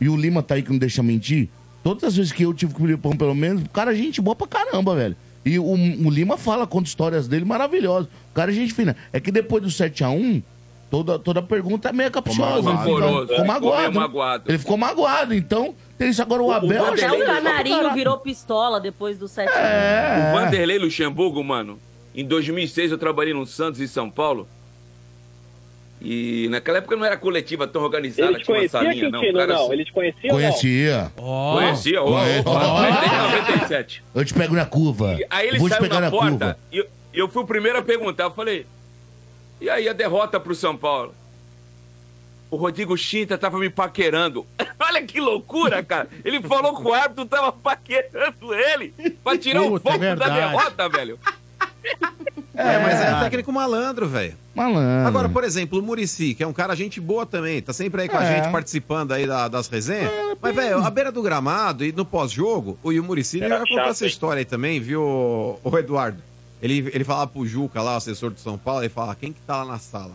e 0.00 0.08
o 0.08 0.16
Lima 0.16 0.42
tá 0.42 0.54
aí 0.56 0.62
que 0.62 0.70
não 0.70 0.78
deixa 0.78 1.02
mentir, 1.02 1.48
todas 1.82 2.04
as 2.04 2.16
vezes 2.16 2.30
que 2.32 2.42
eu 2.42 2.52
tive 2.52 2.74
com 2.74 2.82
o 2.82 2.86
Filipão, 2.86 3.16
pelo 3.16 3.34
menos, 3.34 3.62
o 3.62 3.68
cara 3.70 3.92
é 3.92 3.94
gente 3.96 4.20
boa 4.20 4.36
pra 4.36 4.46
caramba, 4.46 4.94
velho. 4.94 5.16
E 5.46 5.58
o, 5.58 5.64
o 5.64 6.10
Lima 6.10 6.36
fala, 6.36 6.66
conta 6.66 6.88
histórias 6.88 7.26
dele 7.26 7.44
maravilhosas. 7.46 8.06
O 8.30 8.34
cara 8.34 8.50
é 8.50 8.54
gente 8.54 8.72
fina. 8.74 8.94
É 9.14 9.18
que 9.20 9.30
depois 9.30 9.62
do 9.62 9.70
7x1, 9.70 10.42
toda, 10.90 11.18
toda 11.18 11.42
pergunta 11.42 11.88
é 11.88 11.92
meio 11.92 12.10
Rancoroso, 12.10 12.70
ficou 12.78 13.00
é, 13.42 13.44
magoado. 13.46 13.86
ficou 13.86 13.92
né? 13.92 14.00
magoado. 14.00 14.44
Ele 14.48 14.58
ficou 14.58 14.76
magoado. 14.76 15.34
Então, 15.34 15.74
tem 15.98 16.08
isso 16.10 16.22
agora 16.22 16.42
o 16.42 16.50
Abel. 16.52 16.84
Acho 16.86 17.04
Até 17.04 17.12
o 17.12 17.24
Canarinho 17.24 17.94
virou 17.94 18.18
pistola 18.18 18.80
depois 18.80 19.18
do 19.18 19.28
7 19.28 19.50
É. 19.52 20.30
O 20.32 20.38
Vanderlei 20.38 20.78
Luxemburgo, 20.78 21.42
mano, 21.44 21.78
em 22.14 22.24
2006 22.24 22.92
eu 22.92 22.98
trabalhei 22.98 23.32
no 23.34 23.46
Santos 23.46 23.80
em 23.80 23.86
São 23.86 24.10
Paulo. 24.10 24.48
E 26.06 26.48
naquela 26.50 26.78
época 26.78 26.96
não 26.96 27.04
era 27.04 27.16
coletiva 27.16 27.66
tão 27.66 27.82
organizada, 27.82 28.32
Ele 28.32 28.44
tinha 28.44 28.54
uma 28.54 28.68
conhecia, 28.68 28.80
salinha, 28.80 29.10
não. 29.10 29.32
Cara, 29.32 29.54
não? 29.54 29.72
Ele 29.72 29.84
te 29.86 29.92
conhecia? 29.92 30.30
Conhecia. 30.30 31.12
Conhecia, 31.16 32.02
ô, 32.02 32.06
Conhe- 32.06 32.42
ô, 32.44 32.50
ô, 32.50 33.32
97. 33.38 34.04
Eu 34.14 34.24
te 34.24 34.34
pego 34.34 34.54
na 34.54 34.66
curva. 34.66 35.16
Aí 35.30 35.48
ele 35.48 35.58
Vou 35.58 35.68
te 35.68 35.72
saiu 35.72 35.82
pegar 35.82 36.00
na, 36.00 36.00
na 36.02 36.10
porta 36.10 36.28
curva. 36.30 36.58
e 36.70 36.76
eu, 36.78 36.86
e 37.14 37.18
eu 37.18 37.28
fui 37.28 37.42
o 37.42 37.46
primeiro 37.46 37.78
a 37.78 37.82
perguntar. 37.82 38.24
Eu 38.24 38.32
falei, 38.32 38.66
e 39.60 39.70
aí 39.70 39.88
a 39.88 39.94
derrota 39.94 40.38
pro 40.38 40.54
São 40.54 40.76
Paulo? 40.76 41.14
O 42.54 42.56
Rodrigo 42.56 42.96
Chinta 42.96 43.36
tava 43.36 43.58
me 43.58 43.68
paquerando. 43.68 44.46
Olha 44.78 45.02
que 45.02 45.20
loucura, 45.20 45.82
cara. 45.82 46.08
Ele 46.24 46.40
falou 46.40 46.76
que 46.80 46.86
o 46.86 46.94
árbitro 46.94 47.26
tava 47.26 47.50
paquerando 47.50 48.54
ele 48.54 48.94
pra 49.24 49.36
tirar 49.36 49.62
o 49.62 49.70
Puta, 49.72 49.88
é 49.88 49.92
foco 49.92 49.98
da 49.98 50.06
verdade. 50.14 50.34
derrota, 50.36 50.88
velho. 50.88 51.18
É, 52.54 52.78
mas 52.78 53.00
é 53.00 53.16
um 53.16 53.20
técnico 53.20 53.52
malandro, 53.52 54.06
velho. 54.06 54.36
Malandro. 54.54 55.08
Agora, 55.08 55.28
por 55.28 55.42
exemplo, 55.42 55.80
o 55.80 55.82
Murici, 55.82 56.32
que 56.34 56.44
é 56.44 56.46
um 56.46 56.52
cara 56.52 56.76
gente 56.76 57.00
boa 57.00 57.26
também, 57.26 57.60
tá 57.60 57.72
sempre 57.72 58.02
aí 58.02 58.08
com 58.08 58.16
a 58.16 58.22
É. 58.24 58.36
gente 58.36 58.52
participando 58.52 59.10
aí 59.10 59.26
da- 59.26 59.48
das 59.48 59.66
resenhas. 59.66 60.12
Mas, 60.40 60.54
velho, 60.54 60.78
à 60.78 60.90
beira 60.90 61.10
do 61.10 61.20
gramado 61.22 61.84
e 61.84 61.90
no 61.90 62.04
pós-jogo, 62.04 62.78
o 62.84 62.92
Murici 63.02 63.38
ele 63.38 63.46
Era 63.46 63.58
vai 63.58 63.66
contar 63.68 63.80
chato, 63.82 63.90
essa 63.90 64.04
hein? 64.04 64.10
história 64.10 64.38
aí 64.38 64.44
também, 64.44 64.78
viu, 64.78 65.02
o 65.02 65.78
Eduardo? 65.78 66.22
Ele, 66.62 66.88
ele 66.94 67.02
falava 67.02 67.26
pro 67.26 67.44
Juca 67.44 67.82
lá, 67.82 67.94
o 67.94 67.96
assessor 67.96 68.30
do 68.30 68.38
São 68.38 68.56
Paulo, 68.56 68.82
ele 68.82 68.88
falava, 68.88 69.16
quem 69.16 69.32
que 69.32 69.40
tá 69.40 69.56
lá 69.56 69.64
na 69.72 69.78
sala? 69.80 70.12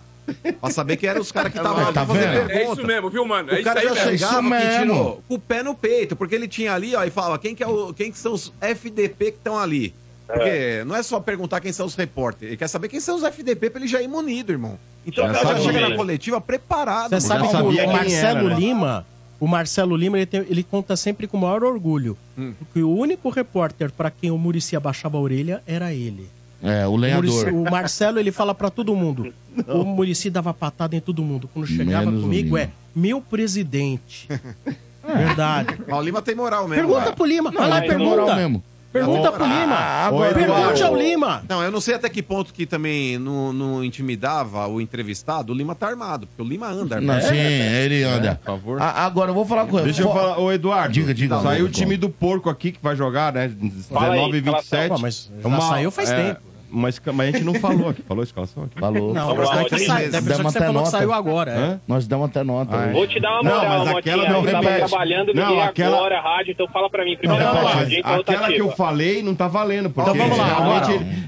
Pra 0.60 0.70
saber 0.70 0.98
que 0.98 1.08
eram 1.08 1.22
os 1.22 1.32
caras 1.32 1.52
que 1.52 1.58
estavam 1.60 1.84
lá 1.84 1.92
Tá 1.94 2.06
pergunta. 2.06 2.52
É 2.54 2.72
isso 2.72 2.86
mesmo, 2.86 3.10
viu, 3.10 3.26
mano? 3.26 3.50
É 3.52 3.54
O 3.54 3.56
isso 3.56 3.64
cara 3.64 3.80
aí 3.80 3.88
já 3.88 3.94
mesmo. 3.94 4.10
chegava, 4.12 4.42
Isso 4.58 4.70
Quintino, 4.70 4.94
mesmo. 4.94 5.24
com 5.28 5.36
o 5.36 5.40
pé 5.40 5.64
no 5.64 5.76
peito, 5.76 6.16
porque 6.16 6.36
ele 6.36 6.48
tinha 6.48 6.74
ali, 6.74 6.96
ó, 6.96 7.04
e 7.04 7.10
falava, 7.10 7.38
quem 7.40 7.54
que, 7.56 7.64
é 7.64 7.68
o, 7.68 7.94
quem 7.94 8.12
que 8.12 8.18
são 8.18 8.34
os 8.34 8.52
FDP 8.62 9.32
que 9.32 9.38
estão 9.38 9.58
ali? 9.58 9.94
Porque 10.28 10.84
não 10.86 10.96
é 10.96 11.02
só 11.02 11.20
perguntar 11.20 11.60
quem 11.60 11.72
são 11.74 11.86
os 11.88 11.96
repórteres, 11.96 12.50
ele 12.52 12.58
quer 12.58 12.68
saber 12.68 12.88
quem 12.88 13.00
são 13.00 13.16
os 13.16 13.24
FDP 13.24 13.70
pra 13.72 13.80
ele 13.80 13.88
já 13.90 14.00
ir 14.02 14.08
munido, 14.08 14.52
irmão. 14.52 14.78
Então 15.06 15.26
Já 15.26 15.32
o 15.32 15.34
cara 15.44 15.58
já 15.58 15.64
chega 15.72 15.90
na 15.90 15.96
coletiva 15.96 16.40
preparado. 16.40 17.10
Você 17.10 17.22
sabe 17.22 17.46
que 17.48 17.52
sabia 17.52 17.68
o 17.70 17.76
quem 17.76 17.88
Marcelo 17.88 18.40
era, 18.42 18.50
né? 18.50 18.56
Lima, 18.56 19.06
o 19.40 19.48
Marcelo 19.48 19.96
Lima, 19.96 20.18
ele, 20.18 20.26
tem- 20.28 20.46
ele 20.48 20.62
conta 20.64 20.96
sempre 20.96 21.26
com 21.26 21.36
o 21.38 21.42
maior 21.42 21.64
orgulho. 21.64 22.16
Hum. 22.38 22.54
Que 22.74 22.84
o 22.84 22.92
único 22.96 23.30
repórter 23.30 23.92
para 23.92 24.12
quem 24.12 24.30
o 24.30 24.38
Murici 24.38 24.76
abaixava 24.76 25.18
a 25.18 25.20
orelha 25.22 25.64
era 25.66 25.92
ele. 25.94 26.30
É, 26.62 26.86
o 26.88 26.92
O, 26.92 26.96
lenhador. 26.98 27.26
Muricy- 27.26 27.50
o 27.56 27.72
Marcelo, 27.72 28.20
ele 28.20 28.32
fala 28.32 28.54
pra 28.54 28.70
todo 28.70 28.96
mundo. 28.96 29.34
O 29.68 29.84
Murici 29.84 30.30
dava 30.30 30.54
patada 30.54 30.96
em 30.96 31.00
todo 31.00 31.24
mundo. 31.24 31.50
Quando 31.54 31.68
chegava 31.68 32.06
Menos 32.06 32.20
o 32.22 32.24
comigo, 32.24 32.58
é 32.58 32.70
meu 32.96 33.22
presidente. 33.22 34.28
Verdade. 35.06 35.78
Mas 35.88 35.98
o 36.00 36.02
Lima 36.02 36.22
tem 36.22 36.36
moral 36.36 36.68
mesmo. 36.68 36.76
Pergunta 36.84 37.02
cara. 37.06 37.16
pro 37.16 37.26
Lima. 37.26 37.52
Vai 37.52 37.70
lá, 37.70 37.82
pergunta. 37.82 38.36
mesmo. 38.36 38.64
Pergunta 38.92 39.32
pro 39.32 39.44
Lima. 39.46 39.76
Ah, 39.76 40.08
agora- 40.08 40.34
Pergunte 40.34 40.84
ao 40.84 40.96
Lima. 40.96 41.44
Não, 41.48 41.64
eu 41.64 41.72
não 41.72 41.80
sei 41.80 41.94
até 41.96 42.10
que 42.10 42.24
ponto 42.24 42.52
que 42.54 42.66
também 42.66 43.18
não, 43.20 43.54
não 43.54 43.84
intimidava 43.84 44.68
o 44.68 44.82
entrevistado. 44.82 45.54
O 45.54 45.56
Lima 45.56 45.76
tá 45.76 45.88
armado, 45.88 46.26
porque 46.28 46.42
o 46.42 46.46
Lima 46.46 46.68
anda. 46.68 47.00
Não, 47.00 47.14
né? 47.14 47.22
sim, 47.22 47.36
ele 47.38 48.04
anda. 48.04 48.36
por 48.44 48.46
favor. 48.46 48.82
A- 48.82 49.06
agora, 49.06 49.30
eu 49.30 49.36
vou 49.36 49.46
falar 49.46 49.66
com 49.68 49.78
ele. 49.78 49.86
Deixa 49.86 50.02
eu 50.02 50.12
falar, 50.12 50.40
ô 50.40 50.52
Eduardo. 50.52 50.92
Diga, 50.92 51.14
diga. 51.14 51.40
Saiu 51.42 51.66
o 51.68 51.70
time 51.70 51.98
do 51.98 52.10
porco 52.10 52.50
aqui 52.50 52.72
que 52.72 52.80
vai 52.82 52.96
jogar, 52.96 53.32
né? 53.32 53.52
Fala 53.90 54.14
aí, 54.14 54.32
19 54.32 54.38
e 54.38 54.42
27. 54.42 54.90
Pô, 54.90 54.98
mas 55.00 55.32
já 55.40 55.44
É 55.44 55.48
uma- 55.48 55.62
saiu 55.62 55.92
faz 55.92 56.10
é, 56.10 56.16
tempo. 56.34 56.42
Mas, 56.72 57.02
mas 57.14 57.20
a 57.30 57.32
gente 57.32 57.44
não 57.44 57.54
falou 57.56 57.90
aqui. 57.90 58.02
Falou 58.04 58.22
a 58.22 58.24
escalação 58.24 58.64
aqui? 58.64 58.80
Falou. 58.80 59.14
Não, 59.14 59.36
mas 59.36 59.50
deve 59.50 59.66
ter 59.70 59.80
saído, 59.80 60.12
deve 60.12 60.28
ser 60.34 60.38
que 60.38 60.44
você 60.44 60.60
falou 60.60 60.84
que 60.84 60.90
saiu 60.90 61.12
agora, 61.14 61.52
é. 61.52 61.80
Nós 61.88 62.08
damos 62.08 62.30
até 62.30 62.44
nota. 62.44 62.78
Ah, 62.78 62.86
é. 62.88 62.92
Vou 62.92 63.08
te 63.08 63.20
dar 63.20 63.42
uma 63.42 63.44
Não, 63.44 63.56
moral, 63.58 63.70
mas 63.70 63.80
Motinha. 63.94 64.00
aquela 64.16 64.30
não 64.30 64.46
eu 64.46 64.52
tava 64.52 64.70
repete. 64.70 64.90
trabalhando, 64.90 65.28
liguei 65.30 65.44
Não, 65.44 65.62
aquela- 65.62 65.98
agora 65.98 66.18
a 66.20 66.22
rádio, 66.22 66.52
então 66.52 66.68
fala 66.68 66.90
pra 66.90 67.04
mim. 67.04 67.12
Não, 67.12 67.18
Primeiro 67.20 67.44
não, 67.44 67.52
a 67.52 67.64
mas 67.64 67.74
rádio, 67.74 68.00
então 68.00 68.16
aquela 68.16 68.48
que 68.48 68.62
eu 68.62 68.72
falei 68.72 69.24
não 69.24 69.34
tá 69.36 69.48
valendo. 69.48 69.90
Porque 69.90 70.10
Então 70.10 70.22
vamos 70.22 70.38
lá, 70.38 70.46
agora. 70.58 70.86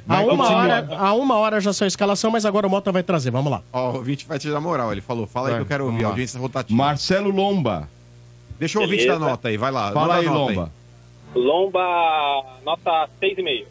A 0.08 0.22
uma, 0.22 0.50
hora, 0.52 0.88
a 0.98 1.14
uma 1.14 1.36
hora 1.38 1.60
já 1.60 1.74
saiu 1.74 1.86
a 1.86 1.90
escalação, 1.90 2.30
mas 2.30 2.46
agora 2.46 2.68
o 2.68 2.70
Mota 2.70 2.92
vai 2.92 3.02
trazer. 3.04 3.32
Vamos 3.32 3.52
lá. 3.52 3.62
Ó, 3.74 3.92
o 3.92 3.96
ouvinte 3.98 4.26
vai 4.28 4.38
te 4.38 4.50
dar 4.50 4.60
moral. 4.62 4.92
Ele 4.92 5.02
falou, 5.02 5.26
fala 5.26 5.50
aí 5.50 5.56
que 5.56 5.62
eu 5.62 5.66
quero 5.66 5.86
ouvir. 5.86 6.04
Audiência 6.04 6.40
rotativa. 6.40 6.78
Marcelo 6.78 7.32
Lomba. 7.32 7.90
Deixa 8.60 8.78
o 8.78 8.84
ouvinte 8.84 9.08
dar 9.08 9.18
nota 9.18 9.48
aí, 9.48 9.58
vai 9.58 9.72
lá. 9.72 9.92
Fala 9.92 10.16
aí, 10.18 10.26
nota 10.26 10.38
Lomba. 10.40 10.72
Lomba, 11.34 12.44
nota 12.66 13.08
6,5. 13.22 13.66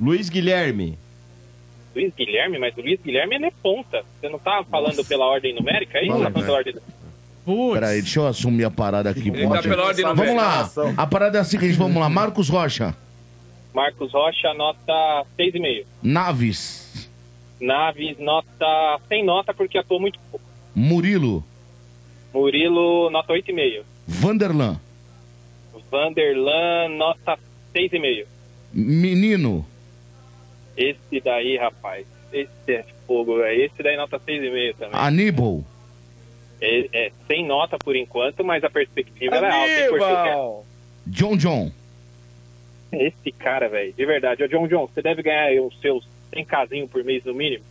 Luiz 0.00 0.28
Guilherme. 0.28 0.98
Luiz 1.94 2.12
Guilherme, 2.14 2.58
mas 2.58 2.76
o 2.76 2.80
Luiz 2.80 3.00
Guilherme 3.00 3.34
ele 3.36 3.46
é 3.46 3.52
ponta. 3.62 4.02
Você 4.20 4.28
não 4.28 4.38
tá 4.38 4.64
falando 4.70 5.04
pela 5.04 5.26
ordem 5.26 5.54
numérica 5.54 5.98
aí? 5.98 6.06
Fala, 6.08 6.24
Tá 6.26 6.30
falando 6.30 6.46
pela 6.46 6.58
ordem... 6.58 6.74
Putz. 7.44 7.72
Peraí, 7.74 8.00
deixa 8.02 8.20
eu 8.20 8.26
assumir 8.26 8.64
a 8.64 8.70
parada 8.70 9.10
aqui. 9.10 9.28
Ele 9.28 9.48
tá 9.48 9.62
pela 9.62 9.84
ordem 9.84 10.04
vamos 10.04 10.34
lá. 10.36 10.70
numérica. 10.76 11.02
A 11.02 11.06
parada 11.06 11.38
é 11.38 11.40
a 11.40 11.44
seguinte, 11.44 11.72
vamos 11.74 12.00
lá. 12.00 12.08
Marcos 12.08 12.48
Rocha. 12.48 12.94
Marcos 13.74 14.12
Rocha, 14.12 14.54
nota 14.54 15.24
6,5. 15.38 15.84
Naves. 16.02 17.08
Naves, 17.60 18.18
nota... 18.18 19.00
Sem 19.08 19.24
nota 19.24 19.52
porque 19.54 19.78
atuou 19.78 20.00
muito 20.00 20.18
pouco. 20.30 20.44
Murilo. 20.74 21.44
Murilo, 22.32 23.10
nota 23.10 23.32
8,5. 23.32 23.82
Vanderlan. 24.06 24.78
Vanderlan, 25.90 26.88
nota 26.96 27.38
6,5. 27.74 28.26
Menino. 28.72 29.66
Esse 30.76 31.20
daí, 31.20 31.56
rapaz. 31.56 32.06
Esse 32.32 32.50
é 32.68 32.84
fogo, 33.06 33.38
velho. 33.38 33.64
Esse 33.64 33.82
daí, 33.82 33.96
nota 33.96 34.18
6,5 34.18 34.76
também. 34.76 35.00
Aníbal. 35.00 35.64
É, 36.60 36.88
é 36.92 37.12
sem 37.26 37.46
nota 37.46 37.76
por 37.76 37.96
enquanto, 37.96 38.44
mas 38.44 38.62
a 38.62 38.70
perspectiva 38.70 39.36
ela 39.36 39.48
é 39.48 40.32
alta. 40.32 40.66
John 41.06 41.36
John. 41.36 41.72
Esse 42.92 43.32
cara, 43.32 43.68
velho, 43.68 43.92
de 43.92 44.06
verdade. 44.06 44.44
Ô, 44.44 44.48
John 44.48 44.68
John, 44.68 44.86
você 44.86 45.02
deve 45.02 45.22
ganhar 45.22 45.44
aí 45.44 45.58
os 45.58 45.78
seus 45.80 46.06
100 46.32 46.44
casinho 46.44 46.88
por 46.88 47.02
mês 47.02 47.24
no 47.24 47.34
mínimo. 47.34 47.64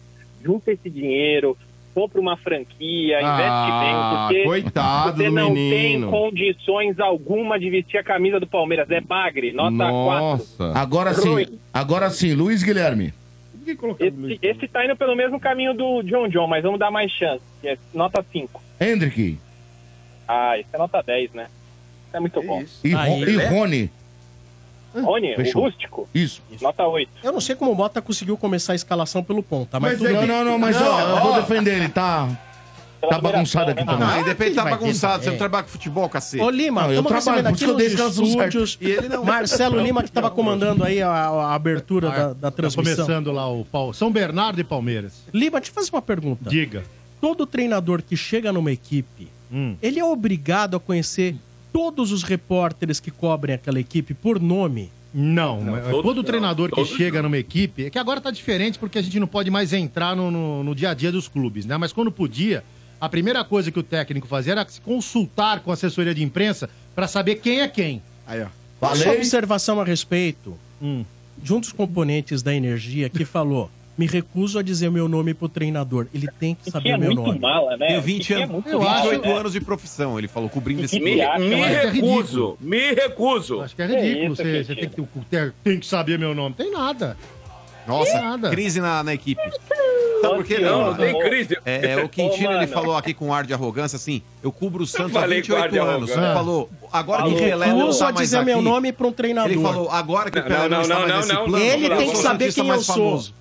Junta 0.43 0.71
esse 0.71 0.89
dinheiro, 0.89 1.57
compra 1.93 2.19
uma 2.19 2.35
franquia, 2.37 3.19
Ah, 3.21 3.33
investe 3.33 3.71
bem, 3.79 3.93
porque 4.27 4.43
coitado 4.63 5.17
você 5.17 5.23
do 5.29 5.31
não 5.31 5.51
menino. 5.51 6.09
tem 6.11 6.19
condições 6.19 6.99
alguma 6.99 7.59
de 7.59 7.69
vestir 7.69 7.97
a 7.97 8.03
camisa 8.03 8.39
do 8.39 8.47
Palmeiras. 8.47 8.89
É 8.89 8.99
bagre, 9.01 9.51
nota 9.51 9.89
4. 9.89 10.45
Agora 10.75 11.13
sim. 11.13 11.29
Ruim. 11.29 11.59
Agora 11.73 12.09
sim, 12.09 12.33
Luiz 12.33 12.63
Guilherme. 12.63 13.13
Esse, 13.99 14.39
esse 14.41 14.67
tá 14.67 14.83
indo 14.83 14.95
pelo 14.95 15.15
mesmo 15.15 15.39
caminho 15.39 15.73
do 15.73 16.01
John 16.03 16.27
John, 16.27 16.47
mas 16.47 16.63
vamos 16.63 16.79
dar 16.79 16.89
mais 16.91 17.11
chance. 17.11 17.43
É 17.63 17.77
nota 17.93 18.25
5. 18.31 18.61
Hendrick. 18.79 19.37
Ah, 20.27 20.57
esse 20.57 20.69
é 20.73 20.77
nota 20.77 21.01
10, 21.05 21.31
né? 21.33 21.47
É 22.13 22.19
muito 22.19 22.41
bom. 22.41 22.63
E, 22.83 22.91
Ro- 22.93 23.29
e 23.29 23.37
Rony. 23.45 23.89
Rony, 24.93 25.35
Fechou. 25.35 25.61
o 25.61 25.65
rústico, 25.65 26.09
Isso. 26.13 26.41
nota 26.61 26.83
8. 26.85 27.09
Eu 27.23 27.31
não 27.31 27.39
sei 27.41 27.55
como 27.55 27.71
o 27.71 27.75
Mota 27.75 28.01
conseguiu 28.01 28.35
começar 28.37 28.73
a 28.73 28.75
escalação 28.75 29.23
pelo 29.23 29.41
ponta, 29.41 29.79
mas, 29.79 29.91
Mas 29.93 29.99
tudo 30.01 30.09
é 30.15 30.19
bem. 30.19 30.27
não, 30.27 30.43
não, 30.45 30.59
mas 30.59 30.75
ó, 30.81 30.99
eu 31.01 31.21
vou 31.21 31.35
defender 31.35 31.75
ele, 31.77 31.89
tá? 31.89 32.27
Tá 33.09 33.17
bagunçado 33.19 33.71
aqui 33.71 33.83
também. 33.83 33.99
Não, 33.99 34.07
aí 34.07 34.23
depende, 34.23 34.53
tá 34.53 34.63
bagunçado. 34.63 35.23
Você 35.23 35.29
é. 35.29 35.31
não 35.31 35.37
trabalha 35.39 35.63
com 35.63 35.69
futebol, 35.71 36.07
cacete. 36.07 36.43
Ô, 36.43 36.51
Lima, 36.51 36.81
Não, 36.83 36.91
eu 36.91 36.99
estamos 37.01 37.23
trabalho, 37.23 37.43
recebendo 37.43 37.43
por 37.43 37.49
aqui 37.49 37.55
isso 37.55 37.65
que 37.65 37.69
eu 37.71 37.73
nos 37.73 37.77
dei 37.77 37.87
escalação 37.87 38.25
estúdios. 38.25 38.77
E 38.79 38.91
ele 38.91 39.09
não. 39.09 39.23
Marcelo 39.25 39.79
Lima, 39.81 40.03
que 40.03 40.09
estava 40.09 40.29
comandando 40.29 40.83
aí 40.83 41.01
a, 41.01 41.09
a 41.09 41.55
abertura 41.55 42.11
da, 42.11 42.27
da 42.27 42.35
Tá 42.35 42.51
transmissão. 42.51 42.95
começando 43.05 43.31
lá 43.31 43.49
o 43.51 43.65
Pau- 43.65 43.91
São 43.91 44.11
Bernardo 44.11 44.61
e 44.61 44.63
Palmeiras. 44.63 45.23
Lima, 45.33 45.59
deixa 45.59 45.71
eu 45.71 45.75
fazer 45.75 45.89
uma 45.91 46.01
pergunta. 46.01 46.47
Diga. 46.47 46.83
Todo 47.19 47.47
treinador 47.47 48.03
que 48.03 48.15
chega 48.15 48.51
numa 48.53 48.71
equipe, 48.71 49.29
Hum. 49.51 49.75
ele 49.81 49.99
é 49.99 50.05
obrigado 50.05 50.77
a 50.77 50.79
conhecer 50.79 51.35
todos 51.71 52.11
os 52.11 52.23
repórteres 52.23 52.99
que 52.99 53.11
cobrem 53.11 53.55
aquela 53.55 53.79
equipe 53.79 54.13
por 54.13 54.39
nome? 54.39 54.91
Não, 55.13 55.77
é- 55.77 55.81
todos 55.81 56.01
todo 56.03 56.15
não, 56.17 56.23
treinador 56.23 56.69
que 56.69 56.75
todos 56.75 56.91
chega 56.95 57.21
numa 57.21 57.37
equipe, 57.37 57.85
é 57.85 57.89
que 57.89 57.99
agora 57.99 58.21
tá 58.21 58.31
diferente 58.31 58.79
porque 58.79 58.97
a 58.97 59.01
gente 59.01 59.19
não 59.19 59.27
pode 59.27 59.49
mais 59.51 59.73
entrar 59.73 60.15
no, 60.15 60.31
no- 60.31 60.63
no 60.63 60.73
dia 60.73 60.89
a 60.91 60.93
dia 60.93 61.11
dos 61.11 61.27
clubes, 61.27 61.65
né? 61.65 61.75
Mas 61.77 61.91
quando 61.91 62.11
podia, 62.11 62.63
a 62.99 63.09
primeira 63.09 63.43
coisa 63.43 63.69
que 63.71 63.79
o 63.79 63.83
técnico 63.83 64.25
fazia 64.27 64.53
era 64.53 64.65
se 64.69 64.79
consultar 64.79 65.59
com 65.61 65.69
a 65.71 65.73
assessoria 65.73 66.15
de 66.15 66.23
imprensa 66.23 66.69
pra 66.95 67.07
saber 67.09 67.35
quem 67.35 67.59
é 67.61 67.67
quem. 67.67 68.01
Aí, 68.25 68.41
ó. 68.41 68.47
Faça 68.79 69.03
uma 69.05 69.13
observação 69.15 69.79
a 69.81 69.83
respeito 69.83 70.57
Hum. 70.81 71.03
de 71.37 71.53
um 71.53 71.59
dos 71.59 71.71
componentes 71.73 72.41
da 72.41 72.53
energia 72.55 73.09
que 73.09 73.25
falou: 73.25 73.69
me 73.97 74.07
recuso 74.07 74.57
a 74.57 74.61
dizer 74.63 74.89
meu 74.89 75.07
nome 75.07 75.33
pro 75.33 75.47
treinador. 75.49 76.07
Ele 76.13 76.27
tem 76.39 76.55
que 76.55 76.71
saber 76.71 76.89
é 76.91 76.95
o 76.95 76.99
meu 76.99 77.13
muito 77.13 77.27
nome. 77.27 77.39
mala, 77.39 77.77
né? 77.77 77.87
Tenho 77.87 78.01
20 78.01 78.19
Kiki 78.21 78.33
é 78.33 78.37
anos, 78.37 78.49
muito 78.49 78.69
28 78.69 78.81
mal, 79.25 79.33
né? 79.33 79.39
anos 79.39 79.53
de 79.53 79.61
profissão, 79.61 80.17
ele 80.17 80.27
falou, 80.27 80.49
cobrindo 80.49 80.83
esse 80.83 80.99
Me, 80.99 81.15
me 81.15 81.21
Mas 81.21 81.71
é 81.71 81.89
recuso, 81.89 82.57
me 82.59 82.93
recuso. 82.93 83.61
Acho 83.61 83.75
que 83.75 83.81
é 83.81 83.87
ridículo. 83.87 84.33
isso, 84.33 84.35
você 84.43 84.63
você 84.63 84.75
tem, 84.75 84.89
que, 84.89 85.01
ter- 85.29 85.53
tem 85.63 85.79
que 85.79 85.85
saber 85.85 86.17
meu 86.17 86.33
nome. 86.33 86.55
Tem 86.55 86.71
nada. 86.71 87.15
Nossa, 87.87 88.11
Tem 88.11 88.21
nada. 88.21 88.49
crise 88.51 88.79
na, 88.79 89.03
na 89.03 89.13
equipe. 89.13 89.41
Sabe 90.21 90.35
por 90.35 90.45
quê, 90.45 90.59
Não, 90.59 90.85
não 90.91 90.93
tem 90.95 91.17
crise. 91.19 91.57
É, 91.65 91.97
o 91.97 92.07
Quintino, 92.07 92.49
Ô, 92.51 92.53
ele 92.53 92.67
falou 92.67 92.95
aqui 92.95 93.11
com 93.11 93.33
ar 93.33 93.43
de 93.43 93.55
arrogância, 93.55 93.95
assim, 93.95 94.21
eu 94.43 94.51
cubro 94.51 94.83
o 94.83 94.87
Santos 94.87 95.15
há 95.15 95.21
falei 95.21 95.41
com 95.41 95.53
ar 95.55 95.69
28 95.69 95.71
de 95.71 95.79
anos. 95.79 96.09
Ele 96.11 96.21
falou, 96.33 96.69
agora 96.93 97.23
que 97.23 97.29
o 97.29 97.37
Pelé 97.37 97.67
não 97.73 97.89
tá 97.89 98.07
a 98.09 98.11
mais 98.11 98.29
dizer 98.29 98.45
meu 98.45 98.57
aqui, 98.57 98.63
nome 98.63 98.91
para 98.91 99.07
um 99.07 99.11
treinador. 99.11 99.51
Ele 99.51 99.61
falou, 99.61 99.89
agora 99.89 100.29
que 100.29 100.37
o 100.37 100.41
Não, 100.41 100.47
Pelé 100.47 100.69
não, 100.69 100.69
não, 100.69 100.81
está 100.83 100.93
não, 100.93 101.01
mais 101.01 101.11
não, 101.11 101.17
nesse 101.21 101.33
não, 101.33 101.45
plano, 101.45 101.65
Ele 101.65 101.85
eu 101.87 101.97
tem 101.97 102.05
sou 102.05 102.13
que 102.13 102.19
o 102.19 102.21
saber 102.21 102.51
santista 102.51 102.61
quem 102.61 102.69
eu 102.69 102.75
mais 102.75 102.85
sou. 102.85 102.95
famoso. 102.95 103.33
Eu 103.33 103.33
falei 103.33 103.40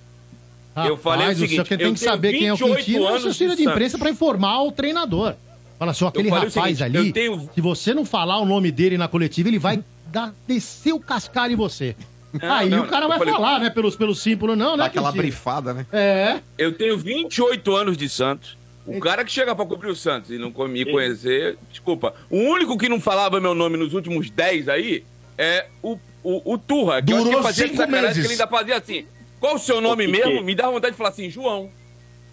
Rapaz 0.75 1.37
do 1.37 1.41
seguinte, 1.41 1.55
céu, 1.55 1.65
quem 1.65 1.75
eu 1.75 1.79
tem 1.85 1.93
que 1.93 1.99
tenho 1.99 2.11
saber 2.11 2.31
quem 2.33 2.47
é 2.47 2.53
o 2.53 2.55
28 2.57 2.77
Quintino 2.85 3.07
anos 3.07 3.25
assessoria 3.25 3.55
de 3.55 3.63
imprensa 3.63 3.97
pra 3.97 4.09
informar 4.09 4.61
o 4.63 4.71
treinador. 4.71 5.35
Fala 5.77 5.91
assim, 5.91 6.05
ó, 6.05 6.07
aquele 6.07 6.29
falei 6.29 6.45
o 6.47 6.49
rapaz 6.49 6.77
seguinte, 6.77 6.97
ali, 6.97 7.07
eu 7.07 7.13
tenho- 7.13 7.49
se 7.53 7.59
você 7.61 7.93
não 7.93 8.05
falar 8.05 8.37
o 8.39 8.45
nome 8.45 8.71
dele 8.71 8.97
na 8.97 9.07
coletiva, 9.07 9.49
ele 9.49 9.59
vai 9.59 9.83
dar, 10.11 10.33
descer 10.47 10.93
o 10.93 10.99
cascalho 10.99 11.53
em 11.53 11.55
você. 11.55 11.95
Não, 12.41 12.53
Aí 12.53 12.69
não, 12.69 12.83
o 12.83 12.87
cara 12.87 13.05
eu 13.05 13.09
vai 13.09 13.17
falei- 13.17 13.33
falar, 13.33 13.59
né, 13.59 13.69
pelos, 13.69 13.95
pelos 13.97 14.21
símbolos, 14.21 14.57
não, 14.57 14.71
Dá 14.77 14.83
né, 14.83 14.85
aquela 14.85 15.07
Quintino? 15.07 15.23
brifada, 15.23 15.73
né? 15.73 15.85
É. 15.91 16.39
Eu 16.57 16.71
tenho 16.77 16.97
28 16.97 17.75
anos 17.75 17.97
de 17.97 18.07
Santos. 18.07 18.57
O 18.85 18.99
cara 18.99 19.25
que 19.25 19.31
chega 19.31 19.53
pra 19.55 19.65
cobrir 19.65 19.89
o 19.89 19.95
Santos 19.95 20.31
e 20.31 20.37
não 20.37 20.51
me 20.67 20.85
conhecer, 20.85 21.57
desculpa. 21.69 22.13
O 22.29 22.37
único 22.37 22.77
que 22.77 22.87
não 22.87 23.01
falava 23.01 23.39
meu 23.41 23.53
nome 23.53 23.75
nos 23.77 23.93
últimos 23.93 24.29
10 24.29 24.69
aí 24.69 25.03
é 25.37 25.67
o, 25.83 25.97
o, 26.23 26.53
o 26.53 26.57
Turra, 26.57 27.01
que 27.01 27.11
eu 27.11 27.17
acho 27.17 27.25
que 27.25 27.29
Durou 27.31 27.43
fazia 27.43 27.67
cinco 27.67 27.87
meses. 27.91 28.13
que 28.13 28.19
ele 28.19 28.31
ainda 28.33 28.47
fazia 28.47 28.77
assim. 28.77 29.05
Qual 29.41 29.55
o 29.55 29.59
seu 29.59 29.81
nome 29.81 30.05
Kiki. 30.05 30.17
mesmo? 30.25 30.41
Me 30.43 30.55
dá 30.55 30.69
vontade 30.69 30.91
de 30.93 30.97
falar 30.97 31.09
assim, 31.09 31.29
João. 31.29 31.69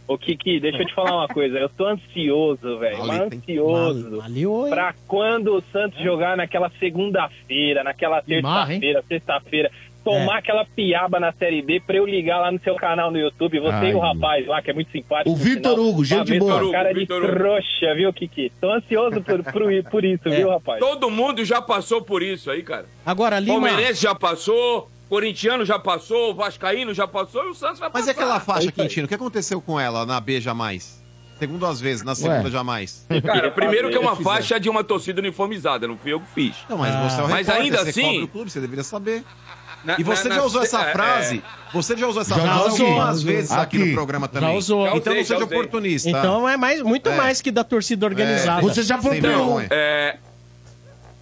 Ô, 0.06 0.16
Kiki, 0.16 0.60
deixa 0.60 0.78
eu 0.78 0.86
te 0.86 0.94
falar 0.94 1.14
uma 1.16 1.28
coisa. 1.28 1.58
Eu 1.58 1.68
tô 1.68 1.84
ansioso, 1.86 2.78
velho. 2.78 3.02
Ansioso. 3.10 4.18
Valeu, 4.18 4.64
hein? 4.66 4.70
Pra 4.72 4.94
quando 5.06 5.56
o 5.56 5.62
Santos 5.72 6.00
jogar 6.02 6.36
naquela 6.36 6.70
segunda-feira, 6.78 7.82
naquela 7.84 8.22
terça-feira, 8.22 9.02
sexta-feira, 9.06 9.70
tomar 10.02 10.36
É. 10.36 10.38
aquela 10.38 10.64
piaba 10.64 11.20
na 11.20 11.32
Série 11.32 11.60
B 11.60 11.80
pra 11.86 11.96
eu 11.96 12.06
ligar 12.06 12.38
lá 12.40 12.50
no 12.50 12.58
seu 12.60 12.74
canal 12.76 13.10
no 13.10 13.18
YouTube, 13.18 13.60
você 13.60 13.74
Ai, 13.74 13.90
e 13.90 13.94
o 13.94 13.98
rapaz 13.98 14.46
lá, 14.46 14.62
que 14.62 14.70
é 14.70 14.72
muito 14.72 14.90
simpático. 14.90 15.30
O 15.30 15.36
Vitor 15.36 15.78
Hugo, 15.78 16.02
gente 16.04 16.38
boa. 16.38 16.58
sua 16.58 16.72
cara 16.72 16.94
de 16.94 17.00
Hugo. 17.02 17.06
trouxa, 17.06 17.94
viu, 17.94 18.10
Kiki? 18.12 18.50
Tô 18.58 18.70
ansioso 18.72 19.20
por, 19.22 19.42
por, 19.44 19.62
por 19.90 20.04
isso, 20.06 20.22
É. 20.28 20.36
viu, 20.36 20.48
rapaz? 20.48 20.78
Todo 20.80 21.10
mundo 21.10 21.44
já 21.44 21.60
passou 21.60 22.00
por 22.00 22.22
isso 22.22 22.50
aí, 22.50 22.62
cara. 22.62 22.86
Agora, 23.04 23.38
Lima. 23.38 23.60
Palmeirense 23.60 24.02
já 24.02 24.14
passou, 24.14 24.88
Corintiano 25.08 25.64
já 25.64 25.78
passou, 25.78 26.34
Vascaíno 26.34 26.92
já 26.92 27.06
passou 27.08 27.44
e 27.44 27.48
o 27.48 27.54
Santos 27.54 27.78
vai 27.78 27.88
Mas 27.92 28.04
passar. 28.04 28.10
é 28.10 28.12
aquela 28.12 28.40
faixa. 28.40 28.70
Quintino, 28.72 29.06
o 29.06 29.08
que 29.08 29.14
aconteceu 29.14 29.60
com 29.60 29.80
ela 29.80 30.04
na 30.04 30.20
B 30.20 30.40
jamais? 30.40 30.98
Segundo 31.38 31.64
as 31.66 31.80
vezes, 31.80 32.02
na 32.04 32.14
segunda 32.14 32.44
Ué. 32.44 32.50
jamais. 32.50 33.06
Cara, 33.24 33.50
primeiro 33.50 33.88
que 33.90 33.96
é 33.96 34.00
uma 34.00 34.16
faixa 34.16 34.58
de 34.58 34.68
uma 34.68 34.82
torcida 34.84 35.20
uniformizada, 35.20 35.86
não 35.86 35.96
fui 35.96 36.12
eu 36.12 36.20
que 36.20 36.26
fiz. 36.34 36.56
Não, 36.68 36.76
mas 36.78 36.92
você 37.12 37.20
é 37.20 37.24
o 37.24 37.28
Mas 37.28 37.46
repórter, 37.46 37.62
ainda 37.64 37.78
você 37.84 37.90
assim- 37.90 38.02
cobre 38.02 38.22
o 38.24 38.28
clube, 38.28 38.50
você 38.50 38.60
deveria 38.60 38.84
saber. 38.84 39.24
Na- 39.84 39.94
E 39.96 40.02
você 40.02 40.28
na- 40.28 40.34
já 40.34 40.40
na- 40.40 40.46
usou 40.46 40.60
essa 40.62 40.82
é, 40.82 40.92
frase? 40.92 41.42
Você 41.72 41.96
já 41.96 42.08
usou 42.08 42.20
essa 42.22 42.34
Já 42.34 42.40
frase 42.42 42.68
usou. 42.74 42.86
algumas 42.88 43.22
vezes 43.22 43.52
aqui, 43.52 43.76
Aqui. 43.76 43.78
no 43.78 43.94
programa 43.94 44.26
também. 44.26 44.50
Já 44.50 44.54
usou. 44.56 44.84
Já 44.86 44.96
Então 44.96 45.12
usei, 45.12 45.14
não 45.22 45.28
seja 45.28 45.38
já 45.38 45.44
oportunista. 45.46 46.10
Então 46.10 46.48
é 46.48 46.56
mais, 46.56 46.82
muito 46.82 47.08
É. 47.08 47.16
mais 47.16 47.40
que 47.40 47.52
da 47.52 47.62
torcida 47.62 48.04
organizada. 48.04 48.60
Você 48.60 48.82
já 48.82 48.96
vergonha. 48.96 49.68
É, 49.70 50.16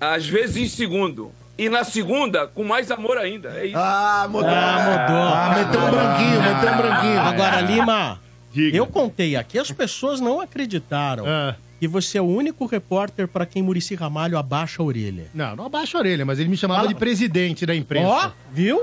às 0.00 0.26
vezes 0.26 0.56
em 0.56 0.66
segundo. 0.68 1.30
E 1.58 1.68
na 1.70 1.84
segunda, 1.84 2.46
com 2.46 2.62
mais 2.64 2.90
amor 2.90 3.16
ainda. 3.16 3.48
É 3.50 3.66
isso. 3.66 3.76
Ah, 3.78 4.26
mudou. 4.30 4.48
Ah, 4.50 4.78
mudou. 4.84 5.22
Ah, 5.24 5.54
meteu 5.56 5.80
um 5.80 5.90
branquinho, 5.90 6.42
meteu 6.42 6.72
um 6.72 6.76
branquinho. 6.76 7.20
Agora, 7.20 7.60
Lima, 7.62 8.20
Diga. 8.52 8.76
eu 8.76 8.86
contei 8.86 9.36
aqui, 9.36 9.58
as 9.58 9.70
pessoas 9.72 10.20
não 10.20 10.40
acreditaram 10.40 11.24
Ah. 11.26 11.54
que 11.80 11.88
você 11.88 12.18
é 12.18 12.20
o 12.20 12.26
único 12.26 12.66
repórter 12.66 13.26
para 13.26 13.46
quem 13.46 13.62
Murici 13.62 13.94
Ramalho 13.94 14.36
abaixa 14.36 14.82
a 14.82 14.84
orelha. 14.84 15.28
Não, 15.32 15.56
não 15.56 15.64
abaixa 15.66 15.96
a 15.96 16.00
orelha, 16.00 16.26
mas 16.26 16.38
ele 16.38 16.48
me 16.50 16.56
chamava 16.58 16.80
Fala. 16.80 16.92
de 16.92 16.94
presidente 16.98 17.64
da 17.64 17.74
imprensa. 17.74 18.06
Ó, 18.08 18.30
viu? 18.52 18.82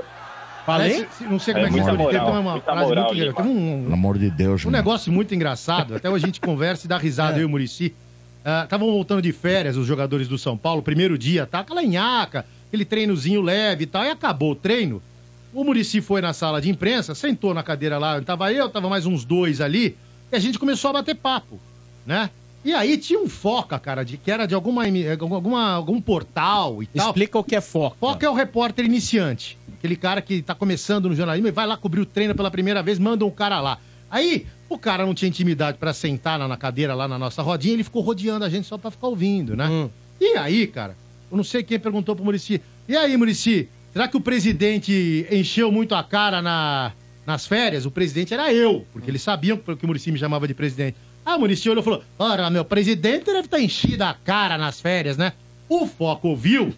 Falei? 0.66 1.02
É, 1.02 1.06
se- 1.16 1.24
não 1.24 1.38
sei 1.38 1.52
É 1.52 1.56
como 1.56 1.66
é 1.66 1.68
que 1.68 1.76
muita 1.76 1.90
se 1.92 1.96
moral, 1.96 2.12
Teve 2.24 2.24
uma 2.40 2.52
muita 2.52 2.64
frase 2.72 2.88
moral, 2.88 3.04
muito 3.04 3.16
engraçada. 3.22 3.48
Um, 3.48 3.82
Pelo 3.82 3.92
amor 3.94 4.18
de 4.18 4.30
Deus, 4.30 4.62
Um 4.62 4.66
mano. 4.66 4.76
negócio 4.78 5.12
muito 5.12 5.34
engraçado, 5.34 5.94
até 5.94 6.08
hoje 6.10 6.24
a 6.24 6.26
gente 6.26 6.40
conversa 6.40 6.86
e 6.86 6.88
dá 6.88 6.96
risada, 6.98 7.36
eu 7.38 7.42
e 7.42 7.44
o 7.44 7.48
Murici. 7.48 7.94
Estavam 8.64 8.90
voltando 8.90 9.22
de 9.22 9.32
férias 9.32 9.76
os 9.76 9.86
jogadores 9.86 10.26
do 10.28 10.36
São 10.38 10.56
Paulo, 10.56 10.82
primeiro 10.82 11.16
dia, 11.16 11.46
tá? 11.46 11.60
Aquela 11.60 11.82
nhaca, 11.82 12.44
aquele 12.74 12.84
treinozinho 12.84 13.40
leve 13.40 13.84
e 13.84 13.86
tal, 13.86 14.04
e 14.04 14.10
acabou 14.10 14.52
o 14.52 14.56
treino. 14.56 15.00
o 15.52 15.62
Murici 15.62 16.00
foi 16.00 16.20
na 16.20 16.32
sala 16.32 16.60
de 16.60 16.68
imprensa, 16.68 17.14
sentou 17.14 17.54
na 17.54 17.62
cadeira 17.62 17.96
lá, 17.96 18.20
tava 18.20 18.52
eu, 18.52 18.68
tava 18.68 18.88
mais 18.88 19.06
uns 19.06 19.24
dois 19.24 19.60
ali, 19.60 19.96
e 20.32 20.36
a 20.36 20.38
gente 20.40 20.58
começou 20.58 20.90
a 20.90 20.94
bater 20.94 21.14
papo, 21.14 21.60
né? 22.04 22.28
E 22.64 22.72
aí 22.72 22.96
tinha 22.96 23.20
um 23.20 23.28
foca, 23.28 23.78
cara, 23.78 24.02
de, 24.02 24.16
que 24.16 24.30
era 24.30 24.46
de 24.46 24.54
alguma, 24.54 24.84
alguma, 25.20 25.72
algum 25.72 26.00
portal 26.00 26.82
e 26.82 26.86
tal. 26.86 27.08
Explica 27.08 27.38
o 27.38 27.44
que 27.44 27.54
é 27.54 27.60
foca. 27.60 27.96
Foca 28.00 28.26
é 28.26 28.28
o 28.28 28.32
repórter 28.32 28.86
iniciante. 28.86 29.58
Aquele 29.78 29.96
cara 29.96 30.22
que 30.22 30.40
tá 30.40 30.54
começando 30.54 31.10
no 31.10 31.14
jornalismo 31.14 31.46
e 31.46 31.50
vai 31.50 31.66
lá 31.66 31.76
cobrir 31.76 32.00
o 32.00 32.06
treino 32.06 32.34
pela 32.34 32.50
primeira 32.50 32.82
vez, 32.82 32.98
manda 32.98 33.24
um 33.24 33.30
cara 33.30 33.60
lá. 33.60 33.78
Aí, 34.10 34.46
o 34.66 34.78
cara 34.78 35.04
não 35.04 35.14
tinha 35.14 35.28
intimidade 35.28 35.76
pra 35.76 35.92
sentar 35.92 36.38
na, 36.38 36.48
na 36.48 36.56
cadeira 36.56 36.94
lá 36.94 37.06
na 37.06 37.18
nossa 37.18 37.42
rodinha, 37.42 37.74
ele 37.74 37.84
ficou 37.84 38.00
rodeando 38.00 38.46
a 38.46 38.48
gente 38.48 38.66
só 38.66 38.78
pra 38.78 38.90
ficar 38.90 39.08
ouvindo, 39.08 39.54
né? 39.54 39.68
Hum. 39.68 39.90
E 40.18 40.36
aí, 40.38 40.66
cara, 40.66 40.96
eu 41.34 41.36
não 41.36 41.44
sei 41.44 41.64
quem 41.64 41.80
perguntou 41.80 42.14
pro 42.14 42.24
Murici. 42.24 42.62
E 42.88 42.96
aí, 42.96 43.16
Murici, 43.16 43.68
será 43.92 44.06
que 44.06 44.16
o 44.16 44.20
presidente 44.20 45.26
encheu 45.32 45.70
muito 45.72 45.92
a 45.92 46.04
cara 46.04 46.40
na, 46.40 46.92
nas 47.26 47.44
férias? 47.44 47.84
O 47.84 47.90
presidente 47.90 48.32
era 48.32 48.52
eu, 48.52 48.86
porque 48.92 49.10
eles 49.10 49.20
sabiam 49.20 49.56
que 49.56 49.84
o 49.84 49.86
Murici 49.86 50.12
me 50.12 50.18
chamava 50.18 50.46
de 50.46 50.54
presidente. 50.54 50.96
Ah, 51.26 51.34
o 51.34 51.40
Murici 51.40 51.68
olhou 51.68 51.82
e 51.82 51.84
falou: 51.84 52.04
Ora, 52.16 52.48
meu 52.50 52.64
presidente 52.64 53.24
deve 53.24 53.40
estar 53.40 53.60
enchido 53.60 54.04
a 54.04 54.14
cara 54.14 54.56
nas 54.56 54.80
férias, 54.80 55.16
né? 55.16 55.32
O 55.68 55.88
Foco 55.88 56.28
ouviu, 56.28 56.72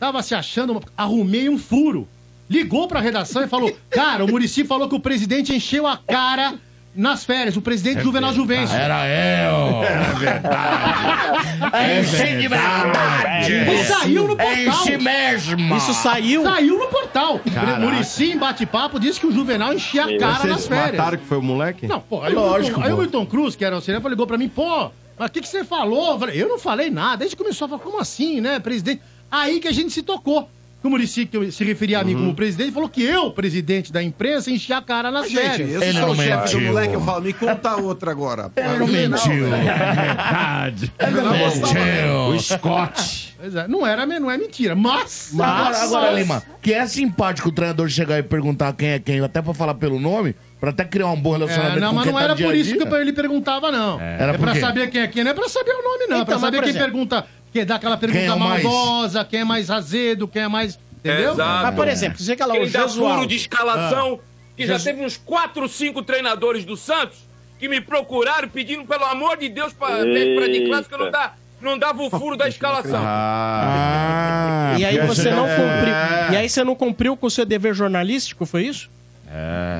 tava 0.00 0.22
se 0.22 0.34
achando, 0.34 0.82
arrumei 0.96 1.50
um 1.50 1.58
furo. 1.58 2.08
Ligou 2.48 2.88
pra 2.88 2.98
redação 2.98 3.42
e 3.42 3.46
falou: 3.46 3.76
Cara, 3.90 4.24
o 4.24 4.28
Murici 4.28 4.64
falou 4.64 4.88
que 4.88 4.94
o 4.94 5.00
presidente 5.00 5.54
encheu 5.54 5.86
a 5.86 5.98
cara 5.98 6.58
nas 6.94 7.24
férias, 7.24 7.56
o 7.56 7.62
presidente 7.62 8.02
Juvenal 8.02 8.34
Juvencio. 8.34 8.76
Era 8.76 9.06
eu. 9.06 9.82
É 9.82 10.14
verdade. 10.18 12.00
Enche 12.00 12.36
de 12.36 12.48
verdade. 12.48 13.52
E 13.52 13.84
saiu 13.84 14.28
no 14.28 14.36
portal. 14.36 14.56
Enche 14.56 14.98
mesmo. 14.98 15.76
Isso 15.76 15.94
saiu? 15.94 16.42
Saiu 16.42 16.78
no 16.78 16.86
portal. 16.88 17.40
Caraca. 17.52 17.78
O 17.78 17.80
Murici 17.80 18.32
em 18.32 18.38
bate-papo 18.38 19.00
disse 19.00 19.18
que 19.18 19.26
o 19.26 19.32
Juvenal 19.32 19.72
enchia 19.72 20.04
a 20.04 20.18
cara 20.18 20.34
Vocês 20.34 20.52
nas 20.52 20.66
férias. 20.66 20.96
mataram 20.98 21.18
que 21.18 21.24
foi 21.24 21.38
o 21.38 21.42
moleque? 21.42 21.86
Não, 21.86 22.00
pô, 22.00 22.22
aí, 22.22 22.34
o 22.34 22.58
Milton, 22.58 22.82
aí 22.82 22.92
o 22.92 22.98
Milton 22.98 23.26
Cruz, 23.26 23.56
que 23.56 23.64
era 23.64 23.76
o 23.76 23.80
cinema, 23.80 24.08
ligou 24.08 24.26
pra 24.26 24.36
mim, 24.36 24.48
pô, 24.48 24.90
mas 25.18 25.28
o 25.28 25.32
que, 25.32 25.40
que 25.40 25.48
você 25.48 25.64
falou? 25.64 26.12
Eu 26.12 26.18
falei, 26.18 26.42
eu 26.42 26.48
não 26.48 26.58
falei 26.58 26.90
nada. 26.90 27.22
Aí 27.22 27.26
a 27.26 27.28
gente 27.30 27.36
começou 27.36 27.66
a 27.66 27.68
falar, 27.68 27.82
como 27.82 27.98
assim, 27.98 28.40
né, 28.40 28.58
presidente? 28.58 29.00
Aí 29.30 29.60
que 29.60 29.68
a 29.68 29.72
gente 29.72 29.90
se 29.92 30.02
tocou. 30.02 30.48
Que 30.82 30.88
o 30.88 30.90
Murici, 30.90 31.26
que 31.26 31.36
eu- 31.36 31.52
se 31.52 31.62
referia 31.64 32.00
a 32.00 32.04
mim 32.04 32.14
como 32.14 32.34
presidente, 32.34 32.72
falou 32.72 32.88
que 32.88 33.02
eu, 33.04 33.30
presidente 33.30 33.92
da 33.92 34.02
imprensa, 34.02 34.50
enchia 34.50 34.78
a 34.78 34.82
cara 34.82 35.12
nas 35.12 35.30
Gente, 35.30 35.36
férias. 35.40 35.70
eu 35.80 35.92
sou 35.92 36.10
o 36.10 36.16
chefe 36.16 36.54
do 36.56 36.60
moleque, 36.60 36.94
eu 36.94 37.00
falo, 37.00 37.22
me 37.22 37.32
conta 37.32 37.76
outra 37.76 38.10
agora. 38.10 38.50
Ele 38.56 38.78
não 38.78 38.86
mentiu. 38.88 39.54
É 39.54 39.94
verdade. 39.94 40.92
mentiu. 41.00 42.34
O 42.34 42.40
Scott. 42.40 43.32
Pois 43.40 43.54
é, 43.56 43.66
não, 43.68 43.86
era, 43.86 44.06
não 44.06 44.30
é 44.30 44.36
mentira, 44.38 44.74
mas... 44.74 45.30
Agora, 45.34 45.76
agora, 45.82 46.06
mas- 46.12 46.18
Lima, 46.20 46.42
que 46.60 46.72
é 46.72 46.86
simpático 46.86 47.48
o 47.48 47.52
treinador 47.52 47.88
chegar 47.88 48.18
e 48.18 48.22
perguntar 48.22 48.72
quem 48.72 48.90
é 48.90 48.98
quem, 49.00 49.20
até 49.20 49.42
pra 49.42 49.52
falar 49.52 49.74
pelo 49.74 49.98
nome, 49.98 50.34
pra 50.60 50.70
até 50.70 50.84
criar 50.84 51.08
um 51.08 51.20
bom 51.20 51.32
relacionamento 51.32 51.78
É, 51.78 51.80
não, 51.80 51.92
mas 51.92 52.06
não 52.06 52.12
tá 52.14 52.22
era 52.22 52.36
por 52.36 52.54
isso 52.54 52.76
que 52.76 52.82
ele 52.94 53.12
perguntava, 53.12 53.72
não. 53.72 54.00
É, 54.00 54.16
Era 54.22 54.32
por 54.34 54.40
pra 54.42 54.52
quê? 54.52 54.60
saber 54.60 54.90
quem 54.90 55.00
é 55.00 55.06
quem, 55.08 55.24
não 55.24 55.32
é 55.32 55.34
pra 55.34 55.48
saber 55.48 55.72
o 55.72 55.82
nome, 55.82 56.06
não. 56.08 56.16
é 56.20 56.24
pra 56.24 56.34
Então, 56.34 56.38
saber 56.38 56.56
mas, 56.58 56.66
quem 56.66 56.76
exemplo- 56.76 56.92
pergunta, 56.92 57.26
quem 57.52 57.64
dá 57.66 57.74
aquela 57.76 57.96
pergunta 57.96 58.20
Quem 58.20 58.28
é 58.28 58.32
o 58.34 58.38
mais? 58.40 58.62
maldosa, 58.64 59.24
quem 59.24 59.40
é 59.40 59.44
mais 59.44 59.70
azedo, 59.70 60.26
quem 60.28 60.42
é 60.42 60.48
mais. 60.48 60.78
Entendeu? 60.98 61.32
Exato. 61.32 61.62
Mas, 61.66 61.74
por 61.74 61.88
exemplo, 61.88 62.18
você 62.18 62.36
que 62.36 62.44
lá, 62.44 62.54
o 62.54 62.70
dá 62.70 62.86
Jesualdo. 62.86 63.14
furo 63.16 63.26
de 63.26 63.36
escalação, 63.36 64.20
que 64.56 64.66
já 64.66 64.74
Jesu- 64.74 64.84
teve 64.84 65.04
uns 65.04 65.16
4, 65.16 65.68
5 65.68 66.02
treinadores 66.02 66.64
do 66.64 66.76
Santos 66.76 67.18
que 67.58 67.68
me 67.68 67.80
procuraram 67.80 68.48
pedindo, 68.48 68.84
pelo 68.84 69.04
amor 69.04 69.36
de 69.36 69.48
Deus, 69.48 69.72
pra, 69.72 69.88
pra 69.88 70.46
de 70.48 70.66
clássico, 70.66 70.94
eu 70.94 70.98
não, 70.98 71.10
dá, 71.10 71.32
não 71.60 71.78
dava 71.78 72.02
o 72.02 72.10
furo 72.10 72.36
da 72.36 72.48
escalação. 72.48 73.00
Ah, 73.04 74.74
E 74.78 74.84
aí 74.84 74.98
você 75.06 75.30
não 75.30 75.46
é- 75.46 75.56
cumpriu. 75.56 75.94
E 76.32 76.36
aí 76.36 76.48
você 76.48 76.64
não 76.64 76.74
cumpriu 76.74 77.16
com 77.16 77.26
o 77.26 77.30
seu 77.30 77.44
dever 77.44 77.74
jornalístico, 77.74 78.46
foi 78.46 78.64
isso? 78.66 78.90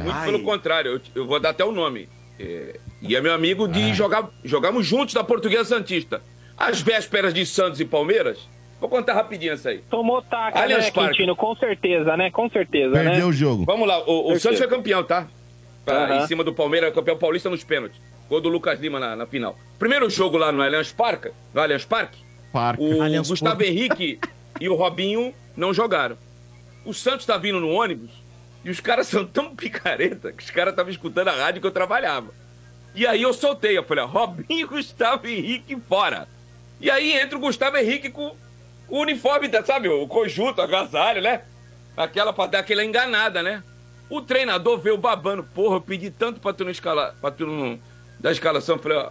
Muito 0.04 0.20
pelo 0.24 0.42
contrário, 0.42 0.92
eu, 0.92 1.00
eu 1.22 1.26
vou 1.26 1.38
dar 1.38 1.50
até 1.50 1.64
o 1.64 1.72
nome. 1.72 2.08
É, 2.38 2.78
e 3.02 3.14
é 3.14 3.20
meu 3.20 3.34
amigo 3.34 3.68
de 3.68 3.92
jogar. 3.94 4.28
Jogamos 4.44 4.86
juntos 4.86 5.14
da 5.14 5.22
Portuguesa 5.22 5.64
Santista. 5.76 6.22
Às 6.62 6.80
vésperas 6.80 7.34
de 7.34 7.44
Santos 7.44 7.80
e 7.80 7.84
Palmeiras, 7.84 8.38
vou 8.80 8.88
contar 8.88 9.14
rapidinho 9.14 9.52
essa 9.52 9.70
aí. 9.70 9.78
Tomou 9.90 10.22
taca, 10.22 10.60
Allianz 10.60 10.84
né, 10.84 10.90
Parque. 10.92 11.10
Quintino? 11.16 11.34
Com 11.34 11.56
certeza, 11.56 12.16
né? 12.16 12.30
Com 12.30 12.48
certeza, 12.48 12.94
né? 12.94 13.10
Perdeu 13.10 13.26
o 13.26 13.32
jogo. 13.32 13.64
Vamos 13.64 13.88
lá, 13.88 13.98
o, 14.08 14.32
o. 14.32 14.38
Santos 14.38 14.58
foi 14.58 14.68
campeão, 14.68 15.02
tá? 15.02 15.26
Pra-. 15.84 16.18
Em 16.18 16.26
cima 16.28 16.44
do 16.44 16.54
Palmeiras, 16.54 16.94
campeão 16.94 17.18
paulista 17.18 17.50
nos 17.50 17.64
pênaltis. 17.64 18.00
Gol 18.28 18.40
do 18.40 18.48
Lucas 18.48 18.78
Lima 18.78 19.00
na, 19.00 19.16
na 19.16 19.26
final. 19.26 19.58
Primeiro 19.76 20.08
jogo 20.08 20.38
lá 20.38 20.52
no 20.52 20.62
Allianz 20.62 20.92
Parque, 20.92 21.32
no 21.52 21.60
Allianz 21.60 21.84
Parque, 21.84 22.18
Parque. 22.52 22.80
o 22.80 23.02
Allianz 23.02 23.28
Gustavo 23.28 23.56
Parque. 23.56 23.70
Henrique 23.72 24.20
e 24.60 24.68
o 24.68 24.76
Robinho 24.76 25.34
não 25.56 25.74
jogaram. 25.74 26.16
O 26.84 26.94
Santos 26.94 27.26
tá 27.26 27.36
vindo 27.36 27.58
no 27.58 27.70
ônibus 27.70 28.10
e 28.64 28.70
os 28.70 28.78
caras 28.78 29.08
são 29.08 29.26
tão 29.26 29.56
picareta 29.56 30.32
que 30.32 30.44
os 30.44 30.50
caras 30.52 30.72
estavam 30.72 30.92
escutando 30.92 31.26
a 31.26 31.32
rádio 31.32 31.60
que 31.60 31.66
eu 31.66 31.72
trabalhava. 31.72 32.32
E 32.94 33.04
aí 33.04 33.22
eu 33.22 33.34
soltei, 33.34 33.76
eu 33.76 33.82
falei, 33.82 34.04
ó, 34.04 34.06
Robinho 34.06 34.60
e 34.60 34.64
Gustavo 34.64 35.26
Henrique 35.26 35.76
fora. 35.88 36.28
E 36.82 36.90
aí 36.90 37.12
entra 37.12 37.38
o 37.38 37.40
Gustavo 37.40 37.76
Henrique 37.76 38.10
com 38.10 38.34
o 38.88 38.98
uniforme, 39.00 39.48
sabe, 39.64 39.88
o 39.88 40.08
conjunto, 40.08 40.60
agasalho, 40.60 41.22
né? 41.22 41.42
Aquela 41.96 42.32
pra 42.32 42.46
dar 42.46 42.58
aquela 42.58 42.84
enganada, 42.84 43.40
né? 43.40 43.62
O 44.10 44.20
treinador 44.20 44.78
veio 44.78 44.98
babando, 44.98 45.44
porra, 45.44 45.76
eu 45.76 45.80
pedi 45.80 46.10
tanto 46.10 46.40
pra 46.40 46.52
tu 46.52 46.64
não 46.64 46.72
escalar, 46.72 47.14
pra 47.20 47.30
tu 47.30 47.46
não 47.46 47.78
dar 48.18 48.32
escalação. 48.32 48.76
Eu 48.76 48.82
falei, 48.82 48.98
ó, 48.98 49.10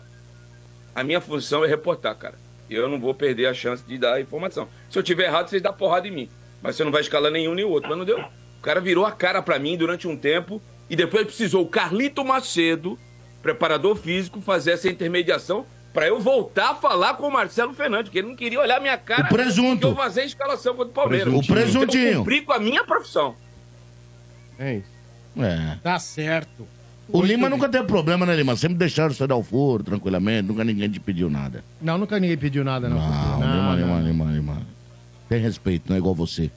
a 0.93 1.02
minha 1.02 1.22
função 1.22 1.64
é 1.64 1.68
reportar, 1.68 2.14
cara. 2.18 2.35
Eu 2.69 2.89
não 2.89 2.99
vou 2.99 3.14
perder 3.14 3.45
a 3.45 3.53
chance 3.53 3.84
de 3.84 3.98
dar 3.98 4.15
a 4.15 4.22
informação. 4.22 4.68
Se 4.89 4.99
eu 4.99 5.03
tiver 5.03 5.26
errado, 5.26 5.48
vocês 5.48 5.61
dão 5.61 5.73
porrada 5.73 6.07
em 6.07 6.11
mim. 6.11 6.30
Mas 6.61 6.76
você 6.76 6.84
não 6.84 6.91
vai 6.91 7.02
escalar 7.02 7.31
nenhum 7.31 7.53
nem 7.53 7.65
o 7.65 7.69
outro. 7.69 7.89
Mas 7.89 7.98
não 7.98 8.06
deu. 8.06 8.19
O 8.19 8.61
cara 8.61 8.81
virou 8.81 9.06
a 9.06 9.11
cara 9.11 9.41
pra 9.41 9.57
mim 9.57 9.77
durante 9.77 10.07
um 10.07 10.15
tempo 10.15 10.61
e 10.89 10.95
depois 10.95 11.26
precisou 11.26 11.64
o 11.64 11.68
Carlito 11.68 12.23
Macedo, 12.23 12.99
preparador 13.41 13.95
físico, 13.95 14.41
fazer 14.41 14.72
essa 14.72 14.89
intermediação 14.89 15.65
pra 15.94 16.08
eu 16.08 16.20
voltar 16.20 16.72
a 16.72 16.76
falar 16.76 17.16
com 17.16 17.28
o 17.28 17.32
Marcelo 17.32 17.74
Fernandes, 17.74 18.06
porque 18.06 18.20
ele 18.20 18.30
não 18.30 18.36
queria 18.36 18.60
olhar 18.60 18.80
minha 18.80 18.98
cara. 18.98 19.26
O 19.26 19.30
presunto. 19.30 19.80
Que 19.80 19.86
eu 19.86 19.96
vazei 19.96 20.24
a 20.24 20.28
escalação 20.28 20.76
contra 20.76 20.92
o 20.92 20.94
Palmeiras. 20.94 21.34
O 21.34 21.46
presuntinho. 21.46 22.04
Então, 22.04 22.12
eu 22.12 22.18
cumpri 22.20 22.42
com 22.42 22.54
a 22.54 22.60
minha 22.60 22.84
profissão. 22.84 23.36
É 24.58 24.76
isso. 24.76 24.92
É. 25.38 25.78
Tá 25.82 25.98
certo. 26.00 26.68
O 27.08 27.22
Lima 27.22 27.50
nunca 27.50 27.68
teve 27.68 27.86
problema, 27.86 28.26
né, 28.26 28.36
Lima? 28.36 28.56
Sempre 28.56 28.78
deixaram 28.78 29.14
você 29.14 29.28
dar 29.28 29.36
o 29.36 29.44
furo 29.44 29.84
tranquilamente, 29.84 30.48
nunca 30.48 30.64
ninguém 30.64 30.90
te 30.90 31.00
pediu 31.00 31.30
nada. 31.30 31.64
Não, 31.82 31.98
nunca 31.98 32.18
ninguém 32.20 32.38
pediu 32.38 32.64
nada, 32.64 32.88
não. 32.88 32.98
Não, 32.98 33.76
Lima, 33.76 33.76
Lima, 33.76 34.02
Lima, 34.02 34.26
Lima. 34.32 34.62
Tem 35.28 35.42
respeito, 35.42 35.90
não 35.90 35.96
é 35.96 36.00
igual 36.00 36.16
você. 36.16 36.50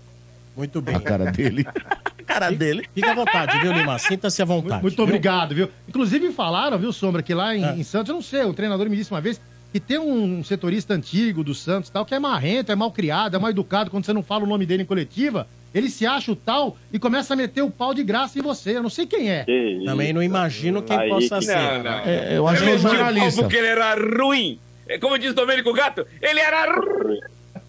Muito 0.56 0.80
bem. 0.80 0.94
A 0.94 1.00
cara 1.00 1.32
dele. 1.32 1.66
Cara 2.26 2.50
dele. 2.50 2.84
Fica 2.94 3.10
à 3.10 3.14
vontade, 3.14 3.58
viu, 3.60 3.72
Lima? 3.72 3.98
Sinta-se 3.98 4.40
à 4.42 4.44
vontade. 4.44 4.82
Muito 4.82 4.94
viu? 4.96 5.04
obrigado, 5.04 5.54
viu? 5.54 5.68
Inclusive 5.88 6.32
falaram, 6.32 6.78
viu, 6.78 6.92
Sombra, 6.92 7.22
que 7.22 7.34
lá 7.34 7.54
em, 7.54 7.64
É. 7.64 7.74
em 7.74 7.82
Santos, 7.82 8.08
eu 8.08 8.14
não 8.14 8.22
sei, 8.22 8.42
o 8.44 8.54
treinador 8.54 8.88
me 8.88 8.96
disse 8.96 9.10
uma 9.10 9.20
vez 9.20 9.40
que 9.72 9.80
tem 9.80 9.98
um 9.98 10.42
setorista 10.44 10.94
antigo 10.94 11.42
do 11.42 11.54
Santos 11.54 11.90
tal, 11.90 12.04
que 12.06 12.14
é 12.14 12.18
marrento, 12.18 12.70
é 12.70 12.76
mal 12.76 12.92
criado, 12.92 13.34
é 13.34 13.38
mal 13.38 13.50
educado, 13.50 13.90
quando 13.90 14.04
você 14.06 14.12
não 14.12 14.22
fala 14.22 14.44
o 14.44 14.46
nome 14.46 14.64
dele 14.64 14.84
em 14.84 14.86
coletiva, 14.86 15.48
ele 15.74 15.90
se 15.90 16.06
acha 16.06 16.30
o 16.30 16.36
tal 16.36 16.76
e 16.92 16.98
começa 17.00 17.34
a 17.34 17.36
meter 17.36 17.60
o 17.62 17.70
pau 17.70 17.92
de 17.92 18.04
graça 18.04 18.38
em 18.38 18.42
você. 18.42 18.76
Eu 18.76 18.82
não 18.84 18.90
sei 18.90 19.04
quem 19.06 19.28
é. 19.30 19.44
Também 19.84 20.12
não 20.12 20.22
imagino 20.22 20.80
quem 20.80 20.96
Aí 20.96 21.08
possa 21.08 21.40
que- 21.40 21.44
ser. 21.46 21.56
Não, 21.56 21.82
não. 21.82 21.98
É, 22.00 22.36
eu 22.38 22.46
acho 22.46 22.62
que 22.62 22.68
é 22.70 22.78
jornalista. 22.78 23.42
porque 23.42 23.56
ele 23.56 23.66
era 23.66 23.94
ruim. 23.96 24.60
É 24.86 24.96
como 24.98 25.18
diz 25.18 25.34
Domênico 25.34 25.72
Gato, 25.72 26.06
ele 26.22 26.38
era 26.38 26.72
ru- 26.72 27.18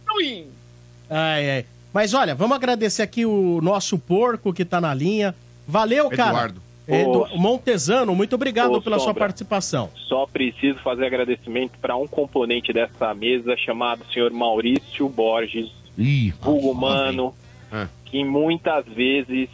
ruim. 0.07 0.47
Ai, 1.09 1.49
ai. 1.49 1.65
Mas 1.95 2.13
olha, 2.13 2.35
vamos 2.35 2.57
agradecer 2.57 3.01
aqui 3.03 3.25
o 3.25 3.61
nosso 3.61 3.97
porco 3.97 4.51
que 4.53 4.65
tá 4.65 4.81
na 4.81 4.93
linha. 4.93 5.33
Valeu, 5.65 6.09
cara. 6.09 6.29
Eduardo. 6.49 6.61
Edu... 6.85 7.27
Montesano, 7.37 8.13
muito 8.13 8.35
obrigado 8.35 8.73
Ô, 8.73 8.81
pela 8.81 8.97
sua 8.97 9.05
Sombra. 9.07 9.21
participação. 9.21 9.89
Só 9.95 10.27
preciso 10.27 10.77
fazer 10.79 11.05
agradecimento 11.05 11.79
para 11.79 11.95
um 11.95 12.05
componente 12.05 12.73
dessa 12.73 13.13
mesa 13.13 13.55
chamado 13.55 14.05
senhor 14.13 14.29
Maurício 14.33 15.07
Borges, 15.07 15.71
Ih, 15.97 16.31
vulgo 16.41 16.73
mano, 16.75 17.33
É. 17.71 17.87
que 18.03 18.25
muitas 18.25 18.85
vezes 18.87 19.47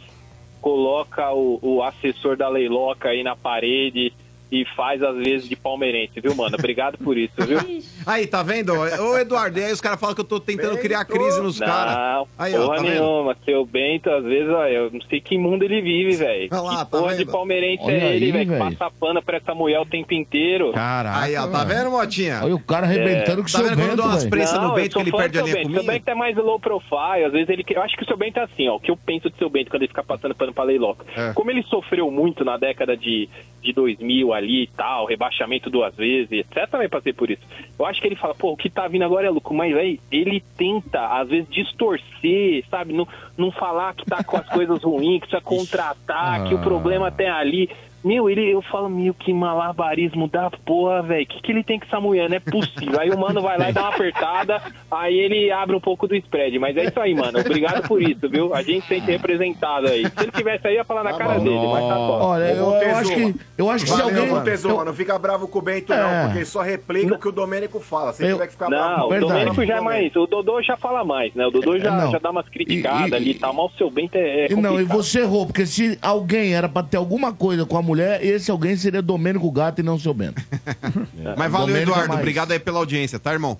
coloca 0.60 1.30
o, 1.32 1.60
o 1.62 1.80
assessor 1.84 2.36
da 2.36 2.48
Leiloca 2.48 3.10
aí 3.10 3.22
na 3.22 3.36
parede 3.36 4.12
e 4.52 4.66
faz 4.76 5.02
às 5.02 5.16
vezes 5.16 5.48
de 5.48 5.56
palmeirense, 5.56 6.20
viu, 6.20 6.34
mano? 6.34 6.54
Obrigado 6.58 6.98
por 6.98 7.16
isso, 7.16 7.32
viu? 7.38 7.58
Aí, 8.06 8.26
tá 8.26 8.42
vendo? 8.42 8.74
Ô, 8.74 9.16
Eduardo, 9.18 9.58
e 9.58 9.64
aí 9.64 9.72
os 9.72 9.80
caras 9.80 9.98
falam 9.98 10.14
que 10.14 10.20
eu 10.20 10.24
tô 10.26 10.38
tentando 10.38 10.76
criar 10.76 11.04
crise 11.06 11.40
nos 11.40 11.58
caras. 11.58 11.94
Não, 11.96 12.28
Aí, 12.36 12.54
ó, 12.54 12.64
porra 12.66 12.76
tá 12.76 12.82
vendo? 12.82 12.90
nenhuma. 12.92 13.36
Seu 13.46 13.64
Bento, 13.64 14.10
às 14.10 14.24
vezes, 14.24 14.50
ó, 14.50 14.66
eu 14.66 14.90
não 14.90 15.00
sei 15.02 15.20
que 15.20 15.38
mundo 15.38 15.62
ele 15.62 15.80
vive, 15.80 16.16
velho. 16.16 16.48
Olha 16.52 16.60
lá, 16.60 16.70
Que 16.84 16.90
tá 16.90 16.98
porra 16.98 17.14
vendo? 17.14 17.24
de 17.24 17.32
palmeirense 17.32 17.82
Olha 17.84 17.92
é 17.94 18.16
ele, 18.16 18.32
velho? 18.32 18.52
Que 18.52 18.58
passa 18.58 18.90
pano 19.00 19.22
pra 19.22 19.36
essa 19.38 19.54
mulher 19.54 19.80
o 19.80 19.86
tempo 19.86 20.12
inteiro. 20.12 20.72
Caraca. 20.72 21.20
Aí, 21.20 21.34
ó, 21.36 21.46
tá 21.46 21.64
vendo, 21.64 21.90
Motinha? 21.90 22.40
Olha 22.42 22.54
o 22.54 22.60
cara 22.60 22.86
arrebentando 22.86 23.42
com 23.42 23.48
o 23.48 23.52
Tá 23.52 23.58
seu 23.58 23.68
vendo 23.76 23.88
eu 23.90 23.96
dou 23.96 24.06
umas 24.06 24.24
prensas 24.26 24.60
no 24.60 24.74
Bento 24.74 24.96
que 24.96 25.00
ele 25.00 25.12
perde 25.12 25.38
a 25.38 25.44
seu 25.44 25.46
linha 25.46 25.56
Bento. 25.56 25.68
Seu 25.72 25.80
comigo? 25.80 25.92
Bento 25.92 26.08
é 26.08 26.14
mais 26.14 26.36
low 26.36 26.60
profile, 26.60 27.24
às 27.24 27.32
vezes 27.32 27.48
ele... 27.48 27.64
Eu 27.70 27.82
acho 27.82 27.96
que 27.96 28.02
o 28.02 28.06
seu 28.06 28.16
Bento 28.16 28.38
é 28.38 28.42
assim, 28.42 28.68
ó, 28.68 28.76
o 28.76 28.80
que 28.80 28.90
eu 28.90 28.96
penso 28.96 29.30
do 29.30 29.36
seu 29.36 29.48
Bento 29.48 29.70
quando 29.70 29.82
ele 29.82 29.88
fica 29.88 30.02
passando 30.02 30.34
pano 30.34 30.52
pra 30.52 30.64
leiloca. 30.64 31.06
É. 31.16 31.32
Como 31.32 31.50
ele 31.50 31.62
sofreu 31.64 32.10
muito 32.10 32.44
na 32.44 32.56
década 32.56 32.96
de, 32.96 33.28
de 33.62 33.72
2000 33.72 34.32
ali, 34.34 34.41
ali 34.42 34.64
e 34.64 34.66
tal, 34.66 35.06
rebaixamento 35.06 35.70
duas 35.70 35.94
vezes, 35.96 36.30
etc. 36.32 36.68
Também 36.68 36.88
passei 36.88 37.12
por 37.12 37.30
isso. 37.30 37.42
Eu 37.78 37.86
acho 37.86 38.00
que 38.00 38.06
ele 38.06 38.16
fala, 38.16 38.34
pô, 38.34 38.52
o 38.52 38.56
que 38.56 38.68
tá 38.68 38.86
vindo 38.88 39.04
agora 39.04 39.26
é 39.26 39.30
lucro, 39.30 39.54
mas 39.54 39.72
véi, 39.72 39.98
ele 40.10 40.42
tenta, 40.56 41.06
às 41.18 41.28
vezes, 41.28 41.48
distorcer, 41.48 42.64
sabe? 42.70 42.92
Não, 42.92 43.06
não 43.36 43.50
falar 43.50 43.94
que 43.94 44.04
tá 44.04 44.22
com 44.22 44.36
as 44.36 44.48
coisas 44.48 44.82
ruins, 44.84 45.20
que 45.20 45.28
precisa 45.28 45.40
contratar, 45.40 46.44
que 46.44 46.54
o 46.54 46.58
Ah. 46.58 46.62
problema 46.62 47.10
tem 47.10 47.28
ali. 47.28 47.70
Meu, 48.04 48.28
ele, 48.28 48.50
eu 48.52 48.60
falo, 48.62 48.88
meu, 48.88 49.14
que 49.14 49.32
malabarismo 49.32 50.26
da 50.28 50.50
porra, 50.50 51.02
velho. 51.02 51.22
O 51.24 51.26
que, 51.26 51.40
que 51.42 51.52
ele 51.52 51.62
tem 51.62 51.78
com 51.78 51.86
essa 51.86 52.00
mulher? 52.00 52.28
Não 52.28 52.36
é 52.36 52.40
possível. 52.40 52.98
Aí 53.00 53.10
o 53.10 53.18
mano 53.18 53.40
vai 53.40 53.56
lá 53.58 53.70
e 53.70 53.72
dá 53.72 53.82
uma 53.82 53.90
apertada, 53.94 54.60
aí 54.90 55.14
ele 55.18 55.50
abre 55.52 55.76
um 55.76 55.80
pouco 55.80 56.08
do 56.08 56.16
spread. 56.16 56.58
Mas 56.58 56.76
é 56.76 56.84
isso 56.86 56.98
aí, 57.00 57.14
mano. 57.14 57.38
Obrigado 57.38 57.86
por 57.86 58.02
isso, 58.02 58.28
viu? 58.28 58.52
A 58.54 58.62
gente 58.62 58.86
sente 58.86 59.06
representado 59.10 59.86
aí. 59.88 60.02
Se 60.08 60.22
ele 60.24 60.32
tivesse 60.32 60.66
aí, 60.66 60.74
ia 60.74 60.84
falar 60.84 61.04
na 61.04 61.12
cara 61.12 61.38
dele, 61.38 61.54
mas 61.66 61.84
tá 61.88 61.94
top. 61.94 62.24
Olha, 62.24 62.44
eu, 62.44 62.70
eu 62.72 62.96
acho 62.96 63.14
que, 63.14 63.34
eu 63.58 63.70
acho 63.70 63.84
que 63.84 63.90
se 63.90 63.96
Valeu, 63.96 64.16
alguém. 64.20 64.34
Montezuma, 64.34 64.74
eu- 64.80 64.84
não 64.84 64.94
fica 64.94 65.18
bravo 65.18 65.46
com 65.46 65.58
o 65.58 65.62
Bento, 65.62 65.92
É. 65.92 65.96
não, 66.02 66.24
porque 66.24 66.38
ele 66.38 66.44
só 66.46 66.60
replica 66.62 67.14
o 67.14 67.18
que 67.18 67.28
o 67.28 67.32
Domênico 67.32 67.78
fala. 67.80 68.12
Se 68.12 68.22
ele 68.24 68.32
Eu- 68.32 68.36
tiver 68.36 68.46
que 68.48 68.52
ficar 68.54 68.68
Não, 68.68 68.78
bravo 68.78 69.04
o 69.06 69.08
com 69.10 69.20
Domênico 69.20 69.64
já 69.64 69.76
é 69.76 69.80
mais. 69.80 70.16
O 70.16 70.26
Dodô 70.26 70.60
já 70.62 70.76
fala 70.76 71.04
mais, 71.04 71.32
né? 71.34 71.46
O 71.46 71.50
Dodô 71.50 71.78
já, 71.78 71.90
não. 71.92 72.10
já 72.10 72.18
dá 72.18 72.30
umas 72.30 72.48
criticadas 72.48 73.06
E- 73.08 73.12
e- 73.12 73.14
ali 73.14 73.30
e 73.30 73.34
tal, 73.34 73.54
mas 73.54 73.72
o 73.72 73.76
seu 73.76 73.90
Bento 73.90 74.16
é. 74.16 74.46
é 74.46 74.52
E 74.52 74.56
não, 74.56 74.80
e 74.80 74.84
você 74.84 75.20
errou, 75.20 75.46
porque 75.46 75.64
se 75.66 75.96
alguém 76.02 76.52
era 76.54 76.68
pra 76.68 76.82
ter 76.82 76.96
alguma 76.96 77.32
coisa 77.32 77.64
com 77.64 77.76
a 77.76 77.82
mulher, 77.82 77.91
esse 78.00 78.50
alguém 78.50 78.76
seria 78.76 79.02
Domênico 79.02 79.50
Gato 79.50 79.80
e 79.80 79.82
não 79.82 79.98
seu 79.98 80.12
Bento. 80.14 80.42
Mas 81.36 81.50
valeu, 81.50 81.66
Domênico 81.68 81.78
é 81.78 81.82
Eduardo. 81.82 82.08
mais. 82.08 82.20
Obrigado 82.20 82.52
aí 82.52 82.58
pela 82.58 82.78
audiência, 82.78 83.18
tá, 83.18 83.32
irmão? 83.32 83.58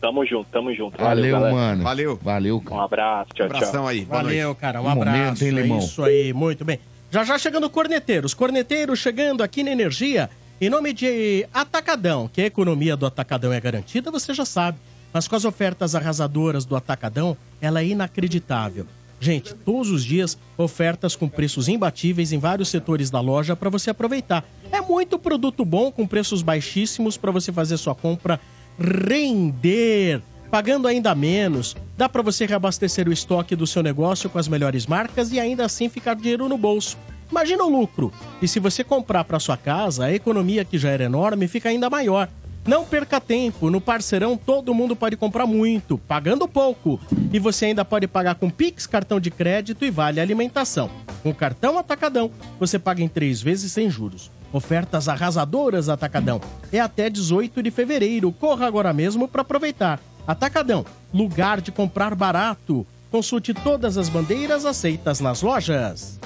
Tamo 0.00 0.24
junto, 0.24 0.48
tamo 0.50 0.74
junto. 0.74 0.96
Valeu, 0.98 1.32
galera. 1.36 1.54
mano. 1.54 1.82
Valeu. 1.82 2.18
Valeu, 2.22 2.60
cara. 2.60 2.76
Um 2.76 2.84
abraço, 2.84 3.30
tchau, 3.34 3.46
Abração 3.46 3.70
tchau. 3.72 3.86
aí. 3.88 4.04
Valeu, 4.04 4.54
cara. 4.54 4.80
Um, 4.80 4.84
Um 4.86 4.88
abraço. 4.88 5.18
momento, 5.18 5.42
hein, 5.42 5.48
é 5.48 5.52
Limão? 5.62 5.78
isso 5.78 6.02
aí, 6.02 6.32
muito 6.32 6.64
bem. 6.64 6.78
Já 7.10 7.22
já 7.24 7.38
chegando 7.38 7.68
corneteiros. 7.68 8.32
Corneteiros 8.32 8.98
chegando 8.98 9.42
aqui 9.42 9.62
na 9.62 9.72
Energia. 9.72 10.30
Em 10.60 10.68
nome 10.70 10.92
de 10.92 11.46
Atacadão, 11.52 12.28
que 12.32 12.40
a 12.40 12.46
economia 12.46 12.96
do 12.96 13.04
Atacadão 13.06 13.52
é 13.52 13.60
garantida, 13.60 14.10
você 14.10 14.32
já 14.32 14.44
sabe. 14.44 14.78
Mas 15.12 15.26
com 15.26 15.34
as 15.36 15.44
ofertas 15.44 15.94
arrasadoras 15.94 16.64
do 16.64 16.76
Atacadão, 16.76 17.36
ela 17.60 17.80
é 17.80 17.86
inacreditável. 17.86 18.86
Gente, 19.20 19.54
todos 19.54 19.90
os 19.90 20.02
dias, 20.02 20.38
ofertas 20.56 21.14
com 21.14 21.28
preços 21.28 21.68
imbatíveis 21.68 22.32
em 22.32 22.38
vários 22.38 22.70
setores 22.70 23.10
da 23.10 23.20
loja 23.20 23.54
para 23.54 23.68
você 23.68 23.90
aproveitar. 23.90 24.44
É 24.72 24.80
muito 24.80 25.18
produto 25.18 25.62
bom 25.62 25.92
com 25.92 26.06
preços 26.06 26.40
baixíssimos 26.40 27.18
para 27.18 27.30
você 27.30 27.52
fazer 27.52 27.76
sua 27.76 27.94
compra 27.94 28.40
render, 28.78 30.22
pagando 30.50 30.88
ainda 30.88 31.14
menos. 31.14 31.76
Dá 31.98 32.08
para 32.08 32.22
você 32.22 32.46
reabastecer 32.46 33.06
o 33.06 33.12
estoque 33.12 33.54
do 33.54 33.66
seu 33.66 33.82
negócio 33.82 34.30
com 34.30 34.38
as 34.38 34.48
melhores 34.48 34.86
marcas 34.86 35.30
e 35.32 35.38
ainda 35.38 35.66
assim 35.66 35.90
ficar 35.90 36.14
dinheiro 36.14 36.48
no 36.48 36.56
bolso. 36.56 36.96
Imagina 37.30 37.62
o 37.62 37.68
lucro. 37.68 38.10
E 38.40 38.48
se 38.48 38.58
você 38.58 38.82
comprar 38.82 39.24
para 39.24 39.38
sua 39.38 39.56
casa, 39.56 40.06
a 40.06 40.12
economia 40.12 40.64
que 40.64 40.78
já 40.78 40.90
era 40.90 41.04
enorme 41.04 41.46
fica 41.46 41.68
ainda 41.68 41.90
maior. 41.90 42.28
Não 42.66 42.84
perca 42.84 43.20
tempo, 43.20 43.70
no 43.70 43.80
Parceirão 43.80 44.36
todo 44.36 44.74
mundo 44.74 44.94
pode 44.94 45.16
comprar 45.16 45.46
muito, 45.46 45.96
pagando 45.96 46.46
pouco. 46.46 47.00
E 47.32 47.38
você 47.38 47.66
ainda 47.66 47.84
pode 47.84 48.06
pagar 48.06 48.34
com 48.34 48.50
Pix, 48.50 48.86
cartão 48.86 49.18
de 49.18 49.30
crédito 49.30 49.84
e 49.84 49.90
vale 49.90 50.20
alimentação. 50.20 50.90
Com 51.22 51.34
cartão 51.34 51.78
Atacadão, 51.78 52.30
você 52.58 52.78
paga 52.78 53.02
em 53.02 53.08
três 53.08 53.40
vezes 53.40 53.72
sem 53.72 53.88
juros. 53.88 54.30
Ofertas 54.52 55.08
arrasadoras 55.08 55.88
Atacadão. 55.88 56.40
É 56.72 56.80
até 56.80 57.08
18 57.08 57.62
de 57.62 57.70
fevereiro. 57.70 58.32
Corra 58.32 58.66
agora 58.66 58.92
mesmo 58.92 59.26
para 59.26 59.42
aproveitar. 59.42 60.00
Atacadão, 60.26 60.84
lugar 61.14 61.60
de 61.60 61.72
comprar 61.72 62.14
barato. 62.14 62.86
Consulte 63.10 63.54
todas 63.54 63.96
as 63.96 64.08
bandeiras 64.08 64.64
aceitas 64.64 65.18
nas 65.18 65.42
lojas. 65.42 66.20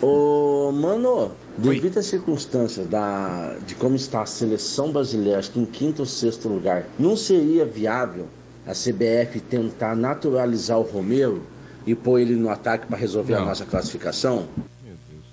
Ô, 0.00 0.70
mano, 0.72 1.32
devido 1.58 1.98
às 1.98 2.06
circunstâncias 2.06 2.86
da, 2.86 3.56
de 3.66 3.74
como 3.74 3.96
está 3.96 4.22
a 4.22 4.26
seleção 4.26 4.92
brasileira, 4.92 5.38
acho 5.38 5.50
que 5.50 5.60
em 5.60 5.64
quinto 5.66 6.02
ou 6.02 6.06
sexto 6.06 6.48
lugar, 6.48 6.86
não 6.98 7.16
seria 7.16 7.64
viável 7.64 8.28
a 8.66 8.72
CBF 8.72 9.40
tentar 9.48 9.94
naturalizar 9.94 10.78
o 10.78 10.82
Romero 10.82 11.42
e 11.86 11.94
pôr 11.94 12.18
ele 12.20 12.34
no 12.34 12.50
ataque 12.50 12.86
para 12.86 12.96
resolver 12.96 13.34
a 13.34 13.38
Não. 13.40 13.46
nossa 13.46 13.64
classificação? 13.64 14.48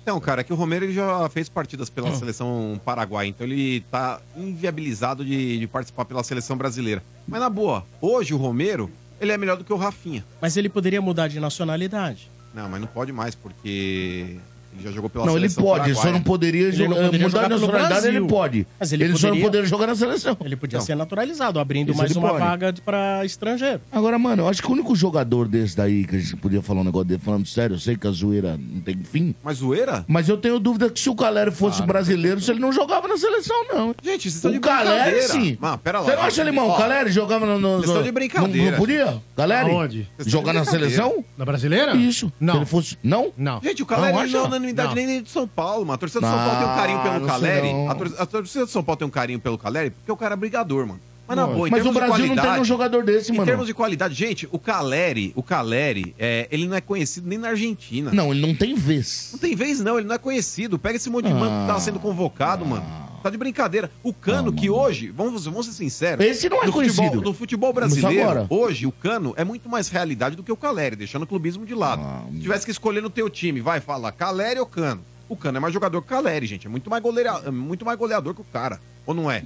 Então, 0.02 0.20
cara, 0.20 0.42
é 0.42 0.44
que 0.44 0.52
o 0.52 0.56
Romero 0.56 0.84
ele 0.84 0.92
já 0.92 1.26
fez 1.30 1.48
partidas 1.48 1.88
pela 1.88 2.14
seleção 2.14 2.78
paraguaia, 2.84 3.26
então 3.26 3.46
ele 3.46 3.80
tá 3.90 4.20
inviabilizado 4.36 5.24
de, 5.24 5.58
de 5.58 5.66
participar 5.66 6.04
pela 6.04 6.22
seleção 6.22 6.58
brasileira. 6.58 7.02
Mas 7.26 7.40
na 7.40 7.48
boa, 7.48 7.86
hoje 8.02 8.34
o 8.34 8.36
Romero, 8.36 8.90
ele 9.18 9.32
é 9.32 9.38
melhor 9.38 9.56
do 9.56 9.64
que 9.64 9.72
o 9.72 9.76
Rafinha. 9.76 10.22
Mas 10.42 10.58
ele 10.58 10.68
poderia 10.68 11.00
mudar 11.00 11.28
de 11.28 11.40
nacionalidade. 11.40 12.30
Não, 12.52 12.68
mas 12.68 12.80
não 12.82 12.86
pode 12.86 13.12
mais, 13.12 13.34
porque 13.34 14.36
ele 14.74 14.82
já 14.84 14.90
jogou 14.90 15.08
pela 15.10 15.24
Não, 15.26 15.32
ele 15.36 15.48
seleção 15.48 15.64
pode, 15.64 15.84
ele 15.86 15.94
só 15.94 16.00
paraguaia. 16.02 16.18
não 16.18 16.24
poderia 16.24 16.62
Ele 16.68 16.72
jogar- 16.72 16.88
não 16.88 17.04
poderia 17.04 17.26
mudar 17.26 17.42
jogar 17.42 17.48
nacionalidade, 17.48 18.06
ele 18.08 18.20
pode. 18.26 18.66
Mas 18.78 18.92
ele 18.92 19.04
ele 19.04 19.12
só 19.12 19.18
não 19.18 19.28
poderia- 19.28 19.44
poderia 19.46 19.66
jogar 19.68 19.86
na 19.86 19.94
seleção. 19.94 20.36
Ele 20.44 20.56
podia 20.56 20.78
Não. 20.78 20.86
ser 20.86 20.94
naturalizado, 20.94 21.58
abrindo 21.58 21.90
Isso 21.90 21.98
mais 21.98 22.14
uma 22.16 22.28
pode. 22.30 22.40
vaga 22.44 22.74
para 22.84 23.24
estrangeiro. 23.24 23.80
Agora, 23.90 24.18
mano, 24.18 24.42
eu 24.42 24.48
acho 24.48 24.62
que 24.62 24.68
o 24.68 24.72
único 24.72 24.94
jogador 24.96 25.46
desse 25.48 25.76
daí 25.76 26.04
que 26.04 26.16
a 26.16 26.18
gente 26.18 26.36
podia 26.36 26.60
falar 26.62 26.80
um 26.80 26.84
negócio 26.84 27.06
dele, 27.08 27.20
falando 27.24 27.46
sério, 27.46 27.74
eu 27.74 27.78
sei 27.80 27.96
que 27.96 28.06
a 28.06 28.10
zoeira 28.10 28.58
não 28.58 28.80
tem 28.80 28.96
fim. 29.04 29.34
Mas 29.42 29.58
zoeira? 29.58 30.04
Mas 30.08 30.28
eu 30.28 30.36
tenho 30.36 30.58
dúvida 30.58 30.90
que 30.90 30.98
se 30.98 31.08
o 31.08 31.14
Caleri 31.14 31.50
fosse 31.50 31.78
Cara. 31.78 31.86
brasileiro, 31.92 32.40
se 32.40 32.50
ele 32.50 32.60
não 32.60 32.72
jogava 32.72 33.06
na 33.08 33.16
seleção, 33.16 33.56
não. 33.72 33.94
Gente, 34.02 34.22
vocês 34.22 34.34
estão 34.36 34.50
de 34.50 34.58
O 34.58 34.60
Caleri, 34.60 35.12
brincadeira. 35.12 35.28
sim. 35.28 35.56
Mano, 35.60 35.78
pera 35.78 36.00
lá. 36.00 36.04
Você 36.06 36.16
não 36.16 36.22
acha, 36.22 36.42
Limão? 36.42 36.70
O 36.70 36.76
Caleri 36.76 37.10
jogava 37.10 37.46
no... 37.46 37.58
no 37.58 37.68
vocês 37.76 37.88
estão 37.90 38.02
de 38.02 38.12
brincadeira, 38.12 38.64
Não, 38.64 38.70
não 38.72 38.78
podia? 38.78 39.22
Caleri? 39.36 39.70
Aonde? 39.70 40.08
Jogar 40.26 40.52
na 40.52 40.64
seleção? 40.64 41.24
Na 41.38 41.44
brasileira? 41.44 41.94
Isso. 41.96 42.32
Não. 42.40 42.54
Se 42.54 42.58
ele 42.60 42.66
fosse... 42.66 42.98
Não? 43.02 43.32
Não. 43.36 43.60
Gente, 43.62 43.82
o 43.82 43.86
Caleri 43.86 44.30
Não, 44.32 44.48
não, 44.48 44.56
unanimidade 44.64 44.88
Não. 44.88 44.94
nem 45.06 45.22
de 45.22 45.30
São 45.30 45.46
Paulo, 45.46 45.80
mano. 45.86 45.94
A 45.94 45.98
torcida 45.98 46.20
do 46.20 46.26
São 46.26 46.36
Paulo 46.36 46.58
tem 46.58 46.66
um 46.68 46.74
carinho 46.76 46.98
Ah, 46.98 47.02
pelo 47.02 47.14
não 47.14 47.20
sei 47.20 47.28
Caleri. 47.30 47.68
A, 47.88 47.94
tor- 47.94 48.14
a 48.18 48.26
torcida 48.26 48.64
do 48.64 48.70
São 48.70 48.82
Paulo 48.84 48.98
tem 48.98 49.06
um 49.08 49.10
carinho 49.10 49.40
pelo 49.40 49.58
Caleri 49.58 49.90
porque 49.90 50.10
o 50.12 50.16
cara 50.16 50.34
é 50.34 50.36
brigador, 50.36 50.86
mano. 50.86 51.00
Mas 51.26 51.36
na 51.38 51.46
Não, 51.46 51.54
boa, 51.54 51.68
em 51.68 51.70
mas 51.70 51.86
o 51.86 51.90
Brasil 51.92 52.24
de 52.28 52.34
não 52.34 52.42
tem 52.42 52.52
nenhum 52.52 52.64
jogador 52.66 53.02
desse, 53.02 53.32
Em 53.32 53.34
mano. 53.36 53.46
termos 53.46 53.66
de 53.66 53.72
qualidade, 53.72 54.12
gente, 54.14 54.46
o 54.52 54.58
Caleri, 54.58 55.32
o 55.34 55.42
Caleri, 55.42 56.14
é, 56.18 56.46
ele 56.50 56.68
não 56.68 56.76
é 56.76 56.82
conhecido 56.82 57.26
nem 57.26 57.38
na 57.38 57.48
Argentina. 57.48 58.10
Não, 58.12 58.30
ele 58.30 58.46
não 58.46 58.54
tem 58.54 58.74
vez. 58.74 59.30
Não 59.32 59.38
tem 59.38 59.56
vez, 59.56 59.80
não, 59.80 59.98
ele 59.98 60.06
não 60.06 60.14
é 60.16 60.18
conhecido. 60.18 60.78
Pega 60.78 60.96
esse 60.96 61.08
monte 61.08 61.26
de 61.28 61.32
mano 61.32 61.62
que 61.66 61.72
tá 61.72 61.80
sendo 61.80 61.98
convocado, 61.98 62.66
mano. 62.66 62.84
Tá 63.24 63.30
de 63.30 63.38
brincadeira. 63.38 63.90
O 64.02 64.12
Cano, 64.12 64.52
que 64.52 64.68
hoje, 64.68 65.08
vamos, 65.08 65.46
vamos 65.46 65.64
ser 65.64 65.72
sinceros. 65.72 66.22
Esse 66.22 66.46
não 66.46 66.62
é 66.62 66.66
no 66.66 66.72
conhecido. 66.72 67.04
Futebol, 67.10 67.32
futebol 67.32 67.72
brasileiro, 67.72 68.46
hoje, 68.50 68.86
o 68.86 68.92
Cano 68.92 69.32
é 69.38 69.42
muito 69.42 69.66
mais 69.66 69.88
realidade 69.88 70.36
do 70.36 70.42
que 70.42 70.52
o 70.52 70.56
Caleri, 70.58 70.94
deixando 70.94 71.22
o 71.22 71.26
clubismo 71.26 71.64
de 71.64 71.74
lado. 71.74 72.02
Ah, 72.04 72.26
Se 72.30 72.40
tivesse 72.40 72.66
que 72.66 72.70
escolher 72.70 73.00
no 73.00 73.08
teu 73.08 73.30
time, 73.30 73.62
vai 73.62 73.80
falar 73.80 74.12
Caleri 74.12 74.60
ou 74.60 74.66
Cano? 74.66 75.00
O 75.26 75.34
Cano 75.34 75.56
é 75.56 75.60
mais 75.60 75.72
jogador 75.72 76.02
que 76.02 76.06
o 76.06 76.10
Caleri, 76.10 76.44
gente. 76.44 76.66
É 76.66 76.70
muito 76.70 76.90
mais, 76.90 77.02
goleira, 77.02 77.40
é 77.46 77.50
muito 77.50 77.82
mais 77.82 77.98
goleador 77.98 78.34
que 78.34 78.42
o 78.42 78.46
cara. 78.52 78.78
Ou 79.06 79.14
não 79.14 79.30
é? 79.30 79.42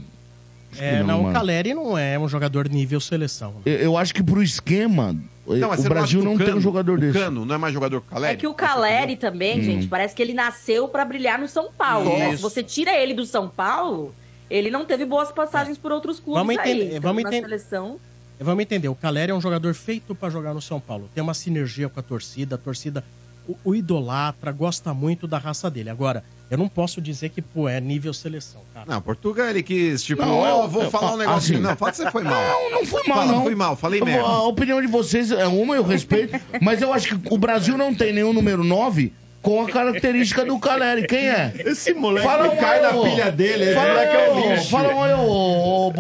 É, 0.77 1.01
não, 1.03 1.23
não, 1.23 1.31
o. 1.31 1.33
Caleri 1.33 1.73
não 1.75 1.97
é 1.97 2.19
um 2.19 2.29
jogador 2.29 2.69
nível 2.69 3.01
seleção. 3.01 3.53
né? 3.55 3.61
Eu, 3.67 3.77
eu 3.79 3.97
acho 3.97 4.15
que 4.15 4.23
pro 4.23 4.43
esquema, 4.43 5.15
Não, 5.47 5.71
o 5.73 5.83
Brasil 5.85 6.23
não 6.23 6.37
que 6.37 6.43
o 6.43 6.47
tem 6.47 6.55
um 6.55 6.61
jogador 6.61 6.99
o 6.99 7.01
desse. 7.01 7.19
Cano 7.19 7.45
não 7.47 7.55
é 7.55 7.59
mais 7.59 7.73
jogador 7.73 8.01
que 8.03 8.07
o 8.07 8.11
Caleri? 8.11 8.33
É 8.35 8.37
que 8.37 8.47
o 8.47 8.53
Caleri 8.55 9.17
também, 9.17 9.61
Hum. 9.61 9.63
gente, 9.63 9.87
parece 9.89 10.15
que 10.15 10.23
ele 10.23 10.35
nasceu 10.35 10.87
pra 10.89 11.05
brilhar 11.05 11.39
no 11.39 11.49
São 11.49 11.71
Paulo. 11.73 12.19
né? 12.19 12.37
Se 12.37 12.43
você 12.43 12.63
tira 12.63 12.93
ele 12.95 13.15
do 13.15 13.25
São 13.25 13.49
Paulo, 13.49 14.15
ele 14.51 14.71
não 14.71 14.85
teve 14.85 15.05
boas 15.07 15.33
passagens 15.33 15.79
por 15.79 15.91
outros 15.93 16.21
clubes 16.21 16.41
Vamos 16.47 16.59
aí. 16.59 16.71
entender- 16.73 16.89
Então, 16.97 17.01
vamos 17.03 17.23
na 17.23 17.29
entender- 17.31 17.49
seleção. 17.49 17.99
Vamos 18.41 18.63
entender, 18.63 18.89
o 18.89 18.95
Caleri 18.95 19.33
é 19.33 19.35
um 19.35 19.41
jogador 19.41 19.75
feito 19.75 20.15
pra 20.15 20.31
jogar 20.31 20.55
no 20.55 20.61
São 20.63 20.79
Paulo. 20.79 21.09
Tem 21.15 21.21
uma 21.23 21.35
sinergia 21.35 21.89
com 21.89 21.99
a 21.99 22.03
torcida, 22.03 22.55
a 22.55 22.59
torcida 22.59 23.03
o, 23.49 23.57
o 23.65 23.75
idolatra, 23.75 24.53
gosta 24.53 24.93
muito 24.95 25.27
da 25.27 25.39
raça 25.39 25.71
dele. 25.71 25.89
Agora, 25.91 26.23
eu 26.51 26.57
não 26.59 26.69
posso 26.69 27.01
dizer 27.01 27.31
que, 27.31 27.43
pô, 27.43 27.69
é 27.69 27.81
nível 27.81 28.13
seleção, 28.15 28.61
cara. 28.73 28.87
Não, 28.89 29.01
Portugal 29.03 29.49
ele 29.49 29.63
quis, 29.63 30.03
tipo, 30.03 30.23
Não, 30.23 30.45
eu- 30.47 30.69
vou 30.69 30.85
eu- 30.85 30.91
falar 30.91 31.15
um 31.15 31.17
negócio. 31.17 31.55
assim- 31.55 31.63
não, 31.63 31.77
fala 31.77 31.91
que 31.93 31.97
você 31.99 32.11
foi 32.11 32.23
mal. 32.23 32.33
Não, 32.43 32.71
não 32.73 32.87
foi 32.87 33.03
mal, 33.07 33.19
Fala, 33.19 33.33
não. 33.33 33.43
Fui 33.43 33.55
mal, 33.55 33.77
falei 33.77 34.01
Eu 34.01 34.07
merda. 34.07 34.27
A 34.29 34.43
opinião 34.45 34.81
de 34.81 34.87
vocês 34.87 35.31
é 35.31 35.47
uma, 35.47 35.75
eu 35.75 35.83
respeito. 35.83 36.39
mas 36.63 36.81
eu 36.83 36.93
acho 36.93 37.19
que 37.19 37.35
o 37.35 37.39
Brasil 37.39 37.77
não 37.77 37.95
tem 37.95 38.13
nenhum 38.13 38.33
número 38.33 38.63
9 38.63 39.13
com 39.49 39.63
a 39.63 39.67
característica 39.67 40.45
do 40.45 40.59
Caleri. 40.59 41.07
Quem 41.07 41.27
é? 41.27 41.55
Esse 41.65 41.95
moleque 41.95 42.27
Fala 42.27 42.51
um 42.51 42.57
cai 42.57 42.83
na 42.83 42.93
pilha 42.93 43.33
dele. 43.33 43.73
Fala 43.73 43.89
moleque 43.89 44.17
é 44.17 44.31
um 44.31 44.53
lixo. 44.53 44.71
Fala 44.71 44.95
um 44.95 45.03
aí, 45.03 45.15
ô, 45.15 45.87
ô, 45.89 45.93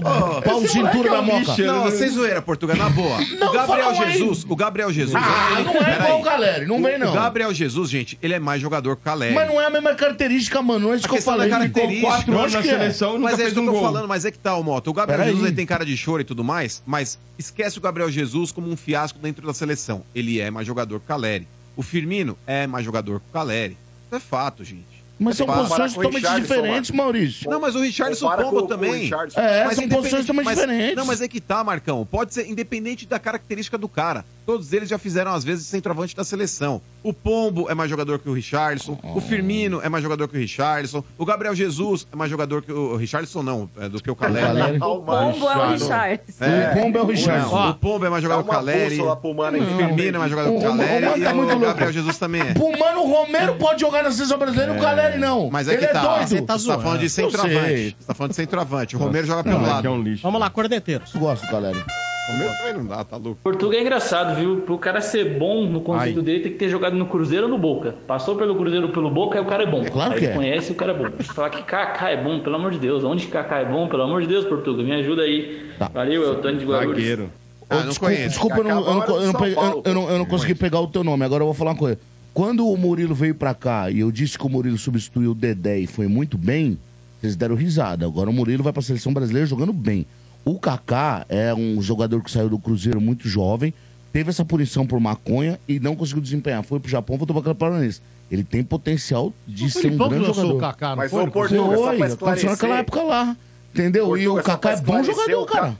pau 0.42 0.60
cintura 0.66 1.08
é 1.08 1.12
da 1.12 1.20
um 1.20 1.24
moca. 1.24 1.56
Não, 1.64 1.90
sem 1.90 2.08
zoeira, 2.08 2.42
Portugal, 2.42 2.76
na 2.76 2.90
boa. 2.90 3.16
Não, 3.40 3.48
o 3.48 3.52
Gabriel. 3.52 3.94
Jesus, 3.94 4.44
o 4.46 4.54
Gabriel 4.54 4.92
Jesus. 4.92 5.14
Ah, 5.16 5.62
não 5.64 5.74
é 5.74 5.96
igual 5.96 6.20
o 6.20 6.22
Caleri, 6.22 6.66
não 6.66 6.82
vem 6.82 6.98
não. 6.98 7.10
O 7.10 7.14
Gabriel 7.14 7.54
Jesus, 7.54 7.90
gente, 7.90 8.18
ele 8.22 8.34
é 8.34 8.38
mais 8.38 8.60
jogador 8.60 8.96
que 8.96 9.02
o 9.02 9.04
Caleri. 9.04 9.34
Mas 9.34 9.48
não 9.48 9.60
é 9.60 9.66
a 9.66 9.70
mesma 9.70 9.94
característica, 9.94 10.60
mano. 10.60 10.86
Não 10.86 10.92
é 10.92 10.96
isso 10.96 11.06
A 11.06 11.08
que 11.08 11.16
eu 11.16 11.22
falei. 11.22 11.48
característica. 11.48 12.06
quatro 12.06 12.38
anos 12.38 12.52
na 12.52 12.60
é. 12.60 12.62
seleção 12.62 13.18
Mas 13.18 13.38
é 13.38 13.44
isso 13.44 13.54
que 13.54 13.60
eu 13.60 13.72
tô 13.72 13.80
falando, 13.80 14.08
mas 14.08 14.24
é 14.24 14.30
que 14.30 14.38
tá, 14.38 14.56
o 14.56 14.62
Moto. 14.62 14.88
O 14.88 14.92
Gabriel. 14.92 15.24
Jesus 15.24 15.44
ele 15.46 15.56
tem 15.56 15.66
cara 15.66 15.84
de 15.84 15.96
choro 15.96 16.20
e 16.20 16.24
tudo 16.24 16.44
mais, 16.44 16.82
mas 16.86 17.18
esquece 17.38 17.78
o 17.78 17.80
Gabriel 17.80 18.10
Jesus 18.10 18.52
como 18.52 18.70
um 18.70 18.76
fiasco 18.76 19.18
dentro 19.18 19.46
da 19.46 19.54
seleção. 19.54 20.02
Ele 20.14 20.40
é 20.40 20.50
mais 20.50 20.66
jogador 20.66 20.98
que 20.98 21.04
o 21.06 21.08
Caleri. 21.08 21.46
O 21.78 21.82
Firmino 21.82 22.36
é 22.44 22.66
mais 22.66 22.84
jogador 22.84 23.20
que 23.20 23.26
o 23.28 23.32
Caleri. 23.32 23.76
Isso 24.06 24.16
é 24.16 24.18
fato, 24.18 24.64
gente. 24.64 24.98
Mas 25.16 25.36
É 25.36 25.38
são 25.38 25.46
fato. 25.46 25.58
posições 25.68 25.92
o 25.92 26.02
totalmente 26.02 26.40
diferentes, 26.42 26.90
Maurício. 26.90 27.48
Não, 27.48 27.60
mas 27.60 27.76
o 27.76 27.80
Richardson 27.80 28.28
pomba 28.36 28.62
o 28.62 28.66
também. 28.66 29.06
É, 29.06 29.64
Mas 29.64 29.76
são 29.76 29.84
independente- 29.84 29.94
posições 29.94 30.26
totalmente 30.26 30.44
mas- 30.44 30.58
diferentes. 30.58 30.96
Não, 30.96 31.04
mas 31.06 31.20
é 31.20 31.28
que 31.28 31.40
tá, 31.40 31.62
Marcão. 31.62 32.04
Pode 32.04 32.34
ser 32.34 32.48
independente 32.48 33.06
da 33.06 33.20
característica 33.20 33.78
do 33.78 33.88
cara. 33.88 34.24
Todos 34.48 34.72
eles 34.72 34.88
já 34.88 34.96
fizeram, 34.96 35.34
às 35.34 35.44
vezes, 35.44 35.66
centroavante 35.66 36.16
da 36.16 36.24
seleção. 36.24 36.80
O 37.02 37.12
Pombo 37.12 37.68
é 37.68 37.74
mais 37.74 37.90
jogador 37.90 38.18
que 38.18 38.30
o 38.30 38.32
Richarlison, 38.32 38.98
o 39.02 39.20
Firmino 39.20 39.78
é 39.82 39.90
mais 39.90 40.02
jogador 40.02 40.26
que 40.26 40.34
o 40.38 40.40
Richarlison, 40.40 41.04
o 41.18 41.26
Gabriel 41.26 41.54
Jesus 41.54 42.06
é 42.10 42.16
mais 42.16 42.30
jogador 42.30 42.62
que 42.62 42.72
o, 42.72 42.92
o 42.94 42.96
Richarlison, 42.96 43.42
não, 43.42 43.68
é 43.78 43.90
do 43.90 44.02
que 44.02 44.10
o 44.10 44.16
Caleri. 44.16 44.46
Caleri. 44.46 44.76
O 44.78 45.02
pombo 45.02 45.12
é 45.50 45.56
o 45.58 45.70
Richardson. 45.72 46.44
O 46.46 46.80
Pombo 46.80 46.98
é 46.98 47.02
o 47.02 47.06
Richarlison. 47.06 47.56
Não, 47.60 47.70
o 47.70 47.74
Pombo 47.74 48.06
é 48.06 48.08
mais 48.08 48.22
jogador 48.22 48.42
que 48.42 48.48
o 48.48 48.52
Caleri. 48.52 49.00
O 49.02 49.76
Firmino 49.76 50.16
é 50.16 50.18
mais 50.18 50.30
jogador 50.30 50.48
que 50.50 50.56
o 50.56 50.58
O- 50.58 50.70
o- 50.70 50.74
o 50.74 50.78
Caleri 50.78 51.20
e 51.20 51.24
tá 51.24 51.34
o. 51.34 51.58
Gabriel 51.58 51.92
Jesus 51.92 52.16
também 52.18 52.40
é. 52.40 52.54
Mano, 52.78 53.02
o 53.02 53.06
Romero 53.12 53.54
pode 53.56 53.82
jogar 53.82 54.02
na 54.02 54.10
seleção 54.10 54.38
brasileira 54.38 54.72
e 54.72 54.78
o 54.78 54.80
Caleri 54.80 55.18
não. 55.18 55.50
Mas 55.50 55.68
é 55.68 55.74
Ele 55.74 55.86
que 55.86 55.92
tá. 55.92 56.00
é 56.00 56.02
doido. 56.02 56.28
Você 56.28 56.40
tá, 56.40 56.58
falando 56.58 57.00
de 57.00 57.10
centroavante. 57.10 57.96
Você 58.00 58.06
tá 58.06 58.14
falando 58.14 58.30
de 58.30 58.36
centroavante. 58.36 58.96
O 58.96 58.98
Romero 58.98 59.26
joga 59.26 59.44
pelo 59.44 59.62
é 59.62 59.68
lado. 59.68 59.80
que 59.82 59.86
é 59.86 59.90
um 59.90 60.00
lixo. 60.00 60.22
Vamos 60.22 60.40
lá, 60.40 60.48
corneteiros. 60.48 61.12
Gosto, 61.12 61.46
Caleri. 61.48 61.78
O 62.28 62.32
Romero 62.32 62.50
também 62.58 62.74
não 62.74 62.86
dá, 62.86 63.04
tá 63.04 63.16
louco. 63.16 63.38
Portugal 63.42 63.72
é 63.78 63.80
engraçado, 63.80 64.36
viu? 64.38 64.56
Pro 64.60 64.76
cara 64.78 65.00
ser 65.00 65.38
bom 65.38 65.66
no 65.66 65.80
conceito 65.80 66.18
Ai. 66.18 66.24
dele, 66.24 66.40
tem 66.40 66.52
que 66.52 66.58
ter 66.58 66.68
jogado 66.68 66.94
no 66.96 67.06
Cruzeiro 67.06 67.44
ou 67.44 67.50
no 67.50 67.56
Boca. 67.58 67.94
Passou 68.06 68.36
pelo 68.36 68.54
Cruzeiro 68.54 68.86
ou 68.86 68.92
pelo 68.92 69.10
Boca, 69.10 69.38
aí 69.38 69.44
o 69.44 69.48
cara 69.48 69.62
é 69.62 69.66
bom. 69.66 69.84
Claro 69.86 70.12
aí 70.12 70.18
que 70.18 70.26
é. 70.26 70.32
conhece, 70.34 70.70
o 70.70 70.74
cara 70.74 70.92
é 70.92 70.94
bom. 70.94 71.10
Falar 71.34 71.50
que 71.50 71.62
Kaká 71.62 72.10
é 72.10 72.22
bom, 72.22 72.40
pelo 72.40 72.56
amor 72.56 72.70
de 72.72 72.78
Deus. 72.78 73.02
Onde 73.02 73.24
que 73.26 73.32
Kaká 73.32 73.60
é 73.60 73.64
bom, 73.64 73.88
pelo 73.88 74.02
amor 74.02 74.20
de 74.20 74.28
Deus, 74.28 74.44
Portugal? 74.44 74.84
Me 74.84 74.92
ajuda 74.92 75.22
aí. 75.22 75.70
Tá. 75.78 75.88
Valeu, 75.88 76.22
Eltônio 76.24 76.58
de 76.58 76.64
Guarulhos. 76.66 76.96
Zagueiro. 76.96 77.30
Ah, 77.70 77.76
não 77.80 77.88
desculpa, 77.88 78.14
conheço. 78.14 78.28
desculpa, 78.30 78.56
eu 78.58 78.64
não, 78.64 78.70
eu 78.70 78.94
não, 78.94 79.20
eu 79.20 79.26
não 79.26 79.32
peguei- 79.34 79.54
eu 79.56 79.82
eu 79.84 79.94
não- 79.94 80.10
eu 80.10 80.18
não 80.18 80.24
consegui 80.26 80.54
pegar 80.54 80.80
o 80.80 80.86
teu 80.86 81.04
nome. 81.04 81.24
Agora 81.24 81.42
eu 81.42 81.46
vou 81.46 81.54
falar 81.54 81.72
uma 81.72 81.76
coisa. 81.78 81.98
Quando 82.32 82.66
o 82.68 82.76
Murilo 82.76 83.14
veio 83.14 83.34
pra 83.34 83.52
cá 83.52 83.90
e 83.90 84.00
eu 84.00 84.10
disse 84.12 84.38
que 84.38 84.46
o 84.46 84.48
Murilo 84.48 84.78
substituiu 84.78 85.32
o 85.32 85.34
Dedé 85.34 85.78
e 85.78 85.86
foi 85.86 86.06
muito 86.06 86.38
bem, 86.38 86.78
vocês 87.20 87.34
deram 87.36 87.54
risada. 87.56 88.06
Agora 88.06 88.30
o 88.30 88.32
Murilo 88.32 88.62
vai 88.62 88.72
pra 88.72 88.80
seleção 88.80 89.12
brasileira 89.12 89.46
jogando 89.46 89.72
bem. 89.72 90.06
O 90.44 90.58
Kaká 90.58 91.26
é 91.28 91.54
um 91.54 91.80
jogador 91.82 92.22
que 92.22 92.30
saiu 92.30 92.48
do 92.48 92.58
Cruzeiro 92.58 93.00
muito 93.00 93.28
jovem, 93.28 93.72
teve 94.12 94.30
essa 94.30 94.44
punição 94.44 94.86
por 94.86 94.98
maconha 94.98 95.58
e 95.68 95.78
não 95.78 95.94
conseguiu 95.94 96.22
desempenhar. 96.22 96.62
Foi 96.62 96.80
pro 96.80 96.90
Japão, 96.90 97.16
voltou 97.18 97.34
pra 97.34 97.42
Campeonato 97.42 97.58
Paranaense. 97.74 98.00
Ele 98.30 98.44
tem 98.44 98.62
potencial 98.62 99.32
de 99.46 99.66
O 99.66 99.70
ser 99.70 99.88
um 99.92 99.98
que 99.98 100.08
grande 100.08 100.26
jogador. 100.26 100.54
o 100.56 100.58
Kaká, 100.58 100.88
não 100.90 100.96
Mas 100.96 101.10
foi? 101.10 101.24
o 101.24 101.30
Portugal, 101.30 101.74
só 101.74 101.82
pra 101.88 101.96
Foi, 101.98 102.06
esclarecer- 102.08 102.50
naquela 102.50 102.78
época 102.78 103.02
lá. 103.02 103.36
Entendeu? 103.74 104.16
e 104.16 104.26
o 104.28 104.42
Kaká 104.42 104.70
é 104.72 104.80
bom 104.80 105.02
jogador, 105.02 105.42
o 105.42 105.46
Ca- 105.46 105.52
cara. 105.60 105.78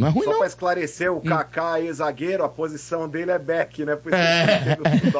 Não 0.00 0.08
é 0.08 0.10
ruim, 0.10 0.24
Só 0.24 0.30
não. 0.30 0.38
pra 0.38 0.46
esclarecer, 0.46 1.12
o 1.12 1.20
Kaká 1.20 1.78
é 1.80 1.92
zagueiro, 1.92 2.42
a 2.42 2.48
posição 2.48 3.06
dele 3.08 3.30
é 3.30 3.38
back, 3.38 3.84
né? 3.84 3.96
Por 3.96 4.10
isso 4.12 4.20
É. 4.20 4.76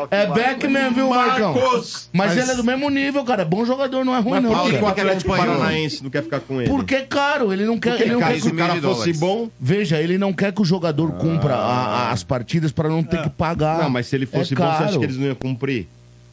que 0.08 0.14
É 0.14 0.26
back 0.26 0.66
mesmo, 0.66 0.94
viu, 0.94 1.10
Marcão? 1.10 1.54
Mas, 1.54 2.08
Mas- 2.12 2.36
ele 2.36 2.50
é 2.52 2.54
do 2.54 2.64
mesmo 2.64 2.88
nível, 2.88 3.22
cara. 3.24 3.42
É 3.42 3.44
bom 3.44 3.64
jogador, 3.64 4.04
não 4.04 4.14
é 4.14 4.20
ruim, 4.20 4.40
Mas 4.40 4.42
não. 4.42 4.50
por 4.50 4.58
que 4.64 4.66
cara. 4.70 4.78
que 4.78 4.84
o 4.84 4.88
Atlético 4.88 5.36
Paranaense 5.36 6.02
não 6.02 6.10
quer 6.10 6.22
ficar 6.22 6.40
com 6.40 6.60
ele? 6.60 6.70
Porque 6.70 6.94
é 6.94 7.02
caro, 7.02 7.52
ele 7.52 7.64
não 7.66 7.78
quer. 7.78 7.90
Porque 7.90 8.04
ele 8.04 8.12
não 8.14 8.20
quer 8.20 8.40
se 8.40 8.48
o 8.48 8.56
cara 8.56 8.74
fosse 8.80 9.12
bom- 9.12 9.50
Veja, 9.60 9.98
ele 10.00 10.16
não 10.16 10.32
quer 10.32 10.52
que 10.52 10.62
o 10.62 10.64
jogador 10.64 11.12
cumpra 11.12 11.54
a- 11.54 11.58
a- 12.08 12.10
as 12.12 12.22
partidas 12.24 12.72
pra 12.72 12.88
não 12.88 13.02
ter 13.02 13.22
que 13.22 13.30
pagar. 13.30 13.82
Não, 13.82 13.90
mas 13.90 14.06
se 14.06 14.16
ele 14.16 14.24
fosse 14.26 14.54
É 14.54 14.56
bom, 14.56 14.64
você 14.64 14.84
acha 14.84 14.98
que 14.98 15.04
eles 15.04 15.16
não 15.16 15.26
iam 15.26 15.34
cumprir? 15.34 15.86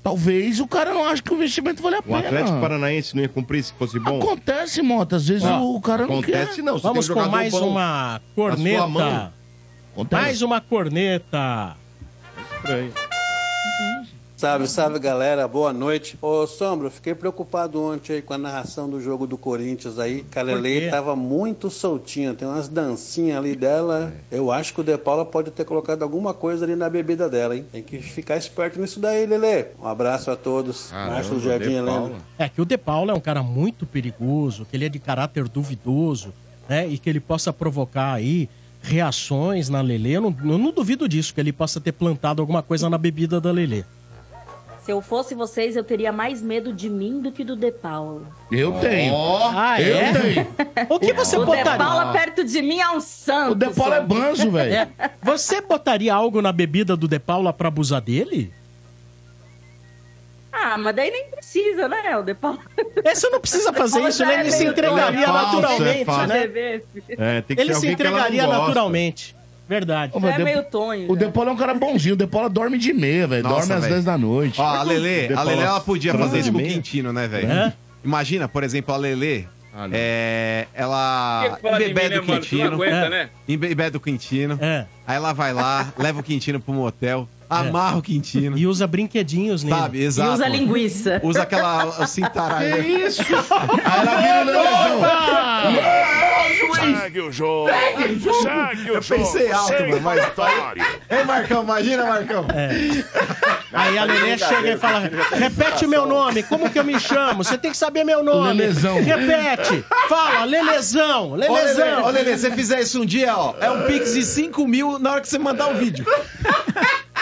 Talvez 0.03 0.59
o 0.59 0.67
cara 0.67 0.93
não 0.93 1.03
ache 1.05 1.21
que 1.21 1.31
o 1.31 1.35
investimento 1.35 1.81
vale 1.83 1.97
a 1.97 1.99
O 1.99 2.03
pena. 2.03 2.19
Atlético 2.19 2.61
Paranaense 2.61 3.15
não 3.15 3.23
ia 3.23 3.29
cumprir 3.29 3.61
se 3.63 3.73
fosse 3.73 3.99
bom? 3.99 4.19
Acontece, 4.19 4.81
Mota. 4.81 5.17
Às 5.17 5.27
vezes 5.27 5.43
Ó, 5.43 5.61
o 5.75 5.81
cara 5.81 6.07
não 6.07 6.21
quer. 6.21 6.37
acontece 6.37 6.61
não, 6.61 6.73
você 6.73 6.83
Vamos 6.83 7.09
com 7.09 7.25
mais 7.27 7.51
bom 7.51 7.69
uma 7.71 8.21
corneta. 8.33 9.33
Acontece. 9.93 10.21
Mais 10.21 10.41
uma 10.41 10.61
corneta. 10.61 11.75
Estranho. 12.55 12.93
Salve, 14.37 14.67
salve 14.67 14.99
galera, 14.99 15.47
boa 15.47 15.73
noite. 15.73 16.15
Ô 16.21 16.45
Sombra, 16.45 16.85
eu 16.85 16.91
fiquei 16.91 17.15
preocupado 17.15 17.81
ontem 17.81 18.13
aí 18.13 18.21
com 18.21 18.35
a 18.35 18.37
narração 18.37 18.87
do 18.87 19.01
jogo 19.01 19.25
do 19.25 19.35
Corinthians 19.35 19.97
aí. 19.97 20.21
Calelei 20.29 20.91
tava 20.91 21.15
muito 21.15 21.71
soltinha, 21.71 22.35
tem 22.35 22.47
umas 22.47 22.67
dancinhas 22.69 23.35
ali 23.39 23.55
dela. 23.55 24.13
Eu 24.29 24.51
acho 24.51 24.75
que 24.75 24.81
o 24.81 24.83
De 24.83 24.95
Paula 24.95 25.25
pode 25.25 25.49
ter 25.49 25.65
colocado 25.65 26.03
alguma 26.03 26.35
coisa 26.35 26.65
ali 26.65 26.75
na 26.75 26.87
bebida 26.87 27.27
dela, 27.27 27.55
hein? 27.55 27.65
Tem 27.71 27.81
que 27.81 27.97
ficar 27.97 28.37
esperto 28.37 28.79
nisso 28.79 28.99
daí, 28.99 29.25
Lele. 29.25 29.69
Um 29.81 29.87
abraço 29.87 30.29
a 30.29 30.35
todos. 30.35 30.91
Márcio 30.91 31.33
do 31.33 31.41
Jardim 31.41 31.73
Helena. 31.73 32.11
É 32.37 32.47
que 32.47 32.61
o 32.61 32.65
De 32.65 32.77
Paula 32.77 33.13
é 33.13 33.15
um 33.15 33.19
cara 33.19 33.41
muito 33.41 33.87
perigoso, 33.87 34.67
que 34.69 34.77
ele 34.77 34.85
é 34.85 34.89
de 34.89 34.99
caráter 34.99 35.49
duvidoso, 35.49 36.31
né? 36.69 36.87
E 36.87 36.99
que 36.99 37.09
ele 37.09 37.19
possa 37.19 37.51
provocar 37.51 38.13
aí 38.13 38.47
reações 38.83 39.67
na 39.67 39.81
Lelê. 39.81 40.11
Eu 40.11 40.21
não, 40.21 40.35
eu 40.43 40.59
não 40.59 40.71
duvido 40.71 41.09
disso, 41.09 41.33
que 41.33 41.41
ele 41.41 41.51
possa 41.51 41.81
ter 41.81 41.91
plantado 41.91 42.39
alguma 42.39 42.61
coisa 42.61 42.87
na 42.87 42.99
bebida 42.99 43.41
da 43.41 43.49
Lelê. 43.49 43.83
Se 44.87 44.93
eu 44.93 45.01
fosse 45.01 45.35
vocês, 45.35 45.75
eu 45.75 45.83
teria 45.83 46.13
mais 46.13 46.41
medo 46.41 46.71
de 46.71 46.89
mim 46.89 47.19
do 47.19 47.29
que 47.29 47.43
do 47.43 47.57
De 47.57 47.73
Paula. 47.73 48.21
Eu 48.49 48.71
tenho. 48.79 49.13
Ah, 49.53 49.81
eu 49.81 49.97
é? 49.97 50.13
tenho. 50.13 50.47
O 50.87 50.97
que 50.97 51.11
você 51.11 51.35
o 51.35 51.45
botaria? 51.45 51.73
De 51.73 51.77
Paula 51.77 52.13
perto 52.13 52.41
de 52.45 52.61
mim 52.61 52.79
é 52.79 52.89
um 52.91 53.01
santo. 53.01 53.51
O 53.51 53.55
De 53.55 53.69
Paula 53.71 53.97
é 53.97 54.01
banzo, 54.01 54.49
velho. 54.49 54.73
É. 54.73 54.89
Você 55.23 55.59
botaria 55.59 56.13
algo 56.15 56.41
na 56.41 56.53
bebida 56.53 56.95
do 56.95 57.05
De 57.05 57.19
Paula 57.19 57.51
pra 57.51 57.67
abusar 57.67 57.99
dele? 57.99 58.53
Ah, 60.53 60.77
mas 60.77 60.95
daí 60.95 61.11
nem 61.11 61.31
precisa, 61.31 61.89
né, 61.89 62.15
o 62.17 62.23
De 62.23 62.33
Paula? 62.33 62.59
É, 63.03 63.13
você 63.13 63.29
não 63.29 63.41
precisa 63.41 63.73
fazer 63.75 64.01
isso, 64.07 64.25
né? 64.25 64.39
Ele 64.39 64.51
se 64.53 64.65
entregaria 64.67 65.25
É 65.25 65.27
naturalmente, 65.27 65.99
é 66.01 66.05
falso. 66.05 66.27
né? 66.27 66.81
É, 67.09 67.41
tem 67.41 67.57
que 67.57 67.61
Ele 67.61 67.73
ser 67.73 67.79
se 67.81 67.87
entregaria 67.89 68.47
naturalmente. 68.47 69.35
Verdade. 69.67 70.13
Ô, 70.15 70.25
É 70.27 70.37
meio 70.37 70.63
tonho. 70.63 71.11
O 71.11 71.15
já. 71.19 71.25
De 71.25 71.31
Paula 71.31 71.51
é 71.51 71.53
um 71.53 71.57
cara 71.57 71.73
bonzinho. 71.73 72.13
O 72.13 72.17
De 72.17 72.25
Paula 72.27 72.49
dorme 72.49 72.77
de 72.77 72.93
meia, 72.93 73.27
velho. 73.27 73.43
Dorme 73.43 73.73
às 73.73 73.81
velho. 73.81 73.93
10 73.93 74.05
da 74.05 74.17
noite. 74.17 74.59
Ó, 74.61 74.65
a 74.65 74.83
Lelê, 74.83 75.27
De 75.27 75.33
a 75.33 75.43
Lelê, 75.43 75.63
ela 75.63 75.79
podia 75.81 76.13
fazer 76.13 76.39
isso 76.39 76.51
com 76.51 76.57
o? 76.59 76.63
Quintino, 76.63 77.11
né, 77.11 77.27
velho? 77.27 77.51
É? 77.51 77.73
Imagina, 78.03 78.47
por 78.47 78.63
exemplo, 78.63 78.93
a 78.93 78.97
Lelê, 78.97 79.43
Ah, 79.79 79.87
é, 79.91 80.65
ela 80.73 81.59
mim, 81.61 81.69
embebeda 81.75 82.15
né, 82.21 82.21
Quintino, 82.25 82.83
É. 82.83 83.09
né? 83.09 83.29
embebeda 83.47 83.97
o 83.97 84.01
Quintino, 84.01 84.57
É. 84.61 84.85
aí 85.05 85.15
ela 85.17 85.33
vai 85.33 85.53
lá, 85.53 85.93
leva 85.99 86.19
o 86.19 86.23
Quintino 86.23 86.59
pro 86.59 86.73
motel, 86.73 87.27
amarra 87.49 87.97
o 87.97 88.01
Quintino, 88.01 88.57
E 88.57 88.65
usa 88.67 88.85
brinquedinhos 88.87 89.63
nele. 89.63 89.75
sabe? 89.77 89.97
E 89.99 90.03
Exato. 90.03 90.31
usa 90.33 90.47
linguiça. 90.47 91.19
Usa 91.23 91.43
aquela 91.43 92.05
cintaralha. 92.07 92.83
Que 92.83 92.87
isso? 92.89 93.21
Aí 93.21 93.99
ela 93.99 94.15
vira 94.21 94.41
o 94.41 94.45
Lelezão. 94.45 95.01
Segue 97.01 97.21
o 97.21 97.31
jogo. 97.31 97.69
Segue 97.69 98.91
o 98.91 98.95
Eu 98.95 99.01
pensei 99.01 99.47
jogo. 99.47 99.55
alto, 99.59 99.67
Segue 99.67 99.99
mano, 99.99 100.01
mas-. 100.03 100.31
Ei, 101.09 101.23
Marcão, 101.23 101.63
imagina, 101.63 102.05
Marcão. 102.05 102.45
Aí 103.73 103.97
a 103.97 104.03
Lelê 104.03 104.37
chega 104.37 104.69
e 104.73 104.77
fala: 104.77 105.09
repete 105.37 105.87
meu 105.87 106.05
nome, 106.05 106.43
como 106.43 106.69
que 106.69 106.79
eu 106.79 106.83
me 106.83 106.99
chamo? 106.99 107.43
Você 107.43 107.57
tem 107.57 107.71
que 107.71 107.77
saber 107.77 108.03
meu 108.03 108.23
nome. 108.23 108.53
Lelezão. 108.53 109.01
Repete. 109.01 109.83
Fala, 110.07 110.43
Lelezão, 110.45 111.33
Lelezão. 111.33 112.03
ô, 112.05 112.09
Lelê, 112.09 112.35
se 112.37 112.41
você 112.49 112.51
fizer 112.51 112.81
isso 112.81 113.01
um 113.01 113.05
dia, 113.05 113.35
ó, 113.37 113.55
é 113.59 113.69
um 113.69 113.83
pix 113.85 114.13
de 114.13 114.23
5 114.23 114.67
mil 114.67 114.99
na 114.99 115.11
hora 115.13 115.21
que 115.21 115.27
você 115.27 115.37
mandar 115.39 115.69
o 115.69 115.75
vídeo. 115.75 116.05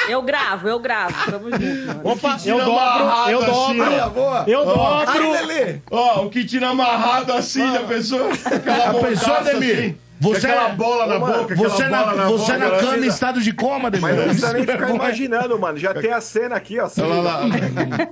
Eu 0.08 0.22
gravo, 0.22 0.68
eu 0.68 0.80
gravo. 0.80 1.32
Tamo 1.32 1.50
junto. 1.52 2.08
Opa, 2.08 2.38
eu 2.46 2.58
dobro, 2.58 2.74
amarrado 2.74 3.32
eu 3.32 3.40
assim, 3.40 3.78
dobro. 3.78 3.94
Eu 4.48 4.66
dobro. 4.66 5.82
Ó, 5.92 6.26
o 6.26 6.30
Quintino 6.30 6.68
amarrado 6.68 7.34
assim, 7.34 7.62
pensou? 7.88 8.30
Aquela 8.46 8.90
A 8.90 8.94
pessoa, 8.94 9.38
Ademir, 9.38 9.78
assim, 9.78 9.98
você- 10.20 10.48
aquela 10.48 10.70
bola 10.70 11.06
na 11.08 11.16
Ô, 11.16 11.20
mano, 11.20 11.34
boca, 11.42 11.54
aquela 11.54 11.70
Você 11.70 11.84
bola 11.84 12.06
na, 12.06 12.16
na 12.16 12.26
você 12.30 12.54
boca. 12.54 12.58
na 12.70 12.78
cama 12.78 12.98
em 13.06 13.08
estado 13.08 13.42
de 13.42 13.52
coma, 13.52 13.92
Demir. 13.92 14.02
Mas 14.10 14.16
não 14.18 14.24
precisa 14.26 14.54
nem 14.54 14.64
é 14.64 14.66
ficar 14.66 14.90
imaginando, 14.96 15.60
mano. 15.60 15.78
Já 15.78 15.94
tem 15.94 16.12
a 16.12 16.22
cena 16.22 16.56
aqui, 16.56 16.80
ó. 16.80 16.90
Ela 16.98 17.16
lá, 17.22 17.42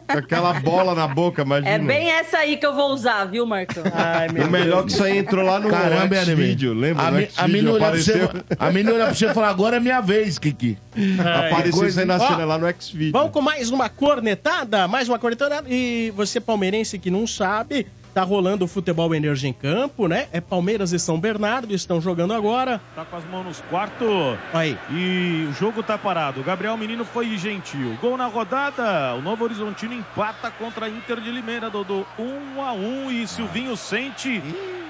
com 0.08 0.18
aquela 0.18 0.54
bola 0.60 0.94
na 0.94 1.08
boca, 1.08 1.42
imagina. 1.44 1.70
É 1.70 1.80
bem 1.80 2.12
essa 2.12 2.40
aí 2.40 2.58
que 2.58 2.66
eu 2.66 2.74
vou 2.76 2.92
usar, 2.92 3.26
viu, 3.26 3.46
Marcão? 3.46 3.84
Ai, 3.94 4.28
meu 4.30 4.46
O 4.48 4.50
melhor 4.52 4.86
que 4.86 4.92
isso 4.92 5.04
aí 5.04 5.18
entrou 5.18 5.44
lá 5.46 5.60
no 5.60 5.70
Caramba, 5.70 6.04
Ademir. 6.18 6.20
X-Video, 6.30 6.74
lembra? 6.74 7.08
A, 7.08 7.12
mi- 7.12 7.30
a 7.38 7.44
olha 7.72 7.80
pra 7.80 7.92
você, 7.92 8.14
a 8.60 8.66
olha 8.66 9.06
pra 9.06 9.14
você 9.14 9.26
e 9.28 9.34
fala, 9.34 9.48
agora 9.50 9.78
é 9.78 9.80
minha 9.80 10.02
vez, 10.02 10.38
Kiki. 10.38 10.78
apareceu 11.20 11.88
isso 11.88 12.00
aí 12.00 12.06
na 12.06 12.16
Ó, 12.16 12.28
cena 12.28 12.46
lá 12.46 12.58
no 12.58 12.68
X-Video. 12.68 13.12
Vamos 13.14 13.32
com 13.32 13.42
mais 13.42 13.70
uma 13.72 13.90
cornetada, 13.90 14.88
mais 14.88 15.08
uma 15.08 15.18
cornetada. 15.20 15.64
E 15.68 16.12
você 16.16 16.40
palmeirense 16.40 16.98
que 17.00 17.10
não 17.10 17.26
sabe, 17.26 17.88
tá 18.14 18.24
rolando 18.24 18.66
o 18.66 18.68
futebol 18.68 19.14
energia 19.16 19.50
em 19.50 19.54
campo, 19.54 20.08
né? 20.08 20.28
É 20.32 20.40
Palmeiras 20.40 20.92
e 20.92 21.00
São 21.00 21.20
Bernardo, 21.20 21.74
estão 21.74 22.00
jogando 22.00 22.34
agora. 22.34 22.80
Tá 22.96 23.04
com 23.04 23.16
as 23.16 23.26
mãos 23.26 23.44
nos 23.44 23.62
quartos. 23.62 24.08
Aí. 24.54 24.78
E 24.92 25.48
o 25.50 25.54
jogo 25.54 25.82
tá 25.82 25.98
parado. 25.98 26.42
O 26.42 26.44
Gabriel 26.44 26.78
Menino 26.78 27.04
foi 27.04 27.36
gentil. 27.38 27.98
Gol 28.00 28.18
na 28.18 28.28
rodada. 28.28 29.16
O 29.16 29.22
Novo 29.22 29.44
Horizontino 29.44 29.94
empata 29.94 30.52
contra 30.52 30.86
a 30.86 30.90
Inter 30.90 31.20
de 31.20 31.32
Limeira, 31.32 31.70
Dodô. 31.70 32.06
1 32.20 32.62
a 32.62 32.74
1 32.74 33.12
e 33.12 33.28
Silvinho 33.28 33.76
sente. 33.76 34.42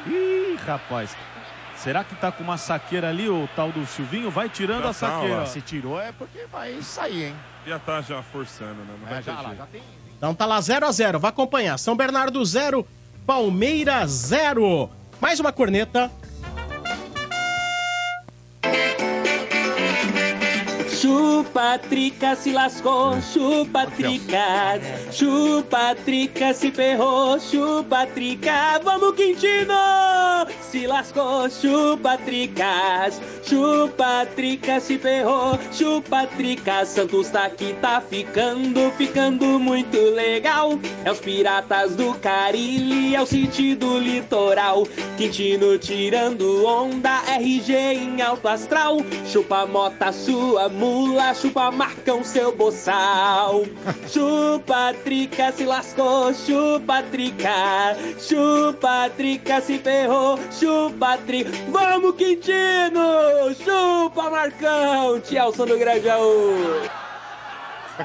Ih, 0.06 0.58
rapaz. 0.66 1.16
Será 1.78 2.04
que 2.04 2.16
tá 2.16 2.32
com 2.32 2.44
uma 2.44 2.58
saqueira 2.58 3.10
ali, 3.10 3.28
o 3.28 3.48
tal 3.56 3.72
do 3.72 3.86
Silvinho? 3.86 4.30
Vai 4.30 4.48
tirando 4.48 4.84
Já 4.84 4.90
a 4.90 4.94
tá, 4.94 4.94
saqueira. 4.94 5.45
Se 5.45 5.62
tirou 5.62 6.00
é 6.00 6.12
porque 6.12 6.45
vai 6.52 6.82
sair, 6.82 7.26
hein? 7.26 7.36
Já 7.66 7.80
tá 7.80 8.02
já 8.02 8.22
forçando, 8.22 8.76
né? 8.76 8.95
Não 9.00 9.10
vai 9.10 9.24
já 9.24 9.36
ter 9.36 9.41
lá, 9.41 9.56
já 9.56 9.66
tem. 9.66 9.82
Então 10.18 10.34
tá 10.34 10.45
lá 10.45 10.62
0 10.62 10.86
a 10.86 10.91
0 10.91 11.20
Vai 11.20 11.30
acompanhar. 11.30 11.78
São 11.78 11.98
Bernardo 11.98 12.44
0, 12.45 12.88
Palmeiras 13.26 14.12
0. 14.12 14.90
Mais 15.22 15.40
uma 15.40 15.54
corneta. 15.54 16.12
Chupa, 21.04 21.78
trica, 21.78 22.34
se 22.34 22.54
lascou, 22.54 23.22
chupa, 23.22 23.86
trica. 23.88 24.80
Chupa, 25.12 25.94
trica, 26.06 26.54
se 26.54 26.72
ferrou, 26.72 27.38
chupa, 27.42 28.08
trica. 28.08 28.80
Vamos, 28.82 29.14
Quintino! 29.14 30.48
Se 30.62 30.88
lascou, 30.88 31.50
chupa, 31.50 32.18
tricas. 32.18 33.22
Chupa, 33.44 34.26
trica, 34.34 34.80
se 34.80 34.98
ferrou, 34.98 35.60
chupa, 35.74 36.26
trica. 36.26 36.86
Santos 36.86 37.30
tá 37.30 37.48
aqui, 37.48 37.76
tá 37.82 38.00
ficando, 38.00 38.90
ficando 38.92 39.60
muito 39.60 39.98
legal. 39.98 40.80
É 41.04 41.12
os 41.12 41.20
piratas 41.20 41.98
do 41.98 42.14
Carilli, 42.20 43.14
é 43.14 43.22
o 43.22 43.26
City 43.26 43.76
do 43.76 44.00
litoral. 44.00 44.88
Quintino 45.18 45.78
tirando 45.78 46.66
onda, 46.66 47.22
RG 47.28 47.74
em 47.74 48.22
alto 48.22 48.48
astral. 48.48 49.00
Chupa 49.26 49.66
mota 49.66 50.14
sua 50.14 50.70
mula, 50.94 51.34
chupa 51.34 51.72
marcão 51.72 52.24
seu 52.24 52.56
boçal. 52.56 53.64
Chupa 54.07 54.94
trica 55.03 55.52
se 55.52 55.65
lascou, 55.65 56.34
chupa 56.34 57.02
trica. 57.03 57.98
Chupa 58.20 59.10
trica 59.18 59.60
se 59.60 59.80
ferrou, 59.80 60.38
chupa 60.52 61.18
trica. 61.18 61.49
Vamos 61.70 62.15
Quintino! 62.15 63.53
Chupa 63.64 64.30
Marcão, 64.30 65.20
Tchelson 65.22 65.65
do 65.65 65.78
Grajaú. 65.78 66.53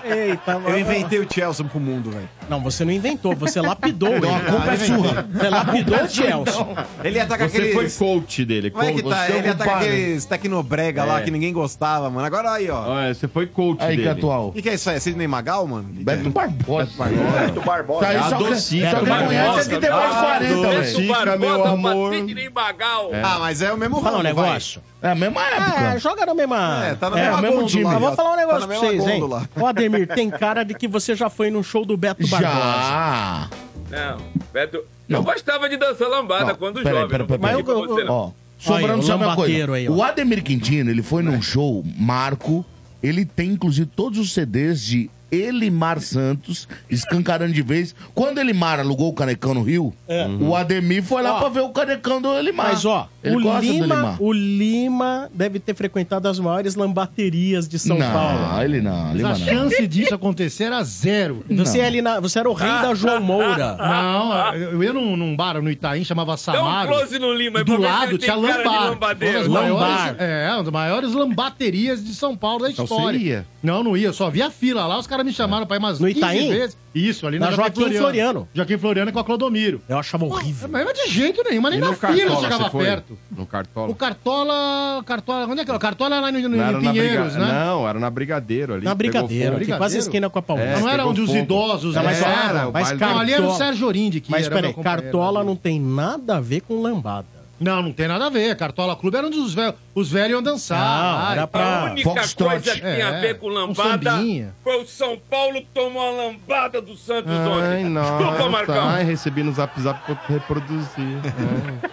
Eita, 0.05 0.59
mano. 0.59 0.70
Eu 0.70 0.78
inventei 0.78 1.19
o 1.19 1.27
Chelsea 1.31 1.65
pro 1.66 1.81
mundo, 1.81 2.10
velho. 2.10 2.38
Não, 2.49 2.61
você 2.61 2.85
não 2.85 2.93
inventou, 2.93 3.35
você 3.37 3.61
lapidou 3.61 4.09
ele. 4.16 4.19
Então 4.27 4.37
a 4.37 4.41
culpa 4.41 4.73
é 4.73 4.77
sua. 4.77 5.23
Você 5.33 5.49
lapidou 5.49 5.97
o 6.03 6.09
Chelsea. 6.09 6.66
Ele 7.05 7.20
ataca 7.20 7.49
Você 7.49 7.57
aqueles... 7.59 7.75
foi 7.97 8.07
coach 8.09 8.45
dele. 8.45 8.70
Como 8.70 8.85
é 8.85 8.93
que 8.93 9.03
coach. 9.03 9.15
tá? 9.15 9.27
Você 9.27 9.33
é 9.33 9.35
o 9.35 9.39
Ele 9.39 9.49
ataca 9.49 9.77
aqueles 9.77 10.25
tecnobrega 10.25 11.05
lá 11.05 11.20
É. 11.20 11.23
que 11.25 11.31
ninguém 11.31 11.53
gostava, 11.53 12.09
mano. 12.11 12.27
Agora 12.27 12.53
aí, 12.53 12.70
ó. 12.70 12.89
Olha, 12.89 13.12
você 13.15 13.29
foi 13.29 13.47
coach 13.47 13.83
Aí, 13.83 13.97
dele. 13.97 14.09
Catual. 14.09 14.49
O 14.49 14.53
que, 14.53 14.62
que 14.62 14.69
é 14.70 14.75
isso 14.75 14.89
aí? 14.91 14.97
É 14.97 15.01
Sidney 15.01 15.27
Magal, 15.29 15.66
mano? 15.66 15.89
Beto 15.91 16.31
Barbosa. 16.31 16.91
Beto 17.05 17.61
Barbosa. 17.61 18.01
Tá 18.01 18.09
aí, 18.09 18.16
É 18.16 18.23
só 18.23 18.35
a 18.35 18.39
que- 18.39 18.57
só 18.57 18.69
que 19.01 19.07
Barbosa. 19.07 19.27
conhece 19.27 19.69
que 19.70 19.79
tem 19.79 19.91
mais 19.91 20.11
de 20.15 20.20
40, 20.20 20.55
velho. 20.69 20.79
Docica, 20.83 21.37
meu 21.37 21.65
amor. 21.65 22.11
nem 22.12 22.51
Bagal. 22.51 23.11
Ah, 23.23 23.39
mas 23.41 23.62
é 23.62 23.73
o 23.73 23.77
mesmo 23.77 24.01
Falar 24.01 24.19
um 24.19 24.23
negócio. 24.23 24.81
É 25.01 25.11
a 25.11 25.15
mesma 25.15 25.41
época. 25.47 25.81
É, 25.95 25.99
joga 26.01 26.27
na 26.27 26.35
mesma. 26.35 26.85
É, 26.87 26.95
tá 26.95 27.09
na 27.11 27.19
é, 27.19 27.23
mesma 27.25 27.39
o 27.39 27.43
mesmo 27.43 27.66
time. 27.66 27.85
Mas 27.85 27.99
vou 28.01 28.09
ó. 28.09 28.12
falar 28.16 28.31
um 28.31 28.33
Tá 28.33 28.39
negócio 28.39 28.66
pra 28.69 28.77
vocês, 28.79 29.07
hein? 29.07 29.23
Ô, 29.61 29.66
Ademir, 29.66 30.09
tem 30.09 30.29
cara 30.31 30.65
de 30.65 30.75
que 30.75 30.89
você 30.89 31.15
já 31.15 31.31
foi 31.31 31.51
num 31.51 31.62
show 31.62 31.85
do 31.85 31.97
Beto 31.97 32.27
Barbosa. 32.27 32.38
Já. 32.40 33.51
Não, 33.90 34.19
Beto. 34.52 34.85
Não. 35.09 35.20
Eu 35.20 35.24
gostava 35.24 35.69
de 35.69 35.77
dançar 35.77 36.09
lambada 36.09 36.47
Não, 36.47 36.55
quando 36.56 36.82
peraí, 36.82 36.93
jovem. 37.02 37.09
peraí, 37.09 37.39
peraí, 37.39 37.65
peraí. 37.65 38.05
não. 38.05 38.12
Ó, 38.12 38.31
sobrando 38.59 39.02
só 39.02 39.16
uma 39.16 39.35
coisa. 39.35 39.73
aí, 39.73 39.89
o 39.89 40.02
Ademir 40.02 40.43
Quintino, 40.44 40.90
ele 40.90 41.02
foi 41.02 41.23
num 41.23 41.40
show, 41.40 41.82
Marco, 41.97 42.65
ele 43.02 43.24
tem 43.24 43.51
inclusive 43.52 43.89
todos 43.94 44.19
os 44.19 44.32
CDs 44.32 44.82
de 44.82 45.10
Elimar 45.31 46.01
Santos, 46.01 46.67
escancarando 46.89 47.53
de 47.53 47.63
vez. 47.63 47.95
Quando 48.15 48.39
Elimar 48.39 48.81
alugou 48.81 49.09
o 49.09 49.13
Canecão 49.13 49.55
no 49.55 49.63
Rio, 49.63 49.95
o 50.41 50.55
Ademir 50.57 51.03
foi 51.03 51.23
lá 51.23 51.37
Ó. 51.37 51.41
pra 51.41 51.49
ver 51.49 51.61
o 51.61 51.69
Canecão 51.71 52.21
do 52.21 52.33
Elimar. 52.37 52.69
Mas, 52.69 52.85
ó, 52.85 53.09
ele 53.23 53.37
o 53.37 53.41
gosta 53.43 53.61
do 53.67 53.73
Lima, 53.73 53.95
Elimar. 53.95 54.23
o 54.23 54.33
Lima 54.33 55.31
deve 55.35 55.59
ter 55.59 55.75
frequentado 55.75 56.29
as 56.29 56.39
maiores 56.39 56.75
lambaterias 56.75 57.69
de 57.69 57.79
São 57.79 57.99
não, 57.99 58.11
Paulo. 58.13 58.63
ele 58.63 58.81
não, 58.81 59.05
Mas 59.07 59.17
Lima 59.17 59.29
a 59.29 59.39
não. 59.39 59.47
chance 59.47 59.87
disso 59.87 60.15
acontecer 60.15 60.65
era 60.65 60.83
zero. 60.83 61.45
Você, 61.51 61.79
é 61.81 61.87
ali 61.87 62.03
na- 62.03 62.21
você 62.21 62.39
era 62.39 62.49
o 62.49 62.53
rei 62.55 62.69
da 62.69 62.95
João 62.95 63.21
Moura. 63.21 63.77
Não, 63.89 64.55
eu 64.55 64.83
ia 64.83 64.93
num, 64.93 65.17
num 65.17 65.35
bar 65.37 65.61
no 65.63 65.71
Itaim, 65.71 66.05
chamava 66.05 66.29
Dá 66.29 66.35
um 66.35 66.37
Samaro. 66.37 66.89
close 66.89 67.19
no 67.19 67.33
Lima 67.33 67.63
do 67.65 67.79
lado 67.81 68.19
tinha 68.19 68.35
lambar. 68.35 68.97
das 68.99 69.47
maiores, 69.49 69.49
Lambar. 69.49 70.17
é, 70.19 70.51
uma 70.55 70.63
das 70.65 70.73
maiores 70.73 71.13
lambaterias 71.13 72.05
de 72.05 72.15
São 72.15 72.37
Paulo 72.37 72.65
da 72.65 72.71
Então 72.71 72.85
história. 72.85 73.19
você 73.19 73.25
ia. 73.25 73.47
Não, 73.63 73.83
não 73.83 73.97
ia. 73.97 74.09
Eu 74.09 74.13
só 74.13 74.31
via 74.31 74.51
fila 74.51 74.87
lá. 74.87 74.99
Os 74.99 75.07
caras 75.07 75.18
me 75.24 75.32
chamaram 75.32 75.66
pra 75.66 75.77
ir 75.77 75.78
umas 75.78 75.99
No 76.01 76.07
15 76.07 76.19
Itaim? 76.19 76.49
vezes. 76.51 76.77
Isso, 76.95 77.27
ali 77.27 77.39
Na 77.39 77.51
na 77.51 77.57
Joaquim 77.57 77.90
Floriano. 77.93 78.49
Joaquim 78.55 78.78
Floriano 78.78 79.12
com 79.12 79.19
a 79.19 79.24
Clodomiro. 79.24 79.81
Eu 79.89 79.99
achava 79.99 80.24
horrível. 80.24 80.69
Mas 80.69 80.86
de 80.95 81.11
jeito 81.11 81.43
nenhum, 81.45 81.61
mas 81.62 81.70
nem 81.73 81.78
E 81.78 81.82
na 81.82 81.93
fila 81.95 82.12
Cartola, 82.16 82.40
chegava 82.40 82.70
perto. 82.70 83.19
No 83.31 83.47
Cartola. 83.47 83.89
O 83.90 83.95
Cartola. 83.95 85.03
Cartola. 85.05 85.47
Onde 85.47 85.61
é 85.61 85.65
que 85.65 85.70
era? 85.70 85.77
O 85.77 85.81
Cartola 85.81 86.16
era 86.16 86.27
lá 86.27 86.32
no, 86.32 86.40
no, 86.40 86.49
Não, 86.57 86.65
era 86.65 86.78
Pinheiros, 86.78 87.32
Briga- 87.35 87.47
né? 87.47 87.65
Não, 87.65 87.89
era 87.89 87.99
na 88.01 88.11
Brigadeiro 88.11 88.74
ali. 88.74 88.85
Na 88.85 88.95
Brigadeiro, 88.95 89.57
aqui, 89.57 89.73
quase 89.77 89.99
esquina 89.99 90.28
com 90.28 90.39
a 90.39 90.43
Paulista. 90.43 90.81
Não 90.81 90.89
era 90.89 91.07
onde 91.07 91.20
os 91.20 91.35
idosos 91.35 91.95
Não, 91.95 92.03
mas? 92.03 92.20
Era, 92.23 92.70
mas 92.70 92.93
Não, 92.99 93.19
ali 93.19 93.32
era 93.32 93.43
o 93.43 93.47
Cartola- 93.49 93.59
Sérgio 93.66 93.86
Orindi 93.86 94.20
que 94.20 94.31
Mas 94.31 94.47
era 94.47 94.55
peraí. 94.55 94.74
Cartola 94.74 95.45
não 95.45 95.55
tem 95.57 95.81
nada 95.81 96.36
a 96.36 96.40
ver 96.40 96.61
com 96.62 96.81
lambada. 96.81 97.38
Não, 97.60 97.82
não 97.82 97.93
tem 97.93 98.06
nada 98.06 98.26
a 98.26 98.30
ver. 98.30 98.56
Cartola 98.56 98.94
Clube 98.94 99.16
era 99.16 99.26
onde 99.26 99.36
os 99.39 99.52
velhos, 99.52 99.74
os 99.94 100.10
velhos 100.10 100.30
iam 100.30 100.43
dançar. 100.43 100.78
Não, 101.24 101.32
era 101.32 101.47
pra- 101.47 101.80
A 101.80 101.85
única 101.93 102.09
Foxtrot. 102.10 102.51
coisa 102.51 102.74
que 102.74 102.80
tem 102.80 103.02
a 103.02 103.09
É, 103.16 103.20
ver 103.20 103.39
com 103.39 103.47
um 103.47 103.51
lambada 103.51 104.10
sambinha. 104.12 104.55
foi 104.62 104.80
o 104.82 104.86
São 104.86 105.18
Paulo 105.28 105.60
tomou 105.74 106.01
a 106.01 106.10
lambada 106.10 106.80
do 106.80 106.97
Santos 106.97 107.32
Ai, 107.32 107.48
ontem. 107.48 107.85
nossa. 107.90 108.16
Desculpa, 108.24 108.48
Marcão. 108.51 108.89
Ai, 108.89 109.02
recebi 109.05 109.43
no 109.43 109.52
zap 109.52 109.80
zap 109.80 110.01
pra 110.05 110.14
eu 110.14 110.35
reproduzir. 110.35 111.18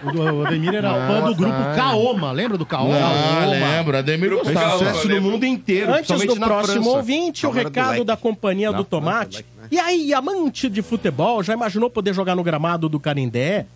O 0.04 0.12
do- 0.12 0.22
o 0.36 0.46
Ademir 0.46 0.74
era 0.74 0.92
fã 0.92 1.20
do 1.26 1.34
grupo 1.34 1.54
ai. 1.56 1.76
Kaoma. 1.76 2.32
Lembra 2.32 2.56
do 2.58 2.66
Kaoma? 2.66 2.94
Ah, 2.96 3.46
lembro, 3.46 3.96
Ademir 3.98 4.30
gostava. 4.30 4.78
Sucesso 4.78 5.08
no 5.08 5.20
mundo 5.20 5.44
inteiro, 5.44 5.92
Antes 5.92 6.08
do 6.26 6.34
na 6.36 6.46
próximo 6.46 6.82
França. 6.84 6.96
ouvinte, 6.96 7.46
o 7.46 7.50
era 7.50 7.58
do 7.58 7.64
recado 7.68 8.04
da 8.04 8.16
companhia 8.16 8.70
Na 8.70 8.78
do 8.78 8.84
Tomate. 8.84 9.44
né? 9.58 9.66
E 9.70 9.78
aí, 9.80 10.14
amante 10.14 10.68
de 10.68 10.80
futebol, 10.80 11.42
já 11.42 11.52
imaginou 11.52 11.90
poder 11.90 12.14
jogar 12.14 12.36
no 12.36 12.42
gramado 12.44 12.88
do 12.88 13.00
Canindé? 13.00 13.66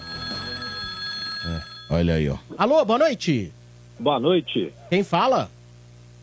Olha 1.89 2.15
aí, 2.15 2.29
ó. 2.29 2.37
Alô, 2.57 2.85
boa 2.85 2.99
noite. 2.99 3.53
Boa 3.99 4.19
noite, 4.20 4.73
Quem 4.89 5.03
fala? 5.05 5.51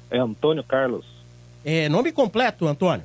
é 0.10 0.18
Antônio 0.18 0.64
Carlos. 0.64 1.06
É, 1.64 1.88
nome 1.90 2.12
completo, 2.12 2.66
Antônio. 2.68 3.04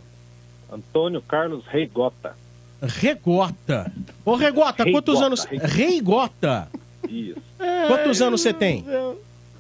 Antônio 0.71 1.21
Carlos 1.21 1.65
Reigota. 1.67 2.37
Regota. 2.81 3.93
Ô, 4.25 4.35
Regota, 4.37 4.85
quantos 4.85 5.19
Reigota, 5.19 5.27
anos. 5.27 5.45
Reigota. 5.45 5.69
Reigota. 5.77 6.69
Isso. 7.09 7.43
Quantos 7.89 8.23
anos 8.23 8.41
você 8.41 8.53
tem? 8.53 8.85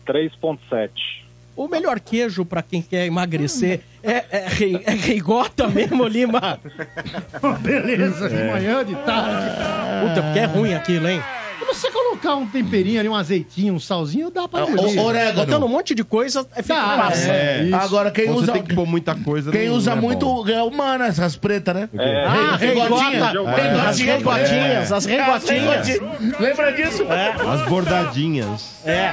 3.7. 0.06 1.21
O 1.54 1.68
melhor 1.68 2.00
queijo 2.00 2.44
pra 2.44 2.62
quem 2.62 2.80
quer 2.80 3.06
emagrecer 3.06 3.80
é, 4.02 4.24
é, 4.30 4.46
é 4.84 4.90
Reigota 4.92 5.68
mesmo, 5.68 6.06
Lima. 6.06 6.58
Beleza, 7.60 8.28
de 8.28 8.44
manhã, 8.44 8.84
de 8.84 8.94
tarde. 8.96 9.50
Puta, 10.08 10.22
porque 10.22 10.38
é 10.38 10.44
ruim 10.44 10.74
aquilo, 10.74 11.08
hein? 11.08 11.22
Se 11.62 11.80
você 11.80 11.90
colocar 11.90 12.36
um 12.36 12.46
temperinho 12.46 12.98
ali, 13.00 13.08
um 13.08 13.14
azeitinho, 13.14 13.74
um 13.74 13.80
salzinho, 13.80 14.30
dá 14.30 14.46
pra 14.48 14.62
engolir. 14.62 15.00
o- 15.00 15.04
orégano. 15.04 15.46
Botando 15.46 15.64
um 15.64 15.68
monte 15.68 15.94
de 15.94 16.04
coisa, 16.04 16.46
é 16.54 16.62
fica 16.62 16.74
Tá, 16.74 16.96
passa. 16.96 17.28
é. 17.30 17.62
Isso. 17.64 17.74
Agora, 17.76 18.10
quem 18.10 18.26
Você 18.26 18.42
usa, 18.44 18.52
tem 18.52 18.62
que 18.62 18.74
pôr 18.74 18.86
muita 18.86 19.14
coisa. 19.14 19.50
quem 19.50 19.68
não- 19.68 19.76
usa 19.76 19.92
é 19.92 19.94
muito 19.94 20.26
bom. 20.26 20.48
é 20.48 20.62
humana, 20.62 21.06
essas 21.06 21.36
pretas, 21.36 21.74
né? 21.74 21.88
É, 21.98 22.24
Ah, 22.24 22.56
Regotinha. 22.56 23.26
As 23.88 23.98
regotinhas, 23.98 24.92
as 24.92 25.04
regotinhas. 25.06 25.86
regotinhas. 25.88 26.40
Lembra 26.40 26.72
disso? 26.72 27.04
As 27.48 27.68
bordadinhas. 27.68 28.80
É. 28.84 29.12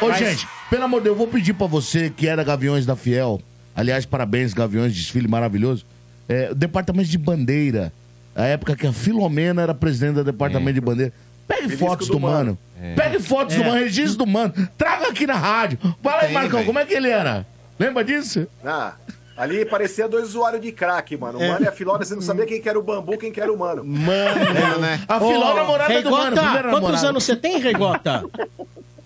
Ó, 0.00 0.06
ô, 0.06 0.08
Mas- 0.08 0.18
gente, 0.18 0.48
pelo 0.70 0.84
amor 0.84 0.98
de 1.00 1.04
Deus, 1.04 1.14
eu 1.14 1.18
vou 1.18 1.28
pedir 1.28 1.52
pra 1.54 1.66
você 1.66 2.10
que 2.10 2.26
era 2.26 2.42
Gaviões 2.42 2.86
da 2.86 2.96
Fiel. 2.96 3.40
Aliás, 3.74 4.04
parabéns, 4.04 4.52
Gaviões, 4.52 4.94
desfile 4.94 5.28
maravilhoso. 5.28 5.84
É, 6.28 6.48
o 6.50 6.54
Departamento 6.54 7.08
de 7.08 7.18
Bandeira. 7.18 7.92
A 8.34 8.44
época 8.44 8.74
que 8.74 8.86
a 8.86 8.92
Filomena 8.92 9.60
era 9.62 9.74
presidente 9.74 10.14
do 10.14 10.24
Departamento 10.24 10.74
de 10.74 10.80
Bandeira. 10.80 11.12
Pegue 11.46 11.62
Belisco 11.62 11.86
fotos 11.86 12.06
do 12.08 12.12
do, 12.14 12.20
mano. 12.20 12.58
Mano. 12.80 12.94
Pegue 12.96 13.18
fotos 13.20 13.54
do 13.56 13.62
É. 13.62 13.66
mano, 13.66 13.80
registro 13.80 14.18
do 14.18 14.26
mano. 14.26 14.52
Traga 14.76 15.08
aqui 15.08 15.26
na 15.26 15.34
rádio. 15.34 15.78
Fala 16.02 16.16
aí, 16.22 16.26
Tem, 16.26 16.34
Marcão, 16.34 16.58
velho. 16.60 16.66
como 16.66 16.78
é 16.78 16.84
que 16.86 16.94
ele 16.94 17.08
era? 17.10 17.46
Lembra 17.78 18.04
disso? 18.04 18.46
Ah, 18.64 18.94
ali 19.36 19.64
parecia 19.64 20.08
dois 20.08 20.24
usuários 20.28 20.60
de 20.62 20.72
crack, 20.72 21.16
mano. 21.16 21.38
O 21.38 21.48
mano 21.48 21.64
e 21.64 21.68
a 21.68 21.72
Filona, 21.72 22.04
você 22.04 22.14
não 22.14 22.22
sabia 22.22 22.46
quem 22.46 22.60
que 22.60 22.68
era 22.68 22.78
o 22.78 22.82
bambu, 22.82 23.16
quem 23.18 23.30
que 23.32 23.40
era 23.40 23.52
o 23.52 23.58
mano. 23.58 23.84
Mano, 23.84 24.78
né? 24.80 25.00
A 25.08 25.18
Filó, 25.18 25.54
namorada 25.54 26.02
do 26.02 26.10
mano. 26.10 26.24
Regota, 26.36 26.42
quantos 26.52 26.72
namorada. 26.72 27.08
anos 27.08 27.24
você 27.24 27.36
tem, 27.36 27.58
Regota? 27.58 28.24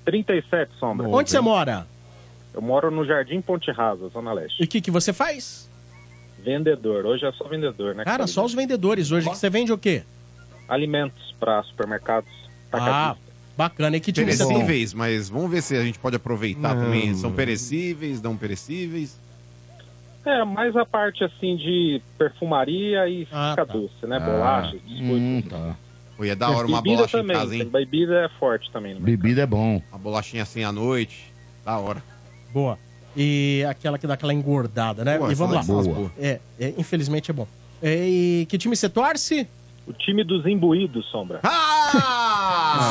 37, 0.05 0.73
Sombra. 0.79 1.09
Onde 1.09 1.31
você 1.31 1.41
mora? 1.41 1.87
Eu 2.55 2.63
moro 2.63 2.91
no 2.91 3.05
Jardim 3.05 3.41
Ponte 3.41 3.71
Rasa, 3.71 4.09
Zona 4.09 4.33
Leste. 4.33 4.63
E 4.63 4.65
o 4.65 4.69
que, 4.69 4.81
que 4.81 4.91
você 4.91 5.13
faz? 5.13 5.69
Vendedor. 6.43 7.05
Hoje 7.05 7.27
é 7.27 7.33
só 7.33 7.45
vendedor, 7.49 7.95
né? 7.95 8.05
Cara, 8.05 8.27
só 8.27 8.45
os 8.45 8.55
vendedores 8.55 9.11
hoje. 9.11 9.29
Que 9.29 9.37
você 9.37 9.51
vende 9.51 9.73
o 9.73 9.79
quê? 9.79 10.05
Alimentos 10.69 11.35
para 11.39 11.62
supermercados. 11.65 12.31
Ah. 12.73 13.17
Bacana. 13.57 13.97
E 13.97 14.01
que 14.01 14.12
tem? 14.12 14.25
Perecíveis, 14.25 14.93
mas 14.93 15.31
vamos 15.31 15.51
ver 15.51 15.62
se 15.62 15.77
a 15.77 15.83
gente 15.83 15.99
pode 15.99 16.17
aproveitar 16.17 16.75
Não. 16.75 16.85
também. 16.85 17.15
São 17.15 17.33
perecíveis, 17.33 18.20
não 18.20 18.36
perecíveis. 18.36 19.19
É, 20.27 20.45
mais 20.45 20.77
a 20.77 20.85
parte 20.85 21.25
assim 21.25 21.57
de 21.57 22.03
perfumaria 22.19 23.09
e 23.09 23.25
fica 23.25 23.65
doce, 23.65 24.07
né? 24.07 24.19
Bolachas, 24.19 24.81
biscoito. 24.83 25.15
Hum, 25.15 25.43
tá. 25.49 25.77
Pô, 26.17 26.25
ia 26.25 26.35
da 26.35 26.51
hora 26.51 26.67
uma 26.67 26.83
Bebida 26.83 26.97
bolacha 26.97 27.19
também, 27.19 27.36
em 27.36 27.39
casa, 27.39 27.57
hein? 27.57 27.65
Bebida 27.67 28.25
é 28.25 28.28
forte 28.39 28.70
também. 28.73 28.95
Né? 28.95 29.01
Bebida 29.01 29.43
é 29.43 29.47
bom. 29.47 29.81
Uma 29.91 29.99
bolachinha 29.99 30.43
assim 30.43 30.65
à 30.65 30.73
noite. 30.73 31.33
Da 31.65 31.78
hora. 31.78 32.03
Boa. 32.53 32.78
E 33.17 33.65
aquela 33.69 33.99
que 33.99 34.07
dá 34.07 34.15
aquela 34.15 34.35
engordada, 34.35 35.05
né? 35.05 35.17
Boa, 35.19 35.31
e 35.31 35.35
vamos 35.35 35.55
lá. 35.55 35.62
boa. 35.62 36.11
É, 36.19 36.41
é, 36.59 36.75
infelizmente 36.77 37.31
é 37.31 37.35
bom. 37.35 37.47
É, 37.83 38.09
e 38.09 38.47
que 38.49 38.59
time 38.59 38.75
você 38.75 38.89
torce? 38.89 39.47
O 39.87 39.93
time 39.93 40.25
dos 40.25 40.45
imbuídos, 40.47 41.07
Sombra. 41.11 41.41
Ah! 41.43 41.77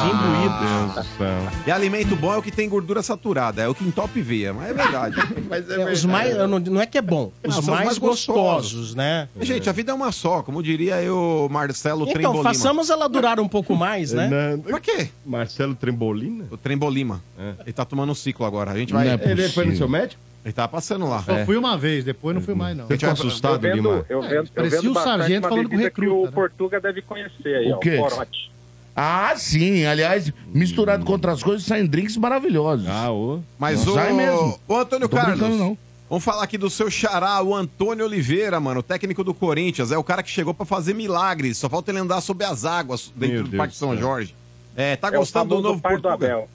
imbuídos. 0.05 0.95
Deus 0.95 1.07
do 1.07 1.17
céu. 1.17 1.51
E 1.67 1.71
alimento 1.71 2.15
bom 2.15 2.33
é 2.33 2.37
o 2.37 2.41
que 2.41 2.51
tem 2.51 2.69
gordura 2.69 3.01
saturada, 3.03 3.61
é 3.61 3.67
o 3.67 3.75
que 3.75 3.83
entope 3.83 4.21
veia, 4.21 4.53
mas 4.53 4.69
é 4.69 4.73
verdade. 4.73 5.15
mas 5.49 5.69
É, 5.69 5.91
os 5.91 6.05
mais, 6.05 6.37
não, 6.37 6.59
não 6.59 6.81
é 6.81 6.85
que 6.85 6.97
é 6.97 7.01
bom, 7.01 7.31
os 7.43 7.55
Não, 7.55 7.61
são 7.61 7.61
os 7.61 7.67
mais, 7.67 7.85
mais 7.85 7.97
gostosos, 7.97 8.71
gostosos. 8.71 8.95
né? 8.95 9.27
Gente, 9.41 9.69
a 9.69 9.73
vida 9.73 9.91
é 9.91 9.95
uma 9.95 10.11
só, 10.11 10.41
como 10.41 10.61
diria 10.63 11.01
eu, 11.01 11.47
Marcelo 11.51 12.03
Então, 12.03 12.13
Trembolima. 12.13 12.43
façamos 12.43 12.89
ela 12.89 13.07
durar 13.07 13.39
um 13.39 13.47
pouco 13.47 13.75
mais, 13.75 14.11
né? 14.13 14.57
Por 14.63 14.79
quê? 14.79 15.09
Marcelo 15.25 15.75
Trembolina? 15.75 16.45
O 16.49 16.57
Trembolima. 16.57 17.21
Ele 17.65 17.73
tá 17.73 17.85
tomando 17.85 18.11
um 18.11 18.15
ciclo 18.15 18.45
agora. 18.45 18.71
A 18.71 18.77
gente 18.77 18.93
vai. 18.93 19.05
Não 19.05 19.13
é 19.13 19.31
Ele 19.31 19.49
foi 19.49 19.65
no 19.65 19.75
seu 19.75 19.89
médico? 19.89 20.21
Ele 20.45 20.53
tá 20.53 20.67
passando 20.67 21.09
lá. 21.09 21.23
Só 21.23 21.43
fui 21.43 21.57
uma 21.57 21.75
vez, 21.75 22.03
depois 22.05 22.35
não 22.35 22.41
fui 22.41 22.53
mais, 22.53 22.77
não. 22.77 22.85
Você 22.87 22.97
ficou 22.99 23.11
assustado, 23.13 23.55
eu 23.55 23.59
vendo, 23.75 23.75
Lima? 23.91 24.05
eu 24.07 24.23
É, 24.23 24.27
vendo, 24.29 24.43
eu 24.45 24.51
parecia 24.53 24.81
vendo 24.81 24.91
o 24.91 24.93
sargento 24.93 25.49
falando 25.49 25.69
com 25.69 25.75
que 25.75 25.83
recruta, 25.83 26.13
o 26.13 26.25
né? 26.25 26.31
Portuga 26.31 26.79
deve 26.79 27.01
conhecer 27.01 27.55
aí, 27.55 27.71
O 27.71 27.75
ó, 27.75 27.77
quê? 27.79 27.97
corote. 27.97 28.51
Ah, 28.95 29.33
sim. 29.35 29.85
Aliás, 29.85 30.31
misturado 30.53 31.03
com 31.03 31.11
outras 31.11 31.41
coisas, 31.43 31.65
saem 31.65 31.85
drinks 31.87 32.15
maravilhosos. 32.15 32.87
Ah, 32.87 33.11
ô. 33.11 33.41
Mas 33.59 33.83
Não 33.85 33.91
o, 33.93 33.95
sai 33.95 34.13
mesmo. 34.13 34.59
o 34.67 34.75
Antônio 34.77 35.09
Tô 35.09 35.15
brincando, 35.17 35.39
Carlos. 35.39 35.57
não. 35.59 35.77
Vamos 36.07 36.23
falar 36.23 36.43
aqui 36.43 36.57
do 36.59 36.69
seu 36.69 36.89
xará, 36.91 37.41
o 37.41 37.53
Antônio 37.55 38.05
Oliveira, 38.05 38.59
mano, 38.59 38.81
o 38.81 38.83
técnico 38.83 39.23
do 39.23 39.33
Corinthians. 39.33 39.91
É 39.91 39.97
o 39.97 40.03
cara 40.03 40.21
que 40.21 40.29
chegou 40.29 40.53
pra 40.53 40.63
fazer 40.65 40.93
milagres. 40.93 41.57
Só 41.57 41.67
falta 41.67 41.89
ele 41.91 41.97
andar 41.97 42.21
sobre 42.21 42.45
as 42.45 42.63
águas 42.63 43.11
dentro 43.15 43.33
Meu 43.37 43.43
do 43.45 43.49
Deus 43.49 43.57
Parque 43.57 43.73
do 43.73 43.77
São. 43.79 43.97
Jorge. 43.97 44.35
É, 44.77 44.95
tá 44.95 45.07
É 45.07 45.11
o 45.11 45.19
gostando 45.19 45.55
do 45.55 45.61
novo 45.61 45.81
pai 45.81 45.95
do 45.95 46.01
Portuga? 46.03 46.25
Abel. 46.27 46.49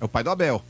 É 0.00 0.04
o 0.04 0.08
pai 0.08 0.22
do 0.22 0.30
Abel. 0.30 0.62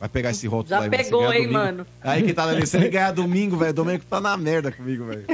Vai 0.00 0.08
pegar 0.08 0.30
esse 0.30 0.46
rótulo 0.46 0.68
Já 0.70 0.80
aí, 0.80 0.90
pegou, 0.90 1.24
hein, 1.32 1.42
domingo- 1.42 1.52
mano? 1.52 1.86
Aí 2.02 2.22
que 2.22 2.32
tá, 2.32 2.44
Lelê. 2.44 2.64
Se 2.66 2.76
ele 2.76 2.88
ganhar 2.88 3.12
domingo, 3.12 3.56
velho, 3.56 3.74
domingo 3.74 4.04
tá 4.08 4.20
na 4.20 4.36
merda 4.36 4.70
comigo, 4.70 5.04
velho. 5.06 5.24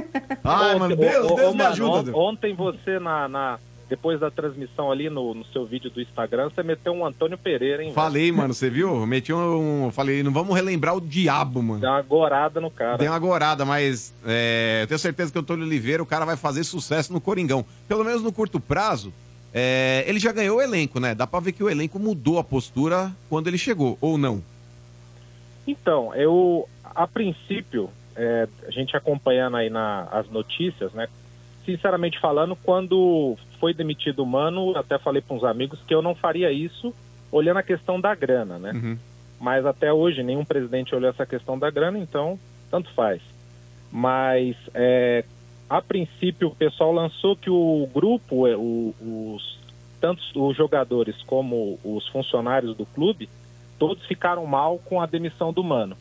Ai, 0.42 0.74
Ô, 0.74 0.78
mano, 0.78 0.96
Deus, 0.96 1.30
ô, 1.30 1.34
Deus 1.34 1.48
ô, 1.48 1.52
me 1.52 1.58
mano, 1.58 1.70
ajuda. 1.70 1.90
on- 1.98 2.02
Deus. 2.04 2.16
Ontem 2.16 2.54
você, 2.54 2.98
na, 2.98 3.28
na- 3.28 3.58
depois 3.86 4.18
da 4.18 4.30
transmissão 4.30 4.90
ali 4.90 5.10
no, 5.10 5.34
no 5.34 5.44
seu 5.44 5.66
vídeo 5.66 5.90
do 5.90 6.00
Instagram, 6.00 6.48
você 6.48 6.62
meteu 6.62 6.94
um 6.94 7.04
Antônio 7.04 7.36
Pereira, 7.36 7.82
hein? 7.82 7.88
velho? 7.90 7.94
Falei, 7.94 8.32
mano, 8.32 8.54
você 8.54 8.70
viu? 8.70 8.88
Eu 9.00 9.06
Meti 9.06 9.30
um. 9.34 9.90
Falei, 9.92 10.22
não 10.22 10.32
vamos 10.32 10.54
relembrar 10.54 10.96
o 10.96 11.00
diabo, 11.02 11.62
mano. 11.62 11.80
Deu 11.80 11.90
uma 11.90 12.00
gorada 12.02 12.58
no 12.58 12.70
cara. 12.70 12.96
Tem 12.96 13.08
uma 13.08 13.18
gorada, 13.18 13.66
mas 13.66 14.14
é, 14.26 14.80
eu 14.82 14.86
tenho 14.86 14.98
certeza 14.98 15.30
que 15.30 15.36
o 15.38 15.42
Antônio 15.42 15.66
Oliveira, 15.66 16.02
o 16.02 16.06
cara 16.06 16.24
vai 16.24 16.36
fazer 16.36 16.64
sucesso 16.64 17.12
no 17.12 17.20
Coringão. 17.20 17.64
Pelo 17.86 18.02
menos 18.02 18.22
no 18.22 18.32
curto 18.32 18.58
prazo. 18.58 19.12
é, 19.52 20.02
ele 20.08 20.18
já 20.18 20.32
ganhou 20.32 20.56
o 20.56 20.62
elenco, 20.62 20.98
né? 20.98 21.14
Dá 21.14 21.26
pra 21.26 21.38
ver 21.38 21.52
que 21.52 21.62
o 21.62 21.68
elenco 21.70 21.98
mudou 21.98 22.38
a 22.40 22.42
postura 22.44 23.12
quando 23.28 23.46
ele 23.48 23.58
chegou, 23.58 23.96
ou 24.00 24.16
não? 24.18 24.42
Então, 25.66 26.14
eu, 26.14 26.68
a 26.84 27.06
princípio, 27.06 27.88
é, 28.16 28.46
a 28.66 28.70
gente 28.70 28.96
acompanhando 28.96 29.56
aí 29.56 29.70
na, 29.70 30.02
as 30.12 30.28
notícias, 30.30 30.92
né? 30.92 31.08
Sinceramente 31.64 32.18
falando, 32.20 32.54
quando 32.56 33.36
foi 33.58 33.72
demitido 33.72 34.22
o 34.22 34.26
Mano, 34.26 34.76
até 34.76 34.98
falei 34.98 35.22
para 35.22 35.34
uns 35.36 35.44
amigos 35.44 35.80
que 35.86 35.94
eu 35.94 36.02
não 36.02 36.14
faria 36.14 36.52
isso 36.52 36.94
olhando 37.32 37.56
a 37.58 37.62
questão 37.62 38.00
da 38.00 38.14
grana, 38.14 38.58
né? 38.58 38.70
Mas 39.40 39.64
até 39.66 39.92
hoje 39.92 40.22
nenhum 40.22 40.44
presidente 40.44 40.94
olhou 40.94 41.10
essa 41.10 41.24
questão 41.26 41.58
da 41.58 41.70
grana, 41.70 41.98
então 41.98 42.38
tanto 42.70 42.90
faz. 42.92 43.20
Mas 43.90 44.56
é, 44.74 45.24
a 45.68 45.80
princípio 45.80 46.48
o 46.48 46.54
pessoal 46.54 46.92
lançou 46.92 47.34
que 47.36 47.50
o 47.50 47.88
grupo, 47.92 48.46
é, 48.46 48.56
o- 48.56 48.94
os 49.00 49.58
tanto 50.00 50.20
os 50.34 50.54
jogadores 50.56 51.16
como 51.22 51.78
os 51.82 52.06
funcionários 52.08 52.76
do 52.76 52.84
clube, 52.84 53.28
todos 53.78 54.04
ficaram 54.06 54.46
mal 54.46 54.78
com 54.78 55.00
a 55.00 55.06
demissão 55.06 55.52
do 55.52 55.64
Mano. 55.64 55.96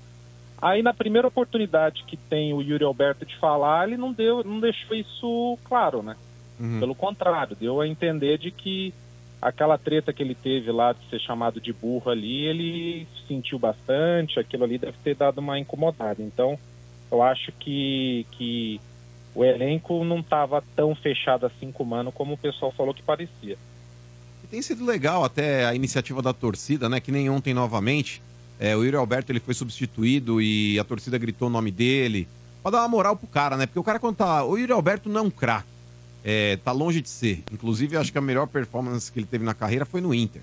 Aí 0.61 0.81
na 0.81 0.93
primeira 0.93 1.27
oportunidade 1.27 2.03
que 2.05 2.15
tem 2.15 2.53
o 2.53 2.61
Yuri 2.61 2.83
Alberto 2.83 3.25
de 3.25 3.35
falar, 3.37 3.87
ele 3.87 3.97
não 3.97 4.13
deu, 4.13 4.43
não 4.43 4.59
deixou 4.59 4.95
isso 4.95 5.57
claro, 5.65 6.01
né? 6.01 6.15
Pelo 6.79 6.95
contrário, 6.95 7.55
deu 7.55 7.81
a 7.81 7.87
entender 7.87 8.37
de 8.37 8.51
que 8.51 8.93
aquela 9.41 9.77
treta 9.77 10.13
que 10.13 10.23
ele 10.23 10.35
teve 10.35 10.71
lá 10.71 10.93
de 10.93 11.05
ser 11.09 11.19
chamado 11.19 11.59
de 11.59 11.73
burro 11.73 12.09
ali, 12.09 12.45
ele 12.45 13.07
sentiu 13.27 13.59
bastante, 13.59 14.39
aquilo 14.39 14.63
ali 14.63 14.77
deve 14.77 14.97
ter 15.03 15.15
dado 15.15 15.39
uma 15.39 15.59
incomodada. 15.59 16.21
Então, 16.21 16.57
eu 17.11 17.21
acho 17.21 17.51
que, 17.53 18.25
que 18.31 18.79
o 19.35 19.43
elenco 19.43 20.03
não 20.05 20.19
estava 20.19 20.63
tão 20.75 20.95
fechado 20.95 21.45
assim 21.45 21.71
com 21.71 21.83
o 21.83 21.85
Mano 21.85 22.11
como 22.11 22.35
o 22.35 22.37
pessoal 22.37 22.71
falou 22.71 22.93
que 22.93 23.03
parecia. 23.03 23.57
E 24.43 24.47
tem 24.47 24.61
sido 24.61 24.85
legal 24.85 25.23
até 25.23 25.65
a 25.65 25.73
iniciativa 25.73 26.21
da 26.21 26.33
torcida, 26.33 26.89
né? 26.89 26.99
Que 26.99 27.11
nem 27.11 27.29
ontem 27.29 27.53
novamente. 27.53 28.21
é, 28.59 28.75
o 28.77 28.83
Yuri 28.83 28.95
Alberto 28.95 29.31
ele 29.31 29.39
foi 29.39 29.53
substituído 29.53 30.41
e 30.41 30.79
a 30.79 30.83
torcida 30.83 31.17
gritou 31.17 31.47
o 31.47 31.51
nome 31.51 31.71
dele. 31.71 32.27
Pra 32.61 32.71
dar 32.71 32.79
uma 32.79 32.87
moral 32.87 33.15
pro 33.15 33.27
cara, 33.27 33.57
né? 33.57 33.65
Porque 33.65 33.79
o 33.79 33.83
cara 33.83 33.99
quando 33.99 34.15
tá. 34.15 34.43
O 34.45 34.57
Yuri 34.57 34.71
Alberto 34.71 35.09
não 35.09 35.21
é 35.21 35.23
um 35.23 35.29
craque. 35.29 35.67
É, 36.23 36.57
tá 36.63 36.71
longe 36.71 37.01
de 37.01 37.09
ser. 37.09 37.43
Inclusive, 37.51 37.97
acho 37.97 38.11
que 38.11 38.17
a 38.17 38.21
melhor 38.21 38.47
performance 38.47 39.11
que 39.11 39.19
ele 39.19 39.27
teve 39.29 39.43
na 39.43 39.53
carreira 39.53 39.85
foi 39.85 39.99
no 39.99 40.13
Inter. 40.13 40.41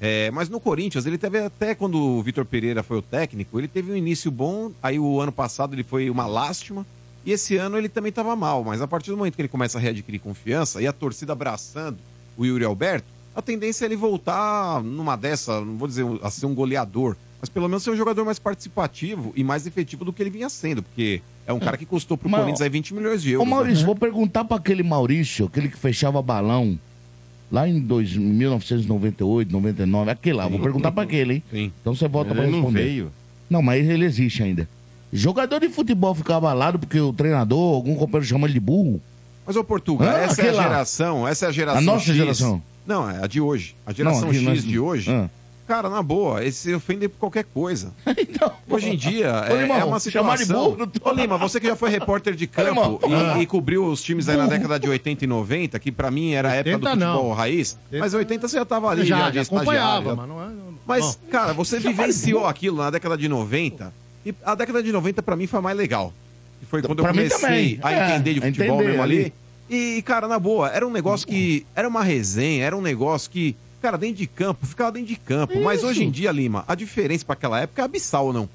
É, 0.00 0.30
mas 0.30 0.48
no 0.48 0.60
Corinthians, 0.60 1.04
ele 1.04 1.18
teve 1.18 1.38
até 1.40 1.74
quando 1.74 1.98
o 1.98 2.22
Vitor 2.22 2.46
Pereira 2.46 2.82
foi 2.82 2.98
o 2.98 3.02
técnico, 3.02 3.58
ele 3.58 3.68
teve 3.68 3.92
um 3.92 3.96
início 3.96 4.30
bom. 4.30 4.72
Aí 4.82 4.98
o 4.98 5.20
ano 5.20 5.32
passado 5.32 5.74
ele 5.74 5.82
foi 5.82 6.08
uma 6.08 6.26
lástima. 6.26 6.86
E 7.26 7.32
esse 7.32 7.56
ano 7.56 7.76
ele 7.76 7.90
também 7.90 8.08
estava 8.08 8.34
mal. 8.34 8.64
Mas 8.64 8.80
a 8.80 8.86
partir 8.86 9.10
do 9.10 9.18
momento 9.18 9.34
que 9.34 9.42
ele 9.42 9.48
começa 9.48 9.76
a 9.76 9.80
readquirir 9.80 10.20
confiança 10.20 10.80
e 10.80 10.86
a 10.86 10.92
torcida 10.92 11.34
abraçando 11.34 11.98
o 12.36 12.46
Yuri 12.46 12.64
Alberto, 12.64 13.17
a 13.38 13.42
tendência 13.42 13.84
é 13.84 13.86
ele 13.86 13.96
voltar 13.96 14.82
numa 14.82 15.16
dessa, 15.16 15.60
não 15.60 15.76
vou 15.76 15.88
dizer 15.88 16.04
a 16.22 16.30
ser 16.30 16.46
um 16.46 16.54
goleador, 16.54 17.16
mas 17.40 17.48
pelo 17.48 17.68
menos 17.68 17.82
ser 17.82 17.90
um 17.90 17.96
jogador 17.96 18.24
mais 18.24 18.38
participativo 18.38 19.32
e 19.36 19.44
mais 19.44 19.66
efetivo 19.66 20.04
do 20.04 20.12
que 20.12 20.22
ele 20.22 20.30
vinha 20.30 20.48
sendo, 20.48 20.82
porque 20.82 21.22
é 21.46 21.52
um 21.52 21.58
cara 21.58 21.76
que 21.76 21.86
custou 21.86 22.16
pro 22.18 22.28
Mas, 22.28 22.40
Corinthians 22.40 22.60
aí 22.62 22.68
20 22.68 22.94
milhões 22.94 23.22
de 23.22 23.30
Ô 23.30 23.40
euros. 23.40 23.48
Maurício, 23.48 23.80
né? 23.80 23.86
vou 23.86 23.96
perguntar 23.96 24.44
pra 24.44 24.56
aquele 24.56 24.82
Maurício, 24.82 25.46
aquele 25.46 25.68
que 25.68 25.76
fechava 25.78 26.20
balão 26.20 26.78
lá 27.50 27.66
em 27.68 27.80
dois, 27.80 28.14
1998, 28.16 29.50
99, 29.52 30.10
aquele 30.10 30.36
lá, 30.36 30.48
vou 30.48 30.60
perguntar 30.60 30.92
pra 30.92 31.04
aquele, 31.04 31.42
hein? 31.52 31.72
Então 31.80 31.94
você 31.94 32.06
volta 32.08 32.30
Ele 32.32 32.40
pra 32.40 32.46
não 32.50 32.58
responder. 32.58 32.82
veio. 32.84 33.12
Não, 33.48 33.62
mas 33.62 33.88
ele 33.88 34.04
existe 34.04 34.42
ainda. 34.42 34.68
Jogador 35.12 35.60
de 35.60 35.70
futebol 35.70 36.14
fica 36.14 36.36
abalado 36.36 36.78
porque 36.78 37.00
o 37.00 37.12
treinador, 37.12 37.74
algum 37.74 37.94
companheiro 37.94 38.26
chama 38.26 38.46
ele 38.46 38.54
de 38.54 38.60
burro. 38.60 39.00
Mas, 39.46 39.56
ô 39.56 39.64
Portuga, 39.64 40.04
Ah, 40.04 40.18
essa 40.18 40.42
é 40.42 40.44
a 40.44 40.48
aquele 40.48 40.50
lá. 40.58 40.62
geração, 40.64 41.26
essa 41.26 41.46
é 41.46 41.48
a 41.48 41.52
geração 41.52 41.78
A 41.78 41.80
nossa 41.80 42.04
X. 42.04 42.14
geração. 42.16 42.62
Não, 42.88 43.08
é 43.08 43.22
a 43.22 43.26
de 43.26 43.40
hoje. 43.40 43.76
A 43.86 43.92
geração 43.92 44.22
Não, 44.22 44.28
aqui 44.30 44.38
X 44.38 44.44
nós- 44.48 44.64
de 44.64 44.78
hoje. 44.80 45.10
Ah. 45.12 45.28
Cara, 45.68 45.90
na 45.90 46.02
boa, 46.02 46.40
eles 46.40 46.56
se 46.56 46.74
ofendem 46.74 47.10
por 47.10 47.18
qualquer 47.18 47.44
coisa. 47.44 47.92
Hoje 48.70 48.88
em 48.88 48.96
dia, 48.96 49.30
Ô, 49.50 49.54
é, 49.54 49.80
é 49.80 49.84
uma 49.84 50.00
chamar 50.00 50.36
de 50.38 50.44
situação... 50.44 50.74
burro, 50.74 50.90
Ô, 51.04 51.12
Lima, 51.12 51.36
você 51.36 51.60
que 51.60 51.66
já 51.66 51.76
foi 51.76 51.90
repórter 51.90 52.34
de 52.34 52.46
campo 52.48 52.70
Limão. 52.70 52.98
e, 53.06 53.14
Ah. 53.14 53.42
e 53.42 53.44
cobriu 53.46 53.84
os 53.84 54.00
times 54.02 54.30
aí 54.30 54.38
na 54.38 54.46
década 54.46 54.80
de 54.80 54.88
80 54.88 55.24
e 55.24 55.26
90, 55.28 55.78
que 55.78 55.92
pra 55.92 56.10
mim 56.10 56.32
era 56.32 56.48
a 56.52 56.54
época 56.54 56.78
do 56.78 56.86
80 56.86 56.96
não. 57.04 57.12
futebol 57.16 57.34
raiz, 57.34 57.78
mas 57.92 58.14
80 58.14 58.48
você 58.48 58.56
já 58.56 58.64
tava 58.64 58.88
ali, 58.88 59.04
Já, 59.04 59.18
já, 59.18 59.30
de 59.30 59.38
acompanhava, 59.40 60.12
estagiário. 60.12 60.16
mas 60.16 60.28
não 60.28 60.42
é- 60.42 60.72
Mas, 60.86 61.18
cara, 61.30 61.52
você 61.52 61.78
vivenciou 61.78 62.46
aquilo 62.46 62.78
na 62.78 62.88
década 62.88 63.18
de 63.18 63.28
90, 63.28 63.92
e 64.24 64.34
a 64.42 64.54
década 64.54 64.82
de 64.82 64.90
90 64.90 65.22
pra 65.22 65.36
mim 65.36 65.46
foi 65.46 65.58
a 65.58 65.62
mais 65.62 65.76
legal. 65.76 66.14
Que 66.60 66.64
foi 66.64 66.80
quando 66.80 67.02
Pra 67.02 67.10
eu 67.10 67.14
mim 67.14 67.28
comecei 67.28 67.76
também. 67.76 67.80
a 67.82 67.92
É, 67.92 68.14
entender 68.14 68.32
de 68.32 68.38
a 68.40 68.42
futebol 68.44 68.76
entender 68.76 68.88
mesmo 68.88 69.02
ali. 69.02 69.18
ali. 69.18 69.32
E, 69.70 70.02
cara, 70.02 70.26
na 70.26 70.38
boa, 70.38 70.68
era 70.70 70.86
um 70.86 70.90
negócio 70.90 71.26
que. 71.26 71.66
Era 71.74 71.86
uma 71.88 72.02
resenha, 72.02 72.64
era 72.64 72.76
um 72.76 72.80
negócio 72.82 73.30
que. 73.30 73.54
Cara, 73.82 73.96
dentro 73.96 74.16
de 74.16 74.26
campo, 74.26 74.66
ficava 74.66 74.90
dentro 74.92 75.08
de 75.08 75.16
campo. 75.16 75.60
Mas 75.62 75.78
Isso. 75.78 75.86
hoje 75.88 76.04
em 76.04 76.10
dia, 76.10 76.32
Lima, 76.32 76.64
a 76.66 76.74
diferença 76.74 77.24
pra 77.24 77.34
aquela 77.34 77.60
época 77.60 77.80
é 77.82 77.84
abissal 77.84 78.26
ou 78.26 78.32
não? 78.32 78.48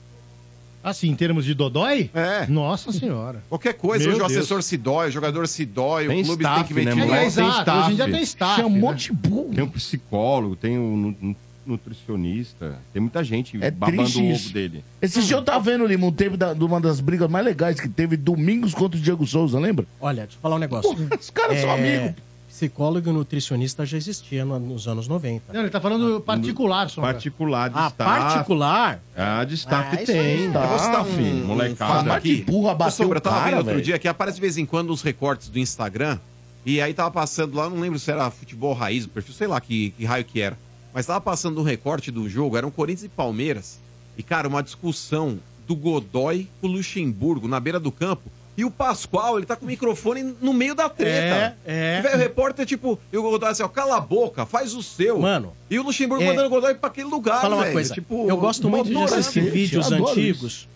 Assim, 0.83 1.07
em 1.09 1.15
termos 1.15 1.45
de 1.45 1.53
Dodói? 1.53 2.09
É. 2.13 2.45
Nossa 2.47 2.91
senhora. 2.91 3.41
Qualquer 3.47 3.73
coisa, 3.75 4.03
Meu 4.03 4.15
hoje 4.15 4.21
o 4.21 4.25
assessor 4.25 4.61
se 4.61 4.75
dói, 4.75 5.07
o 5.07 5.11
jogador 5.11 5.47
se 5.47 5.65
dói, 5.65 6.07
Tem 6.07 6.21
o 6.21 6.25
clube 6.25 6.43
staff, 6.43 6.59
tem 6.59 6.67
que 6.67 6.73
né, 6.73 6.91
ventilar. 6.91 7.07
moleque? 7.07 7.25
exato, 7.27 7.47
Tem 7.49 7.59
staff. 7.61 7.79
hoje 7.79 7.91
em 7.91 7.95
dia 7.95 8.05
tem 8.11 8.21
staff, 8.23 8.55
Tinha 8.55 8.67
um 8.67 8.69
né? 8.71 8.79
monte 8.79 9.03
de 9.05 9.13
burro. 9.13 9.51
Tem 9.55 9.63
um 9.63 9.69
psicólogo, 9.69 10.55
tem 10.57 10.77
um 10.77 11.33
nutricionista, 11.65 12.77
tem 12.91 13.01
muita 13.01 13.23
gente 13.23 13.57
É 13.63 13.71
babando 13.71 14.01
o 14.19 14.31
ovo 14.33 14.49
dele. 14.49 14.83
Esse 15.01 15.21
dia 15.23 15.37
eu 15.37 15.41
tava 15.43 15.59
vendo, 15.59 15.85
Lima, 15.85 16.05
um 16.07 16.11
tempo 16.11 16.35
da, 16.37 16.53
de 16.53 16.63
uma 16.63 16.79
das 16.79 16.99
brigas 16.99 17.29
mais 17.29 17.45
legais 17.45 17.79
que 17.79 17.87
teve 17.89 18.17
domingos 18.17 18.73
contra 18.73 18.97
o 18.99 19.01
Diego 19.01 19.25
Souza, 19.25 19.59
lembra? 19.59 19.85
Olha, 19.99 20.23
deixa 20.23 20.37
eu 20.37 20.41
falar 20.41 20.55
um 20.55 20.59
negócio. 20.59 20.95
Porra, 20.95 21.17
os 21.19 21.29
caras 21.29 21.59
são 21.59 21.71
amigos. 21.71 22.13
Psicólogo 22.47 23.09
e 23.09 23.11
nutricionista 23.11 23.83
já 23.83 23.97
existia 23.97 24.45
no- 24.45 24.59
nos 24.59 24.87
anos 24.87 25.07
90. 25.07 25.51
Não, 25.51 25.61
ele 25.61 25.71
tá 25.71 25.81
falando 25.81 26.21
particular, 26.21 26.87
só. 26.87 27.01
Particular 27.01 27.67
de 27.71 27.75
Ah, 27.79 27.87
staff. 27.87 28.21
particular? 28.21 28.99
Ah, 29.17 29.43
de 29.43 29.55
staff 29.55 29.97
Ah, 29.97 30.01
isso 30.03 30.11
aí. 30.11 30.17
tem. 30.17 30.43
Eu 30.45 30.51
vou 30.67 30.77
citar 30.79 31.03
um, 31.03 31.45
molecada. 31.47 31.93
fato 32.03 32.11
aqui. 32.11 32.43
burra 32.43 32.73
Ô, 32.73 32.75
bateu 32.75 32.91
Sombra, 32.91 33.17
o 33.17 33.17
eu 33.17 33.21
tava 33.21 33.37
cara, 33.37 33.49
vendo 33.57 33.67
outro 33.67 33.81
dia 33.81 33.97
que 33.97 34.07
aparece 34.07 34.35
de 34.35 34.41
vez 34.41 34.57
em 34.59 34.67
quando 34.67 34.91
os 34.91 35.01
recortes 35.01 35.49
do 35.49 35.57
Instagram. 35.57 36.19
E 36.63 36.79
aí 36.79 36.93
tava 36.93 37.09
passando 37.09 37.55
lá, 37.57 37.67
não 37.69 37.79
lembro 37.79 37.97
se 37.97 38.09
era 38.11 38.29
futebol 38.29 38.73
raiz, 38.73 39.07
perfil, 39.07 39.33
sei 39.33 39.47
lá 39.47 39.59
que, 39.59 39.89
que 39.97 40.05
raio 40.05 40.23
que 40.23 40.39
era. 40.39 40.55
Mas 40.93 41.05
tava 41.05 41.21
passando 41.21 41.59
um 41.59 41.63
recorte 41.63 42.11
do 42.11 42.27
jogo, 42.29 42.57
eram 42.57 42.69
Corinthians 42.71 43.05
e 43.05 43.09
Palmeiras. 43.09 43.79
E, 44.17 44.23
cara, 44.23 44.47
uma 44.47 44.61
discussão 44.61 45.39
do 45.67 45.75
Godoy 45.75 46.47
com 46.61 46.67
o 46.67 46.71
Luxemburgo 46.71 47.47
na 47.47 47.59
beira 47.59 47.79
do 47.79 47.91
campo. 47.91 48.29
E 48.55 48.63
o 48.63 48.69
Pascoal, 48.69 49.37
ele 49.37 49.47
tá 49.47 49.55
com 49.55 49.65
o 49.65 49.67
microfone 49.67 50.35
no 50.39 50.53
meio 50.53 50.75
da 50.75 50.87
treta. 50.87 51.57
É, 51.65 51.95
é. 51.95 51.99
E, 51.99 52.01
velho, 52.03 52.15
o 52.15 52.19
repórter, 52.19 52.65
tipo, 52.67 52.99
e 53.11 53.17
o 53.17 53.23
Godoy 53.23 53.49
assim, 53.49 53.63
ó, 53.63 53.67
cala 53.67 53.97
a 53.97 53.99
boca, 53.99 54.45
faz 54.45 54.75
o 54.75 54.83
seu. 54.83 55.17
Mano. 55.19 55.53
E 55.71 55.79
o 55.79 55.83
Luxemburgo 55.83 56.23
é- 56.23 56.27
mandando 56.27 56.45
o 56.47 56.49
Godoy 56.51 56.75
pra 56.75 56.89
aquele 56.89 57.07
lugar, 57.09 57.41
Fala 57.41 57.55
uma 57.55 57.63
velho. 57.63 57.73
coisa, 57.73 57.91
Tipo, 57.93 58.29
eu 58.29 58.37
gosto 58.37 58.69
muito 58.69 58.89
de 58.89 58.95
assistir 58.97 59.49
vídeos 59.49 59.91
antigos. 59.91 60.67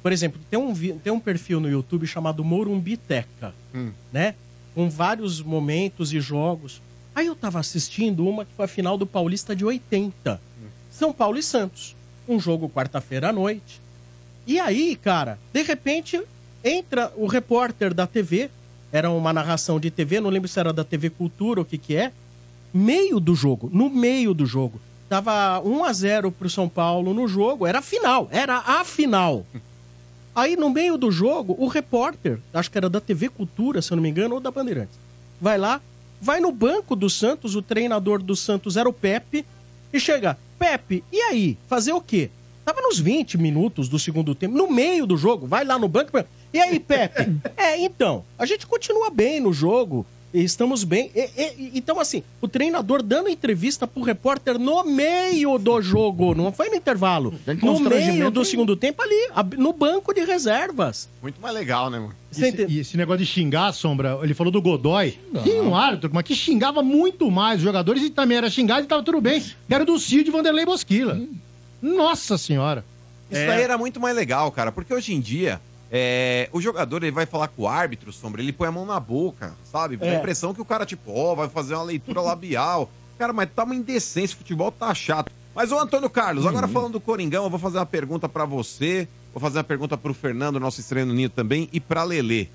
Por 0.00 0.12
exemplo, 0.12 0.38
tem 0.48 0.58
um, 0.60 0.72
tem 0.98 1.12
um 1.12 1.18
perfil 1.18 1.58
no 1.58 1.68
YouTube 1.68 2.06
chamado 2.06 2.44
Morumbiteca, 2.44 3.52
Hum. 3.74 3.90
né? 4.12 4.34
Com 4.74 4.88
vários 4.88 5.40
momentos 5.42 6.12
e 6.12 6.20
jogos. 6.20 6.80
Aí 7.14 7.26
eu 7.26 7.36
tava 7.36 7.60
assistindo 7.60 8.26
uma 8.26 8.44
que 8.44 8.52
foi 8.54 8.64
a 8.64 8.68
final 8.68 8.98
do 8.98 9.06
Paulista 9.06 9.54
de 9.54 9.64
80. 9.64 10.40
São 10.90 11.12
Paulo 11.12 11.38
e 11.38 11.42
Santos. 11.42 11.94
Um 12.28 12.40
jogo 12.40 12.68
quarta-feira 12.68 13.28
à 13.28 13.32
noite. 13.32 13.80
E 14.46 14.58
aí, 14.58 14.96
cara, 14.96 15.38
de 15.52 15.62
repente 15.62 16.20
entra 16.62 17.12
o 17.16 17.26
repórter 17.26 17.94
da 17.94 18.06
TV, 18.06 18.50
era 18.90 19.10
uma 19.10 19.32
narração 19.32 19.78
de 19.78 19.90
TV, 19.90 20.20
não 20.20 20.30
lembro 20.30 20.48
se 20.48 20.58
era 20.58 20.72
da 20.72 20.84
TV 20.84 21.10
Cultura 21.10 21.60
ou 21.60 21.64
o 21.64 21.66
que 21.66 21.78
que 21.78 21.94
é, 21.94 22.12
meio 22.72 23.20
do 23.20 23.34
jogo, 23.34 23.70
no 23.72 23.88
meio 23.88 24.34
do 24.34 24.46
jogo. 24.46 24.80
Tava 25.08 25.60
1 25.60 25.84
a 25.84 25.92
0 25.92 26.32
pro 26.32 26.50
São 26.50 26.68
Paulo 26.68 27.14
no 27.14 27.28
jogo, 27.28 27.66
era 27.66 27.78
a 27.78 27.82
final, 27.82 28.28
era 28.30 28.58
a 28.58 28.84
final. 28.84 29.44
Aí 30.34 30.56
no 30.56 30.68
meio 30.68 30.96
do 30.98 31.10
jogo, 31.12 31.54
o 31.58 31.68
repórter, 31.68 32.40
acho 32.52 32.70
que 32.70 32.76
era 32.76 32.90
da 32.90 33.00
TV 33.00 33.28
Cultura, 33.28 33.80
se 33.80 33.92
eu 33.92 33.96
não 33.96 34.02
me 34.02 34.08
engano, 34.08 34.34
ou 34.34 34.40
da 34.40 34.50
Bandeirantes, 34.50 34.98
vai 35.40 35.56
lá, 35.56 35.80
vai 36.24 36.40
no 36.40 36.50
banco 36.50 36.96
do 36.96 37.10
Santos, 37.10 37.54
o 37.54 37.60
treinador 37.60 38.22
do 38.22 38.34
Santos 38.34 38.78
era 38.78 38.88
o 38.88 38.92
Pepe, 38.94 39.44
e 39.92 40.00
chega, 40.00 40.38
Pepe, 40.58 41.04
e 41.12 41.20
aí? 41.20 41.58
Fazer 41.68 41.92
o 41.92 42.00
quê? 42.00 42.30
Tava 42.64 42.80
nos 42.80 42.98
20 42.98 43.36
minutos 43.36 43.90
do 43.90 43.98
segundo 43.98 44.34
tempo, 44.34 44.56
no 44.56 44.70
meio 44.70 45.06
do 45.06 45.18
jogo, 45.18 45.46
vai 45.46 45.66
lá 45.66 45.78
no 45.78 45.86
banco. 45.86 46.10
E 46.50 46.58
aí, 46.58 46.80
Pepe? 46.80 47.30
é, 47.58 47.78
então, 47.78 48.24
a 48.38 48.46
gente 48.46 48.66
continua 48.66 49.10
bem 49.10 49.38
no 49.38 49.52
jogo, 49.52 50.06
estamos 50.42 50.82
bem. 50.84 51.10
E- 51.14 51.30
e- 51.36 51.70
então, 51.74 52.00
assim, 52.00 52.22
o 52.40 52.48
treinador 52.48 53.02
dando 53.02 53.28
entrevista 53.28 53.86
pro 53.86 54.02
repórter 54.02 54.58
no 54.58 54.82
meio 54.84 55.58
do 55.58 55.80
jogo, 55.80 56.34
não 56.34 56.50
foi 56.52 56.68
no 56.70 56.74
intervalo. 56.76 57.32
No 57.62 57.78
meio 57.80 58.30
do 58.30 58.44
segundo 58.44 58.74
tempo 58.76 59.00
ali, 59.02 59.28
no 59.56 59.72
banco 59.72 60.12
de 60.12 60.24
reservas. 60.24 61.08
Muito 61.22 61.40
mais 61.40 61.54
legal, 61.54 61.88
né, 61.90 61.98
mano? 61.98 62.14
E 62.36 62.42
esse, 62.44 62.66
e 62.68 62.78
esse 62.80 62.96
negócio 62.96 63.24
de 63.24 63.26
xingar, 63.26 63.72
Sombra, 63.72 64.18
ele 64.22 64.34
falou 64.34 64.50
do 64.50 64.60
Godoy. 64.60 65.16
Tinha 65.44 65.62
um 65.62 65.74
árbitro, 65.74 66.10
mas 66.12 66.24
que 66.24 66.34
xingava 66.34 66.82
muito 66.82 67.30
mais 67.30 67.58
os 67.58 67.62
jogadores 67.64 68.02
e 68.02 68.10
também 68.10 68.36
era 68.38 68.50
xingado 68.50 68.82
e 68.84 68.88
tava 68.88 69.02
tudo 69.02 69.20
bem. 69.20 69.40
Que 69.40 69.74
era 69.74 69.84
do 69.84 69.98
Cid 69.98 70.30
Vanderlei 70.30 70.64
Bosquila. 70.66 71.20
Nossa 71.80 72.36
senhora. 72.38 72.84
Isso 73.30 73.40
É. 73.40 73.46
daí 73.46 73.62
era 73.62 73.78
muito 73.78 74.00
mais 74.00 74.14
legal, 74.14 74.50
cara, 74.50 74.70
porque 74.72 74.92
hoje 74.92 75.14
em 75.14 75.20
dia, 75.20 75.60
é, 75.90 76.48
o 76.52 76.60
jogador 76.60 77.02
ele 77.02 77.12
vai 77.12 77.26
falar 77.26 77.48
com 77.48 77.62
o 77.62 77.68
árbitro, 77.68 78.12
Sombra, 78.12 78.42
ele 78.42 78.52
põe 78.52 78.68
a 78.68 78.72
mão 78.72 78.84
na 78.86 78.98
boca, 78.98 79.54
sabe? 79.70 79.96
Dá 79.96 80.06
É. 80.06 80.16
a 80.16 80.18
impressão 80.18 80.52
que 80.54 80.60
o 80.60 80.64
cara, 80.64 80.84
tipo, 80.84 81.12
ó, 81.12 81.34
vai 81.34 81.48
fazer 81.48 81.74
uma 81.74 81.84
leitura 81.84 82.20
labial. 82.22 82.90
Cara, 83.18 83.32
mas 83.32 83.48
tá 83.54 83.62
uma 83.64 83.74
indecência, 83.74 84.34
o 84.34 84.38
futebol 84.38 84.72
tá 84.72 84.92
chato. 84.94 85.30
Mas, 85.54 85.70
ô 85.70 85.78
Antônio 85.78 86.10
Carlos, 86.10 86.44
agora 86.46 86.66
falando 86.66 86.94
do 86.94 87.00
Coringão, 87.00 87.44
eu 87.44 87.50
vou 87.50 87.60
fazer 87.60 87.78
uma 87.78 87.86
pergunta 87.86 88.28
pra 88.28 88.44
você, 88.44 89.06
vou 89.32 89.40
fazer 89.40 89.58
uma 89.58 89.64
pergunta 89.64 89.96
pro 89.96 90.12
Fernando, 90.12 90.58
nosso 90.58 90.80
estreio 90.80 91.06
no 91.06 91.14
Ninho 91.14 91.30
também, 91.30 91.68
e 91.72 91.78
pra 91.78 92.02
Lelê. 92.02 92.48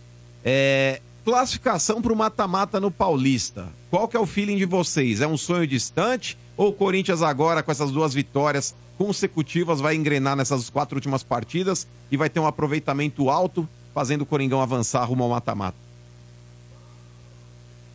É, 0.44 1.00
classificação 1.24 2.02
pro 2.02 2.14
mata-mata 2.16 2.78
no 2.80 2.92
Paulista. 2.92 3.70
Qual 3.90 4.06
que 4.08 4.18
é 4.18 4.20
o 4.20 4.26
feeling 4.26 4.58
de 4.58 4.66
vocês? 4.66 5.22
É 5.22 5.28
um 5.28 5.38
sonho 5.38 5.66
distante? 5.66 6.38
Ou 6.58 6.70
o 6.70 6.74
Corinthians 6.74 7.22
agora, 7.22 7.64
com 7.64 7.72
essas 7.72 7.90
duas 7.90 8.14
vitórias 8.14 8.76
consecutivas, 9.00 9.80
vai 9.80 9.96
engrenar 9.96 10.36
nessas 10.36 10.70
quatro 10.70 10.98
últimas 10.98 11.24
partidas 11.24 11.88
e 12.12 12.18
vai 12.18 12.30
ter 12.30 12.42
um 12.42 12.46
aproveitamento 12.46 13.30
alto, 13.30 13.66
fazendo 13.94 14.24
o 14.24 14.26
Coringão 14.26 14.62
avançar 14.62 15.06
rumo 15.06 15.24
ao 15.24 15.30
mata-mata? 15.30 15.78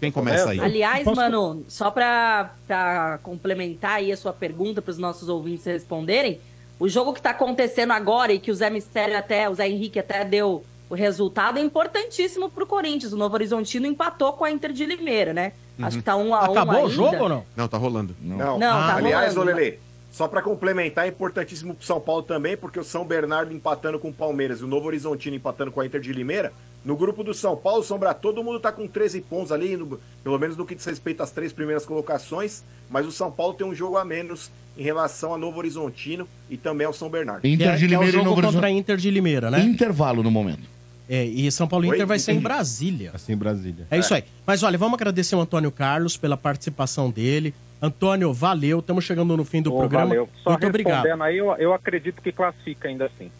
Quem 0.00 0.10
começa 0.10 0.50
aí? 0.50 0.58
Aliás, 0.60 1.06
mano, 1.06 1.62
só 1.68 1.90
pra, 1.90 2.54
pra 2.66 3.18
complementar 3.22 3.96
aí 3.96 4.10
a 4.10 4.16
sua 4.16 4.32
pergunta 4.32 4.80
para 4.80 4.90
os 4.92 4.98
nossos 4.98 5.28
ouvintes 5.28 5.66
responderem, 5.66 6.40
o 6.80 6.88
jogo 6.88 7.12
que 7.12 7.20
tá 7.20 7.30
acontecendo 7.30 7.92
agora 7.92 8.32
e 8.32 8.38
que 8.38 8.50
o 8.50 8.54
Zé 8.54 8.70
Mistério 8.70 9.16
até, 9.16 9.48
o 9.48 9.54
Zé 9.54 9.68
Henrique 9.68 9.98
até 9.98 10.24
deu 10.24 10.64
o 10.88 10.94
resultado 10.94 11.58
é 11.58 11.62
importantíssimo 11.62 12.48
pro 12.50 12.66
Corinthians. 12.66 13.12
O 13.12 13.16
Novo 13.16 13.34
Horizontino 13.34 13.86
empatou 13.86 14.32
com 14.34 14.44
a 14.44 14.50
Inter 14.50 14.72
de 14.72 14.84
Limeira, 14.86 15.32
né? 15.32 15.52
Acho 15.78 15.96
Uhum. 15.96 16.00
que 16.02 16.04
tá 16.04 16.16
um 16.16 16.34
a 16.34 16.48
um 16.48 16.52
Acabou 16.52 16.84
o 16.84 16.90
jogo 16.90 17.16
ou 17.22 17.28
não? 17.28 17.44
Não, 17.56 17.68
tá 17.68 17.76
rolando. 17.78 18.14
Não, 18.20 18.58
Não, 18.58 18.58
tá 18.58 18.96
aliás, 18.96 19.34
ô 19.36 19.40
rolando. 19.40 19.56
Lelê, 19.58 19.78
só 20.14 20.28
pra 20.28 20.40
complementar, 20.40 21.06
é 21.06 21.08
importantíssimo 21.08 21.74
pro 21.74 21.84
São 21.84 22.00
Paulo 22.00 22.22
também, 22.22 22.56
porque 22.56 22.78
o 22.78 22.84
São 22.84 23.04
Bernardo 23.04 23.52
empatando 23.52 23.98
com 23.98 24.10
o 24.10 24.12
Palmeiras 24.12 24.60
e 24.60 24.64
o 24.64 24.66
Novo 24.68 24.86
Horizontino 24.86 25.34
empatando 25.34 25.72
com 25.72 25.80
a 25.80 25.86
Inter 25.86 26.00
de 26.00 26.12
Limeira. 26.12 26.52
No 26.84 26.94
grupo 26.96 27.24
do 27.24 27.34
São 27.34 27.56
Paulo, 27.56 27.82
Sombra, 27.82 28.14
todo 28.14 28.44
mundo 28.44 28.60
tá 28.60 28.70
com 28.70 28.86
13 28.86 29.20
pontos 29.22 29.50
ali, 29.50 29.76
no- 29.76 29.98
pelo 30.22 30.38
menos 30.38 30.56
no 30.56 30.64
que 30.64 30.76
diz 30.76 30.84
respeito 30.84 31.20
às 31.20 31.32
três 31.32 31.52
primeiras 31.52 31.84
colocações, 31.84 32.62
mas 32.88 33.04
o 33.06 33.10
São 33.10 33.28
Paulo 33.28 33.54
tem 33.54 33.66
um 33.66 33.74
jogo 33.74 33.96
a 33.96 34.04
menos 34.04 34.52
em 34.78 34.84
relação 34.84 35.32
ao 35.32 35.38
Novo 35.38 35.58
Horizontino 35.58 36.28
e 36.48 36.56
também 36.56 36.86
ao 36.86 36.92
São 36.92 37.08
Bernardo. 37.10 37.44
Inter 37.44 37.74
de 37.76 37.88
que 37.88 37.94
é 37.94 37.98
o 37.98 38.00
Limeira 38.02 38.06
e 38.08 38.12
jogo 38.12 38.24
Novo 38.40 38.42
contra 38.52 38.68
a 38.68 38.70
Inter 38.70 38.96
de 38.96 39.10
Limeira, 39.10 39.50
né? 39.50 39.60
Intervalo 39.62 40.22
no 40.22 40.30
momento. 40.30 40.62
É, 41.08 41.24
e 41.24 41.50
São 41.50 41.66
Paulo 41.66 41.86
e 41.86 41.88
Oi? 41.90 41.96
Inter 41.96 42.06
vai 42.06 42.18
ser 42.20 42.32
em. 42.32 42.38
Brasília. 42.40 43.10
Assim, 43.12 43.32
em 43.32 43.36
Brasília. 43.36 43.86
É 43.90 43.98
isso 43.98 44.14
aí. 44.14 44.22
Mas 44.46 44.62
olha, 44.62 44.78
vamos 44.78 44.94
agradecer 44.94 45.34
o 45.34 45.40
Antônio 45.40 45.70
Carlos 45.72 46.16
pela 46.16 46.36
participação 46.36 47.10
dele. 47.10 47.52
Antônio, 47.80 48.32
valeu. 48.32 48.78
Estamos 48.80 49.04
chegando 49.04 49.36
no 49.36 49.44
fim 49.44 49.60
do 49.60 49.74
Ô, 49.74 49.78
programa. 49.78 50.06
valeu. 50.06 50.28
Só 50.42 50.50
Muito 50.50 50.66
obrigado. 50.66 51.06
aí, 51.22 51.36
eu, 51.38 51.54
eu 51.56 51.74
acredito 51.74 52.22
que 52.22 52.32
classifica 52.32 52.88
ainda 52.88 53.06
assim. 53.06 53.30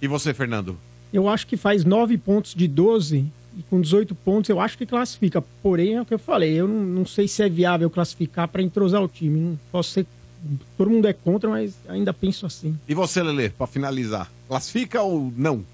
E 0.00 0.08
você, 0.08 0.34
Fernando? 0.34 0.76
Eu 1.12 1.28
acho 1.28 1.46
que 1.46 1.56
faz 1.56 1.84
9 1.84 2.18
pontos 2.18 2.54
de 2.54 2.66
12 2.68 3.24
e 3.56 3.62
com 3.70 3.80
18 3.80 4.14
pontos 4.14 4.50
eu 4.50 4.60
acho 4.60 4.76
que 4.76 4.84
classifica. 4.84 5.42
Porém, 5.62 5.94
é 5.94 6.02
o 6.02 6.06
que 6.06 6.12
eu 6.14 6.18
falei, 6.18 6.52
eu 6.54 6.68
não, 6.68 6.82
não 6.84 7.06
sei 7.06 7.26
se 7.26 7.42
é 7.42 7.48
viável 7.48 7.88
classificar 7.88 8.48
para 8.48 8.62
entrosar 8.62 9.02
o 9.02 9.08
time. 9.08 9.40
Não 9.40 9.58
posso 9.72 9.90
ser. 9.90 10.06
Todo 10.76 10.90
mundo 10.90 11.08
é 11.08 11.12
contra, 11.12 11.48
mas 11.48 11.74
ainda 11.88 12.12
penso 12.12 12.44
assim. 12.46 12.78
E 12.86 12.94
você, 12.94 13.22
Lelê, 13.22 13.48
pra 13.48 13.66
finalizar? 13.66 14.30
Classifica 14.48 15.02
ou 15.02 15.32
não? 15.36 15.64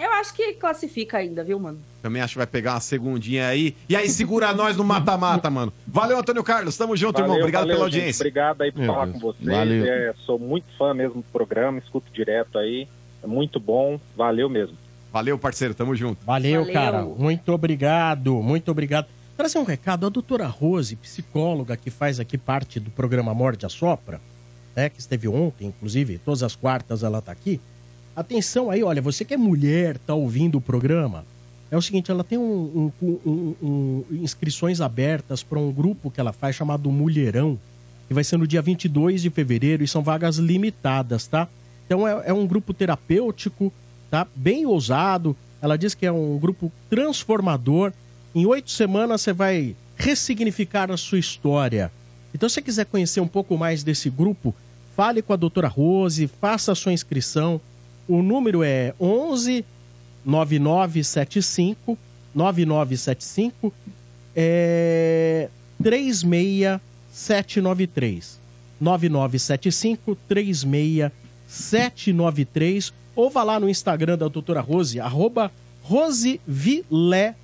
Eu 0.00 0.10
acho 0.14 0.32
que 0.32 0.54
classifica 0.54 1.18
ainda, 1.18 1.44
viu, 1.44 1.60
mano? 1.60 1.78
Também 2.00 2.22
acho 2.22 2.32
que 2.32 2.38
vai 2.38 2.46
pegar 2.46 2.72
uma 2.72 2.80
segundinha 2.80 3.46
aí. 3.46 3.76
E 3.86 3.94
aí, 3.94 4.08
segura 4.08 4.54
nós 4.54 4.74
no 4.74 4.82
mata-mata, 4.82 5.50
mano. 5.50 5.70
Valeu, 5.86 6.18
Antônio 6.18 6.42
Carlos. 6.42 6.74
Tamo 6.74 6.96
junto, 6.96 7.18
irmão. 7.18 7.28
Valeu, 7.32 7.42
Obrigado 7.42 7.62
valeu, 7.64 7.76
pela 7.76 7.90
gente. 7.90 7.98
audiência. 7.98 8.22
Obrigado 8.22 8.62
aí 8.62 8.72
por 8.72 8.78
Meu 8.78 8.92
falar 8.92 9.04
Deus. 9.04 9.14
com 9.16 9.20
vocês. 9.20 9.46
Valeu. 9.46 9.84
É, 9.84 10.14
sou 10.24 10.38
muito 10.38 10.64
fã 10.78 10.94
mesmo 10.94 11.16
do 11.16 11.28
programa, 11.30 11.78
escuto 11.78 12.10
direto 12.12 12.58
aí. 12.58 12.88
É 13.22 13.26
muito 13.26 13.60
bom. 13.60 14.00
Valeu 14.16 14.48
mesmo. 14.48 14.74
Valeu, 15.12 15.38
parceiro. 15.38 15.74
Tamo 15.74 15.94
junto. 15.94 16.24
Valeu, 16.24 16.60
Valeu. 16.60 16.72
cara. 16.72 17.04
Muito 17.04 17.52
obrigado, 17.52 18.34
muito 18.42 18.70
obrigado. 18.70 19.06
Trazer 19.36 19.58
um 19.58 19.64
recado, 19.64 20.06
a 20.06 20.08
doutora 20.08 20.46
Rose, 20.46 20.96
psicóloga 20.96 21.76
que 21.76 21.90
faz 21.90 22.18
aqui 22.18 22.38
parte 22.38 22.80
do 22.80 22.90
programa 22.90 23.34
Morde 23.34 23.66
a 23.66 23.68
Sopra, 23.68 24.20
né, 24.76 24.88
que 24.88 25.00
esteve 25.00 25.28
ontem, 25.28 25.66
inclusive, 25.68 26.18
todas 26.18 26.42
as 26.42 26.54
quartas 26.54 27.02
ela 27.02 27.20
tá 27.20 27.32
aqui. 27.32 27.60
Atenção 28.20 28.70
aí, 28.70 28.82
olha, 28.82 29.00
você 29.00 29.24
que 29.24 29.32
é 29.32 29.36
mulher, 29.38 29.96
tá 29.96 30.12
ouvindo 30.12 30.58
o 30.58 30.60
programa, 30.60 31.24
é 31.70 31.76
o 31.78 31.80
seguinte, 31.80 32.10
ela 32.10 32.22
tem 32.22 32.36
um, 32.36 32.92
um- 33.00 33.54
um- 33.62 34.04
inscrições 34.10 34.82
abertas 34.82 35.42
para 35.42 35.58
um 35.58 35.72
grupo 35.72 36.10
que 36.10 36.20
ela 36.20 36.30
faz 36.30 36.54
chamado 36.54 36.90
Mulherão, 36.92 37.58
que 38.06 38.12
vai 38.12 38.22
ser 38.22 38.36
no 38.36 38.46
dia 38.46 38.60
22 38.60 39.22
de 39.22 39.30
fevereiro 39.30 39.82
e 39.82 39.88
são 39.88 40.02
vagas 40.02 40.36
limitadas, 40.36 41.26
tá? 41.26 41.48
Então 41.86 42.06
é, 42.06 42.24
é 42.26 42.32
um 42.34 42.46
grupo 42.46 42.74
terapêutico, 42.74 43.72
tá? 44.10 44.26
Bem 44.36 44.66
ousado. 44.66 45.34
Ela 45.62 45.78
diz 45.78 45.94
que 45.94 46.04
é 46.04 46.12
um 46.12 46.36
grupo 46.38 46.70
transformador. 46.90 47.90
Em 48.34 48.44
oito 48.44 48.70
semanas 48.70 49.22
você 49.22 49.32
vai 49.32 49.74
ressignificar 49.96 50.90
a 50.90 50.96
sua 50.98 51.18
história. 51.18 51.90
Então, 52.34 52.50
se 52.50 52.56
você 52.56 52.62
quiser 52.62 52.84
conhecer 52.84 53.20
um 53.20 53.26
pouco 53.28 53.56
mais 53.56 53.82
desse 53.82 54.10
grupo, 54.10 54.54
fale 54.94 55.22
com 55.22 55.32
a 55.32 55.36
doutora 55.36 55.68
Rose, 55.68 56.26
faça 56.38 56.70
a 56.72 56.74
sua 56.74 56.92
inscrição. 56.92 57.58
O 58.10 58.22
número 58.24 58.64
é 58.64 58.92
11 59.00 59.64
9975 60.24 61.96
9975 62.34 63.72
é 64.34 65.48
36793 65.80 68.40
9975 68.80 70.18
36793 70.28 72.92
ou 73.14 73.30
vá 73.30 73.44
lá 73.44 73.60
no 73.60 73.68
Instagram 73.68 74.18
da 74.18 74.26
doutora 74.26 74.60
Rose, 74.60 74.98
arroba 74.98 75.52
Rose 75.84 76.40
Vilela 76.44 77.36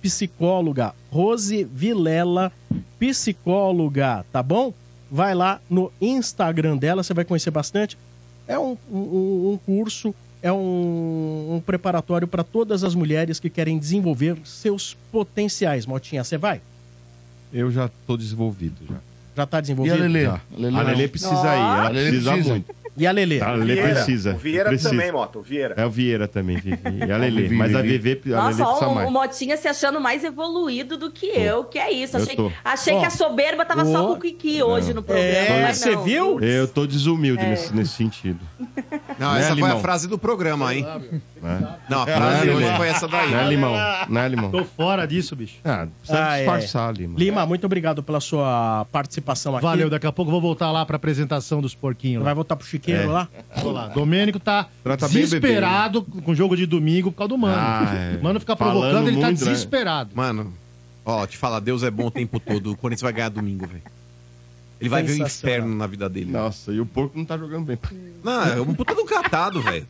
Psicóloga. 0.00 0.96
Rose 1.12 1.62
Vilela 1.62 2.50
Psicóloga, 2.98 4.26
tá 4.32 4.42
bom? 4.42 4.74
Vai 5.08 5.32
lá 5.32 5.60
no 5.70 5.92
Instagram 6.00 6.76
dela, 6.76 7.04
você 7.04 7.14
vai 7.14 7.24
conhecer 7.24 7.52
bastante. 7.52 7.96
É 8.52 8.58
um, 8.58 8.76
um- 8.90 9.52
um 9.52 9.58
curso, 9.64 10.14
é 10.42 10.52
um, 10.52 11.54
um 11.56 11.62
preparatório 11.64 12.28
para 12.28 12.44
todas 12.44 12.84
as 12.84 12.94
mulheres 12.94 13.40
que 13.40 13.48
querem 13.48 13.78
desenvolver 13.78 14.36
seus 14.44 14.96
potenciais. 15.10 15.86
Motinha, 15.86 16.22
você 16.22 16.36
vai? 16.36 16.60
Eu 17.52 17.70
já 17.70 17.90
tô 18.06 18.16
desenvolvido 18.16 18.76
já. 18.88 18.96
Já 19.36 19.46
tá 19.46 19.60
desenvolvido? 19.60 19.96
E 19.96 19.98
a 19.98 20.02
Lelê? 20.02 20.22
Já. 20.24 20.40
A 20.78 20.82
Lelê 20.82 21.08
precisa 21.08 21.32
ir, 21.32 21.58
ela 21.58 21.86
A 21.86 21.88
Lelê 21.88 22.08
precisa 22.10 22.32
precisa. 22.32 22.50
muito. 22.54 22.74
E 22.96 23.06
a 23.06 23.12
Lelê? 23.12 23.40
A 23.40 23.52
Lelê 23.52 23.74
Vieira. 23.74 23.94
precisa. 23.94 24.34
O 24.34 24.36
Vieira 24.38 24.68
precisa. 24.68 24.90
também, 24.90 25.10
Mota, 25.12 25.38
o 25.38 25.42
Vieira. 25.42 25.74
É 25.78 25.86
o 25.86 25.90
Vieira 25.90 26.28
também, 26.28 26.56
Vivi. 26.56 26.78
E 27.06 27.10
a. 27.10 27.18
Vivi, 27.32 27.54
Mas 27.54 27.74
a 27.74 27.80
Vivi. 27.82 28.20
Nossa, 28.26 28.46
precisa 28.64 28.86
ó, 28.86 28.90
o, 28.90 28.94
mais. 28.94 29.08
o 29.08 29.10
Motinha 29.10 29.56
se 29.56 29.66
achando 29.68 30.00
mais 30.00 30.24
evoluído 30.24 30.96
do 30.98 31.10
que 31.10 31.26
eu, 31.26 31.64
que 31.64 31.78
é 31.78 31.90
isso. 31.90 32.16
Achei, 32.16 32.36
achei 32.64 32.98
que 32.98 33.04
a 33.06 33.10
soberba 33.10 33.64
tava 33.64 33.84
só 33.86 34.04
Ó. 34.04 34.06
com 34.08 34.12
o 34.14 34.20
Kiki 34.20 34.62
hoje 34.62 34.88
Não. 34.88 34.96
no 34.96 35.02
programa. 35.02 35.62
mas 35.62 35.84
não. 35.84 36.40
Eu 36.40 36.68
tô 36.68 36.86
desumilde 36.86 37.42
É. 37.42 37.48
nesse, 37.48 37.74
nesse 37.74 37.92
sentido. 37.92 38.40
Não, 39.18 39.32
Né, 39.34 39.40
essa 39.40 39.56
foi 39.56 39.70
a 39.70 39.76
frase 39.78 40.06
do 40.08 40.18
programa, 40.18 40.74
hein? 40.74 40.86
É. 40.86 41.58
Não, 41.88 42.02
a 42.02 42.06
frase 42.06 42.46
Não 42.46 42.52
é, 42.52 42.56
hoje 42.56 42.76
foi 42.76 42.88
essa 42.88 43.08
daí. 43.08 43.30
Não 43.30 43.40
é 43.40 43.48
limão, 43.48 43.74
não 44.08 44.20
é 44.20 44.28
limão. 44.28 44.50
Tô 44.50 44.64
fora 44.64 45.06
disso, 45.06 45.34
bicho. 45.34 45.54
Ah, 45.64 45.86
precisa 45.98 46.24
Ah, 46.28 46.36
é. 46.36 46.38
disfarçar, 46.40 46.94
Lima. 46.94 47.18
Lima, 47.18 47.46
muito 47.46 47.64
obrigado 47.64 48.02
pela 48.02 48.20
sua 48.20 48.86
participação 48.92 49.56
aqui. 49.56 49.64
Valeu, 49.64 49.88
daqui 49.90 50.06
a 50.06 50.12
pouco 50.12 50.28
eu 50.28 50.32
vou 50.32 50.40
voltar 50.40 50.70
lá 50.70 50.84
pra 50.86 50.96
apresentação 50.96 51.60
dos 51.60 51.74
porquinhos. 51.74 52.22
Vai 52.22 52.34
voltar 52.34 52.54
pro 52.56 52.66
É. 52.90 53.04
lá? 53.04 53.28
Domênico 53.94 54.40
tá 54.40 54.68
Trata 54.82 55.06
bem 55.08 55.24
o 55.24 55.28
bebê, 55.28 55.40
desesperado 55.40 56.02
com 56.02 56.30
o 56.32 56.34
jogo 56.34 56.56
de 56.56 56.66
domingo 56.66 57.12
por 57.12 57.18
causa 57.18 57.28
do 57.28 57.38
Mano. 57.38 57.56
Ah, 57.56 57.94
é. 57.94 58.16
O 58.16 58.22
Mano 58.24 58.40
fica 58.40 58.56
provocando, 58.56 59.08
ele 59.08 59.20
tá 59.20 59.26
muito, 59.28 59.44
né? 59.44 59.50
desesperado. 59.50 60.10
Mano, 60.14 60.52
ó, 61.04 61.26
te 61.26 61.36
falar, 61.36 61.60
Deus 61.60 61.82
é 61.82 61.90
bom 61.90 62.06
o 62.06 62.10
tempo 62.10 62.40
todo. 62.40 62.72
O 62.72 62.76
Corinthians 62.76 63.02
vai 63.02 63.12
ganhar 63.12 63.28
domingo, 63.28 63.66
velho. 63.66 63.82
Ele 64.80 64.88
vai 64.88 65.00
ver 65.04 65.12
o 65.12 65.24
inferno 65.24 65.76
na 65.76 65.86
vida 65.86 66.08
dele. 66.08 66.32
Nossa, 66.32 66.72
e 66.72 66.80
o 66.80 66.86
porco 66.86 67.16
não 67.16 67.24
tá 67.24 67.38
jogando 67.38 67.64
bem. 67.66 67.78
Não, 68.24 68.42
é 68.44 68.60
um 68.60 68.74
puta 68.74 68.96
do 68.96 69.04
catado, 69.04 69.62
velho. 69.62 69.86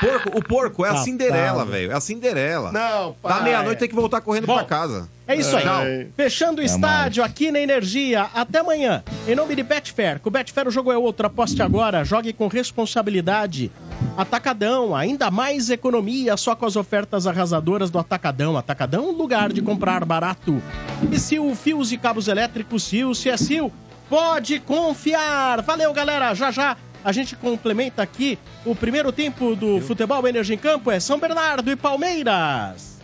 Porco, 0.00 0.36
o 0.36 0.42
porco 0.42 0.84
é 0.84 0.88
a 0.88 0.92
Catado. 0.92 1.04
Cinderela, 1.04 1.64
velho. 1.64 1.92
É 1.92 1.94
a 1.94 2.00
Cinderela. 2.00 2.72
Não, 2.72 3.14
Da 3.22 3.40
meia-noite 3.40 3.78
tem 3.78 3.88
que 3.88 3.94
voltar 3.94 4.20
correndo 4.20 4.46
pra 4.46 4.64
casa. 4.64 5.08
É 5.30 5.36
isso 5.36 5.56
aí. 5.56 5.62
Tchau. 5.62 5.84
Fechando 6.16 6.60
o 6.60 6.64
estádio 6.64 7.22
aqui 7.22 7.52
na 7.52 7.60
Energia. 7.60 8.22
Até 8.34 8.58
amanhã. 8.58 9.04
Em 9.28 9.36
nome 9.36 9.54
de 9.54 9.62
Betfair. 9.62 10.18
Com 10.18 10.28
o 10.28 10.32
Betfair 10.32 10.66
o 10.66 10.72
jogo 10.72 10.90
é 10.90 10.98
outro. 10.98 11.24
Aposte 11.24 11.62
agora. 11.62 12.04
Jogue 12.04 12.32
com 12.32 12.48
responsabilidade. 12.48 13.70
Atacadão. 14.16 14.92
Ainda 14.96 15.30
mais 15.30 15.70
economia 15.70 16.36
só 16.36 16.56
com 16.56 16.66
as 16.66 16.74
ofertas 16.74 17.28
arrasadoras 17.28 17.90
do 17.90 17.98
Atacadão. 18.00 18.56
Atacadão, 18.56 19.12
lugar 19.12 19.52
de 19.52 19.62
comprar 19.62 20.04
barato. 20.04 20.60
E 21.12 21.16
Sil, 21.22 21.54
fios 21.54 21.92
e 21.92 21.96
cabos 21.96 22.26
elétricos 22.26 22.82
Sil. 22.82 23.14
Se 23.14 23.28
é 23.28 23.36
Sil, 23.38 23.70
pode 24.08 24.58
confiar. 24.58 25.62
Valeu, 25.62 25.92
galera. 25.92 26.34
Já, 26.34 26.50
já. 26.50 26.76
A 27.04 27.12
gente 27.12 27.36
complementa 27.36 28.02
aqui 28.02 28.36
o 28.64 28.74
primeiro 28.74 29.12
tempo 29.12 29.54
do 29.54 29.80
futebol 29.80 30.26
Energia 30.26 30.56
em 30.56 30.58
Campo. 30.58 30.90
É 30.90 30.98
São 30.98 31.20
Bernardo 31.20 31.70
e 31.70 31.76
Palmeiras. 31.76 32.99